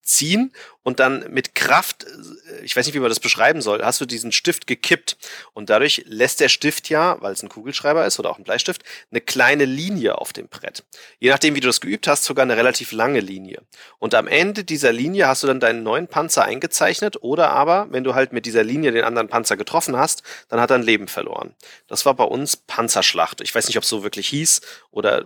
ziehen 0.10 0.52
und 0.84 1.00
dann 1.00 1.26
mit 1.32 1.56
Kraft, 1.56 2.06
äh, 2.06 2.64
ich 2.64 2.76
weiß 2.76 2.86
nicht, 2.86 2.96
wie 2.96 3.00
man 3.00 3.10
das 3.10 3.20
beschreiben 3.20 3.62
soll, 3.62 3.84
hast 3.84 4.02
du 4.02 4.06
diesen 4.06 4.32
Stift 4.32 4.68
gekippt 4.68 5.18
und 5.54 5.70
dadurch 5.70 6.04
lässt 6.08 6.40
der 6.40 6.50
Stift 6.50 6.90
ja, 6.90 7.22
weil 7.22 7.32
es 7.32 7.44
ein 7.44 7.50
Kugelschreiber 7.50 8.06
ist 8.06 8.20
oder 8.20 8.30
auch 8.30 8.38
ein 8.38 8.44
Bleistift, 8.44 8.84
eine 9.12 9.22
kleine 9.22 9.66
Linie 9.66 10.18
auf 10.18 10.34
dem 10.34 10.48
Brett. 10.48 10.84
Je 11.20 11.30
nachdem, 11.30 11.56
wie 11.56 11.60
du 11.60 11.68
das 11.68 11.82
geübt 11.82 12.08
hast, 12.08 12.26
sogar 12.26 12.44
eine 12.44 12.58
relativ 12.58 12.92
lange 12.92 13.20
Linie. 13.20 13.62
Und 14.00 14.16
am 14.16 14.28
Ende 14.28 14.64
dieser 14.64 14.92
Linie 14.92 15.28
hast 15.28 15.44
du 15.44 15.48
dann 15.48 15.60
deinen 15.60 15.84
neuen 15.84 16.08
Panzer 16.08 16.44
eingezeichnet 16.44 17.22
oder 17.22 17.52
aber, 17.52 17.88
wenn 17.92 18.04
du 18.04 18.16
halt 18.16 18.34
mit 18.34 18.46
dieser 18.46 18.64
Linie 18.64 18.92
den 18.92 19.04
anderen 19.04 19.28
Panzer 19.28 19.58
getroffen 19.58 19.96
hast, 19.96 20.24
dann 20.50 20.60
hat 20.60 20.72
er 20.72 20.78
ein 20.78 20.84
Leben 20.84 21.08
verloren. 21.08 21.54
Das 21.88 22.06
war 22.06 22.16
bei 22.16 22.24
uns 22.24 22.58
Panzerschlacht. 22.58 23.42
Ich 23.42 23.54
weiß 23.54 23.68
nicht, 23.68 23.78
ob 23.78 23.84
es 23.84 23.90
so 23.90 24.04
wirklich 24.04 24.28
hieß 24.30 24.62
oder 24.92 25.26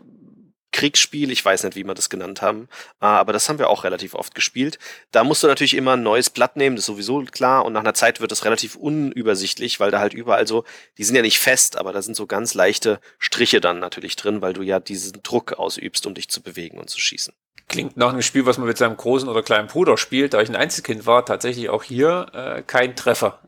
Kriegsspiel, 0.74 1.32
ich 1.32 1.46
weiß 1.46 1.64
nicht, 1.64 1.78
wie 1.78 1.86
wir 1.86 1.94
das 1.94 2.10
genannt 2.10 2.42
haben, 2.42 2.68
ah, 3.00 3.18
aber 3.18 3.32
das 3.32 3.48
haben 3.48 3.60
wir 3.60 3.70
auch 3.70 3.86
relativ 3.86 4.16
oft 4.16 4.36
gespielt. 4.36 4.78
Da 5.12 5.24
musst 5.24 5.44
du 5.44 5.48
natürlich 5.48 5.78
immer 5.78 5.94
ein 5.94 6.04
neues 6.04 6.30
Blatt 6.30 6.58
nehmen, 6.58 6.76
das 6.76 6.84
ist 6.84 6.88
sowieso 6.88 7.24
klar, 7.24 7.64
und 7.64 7.72
nach 7.72 7.82
einer 7.82 7.94
Zeit 7.94 8.20
wird 8.20 8.32
das 8.32 8.44
relativ 8.44 8.76
unübersichtlich, 8.76 9.80
weil 9.80 9.92
da 9.92 10.00
halt 10.00 10.14
überall 10.14 10.46
so, 10.48 10.66
die 10.98 11.06
sind 11.06 11.16
ja 11.16 11.22
nicht 11.22 11.40
fest, 11.40 11.78
aber 11.78 11.94
da 11.94 12.02
sind 12.02 12.16
so 12.16 12.28
ganz 12.28 12.54
leichte 12.54 13.00
Striche 13.20 13.62
dann 13.62 13.80
natürlich 13.80 14.18
drin, 14.18 14.42
weil 14.42 14.54
du 14.54 14.64
ja 14.64 14.82
diesen 14.82 15.24
Druck 15.24 15.54
ausübst, 15.54 16.06
um 16.06 16.14
dich 16.14 16.28
zu 16.30 16.42
bewegen 16.42 16.78
und 16.78 16.90
zu 16.90 17.00
schießen. 17.00 17.34
Klingt 17.70 17.96
nach 17.96 18.12
einem 18.12 18.22
Spiel, 18.22 18.46
was 18.46 18.58
man 18.58 18.68
mit 18.68 18.78
seinem 18.78 18.98
großen 18.98 19.30
oder 19.30 19.42
kleinen 19.42 19.68
Bruder 19.68 19.98
spielt. 19.98 20.34
Da 20.34 20.42
ich 20.42 20.50
ein 20.50 20.56
Einzelkind 20.56 21.06
war, 21.06 21.26
tatsächlich 21.26 21.70
auch 21.70 21.84
hier 21.84 22.28
äh, 22.34 22.62
kein 22.62 22.96
Treffer. 22.96 23.40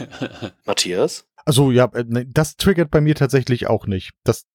Matthias? 0.64 1.26
Also 1.44 1.70
ja, 1.70 1.86
äh, 1.94 2.04
ne, 2.06 2.26
das 2.26 2.56
triggert 2.56 2.90
bei 2.90 3.00
mir 3.00 3.14
tatsächlich 3.14 3.68
auch 3.68 3.86
nicht. 3.86 4.10
Das 4.24 4.46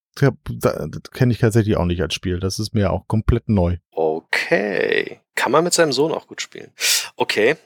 kenne 1.14 1.34
ich 1.34 1.40
tatsächlich 1.40 1.78
auch 1.78 1.86
nicht 1.86 2.02
als 2.02 2.14
Spiel. 2.14 2.40
Das 2.40 2.60
ist 2.60 2.74
mir 2.74 2.92
auch 2.92 3.08
komplett 3.08 3.50
neu. 3.50 3.78
Okay. 3.92 5.22
Kann 5.36 5.52
man 5.52 5.64
mit 5.64 5.74
seinem 5.74 5.92
Sohn 5.92 6.12
auch 6.12 6.28
gut 6.28 6.42
spielen. 6.42 6.72
Okay. 7.16 7.58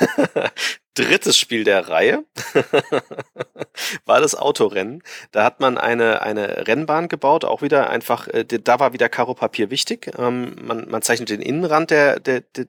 Drittes 0.94 1.36
Spiel 1.36 1.64
der 1.64 1.88
Reihe 1.88 2.24
war 4.06 4.20
das 4.20 4.34
Autorennen. 4.34 5.02
Da 5.30 5.44
hat 5.44 5.60
man 5.60 5.78
eine, 5.78 6.22
eine 6.22 6.66
Rennbahn 6.66 7.08
gebaut, 7.08 7.44
auch 7.44 7.62
wieder 7.62 7.90
einfach, 7.90 8.26
äh, 8.28 8.44
da 8.44 8.80
war 8.80 8.92
wieder 8.92 9.08
Karo-Papier 9.08 9.70
wichtig. 9.70 10.10
Ähm, 10.18 10.56
man, 10.60 10.88
man 10.88 11.02
zeichnet 11.02 11.30
den 11.30 11.42
Innenrand 11.42 11.90
der, 11.90 12.18
der, 12.18 12.40
der, 12.40 12.66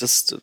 des 0.00 0.40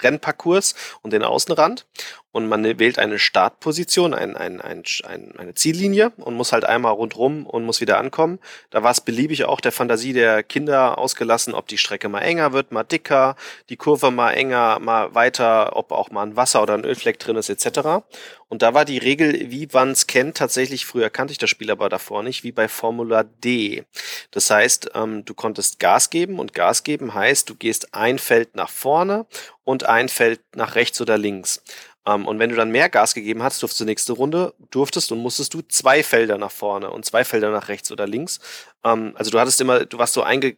Rennparcours 0.00 0.74
und 1.02 1.12
den 1.12 1.22
Außenrand. 1.24 1.86
Und 2.32 2.48
man 2.48 2.64
wählt 2.78 2.98
eine 2.98 3.18
Startposition, 3.18 4.14
ein, 4.14 4.36
ein, 4.36 4.60
ein, 4.60 4.84
ein, 5.04 5.34
eine 5.36 5.54
Ziellinie 5.54 6.12
und 6.16 6.34
muss 6.34 6.52
halt 6.52 6.64
einmal 6.64 6.92
rundrum 6.92 7.46
und 7.46 7.64
muss 7.64 7.80
wieder 7.80 7.98
ankommen. 7.98 8.38
Da 8.70 8.82
war 8.82 8.92
es 8.92 9.00
beliebig 9.00 9.44
auch 9.44 9.60
der 9.60 9.72
Fantasie 9.72 10.12
der 10.12 10.42
Kinder 10.42 10.98
ausgelassen, 10.98 11.54
ob 11.54 11.66
die 11.66 11.78
Strecke 11.78 12.08
mal 12.08 12.20
enger 12.20 12.52
wird, 12.52 12.70
mal 12.70 12.84
dicker, 12.84 13.36
die 13.68 13.76
Kurve 13.76 14.10
mal 14.10 14.32
enger, 14.32 14.78
mal 14.78 15.14
weiter, 15.14 15.76
ob 15.76 15.90
auch 15.92 16.10
mal 16.10 16.22
ein 16.22 16.36
Wasser 16.36 16.62
oder 16.62 16.74
ein 16.74 16.84
Ölfleck 16.84 17.18
drin 17.18 17.36
ist 17.36 17.50
etc. 17.50 18.04
Und 18.48 18.62
da 18.62 18.74
war 18.74 18.84
die 18.84 18.98
Regel, 18.98 19.50
wie 19.50 19.68
man 19.72 19.92
es 19.92 20.08
kennt, 20.08 20.36
tatsächlich, 20.36 20.84
früher 20.84 21.08
kannte 21.08 21.30
ich 21.30 21.38
das 21.38 21.50
Spiel 21.50 21.70
aber 21.70 21.88
davor 21.88 22.24
nicht, 22.24 22.42
wie 22.42 22.50
bei 22.52 22.66
Formula 22.66 23.22
D. 23.22 23.84
Das 24.32 24.50
heißt, 24.50 24.90
ähm, 24.94 25.24
du 25.24 25.34
konntest 25.34 25.78
Gas 25.78 26.10
geben 26.10 26.38
und 26.40 26.52
Gas 26.52 26.82
geben 26.82 27.14
heißt, 27.14 27.48
du 27.48 27.54
gehst 27.54 27.94
ein 27.94 28.18
Feld 28.18 28.56
nach 28.56 28.68
vorne 28.68 29.26
und 29.62 29.84
ein 29.84 30.08
Feld 30.08 30.40
nach 30.56 30.74
rechts 30.74 31.00
oder 31.00 31.16
links. 31.16 31.62
Ähm, 32.06 32.26
und 32.26 32.38
wenn 32.38 32.50
du 32.50 32.56
dann 32.56 32.70
mehr 32.70 32.88
Gas 32.88 33.14
gegeben 33.14 33.42
hast, 33.42 33.62
durftest 33.62 33.80
du 33.80 33.84
nächste 33.84 34.12
Runde, 34.12 34.54
durftest 34.70 35.12
und 35.12 35.18
musstest 35.18 35.54
du 35.54 35.62
zwei 35.62 36.02
Felder 36.02 36.38
nach 36.38 36.50
vorne 36.50 36.90
und 36.90 37.04
zwei 37.04 37.24
Felder 37.24 37.50
nach 37.50 37.68
rechts 37.68 37.90
oder 37.92 38.06
links. 38.06 38.40
Ähm, 38.84 39.12
also 39.16 39.30
du 39.30 39.38
hattest 39.38 39.60
immer, 39.60 39.84
du 39.84 39.98
warst 39.98 40.14
so 40.14 40.22
einge, 40.22 40.56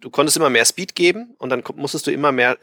du 0.00 0.10
konntest 0.10 0.36
immer 0.36 0.50
mehr 0.50 0.64
Speed 0.64 0.94
geben 0.94 1.34
und 1.38 1.50
dann 1.50 1.62
musstest 1.76 2.06
du 2.06 2.12
immer 2.12 2.32
mehr, 2.32 2.58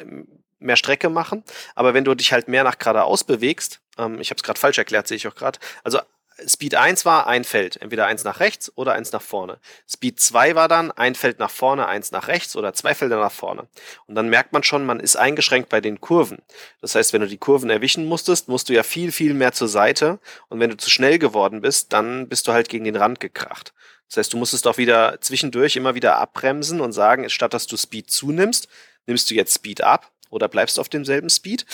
mehr 0.59 0.75
Strecke 0.75 1.09
machen. 1.09 1.43
Aber 1.75 1.93
wenn 1.93 2.03
du 2.03 2.15
dich 2.15 2.33
halt 2.33 2.47
mehr 2.47 2.63
nach 2.63 2.77
geradeaus 2.77 3.23
bewegst, 3.23 3.81
ähm, 3.97 4.19
ich 4.19 4.29
habe 4.29 4.37
es 4.37 4.43
gerade 4.43 4.59
falsch 4.59 4.77
erklärt, 4.77 5.07
sehe 5.07 5.17
ich 5.17 5.27
auch 5.27 5.35
gerade. 5.35 5.59
Also 5.83 5.99
Speed 6.45 6.75
1 6.75 7.05
war 7.05 7.25
ein 7.25 7.43
Feld, 7.43 7.81
entweder 7.81 8.05
eins 8.05 8.23
nach 8.23 8.39
rechts 8.39 8.71
oder 8.75 8.93
eins 8.93 9.11
nach 9.11 9.21
vorne. 9.21 9.59
Speed 9.89 10.19
2 10.19 10.55
war 10.55 10.67
dann 10.67 10.91
ein 10.91 11.15
Feld 11.15 11.39
nach 11.39 11.49
vorne, 11.49 11.87
eins 11.87 12.11
nach 12.11 12.27
rechts 12.27 12.55
oder 12.55 12.73
zwei 12.73 12.93
Felder 12.93 13.19
nach 13.19 13.31
vorne. 13.31 13.67
Und 14.05 14.15
dann 14.15 14.29
merkt 14.29 14.53
man 14.53 14.63
schon, 14.63 14.85
man 14.85 14.99
ist 14.99 15.15
eingeschränkt 15.15 15.69
bei 15.69 15.81
den 15.81 15.99
Kurven. 15.99 16.39
Das 16.81 16.95
heißt, 16.95 17.13
wenn 17.13 17.21
du 17.21 17.27
die 17.27 17.37
Kurven 17.37 17.69
erwischen 17.69 18.05
musstest, 18.05 18.49
musst 18.49 18.69
du 18.69 18.73
ja 18.73 18.83
viel, 18.83 19.11
viel 19.11 19.33
mehr 19.33 19.53
zur 19.53 19.67
Seite. 19.67 20.19
Und 20.49 20.59
wenn 20.59 20.69
du 20.69 20.77
zu 20.77 20.89
schnell 20.89 21.17
geworden 21.17 21.61
bist, 21.61 21.93
dann 21.93 22.27
bist 22.27 22.47
du 22.47 22.51
halt 22.51 22.69
gegen 22.69 22.85
den 22.85 22.95
Rand 22.95 23.19
gekracht. 23.19 23.73
Das 24.07 24.17
heißt, 24.17 24.33
du 24.33 24.37
musstest 24.37 24.67
auch 24.67 24.77
wieder 24.77 25.19
zwischendurch 25.21 25.75
immer 25.75 25.95
wieder 25.95 26.17
abbremsen 26.17 26.81
und 26.81 26.93
sagen, 26.93 27.29
statt 27.29 27.53
dass 27.53 27.67
du 27.67 27.77
Speed 27.77 28.11
zunimmst, 28.11 28.67
nimmst 29.05 29.29
du 29.29 29.33
jetzt 29.33 29.55
Speed 29.55 29.81
ab 29.81 30.11
oder 30.29 30.47
bleibst 30.47 30.79
auf 30.79 30.89
demselben 30.89 31.29
Speed 31.29 31.65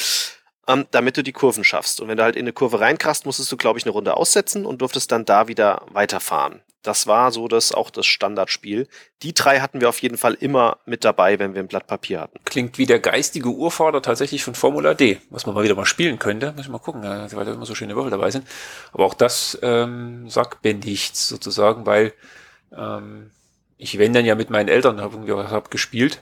ähm, 0.68 0.86
damit 0.92 1.18
du 1.18 1.24
die 1.24 1.34
Kurven 1.34 1.64
schaffst. 1.64 2.02
Und 2.02 2.08
wenn 2.08 2.18
du 2.18 2.24
halt 2.24 2.36
in 2.36 2.44
eine 2.44 2.54
Kurve 2.54 2.80
reinkrachst, 2.80 3.26
musstest 3.26 3.52
du, 3.52 3.58
glaube 3.58 3.80
ich, 3.80 3.86
eine 3.86 3.92
Runde 3.92 4.16
aussetzen 4.16 4.66
und 4.66 4.82
durftest 4.82 5.12
dann 5.12 5.26
da 5.26 5.48
wieder 5.48 5.84
weiterfahren. 5.92 6.62
Das 6.84 7.08
war 7.08 7.32
so 7.32 7.48
das 7.48 7.72
auch 7.72 7.90
das 7.90 8.06
Standardspiel. 8.06 8.90
Die 9.22 9.34
drei 9.34 9.62
hatten 9.62 9.80
wir 9.80 9.88
auf 9.88 10.02
jeden 10.02 10.18
Fall 10.18 10.34
immer 10.34 10.80
mit 10.86 11.06
dabei, 11.06 11.40
wenn 11.40 11.54
wir 11.54 11.64
ein 11.64 11.70
Blatt 11.70 11.88
Papier 11.88 12.20
hatten. 12.20 12.38
Klingt 12.44 12.78
wie 12.78 12.86
der 12.86 13.00
geistige 13.00 13.50
Urvater 13.50 14.02
tatsächlich 14.02 14.44
von 14.44 14.54
Formula 14.54 14.94
D, 14.94 15.22
was 15.30 15.46
man 15.46 15.56
mal 15.56 15.64
wieder 15.64 15.76
mal 15.76 15.86
spielen 15.86 16.20
könnte. 16.20 16.52
Muss 16.52 16.66
ich 16.66 16.72
mal 16.72 16.80
gucken, 16.80 17.04
weil 17.04 17.46
da 17.46 17.54
immer 17.54 17.66
so 17.66 17.74
schöne 17.74 17.96
Würfel 17.96 18.12
dabei 18.12 18.32
sind. 18.32 18.46
Aber 18.92 19.06
auch 19.06 19.14
das 19.14 19.58
ähm, 19.62 20.30
sagt 20.30 20.66
mir 20.66 20.74
nichts 20.74 21.30
sozusagen, 21.30 21.86
weil 21.86 22.14
ähm, 22.78 23.32
ich 23.78 23.98
wenn 23.98 24.12
dann 24.12 24.26
ja 24.26 24.36
mit 24.36 24.50
meinen 24.50 24.68
Eltern 24.68 25.00
habe 25.00 25.50
hab 25.50 25.72
gespielt. 25.72 26.22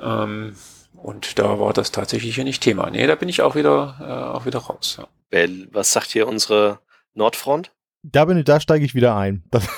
Ähm, 0.00 0.56
und 1.04 1.38
da 1.38 1.60
war 1.60 1.74
das 1.74 1.92
tatsächlich 1.92 2.34
hier 2.34 2.44
nicht 2.44 2.62
Thema. 2.62 2.88
Nee, 2.88 3.06
da 3.06 3.14
bin 3.14 3.28
ich 3.28 3.42
auch 3.42 3.54
wieder, 3.54 3.96
äh, 4.00 4.34
auch 4.34 4.46
wieder 4.46 4.60
raus. 4.60 4.98
Ja. 4.98 5.48
Was 5.70 5.92
sagt 5.92 6.12
hier 6.12 6.26
unsere 6.26 6.78
Nordfront? 7.12 7.72
Da 8.06 8.26
bin 8.26 8.36
ich, 8.36 8.44
da 8.44 8.60
steige 8.60 8.84
ich 8.84 8.94
wieder 8.94 9.16
ein. 9.16 9.42
Das, 9.54 9.68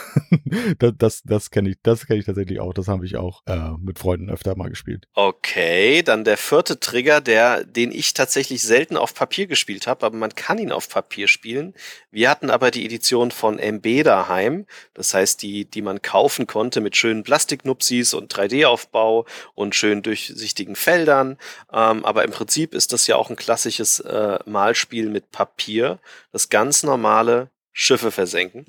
das, 0.78 0.92
das, 0.96 1.22
das 1.22 1.50
kenne 1.50 1.70
ich, 1.70 1.76
das 1.82 2.06
kenne 2.06 2.18
ich 2.18 2.26
tatsächlich 2.26 2.60
auch. 2.60 2.72
Das 2.72 2.88
habe 2.88 3.04
ich 3.04 3.16
auch 3.16 3.42
äh, 3.46 3.70
mit 3.80 3.98
Freunden 3.98 4.30
öfter 4.30 4.56
mal 4.56 4.68
gespielt. 4.68 5.06
Okay, 5.14 6.02
dann 6.02 6.24
der 6.24 6.36
vierte 6.36 6.80
Trigger, 6.80 7.20
der, 7.20 7.64
den 7.64 7.92
ich 7.92 8.14
tatsächlich 8.14 8.62
selten 8.62 8.96
auf 8.96 9.14
Papier 9.14 9.46
gespielt 9.46 9.86
habe, 9.86 10.06
aber 10.06 10.16
man 10.16 10.34
kann 10.34 10.58
ihn 10.58 10.72
auf 10.72 10.88
Papier 10.88 11.28
spielen. 11.28 11.74
Wir 12.10 12.30
hatten 12.30 12.50
aber 12.50 12.70
die 12.70 12.84
Edition 12.84 13.30
von 13.30 13.58
MB 13.58 14.02
daheim, 14.04 14.66
das 14.94 15.14
heißt 15.14 15.42
die, 15.42 15.64
die 15.64 15.82
man 15.82 16.02
kaufen 16.02 16.46
konnte 16.46 16.80
mit 16.80 16.96
schönen 16.96 17.22
Plastiknupsis 17.22 18.14
und 18.14 18.32
3D-Aufbau 18.32 19.26
und 19.54 19.74
schön 19.74 20.02
durchsichtigen 20.02 20.76
Feldern. 20.76 21.38
Ähm, 21.72 22.04
aber 22.04 22.24
im 22.24 22.30
Prinzip 22.30 22.74
ist 22.74 22.92
das 22.92 23.06
ja 23.06 23.16
auch 23.16 23.30
ein 23.30 23.36
klassisches 23.36 24.00
äh, 24.00 24.38
Malspiel 24.46 25.08
mit 25.10 25.30
Papier. 25.30 25.98
Das 26.32 26.48
ganz 26.48 26.82
normale 26.82 27.50
Schiffe 27.78 28.10
versenken, 28.10 28.64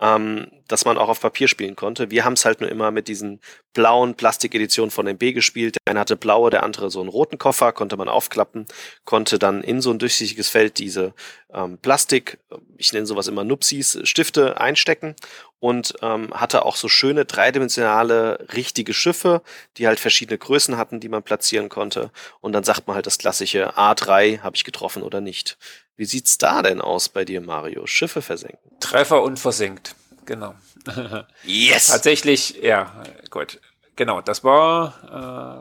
ähm, 0.00 0.50
dass 0.66 0.84
man 0.84 0.98
auch 0.98 1.08
auf 1.08 1.20
Papier 1.20 1.46
spielen 1.46 1.76
konnte. 1.76 2.10
Wir 2.10 2.24
haben 2.24 2.32
es 2.32 2.44
halt 2.44 2.60
nur 2.60 2.68
immer 2.68 2.90
mit 2.90 3.06
diesen 3.06 3.40
blauen 3.72 4.16
Plastikeditionen 4.16 4.90
von 4.90 5.06
MB 5.06 5.32
gespielt. 5.32 5.76
Der 5.76 5.92
eine 5.92 6.00
hatte 6.00 6.16
blaue, 6.16 6.50
der 6.50 6.64
andere 6.64 6.90
so 6.90 6.98
einen 6.98 7.08
roten 7.08 7.38
Koffer, 7.38 7.70
konnte 7.70 7.96
man 7.96 8.08
aufklappen, 8.08 8.66
konnte 9.04 9.38
dann 9.38 9.62
in 9.62 9.80
so 9.80 9.92
ein 9.92 10.00
durchsichtiges 10.00 10.48
Feld 10.48 10.78
diese 10.78 11.14
ähm, 11.54 11.78
Plastik, 11.78 12.38
ich 12.76 12.92
nenne 12.92 13.06
sowas 13.06 13.28
immer 13.28 13.44
Nupsis, 13.44 14.00
Stifte 14.02 14.60
einstecken 14.60 15.14
und 15.60 15.94
ähm, 16.02 16.32
hatte 16.34 16.64
auch 16.64 16.74
so 16.74 16.88
schöne 16.88 17.26
dreidimensionale 17.26 18.48
richtige 18.54 18.92
Schiffe, 18.92 19.40
die 19.76 19.86
halt 19.86 20.00
verschiedene 20.00 20.36
Größen 20.36 20.76
hatten, 20.76 20.98
die 20.98 21.08
man 21.08 21.22
platzieren 21.22 21.68
konnte. 21.68 22.10
Und 22.40 22.54
dann 22.54 22.64
sagt 22.64 22.88
man 22.88 22.96
halt 22.96 23.06
das 23.06 23.18
klassische 23.18 23.76
A3, 23.76 24.40
habe 24.40 24.56
ich 24.56 24.64
getroffen 24.64 25.04
oder 25.04 25.20
nicht. 25.20 25.58
Wie 25.98 26.04
sieht's 26.04 26.38
da 26.38 26.62
denn 26.62 26.80
aus 26.80 27.08
bei 27.08 27.24
dir, 27.24 27.40
Mario? 27.40 27.84
Schiffe 27.86 28.22
versenken? 28.22 28.70
Treffer 28.78 29.20
und 29.20 29.40
versenkt, 29.40 29.96
genau. 30.26 30.54
yes! 31.44 31.88
Tatsächlich, 31.88 32.62
ja, 32.62 33.02
gut. 33.30 33.60
Genau, 33.96 34.20
das 34.20 34.44
war 34.44 34.94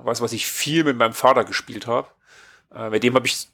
äh, 0.02 0.06
was, 0.06 0.22
was 0.22 0.34
ich 0.34 0.46
viel 0.46 0.84
mit 0.84 0.96
meinem 0.96 1.14
Vater 1.14 1.44
gespielt 1.44 1.88
habe. 1.88 2.08
Äh, 2.72 2.92
mit 2.92 3.02
dem 3.02 3.16
habe 3.16 3.26
ich 3.26 3.48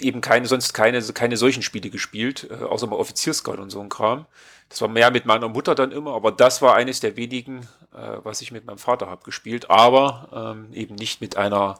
eben 0.00 0.20
keine, 0.20 0.46
sonst 0.46 0.72
keine, 0.72 1.00
keine 1.00 1.36
solchen 1.36 1.62
Spiele 1.62 1.88
gespielt, 1.88 2.48
äh, 2.50 2.64
außer 2.64 2.88
mal 2.88 2.96
Offiziersguard 2.96 3.60
und 3.60 3.70
so 3.70 3.80
ein 3.80 3.88
Kram. 3.88 4.26
Das 4.70 4.80
war 4.80 4.88
mehr 4.88 5.12
mit 5.12 5.26
meiner 5.26 5.48
Mutter 5.48 5.76
dann 5.76 5.92
immer, 5.92 6.14
aber 6.16 6.32
das 6.32 6.62
war 6.62 6.74
eines 6.74 6.98
der 6.98 7.16
wenigen, 7.16 7.60
äh, 7.94 8.18
was 8.24 8.40
ich 8.40 8.50
mit 8.50 8.66
meinem 8.66 8.78
Vater 8.78 9.08
habe 9.08 9.22
gespielt, 9.22 9.70
aber 9.70 10.56
ähm, 10.56 10.72
eben 10.72 10.96
nicht 10.96 11.20
mit 11.20 11.36
einer 11.36 11.78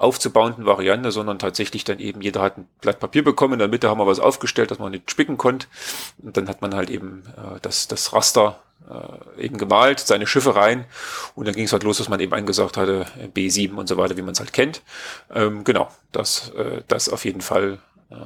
aufzubauenden 0.00 0.66
Variante, 0.66 1.12
sondern 1.12 1.38
tatsächlich 1.38 1.84
dann 1.84 1.98
eben, 1.98 2.20
jeder 2.22 2.40
hat 2.40 2.58
ein 2.58 2.68
Blatt 2.80 3.00
Papier 3.00 3.22
bekommen, 3.22 3.54
in 3.54 3.58
der 3.58 3.68
Mitte 3.68 3.88
haben 3.88 3.98
wir 3.98 4.06
was 4.06 4.20
aufgestellt, 4.20 4.70
dass 4.70 4.78
man 4.78 4.92
nicht 4.92 5.10
spicken 5.10 5.36
konnte. 5.36 5.66
Und 6.22 6.36
dann 6.36 6.48
hat 6.48 6.62
man 6.62 6.74
halt 6.74 6.90
eben 6.90 7.24
äh, 7.36 7.60
das, 7.60 7.86
das 7.86 8.12
Raster 8.12 8.58
äh, 8.88 9.44
eben 9.44 9.58
gemalt, 9.58 10.00
seine 10.00 10.26
Schiffe 10.26 10.56
rein 10.56 10.86
und 11.34 11.46
dann 11.46 11.54
ging 11.54 11.64
es 11.64 11.72
halt 11.72 11.82
los, 11.82 11.98
dass 11.98 12.08
man 12.08 12.20
eben 12.20 12.32
angesagt 12.32 12.76
hatte, 12.76 13.06
B7 13.34 13.74
und 13.74 13.88
so 13.88 13.96
weiter, 13.96 14.16
wie 14.16 14.22
man 14.22 14.32
es 14.32 14.40
halt 14.40 14.52
kennt. 14.52 14.82
Ähm, 15.32 15.64
genau, 15.64 15.90
das, 16.12 16.50
äh, 16.50 16.82
das 16.88 17.08
auf 17.08 17.24
jeden 17.24 17.42
Fall 17.42 17.78
äh, 18.10 18.16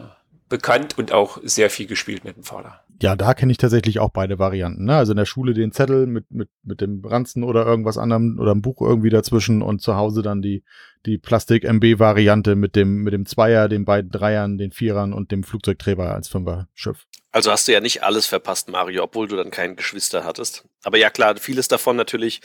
bekannt 0.48 0.96
und 0.96 1.12
auch 1.12 1.38
sehr 1.42 1.70
viel 1.70 1.86
gespielt 1.86 2.24
mit 2.24 2.36
dem 2.36 2.44
Vater. 2.44 2.83
Ja, 3.02 3.16
da 3.16 3.34
kenne 3.34 3.52
ich 3.52 3.58
tatsächlich 3.58 3.98
auch 3.98 4.10
beide 4.10 4.38
Varianten. 4.38 4.84
Ne? 4.84 4.96
Also 4.96 5.12
in 5.12 5.16
der 5.16 5.24
Schule 5.24 5.52
den 5.52 5.72
Zettel 5.72 6.06
mit, 6.06 6.30
mit, 6.30 6.48
mit 6.62 6.80
dem 6.80 7.04
Ranzen 7.04 7.42
oder 7.42 7.66
irgendwas 7.66 7.98
anderem 7.98 8.38
oder 8.38 8.52
ein 8.52 8.62
Buch 8.62 8.80
irgendwie 8.80 9.10
dazwischen 9.10 9.62
und 9.62 9.82
zu 9.82 9.96
Hause 9.96 10.22
dann 10.22 10.42
die, 10.42 10.64
die 11.04 11.18
Plastik-MB-Variante 11.18 12.54
mit 12.54 12.76
dem, 12.76 13.02
mit 13.02 13.12
dem 13.12 13.26
Zweier, 13.26 13.68
den 13.68 13.84
beiden 13.84 14.10
Dreiern, 14.10 14.58
den 14.58 14.72
Vierern 14.72 15.12
und 15.12 15.32
dem 15.32 15.42
Flugzeugträger 15.42 16.14
als 16.14 16.28
Fünfer-Schiff. 16.28 17.06
Also 17.32 17.50
hast 17.50 17.66
du 17.66 17.72
ja 17.72 17.80
nicht 17.80 18.04
alles 18.04 18.26
verpasst, 18.26 18.68
Mario, 18.68 19.02
obwohl 19.02 19.26
du 19.26 19.36
dann 19.36 19.50
keinen 19.50 19.74
Geschwister 19.74 20.24
hattest. 20.24 20.64
Aber 20.84 20.98
ja 20.98 21.10
klar, 21.10 21.36
vieles 21.36 21.66
davon 21.66 21.96
natürlich 21.96 22.42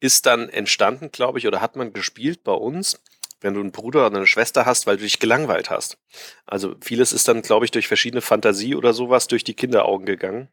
ist 0.00 0.26
dann 0.26 0.48
entstanden, 0.48 1.10
glaube 1.12 1.38
ich, 1.38 1.46
oder 1.46 1.60
hat 1.60 1.76
man 1.76 1.92
gespielt 1.92 2.42
bei 2.42 2.52
uns 2.52 3.00
wenn 3.42 3.54
du 3.54 3.60
einen 3.60 3.72
Bruder 3.72 4.06
oder 4.06 4.16
eine 4.16 4.26
Schwester 4.26 4.66
hast, 4.66 4.86
weil 4.86 4.96
du 4.96 5.04
dich 5.04 5.18
gelangweilt 5.18 5.70
hast. 5.70 5.98
Also 6.46 6.74
vieles 6.80 7.12
ist 7.12 7.28
dann, 7.28 7.42
glaube 7.42 7.64
ich, 7.64 7.70
durch 7.70 7.88
verschiedene 7.88 8.20
Fantasie 8.20 8.74
oder 8.74 8.92
sowas 8.92 9.26
durch 9.26 9.44
die 9.44 9.54
Kinderaugen 9.54 10.06
gegangen. 10.06 10.48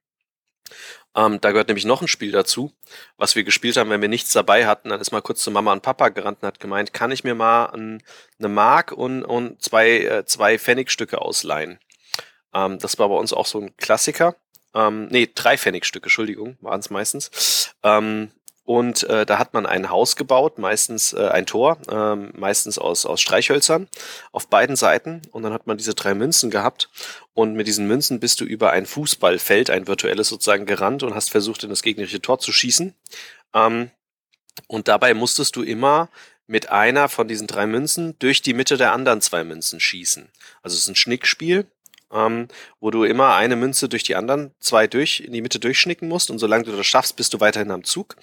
Ähm, 1.16 1.42
da 1.42 1.52
gehört 1.52 1.68
nämlich 1.68 1.86
noch 1.86 2.02
ein 2.02 2.08
Spiel 2.08 2.32
dazu, 2.32 2.72
was 3.18 3.36
wir 3.36 3.44
gespielt 3.44 3.78
haben, 3.78 3.90
wenn 3.90 4.02
wir 4.02 4.10
nichts 4.10 4.32
dabei 4.32 4.68
hatten. 4.68 4.90
Dann 4.90 5.02
ist 5.02 5.12
mal 5.12 5.22
kurz 5.22 5.42
zu 5.42 5.52
Mama 5.52 5.74
und 5.74 5.82
Papa 5.82 6.10
gerannt 6.10 6.40
und 6.42 6.48
hat 6.48 6.60
gemeint, 6.60 6.94
kann 6.94 7.12
ich 7.12 7.24
mir 7.24 7.36
mal 7.36 7.66
ein, 7.68 8.04
eine 8.38 8.50
Mark 8.50 8.92
und, 8.92 9.24
und 9.24 9.62
zwei, 9.62 10.00
äh, 10.00 10.26
zwei 10.26 10.60
Pfennigstücke 10.60 11.20
ausleihen. 11.20 11.80
Ähm, 12.54 12.78
das 12.80 13.00
war 13.00 13.10
bei 13.10 13.16
uns 13.16 13.34
auch 13.34 13.48
so 13.48 13.60
ein 13.60 13.76
Klassiker. 13.78 14.36
Ähm, 14.76 15.08
nee, 15.08 15.28
drei 15.34 15.58
Pfennigstücke, 15.58 16.06
Entschuldigung, 16.06 16.58
waren 16.62 16.80
es 16.80 16.92
meistens. 16.92 17.74
Ähm, 17.82 18.32
und 18.70 19.02
äh, 19.10 19.26
da 19.26 19.40
hat 19.40 19.56
man 19.56 19.66
ein 19.66 19.90
Haus 19.90 20.16
gebaut, 20.16 20.60
meistens 20.60 21.14
äh, 21.14 21.28
ein 21.30 21.48
Tor, 21.48 21.80
äh, 21.90 22.16
meistens 22.38 22.78
aus, 22.78 23.04
aus 23.08 23.20
Streichhölzern 23.20 23.88
auf 24.32 24.48
beiden 24.48 24.76
Seiten. 24.76 25.24
Und 25.32 25.42
dann 25.42 25.54
hat 25.54 25.66
man 25.66 25.80
diese 25.80 25.96
drei 25.96 26.14
Münzen 26.14 26.52
gehabt. 26.52 26.88
Und 27.34 27.56
mit 27.56 27.66
diesen 27.66 27.88
Münzen 27.88 28.20
bist 28.20 28.42
du 28.42 28.46
über 28.46 28.70
ein 28.70 28.86
Fußballfeld, 28.86 29.72
ein 29.72 29.88
virtuelles 29.88 30.28
sozusagen, 30.28 30.68
gerannt 30.68 31.02
und 31.02 31.16
hast 31.16 31.32
versucht, 31.32 31.64
in 31.64 31.72
das 31.72 31.82
gegnerische 31.82 32.22
Tor 32.22 32.38
zu 32.38 32.52
schießen. 32.52 32.94
Ähm, 33.56 33.90
und 34.68 34.88
dabei 34.88 35.16
musstest 35.16 35.56
du 35.56 35.64
immer 35.64 36.10
mit 36.46 36.70
einer 36.70 37.10
von 37.10 37.28
diesen 37.28 37.48
drei 37.48 37.66
Münzen 37.66 38.20
durch 38.20 38.44
die 38.44 38.54
Mitte 38.54 38.78
der 38.78 38.94
anderen 38.94 39.22
zwei 39.22 39.44
Münzen 39.44 39.80
schießen. 39.80 40.30
Also 40.62 40.76
es 40.76 40.84
ist 40.84 40.90
ein 40.90 40.96
Schnickspiel 40.96 41.66
ähm, 42.12 42.48
wo 42.80 42.92
du 42.92 43.04
immer 43.04 43.36
eine 43.36 43.56
Münze 43.56 43.90
durch 43.90 44.04
die 44.04 44.16
anderen 44.16 44.52
zwei 44.60 44.88
durch, 44.88 45.22
in 45.22 45.34
die 45.34 45.42
Mitte 45.42 45.60
durchschnicken 45.60 46.08
musst 46.08 46.30
und 46.30 46.40
solange 46.40 46.64
du 46.64 46.76
das 46.76 46.86
schaffst, 46.86 47.16
bist 47.16 47.34
du 47.34 47.40
weiterhin 47.40 47.72
am 47.72 47.84
Zug. 47.84 48.16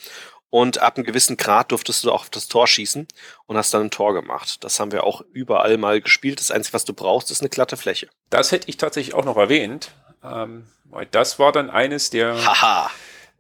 Und 0.51 0.79
ab 0.79 0.97
einem 0.97 1.05
gewissen 1.05 1.37
Grad 1.37 1.73
durftest 1.73 2.05
du 2.05 2.13
auch 2.13 2.23
auf 2.23 2.31
das 2.31 2.49
Tor 2.49 2.67
schießen 2.67 3.07
und 3.47 3.57
hast 3.57 3.75
dann 3.75 3.83
ein 3.83 3.91
Tor 3.91 4.15
gemacht. 4.15 4.63
Das 4.65 4.81
haben 4.81 4.93
wir 4.93 5.05
auch 5.05 5.23
überall 5.33 5.77
mal 5.77 6.01
gespielt. 6.01 6.41
Das 6.41 6.51
Einzige, 6.51 6.75
was 6.75 6.85
du 6.85 6.95
brauchst, 6.95 7.31
ist 7.31 7.41
eine 7.41 7.51
glatte 7.51 7.77
Fläche. 7.77 8.09
Das 8.31 8.53
hätte 8.53 8.69
ich 8.69 8.77
tatsächlich 8.77 9.15
auch 9.15 9.25
noch 9.25 9.37
erwähnt, 9.37 9.91
ähm, 10.25 10.67
das 11.11 11.39
war 11.39 11.53
dann 11.53 11.69
eines 11.69 12.11
der 12.11 12.43
Haha. 12.45 12.91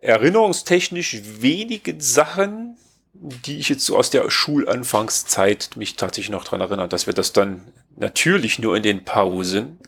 erinnerungstechnisch 0.00 1.22
wenigen 1.40 2.00
Sachen, 2.00 2.76
die 3.14 3.58
ich 3.58 3.68
jetzt 3.68 3.86
so 3.86 3.96
aus 3.96 4.10
der 4.10 4.28
Schulanfangszeit 4.30 5.70
mich 5.76 5.96
tatsächlich 5.96 6.30
noch 6.30 6.44
dran 6.44 6.60
erinnere, 6.60 6.88
dass 6.88 7.06
wir 7.06 7.14
das 7.14 7.32
dann 7.32 7.62
natürlich 7.96 8.58
nur 8.58 8.76
in 8.76 8.82
den 8.82 9.04
Pausen 9.04 9.78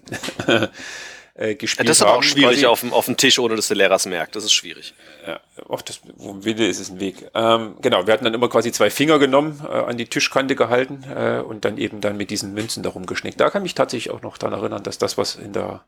äh, 1.39 1.55
gespielt 1.55 1.81
haben. 1.81 1.87
Das 1.87 1.99
ist 1.99 2.03
aber 2.03 2.17
auch 2.17 2.23
schwierig 2.23 2.67
auf 2.67 2.81
dem, 2.81 2.93
auf 2.93 3.07
dem 3.07 3.17
Tisch, 3.17 3.39
ohne 3.39 3.57
dass 3.57 3.69
der 3.69 3.77
Lehrer 3.77 3.95
es 3.95 4.07
merkt. 4.07 4.37
Das 4.37 4.45
ist 4.45 4.53
schwierig. 4.53 4.95
Ja, 5.27 5.41
auch 5.69 5.83
das, 5.83 6.01
Wille 6.17 6.67
ist, 6.67 6.81
ist 6.81 6.91
ein 6.91 7.01
Weg. 7.01 7.31
Ähm, 7.35 7.77
genau, 7.81 8.07
wir 8.07 8.13
hatten 8.13 8.25
dann 8.25 8.35
immer 8.35 8.49
quasi 8.49 8.73
zwei 8.73 8.91
Finger 8.91 9.19
genommen, 9.19 9.61
äh, 9.65 9.73
an 9.73 9.97
die 9.97 10.07
Tischkante 10.07 10.57
gehalten 10.57 11.05
äh, 11.15 11.41
und 11.41 11.65
dann 11.65 11.79
eben 11.79 12.01
dann 12.01 12.17
mit 12.17 12.31
diesen 12.31 12.55
Münzen 12.55 12.83
darum 12.83 13.07
geschnickt. 13.07 13.41
Da 13.41 13.51
kann 13.51 13.63
mich 13.63 13.75
tatsächlich 13.75 14.13
auch 14.13 14.23
noch 14.23 14.37
daran 14.37 14.59
erinnern, 14.59 14.83
dass 14.83 14.99
das, 14.99 15.17
was 15.17 15.37
in 15.37 15.53
der, 15.53 15.85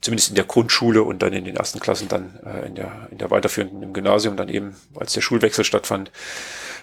zumindest 0.00 0.30
in 0.30 0.34
der 0.34 0.44
Grundschule 0.44 1.02
und 1.02 1.22
dann 1.22 1.32
in 1.32 1.44
den 1.44 1.56
ersten 1.56 1.80
Klassen 1.80 2.08
dann 2.08 2.40
äh, 2.44 2.66
in, 2.66 2.74
der, 2.74 3.08
in 3.10 3.18
der 3.18 3.30
weiterführenden 3.30 3.82
im 3.82 3.92
Gymnasium 3.92 4.36
dann 4.36 4.48
eben, 4.48 4.76
als 4.98 5.12
der 5.12 5.20
Schulwechsel 5.20 5.64
stattfand, 5.64 6.10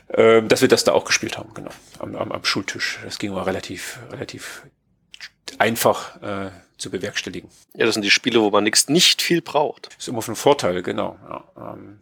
äh, 0.10 0.44
dass 0.44 0.62
wir 0.62 0.68
das 0.68 0.84
da 0.84 0.92
auch 0.92 1.06
gespielt 1.06 1.38
haben, 1.38 1.54
genau, 1.56 1.72
am, 1.98 2.16
am, 2.16 2.32
am 2.32 2.46
Schultisch. 2.46 3.00
Das 3.04 3.18
ging 3.18 3.32
mal 3.32 3.44
relativ, 3.44 4.00
relativ 4.12 4.64
einfach 5.58 6.22
äh, 6.22 6.52
zu 6.78 6.90
bewerkstelligen. 6.90 7.50
Ja, 7.74 7.86
das 7.86 7.96
sind 7.96 8.04
die 8.04 8.12
Spiele, 8.12 8.42
wo 8.42 8.50
man 8.50 8.64
nichts 8.64 8.90
nicht 8.90 9.22
viel 9.22 9.42
braucht. 9.42 9.90
Ist 9.98 10.08
immer 10.08 10.22
von 10.22 10.36
Vorteil, 10.36 10.82
genau. 10.84 11.18
Ja, 11.30 11.74
ähm, 11.74 12.00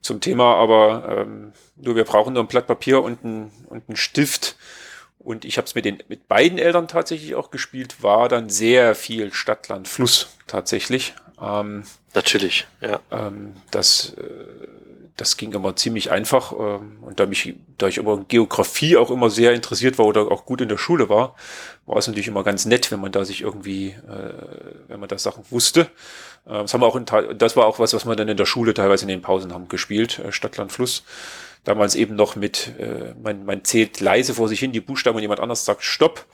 zum 0.00 0.20
Thema 0.20 0.54
aber 0.54 1.18
ähm, 1.18 1.52
nur 1.76 1.96
wir 1.96 2.04
brauchen 2.04 2.34
nur 2.34 2.44
ein 2.44 2.48
Blatt 2.48 2.66
Papier 2.66 3.02
und 3.02 3.24
ein, 3.24 3.50
und 3.68 3.88
einen 3.88 3.96
Stift. 3.96 4.56
Und 5.18 5.44
ich 5.44 5.58
habe 5.58 5.66
es 5.66 5.74
mit 5.74 5.84
den 5.84 6.02
mit 6.08 6.28
beiden 6.28 6.58
Eltern 6.58 6.86
tatsächlich 6.86 7.34
auch 7.34 7.50
gespielt, 7.50 8.02
war 8.02 8.28
dann 8.28 8.48
sehr 8.48 8.94
viel 8.94 9.32
Stadt, 9.32 9.68
Land, 9.68 9.88
Fluss 9.88 10.28
tatsächlich. 10.46 11.14
Ähm, 11.42 11.82
Natürlich, 12.14 12.66
ja. 12.80 13.00
ähm, 13.10 13.56
das, 13.70 14.14
äh, 14.14 14.24
das 15.16 15.36
ging 15.36 15.52
immer 15.52 15.74
ziemlich 15.76 16.10
einfach. 16.10 16.52
Ähm, 16.52 16.98
und 17.00 17.18
da, 17.18 17.26
mich, 17.26 17.54
da 17.78 17.88
ich 17.88 17.98
immer 17.98 18.24
Geografie 18.28 18.96
auch 18.96 19.10
immer 19.10 19.30
sehr 19.30 19.52
interessiert 19.54 19.98
war 19.98 20.06
oder 20.06 20.30
auch 20.30 20.44
gut 20.44 20.60
in 20.60 20.68
der 20.68 20.78
Schule 20.78 21.08
war, 21.08 21.34
war 21.86 21.96
es 21.96 22.06
natürlich 22.06 22.28
immer 22.28 22.44
ganz 22.44 22.66
nett, 22.66 22.92
wenn 22.92 23.00
man 23.00 23.12
da 23.12 23.24
sich 23.24 23.40
irgendwie, 23.40 23.88
äh, 23.88 24.32
wenn 24.88 25.00
man 25.00 25.08
da 25.08 25.18
Sachen 25.18 25.44
wusste. 25.50 25.82
Äh, 26.46 26.62
das 26.62 26.74
haben 26.74 26.82
wir 26.82 26.86
auch 26.86 26.96
in, 26.96 27.06
das 27.38 27.56
war 27.56 27.66
auch 27.66 27.78
was, 27.78 27.94
was 27.94 28.04
wir 28.04 28.16
dann 28.16 28.28
in 28.28 28.36
der 28.36 28.46
Schule 28.46 28.74
teilweise 28.74 29.04
in 29.04 29.08
den 29.08 29.22
Pausen 29.22 29.52
haben 29.52 29.68
gespielt, 29.68 30.18
äh, 30.18 30.32
Stadt, 30.32 30.56
Land, 30.56 30.72
Fluss. 30.72 31.04
Damals 31.64 31.96
eben 31.96 32.14
noch 32.14 32.36
mit, 32.36 32.78
äh, 32.78 33.14
man, 33.20 33.44
man 33.44 33.64
zählt 33.64 34.00
leise 34.00 34.34
vor 34.34 34.48
sich 34.48 34.60
hin 34.60 34.70
die 34.72 34.80
Buchstaben 34.80 35.16
und 35.16 35.22
jemand 35.22 35.40
anders 35.40 35.64
sagt 35.64 35.82
Stopp. 35.82 36.26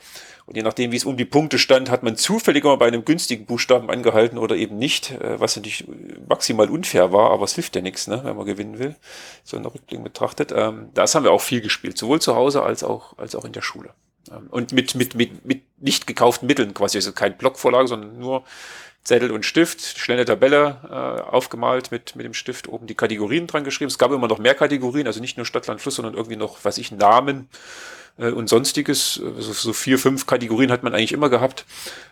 Und 0.45 0.57
je 0.57 0.63
nachdem, 0.63 0.91
wie 0.91 0.97
es 0.97 1.05
um 1.05 1.15
die 1.15 1.25
Punkte 1.25 1.57
stand, 1.57 1.89
hat 1.89 2.03
man 2.03 2.17
zufällig 2.17 2.63
immer 2.65 2.77
bei 2.77 2.87
einem 2.87 3.05
günstigen 3.05 3.45
Buchstaben 3.45 3.89
angehalten 3.89 4.37
oder 4.37 4.55
eben 4.55 4.77
nicht, 4.77 5.11
äh, 5.11 5.39
was 5.39 5.55
natürlich 5.55 5.85
maximal 6.27 6.69
unfair 6.69 7.11
war, 7.13 7.31
aber 7.31 7.45
es 7.45 7.55
hilft 7.55 7.75
ja 7.75 7.81
nichts, 7.81 8.07
ne, 8.07 8.21
wenn 8.23 8.35
man 8.35 8.45
gewinnen 8.45 8.79
will, 8.79 8.95
so 9.43 9.55
in 9.55 9.63
der 9.63 9.73
Rückblick 9.73 10.03
betrachtet. 10.03 10.53
Ähm, 10.55 10.89
das 10.93 11.15
haben 11.15 11.23
wir 11.23 11.31
auch 11.31 11.41
viel 11.41 11.61
gespielt, 11.61 11.97
sowohl 11.97 12.19
zu 12.19 12.35
Hause 12.35 12.63
als 12.63 12.83
auch, 12.83 13.17
als 13.17 13.35
auch 13.35 13.45
in 13.45 13.53
der 13.53 13.61
Schule. 13.61 13.91
Ähm, 14.31 14.47
und 14.49 14.73
mit, 14.73 14.95
mit, 14.95 15.15
mit, 15.15 15.45
mit 15.45 15.63
nicht 15.81 16.07
gekauften 16.07 16.47
Mitteln 16.47 16.73
quasi, 16.73 16.97
also 16.97 17.13
kein 17.13 17.37
Blockvorlage, 17.37 17.87
sondern 17.87 18.19
nur 18.19 18.43
Zettel 19.03 19.31
und 19.31 19.45
Stift, 19.45 19.99
schnelle 19.99 20.25
Tabelle 20.25 20.77
äh, 20.89 21.21
aufgemalt 21.29 21.91
mit, 21.91 22.15
mit 22.15 22.25
dem 22.25 22.33
Stift, 22.33 22.69
oben 22.69 22.87
die 22.87 22.95
Kategorien 22.95 23.47
dran 23.47 23.63
geschrieben. 23.63 23.89
Es 23.89 23.97
gab 23.97 24.11
immer 24.11 24.27
noch 24.27 24.39
mehr 24.39 24.55
Kategorien, 24.55 25.07
also 25.07 25.19
nicht 25.19 25.35
nur 25.37 25.45
Stadt, 25.45 25.67
Land, 25.67 25.81
Fluss, 25.81 25.95
sondern 25.95 26.13
irgendwie 26.13 26.37
noch, 26.37 26.63
weiß 26.63 26.77
ich, 26.77 26.91
Namen 26.91 27.49
äh, 28.17 28.29
und 28.29 28.47
sonstiges. 28.47 29.15
So, 29.15 29.53
so 29.53 29.73
vier, 29.73 29.99
fünf 29.99 30.25
Kategorien 30.25 30.71
hat 30.71 30.83
man 30.83 30.93
eigentlich 30.93 31.11
immer 31.11 31.29
gehabt. 31.29 31.65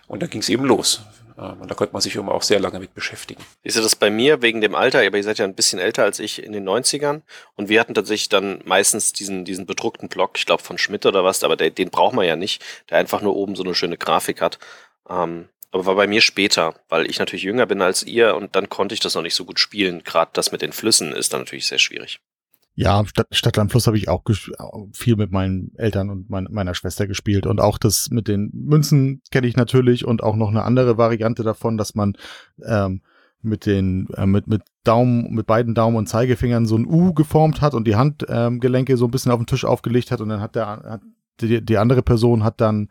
Und 0.07 0.21
da 0.21 0.27
ging 0.27 0.41
es 0.41 0.49
eben 0.49 0.65
los. 0.65 1.01
Ähm, 1.37 1.61
und 1.61 1.71
da 1.71 1.75
konnte 1.75 1.93
man 1.93 2.01
sich 2.01 2.15
immer 2.15 2.33
auch 2.33 2.43
sehr 2.43 2.59
lange 2.59 2.79
mit 2.79 2.93
beschäftigen. 2.93 3.43
Ist 3.63 3.75
ja 3.75 3.81
das 3.81 3.95
bei 3.95 4.09
mir 4.09 4.41
wegen 4.41 4.61
dem 4.61 4.75
Alter, 4.75 5.05
aber 5.05 5.17
ihr 5.17 5.23
seid 5.23 5.39
ja 5.39 5.45
ein 5.45 5.55
bisschen 5.55 5.79
älter 5.79 6.03
als 6.03 6.19
ich 6.19 6.43
in 6.43 6.51
den 6.51 6.67
90ern 6.67 7.21
und 7.55 7.69
wir 7.69 7.79
hatten 7.79 7.93
tatsächlich 7.93 8.29
dann 8.29 8.61
meistens 8.65 9.13
diesen, 9.13 9.45
diesen 9.45 9.65
bedruckten 9.65 10.09
Block, 10.09 10.31
ich 10.35 10.45
glaube 10.45 10.63
von 10.63 10.77
Schmidt 10.77 11.05
oder 11.05 11.23
was, 11.23 11.43
aber 11.43 11.55
der, 11.55 11.69
den 11.69 11.89
braucht 11.89 12.15
man 12.15 12.25
ja 12.25 12.35
nicht, 12.35 12.63
der 12.89 12.97
einfach 12.97 13.21
nur 13.21 13.35
oben 13.35 13.55
so 13.55 13.63
eine 13.63 13.75
schöne 13.75 13.97
Grafik 13.97 14.41
hat. 14.41 14.59
Ähm, 15.09 15.47
aber 15.71 15.85
war 15.85 15.95
bei 15.95 16.07
mir 16.07 16.21
später, 16.21 16.75
weil 16.89 17.09
ich 17.09 17.19
natürlich 17.19 17.43
jünger 17.43 17.65
bin 17.65 17.81
als 17.81 18.03
ihr 18.03 18.35
und 18.35 18.55
dann 18.55 18.69
konnte 18.69 18.93
ich 18.93 18.99
das 18.99 19.15
noch 19.15 19.21
nicht 19.21 19.35
so 19.35 19.45
gut 19.45 19.59
spielen. 19.59 20.03
Gerade 20.03 20.31
das 20.33 20.51
mit 20.51 20.61
den 20.61 20.73
Flüssen 20.73 21.13
ist 21.13 21.33
dann 21.33 21.41
natürlich 21.41 21.67
sehr 21.67 21.79
schwierig. 21.79 22.19
Ja, 22.73 23.05
Stadt, 23.05 23.27
Stadtland 23.31 23.71
Fluss 23.71 23.87
habe 23.87 23.97
ich 23.97 24.07
auch 24.07 24.23
viel 24.93 25.15
mit 25.17 25.31
meinen 25.31 25.73
Eltern 25.75 26.09
und 26.09 26.29
mein, 26.29 26.47
meiner 26.49 26.73
Schwester 26.73 27.05
gespielt. 27.05 27.45
Und 27.45 27.59
auch 27.59 27.77
das 27.77 28.09
mit 28.11 28.27
den 28.27 28.49
Münzen 28.53 29.21
kenne 29.29 29.47
ich 29.47 29.57
natürlich 29.57 30.05
und 30.05 30.23
auch 30.23 30.35
noch 30.35 30.49
eine 30.49 30.63
andere 30.63 30.97
Variante 30.97 31.43
davon, 31.43 31.77
dass 31.77 31.95
man 31.95 32.13
ähm, 32.65 33.01
mit 33.41 33.65
den 33.65 34.07
äh, 34.15 34.25
mit 34.25 34.47
mit 34.47 34.61
Daumen 34.83 35.33
mit 35.33 35.47
beiden 35.47 35.75
Daumen 35.75 35.97
und 35.97 36.07
Zeigefingern 36.07 36.65
so 36.65 36.77
ein 36.77 36.85
U 36.85 37.13
geformt 37.13 37.61
hat 37.61 37.73
und 37.73 37.87
die 37.87 37.95
Handgelenke 37.95 38.93
ähm, 38.93 38.97
so 38.97 39.05
ein 39.05 39.11
bisschen 39.11 39.31
auf 39.31 39.39
den 39.39 39.47
Tisch 39.47 39.65
aufgelegt 39.65 40.11
hat 40.11 40.21
und 40.21 40.29
dann 40.29 40.41
hat 40.41 40.55
der 40.55 40.67
hat 40.67 41.01
die, 41.41 41.63
die 41.63 41.77
andere 41.77 42.03
Person 42.03 42.43
hat 42.43 42.61
dann 42.61 42.89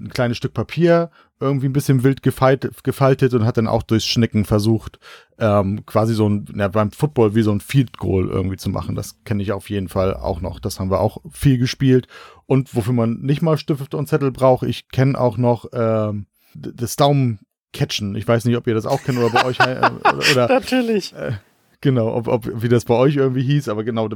ein 0.00 0.10
kleines 0.10 0.36
Stück 0.36 0.54
Papier 0.54 1.10
irgendwie 1.40 1.66
ein 1.68 1.72
bisschen 1.72 2.04
wild 2.04 2.22
gefaltet, 2.22 2.84
gefaltet 2.84 3.34
und 3.34 3.44
hat 3.44 3.56
dann 3.56 3.66
auch 3.66 3.82
durchs 3.82 4.06
Schnicken 4.06 4.44
versucht, 4.44 4.98
ähm, 5.38 5.84
quasi 5.86 6.14
so 6.14 6.28
ein, 6.28 6.46
ja, 6.54 6.68
beim 6.68 6.92
Football 6.92 7.34
wie 7.34 7.42
so 7.42 7.50
ein 7.50 7.60
Field 7.60 7.96
Goal 7.98 8.28
irgendwie 8.28 8.58
zu 8.58 8.68
machen. 8.68 8.94
Das 8.94 9.24
kenne 9.24 9.42
ich 9.42 9.52
auf 9.52 9.70
jeden 9.70 9.88
Fall 9.88 10.14
auch 10.14 10.40
noch. 10.40 10.60
Das 10.60 10.78
haben 10.78 10.90
wir 10.90 11.00
auch 11.00 11.18
viel 11.30 11.58
gespielt. 11.58 12.06
Und 12.46 12.74
wofür 12.74 12.92
man 12.92 13.20
nicht 13.20 13.42
mal 13.42 13.56
Stift 13.56 13.94
und 13.94 14.06
Zettel 14.08 14.30
braucht, 14.30 14.66
ich 14.66 14.88
kenne 14.88 15.18
auch 15.18 15.36
noch 15.38 15.66
ähm, 15.72 16.26
das 16.54 16.96
Daumencatchen. 16.96 18.14
Ich 18.16 18.28
weiß 18.28 18.44
nicht, 18.44 18.56
ob 18.56 18.66
ihr 18.66 18.74
das 18.74 18.86
auch 18.86 19.02
kennt 19.02 19.18
oder 19.18 19.30
bei 19.30 19.44
euch 19.44 19.58
äh, 19.60 19.90
oder 20.32 20.48
Natürlich. 20.52 21.14
äh, 21.14 21.32
genau, 21.80 22.14
ob, 22.14 22.28
ob 22.28 22.62
wie 22.62 22.68
das 22.68 22.84
bei 22.84 22.94
euch 22.94 23.16
irgendwie 23.16 23.42
hieß, 23.42 23.68
aber 23.68 23.84
genau, 23.84 24.08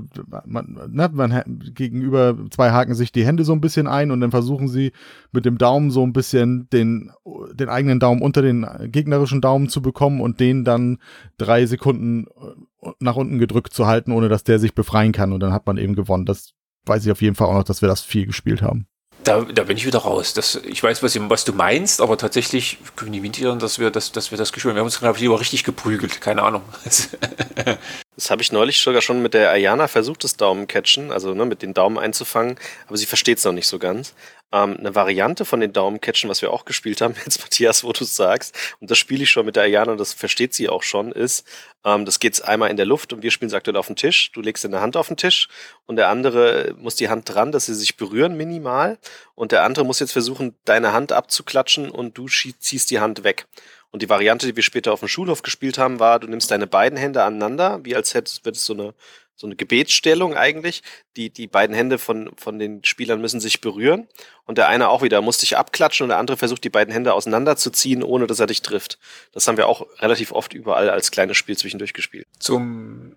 man, 0.44 0.78
ne, 0.90 1.10
man 1.12 1.60
gegenüber 1.74 2.36
zwei 2.50 2.70
haken 2.70 2.94
sich 2.94 3.12
die 3.12 3.24
Hände 3.24 3.44
so 3.44 3.52
ein 3.52 3.60
bisschen 3.60 3.86
ein 3.86 4.10
und 4.10 4.20
dann 4.20 4.30
versuchen 4.30 4.68
sie 4.68 4.92
mit 5.32 5.44
dem 5.44 5.58
Daumen 5.58 5.90
so 5.90 6.02
ein 6.02 6.12
bisschen 6.12 6.68
den, 6.70 7.10
den 7.52 7.68
eigenen 7.68 8.00
Daumen 8.00 8.22
unter 8.22 8.42
den 8.42 8.66
gegnerischen 8.86 9.40
Daumen 9.40 9.68
zu 9.68 9.82
bekommen 9.82 10.20
und 10.20 10.40
den 10.40 10.64
dann 10.64 10.98
drei 11.38 11.66
Sekunden 11.66 12.26
äh, 12.26 12.90
nach 13.00 13.16
unten 13.16 13.38
gedrückt 13.38 13.72
zu 13.72 13.86
halten, 13.86 14.12
ohne 14.12 14.28
dass 14.28 14.44
der 14.44 14.58
sich 14.58 14.74
befreien 14.74 15.12
kann 15.12 15.32
und 15.32 15.40
dann 15.40 15.52
hat 15.52 15.66
man 15.66 15.78
eben 15.78 15.94
gewonnen. 15.94 16.26
Das 16.26 16.52
weiß 16.86 17.04
ich 17.04 17.12
auf 17.12 17.22
jeden 17.22 17.34
Fall 17.34 17.48
auch 17.48 17.54
noch, 17.54 17.64
dass 17.64 17.82
wir 17.82 17.88
das 17.88 18.02
viel 18.02 18.26
gespielt 18.26 18.62
haben. 18.62 18.86
Da, 19.24 19.40
da 19.40 19.64
bin 19.64 19.76
ich 19.76 19.86
wieder 19.86 20.00
raus. 20.00 20.34
Das, 20.34 20.56
ich 20.64 20.82
weiß, 20.82 21.02
was, 21.02 21.18
was 21.30 21.44
du 21.44 21.52
meinst, 21.52 22.00
aber 22.00 22.18
tatsächlich 22.18 22.78
können 22.94 23.12
die 23.12 23.18
imitieren, 23.18 23.58
dass 23.58 23.78
wir 23.78 23.90
das, 23.90 24.12
dass 24.12 24.30
wir 24.30 24.38
das 24.38 24.52
gespielt 24.52 24.70
haben. 24.70 24.76
Wir 24.76 24.80
haben 24.80 24.86
uns, 24.86 25.00
glaube 25.00 25.16
ich, 25.16 25.22
lieber 25.22 25.40
richtig 25.40 25.64
geprügelt. 25.64 26.20
Keine 26.20 26.42
Ahnung. 26.42 26.62
Das 28.16 28.30
habe 28.30 28.42
ich 28.42 28.52
neulich 28.52 28.78
sogar 28.78 29.02
schon 29.02 29.22
mit 29.22 29.34
der 29.34 29.50
Ayana 29.50 29.88
versucht, 29.88 30.22
das 30.22 30.36
Daumencatchen, 30.36 31.10
also 31.10 31.34
ne, 31.34 31.46
mit 31.46 31.62
den 31.62 31.74
Daumen 31.74 31.98
einzufangen, 31.98 32.56
aber 32.86 32.96
sie 32.96 33.06
versteht 33.06 33.38
es 33.38 33.44
noch 33.44 33.52
nicht 33.52 33.66
so 33.66 33.80
ganz. 33.80 34.14
Ähm, 34.54 34.76
eine 34.78 34.94
Variante 34.94 35.44
von 35.44 35.58
den 35.58 35.72
Daumencatchen, 35.72 36.30
was 36.30 36.40
wir 36.40 36.52
auch 36.52 36.64
gespielt 36.64 37.00
haben, 37.00 37.16
jetzt 37.24 37.40
Matthias, 37.40 37.82
wo 37.82 37.92
du 37.92 38.04
sagst, 38.04 38.56
und 38.78 38.88
das 38.88 38.98
spiele 38.98 39.24
ich 39.24 39.30
schon 39.30 39.44
mit 39.44 39.56
der 39.56 39.64
Ayana 39.64 39.90
und 39.90 39.98
das 39.98 40.12
versteht 40.12 40.54
sie 40.54 40.68
auch 40.68 40.84
schon, 40.84 41.10
ist, 41.10 41.44
ähm, 41.84 42.04
das 42.04 42.20
geht 42.20 42.40
einmal 42.44 42.70
in 42.70 42.76
der 42.76 42.86
Luft 42.86 43.12
und 43.12 43.24
wir 43.24 43.32
spielen 43.32 43.48
es 43.48 43.54
aktuell 43.54 43.76
auf 43.76 43.88
den 43.88 43.96
Tisch. 43.96 44.30
Du 44.30 44.40
legst 44.40 44.62
deine 44.62 44.80
Hand 44.80 44.96
auf 44.96 45.08
den 45.08 45.16
Tisch 45.16 45.48
und 45.86 45.96
der 45.96 46.08
andere 46.08 46.72
muss 46.78 46.94
die 46.94 47.08
Hand 47.08 47.28
dran, 47.34 47.50
dass 47.50 47.66
sie 47.66 47.74
sich 47.74 47.96
berühren 47.96 48.36
minimal 48.36 48.96
und 49.34 49.50
der 49.50 49.64
andere 49.64 49.84
muss 49.84 49.98
jetzt 49.98 50.12
versuchen, 50.12 50.54
deine 50.64 50.92
Hand 50.92 51.10
abzuklatschen 51.10 51.90
und 51.90 52.16
du 52.16 52.28
ziehst 52.28 52.92
die 52.92 53.00
Hand 53.00 53.24
weg. 53.24 53.46
Und 53.90 54.02
die 54.02 54.08
Variante, 54.08 54.46
die 54.46 54.56
wir 54.56 54.62
später 54.64 54.92
auf 54.92 55.00
dem 55.00 55.08
Schulhof 55.08 55.42
gespielt 55.42 55.78
haben, 55.78 56.00
war, 56.00 56.18
du 56.18 56.26
nimmst 56.26 56.50
deine 56.50 56.66
beiden 56.66 56.98
Hände 56.98 57.22
aneinander, 57.22 57.78
wie 57.84 57.94
als 57.94 58.14
hättest, 58.14 58.44
würdest 58.44 58.64
so 58.64 58.72
eine, 58.72 58.92
so 59.36 59.46
eine 59.46 59.56
Gebetsstellung 59.56 60.34
eigentlich. 60.34 60.82
Die, 61.16 61.30
die 61.30 61.46
beiden 61.46 61.74
Hände 61.74 61.98
von, 61.98 62.30
von 62.36 62.58
den 62.58 62.84
Spielern 62.84 63.20
müssen 63.20 63.40
sich 63.40 63.60
berühren. 63.60 64.08
Und 64.44 64.58
der 64.58 64.68
eine 64.68 64.88
auch 64.88 65.02
wieder 65.02 65.20
muss 65.20 65.38
dich 65.38 65.56
abklatschen 65.56 66.04
und 66.04 66.08
der 66.08 66.18
andere 66.18 66.36
versucht, 66.36 66.64
die 66.64 66.70
beiden 66.70 66.92
Hände 66.92 67.14
auseinanderzuziehen, 67.14 68.02
ohne 68.02 68.26
dass 68.26 68.40
er 68.40 68.46
dich 68.46 68.62
trifft. 68.62 68.98
Das 69.32 69.48
haben 69.48 69.56
wir 69.56 69.68
auch 69.68 69.86
relativ 70.00 70.32
oft 70.32 70.54
überall 70.54 70.90
als 70.90 71.10
kleines 71.10 71.36
Spiel 71.36 71.56
zwischendurch 71.56 71.94
gespielt. 71.94 72.26
Zum 72.38 73.16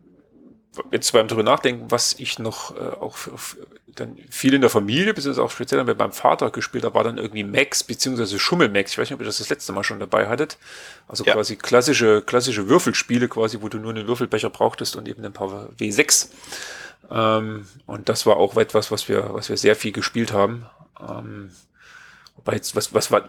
jetzt 0.91 1.11
beim 1.11 1.27
drüber 1.27 1.43
nachdenken, 1.43 1.85
was 1.89 2.13
ich 2.19 2.39
noch 2.39 2.75
äh, 2.75 2.79
auch 2.79 3.15
für, 3.15 3.37
für, 3.37 3.57
dann 3.95 4.17
viel 4.29 4.53
in 4.53 4.61
der 4.61 4.69
Familie, 4.69 5.13
beziehungsweise 5.13 5.43
auch 5.43 5.51
speziell 5.51 5.83
bei 5.83 5.93
meinem 5.93 6.11
Vater 6.11 6.51
gespielt 6.51 6.83
habe, 6.83 6.95
war 6.95 7.03
dann 7.03 7.17
irgendwie 7.17 7.43
Max, 7.43 7.83
beziehungsweise 7.83 8.37
Schummelmax. 8.39 8.91
Ich 8.91 8.97
weiß 8.97 9.09
nicht, 9.09 9.15
ob 9.15 9.21
ihr 9.21 9.25
das 9.25 9.39
das 9.39 9.49
letzte 9.49 9.73
Mal 9.73 9.83
schon 9.83 9.99
dabei 9.99 10.27
hattet. 10.27 10.57
Also 11.07 11.23
Ja. 11.23 11.33
quasi 11.33 11.55
klassische, 11.55 12.21
klassische 12.21 12.67
Würfelspiele 12.69 13.27
quasi, 13.27 13.61
wo 13.61 13.69
du 13.69 13.79
nur 13.79 13.91
einen 13.91 14.07
Würfelbecher 14.07 14.49
brauchtest 14.49 14.95
und 14.95 15.07
eben 15.07 15.25
ein 15.25 15.33
paar 15.33 15.69
W6. 15.79 16.29
Ähm, 17.09 17.67
und 17.85 18.09
das 18.09 18.25
war 18.25 18.37
auch 18.37 18.55
etwas, 18.57 18.91
was 18.91 19.09
wir, 19.09 19.33
was 19.33 19.49
wir 19.49 19.57
sehr 19.57 19.75
viel 19.75 19.91
gespielt 19.91 20.31
haben. 20.31 20.65
Ähm, 20.99 21.51
Wobei 22.37 22.53
jetzt, 22.53 22.75
was, 22.75 22.93
was 22.93 23.11
war, 23.11 23.23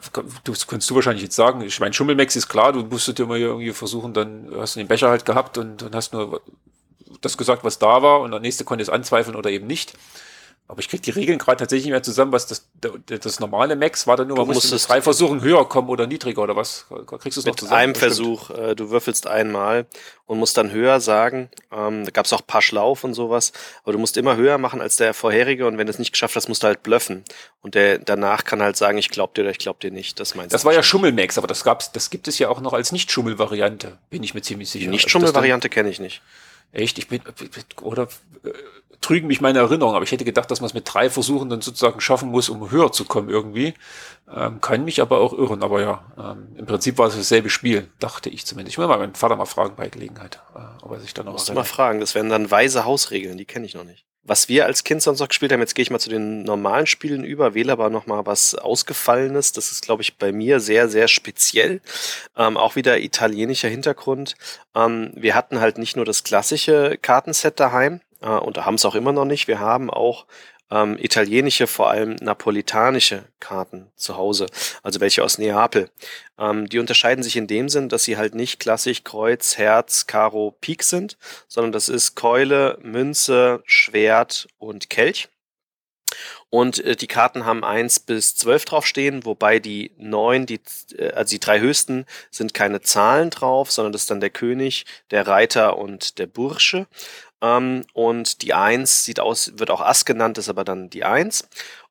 das 0.45 0.66
kannst 0.66 0.89
du 0.91 0.95
wahrscheinlich 0.95 1.23
jetzt 1.23 1.35
sagen. 1.35 1.62
Ich 1.62 1.81
meine, 1.81 1.95
Schummelmax 1.95 2.37
ist 2.37 2.49
klar, 2.49 2.73
du 2.75 2.85
musstest 2.85 3.19
immer 3.19 3.37
irgendwie 3.37 3.73
versuchen, 3.73 4.12
dann 4.12 4.51
hast 4.55 4.77
du 4.77 4.81
den 4.81 4.87
Becher 4.87 5.09
halt 5.09 5.25
gehabt 5.25 5.57
und, 5.57 5.83
und 5.83 5.95
hast 5.95 6.12
nur 6.12 6.43
das 7.20 7.36
gesagt, 7.36 7.64
was 7.64 7.78
da 7.78 8.02
war 8.02 8.20
und 8.20 8.30
der 8.30 8.40
nächste 8.40 8.64
konnte 8.64 8.82
es 8.82 8.89
anzweifeln 8.89 9.36
oder 9.36 9.51
eben 9.51 9.66
nicht. 9.66 9.94
Aber 10.70 10.80
ich 10.80 10.89
kriege 10.90 11.02
die 11.02 11.10
Regeln 11.10 11.39
gerade 11.39 11.56
tatsächlich 11.56 11.86
nicht 11.86 11.93
mehr 11.93 12.02
zusammen, 12.02 12.30
was 12.30 12.47
das, 12.47 12.68
das 13.06 13.40
normale 13.40 13.74
Max 13.74 14.06
war 14.06 14.18
dann 14.18 14.28
nur, 14.28 14.36
man 14.36 14.48
musste 14.48 14.76
drei 14.76 15.01
Versuchen 15.01 15.40
höher 15.40 15.66
kommen 15.66 15.89
oder 15.89 16.06
niedriger 16.06 16.43
oder 16.43 16.56
was? 16.56 16.85
Kriegst 17.20 17.39
du 17.39 17.40
es 17.40 17.47
noch 17.47 17.56
zusammen? 17.56 17.70
Mit 17.70 17.85
einem 17.85 17.94
Versuch, 17.94 18.51
äh, 18.51 18.76
du 18.76 18.90
würfelst 18.90 19.26
einmal 19.26 19.86
und 20.26 20.39
musst 20.39 20.59
dann 20.59 20.70
höher 20.70 21.01
sagen. 21.01 21.48
Ähm, 21.72 22.05
da 22.05 22.10
gab 22.10 22.26
es 22.26 22.35
auch 22.35 22.47
paar 22.47 22.60
Schlauf 22.60 23.02
und 23.02 23.14
sowas, 23.14 23.55
aber 23.82 23.93
du 23.93 23.98
musst 23.98 24.18
immer 24.18 24.36
höher 24.36 24.59
machen 24.59 24.82
als 24.82 24.97
der 24.97 25.14
vorherige 25.14 25.66
und 25.66 25.78
wenn 25.78 25.86
du 25.86 25.90
es 25.90 25.98
nicht 25.98 26.12
geschafft 26.12 26.36
hast, 26.36 26.48
musst 26.51 26.62
du 26.62 26.66
halt 26.66 26.82
blöffen. 26.82 27.24
Und 27.62 27.74
der 27.74 27.98
danach 27.98 28.44
kann 28.44 28.60
halt 28.60 28.76
sagen, 28.76 28.98
ich 28.98 29.09
glaub 29.09 29.32
dir 29.32 29.43
oder 29.43 29.51
ich 29.52 29.59
glaub 29.59 29.80
dir 29.80 29.90
nicht. 29.90 30.20
Das 30.20 30.35
meinst 30.35 30.52
Das 30.52 30.66
war 30.66 30.74
ja 30.74 30.82
Schummelmax, 30.82 31.39
aber 31.39 31.47
das 31.47 31.64
gab's, 31.64 31.93
das 31.93 32.10
gibt 32.10 32.28
es 32.28 32.39
ja 32.39 32.51
auch 32.51 32.60
noch 32.60 32.74
als 32.74 32.93
Nicht-Schummel-Variante, 32.93 33.97
bin 34.10 34.22
ich 34.22 34.35
mir 34.35 34.43
ziemlich 34.43 34.68
sicher. 34.68 34.90
Nicht-Schummel-Variante 34.90 35.70
kenne 35.70 35.89
ich 35.89 35.98
nicht. 35.98 36.20
Echt? 36.73 36.99
Ich 36.99 37.09
bin, 37.09 37.20
oder 37.82 38.09
äh, 38.45 38.53
trügen 39.01 39.28
mich 39.28 39.40
meine 39.40 39.61
Erinnerungen, 39.61 39.97
aber 39.97 40.05
ich 40.05 40.12
hätte 40.12 40.24
gedacht, 40.24 40.51
dass 40.51 40.61
man 40.61 40.66
es 40.66 40.74
mit 40.74 40.93
drei 40.93 41.09
Versuchen 41.09 41.49
dann 41.49 41.61
sozusagen 41.61 42.01
schaffen 42.01 42.31
muss, 42.31 42.49
um 42.49 42.70
höher 42.70 42.93
zu 42.93 43.05
kommen 43.05 43.28
irgendwie. 43.28 43.74
Ähm, 44.35 44.61
kann 44.61 44.85
mich 44.85 45.01
aber 45.01 45.20
auch 45.20 45.32
irren, 45.32 45.62
aber 45.62 45.81
ja, 45.81 46.05
ähm, 46.19 46.49
im 46.57 46.66
Prinzip 46.66 46.99
war 46.99 47.09
es 47.09 47.16
dasselbe 47.16 47.49
Spiel, 47.49 47.89
dachte 48.01 48.28
ich 48.28 48.45
zumindest. 48.45 48.74
Ich 48.74 48.78
will 48.78 48.86
mal 48.86 48.99
meinen 48.99 49.15
Vater 49.15 49.36
mal 49.36 49.47
fragen 49.47 49.77
bei 49.77 49.89
Gelegenheit, 49.89 50.40
äh, 50.55 50.59
ob 50.82 50.93
er 50.93 51.01
sich 51.01 51.15
da 51.15 51.23
noch 51.23 51.32
Musst 51.32 51.49
du 51.49 51.55
mal 51.55 51.65
fragen, 51.65 52.01
das 52.01 52.15
wären 52.15 52.28
dann 52.28 52.51
weise 52.51 52.85
Hausregeln, 52.85 53.39
die 53.39 53.47
kenne 53.47 53.66
ich 53.66 53.74
noch 53.74 53.85
nicht. 53.85 54.05
Was 54.28 54.48
wir 54.48 54.66
als 54.66 54.84
Kind 54.84 55.02
sonst 55.02 55.20
noch 55.20 55.28
gespielt 55.28 55.52
haben, 55.52 55.60
jetzt 55.60 55.74
gehe 55.74 55.82
ich 55.82 55.90
mal 55.90 55.98
zu 55.98 56.10
den 56.10 56.42
normalen 56.42 56.86
Spielen 56.86 57.24
über, 57.24 57.55
wähle 57.55 57.72
aber 57.72 57.88
noch 57.88 58.06
mal 58.06 58.26
was 58.26 58.55
Ausgefallenes. 58.55 59.52
Das 59.52 59.72
ist, 59.72 59.84
glaube 59.84 60.02
ich, 60.02 60.18
bei 60.18 60.32
mir 60.32 60.60
sehr, 60.60 60.88
sehr 60.88 61.09
speziell. 61.09 61.80
Ähm, 62.36 62.56
auch 62.59 62.76
wieder 62.76 63.00
italienischer 63.00 63.68
Hintergrund. 63.68 64.36
Ähm, 64.74 65.12
wir 65.14 65.34
hatten 65.34 65.60
halt 65.60 65.78
nicht 65.78 65.96
nur 65.96 66.05
das 66.05 66.24
klassische 66.24 66.98
Kartenset 67.00 67.59
daheim, 67.59 68.00
äh, 68.20 68.28
und 68.28 68.56
da 68.56 68.64
haben 68.64 68.74
es 68.74 68.84
auch 68.84 68.94
immer 68.94 69.12
noch 69.12 69.24
nicht. 69.24 69.48
Wir 69.48 69.60
haben 69.60 69.90
auch 69.90 70.26
ähm, 70.70 70.99
italienische, 70.99 71.66
vor 71.66 71.90
allem 71.90 72.16
napolitanische 72.16 73.24
Karten 73.40 73.90
zu 73.97 74.16
Hause, 74.16 74.47
also 74.82 75.01
welche 75.01 75.24
aus 75.24 75.39
Neapel. 75.39 75.90
Ähm, 76.39 76.69
die 76.69 76.78
unterscheiden 76.78 77.23
sich 77.23 77.36
in 77.36 77.47
dem 77.47 77.69
Sinn, 77.69 77.89
dass 77.89 78.05
sie 78.05 78.16
halt 78.16 78.35
nicht 78.35 78.61
klassisch 78.61 79.05
Kreuz, 79.05 79.59
Herz, 79.59 80.07
Karo, 80.07 80.57
Pik 80.61 80.82
sind, 80.82 81.16
sondern 81.49 81.73
das 81.73 81.89
ist 81.89 82.15
Keule, 82.15 82.78
Münze, 82.82 83.62
Schwert 83.65 84.49
und 84.59 84.90
Kelch. 84.90 85.28
Und 86.51 86.82
äh, 86.85 86.97
die 86.97 87.07
Karten 87.07 87.45
haben 87.45 87.65
eins 87.65 88.01
bis 88.01 88.35
zwölf 88.35 88.65
draufstehen, 88.65 89.24
wobei 89.24 89.59
die 89.59 89.93
neun, 89.99 90.47
die, 90.47 90.61
äh, 90.97 91.11
also 91.11 91.31
die 91.31 91.40
drei 91.40 91.61
höchsten, 91.61 92.07
sind 92.31 92.55
keine 92.55 92.81
Zahlen 92.81 93.31
drauf, 93.31 93.70
sondern 93.70 93.93
das 93.93 94.03
ist 94.03 94.11
dann 94.11 94.20
der 94.20 94.31
König, 94.31 94.86
der 95.11 95.27
Reiter 95.27 95.77
und 95.77 96.19
der 96.19 96.27
Bursche. 96.27 96.86
Ähm, 97.43 97.85
und 97.93 98.43
die 98.43 98.55
Eins 98.55 99.05
sieht 99.05 99.20
aus, 99.20 99.52
wird 99.56 99.70
auch 99.70 99.81
Ass 99.81 100.05
genannt, 100.05 100.39
ist 100.39 100.48
aber 100.48 100.65
dann 100.65 100.90
die 100.90 101.05
Eins. 101.05 101.48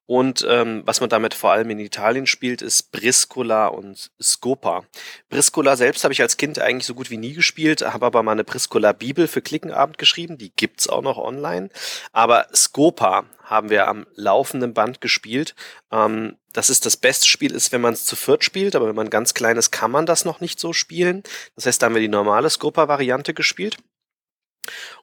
Und 0.08 0.48
ähm, 0.50 0.84
was 0.86 1.02
man 1.02 1.10
damit 1.10 1.34
vor 1.34 1.52
allem 1.52 1.70
in 1.70 1.80
Italien 1.80 2.28
spielt, 2.28 2.62
ist 2.62 2.94
Briscola 2.94 3.68
und 3.68 4.10
Scopa. 4.22 4.86
Briscola 5.30 5.76
selbst 5.76 6.06
habe 6.06 6.14
ich 6.14 6.22
als 6.22 6.38
Kind 6.38 6.60
eigentlich 6.60 6.86
so 6.86 6.96
gut 6.96 7.12
wie 7.12 7.18
nie 7.18 7.34
gespielt, 7.34 7.82
habe 7.82 8.06
aber 8.06 8.24
mal 8.24 8.32
eine 8.32 8.46
Briscola-Bibel 8.46 9.28
für 9.28 9.42
Klickenabend 9.42 9.98
geschrieben, 9.98 10.38
die 10.38 10.54
gibt's 10.56 10.88
auch 10.88 11.02
noch 11.02 11.18
online. 11.18 11.70
Aber 12.14 12.48
Scopa 12.56 13.26
haben 13.44 13.70
wir 13.70 13.90
am 13.90 14.08
laufenden 14.16 14.74
Band 14.74 15.02
gespielt. 15.02 15.56
Ähm, 15.92 16.38
das 16.54 16.70
ist 16.70 16.86
das 16.86 16.96
beste 16.96 17.28
Spiel 17.28 17.54
ist, 17.54 17.74
wenn 17.74 17.82
man 17.82 17.94
es 17.94 18.06
zu 18.06 18.16
viert 18.16 18.46
spielt, 18.46 18.78
aber 18.78 18.88
wenn 18.88 18.96
man 18.96 19.10
ganz 19.10 19.34
klein 19.34 19.58
ist, 19.58 19.72
kann 19.72 19.92
man 19.92 20.06
das 20.06 20.24
noch 20.24 20.40
nicht 20.40 20.58
so 20.58 20.72
spielen. 20.72 21.22
Das 21.56 21.66
heißt, 21.66 21.82
da 21.82 21.88
haben 21.88 21.96
wir 21.96 22.02
die 22.02 22.08
normale 22.08 22.50
Scopa-Variante 22.50 23.34
gespielt. 23.34 23.78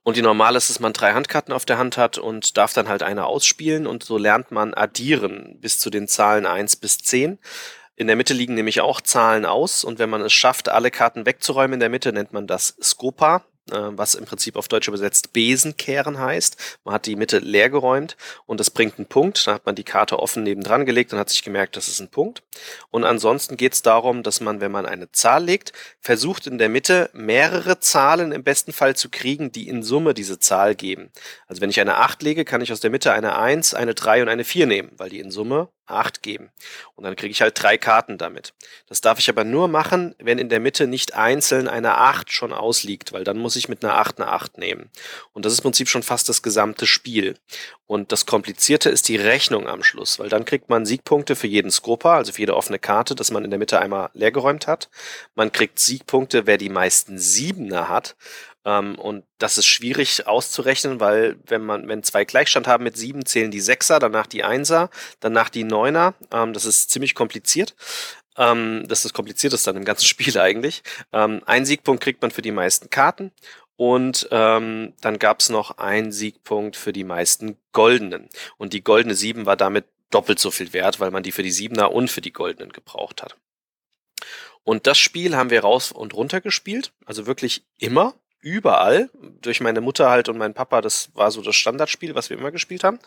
Und 0.03 0.17
die 0.17 0.23
normale 0.23 0.59
ist, 0.59 0.71
dass 0.71 0.81
man 0.81 0.93
drei 0.93 1.13
Handkarten 1.13 1.53
auf 1.53 1.65
der 1.65 1.79
Hand 1.79 1.97
hat 1.97 2.19
und 2.19 2.57
darf 2.57 2.73
dann 2.73 2.89
halt 2.89 3.03
eine 3.03 3.27
ausspielen 3.27 3.87
und 3.87 4.05
so 4.05 4.19
lernt 4.19 4.51
man 4.51 4.75
addieren 4.75 5.59
bis 5.61 5.79
zu 5.79 5.91
den 5.91 6.09
Zahlen 6.09 6.47
eins 6.47 6.77
bis 6.77 6.99
zehn. 6.99 7.39
In 7.97 8.07
der 8.09 8.17
Mitte 8.17 8.35
liegen 8.35 8.55
nämlich 8.55 8.81
auch 8.81 9.01
Zahlen 9.01 9.45
aus 9.47 9.85
und 9.85 9.99
wenn 9.99 10.11
man 10.11 10.23
es 10.23 10.33
schafft, 10.33 10.69
alle 10.69 10.91
Karten 10.91 11.27
wegzuräumen 11.27 11.75
in 11.75 11.81
der 11.81 11.91
Mitte, 11.91 12.13
nennt 12.13 12.33
man 12.33 12.47
das 12.47 12.77
Scopa. 12.83 13.45
Äh, 13.71 13.97
was 13.97 14.15
im 14.15 14.27
Prinzip 14.27 14.57
auf 14.57 14.69
Deutsch 14.69 14.89
übersetzt 14.89 15.33
Besenkehren 15.33 16.19
heißt. 16.19 16.79
Man 16.85 16.95
hat 16.95 17.07
die 17.07 17.17
Mitte 17.17 17.39
leer 17.39 17.71
geräumt 17.71 18.17
und 18.45 18.61
das 18.61 18.69
bringt 18.69 18.99
einen 18.99 19.07
Punkt. 19.07 19.47
Dann 19.47 19.55
hat 19.55 19.65
man 19.65 19.75
die 19.75 19.85
Karte 19.85 20.19
offen 20.19 20.43
nebendran 20.43 20.85
gelegt 20.85 21.13
und 21.13 21.19
hat 21.19 21.31
sich 21.31 21.43
gemerkt, 21.43 21.77
das 21.77 21.89
ist 21.89 22.01
ein 22.01 22.11
Punkt. 22.11 22.43
Und 22.91 23.05
ansonsten 23.05 23.57
geht 23.57 23.73
es 23.73 23.81
darum, 23.81 24.23
dass 24.23 24.43
man, 24.43 24.61
wenn 24.61 24.71
man 24.71 24.85
eine 24.85 25.11
Zahl 25.13 25.45
legt, 25.45 25.73
versucht 26.01 26.47
in 26.47 26.59
der 26.59 26.69
Mitte 26.69 27.09
mehrere 27.15 27.81
Zahlen 27.81 28.33
im 28.33 28.45
besten 28.45 28.75
Fall 28.75 28.97
zu 28.97 29.09
kriegen, 29.09 29.51
die 29.51 29.67
in 29.67 29.83
Summe 29.83 30.13
diese 30.13 30.39
Zahl 30.39 30.75
geben. 30.75 31.11
Also 31.47 31.63
wenn 31.63 31.71
ich 31.71 31.81
eine 31.81 31.97
8 31.97 32.23
lege, 32.23 32.45
kann 32.45 32.61
ich 32.61 32.71
aus 32.71 32.81
der 32.81 32.91
Mitte 32.91 33.13
eine 33.13 33.39
1, 33.39 33.73
eine 33.73 33.95
3 33.95 34.23
und 34.23 34.29
eine 34.29 34.45
4 34.45 34.67
nehmen, 34.67 34.91
weil 34.99 35.09
die 35.09 35.21
in 35.21 35.31
Summe 35.31 35.71
8 35.87 36.23
geben. 36.23 36.51
Und 36.95 37.05
dann 37.05 37.17
kriege 37.17 37.31
ich 37.31 37.43
halt 37.43 37.61
drei 37.61 37.77
Karten 37.77 38.19
damit. 38.19 38.55
Das 38.87 39.01
darf 39.01 39.19
ich 39.19 39.29
aber 39.29 39.45
nur 39.45 39.69
machen, 39.69 40.15
wenn 40.19 40.39
in 40.39 40.49
der 40.49 40.61
Mitte 40.61 40.87
nicht 40.87 41.15
einzeln 41.15 41.69
eine 41.69 41.99
8 41.99 42.33
schon 42.33 42.53
ausliegt, 42.53 43.13
weil 43.13 43.25
dann 43.25 43.39
muss 43.39 43.57
ich 43.57 43.69
mit 43.69 43.85
einer 43.85 43.97
8 43.97 44.21
eine 44.21 44.31
8 44.31 44.59
nehmen. 44.59 44.91
Und 45.33 45.45
das 45.45 45.53
ist 45.53 45.61
im 45.61 45.65
Prinzip 45.65 45.89
schon 45.89 46.03
fast 46.03 46.29
das 46.29 46.43
gesamte 46.43 46.87
Spiel. 46.87 47.37
Und 47.87 48.13
das 48.13 48.25
Komplizierte 48.25 48.89
ist 48.89 49.09
die 49.09 49.17
Rechnung 49.17 49.69
am 49.69 49.83
Schluss, 49.83 50.19
weil 50.19 50.31
dann 50.31 50.47
kriegt 50.47 50.71
man 50.71 50.87
Siegpunkte 50.87 51.37
für 51.37 51.47
jeden 51.47 51.71
Skopa, 51.71 52.17
also 52.17 52.33
für 52.33 52.41
jede 52.41 52.57
offene 52.57 52.79
Karte, 52.79 53.15
dass 53.15 53.31
man 53.31 53.45
in 53.45 53.51
der 53.51 53.59
Mitte 53.59 53.79
einmal 53.79 54.11
leergeräumt 54.15 54.67
hat. 54.67 54.89
Man 55.35 55.53
kriegt 55.53 55.79
Siegpunkte, 55.79 56.47
wer 56.47 56.57
die 56.57 56.71
meisten 56.71 57.19
Siebener 57.19 57.89
hat. 57.89 58.17
Ähm, 58.65 58.99
und 58.99 59.25
das 59.39 59.59
ist 59.59 59.67
schwierig 59.67 60.27
auszurechnen, 60.27 61.01
weil 61.01 61.37
wenn 61.47 61.65
man, 61.65 61.89
wenn 61.89 62.03
zwei 62.03 62.25
Gleichstand 62.25 62.67
haben 62.67 62.85
mit 62.85 62.97
sieben, 62.97 63.27
zählen 63.27 63.51
die 63.51 63.61
Sechser, 63.61 63.99
danach 63.99 64.27
die 64.27 64.45
Einser, 64.45 64.91
danach 65.21 65.49
die 65.49 65.65
Neuner. 65.65 66.15
Ähm, 66.33 66.53
das 66.53 66.65
ist 66.65 66.91
ziemlich 66.91 67.15
kompliziert. 67.15 67.75
Ähm, 68.37 68.85
das 68.89 69.01
ist 69.01 69.05
das 69.07 69.13
Komplizierteste 69.13 69.71
an 69.71 69.77
dem 69.77 69.85
ganzen 69.85 70.05
Spiel 70.07 70.39
eigentlich. 70.39 70.83
Ähm, 71.13 71.43
ein 71.47 71.67
Siegpunkt 71.67 72.03
kriegt 72.03 72.23
man 72.23 72.31
für 72.31 72.43
die 72.43 72.53
meisten 72.53 72.91
Karten. 72.91 73.33
Und 73.77 74.29
ähm, 74.31 74.95
dann 75.01 75.19
gab 75.19 75.41
es 75.41 75.49
noch 75.49 75.79
einen 75.79 76.13
Siegpunkt 76.13 76.77
für 76.77 76.93
die 76.93 77.03
meisten 77.03 77.59
goldenen. 77.73 78.29
Und 78.57 78.73
die 78.73 78.85
goldene 78.85 79.17
sieben 79.17 79.47
war 79.47 79.57
damit 79.57 79.87
doppelt 80.11 80.39
so 80.39 80.53
viel 80.53 80.73
wert, 80.73 81.01
weil 81.01 81.11
man 81.11 81.25
die 81.25 81.33
für 81.33 81.43
die 81.43 81.51
Siebener 81.51 81.91
und 81.91 82.09
für 82.09 82.21
die 82.21 82.33
goldenen 82.33 82.73
gebraucht 82.73 83.21
hat. 83.23 83.37
Und 84.63 84.87
das 84.87 84.97
Spiel 84.97 85.37
haben 85.37 85.51
wir 85.51 85.63
raus 85.63 85.91
und 85.91 86.15
runter 86.15 86.41
gespielt, 86.41 86.93
also 87.05 87.27
wirklich 87.27 87.67
immer 87.79 88.15
überall. 88.45 89.09
Durch 89.41 89.61
meine 89.61 89.81
Mutter 89.81 90.11
halt 90.11 90.29
und 90.29 90.37
meinen 90.37 90.55
Papa, 90.55 90.83
das 90.83 91.09
war 91.15 91.31
so 91.31 91.41
das 91.41 91.57
Standardspiel, 91.57 92.15
was 92.15 92.29
wir 92.29 92.37
immer 92.37 92.53
gespielt 92.53 92.85
haben. 92.85 92.99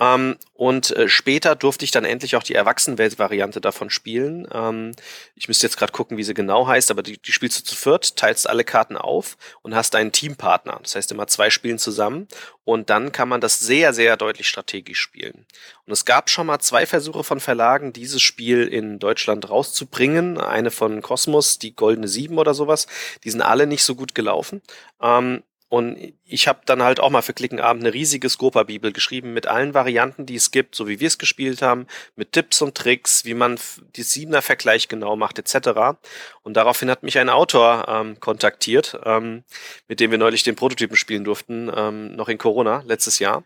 Ähm, 0.00 0.36
und 0.54 0.92
äh, 0.96 1.08
später 1.08 1.56
durfte 1.56 1.84
ich 1.84 1.90
dann 1.90 2.04
endlich 2.04 2.36
auch 2.36 2.44
die 2.44 2.54
Erwachsenenwelt-Variante 2.54 3.60
davon 3.60 3.90
spielen. 3.90 4.46
Ähm, 4.52 4.92
ich 5.34 5.48
müsste 5.48 5.66
jetzt 5.66 5.76
gerade 5.76 5.92
gucken, 5.92 6.16
wie 6.16 6.22
sie 6.22 6.34
genau 6.34 6.68
heißt, 6.68 6.92
aber 6.92 7.02
die, 7.02 7.18
die 7.18 7.32
spielst 7.32 7.58
du 7.58 7.64
zu 7.64 7.74
viert, 7.74 8.16
teilst 8.16 8.48
alle 8.48 8.62
Karten 8.62 8.96
auf 8.96 9.36
und 9.62 9.74
hast 9.74 9.96
einen 9.96 10.12
Teampartner. 10.12 10.78
Das 10.80 10.94
heißt 10.94 11.10
immer 11.10 11.26
zwei 11.26 11.50
spielen 11.50 11.78
zusammen 11.78 12.28
und 12.68 12.90
dann 12.90 13.12
kann 13.12 13.30
man 13.30 13.40
das 13.40 13.60
sehr, 13.60 13.94
sehr 13.94 14.18
deutlich 14.18 14.46
strategisch 14.46 15.00
spielen. 15.00 15.46
Und 15.86 15.92
es 15.94 16.04
gab 16.04 16.28
schon 16.28 16.46
mal 16.46 16.58
zwei 16.58 16.84
Versuche 16.84 17.24
von 17.24 17.40
Verlagen, 17.40 17.94
dieses 17.94 18.20
Spiel 18.20 18.68
in 18.68 18.98
Deutschland 18.98 19.48
rauszubringen. 19.48 20.36
Eine 20.36 20.70
von 20.70 21.00
Cosmos, 21.00 21.58
die 21.58 21.74
Goldene 21.74 22.08
Sieben 22.08 22.36
oder 22.36 22.52
sowas. 22.52 22.86
Die 23.24 23.30
sind 23.30 23.40
alle 23.40 23.66
nicht 23.66 23.82
so 23.84 23.94
gut 23.94 24.14
gelaufen. 24.14 24.60
Ähm, 25.00 25.42
und 25.68 26.14
ich 26.24 26.48
habe 26.48 26.60
dann 26.64 26.82
halt 26.82 26.98
auch 26.98 27.10
mal 27.10 27.20
für 27.20 27.34
Klickenabend 27.34 27.84
eine 27.84 27.92
riesige 27.92 28.30
Scopa-Bibel 28.30 28.90
geschrieben 28.90 29.34
mit 29.34 29.46
allen 29.46 29.74
Varianten, 29.74 30.24
die 30.24 30.36
es 30.36 30.50
gibt, 30.50 30.74
so 30.74 30.88
wie 30.88 30.98
wir 30.98 31.08
es 31.08 31.18
gespielt 31.18 31.60
haben, 31.60 31.86
mit 32.16 32.32
Tipps 32.32 32.62
und 32.62 32.74
Tricks, 32.74 33.26
wie 33.26 33.34
man 33.34 33.58
die 33.96 34.02
Siebener-Vergleich 34.02 34.88
genau 34.88 35.14
macht, 35.16 35.38
etc. 35.38 35.98
Und 36.42 36.54
daraufhin 36.54 36.90
hat 36.90 37.02
mich 37.02 37.18
ein 37.18 37.28
Autor 37.28 37.86
ähm, 37.86 38.18
kontaktiert, 38.18 38.98
ähm, 39.04 39.44
mit 39.88 40.00
dem 40.00 40.10
wir 40.10 40.18
neulich 40.18 40.42
den 40.42 40.56
Prototypen 40.56 40.96
spielen 40.96 41.24
durften, 41.24 41.70
ähm, 41.74 42.16
noch 42.16 42.30
in 42.30 42.38
Corona, 42.38 42.82
letztes 42.86 43.18
Jahr. 43.18 43.44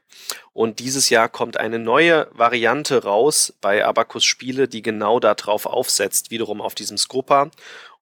Und 0.52 0.78
dieses 0.78 1.10
Jahr 1.10 1.28
kommt 1.28 1.56
eine 1.56 1.80
neue 1.80 2.28
Variante 2.30 3.02
raus 3.02 3.52
bei 3.60 3.84
Abacus 3.84 4.24
Spiele, 4.24 4.68
die 4.68 4.82
genau 4.82 5.18
darauf 5.18 5.66
aufsetzt, 5.66 6.30
wiederum 6.30 6.60
auf 6.60 6.76
diesem 6.76 6.98
Scopa. 6.98 7.50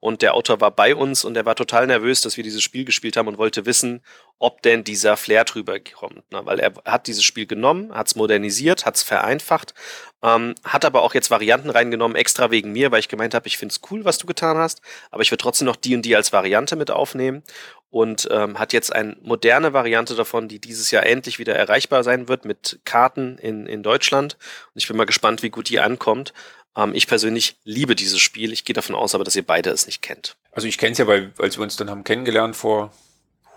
Und 0.00 0.22
der 0.22 0.34
Autor 0.34 0.60
war 0.60 0.70
bei 0.70 0.94
uns 0.94 1.24
und 1.24 1.36
er 1.36 1.44
war 1.44 1.54
total 1.54 1.86
nervös, 1.86 2.22
dass 2.22 2.38
wir 2.38 2.44
dieses 2.44 2.62
Spiel 2.62 2.86
gespielt 2.86 3.16
haben 3.18 3.28
und 3.28 3.36
wollte 3.36 3.66
wissen, 3.66 4.02
ob 4.38 4.62
denn 4.62 4.82
dieser 4.82 5.18
Flair 5.18 5.44
drüber 5.44 5.78
kommt. 5.78 6.30
Ne? 6.32 6.40
Weil 6.44 6.58
er 6.58 6.72
hat 6.86 7.06
dieses 7.06 7.22
Spiel 7.22 7.46
genommen, 7.46 7.94
hat 7.94 8.06
es 8.06 8.16
modernisiert, 8.16 8.86
hat 8.86 8.96
es 8.96 9.02
vereinfacht, 9.02 9.74
ähm, 10.22 10.54
hat 10.64 10.86
aber 10.86 11.02
auch 11.02 11.12
jetzt 11.12 11.30
Varianten 11.30 11.68
reingenommen, 11.68 12.16
extra 12.16 12.50
wegen 12.50 12.72
mir, 12.72 12.90
weil 12.90 13.00
ich 13.00 13.08
gemeint 13.08 13.34
habe, 13.34 13.46
ich 13.46 13.58
finde 13.58 13.74
es 13.74 13.80
cool, 13.90 14.06
was 14.06 14.16
du 14.16 14.26
getan 14.26 14.56
hast, 14.56 14.80
aber 15.10 15.22
ich 15.22 15.30
würde 15.30 15.42
trotzdem 15.42 15.66
noch 15.66 15.76
die 15.76 15.94
und 15.94 16.02
die 16.02 16.16
als 16.16 16.32
Variante 16.32 16.76
mit 16.76 16.90
aufnehmen 16.90 17.42
und 17.90 18.28
ähm, 18.30 18.58
hat 18.58 18.72
jetzt 18.72 18.94
eine 18.94 19.16
moderne 19.20 19.72
Variante 19.72 20.14
davon, 20.14 20.48
die 20.48 20.60
dieses 20.60 20.90
Jahr 20.92 21.04
endlich 21.04 21.38
wieder 21.38 21.56
erreichbar 21.56 22.04
sein 22.04 22.28
wird 22.28 22.44
mit 22.44 22.80
Karten 22.84 23.36
in, 23.38 23.66
in 23.66 23.82
Deutschland. 23.82 24.38
Und 24.74 24.80
ich 24.80 24.86
bin 24.86 24.96
mal 24.96 25.06
gespannt, 25.06 25.42
wie 25.42 25.50
gut 25.50 25.68
die 25.68 25.80
ankommt. 25.80 26.32
Ähm, 26.76 26.94
ich 26.94 27.06
persönlich 27.06 27.56
liebe 27.64 27.94
dieses 27.96 28.20
Spiel. 28.20 28.52
Ich 28.52 28.64
gehe 28.64 28.74
davon 28.74 28.94
aus, 28.94 29.14
aber 29.14 29.24
dass 29.24 29.36
ihr 29.36 29.46
beide 29.46 29.70
es 29.70 29.86
nicht 29.86 30.02
kennt. 30.02 30.36
Also 30.52 30.68
ich 30.68 30.78
kenne 30.78 30.92
es 30.92 30.98
ja, 30.98 31.06
weil 31.06 31.32
als 31.38 31.58
wir 31.58 31.62
uns 31.62 31.76
dann 31.76 31.90
haben 31.90 32.04
kennengelernt 32.04 32.56
vor 32.56 32.92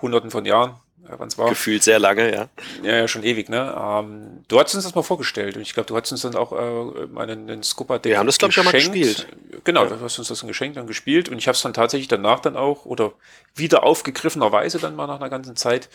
hunderten 0.01 0.31
von 0.31 0.45
Jahren, 0.45 0.75
wann 0.97 1.27
es 1.27 1.37
war. 1.37 1.49
Gefühlt 1.49 1.83
sehr 1.83 1.99
lange, 1.99 2.33
ja. 2.33 2.49
Ja, 2.83 2.97
ja, 2.97 3.07
schon 3.07 3.23
ewig, 3.23 3.49
ne? 3.49 3.75
Ähm, 3.77 4.43
du 4.47 4.59
hast 4.59 4.73
uns 4.75 4.83
das 4.83 4.95
mal 4.95 5.03
vorgestellt 5.03 5.55
und 5.55 5.61
ich 5.61 5.73
glaube, 5.73 5.87
du 5.87 5.95
hast 5.95 6.11
uns 6.11 6.21
dann 6.21 6.35
auch 6.35 6.51
äh, 6.51 7.19
einen, 7.19 7.49
einen 7.49 7.63
Scooper-Deck 7.63 8.11
Wir 8.11 8.19
haben 8.19 8.25
das, 8.25 8.37
glaube 8.37 8.51
ich, 8.51 8.59
auch 8.59 8.63
mal 8.63 8.71
gespielt. 8.71 9.27
Genau, 9.63 9.83
ja. 9.83 9.89
du 9.89 10.01
hast 10.01 10.19
uns 10.19 10.27
das 10.27 10.39
dann 10.39 10.47
geschenkt 10.47 10.77
und 10.77 10.87
gespielt 10.87 11.29
und 11.29 11.37
ich 11.37 11.47
habe 11.47 11.55
es 11.55 11.61
dann 11.61 11.73
tatsächlich 11.73 12.07
danach 12.07 12.39
dann 12.39 12.57
auch 12.57 12.85
oder 12.85 13.13
wieder 13.55 13.83
aufgegriffenerweise 13.83 14.79
dann 14.79 14.95
mal 14.95 15.07
nach 15.07 15.19
einer 15.19 15.29
ganzen 15.29 15.55
Zeit 15.55 15.89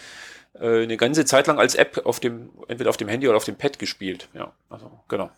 äh, 0.55 0.83
eine 0.83 0.97
ganze 0.97 1.25
Zeit 1.25 1.47
lang 1.47 1.59
als 1.59 1.75
App 1.75 2.03
auf 2.05 2.21
dem, 2.21 2.51
entweder 2.69 2.91
auf 2.91 2.97
dem 2.97 3.09
Handy 3.09 3.29
oder 3.29 3.37
auf 3.37 3.45
dem 3.45 3.57
Pad 3.57 3.79
gespielt. 3.79 4.29
Ja, 4.35 4.53
also 4.71 4.91
genau. 5.09 5.31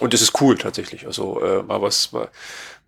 Und 0.00 0.12
es 0.12 0.22
ist 0.22 0.40
cool 0.40 0.58
tatsächlich. 0.58 1.06
Also 1.06 1.40
äh, 1.40 1.62
mal 1.62 1.80
was, 1.80 2.10
mal, 2.12 2.28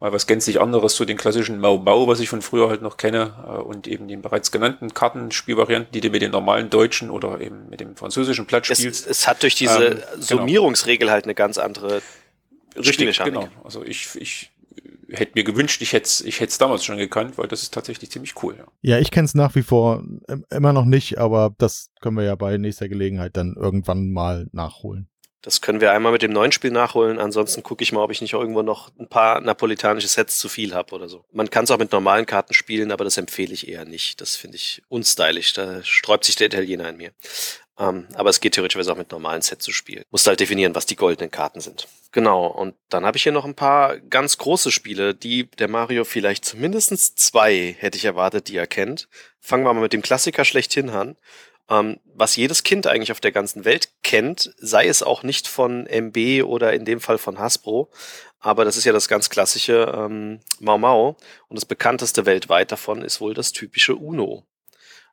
mal 0.01 0.12
was 0.12 0.27
gänzlich 0.27 0.61
anderes 0.61 0.97
zu 0.97 1.05
den 1.05 1.16
klassischen 1.16 1.61
Mau 1.61 1.78
Mau, 1.78 2.09
was 2.09 2.20
ich 2.20 2.28
von 2.28 2.43
früher 2.43 2.69
halt 2.69 2.83
noch 2.83 2.97
kenne, 2.97 3.35
äh, 3.47 3.62
und 3.62 3.87
eben 3.87 4.09
den 4.09 4.23
bereits 4.23 4.51
genannten 4.51 4.93
Kartenspielvarianten, 4.93 5.93
die 5.93 6.01
du 6.01 6.11
mit 6.11 6.23
den 6.23 6.33
normalen 6.33 6.69
deutschen 6.69 7.11
oder 7.11 7.41
eben 7.41 7.69
mit 7.69 7.81
dem 7.81 7.97
französischen 7.97 8.47
Blatt 8.47 8.66
spielst. 8.66 9.07
Es, 9.07 9.07
es 9.07 9.28
hat 9.28 9.43
durch 9.43 9.55
diese 9.55 9.85
ähm, 9.85 9.95
genau. 9.95 10.20
Summierungsregel 10.20 11.11
halt 11.11 11.24
eine 11.24 11.35
ganz 11.35 11.59
andere 11.59 12.03
Richtig, 12.78 13.19
genau. 13.23 13.49
Also 13.65 13.85
ich, 13.85 14.09
ich 14.16 14.51
hätte 15.11 15.33
mir 15.35 15.45
gewünscht, 15.45 15.81
ich 15.83 15.93
hätte 15.93 16.07
es 16.07 16.20
ich 16.20 16.41
hätte 16.41 16.59
damals 16.59 16.85
schon 16.85 16.97
gekannt, 16.97 17.39
weil 17.39 17.49
das 17.49 17.62
ist 17.62 17.73
tatsächlich 17.73 18.11
ziemlich 18.11 18.43
cool. 18.43 18.57
Ja, 18.59 18.66
ja 18.83 18.99
ich 18.99 19.11
kenne 19.11 19.27
es 19.27 19.35
nach 19.35 19.55
wie 19.55 19.62
vor 19.62 20.05
immer 20.51 20.73
noch 20.73 20.85
nicht, 20.85 21.19
aber 21.19 21.55
das 21.59 21.91
können 22.01 22.16
wir 22.16 22.24
ja 22.24 22.35
bei 22.35 22.57
nächster 22.59 22.89
Gelegenheit 22.89 23.37
dann 23.37 23.55
irgendwann 23.57 24.11
mal 24.11 24.49
nachholen. 24.53 25.09
Das 25.47 25.60
können 25.60 25.81
wir 25.81 25.93
einmal 25.93 26.10
mit 26.10 26.23
dem 26.23 26.32
neuen 26.32 26.51
Spiel 26.51 26.73
nachholen. 26.73 27.20
Ansonsten 27.20 27.62
gucke 27.62 27.85
ich 27.85 27.93
mal, 27.93 28.02
ob 28.02 28.10
ich 28.10 28.20
nicht 28.20 28.32
irgendwo 28.32 28.62
noch 28.62 28.90
ein 28.98 29.06
paar 29.06 29.40
napolitanische 29.40 30.09
Sets 30.09 30.40
zu 30.40 30.48
viel 30.48 30.74
habe 30.74 30.93
oder 30.93 31.09
so. 31.09 31.24
Man 31.31 31.51
kann 31.51 31.62
es 31.62 31.70
auch 31.70 31.78
mit 31.78 31.93
normalen 31.93 32.27
Karten 32.27 32.52
spielen, 32.52 32.90
aber 32.90 33.05
das 33.05 33.16
empfehle 33.16 33.55
ich 33.55 33.68
eher 33.68 33.85
nicht. 33.85 34.20
Das 34.20 34.35
finde 34.35 34.56
ich 34.56 34.82
unstylisch. 34.89 35.52
Da 35.52 35.85
sträubt 35.85 36.24
sich 36.24 36.35
der 36.35 36.48
Italiener 36.48 36.89
in 36.89 36.97
mir. 36.97 37.12
Ähm, 37.78 38.09
aber 38.14 38.31
es 38.31 38.40
geht 38.40 38.55
theoretisch 38.55 38.89
auch 38.89 38.97
mit 38.97 39.12
normalen 39.12 39.40
Sets 39.40 39.64
zu 39.64 39.70
spielen. 39.70 40.02
Musst 40.10 40.27
halt 40.27 40.40
definieren, 40.40 40.74
was 40.74 40.86
die 40.86 40.97
goldenen 40.97 41.31
Karten 41.31 41.60
sind. 41.60 41.86
Genau, 42.10 42.48
und 42.48 42.74
dann 42.89 43.06
habe 43.06 43.16
ich 43.16 43.23
hier 43.23 43.31
noch 43.31 43.44
ein 43.44 43.55
paar 43.55 43.98
ganz 43.98 44.39
große 44.39 44.73
Spiele, 44.73 45.14
die 45.14 45.48
der 45.60 45.68
Mario 45.68 46.02
vielleicht 46.02 46.44
zumindest 46.44 47.20
zwei 47.20 47.77
hätte 47.78 47.98
ich 47.98 48.05
erwartet, 48.05 48.48
die 48.48 48.56
er 48.56 48.66
kennt. 48.66 49.09
Fangen 49.39 49.62
wir 49.64 49.73
mal 49.73 49.82
mit 49.82 49.93
dem 49.93 50.02
Klassiker 50.02 50.44
schlechthin 50.44 50.90
an 50.90 51.16
ähm, 51.68 51.98
was 52.05 52.36
jedes 52.36 52.62
Kind 52.62 52.86
eigentlich 52.86 53.12
auf 53.12 53.20
der 53.20 53.32
ganzen 53.32 53.64
Welt 53.64 53.90
kennt, 54.02 54.55
sei 54.59 54.86
es 54.86 55.02
auch 55.02 55.22
nicht 55.22 55.48
von 55.48 55.86
MB 55.86 56.44
oder 56.44 56.72
in 56.72 56.84
dem 56.84 57.01
Fall 57.01 57.18
von 57.18 57.38
Hasbro. 57.38 57.90
Aber 58.38 58.64
das 58.64 58.76
ist 58.76 58.84
ja 58.84 58.93
das 58.93 59.09
ganz 59.09 59.30
klassische 59.30 59.93
ähm, 59.94 60.40
Mau 60.60 60.78
Mau. 60.78 61.16
Und 61.48 61.56
das 61.56 61.64
bekannteste 61.64 62.26
weltweit 62.26 62.70
davon 62.70 63.02
ist 63.02 63.20
wohl 63.20 63.34
das 63.34 63.52
typische 63.52 63.97
Uno. 63.97 64.44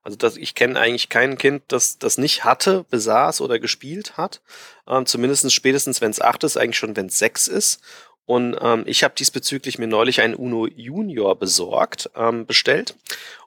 Also 0.03 0.17
das, 0.17 0.35
ich 0.35 0.53
kenne 0.53 0.79
eigentlich 0.79 1.07
kein 1.07 1.37
Kind, 1.37 1.63
das 1.69 1.97
das 1.97 2.17
nicht 2.17 2.43
hatte, 2.43 2.85
besaß 2.89 3.39
oder 3.39 3.57
gespielt 3.57 4.17
hat. 4.17 4.41
Ähm, 4.85 5.05
zumindest 5.05 5.51
spätestens, 5.51 6.01
wenn 6.01 6.11
es 6.11 6.21
acht 6.21 6.43
ist, 6.43 6.57
eigentlich 6.57 6.77
schon, 6.77 6.95
wenn 6.95 7.05
es 7.05 7.17
sechs 7.17 7.47
ist. 7.47 7.81
Und 8.25 8.57
ähm, 8.61 8.83
ich 8.85 9.03
habe 9.03 9.15
diesbezüglich 9.15 9.79
mir 9.79 9.87
neulich 9.87 10.21
ein 10.21 10.35
Uno 10.35 10.67
Junior 10.67 11.37
besorgt, 11.37 12.09
ähm, 12.15 12.45
bestellt 12.45 12.95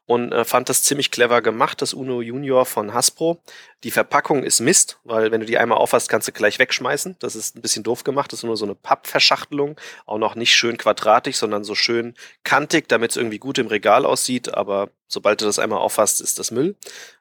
und 0.07 0.33
äh, 0.33 0.45
fand 0.45 0.69
das 0.69 0.83
ziemlich 0.85 1.11
clever 1.11 1.43
gemacht, 1.43 1.83
das 1.83 1.93
Uno 1.93 2.23
Junior 2.23 2.65
von 2.65 2.95
Hasbro. 2.95 3.43
Die 3.83 3.91
Verpackung 3.91 4.45
ist 4.45 4.61
Mist, 4.61 4.99
weil 5.05 5.33
wenn 5.33 5.41
du 5.41 5.47
die 5.47 5.59
einmal 5.59 5.79
aufhast, 5.79 6.09
kannst 6.09 6.29
du 6.29 6.33
gleich 6.33 6.59
wegschmeißen. 6.59 7.17
Das 7.19 7.35
ist 7.35 7.57
ein 7.57 7.63
bisschen 7.63 7.83
doof 7.83 8.05
gemacht, 8.05 8.33
das 8.33 8.41
ist 8.41 8.45
nur 8.45 8.57
so 8.57 8.65
eine 8.65 8.77
Pappverschachtelung, 8.77 9.79
auch 10.07 10.19
noch 10.19 10.37
nicht 10.37 10.55
schön 10.55 10.79
quadratisch, 10.79 11.37
sondern 11.37 11.65
so 11.65 11.75
schön 11.75 12.15
kantig, 12.45 12.89
damit 12.89 13.11
es 13.11 13.17
irgendwie 13.17 13.39
gut 13.39 13.59
im 13.59 13.67
Regal 13.67 14.07
aussieht, 14.07 14.55
aber 14.55 14.91
sobald 15.09 15.41
du 15.41 15.45
das 15.45 15.59
einmal 15.59 15.81
aufhast, 15.81 16.21
ist 16.21 16.39
das 16.39 16.51
Müll. 16.51 16.77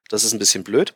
Das 0.09 0.23
ist 0.23 0.33
ein 0.33 0.39
bisschen 0.39 0.63
blöd. 0.63 0.95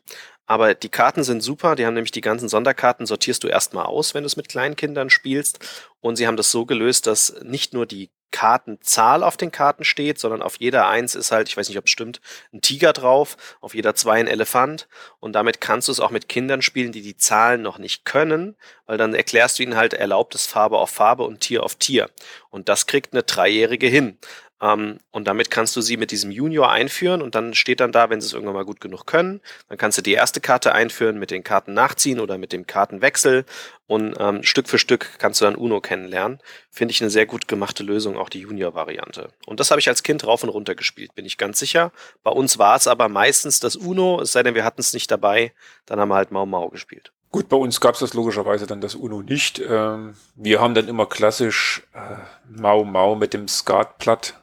Aber 0.49 0.73
die 0.73 0.89
Karten 0.89 1.23
sind 1.23 1.41
super. 1.41 1.76
Die 1.76 1.85
haben 1.85 1.93
nämlich 1.93 2.11
die 2.11 2.21
ganzen 2.21 2.49
Sonderkarten, 2.49 3.05
sortierst 3.05 3.43
du 3.43 3.47
erstmal 3.47 3.85
aus, 3.85 4.15
wenn 4.15 4.23
du 4.23 4.27
es 4.27 4.35
mit 4.35 4.49
Kleinkindern 4.49 5.11
spielst. 5.11 5.59
Und 6.01 6.15
sie 6.15 6.26
haben 6.26 6.38
das 6.38 6.49
so 6.49 6.65
gelöst, 6.65 7.05
dass 7.05 7.35
nicht 7.43 7.76
nur 7.76 7.85
die 7.85 8.09
Kartenzahl 8.31 9.23
auf 9.23 9.38
den 9.38 9.51
Karten 9.51 9.84
steht, 9.84 10.19
sondern 10.19 10.41
auf 10.41 10.55
jeder 10.59 10.88
eins 10.88 11.13
ist 11.13 11.31
halt, 11.31 11.49
ich 11.49 11.57
weiß 11.57 11.69
nicht, 11.69 11.77
ob 11.77 11.85
es 11.85 11.91
stimmt, 11.91 12.19
ein 12.51 12.61
Tiger 12.61 12.93
drauf, 12.93 13.38
auf 13.61 13.76
jeder 13.76 13.93
zwei 13.95 14.19
ein 14.19 14.27
Elefant 14.27 14.88
und 15.19 15.34
damit 15.34 15.61
kannst 15.61 15.88
du 15.88 15.91
es 15.91 15.99
auch 15.99 16.11
mit 16.11 16.30
Kindern 16.30 16.61
spielen, 16.61 16.91
die 16.91 17.01
die 17.01 17.17
Zahlen 17.17 17.63
noch 17.63 17.80
nicht 17.80 18.05
können, 18.05 18.55
weil 18.85 18.99
dann 18.99 19.15
erklärst 19.15 19.57
du 19.57 19.63
ihnen 19.63 19.76
halt 19.76 19.95
erlaubtes 19.95 20.45
Farbe 20.45 20.77
auf 20.77 20.91
Farbe 20.91 21.23
und 21.23 21.39
Tier 21.39 21.63
auf 21.63 21.76
Tier 21.76 22.11
und 22.51 22.69
das 22.69 22.85
kriegt 22.85 23.13
eine 23.13 23.23
Dreijährige 23.23 23.88
hin. 23.88 24.19
Ähm, 24.61 24.99
und 25.11 25.27
damit 25.27 25.49
kannst 25.49 25.76
du 25.76 25.81
sie 25.81 25.98
mit 25.98 26.11
diesem 26.11 26.31
Junior 26.31 26.72
einführen 26.72 27.22
und 27.22 27.36
dann 27.36 27.53
steht 27.53 27.80
dann 27.80 27.91
da, 27.91 28.10
wenn 28.10 28.19
sie 28.22 28.27
es 28.27 28.34
irgendwann 28.34 28.56
mal 28.56 28.65
gut 28.65 28.81
genug 28.81 29.06
können, 29.06 29.41
dann 29.69 29.77
kannst 29.77 29.98
du 29.98 30.02
die 30.02 30.14
erste 30.14 30.41
Karte 30.41 30.73
einführen, 30.73 31.18
mit 31.18 31.31
den 31.31 31.44
Karten 31.44 31.73
nachziehen 31.73 32.19
oder 32.19 32.38
mit 32.38 32.52
dem 32.52 32.68
Kartenwechsel 32.68 33.45
und 33.88 34.15
ähm, 34.19 34.44
Stück 34.44 34.68
für 34.68 34.77
Stück 34.77 35.18
kannst 35.18 35.41
du 35.41 35.45
dann 35.45 35.56
Uno 35.56 35.81
kennenlernen. 35.81 36.40
Finde 36.69 36.91
ich 36.91 37.02
eine 37.02 37.10
sehr 37.10 37.26
gut 37.26 37.48
gemachte 37.48 37.84
Lösung, 37.84 38.18
auch 38.18 38.30
die 38.30 38.41
Junior-Variante. 38.41 39.30
Und 39.45 39.60
das 39.60 39.72
habe 39.72 39.80
ich 39.80 39.88
als 39.88 40.03
Kind 40.03 40.26
rauf 40.27 40.44
und 40.44 40.49
runter 40.49 40.76
gespielt, 40.76 41.15
bin 41.15 41.26
ich 41.26 41.38
ganz 41.38 41.60
sicher. 41.60 41.91
Bei 42.23 42.31
uns 42.31 42.60
war 42.60 42.76
es 42.76 42.88
aber 42.88 43.10
meistens 43.10 43.60
das 43.60 43.76
Uno, 43.76 44.22
es 44.22 44.31
sei 44.31 44.44
denn, 44.44 44.56
wir 44.56 44.65
hatten 44.65 44.81
es 44.81 44.94
nicht 44.94 45.10
dabei, 45.10 45.53
dann 45.86 45.99
haben 45.99 46.10
wir 46.10 46.15
halt 46.15 46.31
Mau 46.31 46.45
Mau 46.45 46.69
gespielt. 46.69 47.11
Gut, 47.31 47.48
bei 47.48 47.57
uns 47.57 47.80
gab 47.80 47.94
es 47.94 47.99
das 47.99 48.15
logischerweise 48.15 48.65
dann 48.65 48.81
das 48.81 48.95
Uno 48.95 49.22
nicht. 49.22 49.60
Ähm, 49.60 50.15
wir 50.36 50.60
haben 50.60 50.73
dann 50.73 50.88
immer 50.88 51.06
klassisch 51.06 51.84
äh, 51.94 52.15
Mau 52.49 52.84
Mau 52.84 53.15
mit 53.15 53.36
dem 53.36 53.48
Skatblatt 53.48 54.38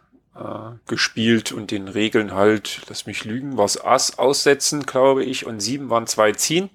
gespielt 0.87 1.53
und 1.53 1.71
den 1.71 1.89
Regeln 1.89 2.35
halt, 2.35 2.83
lass 2.89 3.07
mich 3.07 3.25
lügen, 3.25 3.57
war 3.57 3.65
es 3.65 3.83
Ass 3.83 4.19
aussetzen, 4.19 4.85
glaube 4.85 5.25
ich, 5.25 5.47
und 5.47 5.61
sieben 5.61 5.89
waren 5.91 6.07
zwei 6.07 6.33
ziehen. 6.33 6.71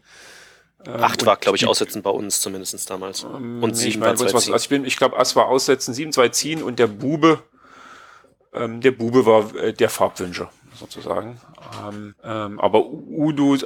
Ähm, 0.86 1.04
Acht 1.04 1.26
war, 1.26 1.38
glaube 1.38 1.58
ich, 1.58 1.68
aussetzen 1.68 2.02
bei 2.02 2.10
uns 2.10 2.42
zumindest 2.42 2.90
damals. 2.90 3.24
Ähm, 3.24 3.64
und 3.64 3.76
sieben 3.76 3.90
ich 3.90 3.98
mein, 4.00 4.08
waren 4.08 4.18
zwei 4.18 4.34
was, 4.34 4.46
ziehen. 4.46 4.54
Also 4.54 4.64
ich, 4.64 4.70
bin, 4.70 4.86
ich 4.86 4.98
glaube, 4.98 5.18
Ass 5.18 5.36
war 5.36 5.48
aussetzen, 5.48 5.94
sieben, 5.94 6.12
zwei 6.12 6.30
ziehen 6.30 6.64
und 6.64 6.80
der 6.80 6.88
Bube, 6.88 7.44
ähm, 8.54 8.82
der 8.82 8.92
Bube 8.92 9.26
war 9.26 9.56
äh, 9.56 9.74
der 9.74 9.90
Farbwünscher 9.90 10.52
sozusagen. 10.80 11.40
Ähm, 11.88 12.16
ähm, 12.24 12.60
aber 12.60 12.86
Udo 12.86 13.58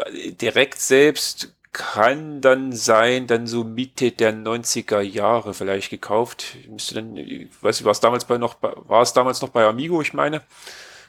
direkt 0.41 0.79
selbst 0.79 1.54
kann 1.75 2.39
dann 2.39 2.71
sein, 2.71 3.27
dann 3.27 3.47
so 3.47 3.65
Mitte 3.65 4.11
der 4.11 4.33
90er 4.33 5.01
Jahre 5.01 5.53
vielleicht 5.53 5.89
gekauft. 5.89 6.55
Müsste 6.69 6.95
dann, 6.95 7.17
ich 7.17 7.49
weiß 7.59 7.79
nicht, 7.79 7.85
war 7.85 7.91
es 7.91 7.99
damals 7.99 8.23
bei 8.23 8.37
noch, 8.37 8.55
war 8.61 9.01
es 9.01 9.11
damals 9.11 9.41
noch 9.41 9.49
bei 9.49 9.65
Amigo, 9.65 10.01
ich 10.01 10.13
meine. 10.13 10.41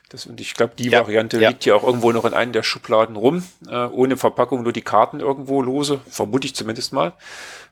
Das, 0.09 0.27
und 0.27 0.41
ich 0.41 0.55
glaube, 0.55 0.73
die 0.77 0.91
ja, 0.91 1.03
Variante 1.03 1.41
ja. 1.41 1.51
liegt 1.51 1.65
ja 1.67 1.77
auch 1.77 1.85
irgendwo 1.85 2.11
noch 2.11 2.25
in 2.25 2.35
einem 2.35 2.51
der 2.51 2.65
Schubladen 2.65 3.15
rum, 3.15 3.45
äh, 3.69 3.87
ohne 3.87 4.17
Verpackung, 4.17 4.65
nur 4.65 4.73
die 4.73 4.83
Karten 4.83 5.21
irgendwo 5.21 5.63
lose, 5.63 6.01
vermute 6.11 6.49
ich 6.49 6.57
zumindest 6.57 6.93
mal. 6.93 7.13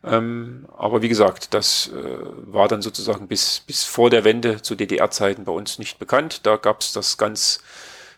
Ähm, 0.05 0.67
aber 0.77 1.03
wie 1.03 1.09
gesagt, 1.09 1.53
das 1.53 1.89
äh, 1.89 2.19
war 2.47 2.69
dann 2.69 2.81
sozusagen 2.81 3.27
bis, 3.27 3.61
bis 3.67 3.83
vor 3.83 4.09
der 4.09 4.23
Wende 4.23 4.63
zu 4.63 4.77
DDR-Zeiten 4.77 5.45
bei 5.45 5.53
uns 5.53 5.81
nicht 5.81 5.99
bekannt. 5.99 6.47
Da 6.47 6.59
gab 6.59 6.81
es 6.81 6.93
das 6.93 7.19
ganz, 7.19 7.61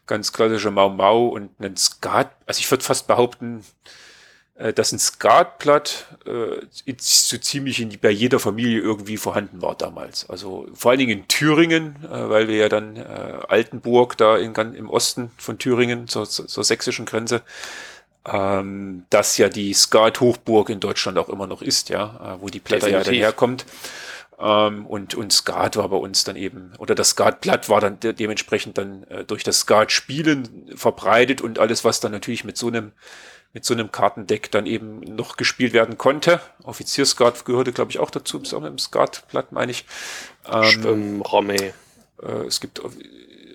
ganz 0.06 0.34
klassische 0.34 0.70
Mau 0.70 0.90
Mau 0.90 1.28
und 1.28 1.50
einen 1.58 1.78
Skat. 1.78 2.30
Also 2.44 2.60
ich 2.60 2.70
würde 2.70 2.84
fast 2.84 3.06
behaupten, 3.06 3.64
dass 4.74 4.92
ein 4.92 4.98
Skatblatt 4.98 6.06
äh, 6.24 6.64
so 6.98 7.36
ziemlich 7.36 7.80
in, 7.80 7.98
bei 8.00 8.10
jeder 8.10 8.38
Familie 8.38 8.80
irgendwie 8.80 9.18
vorhanden 9.18 9.60
war 9.60 9.74
damals. 9.74 10.30
Also 10.30 10.66
vor 10.74 10.90
allen 10.90 10.98
Dingen 10.98 11.18
in 11.18 11.28
Thüringen, 11.28 11.96
äh, 12.04 12.30
weil 12.30 12.48
wir 12.48 12.56
ja 12.56 12.68
dann 12.70 12.96
äh, 12.96 13.38
Altenburg 13.48 14.16
da 14.16 14.36
in, 14.38 14.54
im 14.54 14.88
Osten 14.88 15.30
von 15.36 15.58
Thüringen 15.58 16.08
zur, 16.08 16.26
zur 16.26 16.64
sächsischen 16.64 17.04
Grenze, 17.04 17.42
ähm, 18.26 19.04
das 19.10 19.36
ja 19.36 19.48
die 19.48 19.74
Skat-Hochburg 19.74 20.70
in 20.70 20.80
Deutschland 20.80 21.18
auch 21.18 21.28
immer 21.28 21.46
noch 21.46 21.60
ist, 21.60 21.90
ja, 21.90 22.36
äh, 22.36 22.42
wo 22.42 22.48
die 22.48 22.60
Blätter 22.60 22.86
Definitiv. 22.86 23.06
ja 23.06 23.12
dann 23.12 23.20
herkommt. 23.20 23.66
Ähm, 24.38 24.86
und, 24.86 25.14
und 25.14 25.32
Skat 25.32 25.76
war 25.76 25.88
bei 25.88 25.96
uns 25.96 26.24
dann 26.24 26.36
eben, 26.36 26.72
oder 26.78 26.94
das 26.94 27.10
Skatblatt 27.10 27.68
war 27.68 27.80
dann 27.80 28.00
de 28.00 28.12
dementsprechend 28.12 28.76
dann 28.78 29.04
äh, 29.04 29.24
durch 29.24 29.44
das 29.44 29.60
Skat-Spielen 29.60 30.72
verbreitet 30.74 31.40
und 31.40 31.58
alles, 31.58 31.84
was 31.84 32.00
dann 32.00 32.12
natürlich 32.12 32.44
mit 32.44 32.56
so 32.56 32.68
einem 32.68 32.92
mit 33.56 33.64
so 33.64 33.72
einem 33.72 33.90
Kartendeck 33.90 34.50
dann 34.50 34.66
eben 34.66 35.00
noch 35.00 35.38
gespielt 35.38 35.72
werden 35.72 35.96
konnte. 35.96 36.42
Offiziersguard 36.64 37.46
gehörte, 37.46 37.72
glaube 37.72 37.90
ich, 37.90 37.98
auch 37.98 38.10
dazu, 38.10 38.38
bis 38.38 38.52
auch 38.52 38.60
mit 38.60 38.68
dem 38.68 38.78
Skatblatt, 38.78 39.50
meine 39.50 39.72
ich. 39.72 39.86
Ähm, 40.46 41.22
Romme. 41.22 41.54
Äh, 41.54 41.72
es 42.46 42.60
gibt, 42.60 42.82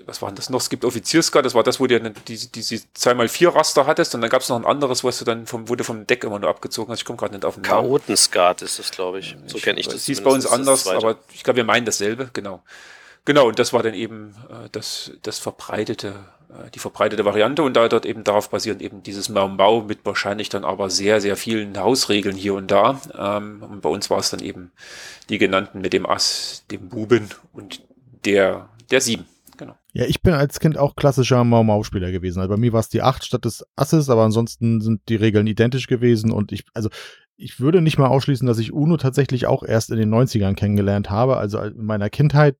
was 0.07 0.23
war 0.23 0.29
denn 0.29 0.37
das 0.37 0.49
noch? 0.49 0.59
Es 0.59 0.71
gibt 0.71 0.85
Offiziersguard, 0.85 1.45
das 1.45 1.53
war 1.53 1.61
das, 1.61 1.79
wo 1.79 1.85
du 1.85 1.99
diese, 2.27 2.47
diese 2.47 2.77
2x4 2.97 3.53
Raster 3.53 3.85
hattest 3.85 4.15
und 4.15 4.21
dann 4.21 4.31
gab 4.31 4.41
es 4.41 4.49
noch 4.49 4.55
ein 4.55 4.65
anderes, 4.65 5.03
was 5.03 5.19
du 5.19 5.25
dann 5.25 5.45
vom, 5.45 5.67
du 5.67 5.83
vom 5.83 6.07
Deck 6.07 6.23
immer 6.23 6.39
nur 6.39 6.49
abgezogen 6.49 6.91
hast. 6.91 7.01
Ich 7.01 7.05
komme 7.05 7.17
gerade 7.17 7.35
nicht 7.35 7.45
auf 7.45 7.53
den 7.53 7.61
Namen. 7.61 7.87
Chaotenskat 7.87 8.63
ist 8.63 8.79
das, 8.79 8.89
glaube 8.89 9.19
ich. 9.19 9.37
So 9.45 9.59
kenne 9.59 9.79
ich 9.79 9.85
das. 9.85 9.97
Das 9.97 10.05
hieß 10.05 10.21
bei 10.21 10.31
uns 10.31 10.47
anders, 10.47 10.87
aber 10.87 11.19
ich 11.31 11.43
glaube, 11.43 11.57
wir 11.57 11.63
meinen 11.63 11.85
dasselbe, 11.85 12.31
genau. 12.33 12.63
Genau, 13.25 13.49
und 13.49 13.59
das 13.59 13.71
war 13.71 13.83
dann 13.83 13.93
eben 13.93 14.33
äh, 14.49 14.67
das, 14.71 15.11
das 15.21 15.37
verbreitete 15.37 16.15
die 16.73 16.79
verbreitete 16.79 17.25
Variante 17.25 17.63
und 17.63 17.75
da 17.75 17.87
dort 17.87 18.05
eben 18.05 18.23
darauf 18.23 18.49
basierend 18.49 18.81
eben 18.81 19.03
dieses 19.03 19.29
Mau 19.29 19.81
mit 19.81 19.99
wahrscheinlich 20.03 20.49
dann 20.49 20.65
aber 20.65 20.89
sehr, 20.89 21.21
sehr 21.21 21.35
vielen 21.35 21.77
Hausregeln 21.77 22.35
hier 22.35 22.55
und 22.55 22.69
da. 22.69 22.99
Ähm, 23.17 23.63
und 23.63 23.81
bei 23.81 23.89
uns 23.89 24.09
war 24.09 24.19
es 24.19 24.31
dann 24.31 24.41
eben 24.41 24.71
die 25.29 25.37
genannten 25.37 25.81
mit 25.81 25.93
dem 25.93 26.05
Ass, 26.05 26.65
dem 26.69 26.89
Buben 26.89 27.29
und 27.53 27.83
der, 28.25 28.69
der 28.89 29.01
Sieben. 29.01 29.25
Genau. 29.57 29.75
Ja, 29.93 30.05
ich 30.05 30.21
bin 30.21 30.33
als 30.33 30.59
Kind 30.59 30.77
auch 30.77 30.95
klassischer 30.95 31.43
Mau-Mau-Spieler 31.43 32.11
gewesen. 32.11 32.39
Also 32.39 32.49
bei 32.49 32.57
mir 32.59 32.73
war 32.73 32.79
es 32.79 32.89
die 32.89 33.01
8 33.01 33.23
statt 33.23 33.45
des 33.45 33.65
Asses, 33.75 34.09
aber 34.09 34.23
ansonsten 34.23 34.81
sind 34.81 35.01
die 35.07 35.15
Regeln 35.15 35.47
identisch 35.47 35.87
gewesen 35.87 36.31
und 36.31 36.51
ich, 36.51 36.65
also 36.73 36.89
ich 37.37 37.59
würde 37.59 37.81
nicht 37.81 37.97
mal 37.97 38.07
ausschließen, 38.07 38.47
dass 38.47 38.59
ich 38.59 38.71
Uno 38.73 38.97
tatsächlich 38.97 39.47
auch 39.47 39.63
erst 39.63 39.89
in 39.89 39.97
den 39.97 40.13
90ern 40.13 40.55
kennengelernt 40.55 41.09
habe. 41.09 41.37
Also 41.37 41.59
in 41.59 41.85
meiner 41.85 42.09
Kindheit 42.09 42.55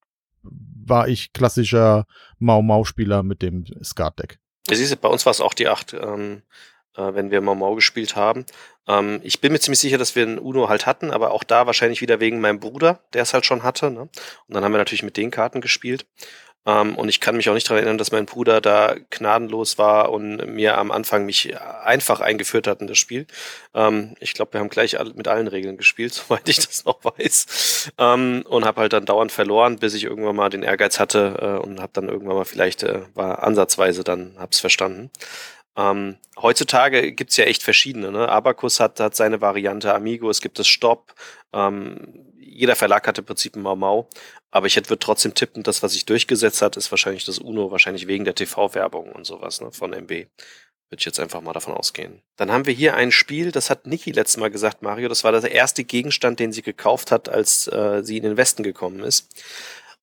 war 0.92 1.08
ich 1.08 1.34
klassischer 1.34 2.06
Mau-Mau-Spieler 2.38 3.24
mit 3.24 3.42
dem 3.42 3.66
Skat-Deck. 3.82 4.38
Bei 5.02 5.08
uns 5.08 5.26
war 5.26 5.32
es 5.32 5.42
auch 5.42 5.56
die 5.56 5.68
8, 5.68 5.94
ähm, 5.94 6.44
äh, 6.96 7.14
wenn 7.16 7.32
wir 7.32 7.42
Mau 7.42 7.56
Mau 7.56 7.74
gespielt 7.74 8.16
haben. 8.16 8.46
Ähm, 8.88 9.22
ich 9.24 9.42
bin 9.42 9.54
mir 9.54 9.60
ziemlich 9.60 9.80
sicher, 9.80 9.98
dass 9.98 10.16
wir 10.16 10.28
ein 10.28 10.38
Uno 10.38 10.70
halt 10.70 10.86
hatten, 10.86 11.10
aber 11.10 11.32
auch 11.32 11.44
da 11.44 11.66
wahrscheinlich 11.66 12.02
wieder 12.02 12.20
wegen 12.20 12.42
meinem 12.42 12.60
Bruder, 12.60 13.00
der 13.14 13.24
es 13.24 13.34
halt 13.34 13.46
schon 13.46 13.64
hatte. 13.64 13.90
Ne? 13.90 14.02
Und 14.02 14.12
dann 14.50 14.64
haben 14.64 14.74
wir 14.74 14.78
natürlich 14.78 15.02
mit 15.02 15.18
den 15.18 15.32
Karten 15.32 15.62
gespielt. 15.62 16.06
Ähm, 16.66 16.96
und 16.96 17.10
ich 17.10 17.20
kann 17.20 17.36
mich 17.36 17.50
auch 17.50 17.54
nicht 17.56 17.68
daran 17.68 17.78
erinnern, 17.78 17.98
dass 17.98 18.12
mein 18.12 18.26
Bruder 18.26 18.62
da 18.62 18.96
gnadenlos 19.10 19.78
war 19.78 20.12
und 20.12 20.54
mir 20.54 20.78
am 20.78 20.92
Anfang 20.92 21.26
mich 21.26 21.60
einfach 21.60 22.20
eingeführt 22.20 22.68
hat 22.68 22.82
in 22.82 22.88
das 22.88 23.00
Spiel. 23.00 23.26
Ähm, 23.74 24.16
ich 24.20 24.34
glaube, 24.34 24.54
wir 24.54 24.60
haben 24.60 24.70
gleich 24.70 24.98
mit 25.16 25.28
allen 25.28 25.48
Regeln 25.48 25.78
gespielt, 25.78 26.14
soweit 26.28 26.48
ich 26.48 26.58
das 26.58 26.86
noch 26.86 27.04
weiß. 27.04 27.92
Ähm, 27.98 28.44
und 28.48 28.66
habe 28.66 28.82
halt 28.82 28.94
dann 28.94 29.06
dauernd 29.06 29.32
verloren, 29.32 29.80
bis 29.80 29.96
ich 29.96 30.04
irgendwann 30.04 30.36
mal 30.36 30.50
den 30.50 30.64
Ehrgeiz 30.64 31.00
hatte 31.00 31.60
äh, 31.62 31.66
und 31.66 31.80
habe 31.82 31.94
dann 31.94 32.10
irgendwann 32.10 32.36
mal 32.36 32.46
vielleicht, 32.46 32.84
äh, 32.84 33.02
war 33.16 33.44
ansatzweise 33.44 34.04
dann, 34.04 34.36
hab's 34.38 34.60
verstanden. 34.60 35.10
Ähm, 35.78 36.18
heutzutage 36.40 37.12
gibt's 37.14 37.38
ja 37.38 37.46
echt 37.46 37.64
verschiedene. 37.64 38.12
Ne? 38.12 38.30
Abacus 38.30 38.80
hat, 38.80 39.00
hat 39.00 39.16
seine 39.16 39.42
Variante, 39.42 39.94
Amigo, 39.94 40.30
es 40.30 40.42
gibt 40.42 40.60
das 40.60 40.68
Stop. 40.68 41.16
Ähm, 41.54 42.31
jeder 42.52 42.76
Verlag 42.76 43.08
hat 43.08 43.18
im 43.18 43.26
Prinzip 43.26 43.56
ein 43.56 43.62
Mau 43.62 43.76
Mau. 43.76 44.10
Aber 44.52 44.68
ich 44.68 44.76
würde 44.76 45.00
trotzdem 45.00 45.34
tippen, 45.34 45.64
das, 45.64 45.82
was 45.82 45.94
sich 45.94 46.06
durchgesetzt 46.06 46.62
hat, 46.62 46.78
ist 46.78 46.92
wahrscheinlich 46.92 47.26
das 47.26 47.40
UNO, 47.40 47.72
wahrscheinlich 47.72 48.08
wegen 48.08 48.26
der 48.26 48.36
TV-Werbung 48.36 49.12
und 49.12 49.26
sowas 49.26 49.62
ne, 49.62 49.72
von 49.72 49.94
MB. 49.94 50.10
Würde 50.10 51.00
ich 51.00 51.06
jetzt 51.06 51.22
einfach 51.22 51.40
mal 51.40 51.54
davon 51.54 51.74
ausgehen. 51.74 52.22
Dann 52.36 52.52
haben 52.52 52.66
wir 52.66 52.74
hier 52.74 52.96
ein 52.96 53.14
Spiel, 53.14 53.54
das 53.54 53.70
hat 53.70 53.88
Niki 53.88 54.12
letztes 54.12 54.38
Mal 54.38 54.52
gesagt, 54.52 54.82
Mario. 54.82 55.08
Das 55.08 55.24
war 55.24 55.32
der 55.32 55.52
erste 55.52 55.86
Gegenstand, 55.86 56.40
den 56.42 56.52
sie 56.52 56.64
gekauft 56.64 57.12
hat, 57.12 57.30
als 57.30 57.68
äh, 57.68 58.04
sie 58.04 58.18
in 58.18 58.24
den 58.24 58.36
Westen 58.36 58.62
gekommen 58.62 59.00
ist. 59.00 59.30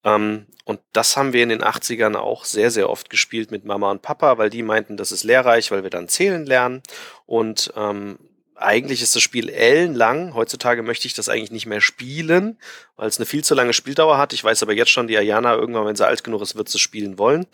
Ähm, 0.02 0.46
und 0.64 0.80
das 0.92 1.16
haben 1.16 1.34
wir 1.34 1.42
in 1.42 1.50
den 1.50 1.62
80ern 1.62 2.14
auch 2.14 2.44
sehr, 2.44 2.70
sehr 2.70 2.88
oft 2.88 3.10
gespielt 3.10 3.50
mit 3.50 3.64
Mama 3.66 3.90
und 3.90 4.02
Papa, 4.02 4.38
weil 4.38 4.48
die 4.48 4.62
meinten, 4.62 4.96
das 4.96 5.12
ist 5.12 5.24
lehrreich, 5.24 5.70
weil 5.70 5.82
wir 5.82 5.90
dann 5.90 6.08
zählen 6.08 6.46
lernen. 6.46 6.82
Und 7.26 7.72
ähm, 7.76 8.18
eigentlich 8.60 9.02
ist 9.02 9.14
das 9.14 9.22
Spiel 9.22 9.48
ellenlang. 9.48 10.34
Heutzutage 10.34 10.82
möchte 10.82 11.06
ich 11.06 11.14
das 11.14 11.28
eigentlich 11.28 11.50
nicht 11.50 11.66
mehr 11.66 11.80
spielen, 11.80 12.58
weil 12.96 13.08
es 13.08 13.18
eine 13.18 13.26
viel 13.26 13.44
zu 13.44 13.54
lange 13.54 13.72
Spieldauer 13.72 14.18
hat. 14.18 14.32
Ich 14.32 14.42
weiß 14.42 14.62
aber 14.62 14.72
jetzt 14.72 14.90
schon, 14.90 15.06
die 15.06 15.16
Ayana 15.16 15.54
irgendwann, 15.54 15.86
wenn 15.86 15.96
sie 15.96 16.06
alt 16.06 16.24
genug 16.24 16.42
ist, 16.42 16.56
wird 16.56 16.68
sie 16.68 16.78
spielen 16.78 17.18
wollen. 17.18 17.46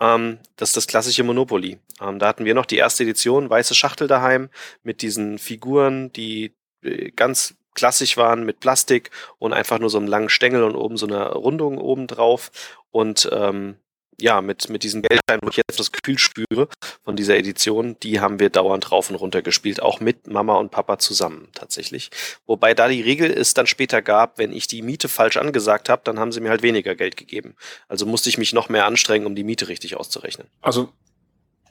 Ähm, 0.00 0.38
das 0.56 0.70
ist 0.70 0.76
das 0.76 0.86
klassische 0.86 1.24
Monopoly. 1.24 1.78
Ähm, 2.00 2.18
da 2.18 2.28
hatten 2.28 2.44
wir 2.44 2.54
noch 2.54 2.66
die 2.66 2.76
erste 2.76 3.02
Edition, 3.04 3.50
weiße 3.50 3.74
Schachtel 3.74 4.08
daheim 4.08 4.50
mit 4.82 5.02
diesen 5.02 5.38
Figuren, 5.38 6.12
die 6.12 6.54
äh, 6.82 7.10
ganz 7.12 7.54
klassisch 7.74 8.16
waren 8.16 8.44
mit 8.44 8.60
Plastik 8.60 9.10
und 9.38 9.52
einfach 9.52 9.78
nur 9.78 9.90
so 9.90 9.98
einem 9.98 10.08
langen 10.08 10.28
Stängel 10.28 10.62
und 10.62 10.76
oben 10.76 10.96
so 10.96 11.06
eine 11.06 11.32
Rundung 11.32 11.78
oben 11.78 12.06
drauf. 12.06 12.50
Und 12.90 13.28
ähm, 13.32 13.76
ja, 14.20 14.40
mit, 14.40 14.68
mit 14.68 14.82
diesen 14.82 15.02
Geldscheinen, 15.02 15.40
wo 15.42 15.48
ich 15.48 15.56
jetzt 15.56 15.78
das 15.78 15.90
Gefühl 15.90 16.18
spüre 16.18 16.68
von 17.04 17.16
dieser 17.16 17.36
Edition, 17.36 17.96
die 18.02 18.20
haben 18.20 18.38
wir 18.38 18.50
dauernd 18.50 18.90
rauf 18.92 19.10
und 19.10 19.16
runter 19.16 19.42
gespielt, 19.42 19.82
auch 19.82 20.00
mit 20.00 20.26
Mama 20.26 20.56
und 20.56 20.70
Papa 20.70 20.98
zusammen 20.98 21.48
tatsächlich. 21.54 22.10
Wobei 22.46 22.74
da 22.74 22.88
die 22.88 23.00
Regel 23.00 23.30
es 23.30 23.54
dann 23.54 23.66
später 23.66 24.02
gab, 24.02 24.38
wenn 24.38 24.52
ich 24.52 24.66
die 24.66 24.82
Miete 24.82 25.08
falsch 25.08 25.36
angesagt 25.36 25.88
habe, 25.88 26.02
dann 26.04 26.18
haben 26.18 26.32
sie 26.32 26.40
mir 26.40 26.50
halt 26.50 26.62
weniger 26.62 26.94
Geld 26.94 27.16
gegeben. 27.16 27.54
Also 27.88 28.06
musste 28.06 28.28
ich 28.28 28.38
mich 28.38 28.52
noch 28.52 28.68
mehr 28.68 28.86
anstrengen, 28.86 29.26
um 29.26 29.34
die 29.34 29.44
Miete 29.44 29.68
richtig 29.68 29.96
auszurechnen. 29.96 30.46
Also 30.60 30.92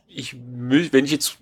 ich, 0.08 0.36
wenn 0.36 1.06
ich 1.06 1.12
jetzt 1.12 1.38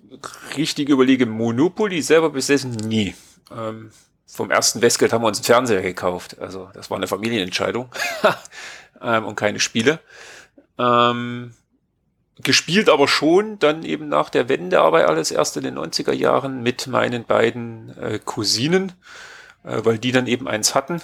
richtig 0.56 0.88
überlege, 0.88 1.26
Monopoly 1.26 2.02
selber 2.02 2.30
besessen, 2.30 2.70
nie. 2.70 3.14
Ähm, 3.50 3.90
vom 4.26 4.50
ersten 4.50 4.80
Westgeld 4.80 5.12
haben 5.12 5.22
wir 5.22 5.28
uns 5.28 5.38
einen 5.38 5.44
Fernseher 5.44 5.82
gekauft. 5.82 6.38
Also 6.38 6.70
das 6.72 6.88
war 6.88 6.96
eine 6.96 7.08
Familienentscheidung 7.08 7.90
ähm, 9.02 9.24
und 9.24 9.34
keine 9.34 9.58
Spiele. 9.58 9.98
Ähm, 10.80 11.52
gespielt 12.42 12.88
aber 12.88 13.06
schon 13.06 13.58
dann 13.58 13.82
eben 13.82 14.08
nach 14.08 14.30
der 14.30 14.48
Wende, 14.48 14.80
aber 14.80 15.06
alles 15.06 15.30
erst 15.30 15.56
in 15.56 15.64
den 15.64 15.78
90er 15.78 16.12
Jahren 16.12 16.62
mit 16.62 16.86
meinen 16.86 17.24
beiden 17.24 17.96
äh, 17.98 18.18
Cousinen, 18.24 18.92
äh, 19.64 19.80
weil 19.84 19.98
die 19.98 20.12
dann 20.12 20.26
eben 20.26 20.48
eins 20.48 20.74
hatten. 20.74 21.02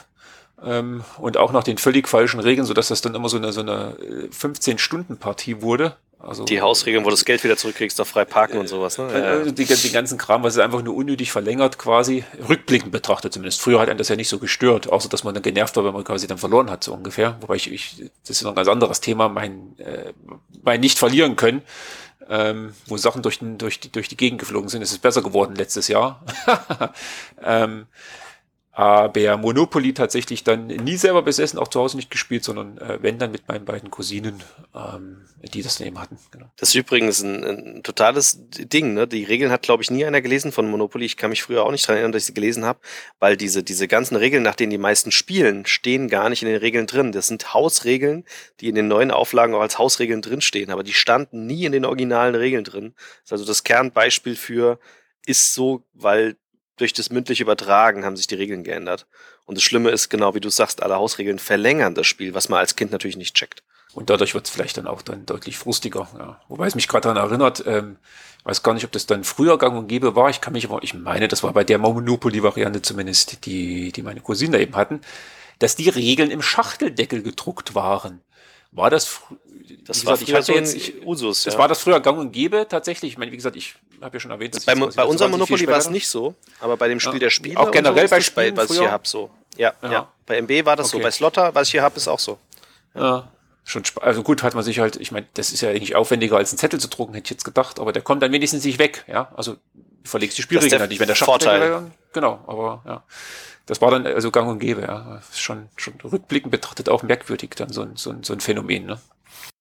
Ähm, 0.63 1.05
und 1.19 1.37
auch 1.37 1.53
nach 1.53 1.65
den 1.65 1.77
völlig 1.77 2.09
falschen 2.09 2.41
Regeln, 2.41 2.67
sodass 2.67 2.89
das 2.89 3.03
dann 3.03 3.15
immer 3.15 3.29
so 3.29 3.37
eine, 3.37 3.53
so 3.53 3.61
eine 3.61 3.97
15-Stunden-Partie 4.31 5.53
äh, 5.53 5.63
wurde. 5.63 5.97
Also, 6.27 6.45
die 6.45 6.61
Hausregeln, 6.61 7.05
wo 7.05 7.09
du 7.09 7.15
das 7.15 7.25
Geld 7.25 7.45
wieder 7.45 7.57
zurückkriegst, 7.57 8.01
auf 8.01 8.09
frei 8.09 8.25
parken 8.25 8.57
äh, 8.57 8.61
und 8.61 8.69
sowas, 8.69 8.99
ne? 8.99 9.05
Also 9.07 9.51
die, 9.51 9.65
die, 9.65 9.91
ganzen 9.91 10.19
Kram, 10.19 10.43
was 10.43 10.55
es 10.55 10.59
einfach 10.59 10.83
nur 10.83 10.95
unnötig 10.95 11.31
verlängert 11.31 11.79
quasi, 11.79 12.25
rückblickend 12.49 12.91
betrachtet 12.91 13.33
zumindest. 13.33 13.61
Früher 13.61 13.81
hat 13.81 13.89
einen 13.89 13.99
das 13.99 14.09
ja 14.09 14.17
nicht 14.17 14.29
so 14.29 14.39
gestört, 14.39 14.89
außer 14.89 15.09
dass 15.09 15.25
man 15.25 15.35
dann 15.35 15.43
genervt 15.43 15.77
war, 15.77 15.85
wenn 15.85 15.93
man 15.93 16.05
quasi 16.05 16.27
dann 16.27 16.39
verloren 16.39 16.71
hat, 16.71 16.83
so 16.83 16.93
ungefähr. 16.93 17.37
Wobei 17.41 17.57
ich, 17.57 17.73
ich 17.73 18.11
das 18.27 18.39
ist 18.39 18.43
noch 18.43 18.53
ein 18.53 18.57
ganz 18.57 18.69
anderes 18.69 19.01
Thema, 19.01 19.29
mein, 19.29 19.79
äh, 19.79 20.13
mein 20.63 20.81
nicht 20.81 20.99
verlieren 20.99 21.37
können. 21.37 21.63
Ähm, 22.29 22.75
wo 22.87 22.97
Sachen 22.97 23.23
durch, 23.23 23.39
den, 23.39 23.57
durch, 23.57 23.79
die, 23.79 23.93
durch 23.93 24.09
die 24.09 24.17
Gegend 24.17 24.41
geflogen 24.41 24.69
sind. 24.69 24.83
Es 24.83 24.91
ist 24.91 25.01
besser 25.01 25.23
geworden 25.23 25.55
letztes 25.55 25.87
Jahr. 25.87 26.25
ähm, 27.45 27.87
aber 28.77 29.39
Monopoly 29.39 29.95
tatsächlich 29.95 30.45
dann 30.45 30.67
nie 30.67 30.99
selber 30.99 31.23
besessen, 31.23 31.59
auch 31.59 31.69
zu 31.69 31.81
Hause 31.81 31.97
nicht 31.97 32.11
gespielt, 32.11 32.45
sondern 32.45 32.77
äh, 32.77 32.99
wenn 33.01 33.19
dann 33.19 33.31
mit 33.31 33.49
meinen 33.49 33.65
beiden 33.65 33.91
Cousinen, 33.91 34.43
ähm, 34.75 35.25
die 35.55 35.63
das 35.63 35.81
neben 35.81 35.99
hatten. 35.99 36.19
Genau. 36.31 36.51
Das 36.59 36.69
ist 36.69 36.75
übrigens 36.75 37.23
ein, 37.23 37.43
ein 37.43 37.83
totales 37.83 38.39
Ding. 38.51 38.93
Ne? 38.93 39.07
Die 39.09 39.25
Regeln 39.25 39.51
hat, 39.51 39.63
glaube 39.63 39.83
ich, 39.83 39.91
nie 39.91 40.05
einer 40.05 40.21
gelesen 40.21 40.53
von 40.53 40.71
Monopoly. 40.71 41.07
Ich 41.07 41.17
kann 41.17 41.31
mich 41.31 41.43
früher 41.43 41.65
auch 41.65 41.71
nicht 41.71 41.85
daran 41.85 41.97
erinnern, 41.97 42.13
dass 42.13 42.25
ich 42.25 42.27
sie 42.27 42.35
gelesen 42.35 42.67
habe, 42.67 42.79
weil 43.19 43.39
diese, 43.39 43.63
diese 43.63 43.89
ganzen 43.89 44.15
Regeln, 44.17 44.43
nach 44.43 44.57
denen 44.57 44.69
die 44.69 44.77
meisten 44.77 45.11
spielen, 45.11 45.65
stehen 45.65 46.09
gar 46.09 46.29
nicht 46.29 46.43
in 46.43 46.49
den 46.49 46.59
Regeln 46.59 46.87
drin. 46.87 47.13
Das 47.13 47.29
sind 47.29 47.55
Hausregeln, 47.55 48.25
die 48.61 48.69
in 48.69 48.75
den 48.75 48.89
neuen 48.89 49.11
Auflagen 49.11 49.55
auch 49.55 49.63
als 49.63 49.79
Hausregeln 49.79 50.21
drinstehen, 50.21 50.71
aber 50.71 50.83
die 50.83 50.93
standen 50.93 51.47
nie 51.47 51.65
in 51.65 51.73
den 51.73 51.87
originalen 51.87 52.35
Regeln 52.35 52.65
drin. 52.65 52.93
Das 52.95 53.25
ist 53.25 53.33
also 53.33 53.45
das 53.47 53.65
Kernbeispiel 53.65 54.37
für 54.37 54.79
ist 55.25 55.55
so, 55.55 55.83
weil 55.95 56.37
durch 56.77 56.93
das 56.93 57.11
mündliche 57.11 57.43
Übertragen 57.43 58.05
haben 58.05 58.17
sich 58.17 58.27
die 58.27 58.35
Regeln 58.35 58.65
geändert. 58.65 59.07
Und 59.45 59.57
das 59.57 59.65
Schlimme 59.65 59.91
ist, 59.91 60.09
genau 60.11 60.35
wie 60.35 60.41
du 60.41 60.51
sagst, 60.51 60.83
alle 60.83 60.97
Hausregeln 60.97 61.39
verlängern 61.39 61.95
das 61.95 62.07
Spiel, 62.07 62.35
was 62.35 62.49
man 62.49 62.59
als 62.59 62.77
Kind 62.77 62.93
natürlich 62.93 63.17
nicht 63.17 63.35
checkt. 63.35 63.63
Und 63.95 64.11
dadurch 64.11 64.35
wird 64.35 64.47
es 64.47 64.51
vielleicht 64.53 64.77
dann 64.77 64.87
auch 64.87 65.01
dann 65.01 65.25
deutlich 65.25 65.57
frustiger. 65.57 66.07
Ja. 66.19 66.41
Wobei 66.49 66.67
es 66.67 66.75
mich 66.75 66.87
gerade 66.87 67.09
daran 67.09 67.17
erinnert, 67.17 67.65
ähm, 67.67 67.97
weiß 68.45 68.63
gar 68.63 68.75
nicht, 68.75 68.85
ob 68.85 68.93
das 68.93 69.07
dann 69.07 69.25
früher 69.25 69.57
gang 69.57 69.77
und 69.77 69.89
gäbe 69.89 70.15
war. 70.15 70.29
Ich 70.29 70.43
kann 70.43 70.53
mich 70.53 70.67
aber, 70.67 70.83
ich 70.83 70.93
meine, 70.93 71.29
das 71.29 71.43
war 71.43 71.53
bei 71.55 71.65
der 71.65 71.79
Monopoly-Variante 71.79 72.83
zumindest, 72.83 73.47
die, 73.47 73.93
die 73.93 74.03
meine 74.03 74.21
Cousine 74.21 74.61
eben 74.61 74.77
hatten, 74.77 75.01
dass 75.59 75.77
die 75.77 75.89
Regeln 75.89 76.31
im 76.31 76.43
Schachteldeckel 76.43 77.23
gedruckt 77.23 77.75
waren. 77.75 78.21
War 78.71 78.91
das 78.91 79.23
das 79.87 80.05
war 80.05 80.15
gesagt, 80.15 80.29
ich 80.29 80.35
hatte 80.35 80.47
so 80.47 80.53
jetzt 80.55 80.75
ich, 80.75 81.07
Usus. 81.07 81.45
Das 81.45 81.55
ja. 81.55 81.61
war 81.61 81.69
das 81.69 81.81
früher 81.81 82.01
gang 82.01 82.19
und 82.19 82.33
gäbe 82.33 82.67
tatsächlich. 82.69 83.13
Ich 83.13 83.19
meine, 83.19 83.31
wie 83.33 83.37
gesagt, 83.37 83.57
ich 83.57 83.75
habe 84.01 84.17
ja 84.17 84.21
schon 84.21 84.31
erwähnt, 84.31 84.55
dass 84.55 84.65
bei, 84.65 84.75
bei 84.75 85.05
unserem 85.05 85.31
Monopoly 85.31 85.67
war 85.67 85.79
es 85.79 85.91
nicht 85.91 86.09
so, 86.09 86.35
aber 86.61 86.77
bei 86.77 86.89
dem 86.89 87.01
Spiel 87.01 87.15
ja. 87.15 87.21
der 87.21 87.31
Spieler 87.31 87.61
auch 87.61 87.71
generell 87.71 88.09
so 88.09 88.15
bei 88.15 88.21
Spielen, 88.21 88.55
bei, 88.55 88.63
was 88.63 88.71
ich 88.71 88.79
hier 88.79 88.91
habe 88.91 89.07
so. 89.07 89.31
Ja, 89.57 89.75
ja, 89.83 89.93
ja. 89.93 90.09
Bei 90.27 90.37
MB 90.39 90.67
war 90.67 90.77
das 90.77 90.89
okay. 90.89 90.99
so, 90.99 91.03
bei 91.03 91.11
Slotter, 91.11 91.55
was 91.55 91.69
ich 91.69 91.73
hier 91.73 91.83
habe, 91.83 91.97
ist 91.97 92.09
auch 92.09 92.19
so. 92.19 92.39
Ja. 92.95 93.31
Schon 93.65 93.83
also 94.01 94.23
gut 94.23 94.43
hat 94.43 94.55
man 94.55 94.63
sich 94.63 94.79
halt, 94.79 94.97
ich 94.97 95.11
meine, 95.11 95.27
das 95.35 95.53
ist 95.53 95.61
ja 95.61 95.71
eigentlich 95.71 95.97
aufwendiger 95.97 96.37
als 96.37 96.53
einen 96.53 96.59
Zettel 96.59 96.79
zu 96.79 96.89
drucken, 96.89 97.15
hätte 97.15 97.27
ich 97.27 97.31
jetzt 97.31 97.45
gedacht, 97.45 97.81
aber 97.81 97.93
der 97.93 98.03
kommt 98.03 98.23
dann 98.23 98.31
wenigstens 98.33 98.65
nicht 98.65 98.79
weg, 98.79 99.05
ja. 99.09 99.33
Also 99.35 99.55
du 99.55 99.59
verlegst 100.05 100.39
die 100.39 100.43
Spielregeln 100.43 100.81
halt 100.81 100.91
nicht, 100.91 101.01
wenn 101.01 101.09
der 101.09 101.17
Vorteil. 101.17 101.91
Genau, 102.13 102.45
aber 102.47 102.83
ja. 102.87 103.03
Das 103.67 103.81
war 103.81 103.91
dann 103.91 104.07
also 104.07 104.31
gang 104.31 104.49
und 104.49 104.61
gäbe, 104.61 104.83
ja. 104.83 105.21
Schon, 105.33 105.69
schon 105.77 105.95
rückblickend 106.05 106.53
betrachtet 106.53 106.89
auch 106.89 107.03
merkwürdig, 107.03 107.51
dann 107.57 107.73
so 107.73 107.83
ein, 107.83 107.97
so 107.97 108.11
ein, 108.11 108.23
so 108.23 108.33
ein 108.33 108.41
Phänomen, 108.41 108.87
ne? 108.87 109.01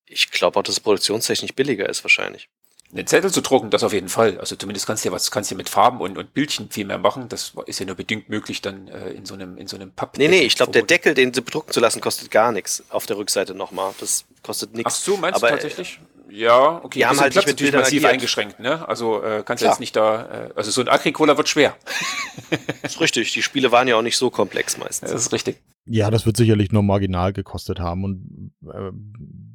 Ich 0.08 0.32
glaube 0.32 0.60
auch, 0.60 0.64
dass 0.64 0.76
es 0.76 0.80
produktionstechnisch 0.80 1.54
billiger 1.54 1.90
ist 1.90 2.04
wahrscheinlich. 2.04 2.50
Einen 2.94 3.08
Zettel 3.08 3.32
zu 3.32 3.42
drucken, 3.42 3.72
das 3.72 3.84
auf 3.84 3.94
jeden 3.94 4.10
Fall. 4.10 4.40
Also 4.40 4.56
zumindest 4.56 4.86
kannst 4.86 5.04
du 5.04 5.10
ja 5.10 5.14
was, 5.14 5.32
kannst 5.32 5.50
du 5.50 5.56
ja 5.56 5.58
mit 5.58 5.70
Farben 5.70 6.00
und, 6.00 6.18
und 6.18 6.34
Bildchen 6.34 6.70
viel 6.70 6.86
mehr 6.86 7.00
machen. 7.00 7.28
Das 7.30 7.54
ist 7.66 7.80
ja 7.80 7.86
nur 7.86 7.96
bedingt 7.96 8.30
möglich 8.30 8.62
dann 8.62 8.88
äh, 8.88 9.10
in 9.10 9.26
so 9.26 9.34
einem, 9.34 9.58
in 9.58 9.68
so 9.68 9.76
einem 9.76 9.92
Papp. 9.92 10.18
Nee, 10.18 10.28
nee, 10.28 10.42
ich 10.42 10.56
glaube, 10.56 10.72
der 10.72 10.84
Deckel, 10.84 11.14
den 11.14 11.34
sie 11.34 11.42
bedrucken 11.42 11.74
zu 11.74 11.80
lassen, 11.80 12.00
kostet 12.00 12.30
gar 12.30 12.52
nichts. 12.52 12.84
Auf 12.90 13.06
der 13.06 13.18
Rückseite 13.18 13.56
nochmal. 13.56 13.94
Das 14.00 14.26
kostet 14.44 14.76
nichts. 14.76 14.94
Ach 14.94 15.04
so, 15.04 15.18
meinst 15.18 15.38
Aber, 15.38 15.48
du 15.48 15.54
tatsächlich? 15.54 16.00
Ja, 16.30 16.82
okay. 16.84 17.00
Die 17.00 17.06
haben 17.06 17.20
halt 17.20 17.34
Platz 17.34 17.48
natürlich 17.48 17.74
massiv 17.74 18.04
agiert. 18.04 18.14
eingeschränkt, 18.14 18.60
ne? 18.60 18.88
Also 18.88 19.24
äh, 19.24 19.44
kannst 19.46 19.64
du 19.64 19.68
jetzt 19.68 19.80
nicht 19.80 19.96
da, 19.96 20.48
äh, 20.48 20.50
also 20.56 20.72
so 20.72 20.82
ein 20.82 20.88
Agricola 20.88 21.38
wird 21.38 21.50
schwer. 21.50 21.76
das 22.82 22.94
ist 22.94 23.02
richtig. 23.02 23.34
Die 23.34 23.42
Spiele 23.42 23.72
waren 23.72 23.88
ja 23.88 23.96
auch 23.96 24.02
nicht 24.02 24.18
so 24.18 24.30
komplex 24.30 24.78
meistens. 24.78 25.12
Das 25.12 25.22
ist 25.22 25.34
richtig. 25.34 25.58
Ja, 25.88 26.10
das 26.10 26.26
wird 26.26 26.36
sicherlich 26.36 26.72
nur 26.72 26.82
marginal 26.82 27.32
gekostet 27.32 27.80
haben. 27.80 28.04
Und 28.04 28.52
äh, 28.64 28.92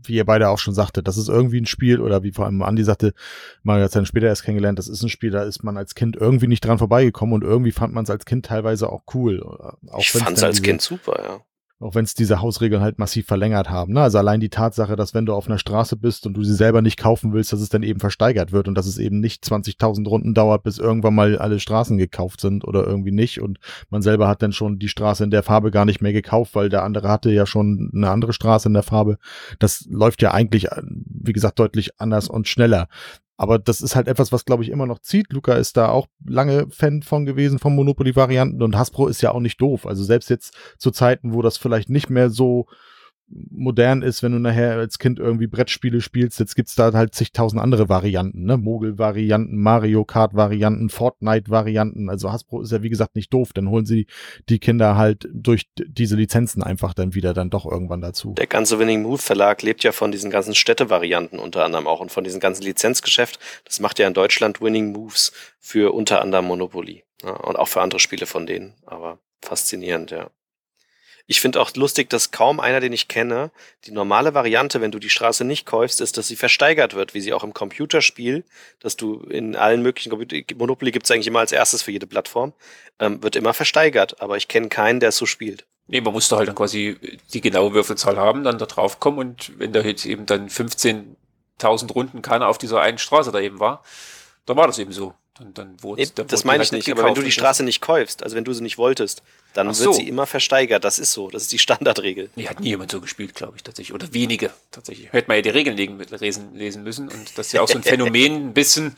wie 0.05 0.15
ihr 0.15 0.25
beide 0.25 0.49
auch 0.49 0.59
schon 0.59 0.75
sagte, 0.75 1.03
das 1.03 1.17
ist 1.17 1.29
irgendwie 1.29 1.61
ein 1.61 1.67
Spiel, 1.67 2.01
oder 2.01 2.23
wie 2.23 2.33
vor 2.33 2.47
allem 2.47 2.63
Andi 2.63 2.85
sagte, 2.85 3.15
man 3.63 3.81
hat 3.81 3.87
es 3.87 3.93
dann 3.93 4.07
später 4.07 4.27
erst 4.27 4.45
kennengelernt, 4.45 4.79
das 4.79 4.89
ist 4.89 5.03
ein 5.03 5.09
Spiel, 5.09 5.31
da 5.31 5.43
ist 5.43 5.65
man 5.65 5.77
als 5.77 5.95
Kind 5.95 6.17
irgendwie 6.17 6.47
nicht 6.47 6.65
dran 6.65 6.79
vorbeigekommen 6.79 7.35
und 7.35 7.43
irgendwie 7.43 7.73
fand 7.73 7.95
man 7.95 8.05
es 8.05 8.11
als 8.11 8.25
Kind 8.25 8.47
teilweise 8.47 8.91
auch 8.91 9.03
cool. 9.15 9.43
Auch 9.43 9.99
ich 9.99 10.13
fand 10.13 10.37
es 10.37 10.43
als 10.43 10.63
Kind 10.63 10.81
super, 10.81 11.21
ja. 11.23 11.41
Auch 11.81 11.95
wenn 11.95 12.05
es 12.05 12.15
diese 12.15 12.43
Hausregeln 12.43 12.83
halt 12.83 12.99
massiv 12.99 13.27
verlängert 13.27 13.71
haben. 13.71 13.95
Ne? 13.95 14.03
Also 14.03 14.19
allein 14.19 14.39
die 14.39 14.51
Tatsache, 14.51 14.97
dass 14.97 15.15
wenn 15.15 15.25
du 15.25 15.33
auf 15.33 15.47
einer 15.47 15.59
Straße 15.59 15.97
bist 15.97 16.27
und 16.27 16.35
du 16.35 16.45
sie 16.45 16.55
selber 16.55 16.83
nicht 16.83 16.99
kaufen 16.99 17.33
willst, 17.33 17.55
dass 17.55 17.61
es 17.61 17.71
dann 17.71 17.83
eben 17.83 18.01
versteigert 18.01 18.53
wird 18.53 18.69
und 18.69 18.75
dass 18.75 18.87
es 18.87 18.99
eben 18.99 19.19
nicht 19.21 19.45
20.000 19.45 20.07
Runden 20.07 20.35
dauert, 20.35 20.63
bis 20.63 20.79
irgendwann 20.79 21.15
mal 21.15 21.39
alle 21.39 21.59
Straßen 21.59 21.97
gekauft 21.97 22.43
sind 22.43 22.65
oder 22.65 22.87
irgendwie 22.87 23.13
nicht. 23.13 23.41
Und 23.41 23.59
man 23.89 24.03
selber 24.03 24.29
hat 24.29 24.43
dann 24.43 24.53
schon 24.53 24.79
die 24.79 24.89
Straße 24.89 25.25
in 25.25 25.31
der 25.31 25.43
Farbe 25.43 25.71
gar 25.71 25.87
nicht 25.87 26.03
mehr 26.03 26.13
gekauft, 26.13 26.55
weil 26.55 26.69
der 26.69 26.85
andere 26.85 27.09
hatte 27.09 27.31
ja 27.31 27.47
schon 27.47 27.91
eine 27.95 28.11
andere 28.11 28.35
Straße 28.35 28.69
in 28.69 28.75
der 28.75 28.83
Farbe. 28.83 29.17
Das 29.59 29.87
läuft 29.89 30.21
ja 30.21 30.33
eigentlich, 30.33 30.69
wie 30.83 31.33
gesagt, 31.33 31.59
deutlich 31.59 31.99
anders 31.99 32.29
und 32.29 32.47
schneller. 32.47 32.89
Aber 33.41 33.59
das 33.59 33.81
ist 33.81 33.97
halt 33.97 34.07
etwas, 34.07 34.33
was, 34.33 34.45
glaube 34.45 34.65
ich, 34.65 34.69
immer 34.69 34.85
noch 34.85 34.99
zieht. 34.99 35.33
Luca 35.33 35.55
ist 35.55 35.79
da 35.79 35.89
auch 35.89 36.09
lange 36.27 36.67
Fan 36.69 37.01
von 37.01 37.25
gewesen, 37.25 37.59
von 37.59 37.75
Monopoly-Varianten. 37.75 38.63
Und 38.63 38.77
Hasbro 38.77 39.07
ist 39.07 39.23
ja 39.23 39.31
auch 39.33 39.41
nicht 39.41 39.59
doof. 39.63 39.87
Also 39.87 40.05
selbst 40.05 40.29
jetzt 40.29 40.55
zu 40.77 40.91
Zeiten, 40.91 41.33
wo 41.33 41.41
das 41.41 41.57
vielleicht 41.57 41.89
nicht 41.89 42.11
mehr 42.11 42.29
so 42.29 42.67
modern 43.31 44.03
ist, 44.03 44.23
wenn 44.23 44.33
du 44.33 44.39
nachher 44.39 44.77
als 44.77 44.99
Kind 44.99 45.19
irgendwie 45.19 45.47
Brettspiele 45.47 46.01
spielst. 46.01 46.41
Jetzt 46.41 46.57
gibt's 46.57 46.75
da 46.75 46.93
halt 46.93 47.15
zigtausend 47.15 47.63
andere 47.63 47.89
Varianten, 47.89 48.45
ne? 48.45 48.57
Mogel-Varianten, 48.57 49.57
Mario 49.57 50.05
Kart-Varianten, 50.05 50.91
Fortnite-Varianten. 50.91 52.11
Also 52.11 52.33
Hasbro 52.33 52.63
ist 52.63 52.73
ja 52.73 52.83
wie 52.83 52.91
gesagt 52.91 53.15
nicht 53.15 53.33
doof. 53.33 53.53
Dann 53.53 53.69
holen 53.69 53.87
sie 53.87 54.07
die 54.49 54.59
Kinder 54.59 54.97
halt 54.97 55.29
durch 55.33 55.71
diese 55.77 56.17
Lizenzen 56.17 56.63
einfach 56.63 56.95
dann 56.95 57.15
wieder 57.15 57.33
dann 57.33 57.51
doch 57.51 57.67
irgendwann 57.67 58.01
dazu. 58.01 58.35
Der 58.35 58.47
ganze 58.47 58.79
Winning 58.79 59.03
Move 59.03 59.19
Verlag 59.19 59.63
lebt 59.63 59.85
ja 59.85 59.93
von 59.93 60.13
diesen 60.13 60.31
ganzen 60.31 60.55
Städte-Varianten 60.55 61.39
unter 61.39 61.65
anderem 61.65 61.87
auch 61.87 62.01
und 62.01 62.11
von 62.11 62.25
diesem 62.25 62.41
ganzen 62.41 62.65
Lizenzgeschäft. 62.65 63.39
Das 63.65 63.81
macht 63.81 63.99
ja 63.99 64.09
in 64.09 64.15
Deutschland 64.15 64.61
Winning 64.61 64.93
Moves 64.93 65.33
für 65.61 65.95
unter 65.95 66.21
anderem 66.21 66.47
Monopoly. 66.47 67.05
Ja, 67.23 67.33
und 67.33 67.57
auch 67.57 67.69
für 67.69 67.83
andere 67.83 68.01
Spiele 68.01 68.27
von 68.27 68.47
denen. 68.47 68.75
Aber 68.87 69.19
faszinierend, 69.43 70.11
ja. 70.11 70.31
Ich 71.31 71.41
finde 71.41 71.61
auch 71.61 71.73
lustig, 71.77 72.11
dass 72.11 72.33
kaum 72.33 72.59
einer, 72.59 72.81
den 72.81 72.93
ich 72.93 73.07
kenne, 73.07 73.53
die 73.85 73.93
normale 73.93 74.35
Variante, 74.35 74.81
wenn 74.81 74.91
du 74.91 74.99
die 74.99 75.11
Straße 75.11 75.45
nicht 75.45 75.65
kaufst, 75.65 76.01
ist, 76.01 76.19
dass 76.19 76.27
sie 76.27 76.35
versteigert 76.35 76.95
wird, 76.95 77.15
wie 77.15 77.21
sie 77.21 77.33
auch 77.33 77.45
im 77.45 77.55
Computerspiel, 77.55 78.43
dass 78.81 78.97
du 78.97 79.21
in 79.31 79.55
allen 79.55 79.81
möglichen 79.81 80.11
Computer 80.11 80.39
Monopoly 80.57 80.91
gibt 80.91 81.07
es 81.07 81.13
eigentlich 81.13 81.29
immer 81.29 81.39
als 81.39 81.53
erstes 81.53 81.83
für 81.83 81.93
jede 81.93 82.09
Plattform, 82.09 82.53
ähm, 82.99 83.23
wird 83.23 83.37
immer 83.37 83.55
versteigert. 83.55 84.21
Aber 84.21 84.39
ich 84.39 84.49
kenne 84.49 84.71
keinen, 84.71 84.99
der 84.99 85.11
es 85.11 85.19
so 85.19 85.25
spielt. 85.25 85.67
Nee, 85.87 86.01
man 86.01 86.13
musste 86.13 86.37
halt 86.37 86.49
dann 86.49 86.57
quasi 86.57 86.97
die 87.33 87.41
genaue 87.41 87.75
Würfelzahl 87.75 88.17
haben, 88.17 88.43
dann 88.43 88.59
da 88.59 88.67
drauf 88.67 88.99
kommen 88.99 89.19
und 89.19 89.57
wenn 89.57 89.73
da 89.73 89.83
jetzt 89.83 90.07
eben 90.07 90.27
dann 90.27 90.49
15.000 90.49 91.93
Runden 91.93 92.23
keiner 92.23 92.49
auf 92.49 92.59
dieser 92.59 92.81
einen 92.81 92.99
Straße 92.99 93.31
da 93.31 93.39
eben 93.39 93.61
war, 93.61 93.85
dann 94.47 94.57
war 94.57 94.67
das 94.67 94.81
eben 94.81 94.91
so. 94.91 95.15
Und 95.41 95.57
dann 95.57 95.83
wurde, 95.83 96.03
nee, 96.03 96.25
das 96.27 96.45
meine 96.45 96.63
ich 96.63 96.71
nicht, 96.71 96.91
aber 96.91 97.05
wenn 97.05 97.15
du 97.15 97.23
die 97.23 97.33
Straße 97.33 97.63
nicht 97.63 97.81
kaufst, 97.81 98.23
also 98.23 98.37
wenn 98.37 98.45
du 98.45 98.53
sie 98.53 98.63
nicht 98.63 98.77
wolltest, 98.77 99.23
dann 99.55 99.69
Ach 99.69 99.79
wird 99.79 99.85
so. 99.85 99.93
sie 99.93 100.07
immer 100.07 100.27
versteigert. 100.27 100.85
Das 100.85 100.99
ist 100.99 101.13
so, 101.13 101.31
das 101.31 101.43
ist 101.43 101.53
die 101.53 101.59
Standardregel. 101.59 102.29
Nee, 102.37 102.47
hat 102.47 102.61
nie 102.61 102.69
jemand 102.69 102.93
so 102.93 103.01
gespielt, 103.01 103.35
glaube 103.35 103.55
ich, 103.57 103.63
tatsächlich. 103.63 103.95
Oder 103.95 104.13
wenige, 104.13 104.51
tatsächlich. 104.71 105.13
Hätte 105.13 105.29
man 105.29 105.39
ja 105.39 105.43
die 105.43 105.51
Regeln 105.51 105.77
lesen, 105.77 106.55
lesen 106.55 106.83
müssen. 106.83 107.09
Und 107.09 107.39
das 107.39 107.47
ist 107.47 107.53
ja 107.53 107.63
auch 107.63 107.69
so 107.69 107.79
ein 107.79 107.83
Phänomen, 107.83 108.49
ein 108.49 108.53
bisschen, 108.53 108.95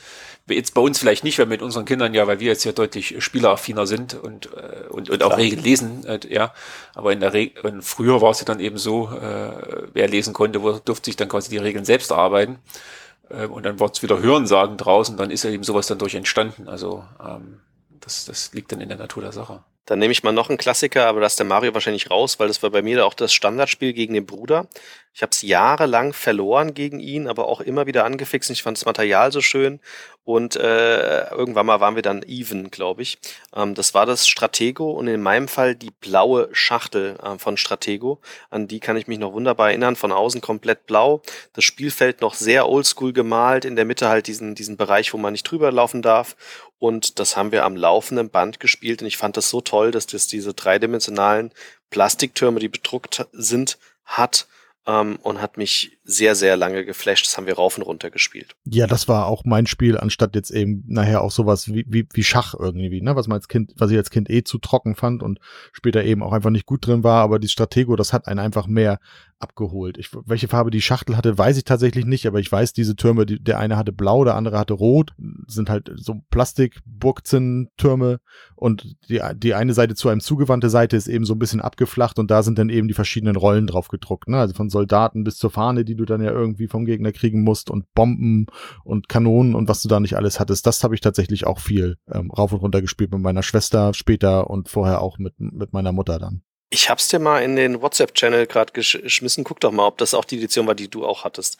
jetzt 0.48 0.74
bei 0.74 0.80
uns 0.80 0.98
vielleicht 0.98 1.22
nicht, 1.22 1.38
weil 1.38 1.46
mit 1.46 1.62
unseren 1.62 1.84
Kindern 1.84 2.12
ja, 2.12 2.26
weil 2.26 2.40
wir 2.40 2.48
jetzt 2.48 2.64
ja 2.64 2.72
deutlich 2.72 3.14
spieleraffiner 3.24 3.86
sind 3.86 4.14
und, 4.14 4.46
äh, 4.46 4.88
und, 4.90 5.10
und 5.10 5.22
auch 5.22 5.38
Regeln 5.38 5.62
lesen, 5.62 6.04
äh, 6.06 6.18
ja. 6.28 6.52
Aber 6.94 7.12
in 7.12 7.20
der 7.20 7.32
Regel, 7.32 7.80
früher 7.80 8.20
war 8.20 8.32
es 8.32 8.40
ja 8.40 8.44
dann 8.44 8.58
eben 8.58 8.78
so, 8.78 9.10
äh, 9.10 9.86
wer 9.92 10.08
lesen 10.08 10.34
konnte, 10.34 10.58
durfte 10.58 11.04
sich 11.04 11.16
dann 11.16 11.28
quasi 11.28 11.50
die 11.50 11.58
Regeln 11.58 11.84
selbst 11.84 12.10
erarbeiten. 12.10 12.58
Äh, 13.32 13.46
und 13.46 13.64
dann 13.64 13.80
wird 13.80 13.96
es 13.96 14.02
wieder 14.02 14.20
Hörensagen 14.20 14.76
draußen, 14.76 15.16
dann 15.16 15.30
ist 15.30 15.44
ja 15.44 15.50
eben 15.50 15.64
sowas 15.64 15.86
dann 15.86 15.98
durch 15.98 16.14
entstanden. 16.14 16.68
Also 16.68 17.04
ähm, 17.24 17.60
das, 18.00 18.24
das 18.24 18.52
liegt 18.52 18.72
dann 18.72 18.80
in 18.80 18.88
der 18.88 18.98
Natur 18.98 19.22
der 19.22 19.32
Sache. 19.32 19.64
Dann 19.86 19.98
nehme 19.98 20.12
ich 20.12 20.22
mal 20.22 20.32
noch 20.32 20.48
einen 20.48 20.58
Klassiker, 20.58 21.06
aber 21.06 21.20
da 21.20 21.26
ist 21.26 21.40
der 21.40 21.46
Mario 21.46 21.74
wahrscheinlich 21.74 22.08
raus, 22.08 22.38
weil 22.38 22.46
das 22.46 22.62
war 22.62 22.70
bei 22.70 22.82
mir 22.82 23.04
auch 23.04 23.14
das 23.14 23.32
Standardspiel 23.32 23.92
gegen 23.92 24.14
den 24.14 24.26
Bruder. 24.26 24.68
Ich 25.14 25.22
habe 25.22 25.30
es 25.30 25.42
jahrelang 25.42 26.14
verloren 26.14 26.72
gegen 26.72 26.98
ihn, 26.98 27.28
aber 27.28 27.46
auch 27.46 27.60
immer 27.60 27.86
wieder 27.86 28.04
angefixt. 28.04 28.50
Ich 28.50 28.62
fand 28.62 28.78
das 28.78 28.86
Material 28.86 29.30
so 29.30 29.42
schön 29.42 29.78
und 30.24 30.56
äh, 30.56 31.28
irgendwann 31.30 31.66
mal 31.66 31.80
waren 31.80 31.96
wir 31.96 32.02
dann 32.02 32.22
even, 32.22 32.70
glaube 32.70 33.02
ich. 33.02 33.18
Ähm, 33.54 33.74
das 33.74 33.92
war 33.92 34.06
das 34.06 34.28
Stratego 34.28 34.92
und 34.92 35.08
in 35.08 35.20
meinem 35.20 35.48
Fall 35.48 35.74
die 35.74 35.90
blaue 35.90 36.48
Schachtel 36.52 37.18
äh, 37.22 37.38
von 37.38 37.56
Stratego. 37.56 38.20
An 38.48 38.68
die 38.68 38.80
kann 38.80 38.96
ich 38.96 39.06
mich 39.06 39.18
noch 39.18 39.32
wunderbar 39.32 39.68
erinnern. 39.68 39.96
Von 39.96 40.12
außen 40.12 40.40
komplett 40.40 40.86
blau. 40.86 41.22
Das 41.52 41.64
Spielfeld 41.64 42.20
noch 42.20 42.34
sehr 42.34 42.68
oldschool 42.68 43.12
gemalt. 43.12 43.64
In 43.64 43.76
der 43.76 43.84
Mitte 43.84 44.08
halt 44.08 44.28
diesen, 44.28 44.54
diesen 44.54 44.76
Bereich, 44.76 45.12
wo 45.12 45.18
man 45.18 45.32
nicht 45.32 45.44
drüber 45.44 45.72
laufen 45.72 46.02
darf. 46.02 46.36
Und 46.78 47.18
das 47.18 47.36
haben 47.36 47.52
wir 47.52 47.64
am 47.64 47.76
laufenden 47.76 48.30
Band 48.30 48.60
gespielt. 48.60 49.02
Und 49.02 49.08
ich 49.08 49.16
fand 49.16 49.36
das 49.36 49.50
so 49.50 49.60
toll, 49.60 49.90
dass 49.90 50.06
das 50.06 50.26
diese 50.28 50.54
dreidimensionalen 50.54 51.50
Plastiktürme, 51.90 52.60
die 52.60 52.68
bedruckt 52.68 53.26
sind, 53.32 53.76
hat 54.04 54.46
ähm, 54.86 55.18
und 55.22 55.40
hat 55.40 55.56
mich 55.56 55.98
sehr, 56.04 56.34
sehr 56.34 56.56
lange 56.56 56.84
geflasht. 56.84 57.26
Das 57.26 57.36
haben 57.36 57.46
wir 57.46 57.54
rauf 57.54 57.76
und 57.76 57.84
runter 57.84 58.10
gespielt. 58.10 58.56
Ja, 58.64 58.86
das 58.86 59.08
war 59.08 59.26
auch 59.26 59.44
mein 59.44 59.66
Spiel, 59.66 59.96
anstatt 59.98 60.34
jetzt 60.34 60.50
eben 60.50 60.84
nachher 60.88 61.22
auch 61.22 61.30
sowas 61.30 61.68
wie, 61.68 61.84
wie, 61.88 62.06
wie 62.12 62.24
Schach 62.24 62.54
irgendwie, 62.58 63.00
ne? 63.00 63.14
Was 63.14 63.28
man 63.28 63.36
als 63.36 63.48
Kind, 63.48 63.72
was 63.76 63.90
ich 63.90 63.96
als 63.96 64.10
Kind 64.10 64.28
eh 64.28 64.42
zu 64.42 64.58
trocken 64.58 64.96
fand 64.96 65.22
und 65.22 65.38
später 65.72 66.02
eben 66.02 66.22
auch 66.22 66.32
einfach 66.32 66.50
nicht 66.50 66.66
gut 66.66 66.86
drin 66.86 67.04
war, 67.04 67.22
aber 67.22 67.38
die 67.38 67.48
Stratego, 67.48 67.94
das 67.96 68.12
hat 68.12 68.26
einen 68.26 68.40
einfach 68.40 68.66
mehr 68.66 68.98
abgeholt. 69.42 69.98
Ich, 69.98 70.10
welche 70.24 70.48
Farbe 70.48 70.70
die 70.70 70.80
Schachtel 70.80 71.16
hatte, 71.16 71.36
weiß 71.36 71.56
ich 71.56 71.64
tatsächlich 71.64 72.06
nicht, 72.06 72.26
aber 72.26 72.38
ich 72.38 72.50
weiß, 72.50 72.72
diese 72.72 72.96
Türme, 72.96 73.26
die, 73.26 73.42
der 73.42 73.58
eine 73.58 73.76
hatte 73.76 73.92
blau, 73.92 74.24
der 74.24 74.36
andere 74.36 74.58
hatte 74.58 74.74
rot, 74.74 75.12
sind 75.48 75.68
halt 75.68 75.90
so 75.96 76.22
Plastik-Burgzinn-Türme 76.30 78.20
und 78.54 78.96
die, 79.08 79.20
die 79.36 79.54
eine 79.54 79.74
Seite 79.74 79.94
zu 79.94 80.08
einem 80.08 80.20
zugewandte 80.20 80.70
Seite 80.70 80.96
ist 80.96 81.08
eben 81.08 81.24
so 81.24 81.34
ein 81.34 81.40
bisschen 81.40 81.60
abgeflacht 81.60 82.18
und 82.18 82.30
da 82.30 82.42
sind 82.42 82.58
dann 82.58 82.68
eben 82.68 82.88
die 82.88 82.94
verschiedenen 82.94 83.36
Rollen 83.36 83.66
drauf 83.66 83.88
gedruckt, 83.88 84.28
ne? 84.28 84.38
Also 84.38 84.54
von 84.54 84.70
Soldaten 84.70 85.24
bis 85.24 85.36
zur 85.36 85.50
Fahne, 85.50 85.84
die 85.84 85.91
du 85.94 86.04
dann 86.04 86.22
ja 86.22 86.30
irgendwie 86.30 86.68
vom 86.68 86.84
Gegner 86.84 87.12
kriegen 87.12 87.42
musst 87.42 87.70
und 87.70 87.92
Bomben 87.94 88.46
und 88.84 89.08
Kanonen 89.08 89.54
und 89.54 89.68
was 89.68 89.82
du 89.82 89.88
da 89.88 90.00
nicht 90.00 90.16
alles 90.16 90.40
hattest. 90.40 90.66
Das 90.66 90.84
habe 90.84 90.94
ich 90.94 91.00
tatsächlich 91.00 91.46
auch 91.46 91.58
viel 91.58 91.96
ähm, 92.12 92.30
rauf 92.30 92.52
und 92.52 92.60
runter 92.60 92.80
gespielt 92.80 93.12
mit 93.12 93.20
meiner 93.20 93.42
Schwester 93.42 93.94
später 93.94 94.50
und 94.50 94.68
vorher 94.68 95.00
auch 95.00 95.18
mit, 95.18 95.34
mit 95.38 95.72
meiner 95.72 95.92
Mutter 95.92 96.18
dann. 96.18 96.42
Ich 96.70 96.88
hab's 96.88 97.08
dir 97.08 97.18
mal 97.18 97.40
in 97.40 97.54
den 97.56 97.82
WhatsApp-Channel 97.82 98.46
gerade 98.46 98.72
geschmissen. 98.72 99.44
Guck 99.44 99.60
doch 99.60 99.72
mal, 99.72 99.86
ob 99.86 99.98
das 99.98 100.14
auch 100.14 100.24
die 100.24 100.38
Edition 100.38 100.66
war, 100.66 100.74
die 100.74 100.88
du 100.88 101.04
auch 101.04 101.24
hattest. 101.24 101.58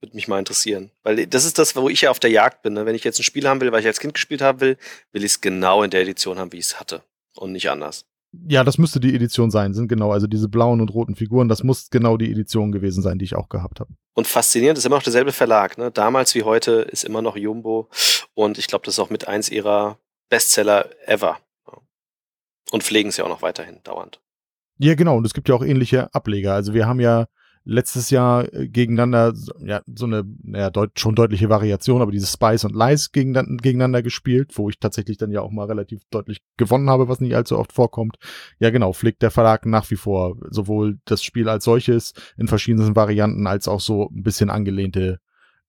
Würde 0.00 0.16
mich 0.16 0.26
mal 0.26 0.40
interessieren. 0.40 0.90
Weil 1.04 1.26
das 1.28 1.44
ist 1.44 1.58
das, 1.58 1.76
wo 1.76 1.88
ich 1.88 2.00
ja 2.00 2.10
auf 2.10 2.18
der 2.18 2.30
Jagd 2.30 2.62
bin. 2.62 2.72
Ne? 2.72 2.84
Wenn 2.84 2.96
ich 2.96 3.04
jetzt 3.04 3.20
ein 3.20 3.22
Spiel 3.22 3.46
haben 3.46 3.60
will, 3.60 3.70
weil 3.70 3.80
ich 3.80 3.86
als 3.86 4.00
Kind 4.00 4.14
gespielt 4.14 4.42
haben 4.42 4.60
will, 4.60 4.76
will 5.12 5.22
ich 5.22 5.32
es 5.32 5.40
genau 5.40 5.84
in 5.84 5.90
der 5.90 6.02
Edition 6.02 6.38
haben, 6.38 6.52
wie 6.52 6.58
ich 6.58 6.66
es 6.66 6.80
hatte. 6.80 7.02
Und 7.36 7.52
nicht 7.52 7.70
anders. 7.70 8.06
Ja, 8.48 8.64
das 8.64 8.78
müsste 8.78 9.00
die 9.00 9.14
Edition 9.14 9.50
sein, 9.50 9.74
sind 9.74 9.88
genau, 9.88 10.12
also 10.12 10.26
diese 10.26 10.48
blauen 10.48 10.80
und 10.80 10.92
roten 10.92 11.14
Figuren, 11.14 11.48
das 11.48 11.62
muss 11.62 11.90
genau 11.90 12.16
die 12.16 12.30
Edition 12.30 12.72
gewesen 12.72 13.02
sein, 13.02 13.18
die 13.18 13.24
ich 13.24 13.36
auch 13.36 13.48
gehabt 13.48 13.80
habe. 13.80 13.94
Und 14.14 14.26
faszinierend 14.26 14.78
ist 14.78 14.84
immer 14.84 14.96
noch 14.96 15.02
derselbe 15.02 15.32
Verlag, 15.32 15.78
ne? 15.78 15.90
Damals 15.90 16.34
wie 16.34 16.42
heute 16.42 16.72
ist 16.72 17.04
immer 17.04 17.22
noch 17.22 17.36
Jumbo 17.36 17.88
und 18.34 18.58
ich 18.58 18.66
glaube, 18.66 18.84
das 18.84 18.94
ist 18.94 18.98
auch 18.98 19.10
mit 19.10 19.28
eins 19.28 19.50
ihrer 19.50 19.98
Bestseller 20.28 20.90
ever. 21.06 21.38
Und 22.70 22.82
pflegen 22.82 23.10
ja 23.10 23.24
auch 23.24 23.28
noch 23.28 23.42
weiterhin 23.42 23.80
dauernd. 23.84 24.20
Ja, 24.78 24.94
genau. 24.94 25.16
Und 25.16 25.26
es 25.26 25.34
gibt 25.34 25.48
ja 25.48 25.54
auch 25.54 25.62
ähnliche 25.64 26.12
Ableger. 26.14 26.54
Also 26.54 26.74
wir 26.74 26.86
haben 26.86 26.98
ja 26.98 27.26
letztes 27.64 28.10
Jahr 28.10 28.52
äh, 28.52 28.68
gegeneinander, 28.68 29.34
ja, 29.64 29.82
so 29.86 30.06
eine, 30.06 30.24
naja, 30.42 30.70
deut 30.70 30.98
schon 30.98 31.14
deutliche 31.14 31.48
Variation, 31.48 32.02
aber 32.02 32.12
diese 32.12 32.26
Spice 32.26 32.64
und 32.64 32.74
Lies 32.74 33.12
gegeneinander 33.12 34.02
gespielt, 34.02 34.52
wo 34.56 34.68
ich 34.68 34.78
tatsächlich 34.78 35.16
dann 35.16 35.30
ja 35.30 35.40
auch 35.40 35.50
mal 35.50 35.66
relativ 35.66 36.02
deutlich 36.10 36.42
gewonnen 36.56 36.90
habe, 36.90 37.08
was 37.08 37.20
nicht 37.20 37.34
allzu 37.34 37.58
oft 37.58 37.72
vorkommt. 37.72 38.16
Ja, 38.58 38.70
genau, 38.70 38.92
pflegt 38.92 39.22
der 39.22 39.30
Verlag 39.30 39.66
nach 39.66 39.90
wie 39.90 39.96
vor 39.96 40.36
sowohl 40.50 40.98
das 41.04 41.22
Spiel 41.22 41.48
als 41.48 41.64
solches 41.64 42.12
in 42.36 42.48
verschiedenen 42.48 42.94
Varianten 42.94 43.46
als 43.46 43.66
auch 43.66 43.80
so 43.80 44.08
ein 44.10 44.22
bisschen 44.22 44.50
angelehnte 44.50 45.20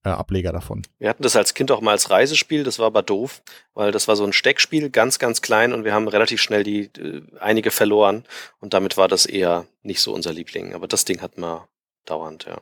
äh, 0.03 0.09
Ableger 0.09 0.51
davon. 0.51 0.83
Wir 0.99 1.09
hatten 1.09 1.24
das 1.24 1.35
als 1.35 1.53
Kind 1.53 1.72
auch 1.72 1.82
mal 1.82 1.91
als 1.91 2.09
Reisespiel, 2.09 2.64
das 2.64 2.77
war 2.77 2.88
aber 2.88 3.01
doof, 3.03 3.41
weil 3.74 3.91
das 3.91 4.07
war 4.07 4.15
so 4.15 4.25
ein 4.25 4.33
Steckspiel, 4.33 4.90
ganz, 4.90 5.17
ganz 5.17 5.41
klein 5.41 5.74
und 5.74 5.83
wir 5.83 5.93
haben 5.93 6.07
relativ 6.07 6.41
schnell 6.41 6.64
die 6.64 6.91
äh, 6.99 7.22
einige 7.40 7.72
verloren 7.72 8.25
und 8.59 8.74
damit 8.74 8.98
war 8.98 9.07
das 9.07 9.25
eher 9.25 9.65
nicht 9.82 10.01
so 10.01 10.14
unser 10.14 10.33
Liebling. 10.33 10.74
Aber 10.74 10.88
das 10.88 11.06
Ding 11.06 11.22
hat 11.22 11.38
man 11.38 11.61
dauernd, 12.06 12.45
ja. 12.45 12.58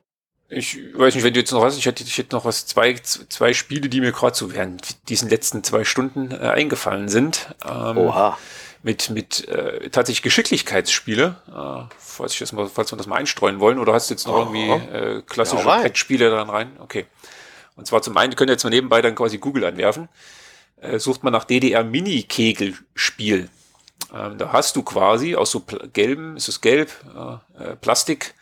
Ich 0.49 0.77
weiß 0.93 1.15
nicht, 1.15 1.23
wenn 1.23 1.33
du 1.33 1.39
jetzt 1.39 1.51
noch 1.51 1.61
was, 1.61 1.77
ich 1.77 1.85
hätte, 1.85 2.03
ich 2.03 2.17
hätte 2.17 2.35
noch 2.35 2.45
was, 2.45 2.65
zwei, 2.67 2.93
zwei 2.95 3.53
Spiele, 3.53 3.89
die 3.89 4.01
mir 4.01 4.11
gerade 4.11 4.35
so 4.35 4.53
während 4.53 5.09
diesen 5.09 5.29
letzten 5.29 5.63
zwei 5.63 5.83
Stunden 5.83 6.31
äh, 6.31 6.35
eingefallen 6.35 7.09
sind. 7.09 7.55
Ähm, 7.65 7.97
Oha. 7.97 8.37
Mit, 8.83 9.09
mit 9.09 9.47
äh, 9.47 9.89
tatsächlich 9.89 10.23
Geschicklichkeitsspiele, 10.23 11.37
äh, 11.47 11.93
falls, 11.97 12.33
ich 12.33 12.39
das 12.39 12.51
mal, 12.51 12.67
falls 12.67 12.91
wir 12.91 12.97
das 12.97 13.07
mal 13.07 13.15
einstreuen 13.15 13.61
wollen, 13.61 13.79
oder 13.79 13.93
hast 13.93 14.09
du 14.09 14.13
jetzt 14.13 14.27
noch 14.27 14.35
oh, 14.35 14.53
irgendwie 14.53 14.69
äh, 14.69 15.21
klassische 15.21 15.65
ja, 15.65 15.81
Pet-Spiele 15.81 16.29
dran 16.29 16.49
rein? 16.49 16.71
Okay. 16.79 17.05
Und 17.75 17.87
zwar 17.87 18.01
zum 18.01 18.15
einen, 18.17 18.33
ihr 18.33 18.35
könnt 18.35 18.49
jetzt 18.49 18.65
mal 18.65 18.69
nebenbei 18.69 19.01
dann 19.01 19.15
quasi 19.15 19.37
Google 19.37 19.63
anwerfen. 19.63 20.09
Äh, 20.81 20.99
sucht 20.99 21.23
man 21.23 21.31
nach 21.31 21.45
DDR 21.45 21.83
Mini-Kegelspiel. 21.83 23.49
Ähm, 24.13 24.37
da 24.37 24.51
hast 24.51 24.75
du 24.75 24.83
quasi 24.83 25.35
aus 25.35 25.51
so 25.51 25.63
gelben, 25.93 26.35
ist 26.35 26.49
es 26.49 26.61
gelb, 26.61 26.91
äh, 27.15 27.63
äh, 27.63 27.75
Plastik, 27.77 28.35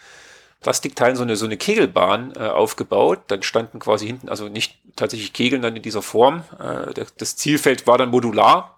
Plastikteilen 0.61 1.15
so 1.15 1.23
eine, 1.23 1.35
so 1.35 1.45
eine 1.45 1.57
Kegelbahn 1.57 2.33
äh, 2.35 2.47
aufgebaut. 2.47 3.19
Dann 3.27 3.43
standen 3.43 3.79
quasi 3.79 4.07
hinten, 4.07 4.29
also 4.29 4.47
nicht 4.47 4.77
tatsächlich 4.95 5.33
Kegeln 5.33 5.61
dann 5.61 5.75
in 5.75 5.81
dieser 5.81 6.01
Form. 6.01 6.43
Äh, 6.59 7.05
das 7.17 7.35
Zielfeld 7.35 7.87
war 7.87 7.97
dann 7.97 8.09
modular. 8.09 8.77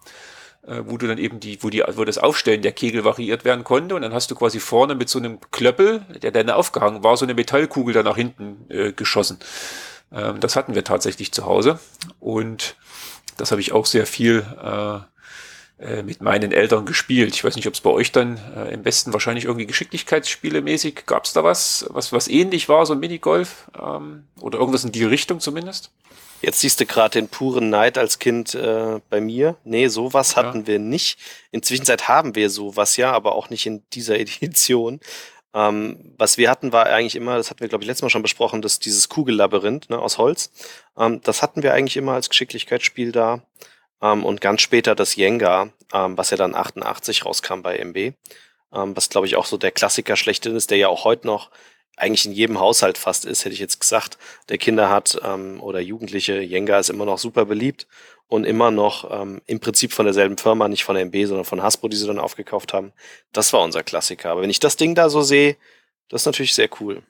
äh, 0.68 0.82
wo 0.86 0.98
du 0.98 1.08
dann 1.08 1.18
eben 1.18 1.40
die, 1.40 1.62
wo 1.62 1.70
die, 1.70 1.84
wo 1.96 2.06
das 2.06 2.18
Aufstellen 2.18 2.62
der 2.62 2.72
Kegel 2.72 3.04
variiert 3.04 3.46
werden 3.46 3.64
konnte 3.64 3.96
und 3.96 4.02
dann 4.02 4.14
hast 4.14 4.32
du 4.32 4.36
quasi 4.36 4.60
vorne 4.60 4.96
mit 4.96 5.10
so 5.10 5.20
einem 5.20 5.40
Klöppel, 5.52 6.06
der 6.22 6.32
dann 6.32 6.50
aufgehangen 6.50 7.04
war, 7.04 7.18
so 7.18 7.26
eine 7.26 7.34
Metallkugel 7.34 7.94
da 7.94 8.04
nach 8.04 8.16
hinten 8.16 8.66
äh, 8.70 8.94
geschossen. 8.94 9.40
Ähm, 10.12 10.40
das 10.40 10.56
hatten 10.56 10.76
wir 10.76 10.84
tatsächlich 10.84 11.32
zu 11.32 11.46
Hause 11.46 11.80
und 12.20 12.76
das 13.38 13.52
habe 13.52 13.62
ich 13.62 13.72
auch 13.74 13.86
sehr 13.86 14.06
viel 14.06 14.46
äh, 14.64 15.00
äh, 15.80 16.04
mit 16.04 16.22
meinen 16.22 16.52
Eltern 16.52 16.86
gespielt. 16.86 17.34
Ich 17.34 17.44
weiß 17.44 17.56
nicht, 17.56 17.68
ob 17.68 17.74
es 17.74 17.82
bei 17.82 17.90
euch 17.90 18.12
dann 18.12 18.40
äh, 18.56 18.74
im 18.74 18.86
Westen 18.86 19.12
wahrscheinlich 19.12 19.46
irgendwie 19.46 19.66
Geschicklichkeitsspiele 19.66 20.62
mäßig, 20.62 21.06
gab 21.06 21.26
es 21.26 21.34
da 21.34 21.44
was, 21.44 21.86
was, 21.90 22.14
was 22.14 22.28
ähnlich 22.28 22.70
war, 22.70 22.86
so 22.86 22.94
ein 22.94 23.00
Minigolf 23.00 23.70
ähm, 23.82 24.26
oder 24.40 24.60
irgendwas 24.60 24.84
in 24.84 24.92
die 24.92 25.04
Richtung 25.04 25.40
zumindest? 25.40 25.92
Jetzt 26.44 26.60
siehst 26.60 26.80
du 26.82 26.86
gerade 26.86 27.20
den 27.20 27.30
puren 27.30 27.70
Neid 27.70 27.98
als 27.98 28.20
Kind 28.20 28.54
äh, 28.54 29.00
bei 29.10 29.22
mir. 29.22 29.56
Nee, 29.64 29.88
sowas 29.88 30.36
hatten 30.36 30.62
ja. 30.62 30.68
wir 30.68 30.80
nicht. 30.80 31.18
Inzwischen 31.52 31.86
haben 31.86 32.36
wir 32.36 32.50
sowas 32.50 32.98
ja, 32.98 33.14
aber 33.14 33.36
auch 33.36 33.50
nicht 33.50 33.66
in 33.66 33.82
dieser 33.94 34.20
Edition. 34.20 35.00
Ähm, 35.54 36.14
was 36.18 36.38
wir 36.38 36.50
hatten, 36.50 36.72
war 36.72 36.88
eigentlich 36.88 37.16
immer, 37.16 37.38
das 37.38 37.50
hatten 37.50 37.62
wir, 37.62 37.70
glaube 37.70 37.84
ich, 37.84 37.88
letztes 37.88 38.02
Mal 38.02 38.10
schon 38.10 38.24
besprochen, 38.24 38.62
dass 38.62 38.80
dieses 38.80 39.08
Kugellabyrinth 39.08 39.90
ne, 39.90 40.00
aus 40.00 40.18
Holz. 40.18 40.52
Ähm, 40.98 41.22
das 41.24 41.42
hatten 41.42 41.64
wir 41.64 41.74
eigentlich 41.74 41.96
immer 41.98 42.14
als 42.14 42.30
Geschicklichkeitsspiel 42.30 43.12
da. 43.12 43.42
Ähm, 44.04 44.26
und 44.26 44.42
ganz 44.42 44.62
später 44.62 44.94
das 44.94 45.16
Jenga, 45.16 45.70
ähm, 45.94 46.18
was 46.18 46.30
ja 46.30 46.38
dann 46.38 46.54
88 46.54 47.26
rauskam 47.26 47.62
bei 47.62 47.78
MB, 47.78 47.98
ähm, 48.74 48.96
was 48.96 49.10
glaube 49.10 49.26
ich 49.26 49.38
auch 49.38 49.46
so 49.46 49.58
der 49.58 49.72
Klassiker 49.72 50.16
schlechthin 50.16 50.56
ist, 50.56 50.70
der 50.70 50.78
ja 50.78 50.90
auch 50.90 51.06
heute 51.06 51.26
noch 51.26 51.50
eigentlich 51.96 52.26
in 52.26 52.34
jedem 52.34 52.60
Haushalt 52.60 52.98
fast 52.98 53.24
ist, 53.24 53.46
hätte 53.46 53.54
ich 53.54 53.60
jetzt 53.60 53.80
gesagt, 53.80 54.18
der 54.50 54.58
Kinder 54.58 54.90
hat 54.90 55.20
ähm, 55.24 55.62
oder 55.62 55.80
Jugendliche. 55.80 56.42
Jenga 56.42 56.80
ist 56.80 56.90
immer 56.90 57.06
noch 57.06 57.20
super 57.20 57.46
beliebt 57.46 57.88
und 58.28 58.46
immer 58.46 58.72
noch 58.72 59.10
ähm, 59.12 59.42
im 59.46 59.60
Prinzip 59.60 59.94
von 59.94 60.06
derselben 60.06 60.38
Firma, 60.38 60.68
nicht 60.68 60.84
von 60.84 60.96
MB, 60.96 61.28
sondern 61.28 61.46
von 61.46 61.62
Hasbro, 61.62 61.88
die 61.88 61.98
sie 61.98 62.08
dann 62.08 62.20
aufgekauft 62.20 62.74
haben. 62.74 62.94
Das 63.32 63.54
war 63.54 63.62
unser 63.62 63.84
Klassiker. 63.84 64.32
Aber 64.32 64.42
wenn 64.42 64.50
ich 64.50 64.60
das 64.60 64.76
Ding 64.76 64.96
da 64.96 65.10
so 65.10 65.22
sehe, 65.22 65.56
das 66.10 66.24
ist 66.24 66.26
natürlich 66.26 66.56
sehr 66.56 66.70
cool. 66.80 67.04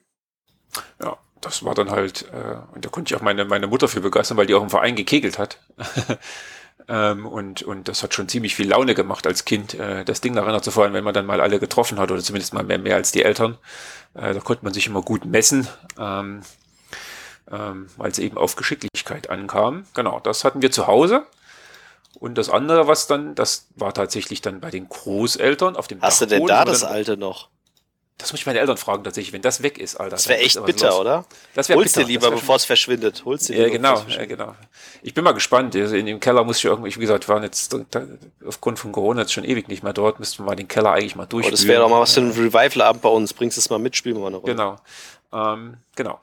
Ja, 1.02 1.16
das 1.40 1.64
war 1.64 1.74
dann 1.74 1.90
halt, 1.90 2.26
äh, 2.32 2.74
und 2.74 2.84
da 2.84 2.90
konnte 2.90 3.12
ich 3.12 3.18
auch 3.18 3.24
meine, 3.24 3.46
meine 3.46 3.66
Mutter 3.66 3.88
für 3.88 4.02
begeistern, 4.02 4.36
weil 4.36 4.46
die 4.46 4.54
auch 4.54 4.62
im 4.62 4.70
Verein 4.70 4.96
gekegelt 4.96 5.38
hat. 5.38 5.58
Ähm, 6.86 7.26
und, 7.26 7.62
und 7.62 7.88
das 7.88 8.02
hat 8.02 8.12
schon 8.12 8.28
ziemlich 8.28 8.54
viel 8.54 8.68
Laune 8.68 8.94
gemacht 8.94 9.26
als 9.26 9.44
Kind, 9.44 9.74
äh, 9.74 10.04
das 10.04 10.20
Ding 10.20 10.34
daran 10.34 10.62
zu 10.62 10.70
fahren, 10.70 10.92
wenn 10.92 11.04
man 11.04 11.14
dann 11.14 11.26
mal 11.26 11.40
alle 11.40 11.58
getroffen 11.58 11.98
hat 11.98 12.10
oder 12.10 12.22
zumindest 12.22 12.52
mal 12.52 12.62
mehr, 12.62 12.78
mehr 12.78 12.96
als 12.96 13.12
die 13.12 13.22
Eltern. 13.22 13.56
Äh, 14.14 14.34
da 14.34 14.40
konnte 14.40 14.64
man 14.64 14.74
sich 14.74 14.86
immer 14.86 15.00
gut 15.02 15.24
messen, 15.24 15.66
ähm, 15.98 16.42
ähm, 17.50 17.88
weil 17.96 18.10
es 18.10 18.18
eben 18.18 18.36
auf 18.36 18.56
Geschicklichkeit 18.56 19.30
ankam. 19.30 19.86
Genau, 19.94 20.20
das 20.20 20.44
hatten 20.44 20.60
wir 20.60 20.70
zu 20.70 20.86
Hause. 20.86 21.26
Und 22.20 22.36
das 22.36 22.48
andere, 22.48 22.86
was 22.86 23.06
dann, 23.06 23.34
das 23.34 23.66
war 23.76 23.92
tatsächlich 23.92 24.40
dann 24.40 24.60
bei 24.60 24.70
den 24.70 24.88
Großeltern 24.88 25.76
auf 25.76 25.88
dem 25.88 26.00
Hast 26.00 26.20
Dachboden, 26.20 26.42
du 26.42 26.46
denn 26.46 26.56
da 26.56 26.64
das 26.64 26.84
alte 26.84 27.16
noch? 27.16 27.48
Das 28.18 28.32
muss 28.32 28.40
ich 28.40 28.46
meine 28.46 28.60
Eltern 28.60 28.76
fragen 28.76 29.02
tatsächlich, 29.02 29.32
wenn 29.32 29.42
das 29.42 29.62
weg 29.62 29.76
ist, 29.76 29.96
Alter. 29.96 30.10
Das 30.10 30.28
wäre 30.28 30.38
echt 30.38 30.64
bitter, 30.64 30.90
los. 30.90 31.00
oder? 31.00 31.24
Das 31.54 31.68
wäre 31.68 31.78
Holst 31.80 31.94
bitter. 31.94 32.06
dir 32.06 32.12
lieber, 32.12 32.30
bevor 32.30 32.56
es 32.56 32.64
verschwindet. 32.64 33.24
Holst 33.24 33.48
dir 33.48 33.56
ja, 33.56 33.68
genau, 33.68 34.04
ja, 34.08 34.24
genau. 34.24 34.54
Ich 35.02 35.14
bin 35.14 35.24
mal 35.24 35.32
gespannt. 35.32 35.74
Also 35.74 35.96
in 35.96 36.06
dem 36.06 36.20
Keller 36.20 36.44
muss 36.44 36.58
ich 36.58 36.64
irgendwie, 36.64 36.94
wie 36.94 37.00
gesagt, 37.00 37.28
waren 37.28 37.42
jetzt 37.42 37.76
da, 37.90 38.06
aufgrund 38.46 38.78
von 38.78 38.92
Corona 38.92 39.22
jetzt 39.22 39.32
schon 39.32 39.44
ewig 39.44 39.66
nicht 39.66 39.82
mehr 39.82 39.92
dort. 39.92 40.20
Müssten 40.20 40.44
wir 40.44 40.46
mal 40.46 40.54
den 40.54 40.68
Keller 40.68 40.92
eigentlich 40.92 41.16
mal 41.16 41.26
durchspielen. 41.26 41.54
Oh, 41.54 41.56
das 41.56 41.66
wäre 41.66 41.82
doch 41.82 41.90
mal 41.90 42.00
was 42.00 42.14
für 42.14 42.20
ein 42.20 42.30
Revival-Abend 42.30 43.02
bei 43.02 43.08
uns. 43.08 43.34
Bringst 43.34 43.58
es 43.58 43.68
mal 43.68 43.80
mit, 43.80 43.96
spielen 43.96 44.14
wir 44.14 44.20
mal 44.20 44.28
eine 44.28 44.36
Runde. 44.36 44.52
Genau. 44.52 44.76
Ähm, 45.32 45.78
genau. 45.96 46.20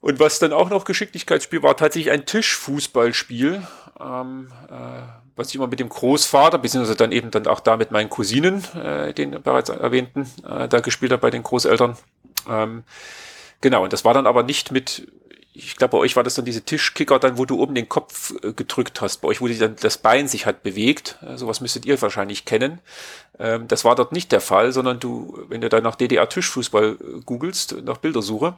Und 0.00 0.20
was 0.20 0.38
dann 0.38 0.52
auch 0.52 0.68
noch 0.68 0.84
Geschicklichkeitsspiel 0.84 1.62
war, 1.62 1.76
tatsächlich 1.76 2.12
ein 2.12 2.26
Tischfußballspiel. 2.26 3.66
Ähm, 3.98 4.52
äh, 4.70 4.74
was 5.38 5.48
ich 5.48 5.54
immer 5.54 5.68
mit 5.68 5.78
dem 5.78 5.88
Großvater, 5.88 6.58
beziehungsweise 6.58 6.96
dann 6.96 7.12
eben 7.12 7.30
dann 7.30 7.46
auch 7.46 7.60
da 7.60 7.76
mit 7.76 7.92
meinen 7.92 8.10
Cousinen, 8.10 8.64
äh, 8.74 9.14
den 9.14 9.40
bereits 9.42 9.70
erwähnten, 9.70 10.28
äh, 10.44 10.68
da 10.68 10.80
gespielt 10.80 11.12
habe 11.12 11.22
bei 11.22 11.30
den 11.30 11.44
Großeltern. 11.44 11.96
Ähm, 12.48 12.82
genau, 13.60 13.84
und 13.84 13.92
das 13.92 14.04
war 14.04 14.14
dann 14.14 14.26
aber 14.26 14.42
nicht 14.42 14.72
mit, 14.72 15.06
ich 15.54 15.76
glaube, 15.76 15.92
bei 15.92 15.98
euch 15.98 16.16
war 16.16 16.24
das 16.24 16.34
dann 16.34 16.44
diese 16.44 16.62
Tischkicker, 16.62 17.20
dann, 17.20 17.38
wo 17.38 17.44
du 17.44 17.60
oben 17.60 17.76
den 17.76 17.88
Kopf 17.88 18.34
äh, 18.42 18.52
gedrückt 18.52 19.00
hast, 19.00 19.18
bei 19.18 19.28
euch, 19.28 19.40
wo 19.40 19.46
die 19.46 19.56
dann 19.56 19.76
das 19.80 19.98
Bein 19.98 20.26
sich 20.26 20.44
hat 20.44 20.64
bewegt. 20.64 21.18
Äh, 21.22 21.36
sowas 21.36 21.60
müsstet 21.60 21.86
ihr 21.86 22.02
wahrscheinlich 22.02 22.44
kennen. 22.44 22.80
Ähm, 23.38 23.68
das 23.68 23.84
war 23.84 23.94
dort 23.94 24.10
nicht 24.10 24.32
der 24.32 24.40
Fall, 24.40 24.72
sondern 24.72 24.98
du, 24.98 25.38
wenn 25.48 25.60
du 25.60 25.68
dann 25.68 25.84
nach 25.84 25.94
DDR-Tischfußball 25.94 26.96
äh, 27.00 27.20
googelst, 27.24 27.76
nach 27.84 27.98
Bildersuche, 27.98 28.56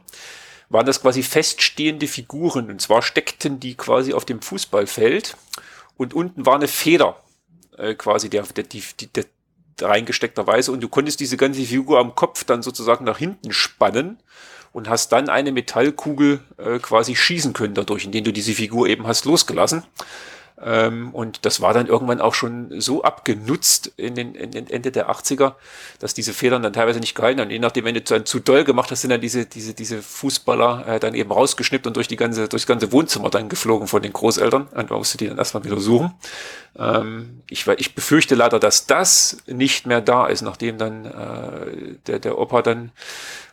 waren 0.69 0.85
das 0.87 1.01
quasi 1.01 1.21
feststehende 1.21 2.07
Figuren. 2.07 2.71
Und 2.71 2.81
zwar 2.81 3.03
steckten 3.03 3.59
die 3.59 3.75
quasi 3.75 4.13
auf 4.13 4.25
dem 4.25 4.41
Fußballfeld 4.41 5.37
und 6.01 6.15
unten 6.15 6.47
war 6.47 6.55
eine 6.55 6.67
Feder 6.67 7.15
äh, 7.77 7.93
quasi 7.93 8.27
der, 8.27 8.41
der, 8.43 8.63
die, 8.63 8.83
die, 8.99 9.05
der 9.07 9.25
reingesteckterweise 9.79 10.71
und 10.71 10.81
du 10.81 10.89
konntest 10.89 11.19
diese 11.19 11.37
ganze 11.37 11.61
Figur 11.61 11.99
am 11.99 12.15
Kopf 12.15 12.43
dann 12.43 12.63
sozusagen 12.63 13.05
nach 13.05 13.19
hinten 13.19 13.51
spannen 13.51 14.17
und 14.73 14.89
hast 14.89 15.11
dann 15.11 15.29
eine 15.29 15.51
Metallkugel 15.51 16.39
äh, 16.57 16.79
quasi 16.79 17.15
schießen 17.15 17.53
können 17.53 17.75
dadurch, 17.75 18.05
indem 18.05 18.23
du 18.23 18.33
diese 18.33 18.53
Figur 18.53 18.87
eben 18.87 19.05
hast 19.05 19.25
losgelassen. 19.25 19.83
Ähm, 20.63 21.09
und 21.13 21.45
das 21.45 21.61
war 21.61 21.73
dann 21.73 21.87
irgendwann 21.87 22.21
auch 22.21 22.33
schon 22.33 22.79
so 22.79 23.03
abgenutzt 23.03 23.91
in 23.97 24.15
den, 24.15 24.35
in 24.35 24.51
den 24.51 24.69
Ende 24.69 24.91
der 24.91 25.09
80er, 25.09 25.53
dass 25.99 26.13
diese 26.13 26.33
Federn 26.33 26.63
dann 26.63 26.73
teilweise 26.73 26.99
nicht 26.99 27.15
gehalten 27.15 27.41
haben. 27.41 27.49
Je 27.49 27.59
nachdem, 27.59 27.85
wenn 27.85 27.95
du 27.95 28.01
dann 28.01 28.25
zu 28.25 28.39
doll 28.39 28.63
gemacht 28.63 28.91
hast, 28.91 29.01
sind 29.01 29.09
dann 29.09 29.21
diese, 29.21 29.45
diese, 29.45 29.73
diese 29.73 30.01
Fußballer 30.01 30.87
äh, 30.87 30.99
dann 30.99 31.15
eben 31.15 31.31
rausgeschnippt 31.31 31.87
und 31.87 31.95
durch 31.95 32.07
die 32.07 32.15
ganze, 32.15 32.47
durchs 32.47 32.67
ganze 32.67 32.91
Wohnzimmer 32.91 33.29
dann 33.29 33.49
geflogen 33.49 33.87
von 33.87 34.01
den 34.01 34.13
Großeltern. 34.13 34.67
Und 34.67 34.89
man 34.89 34.99
musste 34.99 35.17
die 35.17 35.27
dann 35.27 35.37
erstmal 35.37 35.63
wieder 35.63 35.79
suchen. 35.79 36.13
Ähm, 36.77 37.41
ich, 37.49 37.67
ich 37.67 37.95
befürchte 37.95 38.35
leider, 38.35 38.59
dass 38.59 38.87
das 38.87 39.37
nicht 39.47 39.87
mehr 39.87 40.01
da 40.01 40.27
ist, 40.27 40.41
nachdem 40.41 40.77
dann 40.77 41.05
äh, 41.05 41.95
der, 42.07 42.19
der 42.19 42.37
Opa 42.37 42.61
dann 42.61 42.91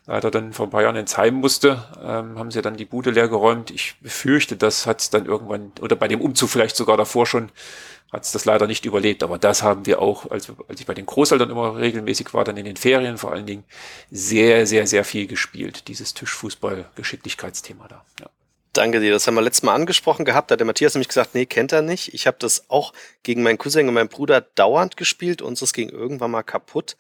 leider 0.08 0.30
dann 0.30 0.54
vor 0.54 0.66
ein 0.66 0.70
paar 0.70 0.82
Jahren 0.82 0.96
ins 0.96 1.18
Heim 1.18 1.34
musste, 1.34 1.84
ähm, 2.02 2.38
haben 2.38 2.50
sie 2.50 2.62
dann 2.62 2.76
die 2.76 2.86
Bude 2.86 3.10
leer 3.10 3.28
geräumt. 3.28 3.70
Ich 3.70 3.96
befürchte, 4.00 4.56
das 4.56 4.86
hat 4.86 5.00
es 5.00 5.10
dann 5.10 5.26
irgendwann, 5.26 5.72
oder 5.82 5.96
bei 5.96 6.08
dem 6.08 6.22
Umzug 6.22 6.48
vielleicht 6.48 6.76
sogar 6.76 6.96
davor 6.96 7.26
schon, 7.26 7.50
hat 8.10 8.24
es 8.24 8.32
das 8.32 8.46
leider 8.46 8.66
nicht 8.66 8.86
überlebt. 8.86 9.22
Aber 9.22 9.38
das 9.38 9.62
haben 9.62 9.84
wir 9.84 10.00
auch, 10.00 10.30
als, 10.30 10.50
als 10.66 10.80
ich 10.80 10.86
bei 10.86 10.94
den 10.94 11.04
Großeltern 11.04 11.50
immer 11.50 11.76
regelmäßig 11.76 12.32
war, 12.32 12.42
dann 12.42 12.56
in 12.56 12.64
den 12.64 12.76
Ferien 12.76 13.18
vor 13.18 13.32
allen 13.32 13.44
Dingen, 13.44 13.64
sehr, 14.10 14.66
sehr, 14.66 14.86
sehr 14.86 15.04
viel 15.04 15.26
gespielt. 15.26 15.88
Dieses 15.88 16.14
Tischfußball-Geschicklichkeitsthema 16.14 17.86
da. 17.86 18.02
Ja. 18.18 18.30
Danke 18.78 19.00
dir. 19.00 19.10
Das 19.10 19.26
haben 19.26 19.34
wir 19.34 19.42
letztes 19.42 19.64
Mal 19.64 19.74
angesprochen 19.74 20.24
gehabt. 20.24 20.50
Da 20.50 20.52
hat 20.52 20.60
der 20.60 20.64
Matthias 20.64 20.94
nämlich 20.94 21.08
gesagt, 21.08 21.34
nee, 21.34 21.46
kennt 21.46 21.72
er 21.72 21.82
nicht. 21.82 22.14
Ich 22.14 22.28
habe 22.28 22.36
das 22.38 22.70
auch 22.70 22.92
gegen 23.24 23.42
meinen 23.42 23.58
Cousin 23.58 23.88
und 23.88 23.94
meinen 23.94 24.08
Bruder 24.08 24.40
dauernd 24.40 24.96
gespielt. 24.96 25.42
Unseres 25.42 25.72
ging 25.72 25.88
irgendwann 25.88 26.30
mal 26.30 26.44
kaputt. 26.44 26.96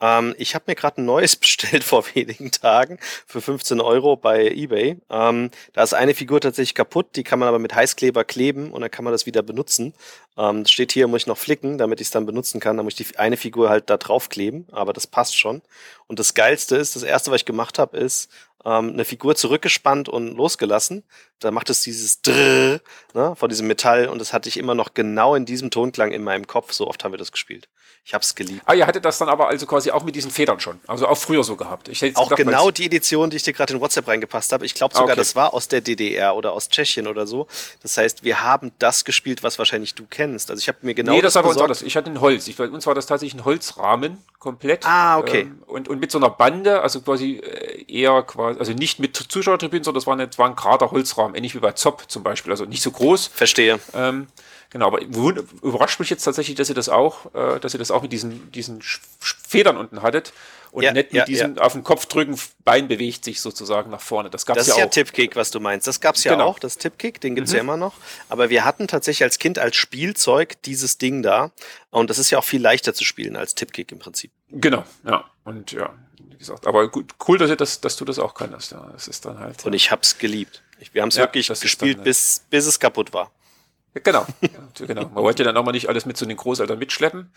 Ähm, 0.00 0.34
ich 0.38 0.56
habe 0.56 0.64
mir 0.66 0.74
gerade 0.74 1.00
ein 1.00 1.04
neues 1.04 1.36
bestellt 1.36 1.84
vor 1.84 2.04
wenigen 2.14 2.50
Tagen 2.50 2.98
für 3.28 3.40
15 3.40 3.80
Euro 3.80 4.16
bei 4.16 4.48
eBay. 4.48 4.96
Ähm, 5.08 5.52
da 5.72 5.84
ist 5.84 5.94
eine 5.94 6.14
Figur 6.14 6.40
tatsächlich 6.40 6.74
kaputt. 6.74 7.14
Die 7.14 7.22
kann 7.22 7.38
man 7.38 7.46
aber 7.46 7.60
mit 7.60 7.76
Heißkleber 7.76 8.24
kleben 8.24 8.72
und 8.72 8.80
dann 8.80 8.90
kann 8.90 9.04
man 9.04 9.12
das 9.12 9.24
wieder 9.24 9.42
benutzen. 9.42 9.94
Ähm, 10.36 10.66
steht 10.66 10.90
hier, 10.90 11.06
muss 11.06 11.22
ich 11.22 11.26
noch 11.28 11.38
flicken, 11.38 11.78
damit 11.78 12.00
ich 12.00 12.08
es 12.08 12.10
dann 12.10 12.26
benutzen 12.26 12.58
kann. 12.58 12.76
Da 12.76 12.82
muss 12.82 12.98
ich 12.98 13.06
die 13.06 13.18
eine 13.18 13.36
Figur 13.36 13.70
halt 13.70 13.88
da 13.88 13.98
drauf 13.98 14.30
kleben. 14.30 14.66
Aber 14.72 14.92
das 14.92 15.06
passt 15.06 15.38
schon. 15.38 15.62
Und 16.08 16.18
das 16.18 16.34
Geilste 16.34 16.74
ist, 16.74 16.96
das 16.96 17.04
erste, 17.04 17.30
was 17.30 17.42
ich 17.42 17.44
gemacht 17.44 17.78
habe, 17.78 17.96
ist, 17.98 18.30
ähm, 18.64 18.90
eine 18.90 19.04
Figur 19.04 19.34
zurückgespannt 19.34 20.08
und 20.08 20.36
losgelassen. 20.36 21.04
Da 21.38 21.50
macht 21.50 21.70
es 21.70 21.82
dieses 21.82 22.22
Drrr 22.22 22.80
ne, 23.14 23.34
von 23.36 23.48
diesem 23.48 23.66
Metall 23.66 24.08
und 24.08 24.18
das 24.18 24.32
hatte 24.32 24.48
ich 24.48 24.56
immer 24.56 24.74
noch 24.74 24.94
genau 24.94 25.34
in 25.34 25.46
diesem 25.46 25.70
Tonklang 25.70 26.12
in 26.12 26.22
meinem 26.22 26.46
Kopf. 26.46 26.72
So 26.72 26.86
oft 26.86 27.04
haben 27.04 27.12
wir 27.12 27.18
das 27.18 27.32
gespielt. 27.32 27.68
Ich 28.10 28.14
habe 28.14 28.24
es 28.24 28.34
geliebt. 28.34 28.62
Ah, 28.66 28.74
ihr 28.74 28.88
hattet 28.88 29.04
das 29.04 29.18
dann 29.18 29.28
aber 29.28 29.46
also 29.46 29.66
quasi 29.66 29.92
auch 29.92 30.02
mit 30.02 30.16
diesen 30.16 30.32
Federn 30.32 30.58
schon. 30.58 30.80
Also 30.88 31.06
auch 31.06 31.16
früher 31.16 31.44
so 31.44 31.54
gehabt. 31.54 31.88
Auch 32.14 32.28
gedacht, 32.28 32.36
genau 32.38 32.72
die 32.72 32.86
Edition, 32.86 33.30
die 33.30 33.36
ich 33.36 33.44
dir 33.44 33.52
gerade 33.52 33.72
in 33.72 33.80
WhatsApp 33.80 34.08
reingepasst 34.08 34.50
habe. 34.50 34.66
Ich 34.66 34.74
glaube 34.74 34.94
sogar, 34.94 35.10
okay. 35.10 35.16
das 35.16 35.36
war 35.36 35.54
aus 35.54 35.68
der 35.68 35.80
DDR 35.80 36.34
oder 36.34 36.50
aus 36.50 36.68
Tschechien 36.68 37.06
oder 37.06 37.28
so. 37.28 37.46
Das 37.84 37.96
heißt, 37.96 38.24
wir 38.24 38.42
haben 38.42 38.72
das 38.80 39.04
gespielt, 39.04 39.44
was 39.44 39.60
wahrscheinlich 39.60 39.94
du 39.94 40.06
kennst. 40.10 40.50
Also 40.50 40.58
ich 40.58 40.66
habe 40.66 40.78
mir 40.82 40.94
genau. 40.94 41.12
Nee, 41.12 41.20
das, 41.20 41.34
das 41.34 41.44
war 41.44 41.50
uns 41.50 41.68
das. 41.68 41.82
Ich 41.82 41.96
hatte 41.96 42.10
ein 42.10 42.20
Holz. 42.20 42.48
Ich, 42.48 42.58
uns 42.58 42.84
war 42.84 42.96
das 42.96 43.06
tatsächlich 43.06 43.40
ein 43.40 43.44
Holzrahmen 43.44 44.18
komplett. 44.40 44.84
Ah, 44.86 45.18
okay. 45.18 45.42
Ähm, 45.42 45.62
und, 45.68 45.88
und 45.88 46.00
mit 46.00 46.10
so 46.10 46.18
einer 46.18 46.30
Bande, 46.30 46.82
also 46.82 47.02
quasi 47.02 47.36
äh, 47.36 47.84
eher 47.86 48.24
quasi, 48.24 48.58
also 48.58 48.72
nicht 48.72 48.98
mit 48.98 49.16
Zuschauertribünen, 49.16 49.84
sondern 49.84 50.00
das 50.00 50.08
war, 50.08 50.14
eine, 50.14 50.28
war 50.36 50.48
ein 50.48 50.56
gerader 50.56 50.90
Holzrahmen, 50.90 51.36
ähnlich 51.36 51.54
wie 51.54 51.60
bei 51.60 51.70
Zopp 51.70 52.10
zum 52.10 52.24
Beispiel. 52.24 52.50
Also 52.50 52.64
nicht 52.64 52.82
so 52.82 52.90
groß. 52.90 53.28
Verstehe. 53.28 53.78
Ähm, 53.94 54.26
Genau, 54.70 54.86
aber 54.86 55.00
überrascht 55.00 55.98
mich 55.98 56.10
jetzt 56.10 56.22
tatsächlich, 56.22 56.56
dass 56.56 56.68
ihr 56.68 56.76
das 56.76 56.88
auch, 56.88 57.34
äh, 57.34 57.58
dass 57.58 57.74
ihr 57.74 57.78
das 57.78 57.90
auch 57.90 58.02
mit 58.02 58.12
diesen, 58.12 58.52
diesen 58.52 58.80
Federn 59.18 59.76
unten 59.76 60.02
hattet 60.02 60.32
und 60.70 60.84
ja, 60.84 60.92
nicht 60.92 61.12
mit 61.12 61.18
ja, 61.18 61.24
diesem 61.24 61.56
ja. 61.56 61.62
auf 61.62 61.72
den 61.72 61.82
Kopf 61.82 62.06
drücken, 62.06 62.38
Bein 62.64 62.86
bewegt 62.86 63.24
sich 63.24 63.40
sozusagen 63.40 63.90
nach 63.90 64.00
vorne. 64.00 64.30
Das 64.30 64.46
gab's 64.46 64.58
das 64.58 64.68
ja 64.68 64.74
auch. 64.74 64.78
Das 64.78 64.90
ist 64.90 64.96
ja 64.96 65.02
Tipkick, 65.04 65.34
was 65.34 65.50
du 65.50 65.58
meinst. 65.58 65.88
Das 65.88 66.00
gab's 66.00 66.22
ja 66.22 66.32
genau. 66.32 66.46
auch, 66.46 66.60
das 66.60 66.78
Tipkick, 66.78 67.20
den 67.20 67.34
gibt's 67.34 67.50
mhm. 67.50 67.56
ja 67.56 67.60
immer 67.62 67.76
noch. 67.76 67.94
Aber 68.28 68.50
wir 68.50 68.64
hatten 68.64 68.86
tatsächlich 68.86 69.24
als 69.24 69.40
Kind 69.40 69.58
als 69.58 69.74
Spielzeug 69.74 70.62
dieses 70.62 70.98
Ding 70.98 71.22
da. 71.22 71.50
Und 71.90 72.08
das 72.08 72.18
ist 72.18 72.30
ja 72.30 72.38
auch 72.38 72.44
viel 72.44 72.62
leichter 72.62 72.94
zu 72.94 73.04
spielen 73.04 73.34
als 73.34 73.56
Tipkick 73.56 73.90
im 73.90 73.98
Prinzip. 73.98 74.30
Genau, 74.50 74.84
ja. 75.04 75.24
Und 75.42 75.72
ja, 75.72 75.92
wie 76.28 76.36
gesagt, 76.36 76.68
aber 76.68 76.88
gut, 76.88 77.14
cool, 77.26 77.38
dass, 77.38 77.50
ihr 77.50 77.56
das, 77.56 77.80
dass 77.80 77.96
du 77.96 78.04
das 78.04 78.20
auch 78.20 78.34
kannst. 78.34 78.70
Ja, 78.70 78.88
das 78.92 79.08
ist 79.08 79.24
dann 79.24 79.40
halt. 79.40 79.66
Und 79.66 79.72
ich 79.72 79.90
hab's 79.90 80.18
geliebt. 80.18 80.62
wir 80.92 81.02
haben 81.02 81.08
es 81.08 81.16
wirklich 81.16 81.48
gespielt, 81.48 81.96
halt 81.96 82.04
bis, 82.04 82.44
bis 82.48 82.66
es 82.66 82.78
kaputt 82.78 83.12
war. 83.12 83.32
Genau. 83.94 84.26
genau. 84.78 85.02
Man 85.02 85.24
wollte 85.24 85.42
dann 85.42 85.56
auch 85.56 85.64
mal 85.64 85.72
nicht 85.72 85.88
alles 85.88 86.06
mit 86.06 86.16
zu 86.16 86.26
den 86.26 86.36
Großeltern 86.36 86.78
mitschleppen. 86.78 87.32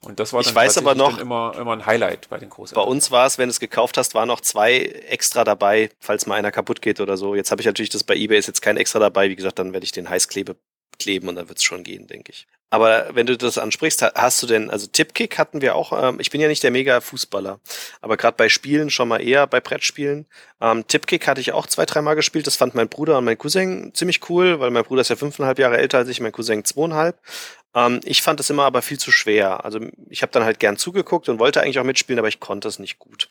Und 0.00 0.20
das 0.20 0.32
war 0.32 0.42
dann 0.42 0.50
ich 0.50 0.54
weiß 0.54 0.78
aber 0.78 0.94
noch, 0.94 1.18
immer, 1.18 1.54
immer 1.58 1.72
ein 1.72 1.86
Highlight 1.86 2.28
bei 2.28 2.38
den 2.38 2.50
Großeltern. 2.50 2.84
Bei 2.84 2.90
uns 2.90 3.10
war 3.10 3.26
es, 3.26 3.38
wenn 3.38 3.48
du 3.48 3.52
es 3.52 3.60
gekauft 3.60 3.96
hast, 3.96 4.14
waren 4.14 4.28
noch 4.28 4.40
zwei 4.40 4.76
extra 5.08 5.44
dabei, 5.44 5.90
falls 6.00 6.26
mal 6.26 6.34
einer 6.34 6.52
kaputt 6.52 6.82
geht 6.82 7.00
oder 7.00 7.16
so. 7.16 7.34
Jetzt 7.34 7.50
habe 7.50 7.62
ich 7.62 7.66
natürlich 7.66 7.90
das 7.90 8.04
bei 8.04 8.14
eBay, 8.14 8.38
ist 8.38 8.46
jetzt 8.46 8.60
kein 8.60 8.76
extra 8.76 8.98
dabei. 8.98 9.30
Wie 9.30 9.36
gesagt, 9.36 9.58
dann 9.58 9.72
werde 9.72 9.84
ich 9.84 9.92
den 9.92 10.10
Heißklebe 10.10 10.56
kleben 10.98 11.28
und 11.28 11.36
dann 11.36 11.48
wird 11.48 11.58
es 11.58 11.64
schon 11.64 11.84
gehen, 11.84 12.06
denke 12.06 12.32
ich. 12.32 12.46
Aber 12.74 13.14
wenn 13.14 13.26
du 13.26 13.38
das 13.38 13.56
ansprichst, 13.56 14.02
hast 14.02 14.42
du 14.42 14.48
denn, 14.48 14.68
also 14.68 14.88
Tipkick 14.88 15.38
hatten 15.38 15.60
wir 15.60 15.76
auch, 15.76 15.92
ähm, 15.92 16.18
ich 16.18 16.32
bin 16.32 16.40
ja 16.40 16.48
nicht 16.48 16.64
der 16.64 16.72
mega 16.72 17.00
Fußballer, 17.00 17.60
aber 18.00 18.16
gerade 18.16 18.36
bei 18.36 18.48
Spielen 18.48 18.90
schon 18.90 19.06
mal 19.06 19.22
eher, 19.22 19.46
bei 19.46 19.60
Brettspielen. 19.60 20.26
Ähm, 20.60 20.84
Tipkick 20.88 21.28
hatte 21.28 21.40
ich 21.40 21.52
auch 21.52 21.68
zwei, 21.68 21.86
dreimal 21.86 22.16
gespielt, 22.16 22.48
das 22.48 22.56
fand 22.56 22.74
mein 22.74 22.88
Bruder 22.88 23.18
und 23.18 23.26
mein 23.26 23.38
Cousin 23.38 23.92
ziemlich 23.94 24.28
cool, 24.28 24.58
weil 24.58 24.72
mein 24.72 24.82
Bruder 24.82 25.02
ist 25.02 25.08
ja 25.08 25.14
fünfeinhalb 25.14 25.60
Jahre 25.60 25.76
älter 25.76 25.98
als 25.98 26.08
ich, 26.08 26.18
mein 26.18 26.32
Cousin 26.32 26.64
zweieinhalb. 26.64 27.16
Ähm, 27.76 28.00
ich 28.02 28.22
fand 28.22 28.40
es 28.40 28.50
immer 28.50 28.64
aber 28.64 28.82
viel 28.82 28.98
zu 28.98 29.12
schwer. 29.12 29.64
Also 29.64 29.78
ich 30.10 30.22
habe 30.22 30.32
dann 30.32 30.42
halt 30.42 30.58
gern 30.58 30.76
zugeguckt 30.76 31.28
und 31.28 31.38
wollte 31.38 31.62
eigentlich 31.62 31.78
auch 31.78 31.84
mitspielen, 31.84 32.18
aber 32.18 32.26
ich 32.26 32.40
konnte 32.40 32.66
es 32.66 32.80
nicht 32.80 32.98
gut. 32.98 33.30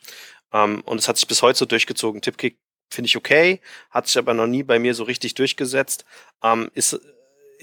Ähm, 0.54 0.84
und 0.86 1.00
es 1.00 1.10
hat 1.10 1.18
sich 1.18 1.28
bis 1.28 1.42
heute 1.42 1.60
so 1.60 1.66
durchgezogen. 1.66 2.22
Tipkick 2.22 2.60
finde 2.90 3.08
ich 3.08 3.18
okay, 3.18 3.60
hat 3.90 4.08
sich 4.08 4.18
aber 4.18 4.34
noch 4.34 4.48
nie 4.48 4.64
bei 4.64 4.80
mir 4.80 4.94
so 4.94 5.04
richtig 5.04 5.34
durchgesetzt. 5.34 6.06
Ähm, 6.42 6.72
ist 6.76 6.98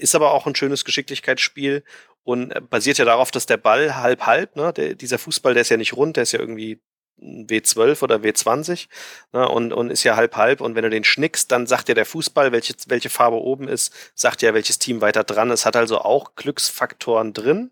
ist 0.01 0.15
aber 0.15 0.31
auch 0.31 0.47
ein 0.47 0.55
schönes 0.55 0.85
Geschicklichkeitsspiel 0.85 1.83
und 2.23 2.51
äh, 2.51 2.61
basiert 2.61 2.97
ja 2.97 3.05
darauf, 3.05 3.31
dass 3.31 3.45
der 3.45 3.57
Ball 3.57 3.95
halb 3.95 4.25
halb, 4.25 4.55
ne, 4.55 4.73
der, 4.73 4.95
dieser 4.95 5.17
Fußball, 5.17 5.53
der 5.53 5.61
ist 5.61 5.69
ja 5.69 5.77
nicht 5.77 5.93
rund, 5.93 6.17
der 6.17 6.23
ist 6.23 6.31
ja 6.31 6.39
irgendwie 6.39 6.81
W12 7.21 8.01
oder 8.01 8.17
W20 8.17 8.87
ne, 9.33 9.47
und, 9.47 9.73
und 9.73 9.91
ist 9.91 10.03
ja 10.03 10.15
halb 10.15 10.35
halb 10.35 10.61
und 10.61 10.75
wenn 10.75 10.83
du 10.83 10.89
den 10.89 11.03
schnickst, 11.03 11.51
dann 11.51 11.67
sagt 11.67 11.87
ja 11.89 11.95
der 11.95 12.05
Fußball, 12.05 12.51
welche, 12.51 12.73
welche 12.87 13.09
Farbe 13.09 13.37
oben 13.37 13.67
ist, 13.67 13.93
sagt 14.15 14.41
ja, 14.41 14.53
welches 14.53 14.79
Team 14.79 15.01
weiter 15.01 15.23
dran 15.23 15.51
ist, 15.51 15.65
hat 15.65 15.75
also 15.75 15.99
auch 15.99 16.35
Glücksfaktoren 16.35 17.33
drin, 17.33 17.71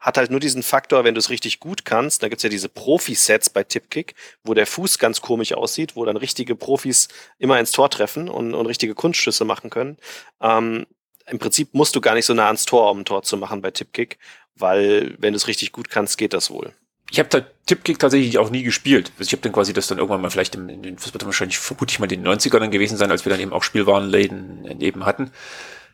hat 0.00 0.16
halt 0.16 0.30
nur 0.30 0.40
diesen 0.40 0.62
Faktor, 0.62 1.04
wenn 1.04 1.14
du 1.14 1.18
es 1.18 1.30
richtig 1.30 1.60
gut 1.60 1.84
kannst, 1.84 2.22
da 2.22 2.28
gibt's 2.28 2.42
ja 2.42 2.48
diese 2.50 2.68
Profi-Sets 2.68 3.50
bei 3.50 3.64
Tipkick, 3.64 4.14
wo 4.42 4.54
der 4.54 4.66
Fuß 4.66 4.98
ganz 4.98 5.20
komisch 5.20 5.52
aussieht, 5.52 5.94
wo 5.94 6.04
dann 6.04 6.16
richtige 6.16 6.56
Profis 6.56 7.08
immer 7.38 7.60
ins 7.60 7.72
Tor 7.72 7.90
treffen 7.90 8.28
und, 8.28 8.54
und 8.54 8.66
richtige 8.66 8.94
Kunstschüsse 8.94 9.44
machen 9.44 9.68
können. 9.68 9.98
Ähm, 10.40 10.86
im 11.30 11.38
Prinzip 11.38 11.74
musst 11.74 11.96
du 11.96 12.00
gar 12.00 12.14
nicht 12.14 12.26
so 12.26 12.34
nah 12.34 12.46
ans 12.46 12.64
Tor, 12.64 12.90
um 12.90 13.00
ein 13.00 13.04
Tor 13.04 13.22
zu 13.22 13.36
machen 13.36 13.62
bei 13.62 13.70
Tipkick, 13.70 14.18
weil 14.56 15.14
wenn 15.18 15.32
du 15.32 15.36
es 15.36 15.46
richtig 15.46 15.72
gut 15.72 15.90
kannst, 15.90 16.18
geht 16.18 16.32
das 16.32 16.50
wohl. 16.50 16.72
Ich 17.10 17.18
habe 17.18 17.44
Tipkick 17.66 17.98
tatsächlich 17.98 18.38
auch 18.38 18.50
nie 18.50 18.62
gespielt. 18.62 19.10
Also 19.18 19.28
ich 19.28 19.32
habe 19.32 19.42
dann 19.42 19.52
quasi 19.52 19.72
das 19.72 19.88
dann 19.88 19.98
irgendwann 19.98 20.20
mal 20.20 20.30
vielleicht 20.30 20.54
in 20.54 20.68
den, 20.82 20.96
das 20.96 21.12
wird 21.12 21.22
dann 21.22 21.26
wahrscheinlich 21.26 21.58
vermutlich 21.58 21.98
mal 21.98 22.10
in 22.10 22.22
den 22.22 22.32
90ern 22.32 22.60
dann 22.60 22.70
gewesen 22.70 22.96
sein, 22.96 23.10
als 23.10 23.24
wir 23.24 23.30
dann 23.30 23.40
eben 23.40 23.52
auch 23.52 23.64
Spielwarenläden 23.64 24.80
eben 24.80 25.06
hatten. 25.06 25.32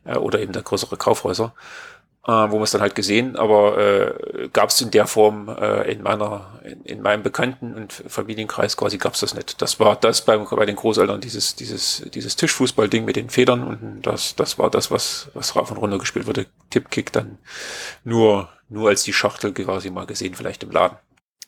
Äh, 0.06 0.16
oder 0.16 0.40
eben 0.40 0.52
da 0.52 0.60
größere 0.60 0.96
Kaufhäuser 0.96 1.54
äh, 2.26 2.30
wo 2.30 2.56
man 2.56 2.62
es 2.62 2.72
dann 2.72 2.80
halt 2.80 2.94
gesehen, 2.94 3.36
aber 3.36 3.78
äh, 3.78 4.48
gab 4.52 4.70
es 4.70 4.80
in 4.80 4.90
der 4.90 5.06
Form 5.06 5.48
äh, 5.48 5.92
in 5.92 6.02
meiner, 6.02 6.58
in, 6.64 6.82
in 6.82 7.02
meinem 7.02 7.22
Bekannten- 7.22 7.74
und 7.74 7.92
Familienkreis 7.92 8.76
quasi 8.76 8.98
gab 8.98 9.14
es 9.14 9.20
das 9.20 9.34
nicht. 9.34 9.62
Das 9.62 9.78
war 9.78 9.94
das 9.96 10.24
bei, 10.24 10.36
bei 10.36 10.66
den 10.66 10.76
Großeltern, 10.76 11.20
dieses, 11.20 11.54
dieses, 11.54 12.04
dieses 12.12 12.34
Tischfußball-Ding 12.36 13.04
mit 13.04 13.16
den 13.16 13.30
Federn 13.30 13.62
und 13.62 14.02
das, 14.02 14.34
das 14.34 14.58
war 14.58 14.70
das, 14.70 14.90
was, 14.90 15.28
was 15.34 15.54
rauf 15.54 15.70
und 15.70 15.78
runter 15.78 15.98
gespielt 15.98 16.26
wurde. 16.26 16.46
Tippkick 16.70 17.12
dann 17.12 17.38
nur, 18.02 18.48
nur 18.68 18.88
als 18.88 19.04
die 19.04 19.12
Schachtel 19.12 19.52
quasi 19.52 19.90
mal 19.90 20.06
gesehen, 20.06 20.34
vielleicht 20.34 20.64
im 20.64 20.72
Laden 20.72 20.98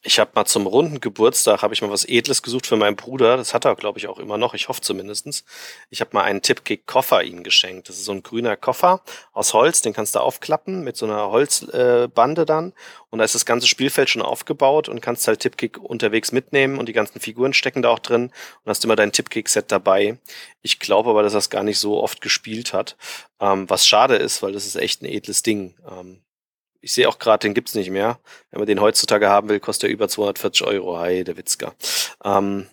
ich 0.09 0.19
habe 0.19 0.31
mal 0.35 0.47
zum 0.47 0.67
runden 0.67 1.01
Geburtstag 1.01 1.61
habe 1.61 1.75
ich 1.75 1.83
mal 1.83 1.91
was 1.91 2.07
Edles 2.07 2.43
gesucht 2.43 2.67
für 2.67 2.77
meinen 2.77 2.97
Bruder. 2.97 3.37
Das 3.37 3.53
hat 3.53 3.67
er, 3.67 3.77
glaube 3.77 3.99
ich, 3.99 4.09
auch 4.09 4.19
immer 4.19 4.39
noch. 4.39 4.55
Ich 4.55 4.69
hoffe 4.69 4.81
zumindestens. 4.81 5.45
Ich 5.91 6.01
habe 6.01 6.13
mal 6.15 6.23
einen 6.23 6.41
Tipkick 6.41 6.87
Koffer 6.87 7.23
ihm 7.23 7.43
geschenkt. 7.43 7.91
Das 7.91 7.97
ist 7.97 8.07
so 8.07 8.13
ein 8.13 8.23
grüner 8.23 8.57
Koffer 8.57 9.03
aus 9.35 9.53
Holz. 9.53 9.83
Den 9.83 9.93
kannst 9.93 10.15
du 10.15 10.21
aufklappen 10.21 10.83
mit 10.83 10.97
so 10.97 11.05
einer 11.05 11.31
Holzbande 11.31 12.43
äh, 12.43 12.47
dann. 12.47 12.73
Und 13.11 13.19
da 13.19 13.25
ist 13.27 13.35
das 13.35 13.45
ganze 13.45 13.69
Spielfeld 13.69 14.09
schon 14.09 14.23
aufgebaut 14.23 14.89
und 14.89 15.03
kannst 15.03 15.29
halt 15.29 15.41
Tipkick 15.41 15.77
unterwegs 15.77 16.33
mitnehmen 16.33 16.79
und 16.79 16.87
die 16.87 16.95
ganzen 16.95 17.21
Figuren 17.21 17.53
stecken 17.53 17.83
da 17.83 17.91
auch 17.91 17.99
drin 17.99 18.33
und 18.65 18.71
hast 18.71 18.83
immer 18.85 18.97
dein 18.97 19.13
Tipkick-Set 19.13 19.71
dabei. 19.71 20.19
Ich 20.63 20.79
glaube 20.79 21.11
aber, 21.11 21.23
dass 21.23 21.35
er 21.35 21.41
es 21.41 21.51
gar 21.51 21.63
nicht 21.63 21.79
so 21.79 22.03
oft 22.03 22.23
gespielt 22.23 22.73
hat. 22.73 22.97
Ähm, 23.41 23.69
was 23.69 23.87
schade 23.87 24.17
ist, 24.17 24.43
weil 24.43 24.53
das 24.53 24.65
ist 24.65 24.77
echt 24.77 25.03
ein 25.03 25.07
edles 25.07 25.43
Ding. 25.43 25.75
Ähm, 25.87 26.23
ich 26.81 26.93
sehe 26.93 27.09
auch 27.09 27.19
gerade, 27.19 27.41
den 27.47 27.55
gibt's 27.55 27.75
nicht 27.75 27.91
mehr. 27.91 28.19
Wenn 28.51 28.61
man 28.61 28.67
den 28.67 28.81
heutzutage 28.81 29.29
haben 29.29 29.49
will, 29.49 29.61
kostet 29.61 29.91
er 29.91 29.93
über 29.93 30.09
240 30.09 30.67
Euro. 30.67 30.99
Hi, 30.99 31.25
der 31.25 31.37
Witzka. 31.37 31.75
Ähm, 32.25 32.67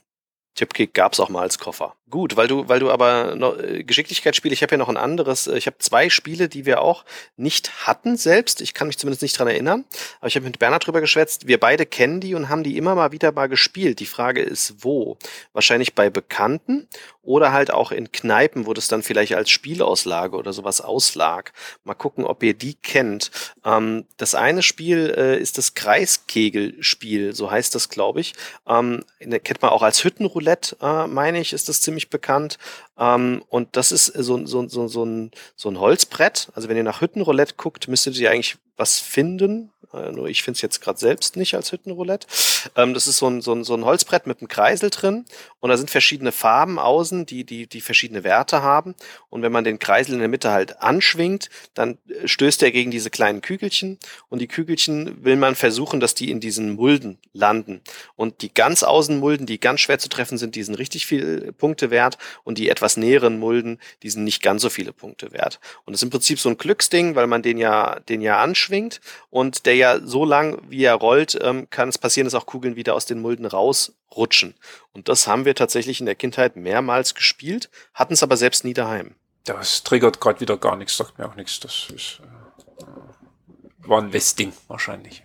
Tipkick 0.55 0.93
gab's 0.93 1.19
auch 1.19 1.29
mal 1.29 1.41
als 1.41 1.59
Koffer. 1.59 1.95
Gut, 2.11 2.37
weil 2.37 2.47
du, 2.47 2.69
weil 2.69 2.79
du 2.79 2.91
aber 2.91 3.35
noch, 3.35 3.57
äh, 3.57 3.83
Geschicklichkeitsspiele, 3.83 4.53
ich 4.53 4.61
habe 4.61 4.73
ja 4.73 4.77
noch 4.77 4.89
ein 4.89 4.97
anderes, 4.97 5.47
äh, 5.47 5.57
ich 5.57 5.65
habe 5.65 5.79
zwei 5.79 6.11
Spiele, 6.11 6.47
die 6.47 6.67
wir 6.67 6.81
auch 6.81 7.03
nicht 7.35 7.87
hatten 7.87 8.15
selbst. 8.15 8.61
Ich 8.61 8.75
kann 8.75 8.85
mich 8.85 8.99
zumindest 8.99 9.23
nicht 9.23 9.39
dran 9.39 9.47
erinnern, 9.47 9.85
aber 10.19 10.27
ich 10.27 10.35
habe 10.35 10.45
mit 10.45 10.59
Bernhard 10.59 10.85
drüber 10.85 11.01
geschwätzt. 11.01 11.47
Wir 11.47 11.59
beide 11.59 11.87
kennen 11.87 12.21
die 12.21 12.35
und 12.35 12.47
haben 12.47 12.63
die 12.63 12.77
immer 12.77 12.93
mal 12.93 13.11
wieder 13.11 13.31
mal 13.31 13.47
gespielt. 13.47 13.99
Die 13.99 14.05
Frage 14.05 14.41
ist, 14.41 14.75
wo? 14.83 15.17
Wahrscheinlich 15.51 15.95
bei 15.95 16.11
Bekannten 16.11 16.87
oder 17.25 17.51
halt 17.51 17.71
auch 17.71 17.91
in 17.91 18.11
Kneipen, 18.11 18.67
wo 18.67 18.73
das 18.73 18.87
dann 18.87 19.03
vielleicht 19.03 19.33
als 19.33 19.49
Spielauslage 19.49 20.37
oder 20.37 20.53
sowas 20.53 20.81
auslag. 20.81 21.53
Mal 21.83 21.95
gucken, 21.95 22.23
ob 22.23 22.43
ihr 22.43 22.53
die 22.53 22.75
kennt. 22.75 23.31
Ähm, 23.65 24.05
das 24.17 24.35
eine 24.35 24.61
Spiel 24.61 25.13
äh, 25.17 25.39
ist 25.39 25.57
das 25.57 25.73
Kreiskegelspiel, 25.73 27.33
so 27.33 27.49
heißt 27.49 27.73
das, 27.73 27.89
glaube 27.89 28.21
ich. 28.21 28.35
Ähm, 28.67 29.03
kennt 29.19 29.61
man 29.61 29.71
auch 29.71 29.81
als 29.81 30.03
Hüttenroulette, 30.03 30.77
äh, 30.81 31.07
meine 31.07 31.41
ich, 31.41 31.51
ist 31.51 31.67
das 31.67 31.81
ziemlich 31.81 31.94
bekannt. 32.09 32.57
Ähm, 32.97 33.43
und 33.49 33.75
das 33.75 33.91
ist 33.91 34.05
so, 34.05 34.45
so, 34.45 34.67
so, 34.67 34.87
so, 34.87 35.03
ein, 35.05 35.31
so 35.55 35.69
ein 35.69 35.79
Holzbrett. 35.79 36.49
Also 36.53 36.69
wenn 36.69 36.77
ihr 36.77 36.83
nach 36.83 37.01
Hüttenroulette 37.01 37.55
guckt, 37.55 37.87
müsstet 37.87 38.17
ihr 38.17 38.31
eigentlich 38.31 38.57
was 38.77 38.99
finden. 38.99 39.71
Äh, 39.93 40.11
nur 40.11 40.27
ich 40.27 40.43
finde 40.43 40.57
es 40.57 40.61
jetzt 40.61 40.81
gerade 40.81 40.99
selbst 40.99 41.37
nicht 41.37 41.55
als 41.55 41.71
Hüttenroulette. 41.71 42.27
Ähm, 42.75 42.93
das 42.93 43.07
ist 43.07 43.17
so 43.17 43.27
ein, 43.27 43.41
so, 43.41 43.53
ein, 43.53 43.63
so 43.63 43.73
ein 43.75 43.85
Holzbrett 43.85 44.27
mit 44.27 44.39
einem 44.39 44.47
Kreisel 44.47 44.89
drin 44.89 45.25
und 45.59 45.69
da 45.69 45.77
sind 45.77 45.89
verschiedene 45.89 46.31
Farben 46.31 46.79
außen, 46.79 47.25
die, 47.25 47.43
die, 47.43 47.67
die 47.67 47.81
verschiedene 47.81 48.23
Werte 48.23 48.61
haben. 48.61 48.95
Und 49.29 49.41
wenn 49.41 49.51
man 49.51 49.63
den 49.63 49.79
Kreisel 49.79 50.13
in 50.13 50.19
der 50.19 50.27
Mitte 50.27 50.51
halt 50.51 50.81
anschwingt, 50.81 51.49
dann 51.73 51.97
äh, 52.09 52.27
stößt 52.27 52.63
er 52.63 52.71
gegen 52.71 52.91
diese 52.91 53.09
kleinen 53.09 53.41
Kügelchen 53.41 53.97
und 54.29 54.39
die 54.39 54.47
Kügelchen 54.47 55.23
will 55.23 55.35
man 55.35 55.55
versuchen, 55.55 55.99
dass 55.99 56.15
die 56.15 56.31
in 56.31 56.39
diesen 56.39 56.71
Mulden 56.71 57.17
landen. 57.33 57.81
Und 58.15 58.41
die 58.41 58.53
ganz 58.53 58.83
Außenmulden, 58.83 59.45
die 59.45 59.59
ganz 59.59 59.81
schwer 59.81 59.99
zu 59.99 60.09
treffen 60.09 60.37
sind, 60.37 60.55
die 60.55 60.63
sind 60.63 60.75
richtig 60.75 61.05
viel 61.05 61.53
Punkte 61.53 61.89
wert 61.89 62.17
und 62.43 62.57
die 62.57 62.69
etwas 62.69 62.84
näheren 62.97 63.39
Mulden, 63.39 63.79
die 64.03 64.09
sind 64.09 64.23
nicht 64.23 64.41
ganz 64.41 64.61
so 64.61 64.69
viele 64.69 64.93
Punkte 64.93 65.31
wert. 65.31 65.59
Und 65.85 65.93
das 65.93 65.99
ist 65.99 66.03
im 66.03 66.09
Prinzip 66.09 66.39
so 66.39 66.49
ein 66.49 66.57
Glücksding, 66.57 67.15
weil 67.15 67.27
man 67.27 67.41
den 67.41 67.57
ja, 67.57 67.99
den 68.01 68.21
ja 68.21 68.41
anschwingt 68.41 69.01
und 69.29 69.65
der 69.65 69.75
ja 69.75 69.99
so 69.99 70.25
lang, 70.25 70.61
wie 70.69 70.83
er 70.83 70.95
rollt, 70.95 71.37
ähm, 71.41 71.67
kann 71.69 71.89
es 71.89 71.97
passieren, 71.97 72.25
dass 72.25 72.35
auch 72.35 72.45
Kugeln 72.45 72.75
wieder 72.75 72.93
aus 72.93 73.05
den 73.05 73.21
Mulden 73.21 73.45
rausrutschen. 73.45 74.55
Und 74.93 75.09
das 75.09 75.27
haben 75.27 75.45
wir 75.45 75.55
tatsächlich 75.55 75.99
in 75.99 76.05
der 76.05 76.15
Kindheit 76.15 76.55
mehrmals 76.55 77.15
gespielt, 77.15 77.69
hatten 77.93 78.13
es 78.13 78.23
aber 78.23 78.37
selbst 78.37 78.63
nie 78.63 78.73
daheim. 78.73 79.15
Das 79.45 79.83
triggert 79.83 80.19
gerade 80.19 80.39
wieder 80.39 80.57
gar 80.57 80.75
nichts, 80.75 80.97
sagt 80.97 81.19
mir 81.19 81.27
auch 81.27 81.35
nichts. 81.35 81.59
Das 81.59 81.87
ist, 81.93 82.21
äh, 82.21 83.87
war 83.87 84.01
ein 84.01 84.13
Westding 84.13 84.53
wahrscheinlich. 84.67 85.23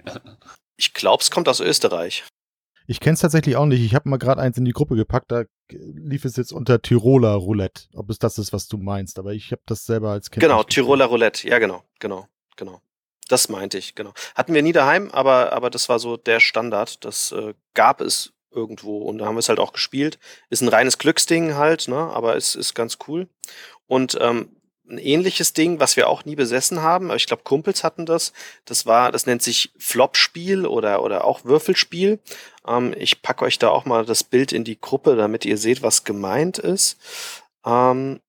ich 0.76 0.92
glaube, 0.92 1.22
es 1.22 1.30
kommt 1.30 1.48
aus 1.48 1.60
Österreich. 1.60 2.24
Ich 2.86 3.00
kenne 3.00 3.14
es 3.14 3.20
tatsächlich 3.20 3.56
auch 3.56 3.66
nicht. 3.66 3.82
Ich 3.82 3.94
habe 3.94 4.08
mal 4.08 4.18
gerade 4.18 4.40
eins 4.40 4.58
in 4.58 4.64
die 4.64 4.72
Gruppe 4.72 4.96
gepackt, 4.96 5.30
da 5.30 5.44
lief 5.72 6.24
es 6.24 6.36
jetzt 6.36 6.52
unter 6.52 6.80
Tiroler 6.82 7.34
Roulette. 7.34 7.84
Ob 7.94 8.10
es 8.10 8.18
das 8.18 8.38
ist, 8.38 8.52
was 8.52 8.68
du 8.68 8.76
meinst, 8.76 9.18
aber 9.18 9.32
ich 9.32 9.52
habe 9.52 9.62
das 9.66 9.86
selber 9.86 10.10
als 10.10 10.30
Kind. 10.30 10.42
Genau, 10.42 10.62
Tiroler 10.62 11.06
Roulette, 11.06 11.48
ja 11.48 11.58
genau, 11.58 11.84
genau, 11.98 12.26
genau. 12.56 12.80
Das 13.28 13.48
meinte 13.48 13.78
ich, 13.78 13.94
genau. 13.94 14.12
Hatten 14.34 14.54
wir 14.54 14.62
nie 14.62 14.72
daheim, 14.72 15.10
aber, 15.12 15.52
aber 15.52 15.70
das 15.70 15.88
war 15.88 16.00
so 16.00 16.16
der 16.16 16.40
Standard. 16.40 17.04
Das 17.04 17.30
äh, 17.30 17.54
gab 17.74 18.00
es 18.00 18.32
irgendwo 18.52 18.98
und 18.98 19.18
da 19.18 19.26
haben 19.26 19.36
wir 19.36 19.40
es 19.40 19.48
halt 19.48 19.60
auch 19.60 19.72
gespielt. 19.72 20.18
Ist 20.48 20.62
ein 20.62 20.68
reines 20.68 20.98
Glücksding 20.98 21.54
halt, 21.54 21.88
ne? 21.88 21.96
aber 21.96 22.36
es 22.36 22.54
ist 22.54 22.74
ganz 22.74 22.98
cool. 23.06 23.28
Und 23.86 24.18
ähm, 24.20 24.56
ein 24.90 24.98
ähnliches 24.98 25.52
Ding, 25.52 25.80
was 25.80 25.96
wir 25.96 26.08
auch 26.08 26.24
nie 26.24 26.36
besessen 26.36 26.82
haben, 26.82 27.10
ich 27.12 27.26
glaube, 27.26 27.42
Kumpels 27.44 27.84
hatten 27.84 28.06
das. 28.06 28.32
Das 28.64 28.86
war, 28.86 29.12
das 29.12 29.26
nennt 29.26 29.42
sich 29.42 29.72
Flop-Spiel 29.78 30.66
oder, 30.66 31.02
oder 31.02 31.24
auch 31.24 31.44
Würfelspiel. 31.44 32.18
Ähm, 32.66 32.94
ich 32.96 33.22
packe 33.22 33.44
euch 33.44 33.58
da 33.58 33.68
auch 33.68 33.84
mal 33.84 34.04
das 34.04 34.24
Bild 34.24 34.52
in 34.52 34.64
die 34.64 34.80
Gruppe, 34.80 35.16
damit 35.16 35.44
ihr 35.44 35.58
seht, 35.58 35.82
was 35.82 36.04
gemeint 36.04 36.58
ist. 36.58 36.98
Ähm, 37.64 38.20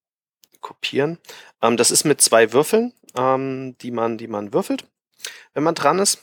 kopieren. 0.60 1.18
Ähm, 1.60 1.76
das 1.76 1.90
ist 1.90 2.04
mit 2.04 2.20
zwei 2.20 2.52
Würfeln, 2.52 2.92
ähm, 3.16 3.76
die 3.82 3.90
man, 3.90 4.18
die 4.18 4.28
man 4.28 4.52
würfelt 4.52 4.84
wenn 5.54 5.62
man 5.62 5.74
dran 5.74 5.98
ist. 5.98 6.22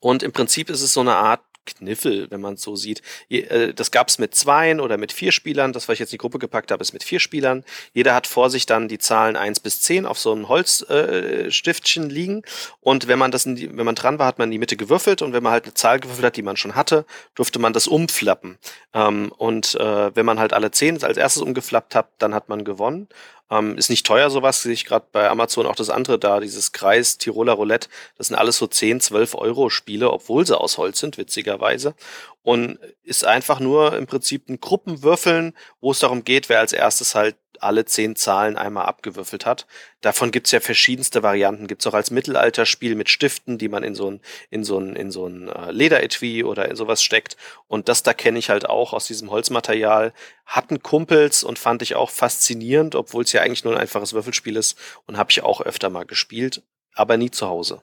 Und 0.00 0.22
im 0.22 0.32
Prinzip 0.32 0.68
ist 0.68 0.82
es 0.82 0.92
so 0.92 1.00
eine 1.00 1.16
Art 1.16 1.43
Kniffel, 1.66 2.30
wenn 2.30 2.40
man 2.40 2.54
es 2.54 2.62
so 2.62 2.76
sieht. 2.76 3.02
Äh, 3.28 3.74
das 3.74 3.90
gab 3.90 4.08
es 4.08 4.18
mit 4.18 4.34
zweien 4.34 4.80
oder 4.80 4.96
mit 4.96 5.12
vier 5.12 5.32
Spielern. 5.32 5.72
Das, 5.72 5.88
was 5.88 5.94
ich 5.94 6.00
jetzt 6.00 6.10
in 6.10 6.16
die 6.16 6.18
Gruppe 6.18 6.38
gepackt 6.38 6.70
habe, 6.70 6.82
ist 6.82 6.92
mit 6.92 7.04
vier 7.04 7.20
Spielern. 7.20 7.64
Jeder 7.92 8.14
hat 8.14 8.26
vor 8.26 8.50
sich 8.50 8.66
dann 8.66 8.88
die 8.88 8.98
Zahlen 8.98 9.36
eins 9.36 9.60
bis 9.60 9.80
zehn 9.80 10.06
auf 10.06 10.18
so 10.18 10.32
einem 10.32 10.48
Holzstiftchen 10.48 12.10
äh, 12.10 12.12
liegen. 12.12 12.42
Und 12.80 13.08
wenn 13.08 13.18
man 13.18 13.30
das, 13.30 13.44
die, 13.44 13.76
wenn 13.76 13.86
man 13.86 13.94
dran 13.94 14.18
war, 14.18 14.26
hat 14.26 14.38
man 14.38 14.48
in 14.48 14.52
die 14.52 14.58
Mitte 14.58 14.76
gewürfelt. 14.76 15.22
Und 15.22 15.32
wenn 15.32 15.42
man 15.42 15.52
halt 15.52 15.64
eine 15.64 15.74
Zahl 15.74 16.00
gewürfelt 16.00 16.26
hat, 16.26 16.36
die 16.36 16.42
man 16.42 16.56
schon 16.56 16.74
hatte, 16.74 17.04
durfte 17.34 17.58
man 17.58 17.72
das 17.72 17.86
umflappen. 17.86 18.58
Ähm, 18.92 19.32
und 19.36 19.74
äh, 19.74 20.14
wenn 20.14 20.26
man 20.26 20.38
halt 20.38 20.52
alle 20.52 20.70
zehn 20.70 21.02
als 21.02 21.16
erstes 21.16 21.42
umgeflappt 21.42 21.94
hat, 21.94 22.08
dann 22.18 22.34
hat 22.34 22.48
man 22.48 22.64
gewonnen. 22.64 23.08
Ähm, 23.50 23.76
ist 23.76 23.90
nicht 23.90 24.06
teuer 24.06 24.30
sowas, 24.30 24.62
sehe 24.62 24.72
ich 24.72 24.84
gerade 24.86 25.06
bei 25.12 25.28
Amazon 25.28 25.66
auch 25.66 25.76
das 25.76 25.90
andere 25.90 26.18
da, 26.18 26.40
dieses 26.40 26.72
Kreis 26.72 27.18
Tiroler 27.18 27.52
Roulette. 27.52 27.88
Das 28.16 28.28
sind 28.28 28.36
alles 28.36 28.56
so 28.56 28.66
10, 28.66 29.00
12 29.00 29.34
Euro 29.34 29.68
Spiele, 29.70 30.10
obwohl 30.10 30.46
sie 30.46 30.58
aus 30.58 30.78
Holz 30.78 30.98
sind, 31.00 31.18
witzigerweise. 31.18 31.94
Und 32.42 32.78
ist 33.02 33.24
einfach 33.24 33.60
nur 33.60 33.96
im 33.96 34.06
Prinzip 34.06 34.48
ein 34.48 34.60
Gruppenwürfeln, 34.60 35.54
wo 35.80 35.90
es 35.90 35.98
darum 35.98 36.24
geht, 36.24 36.48
wer 36.48 36.60
als 36.60 36.72
erstes 36.72 37.14
halt 37.14 37.36
alle 37.62 37.84
zehn 37.84 38.16
Zahlen 38.16 38.56
einmal 38.56 38.86
abgewürfelt 38.86 39.46
hat. 39.46 39.66
Davon 40.00 40.30
gibt's 40.30 40.50
ja 40.50 40.60
verschiedenste 40.60 41.22
Varianten. 41.22 41.66
Gibt's 41.66 41.86
auch 41.86 41.94
als 41.94 42.10
Mittelalterspiel 42.10 42.94
mit 42.94 43.08
Stiften, 43.08 43.58
die 43.58 43.68
man 43.68 43.82
in 43.82 43.94
so 43.94 44.10
ein, 44.10 44.20
in 44.50 44.64
so 44.64 44.78
ein, 44.78 44.96
in 44.96 45.10
so 45.10 45.26
ein 45.26 45.48
äh, 45.48 45.70
Lederetui 45.70 46.44
oder 46.44 46.68
in 46.68 46.76
sowas 46.76 47.02
steckt. 47.02 47.36
Und 47.68 47.88
das 47.88 48.02
da 48.02 48.12
kenne 48.12 48.38
ich 48.38 48.50
halt 48.50 48.68
auch 48.68 48.92
aus 48.92 49.06
diesem 49.06 49.30
Holzmaterial. 49.30 50.12
Hatten 50.46 50.82
Kumpels 50.82 51.44
und 51.44 51.58
fand 51.58 51.82
ich 51.82 51.94
auch 51.94 52.10
faszinierend, 52.10 52.94
obwohl 52.94 53.24
es 53.24 53.32
ja 53.32 53.42
eigentlich 53.42 53.64
nur 53.64 53.74
ein 53.74 53.80
einfaches 53.80 54.12
Würfelspiel 54.12 54.56
ist 54.56 54.78
und 55.06 55.16
habe 55.16 55.30
ich 55.30 55.42
auch 55.42 55.60
öfter 55.60 55.90
mal 55.90 56.04
gespielt, 56.04 56.62
aber 56.94 57.16
nie 57.16 57.30
zu 57.30 57.46
Hause 57.46 57.82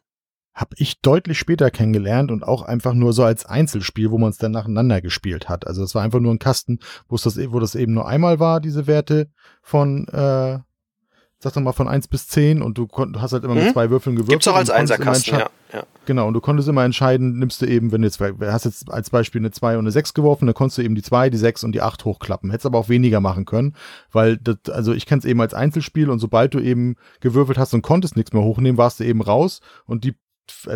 habe 0.53 0.75
ich 0.77 1.01
deutlich 1.01 1.39
später 1.39 1.71
kennengelernt 1.71 2.31
und 2.31 2.43
auch 2.43 2.61
einfach 2.61 2.93
nur 2.93 3.13
so 3.13 3.23
als 3.23 3.45
Einzelspiel, 3.45 4.11
wo 4.11 4.17
man 4.17 4.31
es 4.31 4.37
dann 4.37 4.51
nacheinander 4.51 5.01
gespielt 5.01 5.47
hat. 5.49 5.65
Also 5.65 5.83
es 5.83 5.95
war 5.95 6.03
einfach 6.03 6.19
nur 6.19 6.33
ein 6.33 6.39
Kasten, 6.39 6.79
wo 7.07 7.15
es 7.15 7.23
das, 7.23 7.37
wo 7.51 7.59
das 7.59 7.75
eben 7.75 7.93
nur 7.93 8.07
einmal 8.07 8.39
war, 8.39 8.59
diese 8.59 8.85
Werte 8.85 9.29
von, 9.61 10.07
äh, 10.09 10.59
sag 11.39 11.53
doch 11.53 11.61
mal 11.61 11.71
von 11.71 11.87
1 11.87 12.09
bis 12.09 12.27
10 12.27 12.61
und 12.61 12.77
du, 12.77 12.85
du 12.85 13.21
hast 13.21 13.31
halt 13.31 13.45
immer 13.45 13.55
mhm. 13.55 13.63
mit 13.63 13.73
zwei 13.73 13.89
Würfeln 13.89 14.15
gewürfelt. 14.15 14.33
Gibt's 14.33 14.47
auch 14.47 14.55
als 14.55 14.69
Einserkasten, 14.69 15.39
ja, 15.39 15.49
ja. 15.73 15.83
Genau, 16.05 16.27
und 16.27 16.33
du 16.33 16.41
konntest 16.41 16.67
immer 16.67 16.83
entscheiden, 16.83 17.39
nimmst 17.39 17.61
du 17.61 17.65
eben, 17.65 17.91
wenn 17.93 18.01
du 18.01 18.07
jetzt, 18.07 18.19
hast 18.19 18.65
jetzt 18.65 18.91
als 18.91 19.09
Beispiel 19.09 19.39
eine 19.39 19.51
2 19.51 19.75
und 19.75 19.85
eine 19.85 19.91
6 19.91 20.13
geworfen, 20.13 20.47
dann 20.47 20.53
konntest 20.53 20.77
du 20.77 20.81
eben 20.83 20.95
die 20.95 21.01
2, 21.01 21.29
die 21.29 21.37
6 21.37 21.63
und 21.63 21.71
die 21.71 21.81
8 21.81 22.03
hochklappen. 22.03 22.51
Hättest 22.51 22.65
aber 22.65 22.77
auch 22.77 22.89
weniger 22.89 23.21
machen 23.21 23.45
können, 23.45 23.75
weil 24.11 24.37
das, 24.37 24.57
also 24.69 24.93
ich 24.93 25.05
kenne 25.05 25.19
es 25.19 25.25
eben 25.25 25.39
als 25.39 25.53
Einzelspiel 25.53 26.09
und 26.09 26.19
sobald 26.19 26.53
du 26.53 26.59
eben 26.59 26.95
gewürfelt 27.21 27.57
hast 27.57 27.73
und 27.73 27.81
konntest 27.81 28.17
nichts 28.17 28.33
mehr 28.33 28.43
hochnehmen, 28.43 28.77
warst 28.77 28.99
du 28.99 29.05
eben 29.05 29.21
raus 29.21 29.61
und 29.85 30.03
die 30.03 30.15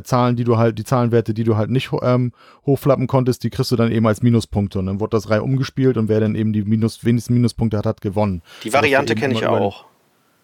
Zahlen, 0.04 0.36
die 0.36 0.44
du 0.44 0.58
halt, 0.58 0.78
die 0.80 0.84
Zahlenwerte, 0.84 1.34
die 1.34 1.44
du 1.44 1.58
halt 1.58 1.70
nicht 1.70 1.92
ähm, 2.02 2.32
hochflappen 2.66 3.08
konntest, 3.08 3.44
die 3.44 3.50
kriegst 3.50 3.72
du 3.72 3.76
dann 3.76 3.92
eben 3.92 4.08
als 4.08 4.22
Minuspunkte. 4.22 4.80
Und 4.80 4.88
dann 4.88 5.00
wird 5.00 5.14
das 5.14 5.30
Reihe 5.30 5.44
umgespielt 5.44 5.98
und 5.98 6.10
wer 6.10 6.20
dann 6.20 6.36
eben 6.36 6.54
die 6.54 6.64
Minus, 6.64 7.06
wenigsten 7.06 7.34
Minuspunkte 7.34 7.78
hat, 7.78 7.86
hat 7.86 8.02
gewonnen. 8.02 8.42
Die 8.64 8.74
Variante 8.74 9.16
kenne 9.16 9.34
ich 9.34 9.46
auch. 9.46 9.86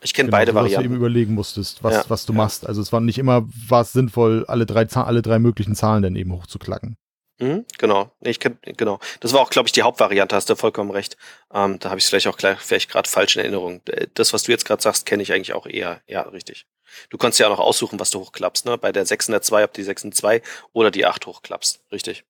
Ich 0.03 0.14
kenne 0.14 0.27
genau, 0.27 0.38
beide 0.38 0.56
Varianten. 0.56 0.76
Dass 0.76 0.84
du 0.84 0.85
eben 0.85 0.95
überlegen 0.95 1.34
musstest, 1.35 1.84
was, 1.84 1.93
ja, 1.93 2.03
was 2.08 2.26
du 2.26 2.34
machst. 2.34 2.66
Also 2.66 2.82
es 2.82 2.92
war 2.92 3.01
nicht 3.01 3.19
immer, 3.19 3.48
war 3.68 3.82
es 3.82 3.93
sinnvoll, 3.93 4.45
alle 4.48 4.66
drei, 4.66 4.88
alle 4.88 5.22
drei 5.22 5.38
möglichen 5.38 5.76
Zahlen 5.76 6.01
dann 6.01 6.16
eben 6.16 6.34
hochzuklacken. 6.34 6.98
Mhm, 7.40 7.66
genau, 7.80 8.11
ich 8.22 8.40
kenn, 8.40 8.58
genau. 8.61 9.00
Das 9.19 9.34
war 9.34 9.42
auch, 9.42 9.50
glaube 9.50 9.68
ich, 9.68 9.72
die 9.72 9.82
Hauptvariante, 9.82 10.35
hast 10.35 10.50
du 10.50 10.56
vollkommen 10.56 10.92
recht. 10.92 11.18
Ähm, 11.53 11.80
da 11.80 11.90
habe 11.90 11.98
ich 11.98 12.03
es 12.03 12.10
vielleicht 12.10 12.27
auch 12.27 12.38
gleich, 12.38 12.60
vielleicht 12.60 12.90
gerade 12.90 13.10
falsch 13.10 13.35
in 13.35 13.42
Erinnerung. 13.42 13.82
Das, 14.14 14.32
was 14.34 14.43
du 14.43 14.51
jetzt 14.51 14.66
gerade 14.66 14.82
sagst, 14.82 15.08
kenne 15.08 15.24
ich 15.24 15.34
eigentlich 15.34 15.53
auch 15.53 15.66
eher. 15.66 16.01
Ja, 16.08 16.22
richtig. 16.22 16.68
Du 17.09 17.17
konntest 17.17 17.39
ja 17.39 17.47
auch 17.47 17.57
noch 17.57 17.59
aussuchen, 17.59 17.99
was 17.99 18.09
du 18.09 18.19
hochklappst, 18.19 18.65
ne? 18.65 18.77
Bei 18.77 18.91
der 18.91 19.05
602, 19.05 19.63
ob 19.63 19.73
die 19.73 19.83
602 19.83 20.41
oder 20.73 20.91
die 20.91 21.05
8 21.05 21.25
hochklappst. 21.25 21.81
Richtig. 21.91 22.23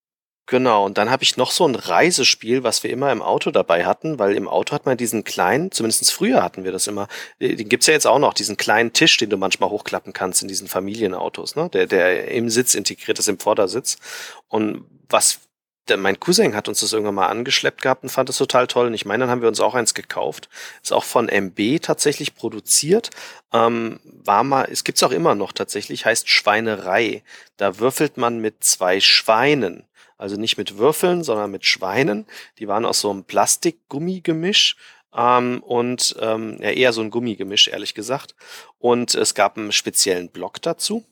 Genau, 0.48 0.86
und 0.86 0.98
dann 0.98 1.10
habe 1.10 1.24
ich 1.24 1.38
noch 1.38 1.52
so 1.52 1.66
ein 1.66 1.76
Reisespiel, 1.76 2.64
was 2.64 2.84
wir 2.84 2.90
immer 2.90 3.12
im 3.12 3.22
Auto 3.22 3.52
dabei 3.52 3.86
hatten, 3.86 4.20
weil 4.20 4.36
im 4.36 4.50
Auto 4.50 4.74
hat 4.74 4.86
man 4.86 4.98
diesen 4.98 5.24
kleinen, 5.24 5.72
zumindest 5.72 6.12
früher 6.12 6.44
hatten 6.44 6.66
wir 6.66 6.74
das 6.74 6.88
immer, 6.88 7.08
den 7.40 7.70
gibt's 7.70 7.88
ja 7.88 7.94
jetzt 7.94 8.08
auch 8.08 8.20
noch, 8.20 8.34
diesen 8.34 8.58
kleinen 8.58 8.92
Tisch, 8.92 9.16
den 9.18 9.30
du 9.30 9.38
manchmal 9.38 9.70
hochklappen 9.70 10.12
kannst 10.12 10.42
in 10.42 10.50
diesen 10.50 10.68
Familienautos, 10.68 11.56
ne? 11.56 11.70
der, 11.70 11.86
der 11.88 12.28
im 12.32 12.50
Sitz 12.50 12.74
integriert 12.74 13.18
ist, 13.20 13.30
im 13.30 13.40
Vordersitz. 13.40 13.98
Und 14.50 14.84
was 15.08 15.40
der, 15.88 15.98
mein 15.98 16.20
Cousin 16.20 16.56
hat 16.56 16.68
uns 16.68 16.82
das 16.82 16.94
irgendwann 16.94 17.16
mal 17.16 17.28
angeschleppt 17.28 17.82
gehabt 17.82 18.04
und 18.04 18.10
fand 18.10 18.30
das 18.30 18.38
total 18.38 18.68
toll. 18.68 18.88
Und 18.88 18.94
ich 18.94 19.06
meine, 19.06 19.24
dann 19.24 19.30
haben 19.30 19.42
wir 19.42 19.48
uns 19.48 19.60
auch 19.60 19.76
eins 19.76 19.94
gekauft. 19.94 20.50
Ist 20.84 20.94
auch 20.94 21.04
von 21.04 21.28
MB 21.28 21.82
tatsächlich 21.82 22.36
produziert. 22.36 23.10
Ähm, 23.52 24.00
war 24.04 24.44
mal, 24.44 24.68
es 24.72 24.84
gibt's 24.84 25.04
auch 25.04 25.12
immer 25.12 25.36
noch 25.36 25.52
tatsächlich, 25.52 26.06
heißt 26.06 26.30
Schweinerei. 26.30 27.24
Da 27.58 27.80
würfelt 27.80 28.18
man 28.18 28.40
mit 28.40 28.64
zwei 28.64 29.00
Schweinen. 29.00 29.86
Also 30.18 30.38
nicht 30.38 30.58
mit 30.58 30.78
Würfeln, 30.78 31.24
sondern 31.24 31.50
mit 31.50 31.66
Schweinen. 31.66 32.28
Die 32.60 32.68
waren 32.68 32.86
aus 32.86 33.02
so 33.02 33.10
einem 33.10 33.24
Plastikgummigemisch. 33.24 34.76
Ähm, 35.16 35.64
und 35.64 36.16
ähm, 36.20 36.58
ja, 36.62 36.70
eher 36.70 36.94
so 36.94 37.02
ein 37.02 37.10
Gummigemisch, 37.10 37.68
ehrlich 37.68 37.94
gesagt. 37.94 38.36
Und 38.80 39.16
es 39.16 39.34
gab 39.34 39.58
einen 39.58 39.72
speziellen 39.72 40.30
Block 40.30 40.62
dazu. 40.62 41.06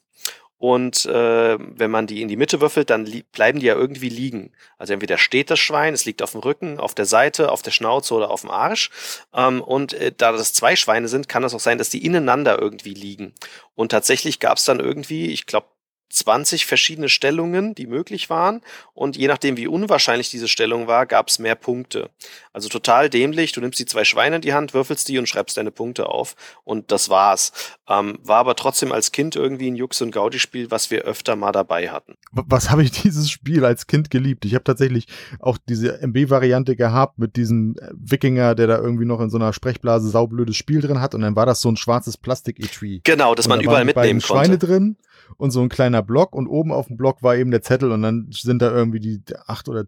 Und 0.59 1.05
äh, 1.05 1.57
wenn 1.57 1.89
man 1.89 2.05
die 2.05 2.21
in 2.21 2.27
die 2.27 2.35
Mitte 2.35 2.59
würfelt, 2.59 2.89
dann 2.89 3.09
bleiben 3.31 3.59
die 3.59 3.67
ja 3.67 3.75
irgendwie 3.75 4.09
liegen. 4.09 4.51
Also 4.77 4.91
entweder 4.91 5.17
steht 5.17 5.49
das 5.49 5.59
Schwein, 5.59 5.93
es 5.93 6.03
liegt 6.03 6.21
auf 6.21 6.33
dem 6.33 6.41
Rücken, 6.41 6.79
auf 6.79 6.93
der 6.93 7.05
Seite, 7.05 7.49
auf 7.49 7.61
der 7.61 7.71
Schnauze 7.71 8.13
oder 8.13 8.29
auf 8.29 8.41
dem 8.41 8.51
Arsch. 8.51 8.91
Ähm, 9.33 9.61
und 9.61 9.93
äh, 9.93 10.11
da 10.15 10.33
das 10.33 10.53
zwei 10.53 10.75
Schweine 10.75 11.07
sind, 11.07 11.29
kann 11.29 11.45
es 11.45 11.53
auch 11.53 11.61
sein, 11.61 11.77
dass 11.77 11.89
die 11.89 12.05
ineinander 12.05 12.59
irgendwie 12.59 12.93
liegen. 12.93 13.33
Und 13.73 13.89
tatsächlich 13.91 14.41
gab 14.41 14.57
es 14.57 14.65
dann 14.65 14.81
irgendwie, 14.81 15.31
ich 15.31 15.45
glaube, 15.45 15.67
20 16.09 16.65
verschiedene 16.65 17.07
Stellungen, 17.07 17.75
die 17.75 17.85
möglich 17.85 18.29
waren. 18.29 18.61
Und 18.93 19.15
je 19.15 19.27
nachdem, 19.27 19.57
wie 19.57 19.67
unwahrscheinlich 19.67 20.29
diese 20.29 20.47
Stellung 20.47 20.87
war, 20.87 21.05
gab 21.05 21.27
es 21.27 21.39
mehr 21.39 21.55
Punkte. 21.55 22.09
Also 22.51 22.67
total 22.67 23.09
dämlich. 23.09 23.51
Du 23.51 23.61
nimmst 23.61 23.79
die 23.79 23.85
zwei 23.85 24.03
Schweine 24.03 24.37
in 24.37 24.41
die 24.41 24.53
Hand, 24.53 24.73
würfelst 24.73 25.07
die 25.07 25.19
und 25.19 25.29
schreibst 25.29 25.57
deine 25.57 25.71
Punkte 25.71 26.07
auf. 26.07 26.35
Und 26.63 26.91
das 26.91 27.09
war's. 27.09 27.51
Ähm, 27.87 28.17
war 28.23 28.37
aber 28.37 28.55
trotzdem 28.55 28.91
als 28.91 29.11
Kind 29.11 29.35
irgendwie 29.35 29.69
ein 29.69 29.75
Jux- 29.75 30.01
und 30.01 30.11
Gaudi-Spiel, 30.11 30.71
was 30.71 30.89
wir 30.89 31.03
öfter 31.03 31.35
mal 31.35 31.51
dabei 31.51 31.89
hatten. 31.89 32.15
Was 32.31 32.71
habe 32.71 32.83
ich 32.83 32.91
dieses 33.03 33.29
Spiel 33.29 33.63
als 33.63 33.85
Kind 33.85 34.09
geliebt? 34.09 34.45
Ich 34.45 34.55
habe 34.55 34.63
tatsächlich 34.63 35.07
auch 35.39 35.57
diese 35.69 36.01
MB-Variante 36.01 36.75
gehabt 36.75 37.19
mit 37.19 37.35
diesem 37.35 37.75
äh, 37.77 37.89
Wikinger, 37.93 38.55
der 38.55 38.65
da 38.65 38.77
irgendwie 38.79 39.05
noch 39.05 39.21
in 39.21 39.29
so 39.29 39.37
einer 39.37 39.53
Sprechblase 39.53 40.09
saublödes 40.09 40.55
Spiel 40.55 40.81
drin 40.81 41.01
hat. 41.01 41.13
Und 41.13 41.21
dann 41.21 41.35
war 41.35 41.45
das 41.45 41.61
so 41.61 41.69
ein 41.69 41.77
schwarzes 41.77 42.17
Plastik-Etui. 42.17 43.01
Genau, 43.03 43.35
das 43.35 43.47
man 43.47 43.61
überall 43.61 43.85
mitnehmen 43.85 44.21
konnte. 44.21 44.45
Schweine 44.45 44.57
drin 44.57 44.97
und 45.37 45.51
so 45.51 45.61
ein 45.61 45.69
kleiner 45.69 46.01
Block 46.01 46.33
und 46.33 46.47
oben 46.47 46.71
auf 46.71 46.87
dem 46.87 46.97
Block 46.97 47.23
war 47.23 47.35
eben 47.35 47.51
der 47.51 47.61
Zettel 47.61 47.91
und 47.91 48.01
dann 48.01 48.27
sind 48.31 48.61
da 48.61 48.71
irgendwie 48.71 48.99
die 48.99 49.21
acht 49.47 49.69
oder 49.69 49.85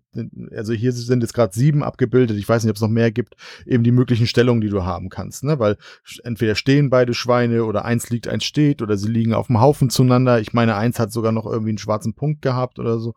also 0.56 0.74
hier 0.74 0.92
sind 0.92 1.22
jetzt 1.22 1.34
gerade 1.34 1.54
sieben 1.54 1.84
abgebildet. 1.84 2.38
Ich 2.38 2.48
weiß 2.48 2.64
nicht, 2.64 2.70
ob 2.70 2.76
es 2.76 2.82
noch 2.82 2.90
mehr 2.90 3.12
gibt, 3.12 3.36
eben 3.66 3.84
die 3.84 3.92
möglichen 3.92 4.28
Stellungen, 4.28 4.62
die 4.62 4.70
du 4.70 4.84
haben 4.84 5.10
kannst, 5.10 5.44
ne? 5.44 5.60
Weil 5.60 5.78
entweder 6.24 6.56
stehen 6.56 6.90
beide 6.90 7.14
Schweine 7.14 7.66
oder 7.66 7.86
eins 7.86 8.10
liegt, 8.10 8.28
eins 8.28 8.44
steht 8.44 8.82
oder 8.82 8.98
sie 8.98 9.10
liegen 9.10 9.34
auf 9.34 9.48
dem 9.48 9.60
Haufen 9.60 9.90
zueinander. 9.90 10.40
Ich 10.40 10.54
meine, 10.54 10.76
eins 10.76 11.00
hat 11.00 11.12
sogar 11.12 11.32
noch 11.32 11.46
irgendwie 11.46 11.70
einen 11.70 11.78
schwarzen 11.78 12.14
Punkt 12.14 12.42
gehabt 12.42 12.80
oder 12.80 13.00
so. 13.00 13.14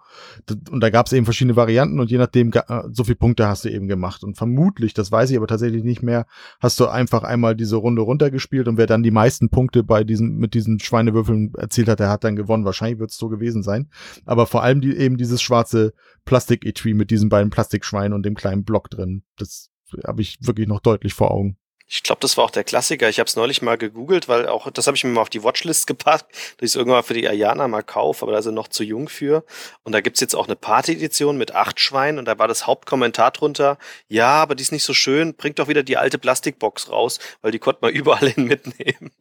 Und 0.70 0.80
da 0.80 0.90
gab 0.90 1.06
es 1.06 1.12
eben 1.12 1.24
verschiedene 1.24 1.56
Varianten 1.56 2.00
und 2.00 2.10
je 2.10 2.18
nachdem, 2.18 2.52
äh, 2.52 2.82
so 2.92 3.04
viele 3.04 3.16
Punkte 3.16 3.48
hast 3.48 3.64
du 3.64 3.70
eben 3.70 3.88
gemacht. 3.88 4.24
Und 4.24 4.36
vermutlich, 4.36 4.94
das 4.94 5.12
weiß 5.12 5.30
ich 5.30 5.36
aber 5.36 5.46
tatsächlich 5.46 5.84
nicht 5.84 6.02
mehr, 6.02 6.26
hast 6.60 6.80
du 6.80 6.86
einfach 6.86 7.22
einmal 7.22 7.54
diese 7.54 7.76
Runde 7.76 8.02
runtergespielt 8.02 8.68
und 8.68 8.76
wer 8.76 8.86
dann 8.86 9.02
die 9.02 9.10
meisten 9.10 9.48
Punkte 9.48 9.82
bei 9.82 10.04
diesen, 10.04 10.36
mit 10.36 10.54
diesen 10.54 10.80
Schweinewürfeln 10.80 11.52
erzielt 11.56 11.88
hat, 11.88 12.00
der 12.00 12.08
hat 12.14 12.24
dann 12.24 12.36
gewonnen. 12.36 12.64
Wahrscheinlich 12.64 12.98
wird 12.98 13.10
es 13.10 13.16
so 13.16 13.28
gewesen 13.28 13.62
sein. 13.62 13.90
Aber 14.24 14.46
vor 14.46 14.62
allem 14.62 14.80
die, 14.80 14.96
eben 14.96 15.16
dieses 15.16 15.42
schwarze 15.42 15.92
Plastik-Etui 16.24 16.94
mit 16.94 17.10
diesen 17.10 17.28
beiden 17.28 17.50
Plastikschweinen 17.50 18.12
und 18.12 18.24
dem 18.24 18.34
kleinen 18.34 18.64
Block 18.64 18.90
drin. 18.90 19.24
Das 19.36 19.70
habe 20.06 20.22
ich 20.22 20.38
wirklich 20.40 20.66
noch 20.66 20.80
deutlich 20.80 21.14
vor 21.14 21.30
Augen. 21.30 21.58
Ich 21.86 22.02
glaube, 22.02 22.20
das 22.20 22.36
war 22.36 22.44
auch 22.44 22.50
der 22.50 22.64
Klassiker. 22.64 23.10
Ich 23.10 23.18
habe 23.18 23.28
es 23.28 23.36
neulich 23.36 23.60
mal 23.60 23.76
gegoogelt, 23.76 24.26
weil 24.26 24.48
auch 24.48 24.70
das 24.70 24.86
habe 24.86 24.96
ich 24.96 25.04
mir 25.04 25.10
mal 25.10 25.20
auf 25.20 25.28
die 25.28 25.44
Watchlist 25.44 25.86
gepackt, 25.86 26.32
dass 26.32 26.60
ich 26.60 26.70
es 26.70 26.76
irgendwann 26.76 27.02
für 27.02 27.14
die 27.14 27.28
Ayana 27.28 27.68
mal 27.68 27.82
kaufe, 27.82 28.24
aber 28.24 28.32
da 28.32 28.42
sind 28.42 28.54
noch 28.54 28.68
zu 28.68 28.82
jung 28.82 29.08
für. 29.08 29.44
Und 29.82 29.92
da 29.92 30.00
gibt's 30.00 30.20
jetzt 30.20 30.34
auch 30.34 30.46
eine 30.46 30.56
Party-Edition 30.56 31.36
mit 31.36 31.54
acht 31.54 31.80
Schweinen 31.80 32.18
und 32.18 32.24
da 32.24 32.38
war 32.38 32.48
das 32.48 32.66
Hauptkommentar 32.66 33.32
drunter, 33.32 33.78
ja, 34.08 34.42
aber 34.42 34.54
die 34.54 34.62
ist 34.62 34.72
nicht 34.72 34.84
so 34.84 34.94
schön, 34.94 35.34
bringt 35.34 35.58
doch 35.58 35.68
wieder 35.68 35.82
die 35.82 35.98
alte 35.98 36.18
Plastikbox 36.18 36.90
raus, 36.90 37.18
weil 37.42 37.52
die 37.52 37.58
konnte 37.58 37.80
man 37.82 37.92
überall 37.94 38.30
hin 38.30 38.44
mitnehmen. 38.44 39.12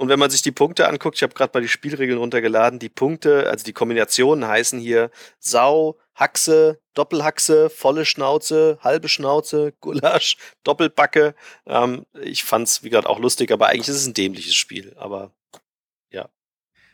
Und 0.00 0.08
wenn 0.08 0.18
man 0.18 0.30
sich 0.30 0.40
die 0.40 0.50
Punkte 0.50 0.88
anguckt, 0.88 1.16
ich 1.16 1.22
habe 1.22 1.34
gerade 1.34 1.50
mal 1.52 1.60
die 1.60 1.68
Spielregeln 1.68 2.18
runtergeladen, 2.18 2.78
die 2.78 2.88
Punkte, 2.88 3.46
also 3.50 3.66
die 3.66 3.74
Kombinationen 3.74 4.48
heißen 4.48 4.80
hier 4.80 5.10
Sau, 5.40 5.98
Haxe, 6.14 6.80
Doppelhaxe, 6.94 7.68
volle 7.68 8.06
Schnauze, 8.06 8.78
halbe 8.80 9.10
Schnauze, 9.10 9.74
Gulasch, 9.80 10.38
Doppelbacke. 10.64 11.34
Ähm, 11.66 12.06
ich 12.18 12.44
fand's, 12.44 12.82
wie 12.82 12.88
gesagt, 12.88 13.06
auch 13.06 13.18
lustig, 13.18 13.52
aber 13.52 13.66
eigentlich 13.66 13.90
ist 13.90 13.96
es 13.96 14.06
ein 14.06 14.14
dämliches 14.14 14.54
Spiel. 14.54 14.94
Aber 14.96 15.32
ja. 16.10 16.30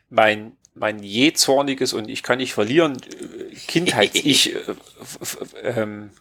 Mein, 0.09 0.57
mein 0.73 1.01
je 1.01 1.31
zorniges 1.31 1.93
und 1.93 2.09
ich 2.09 2.23
kann 2.23 2.39
nicht 2.39 2.53
verlieren, 2.53 2.97
äh, 2.97 3.55
Kindheits-Ich 3.55 4.53
äh, 4.67 4.75
ähm, 5.63 6.11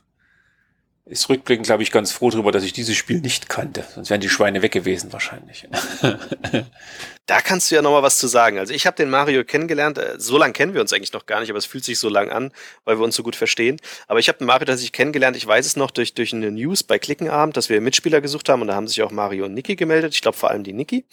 ist 1.09 1.29
rückblickend, 1.29 1.67
glaube 1.67 1.85
ich, 1.85 1.93
ganz 1.93 2.11
froh 2.11 2.31
darüber, 2.31 2.51
dass 2.51 2.65
ich 2.65 2.73
dieses 2.73 2.97
Spiel 2.97 3.21
nicht 3.21 3.49
kannte. 3.49 3.85
Sonst 3.95 4.11
wären 4.11 4.21
die 4.21 4.29
Schweine 4.29 4.61
weg 4.63 4.73
gewesen 4.73 5.13
wahrscheinlich. 5.13 5.69
da 7.27 7.41
kannst 7.41 7.71
du 7.71 7.77
ja 7.77 7.83
noch 7.83 7.93
mal 7.93 8.03
was 8.03 8.19
zu 8.19 8.27
sagen. 8.27 8.59
Also 8.59 8.75
ich 8.75 8.87
habe 8.89 8.97
den 8.97 9.09
Mario 9.09 9.45
kennengelernt. 9.45 9.99
Äh, 9.99 10.17
so 10.19 10.37
lange 10.37 10.53
kennen 10.53 10.75
wir 10.75 10.81
uns 10.81 10.93
eigentlich 10.93 11.13
noch 11.13 11.27
gar 11.27 11.39
nicht, 11.41 11.51
aber 11.51 11.61
es 11.61 11.67
fühlt 11.67 11.85
sich 11.85 12.01
so 12.01 12.09
lang 12.09 12.31
an, 12.31 12.51
weil 12.85 12.99
wir 12.99 13.05
uns 13.05 13.15
so 13.15 13.23
gut 13.23 13.37
verstehen. 13.37 13.81
Aber 14.09 14.19
ich 14.19 14.27
habe 14.29 14.39
den 14.39 14.49
Mario 14.49 14.67
tatsächlich 14.67 14.93
kennengelernt. 14.93 15.37
Ich 15.37 15.47
weiß 15.47 15.65
es 15.65 15.77
noch 15.77 15.93
durch, 15.93 16.15
durch 16.15 16.33
eine 16.33 16.51
News 16.51 16.83
bei 16.83 16.99
Klickenabend, 16.99 17.57
dass 17.57 17.69
wir 17.69 17.81
Mitspieler 17.81 18.21
gesucht 18.21 18.49
haben 18.49 18.63
und 18.63 18.69
da 18.69 18.75
haben 18.75 18.89
sich 18.89 19.01
auch 19.03 19.13
Mario 19.13 19.45
und 19.45 19.55
Niki 19.55 19.77
gemeldet. 19.77 20.13
Ich 20.13 20.23
glaube 20.23 20.37
vor 20.37 20.51
allem 20.51 20.65
die 20.65 20.73
Niki. 20.73 21.05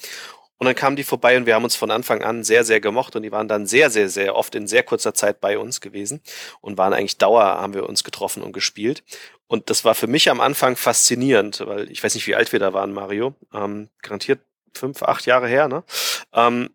Und 0.64 0.68
dann 0.68 0.76
kamen 0.76 0.96
die 0.96 1.04
vorbei 1.04 1.36
und 1.36 1.46
wir 1.46 1.56
haben 1.56 1.66
uns 1.66 1.76
von 1.76 1.92
Anfang 1.92 2.24
an 2.24 2.46
sehr, 2.46 2.64
sehr 2.64 2.80
gemocht 2.80 3.18
und 3.18 3.24
die 3.24 3.34
waren 3.34 3.50
dann 3.50 3.68
sehr, 3.68 3.90
sehr, 3.90 4.08
sehr 4.08 4.34
oft 4.34 4.56
in 4.56 4.66
sehr 4.66 4.82
kurzer 4.82 5.14
Zeit 5.14 5.42
bei 5.42 5.58
uns 5.58 5.82
gewesen 5.82 6.22
und 6.62 6.78
waren 6.78 6.94
eigentlich 6.94 7.18
Dauer, 7.18 7.44
haben 7.44 7.74
wir 7.74 7.90
uns 7.90 8.06
getroffen 8.06 8.42
und 8.42 8.54
gespielt. 8.54 9.04
Und 9.48 9.70
das 9.70 9.84
war 9.84 9.94
für 9.94 10.08
mich 10.08 10.30
am 10.30 10.40
Anfang 10.40 10.78
faszinierend, 10.78 11.68
weil 11.68 11.92
ich 11.92 12.02
weiß 12.02 12.16
nicht, 12.16 12.28
wie 12.28 12.36
alt 12.36 12.54
wir 12.54 12.60
da 12.60 12.72
waren, 12.72 12.94
Mario. 12.94 13.36
Ähm, 13.54 13.90
garantiert 14.02 14.40
fünf, 14.74 15.04
acht 15.04 15.26
Jahre 15.26 15.50
her, 15.50 15.68
ne? 15.68 15.84
Ähm, 16.32 16.70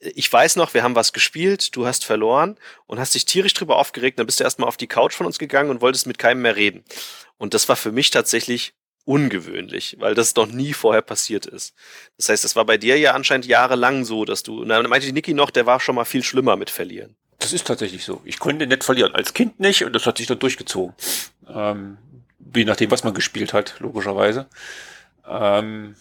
ich 0.00 0.32
weiß 0.32 0.56
noch, 0.56 0.74
wir 0.74 0.82
haben 0.82 0.96
was 0.96 1.12
gespielt, 1.12 1.76
du 1.76 1.86
hast 1.86 2.04
verloren 2.04 2.58
und 2.86 2.98
hast 2.98 3.14
dich 3.14 3.24
tierisch 3.24 3.54
drüber 3.54 3.76
aufgeregt, 3.76 4.18
dann 4.18 4.26
bist 4.26 4.40
du 4.40 4.44
erstmal 4.44 4.66
auf 4.66 4.76
die 4.76 4.88
Couch 4.88 5.14
von 5.14 5.26
uns 5.26 5.38
gegangen 5.38 5.70
und 5.70 5.80
wolltest 5.80 6.08
mit 6.08 6.18
keinem 6.18 6.42
mehr 6.42 6.56
reden. 6.56 6.82
Und 7.36 7.54
das 7.54 7.68
war 7.68 7.76
für 7.76 7.92
mich 7.92 8.10
tatsächlich 8.10 8.74
ungewöhnlich, 9.04 9.96
weil 10.00 10.14
das 10.14 10.34
noch 10.34 10.46
nie 10.46 10.72
vorher 10.72 11.02
passiert 11.02 11.46
ist. 11.46 11.74
Das 12.16 12.28
heißt, 12.28 12.44
das 12.44 12.56
war 12.56 12.64
bei 12.64 12.78
dir 12.78 12.98
ja 12.98 13.12
anscheinend 13.12 13.46
jahrelang 13.46 14.04
so, 14.04 14.24
dass 14.24 14.42
du, 14.42 14.64
na, 14.64 14.82
meinte 14.82 15.12
Niki 15.12 15.34
noch, 15.34 15.50
der 15.50 15.66
war 15.66 15.80
schon 15.80 15.94
mal 15.94 16.04
viel 16.04 16.22
schlimmer 16.22 16.56
mit 16.56 16.70
Verlieren. 16.70 17.14
Das 17.38 17.52
ist 17.52 17.66
tatsächlich 17.66 18.04
so. 18.04 18.22
Ich 18.24 18.38
konnte 18.38 18.66
nicht 18.66 18.84
verlieren. 18.84 19.14
Als 19.14 19.34
Kind 19.34 19.60
nicht 19.60 19.84
und 19.84 19.92
das 19.92 20.06
hat 20.06 20.18
sich 20.18 20.26
dann 20.26 20.38
durchgezogen. 20.38 20.94
Ähm, 21.48 21.98
je 22.54 22.64
nachdem, 22.64 22.90
was 22.90 23.04
man 23.04 23.12
gespielt 23.12 23.52
hat, 23.52 23.76
logischerweise. 23.80 24.46
Ähm, 25.28 25.96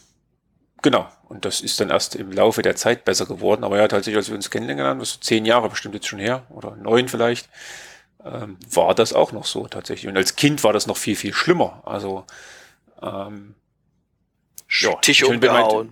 Genau. 0.83 1.07
Und 1.30 1.45
das 1.45 1.61
ist 1.61 1.80
dann 1.80 1.90
erst 1.90 2.14
im 2.15 2.32
Laufe 2.32 2.61
der 2.61 2.75
Zeit 2.75 3.06
besser 3.06 3.25
geworden. 3.25 3.64
Aber 3.64 3.77
ja, 3.77 3.88
tatsächlich, 3.88 4.17
als 4.17 4.27
wir 4.27 4.35
uns 4.35 4.51
kennengelernt 4.51 4.90
haben, 4.90 4.99
das 4.99 5.11
ist 5.11 5.23
zehn 5.23 5.45
Jahre 5.45 5.69
bestimmt 5.69 5.95
jetzt 5.95 6.07
schon 6.07 6.19
her 6.19 6.43
oder 6.49 6.75
neun 6.75 7.07
vielleicht, 7.07 7.49
ähm, 8.23 8.57
war 8.69 8.93
das 8.93 9.14
auch 9.14 9.32
noch 9.32 9.45
so 9.45 9.65
tatsächlich. 9.67 10.09
Und 10.09 10.17
als 10.17 10.35
Kind 10.35 10.64
war 10.64 10.73
das 10.73 10.85
noch 10.85 10.98
viel, 10.98 11.15
viel 11.15 11.33
schlimmer. 11.33 11.82
Also 11.85 12.25
ähm, 13.03 13.56
ja, 14.69 14.95
Tisch 14.95 15.23
umgehauen. 15.23 15.91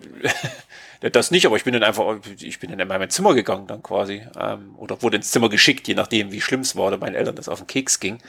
das 1.12 1.32
nicht, 1.32 1.46
aber 1.46 1.56
ich 1.56 1.64
bin 1.64 1.74
dann 1.74 1.84
einfach, 1.84 2.18
ich 2.40 2.60
bin 2.60 2.72
dann 2.72 2.80
in 2.80 2.88
mein 2.88 3.10
Zimmer 3.10 3.34
gegangen 3.34 3.68
dann 3.68 3.84
quasi. 3.84 4.26
Ähm, 4.40 4.76
oder 4.78 5.02
wurde 5.02 5.18
ins 5.18 5.32
Zimmer 5.32 5.50
geschickt, 5.50 5.88
je 5.88 5.96
nachdem, 5.96 6.32
wie 6.32 6.42
schlimm 6.42 6.62
es 6.62 6.76
war 6.76 6.88
oder 6.88 6.98
meinen 6.98 7.16
Eltern 7.16 7.36
das 7.36 7.50
auf 7.50 7.60
den 7.60 7.68
Keks 7.68 8.00
ging. 8.00 8.20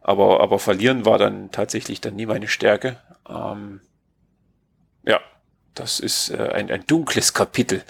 Aber, 0.00 0.40
aber 0.40 0.58
verlieren 0.58 1.06
war 1.06 1.18
dann 1.18 1.50
tatsächlich 1.50 2.00
dann 2.00 2.16
nie 2.16 2.26
meine 2.26 2.48
Stärke. 2.48 2.98
Ähm, 3.28 3.80
ja, 5.04 5.20
das 5.74 6.00
ist 6.00 6.30
äh, 6.30 6.50
ein, 6.52 6.70
ein 6.70 6.86
dunkles 6.86 7.32
Kapitel 7.32 7.82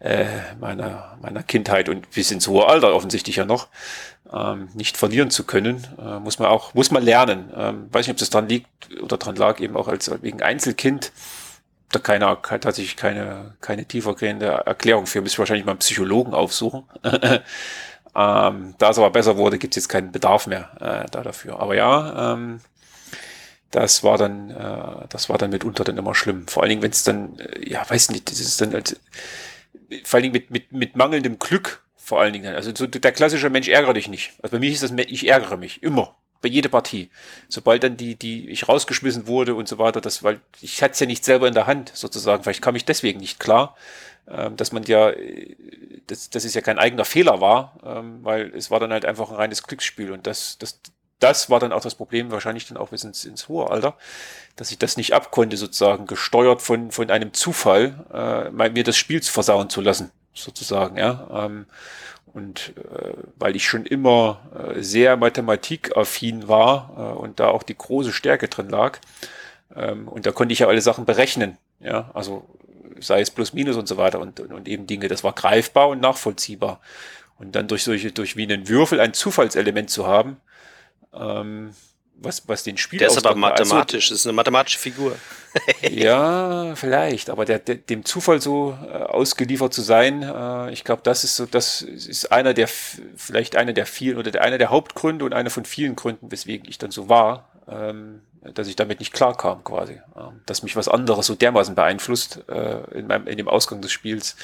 äh, 0.00 0.26
meiner, 0.60 1.16
meiner 1.22 1.42
Kindheit 1.42 1.88
und 1.88 2.10
bis 2.10 2.30
ins 2.30 2.48
hohe 2.48 2.66
Alter 2.66 2.94
offensichtlich 2.94 3.36
ja 3.36 3.44
noch. 3.44 3.68
Ähm, 4.32 4.68
nicht 4.74 4.96
verlieren 4.96 5.30
zu 5.30 5.44
können, 5.44 5.86
äh, 5.98 6.18
muss 6.18 6.38
man 6.38 6.48
auch, 6.48 6.74
muss 6.74 6.90
man 6.90 7.02
lernen. 7.02 7.52
Ähm, 7.54 7.88
weiß 7.92 8.06
nicht, 8.06 8.14
ob 8.14 8.18
das 8.18 8.30
dran 8.30 8.48
liegt 8.48 8.68
oder 9.02 9.18
dran 9.18 9.36
lag, 9.36 9.60
eben 9.60 9.76
auch 9.76 9.86
als 9.86 10.10
wegen 10.22 10.42
Einzelkind. 10.42 11.12
Da 11.92 11.98
keiner, 11.98 12.40
tatsächlich 12.42 12.96
keine, 12.96 13.54
keine 13.60 13.84
tiefergehende 13.84 14.46
Erklärung 14.46 15.06
für. 15.06 15.20
Müsste 15.20 15.38
wahrscheinlich 15.38 15.66
mal 15.66 15.72
einen 15.72 15.78
Psychologen 15.80 16.34
aufsuchen. 16.34 16.84
ähm, 17.04 18.74
da 18.78 18.90
es 18.90 18.98
aber 18.98 19.10
besser 19.10 19.36
wurde, 19.36 19.58
gibt 19.58 19.76
es 19.76 19.84
jetzt 19.84 19.88
keinen 19.88 20.10
Bedarf 20.10 20.46
mehr 20.46 20.70
äh, 20.80 21.10
da 21.10 21.22
dafür. 21.22 21.60
Aber 21.60 21.76
ja, 21.76 22.32
ähm, 22.32 22.60
das 23.74 24.04
war 24.04 24.18
dann, 24.18 24.50
äh, 24.50 25.06
das 25.08 25.28
war 25.28 25.36
dann 25.36 25.50
mitunter 25.50 25.84
dann 25.84 25.98
immer 25.98 26.14
schlimm. 26.14 26.46
Vor 26.48 26.62
allen 26.62 26.70
Dingen, 26.70 26.82
wenn 26.82 26.92
es 26.92 27.02
dann, 27.02 27.38
äh, 27.38 27.68
ja, 27.68 27.88
weiß 27.88 28.10
nicht, 28.10 28.30
das 28.30 28.40
ist 28.40 28.60
dann 28.60 28.72
halt, 28.72 28.98
vor 30.04 30.16
allen 30.16 30.22
Dingen 30.22 30.32
mit, 30.32 30.50
mit, 30.50 30.72
mit 30.72 30.96
mangelndem 30.96 31.38
Glück, 31.38 31.83
vor 32.04 32.20
allen 32.20 32.34
Dingen. 32.34 32.54
Also 32.54 32.72
so, 32.74 32.86
der 32.86 33.12
klassische 33.12 33.48
Mensch 33.48 33.68
ärgere 33.68 33.94
dich 33.94 34.08
nicht. 34.08 34.34
Also 34.42 34.56
bei 34.56 34.60
mir 34.60 34.70
ist 34.70 34.82
das, 34.82 34.92
ich 34.92 35.26
ärgere 35.26 35.56
mich 35.56 35.82
immer 35.82 36.14
bei 36.42 36.50
jeder 36.50 36.68
Partie. 36.68 37.10
Sobald 37.48 37.82
dann 37.82 37.96
die, 37.96 38.16
die 38.16 38.50
ich 38.50 38.68
rausgeschmissen 38.68 39.26
wurde 39.26 39.54
und 39.54 39.66
so 39.66 39.78
weiter, 39.78 40.02
das, 40.02 40.22
weil 40.22 40.40
ich 40.60 40.82
hatte 40.82 40.92
es 40.92 41.00
ja 41.00 41.06
nicht 41.06 41.24
selber 41.24 41.48
in 41.48 41.54
der 41.54 41.66
Hand 41.66 41.92
sozusagen. 41.94 42.42
Vielleicht 42.42 42.60
kam 42.60 42.76
ich 42.76 42.84
deswegen 42.84 43.20
nicht 43.20 43.40
klar, 43.40 43.74
ähm, 44.28 44.54
dass 44.56 44.70
man 44.70 44.82
ja, 44.82 45.08
äh, 45.08 45.56
dass, 46.06 46.28
dass 46.28 46.44
es 46.44 46.52
ja 46.52 46.60
kein 46.60 46.78
eigener 46.78 47.06
Fehler 47.06 47.40
war, 47.40 47.78
ähm, 47.82 48.18
weil 48.22 48.54
es 48.54 48.70
war 48.70 48.78
dann 48.78 48.92
halt 48.92 49.06
einfach 49.06 49.30
ein 49.30 49.36
reines 49.36 49.62
Glücksspiel 49.62 50.12
und 50.12 50.26
das, 50.26 50.58
das, 50.58 50.80
das 51.18 51.48
war 51.48 51.60
dann 51.60 51.72
auch 51.72 51.80
das 51.80 51.94
Problem, 51.94 52.30
wahrscheinlich 52.30 52.68
dann 52.68 52.76
auch 52.76 52.90
bis 52.90 53.04
ins, 53.04 53.24
ins 53.24 53.48
hohe 53.48 53.70
Alter, 53.70 53.96
dass 54.56 54.70
ich 54.70 54.76
das 54.78 54.98
nicht 54.98 55.14
abkonnte, 55.14 55.56
sozusagen, 55.56 56.06
gesteuert 56.06 56.60
von, 56.60 56.90
von 56.90 57.10
einem 57.10 57.32
Zufall, 57.32 58.50
äh, 58.52 58.68
mir 58.68 58.84
das 58.84 58.98
Spiel 58.98 59.22
versauen 59.22 59.70
zu 59.70 59.80
lassen, 59.80 60.10
sozusagen, 60.34 60.96
ja. 60.96 61.26
Ähm, 61.32 61.66
und 62.26 62.72
äh, 62.76 63.12
weil 63.36 63.54
ich 63.54 63.66
schon 63.66 63.86
immer 63.86 64.40
äh, 64.76 64.82
sehr 64.82 65.16
mathematikaffin 65.16 66.48
war 66.48 66.92
äh, 66.96 67.18
und 67.18 67.38
da 67.38 67.48
auch 67.48 67.62
die 67.62 67.78
große 67.78 68.12
Stärke 68.12 68.48
drin 68.48 68.68
lag, 68.68 68.98
ähm, 69.76 70.08
und 70.08 70.26
da 70.26 70.32
konnte 70.32 70.52
ich 70.52 70.60
ja 70.60 70.68
alle 70.68 70.80
Sachen 70.80 71.04
berechnen, 71.04 71.58
ja, 71.80 72.10
also 72.14 72.46
sei 73.00 73.20
es 73.20 73.30
plus 73.30 73.52
minus 73.52 73.76
und 73.76 73.88
so 73.88 73.96
weiter 73.96 74.20
und, 74.20 74.40
und, 74.40 74.52
und 74.52 74.68
eben 74.68 74.86
Dinge, 74.86 75.08
das 75.08 75.24
war 75.24 75.32
greifbar 75.32 75.88
und 75.88 76.00
nachvollziehbar. 76.00 76.80
Und 77.38 77.56
dann 77.56 77.66
durch 77.66 77.82
solche, 77.82 78.12
durch 78.12 78.36
wie 78.36 78.44
einen 78.44 78.68
Würfel 78.68 79.00
ein 79.00 79.12
Zufallselement 79.12 79.90
zu 79.90 80.06
haben, 80.06 80.36
ähm, 81.12 81.74
was, 82.16 82.48
was 82.48 82.62
den 82.62 82.76
Spiel 82.76 83.00
Der 83.00 83.08
ist 83.08 83.18
aber 83.18 83.34
mathematisch, 83.34 84.04
also, 84.04 84.14
das 84.14 84.20
ist 84.20 84.26
eine 84.26 84.34
mathematische 84.34 84.78
Figur. 84.78 85.16
ja, 85.82 86.74
vielleicht, 86.74 87.30
aber 87.30 87.44
der, 87.44 87.58
der, 87.58 87.76
dem 87.76 88.04
Zufall 88.04 88.40
so 88.40 88.76
äh, 88.86 88.92
ausgeliefert 88.92 89.72
zu 89.72 89.82
sein, 89.82 90.22
äh, 90.22 90.72
ich 90.72 90.84
glaube, 90.84 91.02
das 91.04 91.24
ist 91.24 91.36
so, 91.36 91.46
das 91.46 91.82
ist 91.82 92.32
einer 92.32 92.54
der, 92.54 92.68
vielleicht 92.68 93.56
einer 93.56 93.72
der 93.72 93.86
vielen 93.86 94.18
oder 94.18 94.30
der, 94.30 94.42
einer 94.42 94.58
der 94.58 94.70
Hauptgründe 94.70 95.24
und 95.24 95.32
einer 95.32 95.50
von 95.50 95.64
vielen 95.64 95.96
Gründen, 95.96 96.30
weswegen 96.30 96.68
ich 96.68 96.78
dann 96.78 96.90
so 96.90 97.08
war, 97.08 97.48
ähm, 97.68 98.22
dass 98.52 98.68
ich 98.68 98.76
damit 98.76 99.00
nicht 99.00 99.12
klarkam 99.12 99.64
quasi. 99.64 100.00
Ähm, 100.16 100.40
dass 100.46 100.62
mich 100.62 100.76
was 100.76 100.88
anderes 100.88 101.26
so 101.26 101.34
dermaßen 101.34 101.74
beeinflusst 101.74 102.40
äh, 102.48 102.98
in, 102.98 103.06
meinem, 103.06 103.26
in 103.26 103.38
dem 103.38 103.48
Ausgang 103.48 103.80
des 103.80 103.92
Spiels, 103.92 104.36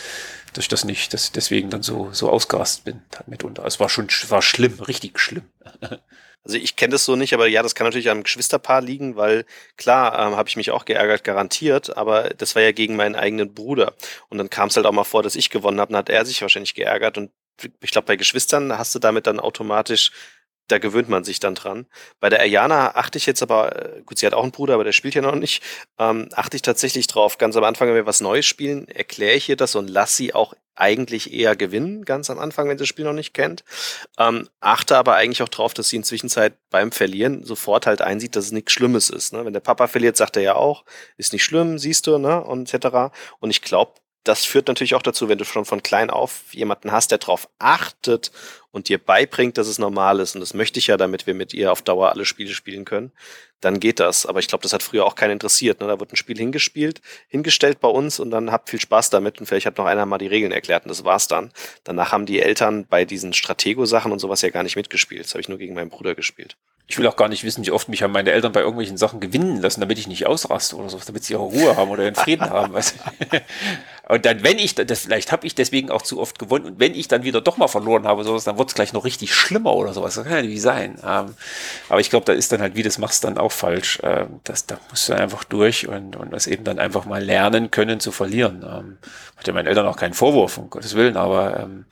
dass 0.54 0.64
ich 0.64 0.68
das 0.68 0.84
nicht, 0.84 1.12
dass 1.12 1.32
deswegen 1.32 1.70
dann 1.70 1.82
so, 1.82 2.10
so 2.12 2.30
ausgerast 2.30 2.84
bin 2.84 3.02
mitunter. 3.26 3.64
Es 3.66 3.80
war 3.80 3.88
schon, 3.88 4.08
war 4.28 4.42
schlimm, 4.42 4.80
richtig 4.80 5.18
schlimm. 5.18 5.44
Also 6.44 6.56
ich 6.56 6.76
kenne 6.76 6.92
das 6.92 7.04
so 7.04 7.16
nicht, 7.16 7.34
aber 7.34 7.46
ja, 7.46 7.62
das 7.62 7.74
kann 7.74 7.86
natürlich 7.86 8.10
am 8.10 8.22
Geschwisterpaar 8.22 8.80
liegen, 8.80 9.16
weil 9.16 9.44
klar 9.76 10.18
ähm, 10.18 10.36
habe 10.36 10.48
ich 10.48 10.56
mich 10.56 10.70
auch 10.70 10.84
geärgert, 10.84 11.22
garantiert, 11.24 11.96
aber 11.96 12.30
das 12.30 12.54
war 12.54 12.62
ja 12.62 12.72
gegen 12.72 12.96
meinen 12.96 13.14
eigenen 13.14 13.52
Bruder. 13.54 13.94
Und 14.28 14.38
dann 14.38 14.50
kam 14.50 14.68
es 14.68 14.76
halt 14.76 14.86
auch 14.86 14.92
mal 14.92 15.04
vor, 15.04 15.22
dass 15.22 15.36
ich 15.36 15.50
gewonnen 15.50 15.80
habe, 15.80 15.92
dann 15.92 15.98
hat 15.98 16.08
er 16.08 16.24
sich 16.24 16.40
wahrscheinlich 16.40 16.74
geärgert. 16.74 17.18
Und 17.18 17.30
ich 17.80 17.90
glaube, 17.90 18.06
bei 18.06 18.16
Geschwistern 18.16 18.76
hast 18.78 18.94
du 18.94 18.98
damit 18.98 19.26
dann 19.26 19.38
automatisch 19.38 20.12
da 20.70 20.78
gewöhnt 20.78 21.08
man 21.08 21.24
sich 21.24 21.40
dann 21.40 21.54
dran. 21.54 21.86
Bei 22.20 22.28
der 22.28 22.40
Ayana 22.40 22.94
achte 22.94 23.18
ich 23.18 23.26
jetzt 23.26 23.42
aber, 23.42 23.96
äh, 23.96 24.02
gut, 24.02 24.18
sie 24.18 24.26
hat 24.26 24.34
auch 24.34 24.42
einen 24.42 24.52
Bruder, 24.52 24.74
aber 24.74 24.84
der 24.84 24.92
spielt 24.92 25.14
ja 25.14 25.22
noch 25.22 25.34
nicht, 25.34 25.62
ähm, 25.98 26.28
achte 26.32 26.56
ich 26.56 26.62
tatsächlich 26.62 27.06
drauf. 27.06 27.38
Ganz 27.38 27.56
am 27.56 27.64
Anfang, 27.64 27.88
wenn 27.88 27.94
wir 27.94 28.06
was 28.06 28.20
Neues 28.20 28.46
spielen, 28.46 28.88
erkläre 28.88 29.34
ich 29.34 29.48
ihr 29.48 29.56
das 29.56 29.74
und 29.74 29.88
lass 29.88 30.16
sie 30.16 30.34
auch 30.34 30.54
eigentlich 30.80 31.32
eher 31.32 31.56
gewinnen, 31.56 32.04
ganz 32.04 32.30
am 32.30 32.38
Anfang, 32.38 32.68
wenn 32.68 32.78
sie 32.78 32.82
das 32.82 32.88
Spiel 32.88 33.04
noch 33.04 33.12
nicht 33.12 33.34
kennt. 33.34 33.64
Ähm, 34.18 34.48
achte 34.60 34.96
aber 34.96 35.14
eigentlich 35.14 35.42
auch 35.42 35.48
drauf, 35.48 35.74
dass 35.74 35.88
sie 35.88 35.96
inzwischen 35.96 36.30
beim 36.70 36.92
Verlieren 36.92 37.44
sofort 37.44 37.86
halt 37.86 38.02
einsieht, 38.02 38.36
dass 38.36 38.46
es 38.46 38.52
nichts 38.52 38.72
Schlimmes 38.72 39.10
ist. 39.10 39.32
Ne? 39.32 39.44
Wenn 39.44 39.52
der 39.52 39.60
Papa 39.60 39.86
verliert, 39.86 40.16
sagt 40.16 40.36
er 40.36 40.42
ja 40.42 40.54
auch, 40.54 40.84
ist 41.16 41.32
nicht 41.32 41.44
schlimm, 41.44 41.78
siehst 41.78 42.06
du, 42.06 42.18
ne? 42.18 42.42
Und 42.42 42.72
etc. 42.72 43.12
Und 43.40 43.50
ich 43.50 43.62
glaube, 43.62 43.94
das 44.24 44.44
führt 44.44 44.68
natürlich 44.68 44.94
auch 44.94 45.02
dazu, 45.02 45.28
wenn 45.28 45.38
du 45.38 45.44
schon 45.44 45.64
von 45.64 45.82
klein 45.82 46.10
auf 46.10 46.52
jemanden 46.52 46.92
hast, 46.92 47.10
der 47.10 47.18
darauf 47.18 47.48
achtet 47.58 48.30
und 48.70 48.88
dir 48.88 48.98
beibringt, 48.98 49.56
dass 49.56 49.66
es 49.66 49.78
normal 49.78 50.20
ist. 50.20 50.34
Und 50.34 50.40
das 50.40 50.52
möchte 50.52 50.78
ich 50.78 50.88
ja, 50.88 50.96
damit 50.98 51.26
wir 51.26 51.34
mit 51.34 51.54
ihr 51.54 51.72
auf 51.72 51.80
Dauer 51.80 52.10
alle 52.10 52.26
Spiele 52.26 52.52
spielen 52.52 52.84
können. 52.84 53.12
Dann 53.60 53.80
geht 53.80 53.98
das. 53.98 54.26
Aber 54.26 54.38
ich 54.38 54.46
glaube, 54.46 54.62
das 54.62 54.74
hat 54.74 54.82
früher 54.82 55.06
auch 55.06 55.14
keinen 55.14 55.32
interessiert. 55.32 55.80
Ne? 55.80 55.86
Da 55.86 55.98
wird 55.98 56.12
ein 56.12 56.16
Spiel 56.16 56.36
hingespielt, 56.36 57.00
hingestellt 57.28 57.80
bei 57.80 57.88
uns 57.88 58.20
und 58.20 58.30
dann 58.30 58.52
habt 58.52 58.68
viel 58.68 58.80
Spaß 58.80 59.08
damit. 59.08 59.40
Und 59.40 59.46
vielleicht 59.46 59.66
hat 59.66 59.78
noch 59.78 59.86
einer 59.86 60.04
mal 60.04 60.18
die 60.18 60.26
Regeln 60.26 60.52
erklärt 60.52 60.84
und 60.84 60.90
das 60.90 61.04
war's 61.04 61.26
dann. 61.26 61.50
Danach 61.84 62.12
haben 62.12 62.26
die 62.26 62.40
Eltern 62.40 62.86
bei 62.86 63.06
diesen 63.06 63.32
Stratego-Sachen 63.32 64.12
und 64.12 64.18
sowas 64.18 64.42
ja 64.42 64.50
gar 64.50 64.62
nicht 64.62 64.76
mitgespielt. 64.76 65.24
Das 65.24 65.32
habe 65.32 65.40
ich 65.40 65.48
nur 65.48 65.58
gegen 65.58 65.74
meinen 65.74 65.90
Bruder 65.90 66.14
gespielt. 66.14 66.56
Ich 66.90 66.98
will 66.98 67.06
auch 67.06 67.14
gar 67.14 67.28
nicht 67.28 67.44
wissen, 67.44 67.64
wie 67.64 67.70
oft 67.70 67.88
mich 67.88 68.02
haben 68.02 68.10
meine 68.10 68.32
Eltern 68.32 68.50
bei 68.50 68.58
irgendwelchen 68.58 68.96
Sachen 68.96 69.20
gewinnen 69.20 69.62
lassen, 69.62 69.80
damit 69.80 69.96
ich 70.00 70.08
nicht 70.08 70.26
ausraste 70.26 70.74
oder 70.74 70.88
so, 70.88 70.98
damit 71.06 71.22
sie 71.22 71.34
ihre 71.34 71.42
Ruhe 71.42 71.76
haben 71.76 71.88
oder 71.88 72.02
ihren 72.02 72.16
Frieden 72.16 72.50
haben. 72.50 72.72
Weißt 72.72 72.96
Und 74.08 74.26
dann, 74.26 74.42
wenn 74.42 74.58
ich, 74.58 74.74
das, 74.74 75.02
vielleicht 75.02 75.30
habe 75.30 75.46
ich 75.46 75.54
deswegen 75.54 75.88
auch 75.88 76.02
zu 76.02 76.18
oft 76.18 76.40
gewonnen 76.40 76.64
und 76.64 76.80
wenn 76.80 76.96
ich 76.96 77.06
dann 77.06 77.22
wieder 77.22 77.40
doch 77.40 77.58
mal 77.58 77.68
verloren 77.68 78.08
habe, 78.08 78.24
sowas, 78.24 78.42
dann 78.42 78.58
wird 78.58 78.70
es 78.70 78.74
gleich 78.74 78.92
noch 78.92 79.04
richtig 79.04 79.32
schlimmer 79.32 79.72
oder 79.74 79.92
sowas. 79.92 80.16
Das 80.16 80.24
kann 80.24 80.34
ja 80.34 80.42
nicht 80.42 80.62
sein. 80.62 80.98
Ähm, 81.06 81.36
aber 81.88 82.00
ich 82.00 82.10
glaube, 82.10 82.26
da 82.26 82.32
ist 82.32 82.50
dann 82.50 82.60
halt, 82.60 82.74
wie 82.74 82.82
das 82.82 82.98
machst, 82.98 83.22
dann 83.22 83.38
auch 83.38 83.52
falsch. 83.52 84.00
Ähm, 84.02 84.40
das, 84.42 84.66
da 84.66 84.80
musst 84.90 85.08
du 85.08 85.12
einfach 85.12 85.44
durch 85.44 85.86
und, 85.86 86.16
und 86.16 86.32
das 86.32 86.48
eben 86.48 86.64
dann 86.64 86.80
einfach 86.80 87.04
mal 87.04 87.22
lernen 87.22 87.70
können 87.70 88.00
zu 88.00 88.10
verlieren. 88.10 88.64
Ähm, 88.68 88.98
hat 89.36 89.46
ja 89.46 89.52
meinen 89.52 89.68
Eltern 89.68 89.86
auch 89.86 89.96
keinen 89.96 90.14
Vorwurf, 90.14 90.58
um 90.58 90.70
Gottes 90.70 90.96
Willen, 90.96 91.16
aber 91.16 91.60
ähm, 91.60 91.84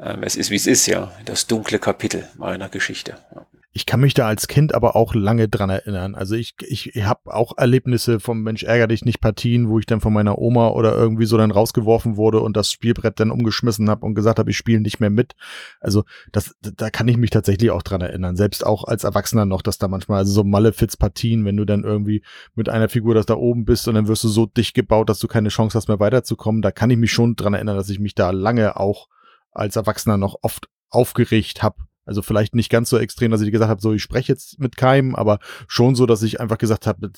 ähm, 0.00 0.22
es 0.22 0.36
ist, 0.36 0.48
wie 0.48 0.56
es 0.56 0.66
ist, 0.66 0.86
ja. 0.86 1.12
Das 1.26 1.48
dunkle 1.48 1.78
Kapitel 1.78 2.26
meiner 2.38 2.70
Geschichte. 2.70 3.18
Ja. 3.34 3.44
Ich 3.74 3.86
kann 3.86 4.00
mich 4.00 4.12
da 4.12 4.26
als 4.28 4.48
Kind 4.48 4.74
aber 4.74 4.96
auch 4.96 5.14
lange 5.14 5.48
dran 5.48 5.70
erinnern. 5.70 6.14
Also 6.14 6.34
ich, 6.34 6.54
ich, 6.60 6.94
ich 6.94 7.04
habe 7.04 7.34
auch 7.34 7.56
Erlebnisse 7.56 8.20
vom 8.20 8.42
Mensch 8.42 8.64
ärger 8.64 8.86
dich 8.86 9.02
nicht 9.06 9.22
Partien, 9.22 9.70
wo 9.70 9.78
ich 9.78 9.86
dann 9.86 10.02
von 10.02 10.12
meiner 10.12 10.38
Oma 10.38 10.68
oder 10.68 10.94
irgendwie 10.94 11.24
so 11.24 11.38
dann 11.38 11.50
rausgeworfen 11.50 12.18
wurde 12.18 12.40
und 12.40 12.54
das 12.54 12.70
Spielbrett 12.70 13.18
dann 13.18 13.30
umgeschmissen 13.30 13.88
habe 13.88 14.04
und 14.04 14.14
gesagt 14.14 14.38
habe, 14.38 14.50
ich 14.50 14.58
spiele 14.58 14.80
nicht 14.80 15.00
mehr 15.00 15.08
mit. 15.08 15.34
Also 15.80 16.04
das, 16.32 16.54
da 16.60 16.90
kann 16.90 17.08
ich 17.08 17.16
mich 17.16 17.30
tatsächlich 17.30 17.70
auch 17.70 17.82
dran 17.82 18.02
erinnern. 18.02 18.36
Selbst 18.36 18.66
auch 18.66 18.84
als 18.84 19.04
Erwachsener 19.04 19.46
noch, 19.46 19.62
dass 19.62 19.78
da 19.78 19.88
manchmal, 19.88 20.18
also 20.18 20.32
so 20.32 20.44
Malefiz-Partien, 20.44 21.46
wenn 21.46 21.56
du 21.56 21.64
dann 21.64 21.82
irgendwie 21.82 22.22
mit 22.54 22.68
einer 22.68 22.90
Figur, 22.90 23.14
dass 23.14 23.24
da 23.24 23.34
oben 23.34 23.64
bist 23.64 23.88
und 23.88 23.94
dann 23.94 24.06
wirst 24.06 24.24
du 24.24 24.28
so 24.28 24.44
dicht 24.44 24.74
gebaut, 24.74 25.08
dass 25.08 25.18
du 25.18 25.28
keine 25.28 25.48
Chance 25.48 25.78
hast 25.78 25.88
mehr 25.88 25.98
weiterzukommen, 26.00 26.60
da 26.60 26.72
kann 26.72 26.90
ich 26.90 26.98
mich 26.98 27.12
schon 27.12 27.36
dran 27.36 27.54
erinnern, 27.54 27.76
dass 27.76 27.88
ich 27.88 28.00
mich 28.00 28.14
da 28.14 28.32
lange 28.32 28.76
auch 28.78 29.08
als 29.50 29.76
Erwachsener 29.76 30.18
noch 30.18 30.36
oft 30.42 30.68
aufgeregt 30.90 31.62
habe 31.62 31.76
also 32.04 32.22
vielleicht 32.22 32.54
nicht 32.54 32.70
ganz 32.70 32.90
so 32.90 32.98
extrem, 32.98 33.30
dass 33.30 33.40
ich 33.40 33.52
gesagt 33.52 33.70
habe, 33.70 33.80
so 33.80 33.92
ich 33.92 34.02
spreche 34.02 34.32
jetzt 34.32 34.58
mit 34.58 34.76
keinem, 34.76 35.14
aber 35.14 35.38
schon 35.68 35.94
so, 35.94 36.06
dass 36.06 36.22
ich 36.22 36.40
einfach 36.40 36.58
gesagt 36.58 36.86
habe, 36.86 37.10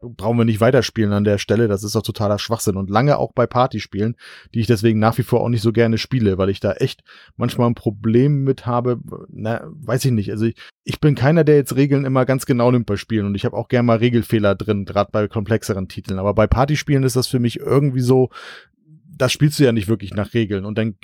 brauchen 0.00 0.38
wir 0.38 0.44
nicht 0.44 0.60
weiterspielen 0.60 1.12
an 1.12 1.24
der 1.24 1.38
Stelle, 1.38 1.68
das 1.68 1.82
ist 1.82 1.94
doch 1.94 2.02
totaler 2.02 2.38
Schwachsinn. 2.38 2.76
Und 2.76 2.90
lange 2.90 3.18
auch 3.18 3.32
bei 3.32 3.46
Partyspielen, 3.46 4.16
die 4.54 4.60
ich 4.60 4.66
deswegen 4.66 4.98
nach 4.98 5.18
wie 5.18 5.22
vor 5.22 5.40
auch 5.40 5.48
nicht 5.48 5.62
so 5.62 5.72
gerne 5.72 5.98
spiele, 5.98 6.38
weil 6.38 6.50
ich 6.50 6.60
da 6.60 6.72
echt 6.72 7.02
manchmal 7.36 7.68
ein 7.68 7.74
Problem 7.74 8.44
mit 8.44 8.66
habe, 8.66 9.00
na, 9.28 9.64
weiß 9.66 10.04
ich 10.04 10.12
nicht, 10.12 10.30
also 10.30 10.46
ich, 10.46 10.54
ich 10.84 11.00
bin 11.00 11.14
keiner, 11.14 11.44
der 11.44 11.56
jetzt 11.56 11.76
Regeln 11.76 12.04
immer 12.04 12.24
ganz 12.24 12.46
genau 12.46 12.70
nimmt 12.70 12.86
bei 12.86 12.96
Spielen. 12.96 13.26
Und 13.26 13.34
ich 13.34 13.44
habe 13.44 13.56
auch 13.56 13.68
gerne 13.68 13.86
mal 13.86 13.98
Regelfehler 13.98 14.54
drin, 14.54 14.84
gerade 14.84 15.10
bei 15.12 15.28
komplexeren 15.28 15.88
Titeln, 15.88 16.18
aber 16.18 16.34
bei 16.34 16.46
Partyspielen 16.46 17.02
ist 17.02 17.16
das 17.16 17.26
für 17.26 17.40
mich 17.40 17.58
irgendwie 17.58 18.00
so, 18.00 18.30
das 19.20 19.32
spielst 19.32 19.58
du 19.58 19.64
ja 19.64 19.72
nicht 19.72 19.88
wirklich 19.88 20.14
nach 20.14 20.32
Regeln 20.32 20.64
und 20.64 20.78
dann 20.78 20.96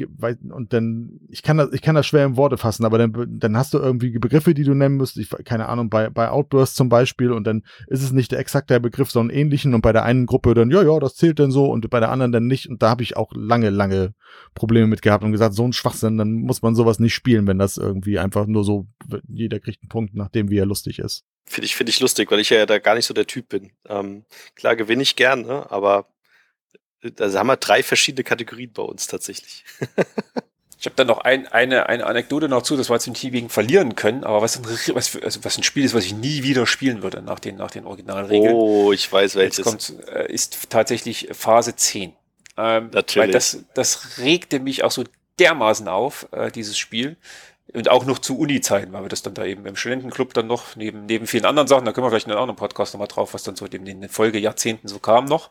und 0.50 0.72
dann 0.72 1.20
ich 1.28 1.42
kann 1.42 1.58
das 1.58 1.70
ich 1.72 1.82
kann 1.82 1.94
das 1.94 2.06
schwer 2.06 2.24
in 2.24 2.36
Worte 2.36 2.56
fassen, 2.56 2.86
aber 2.86 2.96
dann 2.96 3.38
dann 3.38 3.56
hast 3.56 3.74
du 3.74 3.78
irgendwie 3.78 4.18
Begriffe, 4.18 4.54
die 4.54 4.64
du 4.64 4.74
nennen 4.74 4.96
musst, 4.96 5.18
ich 5.18 5.28
keine 5.44 5.68
Ahnung 5.68 5.90
bei 5.90 6.08
bei 6.08 6.30
Outburst 6.30 6.76
zum 6.76 6.88
Beispiel 6.88 7.30
und 7.30 7.46
dann 7.46 7.62
ist 7.88 8.02
es 8.02 8.12
nicht 8.12 8.32
der 8.32 8.38
exakte 8.38 8.80
Begriff, 8.80 9.10
sondern 9.10 9.36
ähnlichen 9.36 9.74
und 9.74 9.82
bei 9.82 9.92
der 9.92 10.04
einen 10.04 10.24
Gruppe 10.24 10.54
dann 10.54 10.70
ja 10.70 10.82
ja 10.82 10.98
das 10.98 11.16
zählt 11.16 11.38
dann 11.38 11.50
so 11.50 11.66
und 11.66 11.90
bei 11.90 12.00
der 12.00 12.10
anderen 12.10 12.32
dann 12.32 12.46
nicht 12.46 12.68
und 12.68 12.82
da 12.82 12.88
habe 12.88 13.02
ich 13.02 13.18
auch 13.18 13.32
lange 13.34 13.68
lange 13.68 14.14
Probleme 14.54 14.86
mit 14.86 15.02
gehabt 15.02 15.22
und 15.22 15.32
gesagt 15.32 15.54
so 15.54 15.64
ein 15.64 15.74
Schwachsinn, 15.74 16.16
dann 16.16 16.32
muss 16.32 16.62
man 16.62 16.74
sowas 16.74 16.98
nicht 16.98 17.14
spielen, 17.14 17.46
wenn 17.46 17.58
das 17.58 17.76
irgendwie 17.76 18.18
einfach 18.18 18.46
nur 18.46 18.64
so 18.64 18.86
jeder 19.28 19.60
kriegt 19.60 19.82
einen 19.82 19.90
Punkt, 19.90 20.14
nachdem 20.14 20.48
wie 20.50 20.58
er 20.58 20.66
lustig 20.66 21.00
ist. 21.00 21.24
Finde 21.44 21.66
ich, 21.66 21.76
finde 21.76 21.90
ich 21.90 22.00
lustig, 22.00 22.30
weil 22.30 22.40
ich 22.40 22.50
ja 22.50 22.66
da 22.66 22.78
gar 22.78 22.94
nicht 22.94 23.06
so 23.06 23.14
der 23.14 23.26
Typ 23.26 23.50
bin. 23.50 23.70
Ähm, 23.88 24.24
klar 24.54 24.74
gewinne 24.74 25.02
ich 25.02 25.14
gern, 25.14 25.42
ne? 25.42 25.70
aber 25.70 26.08
also 27.18 27.38
haben 27.38 27.46
wir 27.46 27.56
drei 27.56 27.82
verschiedene 27.82 28.24
Kategorien 28.24 28.72
bei 28.72 28.82
uns 28.82 29.06
tatsächlich. 29.06 29.64
ich 30.78 30.86
habe 30.86 30.96
dann 30.96 31.06
noch 31.06 31.18
ein, 31.18 31.46
eine, 31.48 31.88
eine 31.88 32.06
Anekdote 32.06 32.48
noch 32.48 32.62
zu, 32.62 32.76
das 32.76 32.88
war 32.88 32.96
jetzt 32.96 33.06
nicht 33.06 33.32
wegen 33.32 33.48
verlieren 33.48 33.94
können, 33.94 34.24
aber 34.24 34.42
was 34.42 34.56
ein, 34.56 34.64
was, 34.94 35.16
also 35.16 35.44
was 35.44 35.58
ein 35.58 35.62
Spiel 35.62 35.84
ist, 35.84 35.94
was 35.94 36.04
ich 36.04 36.14
nie 36.14 36.42
wieder 36.42 36.66
spielen 36.66 37.02
würde 37.02 37.22
nach 37.22 37.38
den, 37.38 37.56
nach 37.56 37.70
den 37.70 37.86
Originalregeln. 37.86 38.54
Oh, 38.54 38.92
ich 38.92 39.10
weiß 39.10 39.36
welches. 39.36 39.58
Jetzt 39.58 39.66
kommt, 39.66 40.08
äh, 40.08 40.32
ist 40.32 40.70
tatsächlich 40.70 41.28
Phase 41.32 41.76
10. 41.76 42.12
Ähm, 42.56 42.90
Natürlich. 42.92 43.26
Weil 43.28 43.32
das, 43.32 43.64
das 43.74 44.18
regte 44.18 44.60
mich 44.60 44.84
auch 44.84 44.90
so 44.90 45.04
dermaßen 45.38 45.88
auf, 45.88 46.28
äh, 46.32 46.50
dieses 46.50 46.78
Spiel. 46.78 47.16
Und 47.72 47.90
auch 47.90 48.06
noch 48.06 48.20
zu 48.20 48.38
Uni-Zeiten, 48.38 48.92
weil 48.92 49.02
wir 49.02 49.08
das 49.08 49.22
dann 49.22 49.34
da 49.34 49.44
eben 49.44 49.66
im 49.66 49.74
Studentenclub 49.74 50.32
dann 50.32 50.46
noch, 50.46 50.76
neben, 50.76 51.04
neben 51.06 51.26
vielen 51.26 51.44
anderen 51.44 51.66
Sachen, 51.66 51.84
da 51.84 51.92
können 51.92 52.06
wir 52.06 52.10
vielleicht 52.10 52.26
in 52.26 52.32
einem 52.32 52.40
anderen 52.40 52.56
Podcast 52.56 52.94
nochmal 52.94 53.08
drauf, 53.08 53.34
was 53.34 53.42
dann 53.42 53.56
so 53.56 53.66
in 53.66 53.84
den 53.84 54.08
Folgejahrzehnten 54.08 54.88
so 54.88 55.00
kam 55.00 55.24
noch 55.24 55.50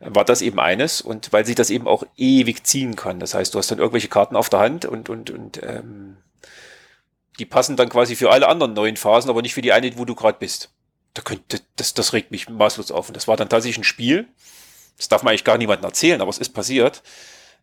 war 0.00 0.24
das 0.24 0.40
eben 0.40 0.58
eines 0.58 1.02
und 1.02 1.32
weil 1.32 1.44
sich 1.44 1.54
das 1.54 1.70
eben 1.70 1.86
auch 1.86 2.04
ewig 2.16 2.64
ziehen 2.64 2.96
kann. 2.96 3.20
Das 3.20 3.34
heißt, 3.34 3.54
du 3.54 3.58
hast 3.58 3.70
dann 3.70 3.78
irgendwelche 3.78 4.08
Karten 4.08 4.34
auf 4.34 4.48
der 4.48 4.60
Hand 4.60 4.86
und, 4.86 5.08
und, 5.10 5.30
und 5.30 5.62
ähm, 5.62 6.16
die 7.38 7.44
passen 7.44 7.76
dann 7.76 7.90
quasi 7.90 8.16
für 8.16 8.30
alle 8.30 8.48
anderen 8.48 8.72
neuen 8.72 8.96
Phasen, 8.96 9.30
aber 9.30 9.42
nicht 9.42 9.54
für 9.54 9.62
die 9.62 9.72
eine, 9.72 9.96
wo 9.98 10.04
du 10.04 10.14
gerade 10.14 10.38
bist. 10.38 10.70
Da 11.14 11.22
könnte, 11.22 11.60
das, 11.76 11.94
das 11.94 12.12
regt 12.12 12.30
mich 12.30 12.48
maßlos 12.48 12.90
auf. 12.92 13.08
Und 13.08 13.16
das 13.16 13.28
war 13.28 13.36
dann 13.36 13.48
tatsächlich 13.48 13.78
ein 13.78 13.84
Spiel. 13.84 14.28
Das 14.96 15.08
darf 15.08 15.22
man 15.22 15.32
eigentlich 15.32 15.44
gar 15.44 15.58
niemandem 15.58 15.84
erzählen, 15.84 16.20
aber 16.20 16.30
es 16.30 16.38
ist 16.38 16.50
passiert. 16.50 17.02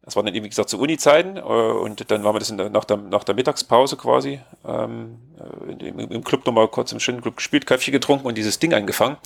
Das 0.04 0.16
war 0.16 0.24
dann 0.24 0.34
eben, 0.34 0.46
wie 0.46 0.50
gesagt, 0.50 0.70
zu 0.70 0.80
Uni-Zeiten 0.80 1.38
äh, 1.38 1.42
und 1.42 2.10
dann 2.12 2.24
waren 2.24 2.36
wir 2.36 2.40
das 2.40 2.56
der, 2.56 2.70
nach, 2.70 2.86
der, 2.86 2.98
nach 2.98 3.24
der 3.24 3.36
Mittagspause 3.36 3.98
quasi 3.98 4.40
ähm, 4.66 5.20
äh, 5.40 5.86
im, 5.86 6.00
im 6.00 6.24
Club 6.24 6.46
nochmal 6.46 6.68
kurz 6.70 6.92
im 6.92 7.00
schönen 7.00 7.22
Club 7.22 7.38
gespielt, 7.38 7.66
Kaffee 7.66 7.92
getrunken 7.92 8.28
und 8.28 8.38
dieses 8.38 8.60
Ding 8.60 8.74
angefangen. 8.74 9.18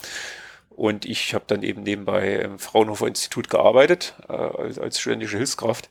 Und 0.76 1.04
ich 1.04 1.34
habe 1.34 1.44
dann 1.46 1.62
eben 1.62 1.82
nebenbei 1.82 2.36
im 2.36 2.58
Fraunhofer 2.58 3.06
Institut 3.06 3.48
gearbeitet, 3.48 4.14
äh, 4.28 4.32
als, 4.32 4.78
als 4.78 5.00
studentische 5.00 5.36
Hilfskraft. 5.36 5.88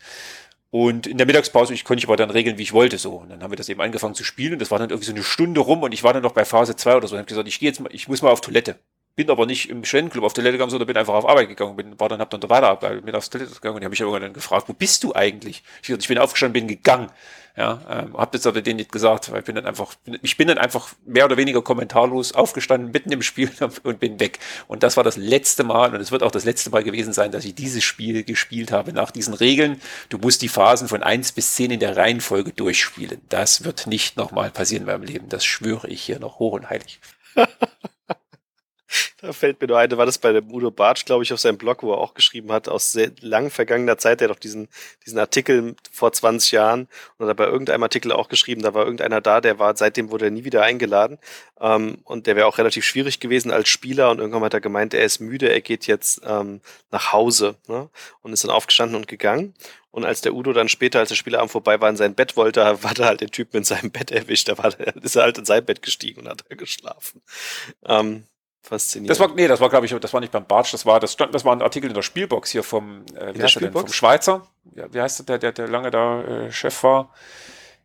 Und 0.70 1.06
in 1.06 1.18
der 1.18 1.28
Mittagspause, 1.28 1.74
ich 1.74 1.84
konnte 1.84 2.00
ich 2.00 2.08
aber 2.08 2.16
dann 2.16 2.30
regeln, 2.30 2.58
wie 2.58 2.64
ich 2.64 2.74
wollte, 2.74 2.98
so. 2.98 3.16
Und 3.16 3.30
dann 3.30 3.44
haben 3.44 3.52
wir 3.52 3.58
das 3.58 3.70
eben 3.70 3.82
angefangen 3.82 4.16
zu 4.16 4.24
spielen. 4.24 4.54
Und 4.54 4.60
das 4.60 4.72
war 4.72 4.80
dann 4.80 4.90
irgendwie 4.90 5.08
so 5.08 5.12
eine 5.12 5.24
Stunde 5.24 5.60
rum 5.60 5.84
und 5.84 5.94
ich 5.94 6.04
war 6.04 6.14
dann 6.14 6.24
noch 6.24 6.32
bei 6.32 6.46
Phase 6.46 6.76
2 6.76 6.96
oder 6.96 7.08
so. 7.08 7.16
Und 7.16 7.20
habe 7.20 7.28
gesagt, 7.28 7.48
ich 7.48 7.60
gehe 7.60 7.70
jetzt 7.70 7.80
mal, 7.80 7.94
ich 7.94 8.08
muss 8.08 8.22
mal 8.22 8.32
auf 8.32 8.42
Toilette 8.42 8.78
bin 9.16 9.30
aber 9.30 9.46
nicht 9.46 9.70
im 9.70 9.84
Studentenclub 9.84 10.24
auf 10.24 10.34
Toilette 10.34 10.54
gegangen, 10.54 10.72
sondern 10.72 10.88
bin 10.88 10.98
einfach 10.98 11.14
auf 11.14 11.28
Arbeit 11.28 11.50
gegangen, 11.50 11.76
bin, 11.76 12.00
war 12.00 12.10
dann, 12.10 12.22
hab 12.22 12.30
dann 12.30 12.50
weiter 12.50 12.76
bin 13.02 13.14
aufs 13.14 13.30
Toilette 13.30 13.54
gegangen 13.54 13.76
und 13.76 13.82
die 13.82 13.86
haben 13.86 13.92
mich 13.92 14.00
irgendwann 14.00 14.22
dann 14.22 14.34
gefragt, 14.34 14.70
wo 14.70 14.74
bist 14.74 15.04
du 15.04 15.14
eigentlich? 15.14 15.64
Ich, 15.84 15.90
ich 15.90 16.08
bin 16.08 16.18
aufgestanden, 16.18 16.54
bin 16.54 16.68
gegangen. 16.68 17.12
Ja, 17.58 17.82
ähm, 17.90 18.16
hab 18.18 18.32
das 18.32 18.48
aber 18.48 18.62
denen 18.62 18.78
nicht 18.78 18.92
gesagt, 18.92 19.30
weil 19.32 19.40
ich 19.40 19.46
bin 19.46 19.56
dann 19.56 19.66
einfach, 19.66 19.94
ich 20.22 20.38
bin 20.38 20.48
dann 20.48 20.58
einfach 20.58 20.94
mehr 21.06 21.26
oder 21.26 21.36
weniger 21.36 21.62
kommentarlos 21.62 22.34
aufgestanden, 22.34 22.92
mitten 22.92 23.12
im 23.12 23.22
Spiel 23.22 23.52
und 23.84 24.00
bin 24.00 24.20
weg. 24.22 24.40
Und 24.68 24.84
das 24.84 24.96
war 24.96 25.04
das 25.04 25.18
letzte 25.18 25.64
Mal 25.66 25.94
und 25.94 26.00
es 26.00 26.12
wird 26.12 26.24
auch 26.24 26.32
das 26.32 26.46
letzte 26.46 26.70
Mal 26.70 26.84
gewesen 26.84 27.12
sein, 27.12 27.32
dass 27.32 27.44
ich 27.44 27.54
dieses 27.54 27.84
Spiel 27.84 28.24
gespielt 28.24 28.72
habe 28.72 28.94
nach 28.94 29.12
diesen 29.12 29.34
Regeln. 29.34 29.82
Du 30.10 30.18
musst 30.18 30.42
die 30.42 30.48
Phasen 30.48 30.88
von 30.88 31.04
eins 31.04 31.34
bis 31.34 31.56
zehn 31.56 31.72
in 31.72 31.82
der 31.82 31.98
Reihenfolge 31.98 32.54
durchspielen. 32.54 33.20
Das 33.28 33.66
wird 33.66 33.86
nicht 33.86 34.16
nochmal 34.16 34.50
passieren 34.50 34.84
in 34.84 34.88
meinem 34.88 35.04
Leben. 35.04 35.28
Das 35.28 35.44
schwöre 35.44 35.88
ich 35.90 36.02
hier 36.02 36.20
noch 36.20 36.40
hoch 36.40 36.54
und 36.54 36.70
heilig. 36.70 37.02
Da 39.22 39.34
fällt 39.34 39.62
mir 39.62 39.68
nur 39.68 39.78
ein, 39.78 39.92
war 39.92 40.06
das 40.06 40.18
bei 40.18 40.32
dem 40.32 40.52
Udo 40.52 40.72
Bartsch, 40.72 41.06
glaube 41.06 41.24
ich, 41.24 41.32
auf 41.32 41.40
seinem 41.40 41.58
Blog, 41.58 41.84
wo 41.84 41.94
er 41.94 42.00
auch 42.00 42.14
geschrieben 42.14 42.52
hat, 42.52 42.68
aus 42.68 42.92
sehr 42.92 43.12
lang 43.22 43.50
vergangener 43.50 43.98
Zeit, 43.98 44.20
der 44.20 44.30
hat 44.30 44.36
doch 44.36 44.40
diesen, 44.40 44.68
diesen 45.06 45.20
Artikel 45.20 45.76
vor 45.92 46.12
20 46.12 46.52
Jahren 46.52 46.88
hat 47.20 47.38
bei 47.38 47.46
irgendeinem 47.46 47.84
Artikel 47.84 48.12
auch 48.12 48.30
geschrieben, 48.30 48.62
da 48.62 48.74
war 48.74 48.84
irgendeiner 48.84 49.22
da, 49.22 49.42
der 49.42 49.60
war, 49.60 49.76
seitdem 49.78 50.12
wurde 50.12 50.26
er 50.26 50.32
nie 50.32 50.44
wieder 50.44 50.64
eingeladen 50.64 51.20
ähm, 51.60 52.00
und 52.04 52.28
der 52.28 52.36
wäre 52.36 52.48
auch 52.48 52.58
relativ 52.58 52.84
schwierig 52.84 53.20
gewesen 53.20 53.52
als 53.52 53.70
Spieler 53.70 54.10
und 54.10 54.20
irgendwann 54.20 54.44
hat 54.44 54.54
er 54.54 54.62
gemeint, 54.62 54.94
er 54.94 55.04
ist 55.04 55.20
müde, 55.20 55.50
er 55.50 55.62
geht 55.62 55.88
jetzt 55.88 56.22
ähm, 56.26 56.62
nach 56.90 57.14
Hause 57.14 57.56
ne? 57.68 57.90
und 58.22 58.34
ist 58.34 58.44
dann 58.44 58.52
aufgestanden 58.52 58.96
und 58.96 59.08
gegangen 59.08 59.54
und 59.92 60.06
als 60.06 60.22
der 60.22 60.34
Udo 60.34 60.54
dann 60.54 60.70
später, 60.70 61.00
als 61.00 61.10
der 61.10 61.16
Spielabend 61.16 61.52
vorbei 61.52 61.80
war, 61.82 61.90
in 61.90 61.98
sein 61.98 62.16
Bett 62.16 62.38
wollte, 62.38 62.62
war 62.84 62.94
da 62.94 63.06
halt 63.06 63.22
der 63.22 63.30
Typ 63.30 63.54
in 63.54 63.64
seinem 63.64 63.92
Bett 63.92 64.10
erwischt. 64.10 64.48
Da 64.48 64.58
war, 64.58 64.74
ist 65.04 65.16
er 65.16 65.24
halt 65.24 65.38
in 65.38 65.46
sein 65.46 65.66
Bett 65.66 65.82
gestiegen 65.82 66.22
und 66.22 66.30
hat 66.30 66.46
er 66.50 66.56
geschlafen. 66.56 67.22
Ähm, 67.86 68.24
faszinierend. 68.62 69.10
Das 69.10 69.20
war, 69.20 69.34
nee, 69.36 69.48
das 69.48 69.60
war, 69.60 69.70
glaube 69.70 69.86
ich, 69.86 69.94
das 69.94 70.14
war 70.14 70.20
nicht 70.20 70.32
beim 70.32 70.46
Bartsch, 70.46 70.74
das 70.74 70.86
war, 70.86 71.00
das 71.00 71.14
stand, 71.14 71.34
das 71.34 71.46
war 71.46 71.56
ein 71.56 71.62
Artikel 71.62 71.88
in 71.88 71.94
der 71.94 72.02
Spielbox 72.02 72.52
hier 72.52 72.64
vom, 72.64 73.04
äh, 73.16 73.34
wie 73.36 73.44
heißt 73.44 73.56
der 73.56 73.70
denn, 73.70 73.72
vom 73.74 73.92
Schweizer. 73.92 74.48
Ja, 74.76 74.86
wie 74.94 75.02
heißt 75.02 75.28
der, 75.28 75.38
der, 75.38 75.52
der 75.52 75.68
lange 75.68 75.92
da 75.92 76.22
äh, 76.22 76.52
Chef 76.52 76.84
war? 76.84 77.14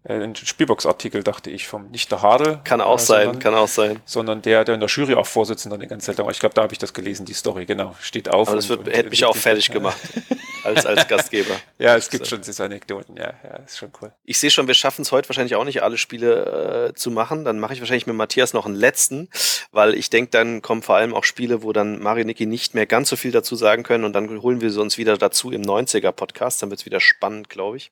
Äh, 0.08 0.22
ein 0.22 0.36
Spielbox-Artikel, 0.36 1.22
dachte 1.22 1.50
ich, 1.50 1.66
vom 1.66 1.90
nicht 1.90 2.10
der 2.10 2.22
Hadel. 2.22 2.60
Kann 2.64 2.80
auch 2.80 2.98
äh, 2.98 3.02
sein, 3.02 3.24
sondern, 3.24 3.42
kann 3.42 3.54
auch 3.54 3.68
sein. 3.68 4.00
Sondern 4.04 4.42
der, 4.42 4.64
der 4.64 4.74
in 4.74 4.80
der 4.80 4.88
Jury 4.88 5.14
auch 5.14 5.26
Vorsitzender 5.26 5.78
die 5.78 5.86
ganze 5.86 6.06
Zeit 6.06 6.18
war. 6.18 6.30
Ich 6.30 6.38
glaube, 6.38 6.54
da 6.54 6.62
habe 6.62 6.72
ich 6.72 6.78
das 6.78 6.92
gelesen, 6.92 7.26
die 7.26 7.34
Story, 7.34 7.66
genau. 7.66 7.94
Steht 8.00 8.28
auf. 8.28 8.48
Aber 8.48 8.56
das 8.56 8.68
wird, 8.68 8.86
und, 8.86 8.92
hätte 8.92 9.10
mich 9.10 9.24
auch 9.24 9.36
fertig 9.36 9.70
gemacht 9.70 9.98
als, 10.64 10.86
als 10.86 11.08
Gastgeber. 11.08 11.54
ja, 11.78 11.96
es 11.96 12.10
gibt 12.10 12.24
so. 12.24 12.30
schon 12.30 12.42
diese 12.42 12.64
Anekdoten, 12.64 13.16
ja, 13.16 13.34
ja, 13.42 13.56
ist 13.64 13.78
schon 13.78 13.90
cool. 14.00 14.12
Ich 14.24 14.38
sehe 14.38 14.50
schon, 14.50 14.66
wir 14.66 14.74
schaffen 14.74 15.02
es 15.02 15.12
heute 15.12 15.28
wahrscheinlich 15.28 15.56
auch 15.56 15.64
nicht, 15.64 15.82
alle 15.82 15.98
Spiele 15.98 16.90
äh, 16.90 16.94
zu 16.94 17.10
machen. 17.10 17.44
Dann 17.44 17.58
mache 17.58 17.74
ich 17.74 17.80
wahrscheinlich 17.80 18.06
mit 18.06 18.16
Matthias 18.16 18.52
noch 18.52 18.66
einen 18.66 18.74
letzten, 18.74 19.28
weil 19.72 19.94
ich 19.94 20.10
denke, 20.10 20.30
dann 20.30 20.62
kommen 20.62 20.82
vor 20.82 20.96
allem 20.96 21.14
auch 21.14 21.24
Spiele, 21.24 21.62
wo 21.62 21.72
dann 21.72 22.00
Mario 22.00 22.22
und 22.22 22.28
Niki 22.28 22.46
nicht 22.46 22.74
mehr 22.74 22.86
ganz 22.86 23.08
so 23.08 23.16
viel 23.16 23.32
dazu 23.32 23.56
sagen 23.56 23.82
können 23.82 24.04
und 24.04 24.12
dann 24.12 24.42
holen 24.42 24.60
wir 24.60 24.70
sie 24.70 24.80
uns 24.80 24.98
wieder 24.98 25.16
dazu 25.16 25.50
im 25.50 25.62
90er-Podcast. 25.62 26.62
Dann 26.62 26.70
wird 26.70 26.80
es 26.80 26.86
wieder 26.86 27.00
spannend, 27.00 27.48
glaube 27.48 27.76
ich. 27.76 27.90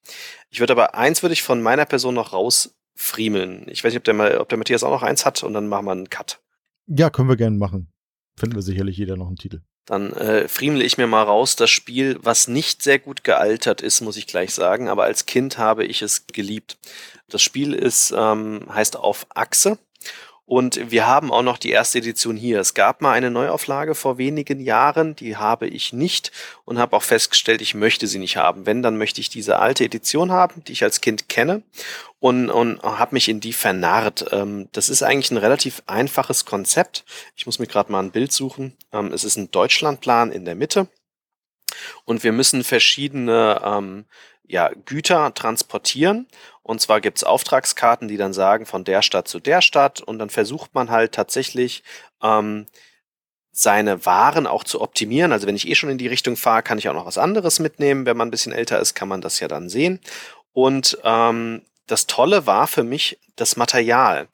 Ich 0.50 0.60
würde 0.60 0.72
aber 0.72 0.94
eins 0.94 1.22
würde 1.22 1.32
ich 1.32 1.42
von 1.42 1.62
meiner 1.62 1.84
Person 1.84 2.03
noch 2.12 2.32
rausfriemeln. 2.32 3.66
Ich 3.68 3.84
weiß 3.84 3.92
nicht, 3.92 3.98
ob 3.98 4.04
der, 4.04 4.14
mal, 4.14 4.38
ob 4.38 4.48
der 4.48 4.58
Matthias 4.58 4.82
auch 4.82 4.90
noch 4.90 5.02
eins 5.02 5.24
hat 5.24 5.42
und 5.42 5.52
dann 5.52 5.68
machen 5.68 5.86
wir 5.86 5.92
einen 5.92 6.10
Cut. 6.10 6.40
Ja, 6.86 7.10
können 7.10 7.28
wir 7.28 7.36
gerne 7.36 7.56
machen. 7.56 7.92
Finden 8.36 8.56
wir 8.56 8.62
sicherlich 8.62 8.96
jeder 8.96 9.16
noch 9.16 9.28
einen 9.28 9.36
Titel. 9.36 9.62
Dann 9.86 10.12
äh, 10.12 10.48
friemle 10.48 10.82
ich 10.82 10.96
mir 10.96 11.06
mal 11.06 11.22
raus 11.22 11.56
das 11.56 11.70
Spiel, 11.70 12.18
was 12.22 12.48
nicht 12.48 12.82
sehr 12.82 12.98
gut 12.98 13.22
gealtert 13.22 13.82
ist, 13.82 14.00
muss 14.00 14.16
ich 14.16 14.26
gleich 14.26 14.54
sagen, 14.54 14.88
aber 14.88 15.04
als 15.04 15.26
Kind 15.26 15.58
habe 15.58 15.84
ich 15.84 16.00
es 16.00 16.26
geliebt. 16.26 16.78
Das 17.28 17.42
Spiel 17.42 17.74
ist, 17.74 18.14
ähm, 18.16 18.66
heißt 18.70 18.96
auf 18.96 19.26
Achse 19.34 19.78
und 20.46 20.90
wir 20.90 21.06
haben 21.06 21.32
auch 21.32 21.42
noch 21.42 21.56
die 21.56 21.70
erste 21.70 21.98
Edition 21.98 22.36
hier. 22.36 22.60
Es 22.60 22.74
gab 22.74 23.00
mal 23.00 23.12
eine 23.12 23.30
Neuauflage 23.30 23.94
vor 23.94 24.18
wenigen 24.18 24.60
Jahren, 24.60 25.16
die 25.16 25.36
habe 25.36 25.66
ich 25.66 25.94
nicht 25.94 26.32
und 26.66 26.78
habe 26.78 26.94
auch 26.96 27.02
festgestellt, 27.02 27.62
ich 27.62 27.74
möchte 27.74 28.06
sie 28.06 28.18
nicht 28.18 28.36
haben. 28.36 28.66
Wenn, 28.66 28.82
dann 28.82 28.98
möchte 28.98 29.22
ich 29.22 29.30
diese 29.30 29.58
alte 29.58 29.84
Edition 29.84 30.30
haben, 30.30 30.62
die 30.64 30.72
ich 30.72 30.82
als 30.82 31.00
Kind 31.00 31.30
kenne 31.30 31.62
und, 32.20 32.50
und 32.50 32.82
habe 32.82 33.14
mich 33.14 33.30
in 33.30 33.40
die 33.40 33.54
vernarrt. 33.54 34.26
Ähm, 34.32 34.68
das 34.72 34.90
ist 34.90 35.02
eigentlich 35.02 35.30
ein 35.30 35.38
relativ 35.38 35.82
einfaches 35.86 36.44
Konzept. 36.44 37.06
Ich 37.36 37.46
muss 37.46 37.58
mir 37.58 37.66
gerade 37.66 37.90
mal 37.90 38.02
ein 38.02 38.10
Bild 38.10 38.30
suchen. 38.30 38.76
Ähm, 38.92 39.12
es 39.12 39.24
ist 39.24 39.36
ein 39.36 39.50
Deutschlandplan 39.50 40.30
in 40.30 40.44
der 40.44 40.56
Mitte 40.56 40.88
und 42.04 42.22
wir 42.22 42.32
müssen 42.32 42.64
verschiedene 42.64 43.60
ähm, 43.64 44.04
ja, 44.46 44.70
Güter 44.84 45.32
transportieren. 45.34 46.26
Und 46.62 46.80
zwar 46.80 47.00
gibt 47.00 47.18
es 47.18 47.24
Auftragskarten, 47.24 48.08
die 48.08 48.16
dann 48.16 48.32
sagen, 48.32 48.66
von 48.66 48.84
der 48.84 49.02
Stadt 49.02 49.28
zu 49.28 49.40
der 49.40 49.60
Stadt. 49.60 50.00
Und 50.00 50.18
dann 50.18 50.30
versucht 50.30 50.74
man 50.74 50.90
halt 50.90 51.12
tatsächlich 51.12 51.82
ähm, 52.22 52.66
seine 53.52 54.04
Waren 54.04 54.46
auch 54.46 54.64
zu 54.64 54.80
optimieren. 54.80 55.32
Also 55.32 55.46
wenn 55.46 55.56
ich 55.56 55.68
eh 55.68 55.74
schon 55.74 55.90
in 55.90 55.98
die 55.98 56.08
Richtung 56.08 56.36
fahre, 56.36 56.62
kann 56.62 56.78
ich 56.78 56.88
auch 56.88 56.94
noch 56.94 57.06
was 57.06 57.18
anderes 57.18 57.60
mitnehmen. 57.60 58.06
Wenn 58.06 58.16
man 58.16 58.28
ein 58.28 58.32
bisschen 58.32 58.52
älter 58.52 58.80
ist, 58.80 58.94
kann 58.94 59.08
man 59.08 59.20
das 59.20 59.40
ja 59.40 59.48
dann 59.48 59.68
sehen. 59.68 60.00
Und 60.52 60.98
ähm, 61.04 61.62
das 61.86 62.06
Tolle 62.06 62.46
war 62.46 62.66
für 62.66 62.82
mich 62.82 63.18
das 63.36 63.56
Material. 63.56 64.28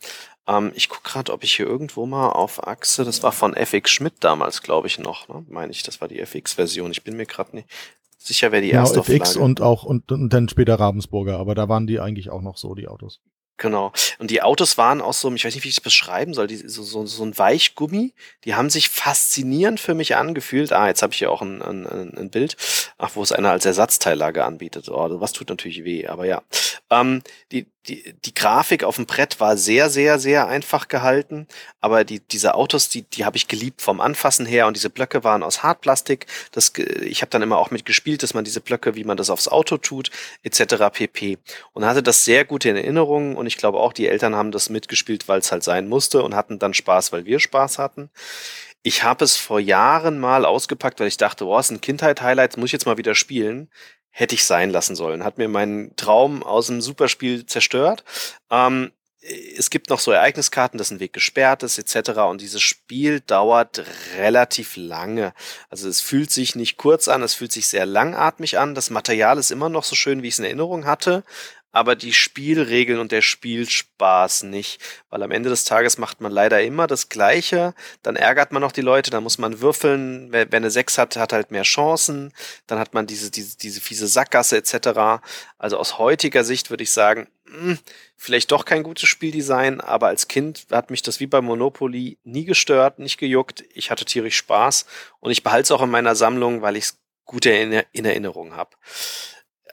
Ähm, 0.46 0.72
ich 0.74 0.88
gucke 0.88 1.08
gerade, 1.08 1.32
ob 1.32 1.44
ich 1.44 1.56
hier 1.56 1.66
irgendwo 1.66 2.06
mal 2.06 2.30
auf 2.30 2.66
Achse, 2.66 3.04
das 3.04 3.22
war 3.22 3.32
von 3.32 3.54
FX 3.54 3.90
Schmidt 3.90 4.14
damals, 4.20 4.62
glaube 4.62 4.86
ich 4.86 4.98
noch, 4.98 5.28
ne? 5.28 5.44
meine 5.48 5.72
ich, 5.72 5.82
das 5.82 6.00
war 6.00 6.08
die 6.08 6.20
FX-Version. 6.20 6.90
Ich 6.90 7.04
bin 7.04 7.16
mir 7.16 7.26
gerade 7.26 7.56
nicht 7.56 7.68
sicher, 8.20 8.52
wer 8.52 8.60
die 8.60 8.68
genau, 8.68 8.82
erste 8.82 9.00
FX 9.00 9.30
Auflage. 9.30 9.40
und 9.40 9.60
auch 9.60 9.82
und, 9.84 10.12
und 10.12 10.32
dann 10.32 10.48
später 10.48 10.74
Ravensburger, 10.78 11.38
aber 11.38 11.54
da 11.54 11.68
waren 11.68 11.86
die 11.86 12.00
eigentlich 12.00 12.30
auch 12.30 12.42
noch 12.42 12.56
so, 12.56 12.74
die 12.74 12.88
Autos. 12.88 13.20
Genau. 13.60 13.92
Und 14.18 14.30
die 14.30 14.40
Autos 14.40 14.78
waren 14.78 15.02
aus 15.02 15.20
so 15.20 15.28
einem, 15.28 15.36
ich 15.36 15.44
weiß 15.44 15.54
nicht, 15.54 15.64
wie 15.64 15.68
ich 15.68 15.74
das 15.74 15.84
beschreiben 15.84 16.32
soll, 16.32 16.46
die, 16.46 16.56
so, 16.56 16.82
so, 16.82 17.04
so 17.04 17.22
ein 17.22 17.36
Weichgummi. 17.36 18.14
Die 18.44 18.54
haben 18.54 18.70
sich 18.70 18.88
faszinierend 18.88 19.78
für 19.78 19.94
mich 19.94 20.16
angefühlt. 20.16 20.72
Ah, 20.72 20.88
jetzt 20.88 21.02
habe 21.02 21.12
ich 21.12 21.18
hier 21.18 21.30
auch 21.30 21.42
ein, 21.42 21.60
ein, 21.60 21.86
ein 21.86 22.30
Bild, 22.30 22.56
ach, 22.96 23.10
wo 23.16 23.22
es 23.22 23.32
einer 23.32 23.50
als 23.50 23.66
Ersatzteillage 23.66 24.46
anbietet. 24.46 24.88
Oh, 24.88 25.20
was 25.20 25.32
tut 25.32 25.50
natürlich 25.50 25.84
weh, 25.84 26.06
aber 26.06 26.24
ja. 26.24 26.42
Ähm, 26.88 27.22
die, 27.52 27.66
die, 27.88 28.14
die 28.24 28.34
Grafik 28.34 28.84
auf 28.84 28.96
dem 28.96 29.06
Brett 29.06 29.40
war 29.40 29.56
sehr, 29.56 29.88
sehr, 29.88 30.18
sehr 30.18 30.46
einfach 30.48 30.88
gehalten, 30.88 31.46
aber 31.80 32.04
die, 32.04 32.20
diese 32.20 32.54
Autos, 32.54 32.90
die, 32.90 33.02
die 33.02 33.24
habe 33.24 33.38
ich 33.38 33.48
geliebt 33.48 33.80
vom 33.80 34.00
Anfassen 34.00 34.44
her 34.44 34.66
und 34.66 34.76
diese 34.76 34.90
Blöcke 34.90 35.24
waren 35.24 35.42
aus 35.42 35.62
Hartplastik. 35.62 36.26
Das, 36.52 36.72
ich 36.76 37.22
habe 37.22 37.30
dann 37.30 37.40
immer 37.40 37.56
auch 37.56 37.70
mitgespielt, 37.70 38.22
dass 38.22 38.34
man 38.34 38.44
diese 38.44 38.60
Blöcke, 38.60 38.96
wie 38.96 39.04
man 39.04 39.16
das 39.16 39.30
aufs 39.30 39.48
Auto 39.48 39.78
tut, 39.78 40.10
etc. 40.42 40.90
pp. 40.92 41.38
Und 41.72 41.86
hatte 41.86 42.02
das 42.02 42.24
sehr 42.24 42.44
gut 42.44 42.66
in 42.66 42.76
Erinnerung 42.76 43.36
und 43.36 43.46
ich 43.46 43.56
glaube 43.56 43.78
auch, 43.78 43.94
die 43.94 44.08
Eltern 44.08 44.36
haben 44.36 44.52
das 44.52 44.68
mitgespielt, 44.68 45.26
weil 45.26 45.40
es 45.40 45.50
halt 45.50 45.64
sein 45.64 45.88
musste 45.88 46.22
und 46.22 46.34
hatten 46.34 46.58
dann 46.58 46.74
Spaß, 46.74 47.12
weil 47.12 47.24
wir 47.24 47.40
Spaß 47.40 47.78
hatten. 47.78 48.10
Ich 48.82 49.04
habe 49.04 49.24
es 49.24 49.36
vor 49.36 49.60
Jahren 49.60 50.18
mal 50.20 50.44
ausgepackt, 50.44 51.00
weil 51.00 51.08
ich 51.08 51.18
dachte, 51.18 51.44
boah, 51.44 51.60
ist 51.60 51.70
ein 51.70 51.82
Kindheit-Highlight, 51.82 52.56
muss 52.56 52.68
ich 52.68 52.72
jetzt 52.72 52.86
mal 52.86 52.96
wieder 52.98 53.14
spielen 53.14 53.68
hätte 54.10 54.34
ich 54.34 54.44
sein 54.44 54.70
lassen 54.70 54.96
sollen. 54.96 55.24
Hat 55.24 55.38
mir 55.38 55.48
meinen 55.48 55.94
Traum 55.96 56.42
aus 56.42 56.66
dem 56.66 56.80
Superspiel 56.80 57.46
zerstört. 57.46 58.04
Ähm, 58.50 58.92
es 59.56 59.68
gibt 59.68 59.90
noch 59.90 60.00
so 60.00 60.12
Ereigniskarten, 60.12 60.78
dass 60.78 60.90
ein 60.90 61.00
Weg 61.00 61.12
gesperrt 61.12 61.62
ist, 61.62 61.78
etc. 61.78 62.20
Und 62.20 62.40
dieses 62.40 62.62
Spiel 62.62 63.20
dauert 63.20 63.84
relativ 64.16 64.76
lange. 64.76 65.34
Also 65.68 65.88
es 65.88 66.00
fühlt 66.00 66.30
sich 66.30 66.56
nicht 66.56 66.78
kurz 66.78 67.06
an, 67.06 67.22
es 67.22 67.34
fühlt 67.34 67.52
sich 67.52 67.66
sehr 67.66 67.84
langatmig 67.84 68.58
an. 68.58 68.74
Das 68.74 68.88
Material 68.88 69.36
ist 69.36 69.50
immer 69.50 69.68
noch 69.68 69.84
so 69.84 69.94
schön, 69.94 70.22
wie 70.22 70.28
ich 70.28 70.34
es 70.34 70.38
in 70.38 70.46
Erinnerung 70.46 70.86
hatte 70.86 71.22
aber 71.72 71.94
die 71.94 72.12
Spielregeln 72.12 72.98
und 72.98 73.12
der 73.12 73.22
Spielspaß 73.22 74.42
nicht. 74.44 74.80
Weil 75.08 75.22
am 75.22 75.30
Ende 75.30 75.50
des 75.50 75.64
Tages 75.64 75.98
macht 75.98 76.20
man 76.20 76.32
leider 76.32 76.60
immer 76.62 76.86
das 76.86 77.08
Gleiche. 77.08 77.74
Dann 78.02 78.16
ärgert 78.16 78.52
man 78.52 78.60
noch 78.60 78.72
die 78.72 78.80
Leute, 78.80 79.10
dann 79.10 79.22
muss 79.22 79.38
man 79.38 79.60
würfeln. 79.60 80.28
Wer, 80.32 80.50
wer 80.50 80.56
eine 80.56 80.70
6 80.70 80.98
hat, 80.98 81.16
hat 81.16 81.32
halt 81.32 81.50
mehr 81.50 81.62
Chancen. 81.62 82.32
Dann 82.66 82.78
hat 82.78 82.92
man 82.92 83.06
diese, 83.06 83.30
diese, 83.30 83.56
diese 83.56 83.80
fiese 83.80 84.08
Sackgasse 84.08 84.56
etc. 84.56 85.22
Also 85.58 85.78
aus 85.78 85.98
heutiger 85.98 86.42
Sicht 86.42 86.70
würde 86.70 86.82
ich 86.82 86.90
sagen, 86.90 87.28
mh, 87.44 87.60
hm, 87.60 87.78
vielleicht 88.16 88.50
doch 88.50 88.64
kein 88.64 88.82
gutes 88.82 89.08
Spieldesign, 89.08 89.80
aber 89.80 90.08
als 90.08 90.28
Kind 90.28 90.66
hat 90.70 90.90
mich 90.90 91.02
das 91.02 91.20
wie 91.20 91.26
bei 91.26 91.40
Monopoly 91.40 92.18
nie 92.24 92.44
gestört, 92.44 92.98
nicht 92.98 93.18
gejuckt. 93.18 93.64
Ich 93.74 93.90
hatte 93.90 94.04
tierisch 94.04 94.36
Spaß 94.36 94.86
und 95.20 95.30
ich 95.30 95.44
behalte 95.44 95.64
es 95.64 95.70
auch 95.70 95.82
in 95.82 95.90
meiner 95.90 96.16
Sammlung, 96.16 96.62
weil 96.62 96.76
ich 96.76 96.84
es 96.84 96.98
gut 97.24 97.46
in 97.46 97.72
Erinnerung 97.72 98.56
habe. 98.56 98.76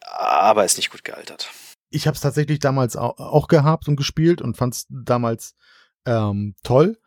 Aber 0.02 0.64
ist 0.64 0.78
nicht 0.78 0.92
gut 0.92 1.04
gealtert 1.04 1.50
ich 1.90 2.08
habe 2.08 2.16
es 2.16 2.22
tatsächlich 2.22 2.60
damals 2.60 2.96
auch, 2.96 3.48
gehabt 3.48 3.88
und 3.88 3.96
gespielt 3.96 4.42
und 4.42 4.58
fand 4.58 4.74
es 4.74 4.88
damals 4.90 5.56
ähm, 6.06 6.56
toll. 6.64 6.98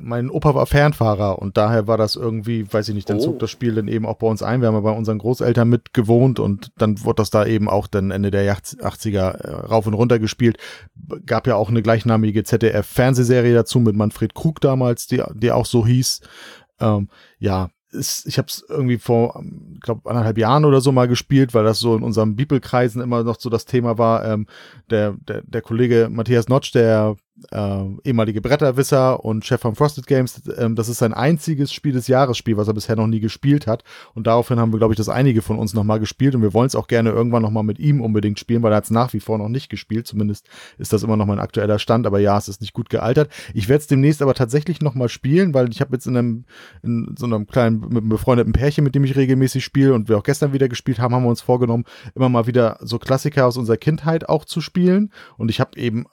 Mein 0.00 0.30
Opa 0.30 0.54
war 0.54 0.64
Fernfahrer 0.64 1.38
und 1.38 1.58
daher 1.58 1.86
war 1.86 1.98
das 1.98 2.16
irgendwie, 2.16 2.72
weiß 2.72 2.88
ich 2.88 2.94
nicht, 2.94 3.10
dann 3.10 3.18
oh. 3.18 3.20
zog 3.20 3.38
das 3.40 3.50
Spiel 3.50 3.74
dann 3.74 3.88
eben 3.88 4.06
auch 4.06 4.16
bei 4.16 4.26
uns 4.26 4.42
ein. 4.42 4.62
Wir 4.62 4.68
haben 4.68 4.74
ja 4.74 4.80
bei 4.80 4.90
unseren 4.90 5.18
Großeltern 5.18 5.68
mit 5.68 5.92
gewohnt 5.92 6.40
und 6.40 6.72
dann 6.78 7.04
wurde 7.04 7.16
das 7.16 7.28
da 7.28 7.44
eben 7.44 7.68
auch 7.68 7.86
dann 7.86 8.10
Ende 8.10 8.30
der 8.30 8.50
80er 8.56 9.36
äh, 9.36 9.50
rauf 9.66 9.86
und 9.86 9.92
runter 9.92 10.18
gespielt. 10.18 10.56
Gab 11.26 11.46
ja 11.46 11.56
auch 11.56 11.68
eine 11.68 11.82
gleichnamige 11.82 12.42
ZDF-Fernsehserie 12.42 13.52
dazu 13.52 13.78
mit 13.80 13.94
Manfred 13.94 14.34
Krug 14.34 14.62
damals, 14.62 15.08
die, 15.08 15.22
die 15.34 15.52
auch 15.52 15.66
so 15.66 15.86
hieß. 15.86 16.22
Ähm, 16.80 17.08
ja, 17.38 17.68
ist, 17.96 18.26
ich 18.26 18.38
habe 18.38 18.48
es 18.48 18.64
irgendwie 18.68 18.98
vor, 18.98 19.42
ich 19.74 19.80
glaube, 19.80 20.08
anderthalb 20.08 20.38
Jahren 20.38 20.64
oder 20.64 20.80
so 20.80 20.92
mal 20.92 21.08
gespielt, 21.08 21.54
weil 21.54 21.64
das 21.64 21.80
so 21.80 21.96
in 21.96 22.02
unserem 22.02 22.36
Bibelkreisen 22.36 23.02
immer 23.02 23.24
noch 23.24 23.40
so 23.40 23.50
das 23.50 23.64
Thema 23.64 23.98
war. 23.98 24.24
Ähm, 24.24 24.46
der, 24.90 25.14
der, 25.26 25.42
der 25.42 25.62
Kollege 25.62 26.08
Matthias 26.10 26.48
Notch, 26.48 26.72
der 26.72 27.16
äh, 27.50 27.84
ehemalige 28.04 28.40
Bretterwisser 28.40 29.24
und 29.24 29.44
Chef 29.44 29.60
von 29.60 29.74
Frosted 29.74 30.06
Games. 30.06 30.42
Ähm, 30.56 30.74
das 30.74 30.88
ist 30.88 30.98
sein 30.98 31.12
einziges 31.12 31.72
Spiel 31.72 31.92
des 31.92 32.08
Jahresspiel, 32.08 32.56
was 32.56 32.68
er 32.68 32.74
bisher 32.74 32.96
noch 32.96 33.06
nie 33.06 33.20
gespielt 33.20 33.66
hat. 33.66 33.84
Und 34.14 34.26
daraufhin 34.26 34.58
haben 34.58 34.72
wir, 34.72 34.78
glaube 34.78 34.94
ich, 34.94 34.98
das 34.98 35.08
einige 35.08 35.42
von 35.42 35.58
uns 35.58 35.74
nochmal 35.74 36.00
gespielt 36.00 36.34
und 36.34 36.42
wir 36.42 36.54
wollen 36.54 36.66
es 36.66 36.74
auch 36.74 36.86
gerne 36.86 37.10
irgendwann 37.10 37.42
nochmal 37.42 37.62
mit 37.62 37.78
ihm 37.78 38.00
unbedingt 38.00 38.38
spielen, 38.38 38.62
weil 38.62 38.72
er 38.72 38.76
hat 38.76 38.84
es 38.84 38.90
nach 38.90 39.12
wie 39.12 39.20
vor 39.20 39.38
noch 39.38 39.48
nicht 39.48 39.68
gespielt. 39.68 40.06
Zumindest 40.06 40.48
ist 40.78 40.92
das 40.92 41.02
immer 41.02 41.16
noch 41.16 41.26
mein 41.26 41.38
aktueller 41.38 41.78
Stand, 41.78 42.06
aber 42.06 42.18
ja, 42.18 42.38
es 42.38 42.48
ist 42.48 42.60
nicht 42.60 42.72
gut 42.72 42.88
gealtert. 42.88 43.30
Ich 43.54 43.68
werde 43.68 43.80
es 43.80 43.86
demnächst 43.86 44.22
aber 44.22 44.34
tatsächlich 44.34 44.80
nochmal 44.80 45.08
spielen, 45.08 45.54
weil 45.54 45.70
ich 45.70 45.80
habe 45.80 45.94
jetzt 45.94 46.06
in 46.06 46.16
einem, 46.16 46.44
in 46.82 47.14
so 47.18 47.26
einem 47.26 47.46
kleinen, 47.46 47.80
mit 47.80 47.98
einem 47.98 48.08
befreundeten 48.08 48.52
Pärchen, 48.52 48.84
mit 48.84 48.94
dem 48.94 49.04
ich 49.04 49.16
regelmäßig 49.16 49.64
spiele 49.64 49.94
und 49.94 50.08
wir 50.08 50.16
auch 50.16 50.22
gestern 50.22 50.52
wieder 50.52 50.68
gespielt 50.68 50.98
haben, 50.98 51.14
haben 51.14 51.24
wir 51.24 51.30
uns 51.30 51.42
vorgenommen, 51.42 51.84
immer 52.14 52.28
mal 52.28 52.46
wieder 52.46 52.78
so 52.80 52.98
Klassiker 52.98 53.46
aus 53.46 53.56
unserer 53.56 53.76
Kindheit 53.76 54.28
auch 54.28 54.44
zu 54.44 54.60
spielen. 54.60 55.10
Und 55.36 55.50
ich 55.50 55.60
habe 55.60 55.78
eben 55.78 56.06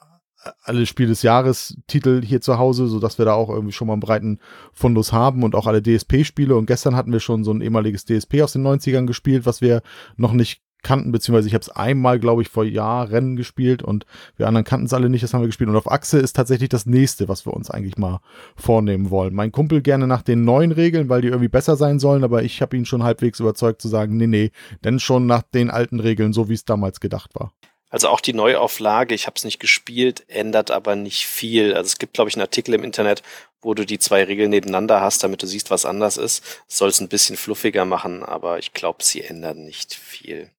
alle 0.63 0.85
Spiel 0.85 1.07
des 1.07 1.22
Jahres 1.22 1.77
Titel 1.88 2.22
hier 2.23 2.41
zu 2.41 2.57
Hause, 2.57 2.88
so 2.88 2.99
dass 2.99 3.17
wir 3.17 3.25
da 3.25 3.33
auch 3.33 3.49
irgendwie 3.49 3.73
schon 3.73 3.88
mal 3.88 3.93
einen 3.93 4.01
breiten 4.01 4.39
Fundus 4.73 5.13
haben 5.13 5.43
und 5.43 5.55
auch 5.55 5.67
alle 5.67 5.81
DSP-Spiele. 5.81 6.55
Und 6.55 6.65
gestern 6.65 6.95
hatten 6.95 7.11
wir 7.11 7.19
schon 7.19 7.43
so 7.43 7.51
ein 7.51 7.61
ehemaliges 7.61 8.05
DSP 8.05 8.41
aus 8.41 8.53
den 8.53 8.65
90ern 8.65 9.05
gespielt, 9.05 9.45
was 9.45 9.61
wir 9.61 9.81
noch 10.17 10.33
nicht 10.33 10.61
kannten, 10.83 11.11
beziehungsweise 11.11 11.47
ich 11.47 11.53
habe 11.53 11.61
es 11.61 11.69
einmal, 11.69 12.19
glaube 12.19 12.41
ich, 12.41 12.49
vor 12.49 12.65
Jahren 12.65 13.35
gespielt 13.35 13.81
und 13.81 14.05
wir 14.35 14.47
anderen 14.47 14.65
kannten 14.65 14.85
es 14.85 14.93
alle 14.93 15.09
nicht, 15.09 15.23
das 15.23 15.33
haben 15.33 15.41
wir 15.41 15.47
gespielt. 15.47 15.69
Und 15.69 15.77
auf 15.77 15.89
Achse 15.89 16.19
ist 16.19 16.35
tatsächlich 16.35 16.69
das 16.69 16.85
nächste, 16.85 17.27
was 17.27 17.45
wir 17.45 17.53
uns 17.53 17.72
eigentlich 17.72 17.97
mal 17.97 18.19
vornehmen 18.55 19.09
wollen. 19.09 19.33
Mein 19.33 19.51
Kumpel 19.51 19.81
gerne 19.81 20.05
nach 20.07 20.22
den 20.22 20.43
neuen 20.43 20.72
Regeln, 20.72 21.09
weil 21.09 21.22
die 21.22 21.30
irgendwie 21.30 21.47
besser 21.47 21.77
sein 21.77 21.99
sollen, 21.99 22.23
aber 22.23 22.43
ich 22.43 22.61
habe 22.61 22.77
ihn 22.77 22.85
schon 22.85 23.03
halbwegs 23.03 23.39
überzeugt 23.39 23.81
zu 23.81 23.88
sagen, 23.88 24.17
nee, 24.17 24.27
nee, 24.27 24.51
denn 24.83 24.99
schon 24.99 25.25
nach 25.25 25.41
den 25.41 25.72
alten 25.72 25.99
Regeln, 25.99 26.33
so 26.33 26.49
wie 26.49 26.53
es 26.53 26.65
damals 26.65 26.99
gedacht 26.99 27.33
war. 27.33 27.53
Also 27.93 28.09
auch 28.09 28.22
die 28.22 28.33
Neuauflage, 28.33 29.13
ich 29.13 29.27
habe 29.27 29.35
es 29.38 29.43
nicht 29.43 29.59
gespielt, 29.59 30.23
ändert 30.27 30.72
aber 30.72 30.95
nicht 30.95 31.27
viel. 31.27 31.75
Also 31.75 31.89
es 31.89 31.99
gibt, 31.99 32.15
glaube 32.15 32.27
ich, 32.27 32.35
einen 32.35 32.41
Artikel 32.41 32.73
im 32.73 32.83
Internet, 32.83 33.22
wo 33.61 33.75
du 33.75 33.85
die 33.85 33.99
zwei 33.99 34.23
Regeln 34.23 34.49
nebeneinander 34.49 34.99
hast, 34.99 35.23
damit 35.23 35.43
du 35.43 35.45
siehst, 35.45 35.69
was 35.69 35.85
anders 35.85 36.17
ist. 36.17 36.43
Soll 36.67 36.89
es 36.89 36.99
ein 37.01 37.07
bisschen 37.07 37.38
fluffiger 37.38 37.85
machen, 37.85 38.23
aber 38.23 38.57
ich 38.57 38.73
glaube, 38.73 39.03
sie 39.03 39.22
ändern 39.22 39.63
nicht 39.63 39.93
viel. 39.93 40.49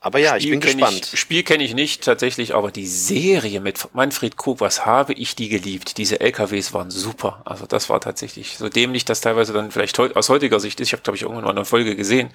Aber 0.00 0.18
ja, 0.18 0.38
Spiel 0.38 0.44
ich 0.44 0.50
bin 0.50 0.60
gespannt. 0.60 1.10
Ich, 1.14 1.18
Spiel 1.18 1.42
kenne 1.44 1.64
ich 1.64 1.72
nicht 1.72 2.04
tatsächlich, 2.04 2.54
aber 2.54 2.72
die 2.72 2.86
Serie 2.86 3.62
mit 3.62 3.94
Manfred 3.94 4.36
Krug, 4.36 4.60
was 4.60 4.84
habe 4.84 5.14
ich 5.14 5.34
die 5.34 5.48
geliebt? 5.48 5.96
Diese 5.96 6.20
LKWs 6.20 6.74
waren 6.74 6.90
super. 6.90 7.40
Also 7.46 7.64
das 7.64 7.88
war 7.88 8.02
tatsächlich 8.02 8.58
so 8.58 8.68
dämlich, 8.68 9.06
dass 9.06 9.22
teilweise 9.22 9.54
dann 9.54 9.70
vielleicht 9.70 9.98
aus 9.98 10.28
heutiger 10.28 10.60
Sicht 10.60 10.78
ist. 10.80 10.88
Ich 10.88 10.92
habe, 10.92 11.02
glaube 11.02 11.16
ich, 11.16 11.22
irgendwann 11.22 11.44
mal 11.44 11.52
eine 11.52 11.64
Folge 11.64 11.96
gesehen. 11.96 12.28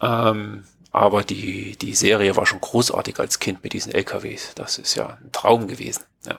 Ähm, 0.00 0.62
aber 0.90 1.22
die, 1.22 1.76
die 1.76 1.94
Serie 1.94 2.36
war 2.36 2.46
schon 2.46 2.60
großartig 2.60 3.18
als 3.18 3.38
Kind 3.38 3.62
mit 3.62 3.72
diesen 3.72 3.92
LKWs. 3.92 4.52
Das 4.54 4.78
ist 4.78 4.94
ja 4.94 5.18
ein 5.22 5.32
Traum 5.32 5.68
gewesen. 5.68 6.04
Ja. 6.26 6.38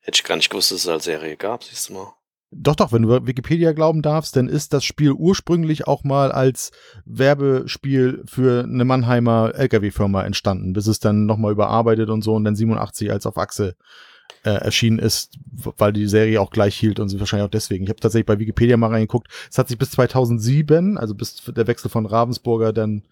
Hätte 0.00 0.16
ich 0.16 0.24
gar 0.24 0.36
nicht 0.36 0.50
gewusst, 0.50 0.70
dass 0.70 0.80
es 0.80 0.88
als 0.88 1.04
Serie 1.04 1.36
gab, 1.36 1.64
siehst 1.64 1.88
du 1.88 1.94
mal. 1.94 2.12
Doch, 2.50 2.76
doch, 2.76 2.92
wenn 2.92 3.02
du 3.02 3.26
Wikipedia 3.26 3.72
glauben 3.72 4.00
darfst, 4.00 4.34
dann 4.34 4.48
ist 4.48 4.72
das 4.72 4.82
Spiel 4.82 5.12
ursprünglich 5.12 5.86
auch 5.86 6.02
mal 6.02 6.32
als 6.32 6.70
Werbespiel 7.04 8.22
für 8.24 8.64
eine 8.64 8.86
Mannheimer 8.86 9.52
LKW-Firma 9.54 10.22
entstanden, 10.22 10.72
bis 10.72 10.86
es 10.86 10.98
dann 10.98 11.26
nochmal 11.26 11.52
überarbeitet 11.52 12.08
und 12.08 12.22
so 12.22 12.34
und 12.34 12.44
dann 12.44 12.56
87 12.56 13.10
als 13.10 13.26
auf 13.26 13.36
Achse 13.36 13.76
äh, 14.44 14.50
erschienen 14.50 14.98
ist, 14.98 15.38
weil 15.76 15.92
die 15.92 16.06
Serie 16.06 16.40
auch 16.40 16.50
gleich 16.50 16.76
hielt 16.76 17.00
und 17.00 17.08
sie 17.08 17.18
wahrscheinlich 17.18 17.46
auch 17.46 17.50
deswegen. 17.50 17.84
Ich 17.84 17.90
habe 17.90 18.00
tatsächlich 18.00 18.26
bei 18.26 18.38
Wikipedia 18.38 18.76
mal 18.76 18.90
reingeguckt. 18.90 19.28
Es 19.50 19.58
hat 19.58 19.68
sich 19.68 19.78
bis 19.78 19.90
2007, 19.92 20.96
also 20.98 21.14
bis 21.14 21.42
der 21.44 21.66
Wechsel 21.66 21.90
von 21.90 22.06
Ravensburger 22.06 22.72
dann 22.72 23.02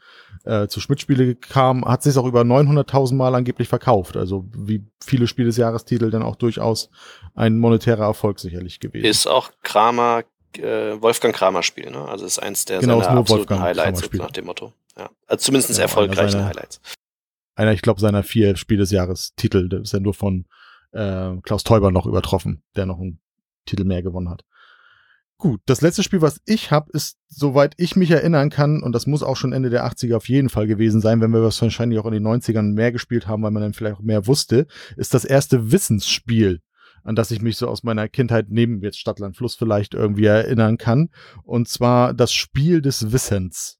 äh, 0.45 0.69
zu 0.69 0.81
Schmidt-Spiele 0.81 1.35
kam, 1.35 1.85
hat 1.85 2.03
sich 2.03 2.17
auch 2.17 2.27
über 2.27 2.43
900.000 2.43 3.15
Mal 3.15 3.35
angeblich 3.35 3.69
verkauft. 3.69 4.17
Also 4.17 4.47
wie 4.57 4.85
viele 5.05 5.27
Spiel 5.27 5.47
des 5.47 5.57
Jahrestitel 5.57 6.11
dann 6.11 6.23
auch 6.23 6.37
durchaus 6.37 6.91
ein 7.35 7.59
monetärer 7.59 8.05
Erfolg 8.05 8.39
sicherlich 8.39 8.81
gewesen. 8.81 9.07
Ist 9.07 9.27
auch 9.27 9.51
Kramer 9.63 10.25
äh, 10.59 11.01
Wolfgang 11.01 11.35
Kramer 11.35 11.63
Spiel, 11.63 11.91
ne? 11.91 12.07
Also 12.09 12.25
ist 12.25 12.39
eins 12.39 12.65
der 12.65 12.81
genau, 12.81 13.01
seiner 13.01 13.19
absoluten 13.19 13.51
Wolfgang 13.51 13.61
Highlights 13.61 14.13
nach 14.13 14.31
dem 14.31 14.47
Motto. 14.47 14.73
Ja. 14.97 15.11
Also 15.27 15.45
zumindest 15.45 15.77
ja, 15.77 15.83
erfolgreichen 15.83 16.31
seiner, 16.31 16.47
Highlights. 16.47 16.81
Einer, 17.55 17.73
ich 17.73 17.83
glaube, 17.83 18.01
seiner 18.01 18.23
vier 18.23 18.57
Spiel 18.57 18.79
des 18.79 18.91
Jahres 18.91 19.35
Titel, 19.37 19.69
der 19.69 19.81
ist 19.81 19.93
ja 19.93 20.01
nur 20.01 20.15
von 20.15 20.47
äh, 20.97 21.37
Klaus 21.43 21.65
Teuber 21.65 21.91
noch 21.91 22.07
übertroffen, 22.07 22.63
der 22.75 22.87
noch 22.87 22.99
einen 22.99 23.21
Titel 23.67 23.85
mehr 23.85 24.03
gewonnen 24.03 24.31
hat. 24.31 24.45
Gut, 25.39 25.61
das 25.67 25.83
letzte 25.83 26.03
Spiel, 26.03 26.23
was 26.23 26.41
ich 26.47 26.71
habe, 26.71 26.91
ist, 26.93 27.19
soweit 27.29 27.75
ich 27.77 27.95
mich 27.95 28.11
erinnern 28.11 28.49
kann, 28.49 28.83
und 28.83 28.93
das 28.93 29.07
muss 29.07 29.23
auch 29.23 29.37
schon 29.37 29.53
Ende 29.53 29.69
der 29.69 29.87
80er 29.87 30.17
auf 30.17 30.31
jeden 30.31 30.49
Fall 30.49 30.67
gewesen 30.67 31.03
sein, 31.03 31.21
wenn 31.21 31.31
wir 31.31 31.43
das 31.43 31.61
wahrscheinlich 31.61 31.99
auch 31.99 32.07
in 32.07 32.15
den 32.15 32.27
90ern 32.27 32.73
mehr 32.73 32.91
gespielt 32.91 33.27
haben, 33.27 33.43
weil 33.43 33.51
man 33.51 33.63
dann 33.63 33.75
vielleicht 33.75 33.97
auch 33.97 34.03
mehr 34.03 34.27
wusste, 34.27 34.67
ist 34.97 35.13
das 35.13 35.27
erste 35.27 35.71
Wissensspiel, 35.71 36.63
an 37.03 37.17
das 37.17 37.31
ich 37.31 37.43
mich 37.43 37.59
so 37.59 37.69
aus 37.69 37.83
meiner 37.83 38.09
Kindheit 38.09 38.47
neben 38.49 38.81
jetzt 38.81 38.99
Stadtland 38.99 39.37
Fluss 39.37 39.57
vielleicht 39.57 39.93
irgendwie 39.93 40.25
erinnern 40.25 40.79
kann. 40.79 41.11
Und 41.43 41.69
zwar 41.69 42.15
das 42.15 42.33
Spiel 42.33 42.81
des 42.81 43.13
Wissens. 43.13 43.79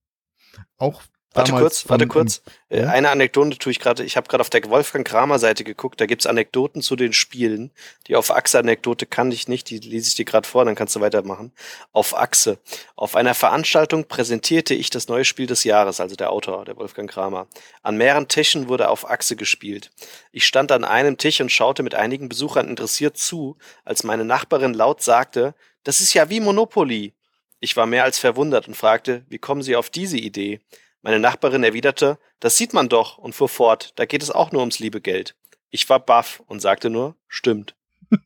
Auch 0.77 1.03
Warte 1.37 1.53
kurz, 1.53 1.89
warte 1.89 2.07
kurz. 2.07 2.43
Ja? 2.71 2.89
Eine 2.89 3.11
Anekdote 3.11 3.59
tue 3.59 3.71
ich 3.71 3.79
gerade. 3.79 4.03
Ich 4.05 4.17
habe 4.17 4.27
gerade 4.29 4.41
auf 4.41 4.51
der 4.51 4.65
Wolfgang 4.69 5.07
Kramer 5.07 5.39
Seite 5.39 5.65
geguckt. 5.65 6.01
Da 6.01 6.07
gibt's 6.07 6.27
Anekdoten 6.27 6.83
zu 6.83 6.97
den 6.97 7.13
Spielen. 7.13 7.71
Die 8.07 8.17
auf 8.17 8.31
Achse 8.31 8.59
Anekdote 8.59 9.07
kann 9.07 9.31
ich 9.31 9.47
nicht. 9.47 9.71
Die 9.71 9.79
lese 9.79 10.09
ich 10.09 10.15
dir 10.15 10.25
gerade 10.25 10.49
vor, 10.49 10.65
dann 10.65 10.75
kannst 10.75 10.97
du 10.97 11.01
weitermachen. 11.01 11.53
Auf 11.93 12.17
Achse. 12.17 12.59
Auf 12.97 13.17
einer 13.17 13.35
Veranstaltung 13.35 14.07
präsentierte 14.07 14.75
ich 14.75 14.91
das 14.91 15.09
neue 15.09 15.25
Spiel 15.25 15.47
des 15.47 15.65
Jahres, 15.65 16.01
also 16.01 16.17
der 16.17 16.31
Autor, 16.31 16.65
der 16.65 16.77
Wolfgang 16.77 17.11
Kramer. 17.11 17.47
An 17.83 17.97
mehreren 17.97 18.29
Tischen 18.29 18.69
wurde 18.69 18.89
auf 18.89 19.09
Achse 19.09 19.37
gespielt. 19.37 19.91
Ich 20.33 20.47
stand 20.47 20.73
an 20.73 20.85
einem 20.85 21.19
Tisch 21.19 21.41
und 21.41 21.53
schaute 21.53 21.83
mit 21.83 21.95
einigen 21.95 22.29
Besuchern 22.29 22.69
interessiert 22.69 23.17
zu, 23.17 23.57
als 23.85 24.05
meine 24.05 24.25
Nachbarin 24.25 24.75
laut 24.75 25.03
sagte, 25.03 25.55
das 25.85 26.01
ist 26.01 26.15
ja 26.15 26.31
wie 26.31 26.41
Monopoly. 26.41 27.13
Ich 27.61 27.77
war 27.77 27.87
mehr 27.87 28.05
als 28.05 28.19
verwundert 28.19 28.69
und 28.69 28.77
fragte, 28.77 29.25
wie 29.29 29.39
kommen 29.39 29.63
Sie 29.63 29.77
auf 29.77 29.89
diese 29.89 30.19
Idee? 30.19 30.61
Meine 31.03 31.21
Nachbarin 31.21 31.63
erwiderte, 31.63 32.19
das 32.41 32.57
sieht 32.57 32.75
man 32.75 32.89
doch 32.89 33.19
und 33.19 33.35
fuhr 33.35 33.49
fort, 33.49 33.93
da 33.97 34.07
geht 34.07 34.23
es 34.23 34.31
auch 34.31 34.53
nur 34.53 34.61
ums 34.61 34.79
liebe 34.79 35.01
Geld. 35.01 35.37
Ich 35.71 35.89
war 35.89 36.01
baff 36.01 36.43
und 36.47 36.61
sagte 36.61 36.91
nur, 36.91 37.17
stimmt. 37.29 37.77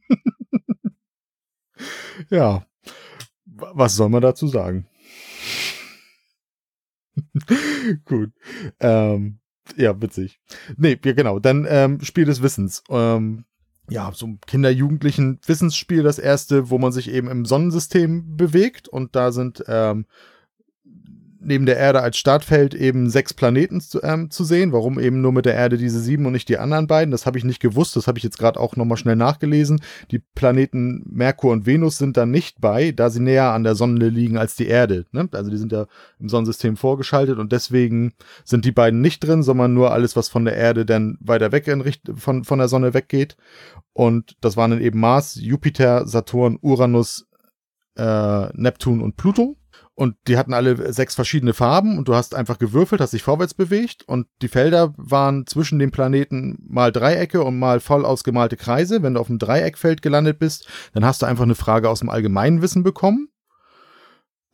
ja, 2.31 2.67
was 3.45 3.97
soll 3.97 4.09
man 4.09 4.23
dazu 4.23 4.47
sagen? 4.47 4.87
Gut. 8.05 8.33
Ähm, 8.81 9.41
ja, 9.77 10.01
witzig. 10.01 10.41
Nee, 10.77 10.99
ja, 11.05 11.13
genau. 11.13 11.39
Dann 11.39 11.67
ähm, 11.69 12.01
Spiel 12.03 12.25
des 12.25 12.43
Wissens. 12.43 12.83
Ähm, 12.89 13.45
ja, 13.89 14.11
so 14.15 14.27
ein 14.27 14.41
Kinder-Jugendlichen 14.47 15.41
Wissensspiel, 15.45 16.03
das 16.03 16.19
erste, 16.19 16.71
wo 16.71 16.79
man 16.79 16.93
sich 16.93 17.11
eben 17.11 17.29
im 17.29 17.45
Sonnensystem 17.45 18.37
bewegt 18.37 18.89
und 18.89 19.17
da 19.17 19.33
sind 19.33 19.65
ähm, 19.67 20.07
neben 21.41 21.67
der 21.67 21.77
Erde 21.77 22.03
als 22.03 22.19
Startfeld 22.19 22.75
eben 22.75 23.09
sechs 23.09 23.35
Planeten 23.35 23.81
zu, 23.81 24.03
ähm, 24.03 24.31
zu 24.31 24.45
sehen. 24.45 24.73
Warum 24.73 25.01
eben 25.01 25.21
nur 25.21 25.33
mit 25.33 25.47
der 25.47 25.55
Erde 25.55 25.79
diese 25.79 26.01
sieben 26.01 26.27
und 26.27 26.33
nicht 26.33 26.49
die 26.49 26.59
anderen 26.59 26.87
beiden? 26.87 27.11
Das 27.11 27.27
habe 27.27 27.39
ich 27.39 27.45
nicht 27.45 27.61
gewusst. 27.61 27.97
Das 27.97 28.07
habe 28.07 28.19
ich 28.19 28.25
jetzt 28.25 28.39
gerade 28.39 28.61
auch 28.61 28.77
nochmal 28.77 28.99
schnell 28.99 29.17
nachgelesen. 29.17 29.81
Die 30.11 30.19
Planeten 30.19 31.03
Merkur 31.11 31.53
und 31.53 31.67
Venus 31.67 31.99
sind 31.99 32.17
da 32.17 32.27
nicht 32.27 32.61
bei, 32.61 32.93
da 32.93 33.11
sie 33.11 33.21
näher 33.21 33.53
an 33.53 33.65
der 33.65 33.75
Sonne 33.75 34.09
liegen 34.09 34.37
als 34.37 34.55
die 34.55 34.67
Erde. 34.67 35.07
Ne? 35.13 35.29
Also 35.33 35.51
die 35.51 35.57
sind 35.57 35.73
ja 35.73 35.87
im 36.19 36.29
Sonnensystem 36.29 36.77
vorgeschaltet 36.77 37.39
und 37.39 37.53
deswegen 37.53 38.13
sind 38.45 38.65
die 38.65 38.73
beiden 38.73 39.01
nicht 39.01 39.21
drin, 39.21 39.43
sondern 39.43 39.73
nur 39.73 39.93
alles, 39.93 40.17
was 40.17 40.29
von 40.29 40.45
der 40.45 40.57
Erde 40.57 40.85
dann 40.85 41.17
weiter 41.21 41.53
weg 41.53 41.67
in 41.69 41.81
Richt 41.81 42.03
von, 42.15 42.45
von 42.45 42.59
der 42.59 42.69
Sonne 42.69 42.95
weggeht. 42.95 43.37
Und 43.93 44.37
das 44.41 44.57
waren 44.57 44.71
dann 44.71 44.81
eben 44.81 45.01
Mars, 45.01 45.35
Jupiter, 45.35 46.07
Saturn, 46.07 46.59
Uranus, 46.61 47.27
äh, 47.97 48.49
Neptun 48.55 49.01
und 49.01 49.17
Pluto. 49.17 49.57
Und 50.01 50.17
die 50.29 50.39
hatten 50.39 50.55
alle 50.55 50.95
sechs 50.95 51.15
verschiedene 51.15 51.53
Farben 51.53 51.99
und 51.99 52.09
du 52.09 52.15
hast 52.15 52.35
einfach 52.35 52.57
gewürfelt, 52.57 53.03
hast 53.03 53.13
dich 53.13 53.23
vorwärts 53.23 53.53
bewegt 53.53 54.03
und 54.09 54.29
die 54.41 54.49
Felder 54.49 54.95
waren 54.97 55.47
zwischen 55.47 55.79
den 55.79 55.91
Planeten 55.91 56.57
mal 56.67 56.91
Dreiecke 56.91 57.45
und 57.45 57.59
mal 57.59 57.81
voll 57.81 58.07
ausgemalte 58.07 58.57
Kreise. 58.57 59.03
Wenn 59.03 59.13
du 59.13 59.21
auf 59.21 59.27
dem 59.27 59.39
Dreieckfeld 59.39 60.01
gelandet 60.01 60.39
bist, 60.39 60.67
dann 60.95 61.05
hast 61.05 61.21
du 61.21 61.27
einfach 61.27 61.45
eine 61.45 61.55
Frage 61.55 61.91
aus 61.91 61.99
dem 61.99 62.09
Allgemeinwissen 62.09 62.83
bekommen. 62.83 63.29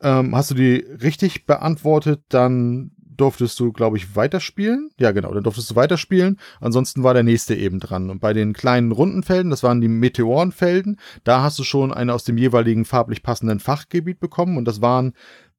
Ähm, 0.01 0.35
hast 0.35 0.51
du 0.51 0.57
die 0.57 0.79
richtig 0.79 1.47
beantwortet, 1.47 2.25
dann 2.29 2.96
durftest 3.17 3.59
du, 3.61 3.73
glaube 3.73 3.97
ich, 3.97 4.17
weiterspielen. 4.17 4.91
Ja, 4.99 5.13
genau, 5.13 5.33
dann 5.33 5.43
durftest 5.43 5.71
du 5.71 5.77
weiterspielen. 5.77 6.39
Ansonsten 6.61 7.03
war 7.03 7.15
der 7.15 7.23
nächste 7.23 7.55
eben 7.55 7.81
dran. 7.81 8.11
Und 8.11 8.21
bei 8.21 8.33
den 8.33 8.53
kleinen 8.53 8.93
runden 8.93 9.23
Felden, 9.23 9.51
das 9.51 9.63
waren 9.63 9.81
die 9.81 9.89
Meteorenfelden, 9.89 10.99
da 11.25 11.43
hast 11.43 11.59
du 11.59 11.65
schon 11.65 11.93
eine 11.93 12.15
aus 12.15 12.25
dem 12.25 12.39
jeweiligen 12.39 12.85
farblich 12.85 13.23
passenden 13.23 13.61
Fachgebiet 13.61 14.21
bekommen. 14.21 14.57
Und 14.57 14.67
das 14.67 14.81
waren 14.81 15.13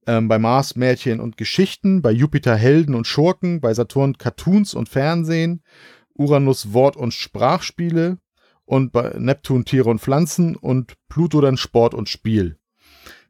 ähm, 0.07 0.27
bei 0.27 0.39
Mars 0.39 0.75
Märchen 0.75 1.19
und 1.19 1.37
Geschichten, 1.37 2.01
bei 2.01 2.11
Jupiter 2.11 2.55
Helden 2.55 2.95
und 2.95 3.07
Schurken, 3.07 3.59
bei 3.61 3.73
Saturn 3.73 4.17
Cartoons 4.17 4.73
und 4.73 4.89
Fernsehen, 4.89 5.61
Uranus 6.13 6.73
Wort- 6.73 6.97
und 6.97 7.13
Sprachspiele 7.13 8.17
und 8.65 8.91
bei 8.91 9.15
Neptun 9.17 9.65
Tiere 9.65 9.89
und 9.89 9.99
Pflanzen 9.99 10.55
und 10.55 10.93
Pluto 11.09 11.41
dann 11.41 11.57
Sport 11.57 11.93
und 11.93 12.09
Spiel. 12.09 12.56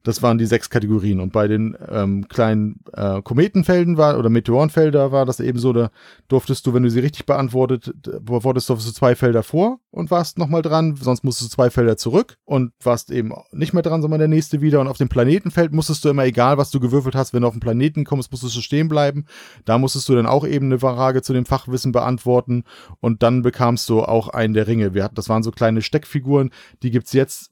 Das 0.07 0.23
waren 0.23 0.37
die 0.37 0.45
sechs 0.45 0.69
Kategorien. 0.69 1.19
Und 1.19 1.33
bei 1.33 1.49
den 1.49 1.75
ähm, 1.89 2.29
kleinen 2.29 2.79
äh, 2.93 3.21
Kometenfelden 3.21 3.97
war 3.97 4.17
oder 4.17 4.29
Meteorenfelder 4.29 5.11
war 5.11 5.25
das 5.25 5.41
eben 5.41 5.59
so, 5.59 5.73
da 5.73 5.89
durftest 6.29 6.65
du, 6.65 6.73
wenn 6.73 6.83
du 6.83 6.89
sie 6.89 7.01
richtig 7.01 7.25
beantwortet, 7.25 7.93
beantwortest, 8.21 8.69
durftest 8.69 8.89
du 8.89 8.97
zwei 8.97 9.15
Felder 9.15 9.43
vor 9.43 9.81
und 9.91 10.09
warst 10.09 10.37
nochmal 10.37 10.61
dran, 10.61 10.95
sonst 10.95 11.25
musstest 11.25 11.51
du 11.51 11.55
zwei 11.55 11.69
Felder 11.69 11.97
zurück 11.97 12.37
und 12.45 12.71
warst 12.81 13.11
eben 13.11 13.33
nicht 13.51 13.73
mehr 13.73 13.83
dran, 13.83 14.01
sondern 14.01 14.19
der 14.19 14.29
nächste 14.29 14.61
wieder. 14.61 14.79
Und 14.79 14.87
auf 14.87 14.97
dem 14.97 15.09
Planetenfeld 15.09 15.73
musstest 15.73 16.05
du 16.05 16.09
immer, 16.09 16.23
egal 16.23 16.57
was 16.57 16.71
du 16.71 16.79
gewürfelt 16.79 17.15
hast, 17.15 17.33
wenn 17.33 17.41
du 17.41 17.49
auf 17.49 17.53
den 17.55 17.59
Planeten 17.59 18.05
kommst, 18.05 18.31
musstest 18.31 18.55
du 18.55 18.61
stehen 18.61 18.87
bleiben. 18.87 19.25
Da 19.65 19.77
musstest 19.77 20.07
du 20.07 20.15
dann 20.15 20.25
auch 20.25 20.47
eben 20.47 20.67
eine 20.67 20.79
Frage 20.79 21.21
zu 21.21 21.33
dem 21.33 21.45
Fachwissen 21.45 21.91
beantworten 21.91 22.63
und 23.01 23.23
dann 23.23 23.41
bekamst 23.41 23.89
du 23.89 24.03
auch 24.03 24.29
einen 24.29 24.53
der 24.53 24.67
Ringe. 24.67 24.93
Wir 24.93 25.03
hatten, 25.03 25.15
das 25.15 25.27
waren 25.27 25.43
so 25.43 25.51
kleine 25.51 25.81
Steckfiguren, 25.81 26.51
die 26.81 26.91
gibt's 26.91 27.11
jetzt 27.11 27.51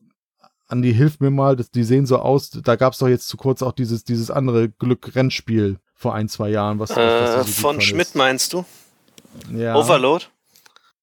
Andi, 0.67 0.93
hilf 0.93 1.19
mir 1.19 1.29
mal, 1.29 1.55
das, 1.55 1.69
die 1.69 1.83
sehen 1.83 2.05
so 2.05 2.17
aus, 2.17 2.49
da 2.49 2.75
gab 2.75 2.93
es 2.93 2.99
doch 2.99 3.07
jetzt 3.07 3.27
zu 3.27 3.37
kurz 3.37 3.61
auch 3.61 3.71
dieses, 3.71 4.03
dieses 4.03 4.31
andere 4.31 4.69
Glück-Rennspiel 4.69 5.77
vor 5.93 6.15
ein, 6.15 6.27
zwei 6.27 6.49
Jahren. 6.49 6.79
Was, 6.79 6.91
äh, 6.91 6.95
was 6.95 7.55
so 7.55 7.61
von 7.61 7.81
Schmidt 7.81 8.07
ist. 8.07 8.15
meinst 8.15 8.53
du? 8.53 8.65
Ja. 9.53 9.75
Overload? 9.75 10.25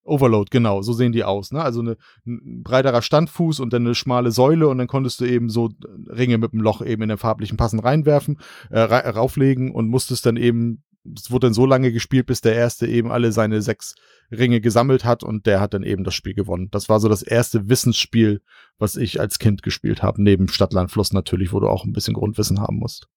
Overload, 0.05 0.49
genau, 0.51 0.83
so 0.83 0.93
sehen 0.93 1.13
die 1.13 1.23
aus. 1.23 1.53
Ne? 1.53 1.63
Also 1.63 1.81
eine, 1.81 1.97
ein 2.27 2.63
breiterer 2.65 3.03
Standfuß 3.03 3.61
und 3.61 3.73
dann 3.73 3.87
eine 3.87 3.95
schmale 3.95 4.33
Säule 4.33 4.67
und 4.67 4.79
dann 4.79 4.89
konntest 4.89 5.21
du 5.21 5.25
eben 5.25 5.49
so 5.49 5.71
Ringe 6.09 6.39
mit 6.39 6.53
dem 6.53 6.61
Loch 6.61 6.83
eben 6.83 7.03
in 7.03 7.09
den 7.09 7.19
farblichen 7.19 7.57
Passen 7.57 7.79
reinwerfen, 7.79 8.41
äh, 8.71 8.81
rauflegen 8.81 9.71
und 9.71 9.89
musstest 9.89 10.27
dann 10.27 10.37
eben, 10.37 10.83
es 11.17 11.31
wurde 11.31 11.47
dann 11.47 11.55
so 11.55 11.67
lange 11.67 11.93
gespielt, 11.93 12.27
bis 12.27 12.41
der 12.41 12.55
erste 12.55 12.87
eben 12.87 13.11
alle 13.11 13.33
seine 13.33 13.61
sechs 13.63 13.95
Ringe 14.31 14.61
gesammelt 14.61 15.05
hat 15.05 15.25
und 15.25 15.47
der 15.47 15.61
hat 15.61 15.75
dann 15.75 15.83
eben 15.83 16.05
das 16.05 16.15
Spiel 16.15 16.35
gewonnen. 16.35 16.69
Das 16.71 16.89
war 16.89 17.01
so 17.01 17.09
das 17.09 17.23
erste 17.23 17.69
Wissensspiel, 17.69 18.41
was 18.79 18.97
ich 18.97 19.21
als 19.21 19.39
Kind 19.39 19.63
gespielt 19.63 20.03
habe, 20.03 20.23
neben 20.23 20.49
Stadtland 20.49 20.91
Fluss 20.91 21.13
natürlich, 21.13 21.53
wo 21.53 21.61
du 21.61 21.69
auch 21.69 21.85
ein 21.85 21.93
bisschen 21.93 22.15
Grundwissen 22.15 22.61
haben 22.61 22.77
musst. 22.77 23.09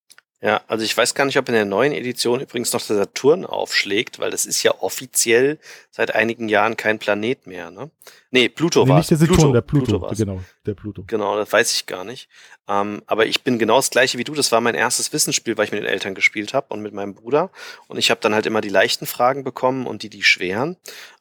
Ja, 0.41 0.61
also 0.67 0.83
ich 0.83 0.95
weiß 0.95 1.15
gar 1.15 1.25
nicht, 1.25 1.37
ob 1.37 1.47
in 1.47 1.55
der 1.55 1.65
neuen 1.65 1.93
Edition 1.93 2.41
übrigens 2.41 2.73
noch 2.73 2.85
der 2.85 2.97
Saturn 2.97 3.45
aufschlägt, 3.45 4.19
weil 4.19 4.31
das 4.31 4.45
ist 4.45 4.61
ja 4.63 4.73
offiziell 4.81 5.59
seit 5.91 6.13
einigen 6.13 6.49
Jahren 6.49 6.75
kein 6.75 6.99
Planet 6.99 7.47
mehr, 7.47 7.71
ne? 7.71 7.89
Nee, 8.31 8.49
Pluto 8.49 8.83
nee, 8.83 8.89
war 8.89 8.97
Nicht 8.97 9.09
der 9.09 9.17
Saturn, 9.17 9.37
Pluto, 9.37 9.53
der 9.53 9.61
Pluto, 9.61 9.99
Pluto 9.99 10.15
genau, 10.15 10.41
der 10.65 10.73
Pluto. 10.73 11.03
Genau, 11.07 11.37
das 11.37 11.53
weiß 11.53 11.71
ich 11.71 11.85
gar 11.85 12.03
nicht. 12.03 12.27
Ähm, 12.67 13.01
aber 13.05 13.27
ich 13.27 13.43
bin 13.43 13.59
genau 13.59 13.77
das 13.77 13.91
gleiche 13.91 14.17
wie 14.17 14.25
du. 14.25 14.33
Das 14.33 14.51
war 14.51 14.59
mein 14.59 14.75
erstes 14.75 15.13
Wissensspiel, 15.13 15.57
weil 15.57 15.65
ich 15.65 15.71
mit 15.71 15.81
den 15.81 15.87
Eltern 15.87 16.15
gespielt 16.15 16.53
habe 16.53 16.73
und 16.73 16.81
mit 16.81 16.93
meinem 16.93 17.15
Bruder. 17.15 17.49
Und 17.87 17.97
ich 17.97 18.11
habe 18.11 18.19
dann 18.21 18.33
halt 18.33 18.45
immer 18.45 18.59
die 18.59 18.69
leichten 18.69 19.05
Fragen 19.05 19.45
bekommen 19.45 19.87
und 19.87 20.03
die 20.03 20.09
die 20.09 20.23
schweren. 20.23 20.75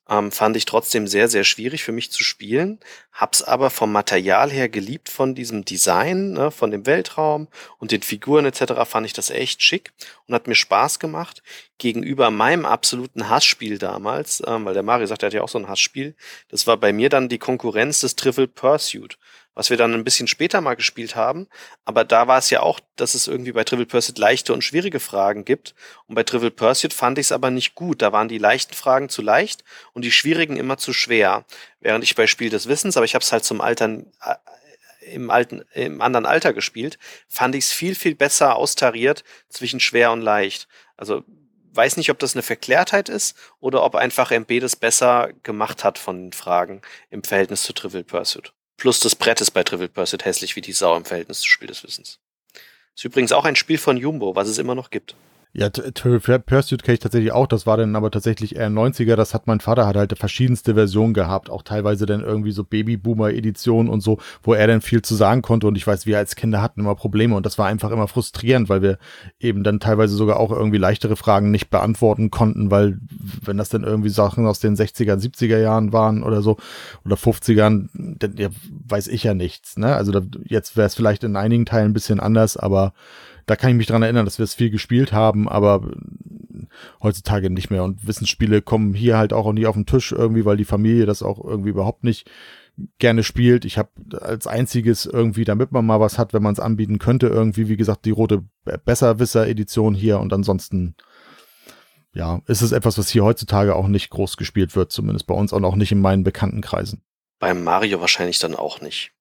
Ähm, 0.08 0.32
fand 0.32 0.56
ich 0.56 0.66
trotzdem 0.66 1.06
sehr, 1.06 1.28
sehr 1.28 1.44
schwierig 1.44 1.82
für 1.82 1.92
mich 1.92 2.12
zu 2.12 2.22
spielen. 2.22 2.78
Hab's 3.12 3.42
aber 3.42 3.70
vom 3.70 3.90
Material 3.90 4.50
her 4.50 4.68
geliebt 4.68 5.08
von 5.08 5.34
diesem 5.34 5.64
Design, 5.64 6.32
ne, 6.32 6.50
von 6.50 6.70
dem 6.70 6.84
Weltraum 6.84 7.48
und 7.78 7.90
den 7.90 8.02
Figuren 8.02 8.44
etc. 8.44 8.84
fand 8.84 9.06
ich 9.06 9.14
das 9.14 9.30
echt 9.30 9.62
schick 9.62 9.92
und 10.26 10.34
hat 10.34 10.46
mir 10.46 10.54
Spaß 10.54 10.98
gemacht. 10.98 11.42
Gegenüber 11.78 12.30
meinem 12.30 12.66
absoluten 12.66 13.30
Hassspiel 13.30 13.78
damals, 13.78 14.42
ähm, 14.46 14.66
weil 14.66 14.74
der 14.74 14.82
Mario 14.82 15.06
sagt, 15.06 15.22
er 15.22 15.26
hat 15.28 15.34
ja 15.34 15.42
auch 15.42 15.48
so 15.48 15.58
ein 15.58 15.68
Hassspiel, 15.68 16.14
das 16.48 16.66
war 16.66 16.76
bei 16.76 16.92
mir 16.92 17.08
dann 17.08 17.30
die 17.30 17.38
Konkurrenz 17.38 18.00
des 18.00 18.14
Trivial 18.14 18.48
Pursuit 18.48 19.18
was 19.54 19.70
wir 19.70 19.76
dann 19.76 19.94
ein 19.94 20.04
bisschen 20.04 20.28
später 20.28 20.60
mal 20.60 20.74
gespielt 20.74 21.16
haben. 21.16 21.48
Aber 21.84 22.04
da 22.04 22.26
war 22.26 22.38
es 22.38 22.50
ja 22.50 22.60
auch, 22.60 22.80
dass 22.96 23.14
es 23.14 23.26
irgendwie 23.26 23.52
bei 23.52 23.64
Trivial 23.64 23.86
Pursuit 23.86 24.18
leichte 24.18 24.52
und 24.52 24.62
schwierige 24.62 25.00
Fragen 25.00 25.44
gibt. 25.44 25.74
Und 26.06 26.14
bei 26.14 26.22
Trivial 26.22 26.50
Pursuit 26.50 26.92
fand 26.92 27.18
ich 27.18 27.26
es 27.26 27.32
aber 27.32 27.50
nicht 27.50 27.74
gut. 27.74 28.02
Da 28.02 28.12
waren 28.12 28.28
die 28.28 28.38
leichten 28.38 28.74
Fragen 28.74 29.08
zu 29.08 29.22
leicht 29.22 29.64
und 29.92 30.04
die 30.04 30.12
schwierigen 30.12 30.56
immer 30.56 30.76
zu 30.76 30.92
schwer. 30.92 31.44
Während 31.80 32.04
ich 32.04 32.14
bei 32.14 32.26
Spiel 32.26 32.50
des 32.50 32.68
Wissens, 32.68 32.96
aber 32.96 33.04
ich 33.04 33.14
habe 33.14 33.22
es 33.22 33.32
halt 33.32 33.44
zum 33.44 33.60
Altern 33.60 34.06
äh, 34.22 34.34
im 35.12 35.30
alten, 35.30 35.62
im 35.74 36.00
anderen 36.00 36.26
Alter 36.26 36.52
gespielt, 36.52 36.98
fand 37.28 37.54
ich 37.54 37.64
es 37.64 37.72
viel, 37.72 37.94
viel 37.94 38.14
besser 38.14 38.56
austariert 38.56 39.22
zwischen 39.48 39.78
schwer 39.80 40.12
und 40.12 40.22
leicht. 40.22 40.66
Also 40.96 41.24
weiß 41.74 41.96
nicht, 41.96 42.10
ob 42.10 42.18
das 42.18 42.34
eine 42.34 42.42
Verklärtheit 42.42 43.08
ist 43.08 43.36
oder 43.60 43.82
ob 43.82 43.94
einfach 43.96 44.30
MB 44.30 44.60
das 44.60 44.76
besser 44.76 45.30
gemacht 45.42 45.84
hat 45.84 45.98
von 45.98 46.26
den 46.26 46.32
Fragen 46.32 46.82
im 47.10 47.22
Verhältnis 47.22 47.62
zu 47.62 47.72
Trivial 47.72 48.04
Pursuit. 48.04 48.52
Plus 48.76 49.00
das 49.00 49.14
Brett 49.14 49.40
ist 49.40 49.52
bei 49.52 49.62
Trivial 49.62 49.88
Pursuit 49.88 50.24
hässlich 50.24 50.56
wie 50.56 50.60
die 50.60 50.72
Sau 50.72 50.96
im 50.96 51.04
Verhältnis 51.04 51.40
zu 51.40 51.48
Spiel 51.48 51.68
des 51.68 51.84
Wissens. 51.84 52.18
Ist 52.96 53.04
übrigens 53.04 53.32
auch 53.32 53.44
ein 53.44 53.56
Spiel 53.56 53.78
von 53.78 53.96
Jumbo, 53.96 54.36
was 54.36 54.48
es 54.48 54.58
immer 54.58 54.74
noch 54.74 54.90
gibt. 54.90 55.16
Ja, 55.56 55.70
Pursuit 55.70 56.82
kenne 56.82 56.94
ich 56.94 56.98
tatsächlich 56.98 57.30
auch. 57.30 57.46
Das 57.46 57.64
war 57.64 57.76
dann 57.76 57.94
aber 57.94 58.10
tatsächlich 58.10 58.56
eher 58.56 58.68
90er. 58.70 59.14
Das 59.14 59.34
hat 59.34 59.46
mein 59.46 59.60
Vater 59.60 59.86
hat 59.86 59.94
halt 59.94 60.18
verschiedenste 60.18 60.74
Versionen 60.74 61.14
gehabt. 61.14 61.48
Auch 61.48 61.62
teilweise 61.62 62.06
dann 62.06 62.22
irgendwie 62.22 62.50
so 62.50 62.64
Babyboomer-Editionen 62.64 63.88
und 63.88 64.00
so, 64.00 64.18
wo 64.42 64.54
er 64.54 64.66
dann 64.66 64.80
viel 64.80 65.02
zu 65.02 65.14
sagen 65.14 65.42
konnte. 65.42 65.68
Und 65.68 65.76
ich 65.76 65.86
weiß, 65.86 66.06
wir 66.06 66.18
als 66.18 66.34
Kinder 66.34 66.60
hatten 66.60 66.80
immer 66.80 66.96
Probleme. 66.96 67.36
Und 67.36 67.46
das 67.46 67.56
war 67.56 67.66
einfach 67.66 67.92
immer 67.92 68.08
frustrierend, 68.08 68.68
weil 68.68 68.82
wir 68.82 68.98
eben 69.38 69.62
dann 69.62 69.78
teilweise 69.78 70.16
sogar 70.16 70.40
auch 70.40 70.50
irgendwie 70.50 70.78
leichtere 70.78 71.14
Fragen 71.14 71.52
nicht 71.52 71.70
beantworten 71.70 72.32
konnten, 72.32 72.72
weil 72.72 72.98
wenn 73.44 73.56
das 73.56 73.68
dann 73.68 73.84
irgendwie 73.84 74.08
Sachen 74.08 74.48
aus 74.48 74.58
den 74.58 74.74
60er, 74.74 75.14
70er 75.14 75.58
Jahren 75.58 75.92
waren 75.92 76.24
oder 76.24 76.42
so, 76.42 76.56
oder 77.04 77.14
50ern, 77.14 77.90
dann 77.92 78.36
ja, 78.38 78.48
weiß 78.88 79.06
ich 79.06 79.22
ja 79.22 79.34
nichts. 79.34 79.76
Ne? 79.76 79.94
Also 79.94 80.10
da, 80.10 80.22
jetzt 80.42 80.76
wäre 80.76 80.88
es 80.88 80.96
vielleicht 80.96 81.22
in 81.22 81.36
einigen 81.36 81.64
Teilen 81.64 81.92
ein 81.92 81.94
bisschen 81.94 82.18
anders, 82.18 82.56
aber 82.56 82.92
da 83.46 83.56
kann 83.56 83.70
ich 83.70 83.76
mich 83.76 83.86
dran 83.86 84.02
erinnern, 84.02 84.24
dass 84.24 84.38
wir 84.38 84.44
es 84.44 84.54
viel 84.54 84.70
gespielt 84.70 85.12
haben, 85.12 85.48
aber 85.48 85.90
heutzutage 87.02 87.50
nicht 87.50 87.70
mehr. 87.70 87.84
Und 87.84 88.06
Wissensspiele 88.06 88.62
kommen 88.62 88.94
hier 88.94 89.18
halt 89.18 89.32
auch 89.32 89.52
nie 89.52 89.66
auf 89.66 89.74
den 89.74 89.86
Tisch 89.86 90.12
irgendwie, 90.12 90.44
weil 90.44 90.56
die 90.56 90.64
Familie 90.64 91.06
das 91.06 91.22
auch 91.22 91.42
irgendwie 91.44 91.70
überhaupt 91.70 92.04
nicht 92.04 92.30
gerne 92.98 93.22
spielt. 93.22 93.64
Ich 93.64 93.78
habe 93.78 93.90
als 94.20 94.46
einziges 94.46 95.06
irgendwie, 95.06 95.44
damit 95.44 95.72
man 95.72 95.86
mal 95.86 96.00
was 96.00 96.18
hat, 96.18 96.32
wenn 96.32 96.42
man 96.42 96.54
es 96.54 96.60
anbieten 96.60 96.98
könnte, 96.98 97.28
irgendwie, 97.28 97.68
wie 97.68 97.76
gesagt, 97.76 98.04
die 98.04 98.10
rote 98.10 98.44
Besserwisser-Edition 98.64 99.94
hier 99.94 100.18
und 100.18 100.32
ansonsten, 100.32 100.96
ja, 102.14 102.40
ist 102.46 102.62
es 102.62 102.72
etwas, 102.72 102.98
was 102.98 103.10
hier 103.10 103.24
heutzutage 103.24 103.76
auch 103.76 103.88
nicht 103.88 104.10
groß 104.10 104.36
gespielt 104.36 104.74
wird, 104.74 104.90
zumindest 104.90 105.26
bei 105.26 105.34
uns 105.34 105.52
und 105.52 105.64
auch 105.64 105.76
nicht 105.76 105.92
in 105.92 106.00
meinen 106.00 106.24
Bekanntenkreisen. 106.24 107.02
Beim 107.38 107.62
Mario 107.62 108.00
wahrscheinlich 108.00 108.38
dann 108.38 108.54
auch 108.54 108.80
nicht. 108.80 109.12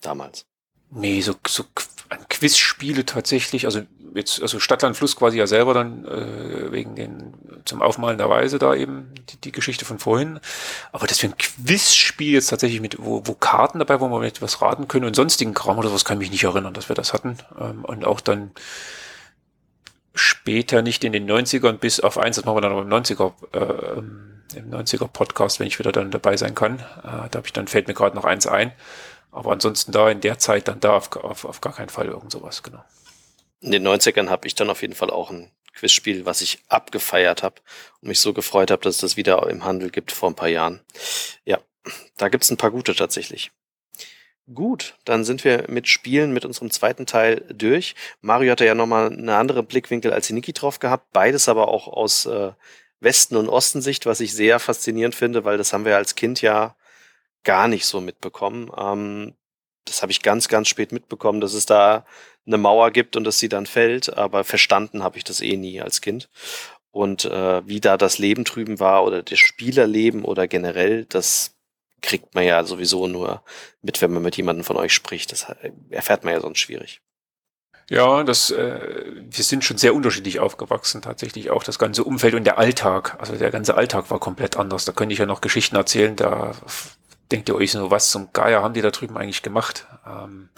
Damals. 0.00 0.46
Nee, 0.90 1.20
so, 1.20 1.34
so 1.46 1.64
Quizspiele 2.28 3.06
tatsächlich, 3.06 3.66
also 3.66 3.82
jetzt, 4.14 4.42
also 4.42 4.58
Stadtland 4.58 4.96
Fluss 4.96 5.16
quasi 5.16 5.38
ja 5.38 5.46
selber 5.46 5.74
dann 5.74 6.04
äh, 6.04 6.72
wegen 6.72 6.94
den 6.96 7.34
zum 7.64 7.82
Aufmalen 7.82 8.18
der 8.18 8.28
Weise 8.28 8.58
da 8.58 8.74
eben 8.74 9.12
die, 9.30 9.36
die 9.36 9.52
Geschichte 9.52 9.84
von 9.84 9.98
vorhin. 9.98 10.40
Aber 10.92 11.06
dass 11.06 11.22
wir 11.22 11.30
ein 11.30 11.38
Quizspiel 11.38 12.32
jetzt 12.32 12.48
tatsächlich 12.48 12.80
mit, 12.80 12.96
wo, 12.98 13.22
wo 13.24 13.34
Karten 13.34 13.78
dabei, 13.78 14.00
wo 14.00 14.08
wir 14.08 14.26
etwas 14.26 14.60
raten 14.60 14.88
können 14.88 15.04
und 15.04 15.14
sonstigen 15.14 15.54
Kram 15.54 15.78
oder 15.78 15.88
sowas, 15.88 16.04
kann 16.04 16.18
ich 16.18 16.22
mich 16.22 16.30
nicht 16.32 16.44
erinnern, 16.44 16.74
dass 16.74 16.88
wir 16.88 16.96
das 16.96 17.12
hatten. 17.12 17.38
Ähm, 17.60 17.84
und 17.84 18.04
auch 18.04 18.20
dann 18.20 18.50
später 20.14 20.82
nicht 20.82 21.04
in 21.04 21.12
den 21.12 21.30
90ern 21.30 21.74
bis 21.74 22.00
auf 22.00 22.18
eins, 22.18 22.36
das 22.36 22.44
machen 22.44 22.56
wir 22.56 22.62
dann 22.62 22.72
aber 22.72 22.82
im 22.82 22.88
90er, 22.88 23.32
äh, 23.52 23.98
im 24.58 24.70
90er 24.70 25.06
Podcast, 25.06 25.60
wenn 25.60 25.68
ich 25.68 25.78
wieder 25.78 25.92
dann 25.92 26.10
dabei 26.10 26.36
sein 26.36 26.54
kann. 26.54 26.80
Äh, 26.80 27.28
da 27.30 27.36
habe 27.36 27.46
ich 27.46 27.52
dann, 27.52 27.68
fällt 27.68 27.86
mir 27.86 27.94
gerade 27.94 28.16
noch 28.16 28.24
eins 28.24 28.46
ein 28.46 28.72
aber 29.30 29.52
ansonsten 29.52 29.92
da 29.92 30.10
in 30.10 30.20
der 30.20 30.38
Zeit 30.38 30.68
dann 30.68 30.80
da 30.80 30.96
auf, 30.96 31.14
auf, 31.16 31.44
auf 31.44 31.60
gar 31.60 31.74
keinen 31.74 31.88
Fall 31.88 32.06
irgend 32.06 32.32
sowas, 32.32 32.62
genau. 32.62 32.84
In 33.60 33.72
den 33.72 33.86
90ern 33.86 34.30
habe 34.30 34.46
ich 34.46 34.54
dann 34.54 34.70
auf 34.70 34.82
jeden 34.82 34.94
Fall 34.94 35.10
auch 35.10 35.30
ein 35.30 35.50
Quizspiel, 35.74 36.26
was 36.26 36.40
ich 36.40 36.58
abgefeiert 36.68 37.42
habe 37.42 37.56
und 38.00 38.08
mich 38.08 38.20
so 38.20 38.32
gefreut 38.32 38.70
habe, 38.70 38.82
dass 38.82 38.96
es 38.96 39.00
das 39.00 39.16
wieder 39.16 39.48
im 39.48 39.64
Handel 39.64 39.90
gibt 39.90 40.12
vor 40.12 40.30
ein 40.30 40.34
paar 40.34 40.48
Jahren. 40.48 40.80
Ja, 41.44 41.58
da 42.16 42.28
gibt 42.28 42.44
es 42.44 42.50
ein 42.50 42.56
paar 42.56 42.70
gute 42.70 42.94
tatsächlich. 42.94 43.50
Gut, 44.52 44.96
dann 45.04 45.24
sind 45.24 45.44
wir 45.44 45.66
mit 45.68 45.86
Spielen 45.86 46.32
mit 46.32 46.44
unserem 46.44 46.70
zweiten 46.70 47.06
Teil 47.06 47.44
durch. 47.52 47.94
Mario 48.20 48.50
hatte 48.50 48.66
ja 48.66 48.74
nochmal 48.74 49.06
einen 49.06 49.28
anderen 49.28 49.64
Blickwinkel 49.66 50.12
als 50.12 50.26
die 50.26 50.32
Niki 50.32 50.52
drauf 50.52 50.80
gehabt, 50.80 51.12
beides 51.12 51.48
aber 51.48 51.68
auch 51.68 51.86
aus 51.86 52.26
äh, 52.26 52.50
Westen- 52.98 53.36
und 53.36 53.48
Ostensicht, 53.48 54.06
was 54.06 54.20
ich 54.20 54.34
sehr 54.34 54.58
faszinierend 54.58 55.14
finde, 55.14 55.44
weil 55.44 55.56
das 55.56 55.72
haben 55.72 55.84
wir 55.84 55.96
als 55.96 56.16
Kind 56.16 56.42
ja 56.42 56.74
gar 57.44 57.68
nicht 57.68 57.86
so 57.86 58.00
mitbekommen. 58.00 58.70
Ähm, 58.76 59.34
das 59.84 60.02
habe 60.02 60.12
ich 60.12 60.22
ganz, 60.22 60.48
ganz 60.48 60.68
spät 60.68 60.92
mitbekommen, 60.92 61.40
dass 61.40 61.54
es 61.54 61.66
da 61.66 62.04
eine 62.46 62.58
Mauer 62.58 62.90
gibt 62.90 63.16
und 63.16 63.24
dass 63.24 63.38
sie 63.38 63.48
dann 63.48 63.66
fällt, 63.66 64.16
aber 64.16 64.44
verstanden 64.44 65.02
habe 65.02 65.18
ich 65.18 65.24
das 65.24 65.40
eh 65.40 65.56
nie 65.56 65.80
als 65.80 66.00
Kind. 66.00 66.28
Und 66.90 67.24
äh, 67.24 67.66
wie 67.66 67.80
da 67.80 67.96
das 67.96 68.18
Leben 68.18 68.44
drüben 68.44 68.80
war 68.80 69.04
oder 69.04 69.22
das 69.22 69.38
Spielerleben 69.38 70.24
oder 70.24 70.48
generell, 70.48 71.04
das 71.04 71.54
kriegt 72.02 72.34
man 72.34 72.44
ja 72.44 72.64
sowieso 72.64 73.06
nur 73.06 73.42
mit, 73.82 74.00
wenn 74.02 74.12
man 74.12 74.22
mit 74.22 74.36
jemandem 74.36 74.64
von 74.64 74.76
euch 74.76 74.92
spricht. 74.92 75.32
Das 75.32 75.46
erfährt 75.90 76.24
man 76.24 76.32
ja 76.32 76.40
sonst 76.40 76.58
schwierig. 76.58 77.00
Ja, 77.88 78.22
das, 78.22 78.52
äh, 78.52 79.04
wir 79.28 79.44
sind 79.44 79.64
schon 79.64 79.76
sehr 79.76 79.94
unterschiedlich 79.94 80.38
aufgewachsen, 80.38 81.02
tatsächlich 81.02 81.50
auch 81.50 81.64
das 81.64 81.78
ganze 81.78 82.04
Umfeld 82.04 82.34
und 82.34 82.44
der 82.44 82.56
Alltag. 82.58 83.16
Also 83.18 83.34
der 83.34 83.50
ganze 83.50 83.74
Alltag 83.74 84.10
war 84.10 84.20
komplett 84.20 84.56
anders. 84.56 84.84
Da 84.84 84.92
könnte 84.92 85.12
ich 85.12 85.18
ja 85.18 85.26
noch 85.26 85.40
Geschichten 85.40 85.74
erzählen, 85.74 86.14
da 86.14 86.54
denkt 87.30 87.48
ihr 87.48 87.54
euch 87.54 87.72
so, 87.72 87.90
was 87.90 88.10
zum 88.10 88.32
Geier 88.32 88.62
haben 88.62 88.74
die 88.74 88.82
da 88.82 88.90
drüben 88.90 89.16
eigentlich 89.16 89.42
gemacht? 89.42 89.86
Ähm, 90.06 90.48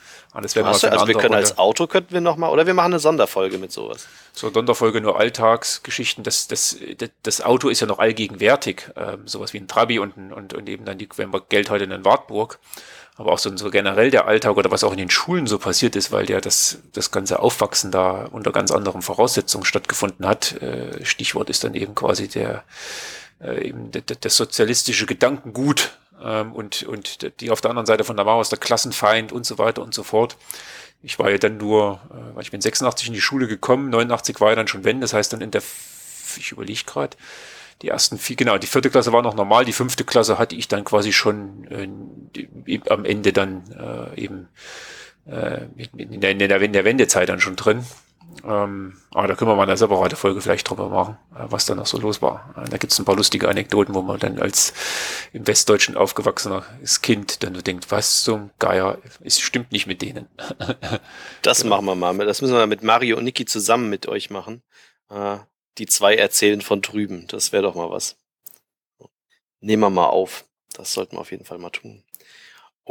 das 0.41 0.57
wäre 0.57 0.65
mal 0.65 0.79
du, 0.79 0.91
also 0.91 1.07
wir 1.07 1.15
können 1.15 1.35
als 1.35 1.59
Auto 1.59 1.87
könnten 1.87 2.15
wir 2.15 2.23
noch 2.23 2.37
mal, 2.37 2.49
oder 2.49 2.67
wir 2.67 2.73
machen 2.73 2.93
eine 2.93 2.99
Sonderfolge 2.99 3.59
mit 3.59 3.71
sowas. 3.71 4.07
So 4.33 4.51
Sonderfolge 4.51 5.03
nur 5.03 5.19
Alltagsgeschichten. 5.19 6.25
Das, 6.25 6.49
das, 6.49 6.79
das 7.23 7.43
Auto 7.43 7.69
ist 7.69 7.81
ja 7.81 7.87
noch 7.87 7.99
allgegenwärtig, 7.99 8.91
ähm, 8.97 9.27
sowas 9.29 9.53
wie 9.53 9.59
ein 9.59 9.69
Trabi 9.69 9.99
und, 9.99 10.33
und, 10.33 10.55
und 10.55 10.69
eben 10.69 10.87
dann 10.87 10.97
die, 10.97 11.09
wenn 11.17 11.33
wir 11.33 11.43
Geld 11.49 11.69
heute 11.69 11.85
in 11.85 12.05
Wartburg. 12.05 12.59
Aber 13.17 13.33
auch 13.33 13.39
so, 13.39 13.55
so 13.55 13.71
generell 13.71 14.11
der 14.11 14.27
Alltag 14.27 14.57
oder 14.57 14.71
was 14.71 14.85
auch 14.85 14.93
in 14.93 14.99
den 14.99 15.11
Schulen 15.11 15.47
so 15.47 15.59
passiert 15.59 15.97
ist, 15.97 16.13
weil 16.13 16.31
ja 16.31 16.41
das, 16.41 16.79
das 16.95 17.11
ganze 17.11 17.41
Aufwachsen 17.41 17.91
da 17.91 18.27
unter 18.31 18.53
ganz 18.53 18.71
anderen 18.71 19.03
Voraussetzungen 19.03 19.67
stattgefunden 19.67 20.27
hat. 20.27 20.63
Äh, 20.63 21.05
Stichwort 21.05 21.51
ist 21.51 21.63
dann 21.63 21.75
eben 21.75 21.95
quasi 21.95 22.29
der, 22.29 22.65
äh, 23.43 23.69
eben 23.69 23.91
das 23.91 24.35
sozialistische 24.35 25.05
Gedankengut, 25.05 25.99
ähm, 26.25 26.53
und, 26.53 26.83
und 26.85 27.41
die 27.41 27.51
auf 27.51 27.61
der 27.61 27.71
anderen 27.71 27.87
Seite 27.87 28.05
von 28.05 28.17
der 28.17 28.25
Mauer 28.25 28.43
ist 28.43 28.53
der 28.53 28.59
Klassenfeind 28.59 29.33
und 29.33 29.47
so 29.47 29.59
weiter 29.59 29.83
und 29.83 29.95
so 29.95 30.03
fort. 30.03 30.37
Ich 31.03 31.19
war 31.19 31.31
ja 31.31 31.39
dann 31.39 31.57
nur, 31.57 32.01
äh, 32.37 32.41
ich 32.41 32.51
bin 32.51 32.61
86 32.61 33.09
in 33.09 33.15
die 33.15 33.21
Schule 33.21 33.49
gekommen, 33.49 33.91
89 33.91 34.41
war 34.41 34.51
ja 34.51 34.57
dann 34.57 34.69
schon 34.69 34.85
wenn, 34.85 35.01
das 35.01 35.13
heißt 35.13 35.33
dann 35.33 35.41
in 35.41 35.51
der, 35.51 35.63
ich 36.37 36.53
überlege 36.53 36.85
gerade, 36.85 37.17
die 37.83 37.89
ersten 37.89 38.19
vier, 38.19 38.37
genau, 38.37 38.59
die 38.59 38.67
vierte 38.69 38.91
Klasse 38.91 39.13
war 39.13 39.23
noch 39.23 39.35
normal, 39.35 39.65
die 39.65 39.73
fünfte 39.73 40.05
Klasse 40.05 40.39
hatte 40.39 40.55
ich 40.55 40.69
dann 40.69 40.85
quasi 40.85 41.13
schon 41.13 41.67
äh, 42.67 42.81
am 42.89 43.05
Ende 43.05 43.33
dann 43.33 43.65
äh, 44.17 44.21
eben 44.21 44.49
äh, 45.27 45.67
in, 45.97 46.21
der, 46.21 46.31
in 46.31 46.73
der 46.73 46.85
Wendezeit 46.85 47.29
dann 47.29 47.41
schon 47.41 47.57
drin. 47.57 47.85
Ähm, 48.45 48.97
aber 49.11 49.29
da 49.29 49.35
können 49.35 49.51
wir 49.51 49.57
mal 49.57 49.65
eine 49.65 49.77
separate 49.77 50.17
Folge 50.17 50.41
vielleicht 50.41 50.69
drüber 50.69 50.89
machen, 50.89 51.17
äh, 51.35 51.45
was 51.51 51.67
da 51.67 51.75
noch 51.75 51.87
so 51.87 51.99
los 51.99 52.23
war. 52.23 52.55
Äh, 52.57 52.69
da 52.69 52.77
gibt 52.77 52.93
es 52.93 52.99
ein 52.99 53.05
paar 53.05 53.17
lustige 53.17 53.49
Anekdoten, 53.49 53.95
wo 53.95 54.03
man 54.03 54.19
dann 54.19 54.39
als 54.41 54.73
im 55.33 55.47
Westdeutschen 55.47 55.97
aufgewachsenes 55.97 57.03
Kind 57.03 57.43
dann 57.43 57.55
so 57.55 57.63
denkt, 57.63 57.91
was 57.91 58.25
zum 58.25 58.51
Geier, 58.59 58.99
es 59.23 59.41
stimmt 59.41 59.73
nicht 59.73 59.87
mit 59.87 60.03
denen. 60.03 60.29
das 61.43 61.65
machen 61.65 61.85
wir 61.87 61.95
mal. 61.95 62.17
Das 62.19 62.43
müssen 62.43 62.55
wir 62.55 62.67
mit 62.67 62.83
Mario 62.83 63.17
und 63.19 63.25
Niki 63.25 63.45
zusammen 63.45 63.89
mit 63.91 64.09
euch 64.09 64.31
machen. 64.31 64.63
Äh, 65.11 65.39
die 65.79 65.87
zwei 65.87 66.15
erzählen 66.17 66.61
von 66.61 66.83
drüben. 66.83 67.27
Das 67.29 67.53
wäre 67.53 67.63
doch 67.63 67.75
mal 67.75 67.91
was. 67.91 68.17
Nehmen 69.61 69.83
wir 69.83 69.91
mal 69.91 70.09
auf. 70.09 70.45
Das 70.75 70.93
sollten 70.93 71.17
wir 71.17 71.21
auf 71.21 71.31
jeden 71.31 71.45
Fall 71.45 71.59
mal 71.59 71.71
tun. 71.71 72.03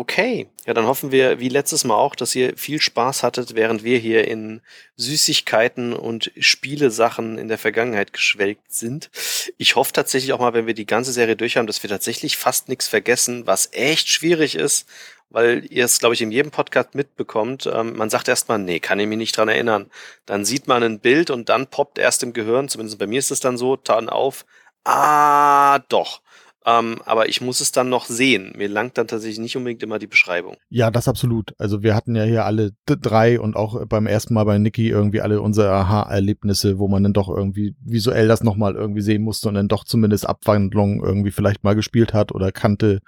Okay, 0.01 0.49
ja, 0.65 0.73
dann 0.73 0.88
hoffen 0.88 1.11
wir, 1.11 1.39
wie 1.39 1.47
letztes 1.47 1.83
Mal 1.83 1.93
auch, 1.93 2.15
dass 2.15 2.33
ihr 2.33 2.57
viel 2.57 2.81
Spaß 2.81 3.21
hattet, 3.21 3.53
während 3.53 3.83
wir 3.83 3.99
hier 3.99 4.27
in 4.27 4.61
Süßigkeiten 4.95 5.93
und 5.93 6.31
Spielesachen 6.39 7.38
in 7.38 7.47
der 7.47 7.59
Vergangenheit 7.59 8.11
geschwelgt 8.11 8.73
sind. 8.73 9.11
Ich 9.59 9.75
hoffe 9.75 9.93
tatsächlich 9.93 10.33
auch 10.33 10.39
mal, 10.39 10.55
wenn 10.55 10.65
wir 10.65 10.73
die 10.73 10.88
ganze 10.88 11.11
Serie 11.11 11.35
durch 11.35 11.55
haben, 11.55 11.67
dass 11.67 11.83
wir 11.83 11.89
tatsächlich 11.91 12.35
fast 12.35 12.67
nichts 12.67 12.88
vergessen, 12.88 13.45
was 13.45 13.69
echt 13.73 14.09
schwierig 14.09 14.55
ist, 14.55 14.89
weil 15.30 15.67
ihr 15.69 15.85
es, 15.85 15.99
glaube 15.99 16.15
ich, 16.15 16.23
in 16.23 16.31
jedem 16.31 16.49
Podcast 16.49 16.95
mitbekommt. 16.95 17.69
Ähm, 17.71 17.95
man 17.95 18.09
sagt 18.09 18.27
erstmal, 18.27 18.57
nee, 18.57 18.80
kann 18.80 18.99
ich 18.99 19.05
mich 19.05 19.19
nicht 19.19 19.38
dran 19.38 19.49
erinnern. 19.49 19.91
Dann 20.25 20.45
sieht 20.45 20.67
man 20.67 20.81
ein 20.81 20.99
Bild 20.99 21.30
und 21.30 21.47
dann 21.47 21.67
poppt 21.67 21.99
erst 21.99 22.23
im 22.23 22.33
Gehirn, 22.33 22.69
zumindest 22.69 22.97
bei 22.97 23.05
mir 23.05 23.19
ist 23.19 23.30
es 23.30 23.39
dann 23.39 23.55
so, 23.55 23.75
dann 23.75 24.09
auf, 24.09 24.47
ah, 24.83 25.77
doch. 25.89 26.21
Ähm, 26.65 26.99
aber 27.06 27.27
ich 27.27 27.41
muss 27.41 27.59
es 27.59 27.72
dann 27.72 27.90
noch 27.90 28.06
sehen. 28.06 28.53
Mir 28.56 28.69
langt 28.69 28.98
dann 28.98 29.07
tatsächlich 29.07 29.40
nicht 29.40 29.57
unbedingt 29.57 29.81
immer 29.81 29.98
die 29.98 30.07
Beschreibung. 30.07 30.57
Ja, 30.69 30.91
das 30.91 31.07
absolut. 31.07 31.53
Also 31.57 31.81
wir 31.81 31.95
hatten 31.95 32.15
ja 32.15 32.23
hier 32.23 32.45
alle 32.45 32.72
drei 32.85 33.40
und 33.40 33.56
auch 33.56 33.85
beim 33.88 34.06
ersten 34.06 34.35
Mal 34.35 34.43
bei 34.43 34.57
Niki 34.57 34.88
irgendwie 34.88 35.22
alle 35.22 35.41
unsere 35.41 35.72
Aha-Erlebnisse, 35.72 36.77
wo 36.77 36.88
man 36.88 37.03
dann 37.03 37.14
doch 37.14 37.30
irgendwie 37.30 37.75
visuell 37.83 38.27
das 38.27 38.43
nochmal 38.43 38.75
irgendwie 38.75 39.01
sehen 39.01 39.23
musste 39.23 39.49
und 39.49 39.56
dann 39.56 39.67
doch 39.67 39.85
zumindest 39.85 40.27
Abwandlungen 40.27 41.01
irgendwie 41.01 41.31
vielleicht 41.31 41.64
mal 41.64 41.73
gespielt 41.73 42.14
hat 42.14 42.31
oder 42.31 42.51
kannte 42.51 42.99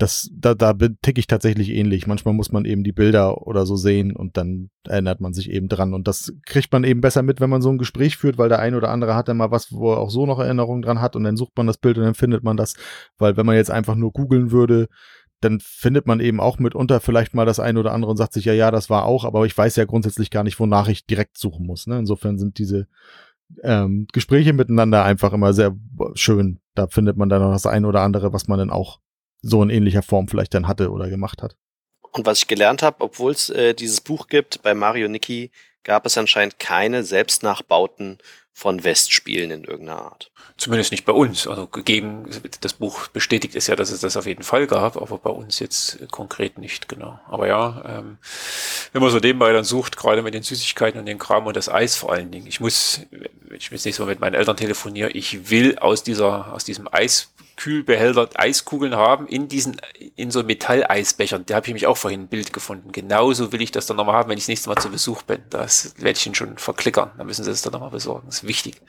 das, 0.00 0.30
da, 0.32 0.54
da 0.54 0.72
ticke 0.72 1.20
ich 1.20 1.26
tatsächlich 1.26 1.70
ähnlich. 1.70 2.06
Manchmal 2.06 2.32
muss 2.32 2.52
man 2.52 2.64
eben 2.64 2.84
die 2.84 2.92
Bilder 2.92 3.46
oder 3.46 3.66
so 3.66 3.76
sehen 3.76 4.16
und 4.16 4.38
dann 4.38 4.70
erinnert 4.88 5.20
man 5.20 5.34
sich 5.34 5.50
eben 5.50 5.68
dran. 5.68 5.92
Und 5.92 6.08
das 6.08 6.32
kriegt 6.46 6.72
man 6.72 6.84
eben 6.84 7.02
besser 7.02 7.22
mit, 7.22 7.40
wenn 7.40 7.50
man 7.50 7.60
so 7.60 7.68
ein 7.68 7.76
Gespräch 7.76 8.16
führt, 8.16 8.38
weil 8.38 8.48
der 8.48 8.60
ein 8.60 8.74
oder 8.74 8.90
andere 8.90 9.14
hat 9.14 9.28
dann 9.28 9.36
mal 9.36 9.50
was, 9.50 9.72
wo 9.72 9.92
er 9.92 9.98
auch 9.98 10.10
so 10.10 10.24
noch 10.24 10.38
Erinnerungen 10.38 10.80
dran 10.80 11.02
hat 11.02 11.16
und 11.16 11.24
dann 11.24 11.36
sucht 11.36 11.52
man 11.56 11.66
das 11.66 11.76
Bild 11.76 11.98
und 11.98 12.04
dann 12.04 12.14
findet 12.14 12.42
man 12.42 12.56
das. 12.56 12.74
Weil 13.18 13.36
wenn 13.36 13.44
man 13.44 13.56
jetzt 13.56 13.70
einfach 13.70 13.94
nur 13.94 14.12
googeln 14.12 14.50
würde, 14.50 14.88
dann 15.42 15.60
findet 15.60 16.06
man 16.06 16.20
eben 16.20 16.40
auch 16.40 16.58
mitunter 16.58 17.00
vielleicht 17.00 17.34
mal 17.34 17.46
das 17.46 17.60
eine 17.60 17.78
oder 17.78 17.92
andere 17.92 18.10
und 18.10 18.16
sagt 18.16 18.32
sich, 18.32 18.46
ja, 18.46 18.54
ja, 18.54 18.70
das 18.70 18.88
war 18.88 19.04
auch, 19.04 19.24
aber 19.24 19.44
ich 19.44 19.56
weiß 19.56 19.76
ja 19.76 19.84
grundsätzlich 19.84 20.30
gar 20.30 20.44
nicht, 20.44 20.58
wonach 20.60 20.88
ich 20.88 21.06
direkt 21.06 21.36
suchen 21.36 21.66
muss. 21.66 21.86
Ne? 21.86 21.98
Insofern 21.98 22.38
sind 22.38 22.58
diese 22.58 22.86
ähm, 23.62 24.06
Gespräche 24.12 24.54
miteinander 24.54 25.04
einfach 25.04 25.34
immer 25.34 25.52
sehr 25.52 25.76
schön. 26.14 26.58
Da 26.74 26.86
findet 26.86 27.18
man 27.18 27.28
dann 27.28 27.42
noch 27.42 27.52
das 27.52 27.66
eine 27.66 27.86
oder 27.86 28.00
andere, 28.00 28.32
was 28.32 28.48
man 28.48 28.58
dann 28.58 28.70
auch 28.70 29.00
so 29.42 29.62
in 29.62 29.70
ähnlicher 29.70 30.02
Form 30.02 30.28
vielleicht 30.28 30.54
dann 30.54 30.68
hatte 30.68 30.90
oder 30.90 31.08
gemacht 31.08 31.42
hat. 31.42 31.56
Und 32.12 32.26
was 32.26 32.38
ich 32.38 32.48
gelernt 32.48 32.82
habe, 32.82 33.00
obwohl 33.00 33.32
es 33.32 33.50
äh, 33.50 33.74
dieses 33.74 34.00
Buch 34.00 34.26
gibt, 34.26 34.62
bei 34.62 34.74
Mario 34.74 35.08
Niki 35.08 35.50
gab 35.84 36.06
es 36.06 36.18
anscheinend 36.18 36.58
keine 36.58 37.04
Selbstnachbauten 37.04 38.18
von 38.52 38.84
West 38.84 39.12
spielen 39.14 39.50
in 39.50 39.64
irgendeiner 39.64 40.02
Art. 40.02 40.30
Zumindest 40.58 40.90
nicht 40.90 41.06
bei 41.06 41.12
uns. 41.12 41.46
Also 41.46 41.66
gegeben, 41.66 42.28
das 42.60 42.74
Buch 42.74 43.08
bestätigt 43.08 43.56
es 43.56 43.68
ja, 43.68 43.76
dass 43.76 43.90
es 43.90 44.00
das 44.00 44.18
auf 44.18 44.26
jeden 44.26 44.42
Fall 44.42 44.66
gab, 44.66 44.98
aber 44.98 45.16
bei 45.16 45.30
uns 45.30 45.60
jetzt 45.60 45.98
konkret 46.10 46.58
nicht, 46.58 46.86
genau. 46.86 47.18
Aber 47.26 47.46
ja, 47.46 47.82
ähm, 47.86 48.18
wenn 48.92 49.00
man 49.00 49.10
so 49.10 49.18
nebenbei 49.18 49.52
dann 49.54 49.64
sucht, 49.64 49.96
gerade 49.96 50.20
mit 50.20 50.34
den 50.34 50.42
Süßigkeiten 50.42 51.00
und 51.00 51.06
den 51.06 51.18
Kram 51.18 51.46
und 51.46 51.56
das 51.56 51.70
Eis 51.70 51.96
vor 51.96 52.12
allen 52.12 52.30
Dingen. 52.30 52.46
Ich 52.46 52.60
muss, 52.60 53.00
wenn 53.10 53.56
ich 53.56 53.70
jetzt 53.70 53.86
nächstes 53.86 54.00
Mal 54.00 54.10
mit 54.10 54.20
meinen 54.20 54.34
Eltern 54.34 54.58
telefoniere, 54.58 55.10
ich 55.10 55.48
will 55.48 55.78
aus 55.78 56.02
dieser, 56.02 56.52
aus 56.52 56.64
diesem 56.64 56.86
Eis 56.92 57.32
Kühlbehälter 57.60 58.26
Eiskugeln 58.36 58.96
haben 58.96 59.28
in 59.28 59.46
diesen, 59.46 59.76
in 60.16 60.30
so 60.30 60.42
Metalleisbechern. 60.42 61.44
Da 61.44 61.56
habe 61.56 61.66
ich 61.66 61.74
mich 61.74 61.86
auch 61.86 61.98
vorhin 61.98 62.22
ein 62.22 62.28
Bild 62.28 62.54
gefunden. 62.54 62.90
Genauso 62.90 63.52
will 63.52 63.60
ich 63.60 63.70
das 63.70 63.84
dann 63.84 63.98
nochmal 63.98 64.14
haben, 64.14 64.30
wenn 64.30 64.38
ich 64.38 64.44
das 64.44 64.48
nächste 64.48 64.70
Mal 64.70 64.80
zu 64.80 64.88
Besuch 64.88 65.20
bin. 65.24 65.42
Das 65.50 65.92
werde 65.98 66.16
ich 66.18 66.24
Ihnen 66.24 66.34
schon 66.34 66.56
verklickern. 66.56 67.10
Dann 67.18 67.26
müssen 67.26 67.44
Sie 67.44 67.50
es 67.50 67.60
dann 67.60 67.74
nochmal 67.74 67.90
besorgen. 67.90 68.22
Das 68.28 68.36
ist 68.36 68.48
wichtig. 68.48 68.80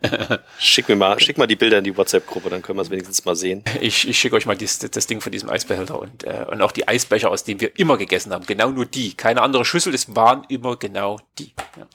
schick 0.60 0.88
mir 0.88 0.94
mal, 0.94 1.18
schick 1.18 1.38
mal 1.38 1.48
die 1.48 1.56
Bilder 1.56 1.78
in 1.78 1.84
die 1.84 1.96
WhatsApp-Gruppe, 1.96 2.50
dann 2.50 2.62
können 2.62 2.78
wir 2.78 2.82
es 2.82 2.90
wenigstens 2.90 3.24
mal 3.24 3.34
sehen. 3.34 3.64
Ich, 3.80 4.06
ich 4.06 4.18
schicke 4.18 4.36
euch 4.36 4.46
mal 4.46 4.56
dies, 4.56 4.78
das 4.78 5.06
Ding 5.06 5.20
von 5.20 5.32
diesem 5.32 5.48
Eisbehälter 5.48 5.98
und, 5.98 6.22
äh, 6.22 6.44
und 6.48 6.60
auch 6.60 6.70
die 6.70 6.86
Eisbecher, 6.86 7.30
aus 7.30 7.44
denen 7.44 7.60
wir 7.60 7.78
immer 7.78 7.96
gegessen 7.96 8.32
haben. 8.32 8.46
Genau 8.46 8.70
nur 8.70 8.86
die. 8.86 9.14
Keine 9.14 9.42
andere 9.42 9.64
Schüssel, 9.64 9.94
es 9.94 10.14
waren 10.14 10.44
immer 10.48 10.76
genau 10.76 11.18
die. 11.38 11.52
Ja. 11.76 11.86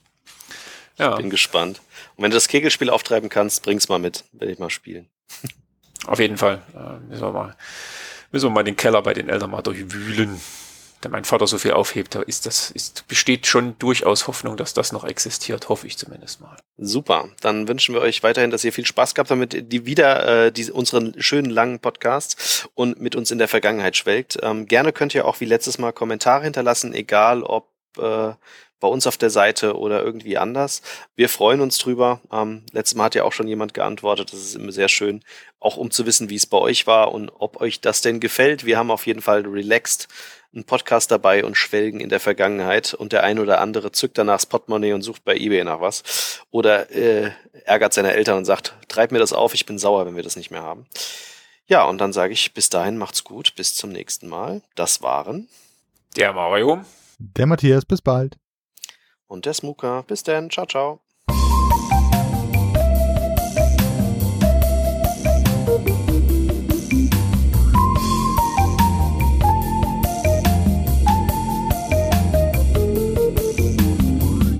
Ja. 0.97 1.15
Bin 1.15 1.29
gespannt. 1.29 1.79
Und 2.17 2.23
wenn 2.23 2.31
du 2.31 2.35
das 2.35 2.47
Kegelspiel 2.47 2.89
auftreiben 2.89 3.29
kannst, 3.29 3.63
bring's 3.63 3.87
mal 3.87 3.99
mit, 3.99 4.25
will 4.33 4.49
ich 4.49 4.59
mal 4.59 4.69
spielen. 4.69 5.07
Auf 6.07 6.19
jeden 6.19 6.37
Fall. 6.37 6.61
Äh, 6.73 7.09
müssen, 7.09 7.21
wir 7.21 7.31
mal, 7.31 7.55
müssen 8.31 8.45
wir 8.47 8.51
mal 8.51 8.63
den 8.63 8.75
Keller 8.75 9.01
bei 9.01 9.13
den 9.13 9.29
Eltern 9.29 9.51
mal 9.51 9.61
durchwühlen. 9.61 10.39
Da 11.01 11.09
mein 11.09 11.25
Vater 11.25 11.45
so 11.45 11.57
viel 11.57 11.73
aufhebt, 11.73 12.15
da 12.15 12.21
ist 12.21 12.45
das, 12.47 12.71
ist, 12.71 13.07
besteht 13.07 13.45
schon 13.45 13.77
durchaus 13.77 14.25
Hoffnung, 14.27 14.57
dass 14.57 14.73
das 14.73 14.91
noch 14.91 15.03
existiert, 15.03 15.69
hoffe 15.69 15.85
ich 15.85 15.97
zumindest 15.97 16.41
mal. 16.41 16.57
Super. 16.77 17.29
Dann 17.41 17.67
wünschen 17.67 17.93
wir 17.93 18.01
euch 18.01 18.23
weiterhin, 18.23 18.49
dass 18.49 18.63
ihr 18.63 18.73
viel 18.73 18.85
Spaß 18.87 19.13
gehabt 19.13 19.29
habt 19.29 19.39
mit 19.39 19.71
die 19.71 19.85
wieder 19.85 20.45
äh, 20.45 20.51
die, 20.51 20.71
unseren 20.71 21.13
schönen 21.21 21.51
langen 21.51 21.79
Podcast 21.79 22.69
und 22.73 22.99
mit 22.99 23.15
uns 23.15 23.29
in 23.29 23.37
der 23.37 23.47
Vergangenheit 23.47 23.95
schwelgt. 23.97 24.39
Ähm, 24.41 24.67
gerne 24.67 24.93
könnt 24.93 25.13
ihr 25.13 25.25
auch 25.27 25.39
wie 25.41 25.45
letztes 25.45 25.77
Mal 25.77 25.91
Kommentare 25.91 26.43
hinterlassen, 26.43 26.93
egal 26.93 27.43
ob 27.43 27.69
äh, 27.97 28.33
bei 28.79 28.87
uns 28.87 29.07
auf 29.07 29.17
der 29.17 29.29
Seite 29.29 29.77
oder 29.77 30.03
irgendwie 30.03 30.37
anders. 30.37 30.81
Wir 31.15 31.29
freuen 31.29 31.61
uns 31.61 31.77
drüber. 31.77 32.21
Ähm, 32.31 32.63
letztes 32.71 32.95
Mal 32.95 33.05
hat 33.05 33.15
ja 33.15 33.23
auch 33.23 33.33
schon 33.33 33.47
jemand 33.47 33.73
geantwortet. 33.73 34.33
Das 34.33 34.39
ist 34.39 34.55
immer 34.55 34.71
sehr 34.71 34.89
schön, 34.89 35.23
auch 35.59 35.77
um 35.77 35.91
zu 35.91 36.05
wissen, 36.05 36.29
wie 36.29 36.35
es 36.35 36.45
bei 36.45 36.57
euch 36.57 36.87
war 36.87 37.13
und 37.13 37.29
ob 37.29 37.61
euch 37.61 37.81
das 37.81 38.01
denn 38.01 38.19
gefällt. 38.19 38.65
Wir 38.65 38.77
haben 38.77 38.91
auf 38.91 39.07
jeden 39.07 39.21
Fall 39.21 39.41
relaxed 39.41 40.07
einen 40.53 40.63
Podcast 40.63 41.11
dabei 41.11 41.43
und 41.43 41.55
schwelgen 41.55 41.99
in 41.99 42.09
der 42.09 42.19
Vergangenheit 42.19 42.93
und 42.93 43.11
der 43.11 43.23
ein 43.23 43.39
oder 43.39 43.59
andere 43.59 43.91
zückt 43.91 44.17
danach 44.17 44.35
das 44.35 44.45
Portemonnaie 44.45 44.93
und 44.93 45.01
sucht 45.01 45.25
bei 45.25 45.35
eBay 45.35 45.63
nach 45.63 45.81
was 45.81 46.41
oder 46.49 46.89
äh, 46.91 47.31
ärgert 47.65 47.93
seine 47.93 48.13
Eltern 48.13 48.37
und 48.37 48.45
sagt, 48.45 48.73
treib 48.87 49.11
mir 49.11 49.19
das 49.19 49.33
auf, 49.33 49.53
ich 49.53 49.65
bin 49.65 49.77
sauer, 49.77 50.05
wenn 50.05 50.15
wir 50.15 50.23
das 50.23 50.37
nicht 50.37 50.51
mehr 50.51 50.63
haben. 50.63 50.85
Ja, 51.67 51.83
und 51.83 51.97
dann 51.97 52.13
sage 52.13 52.31
ich, 52.31 52.53
bis 52.53 52.69
dahin 52.69 52.97
macht's 52.97 53.23
gut, 53.23 53.55
bis 53.55 53.75
zum 53.75 53.91
nächsten 53.91 54.27
Mal. 54.27 54.61
Das 54.75 55.01
waren 55.01 55.49
der 56.15 56.31
Mario, 56.31 56.85
der 57.17 57.47
Matthias, 57.47 57.85
bis 57.85 58.01
bald. 58.01 58.37
Und 59.27 59.45
der 59.45 59.53
Smuka. 59.53 60.01
Bis 60.01 60.23
dann. 60.23 60.49
Ciao, 60.49 60.65
ciao. 60.65 61.04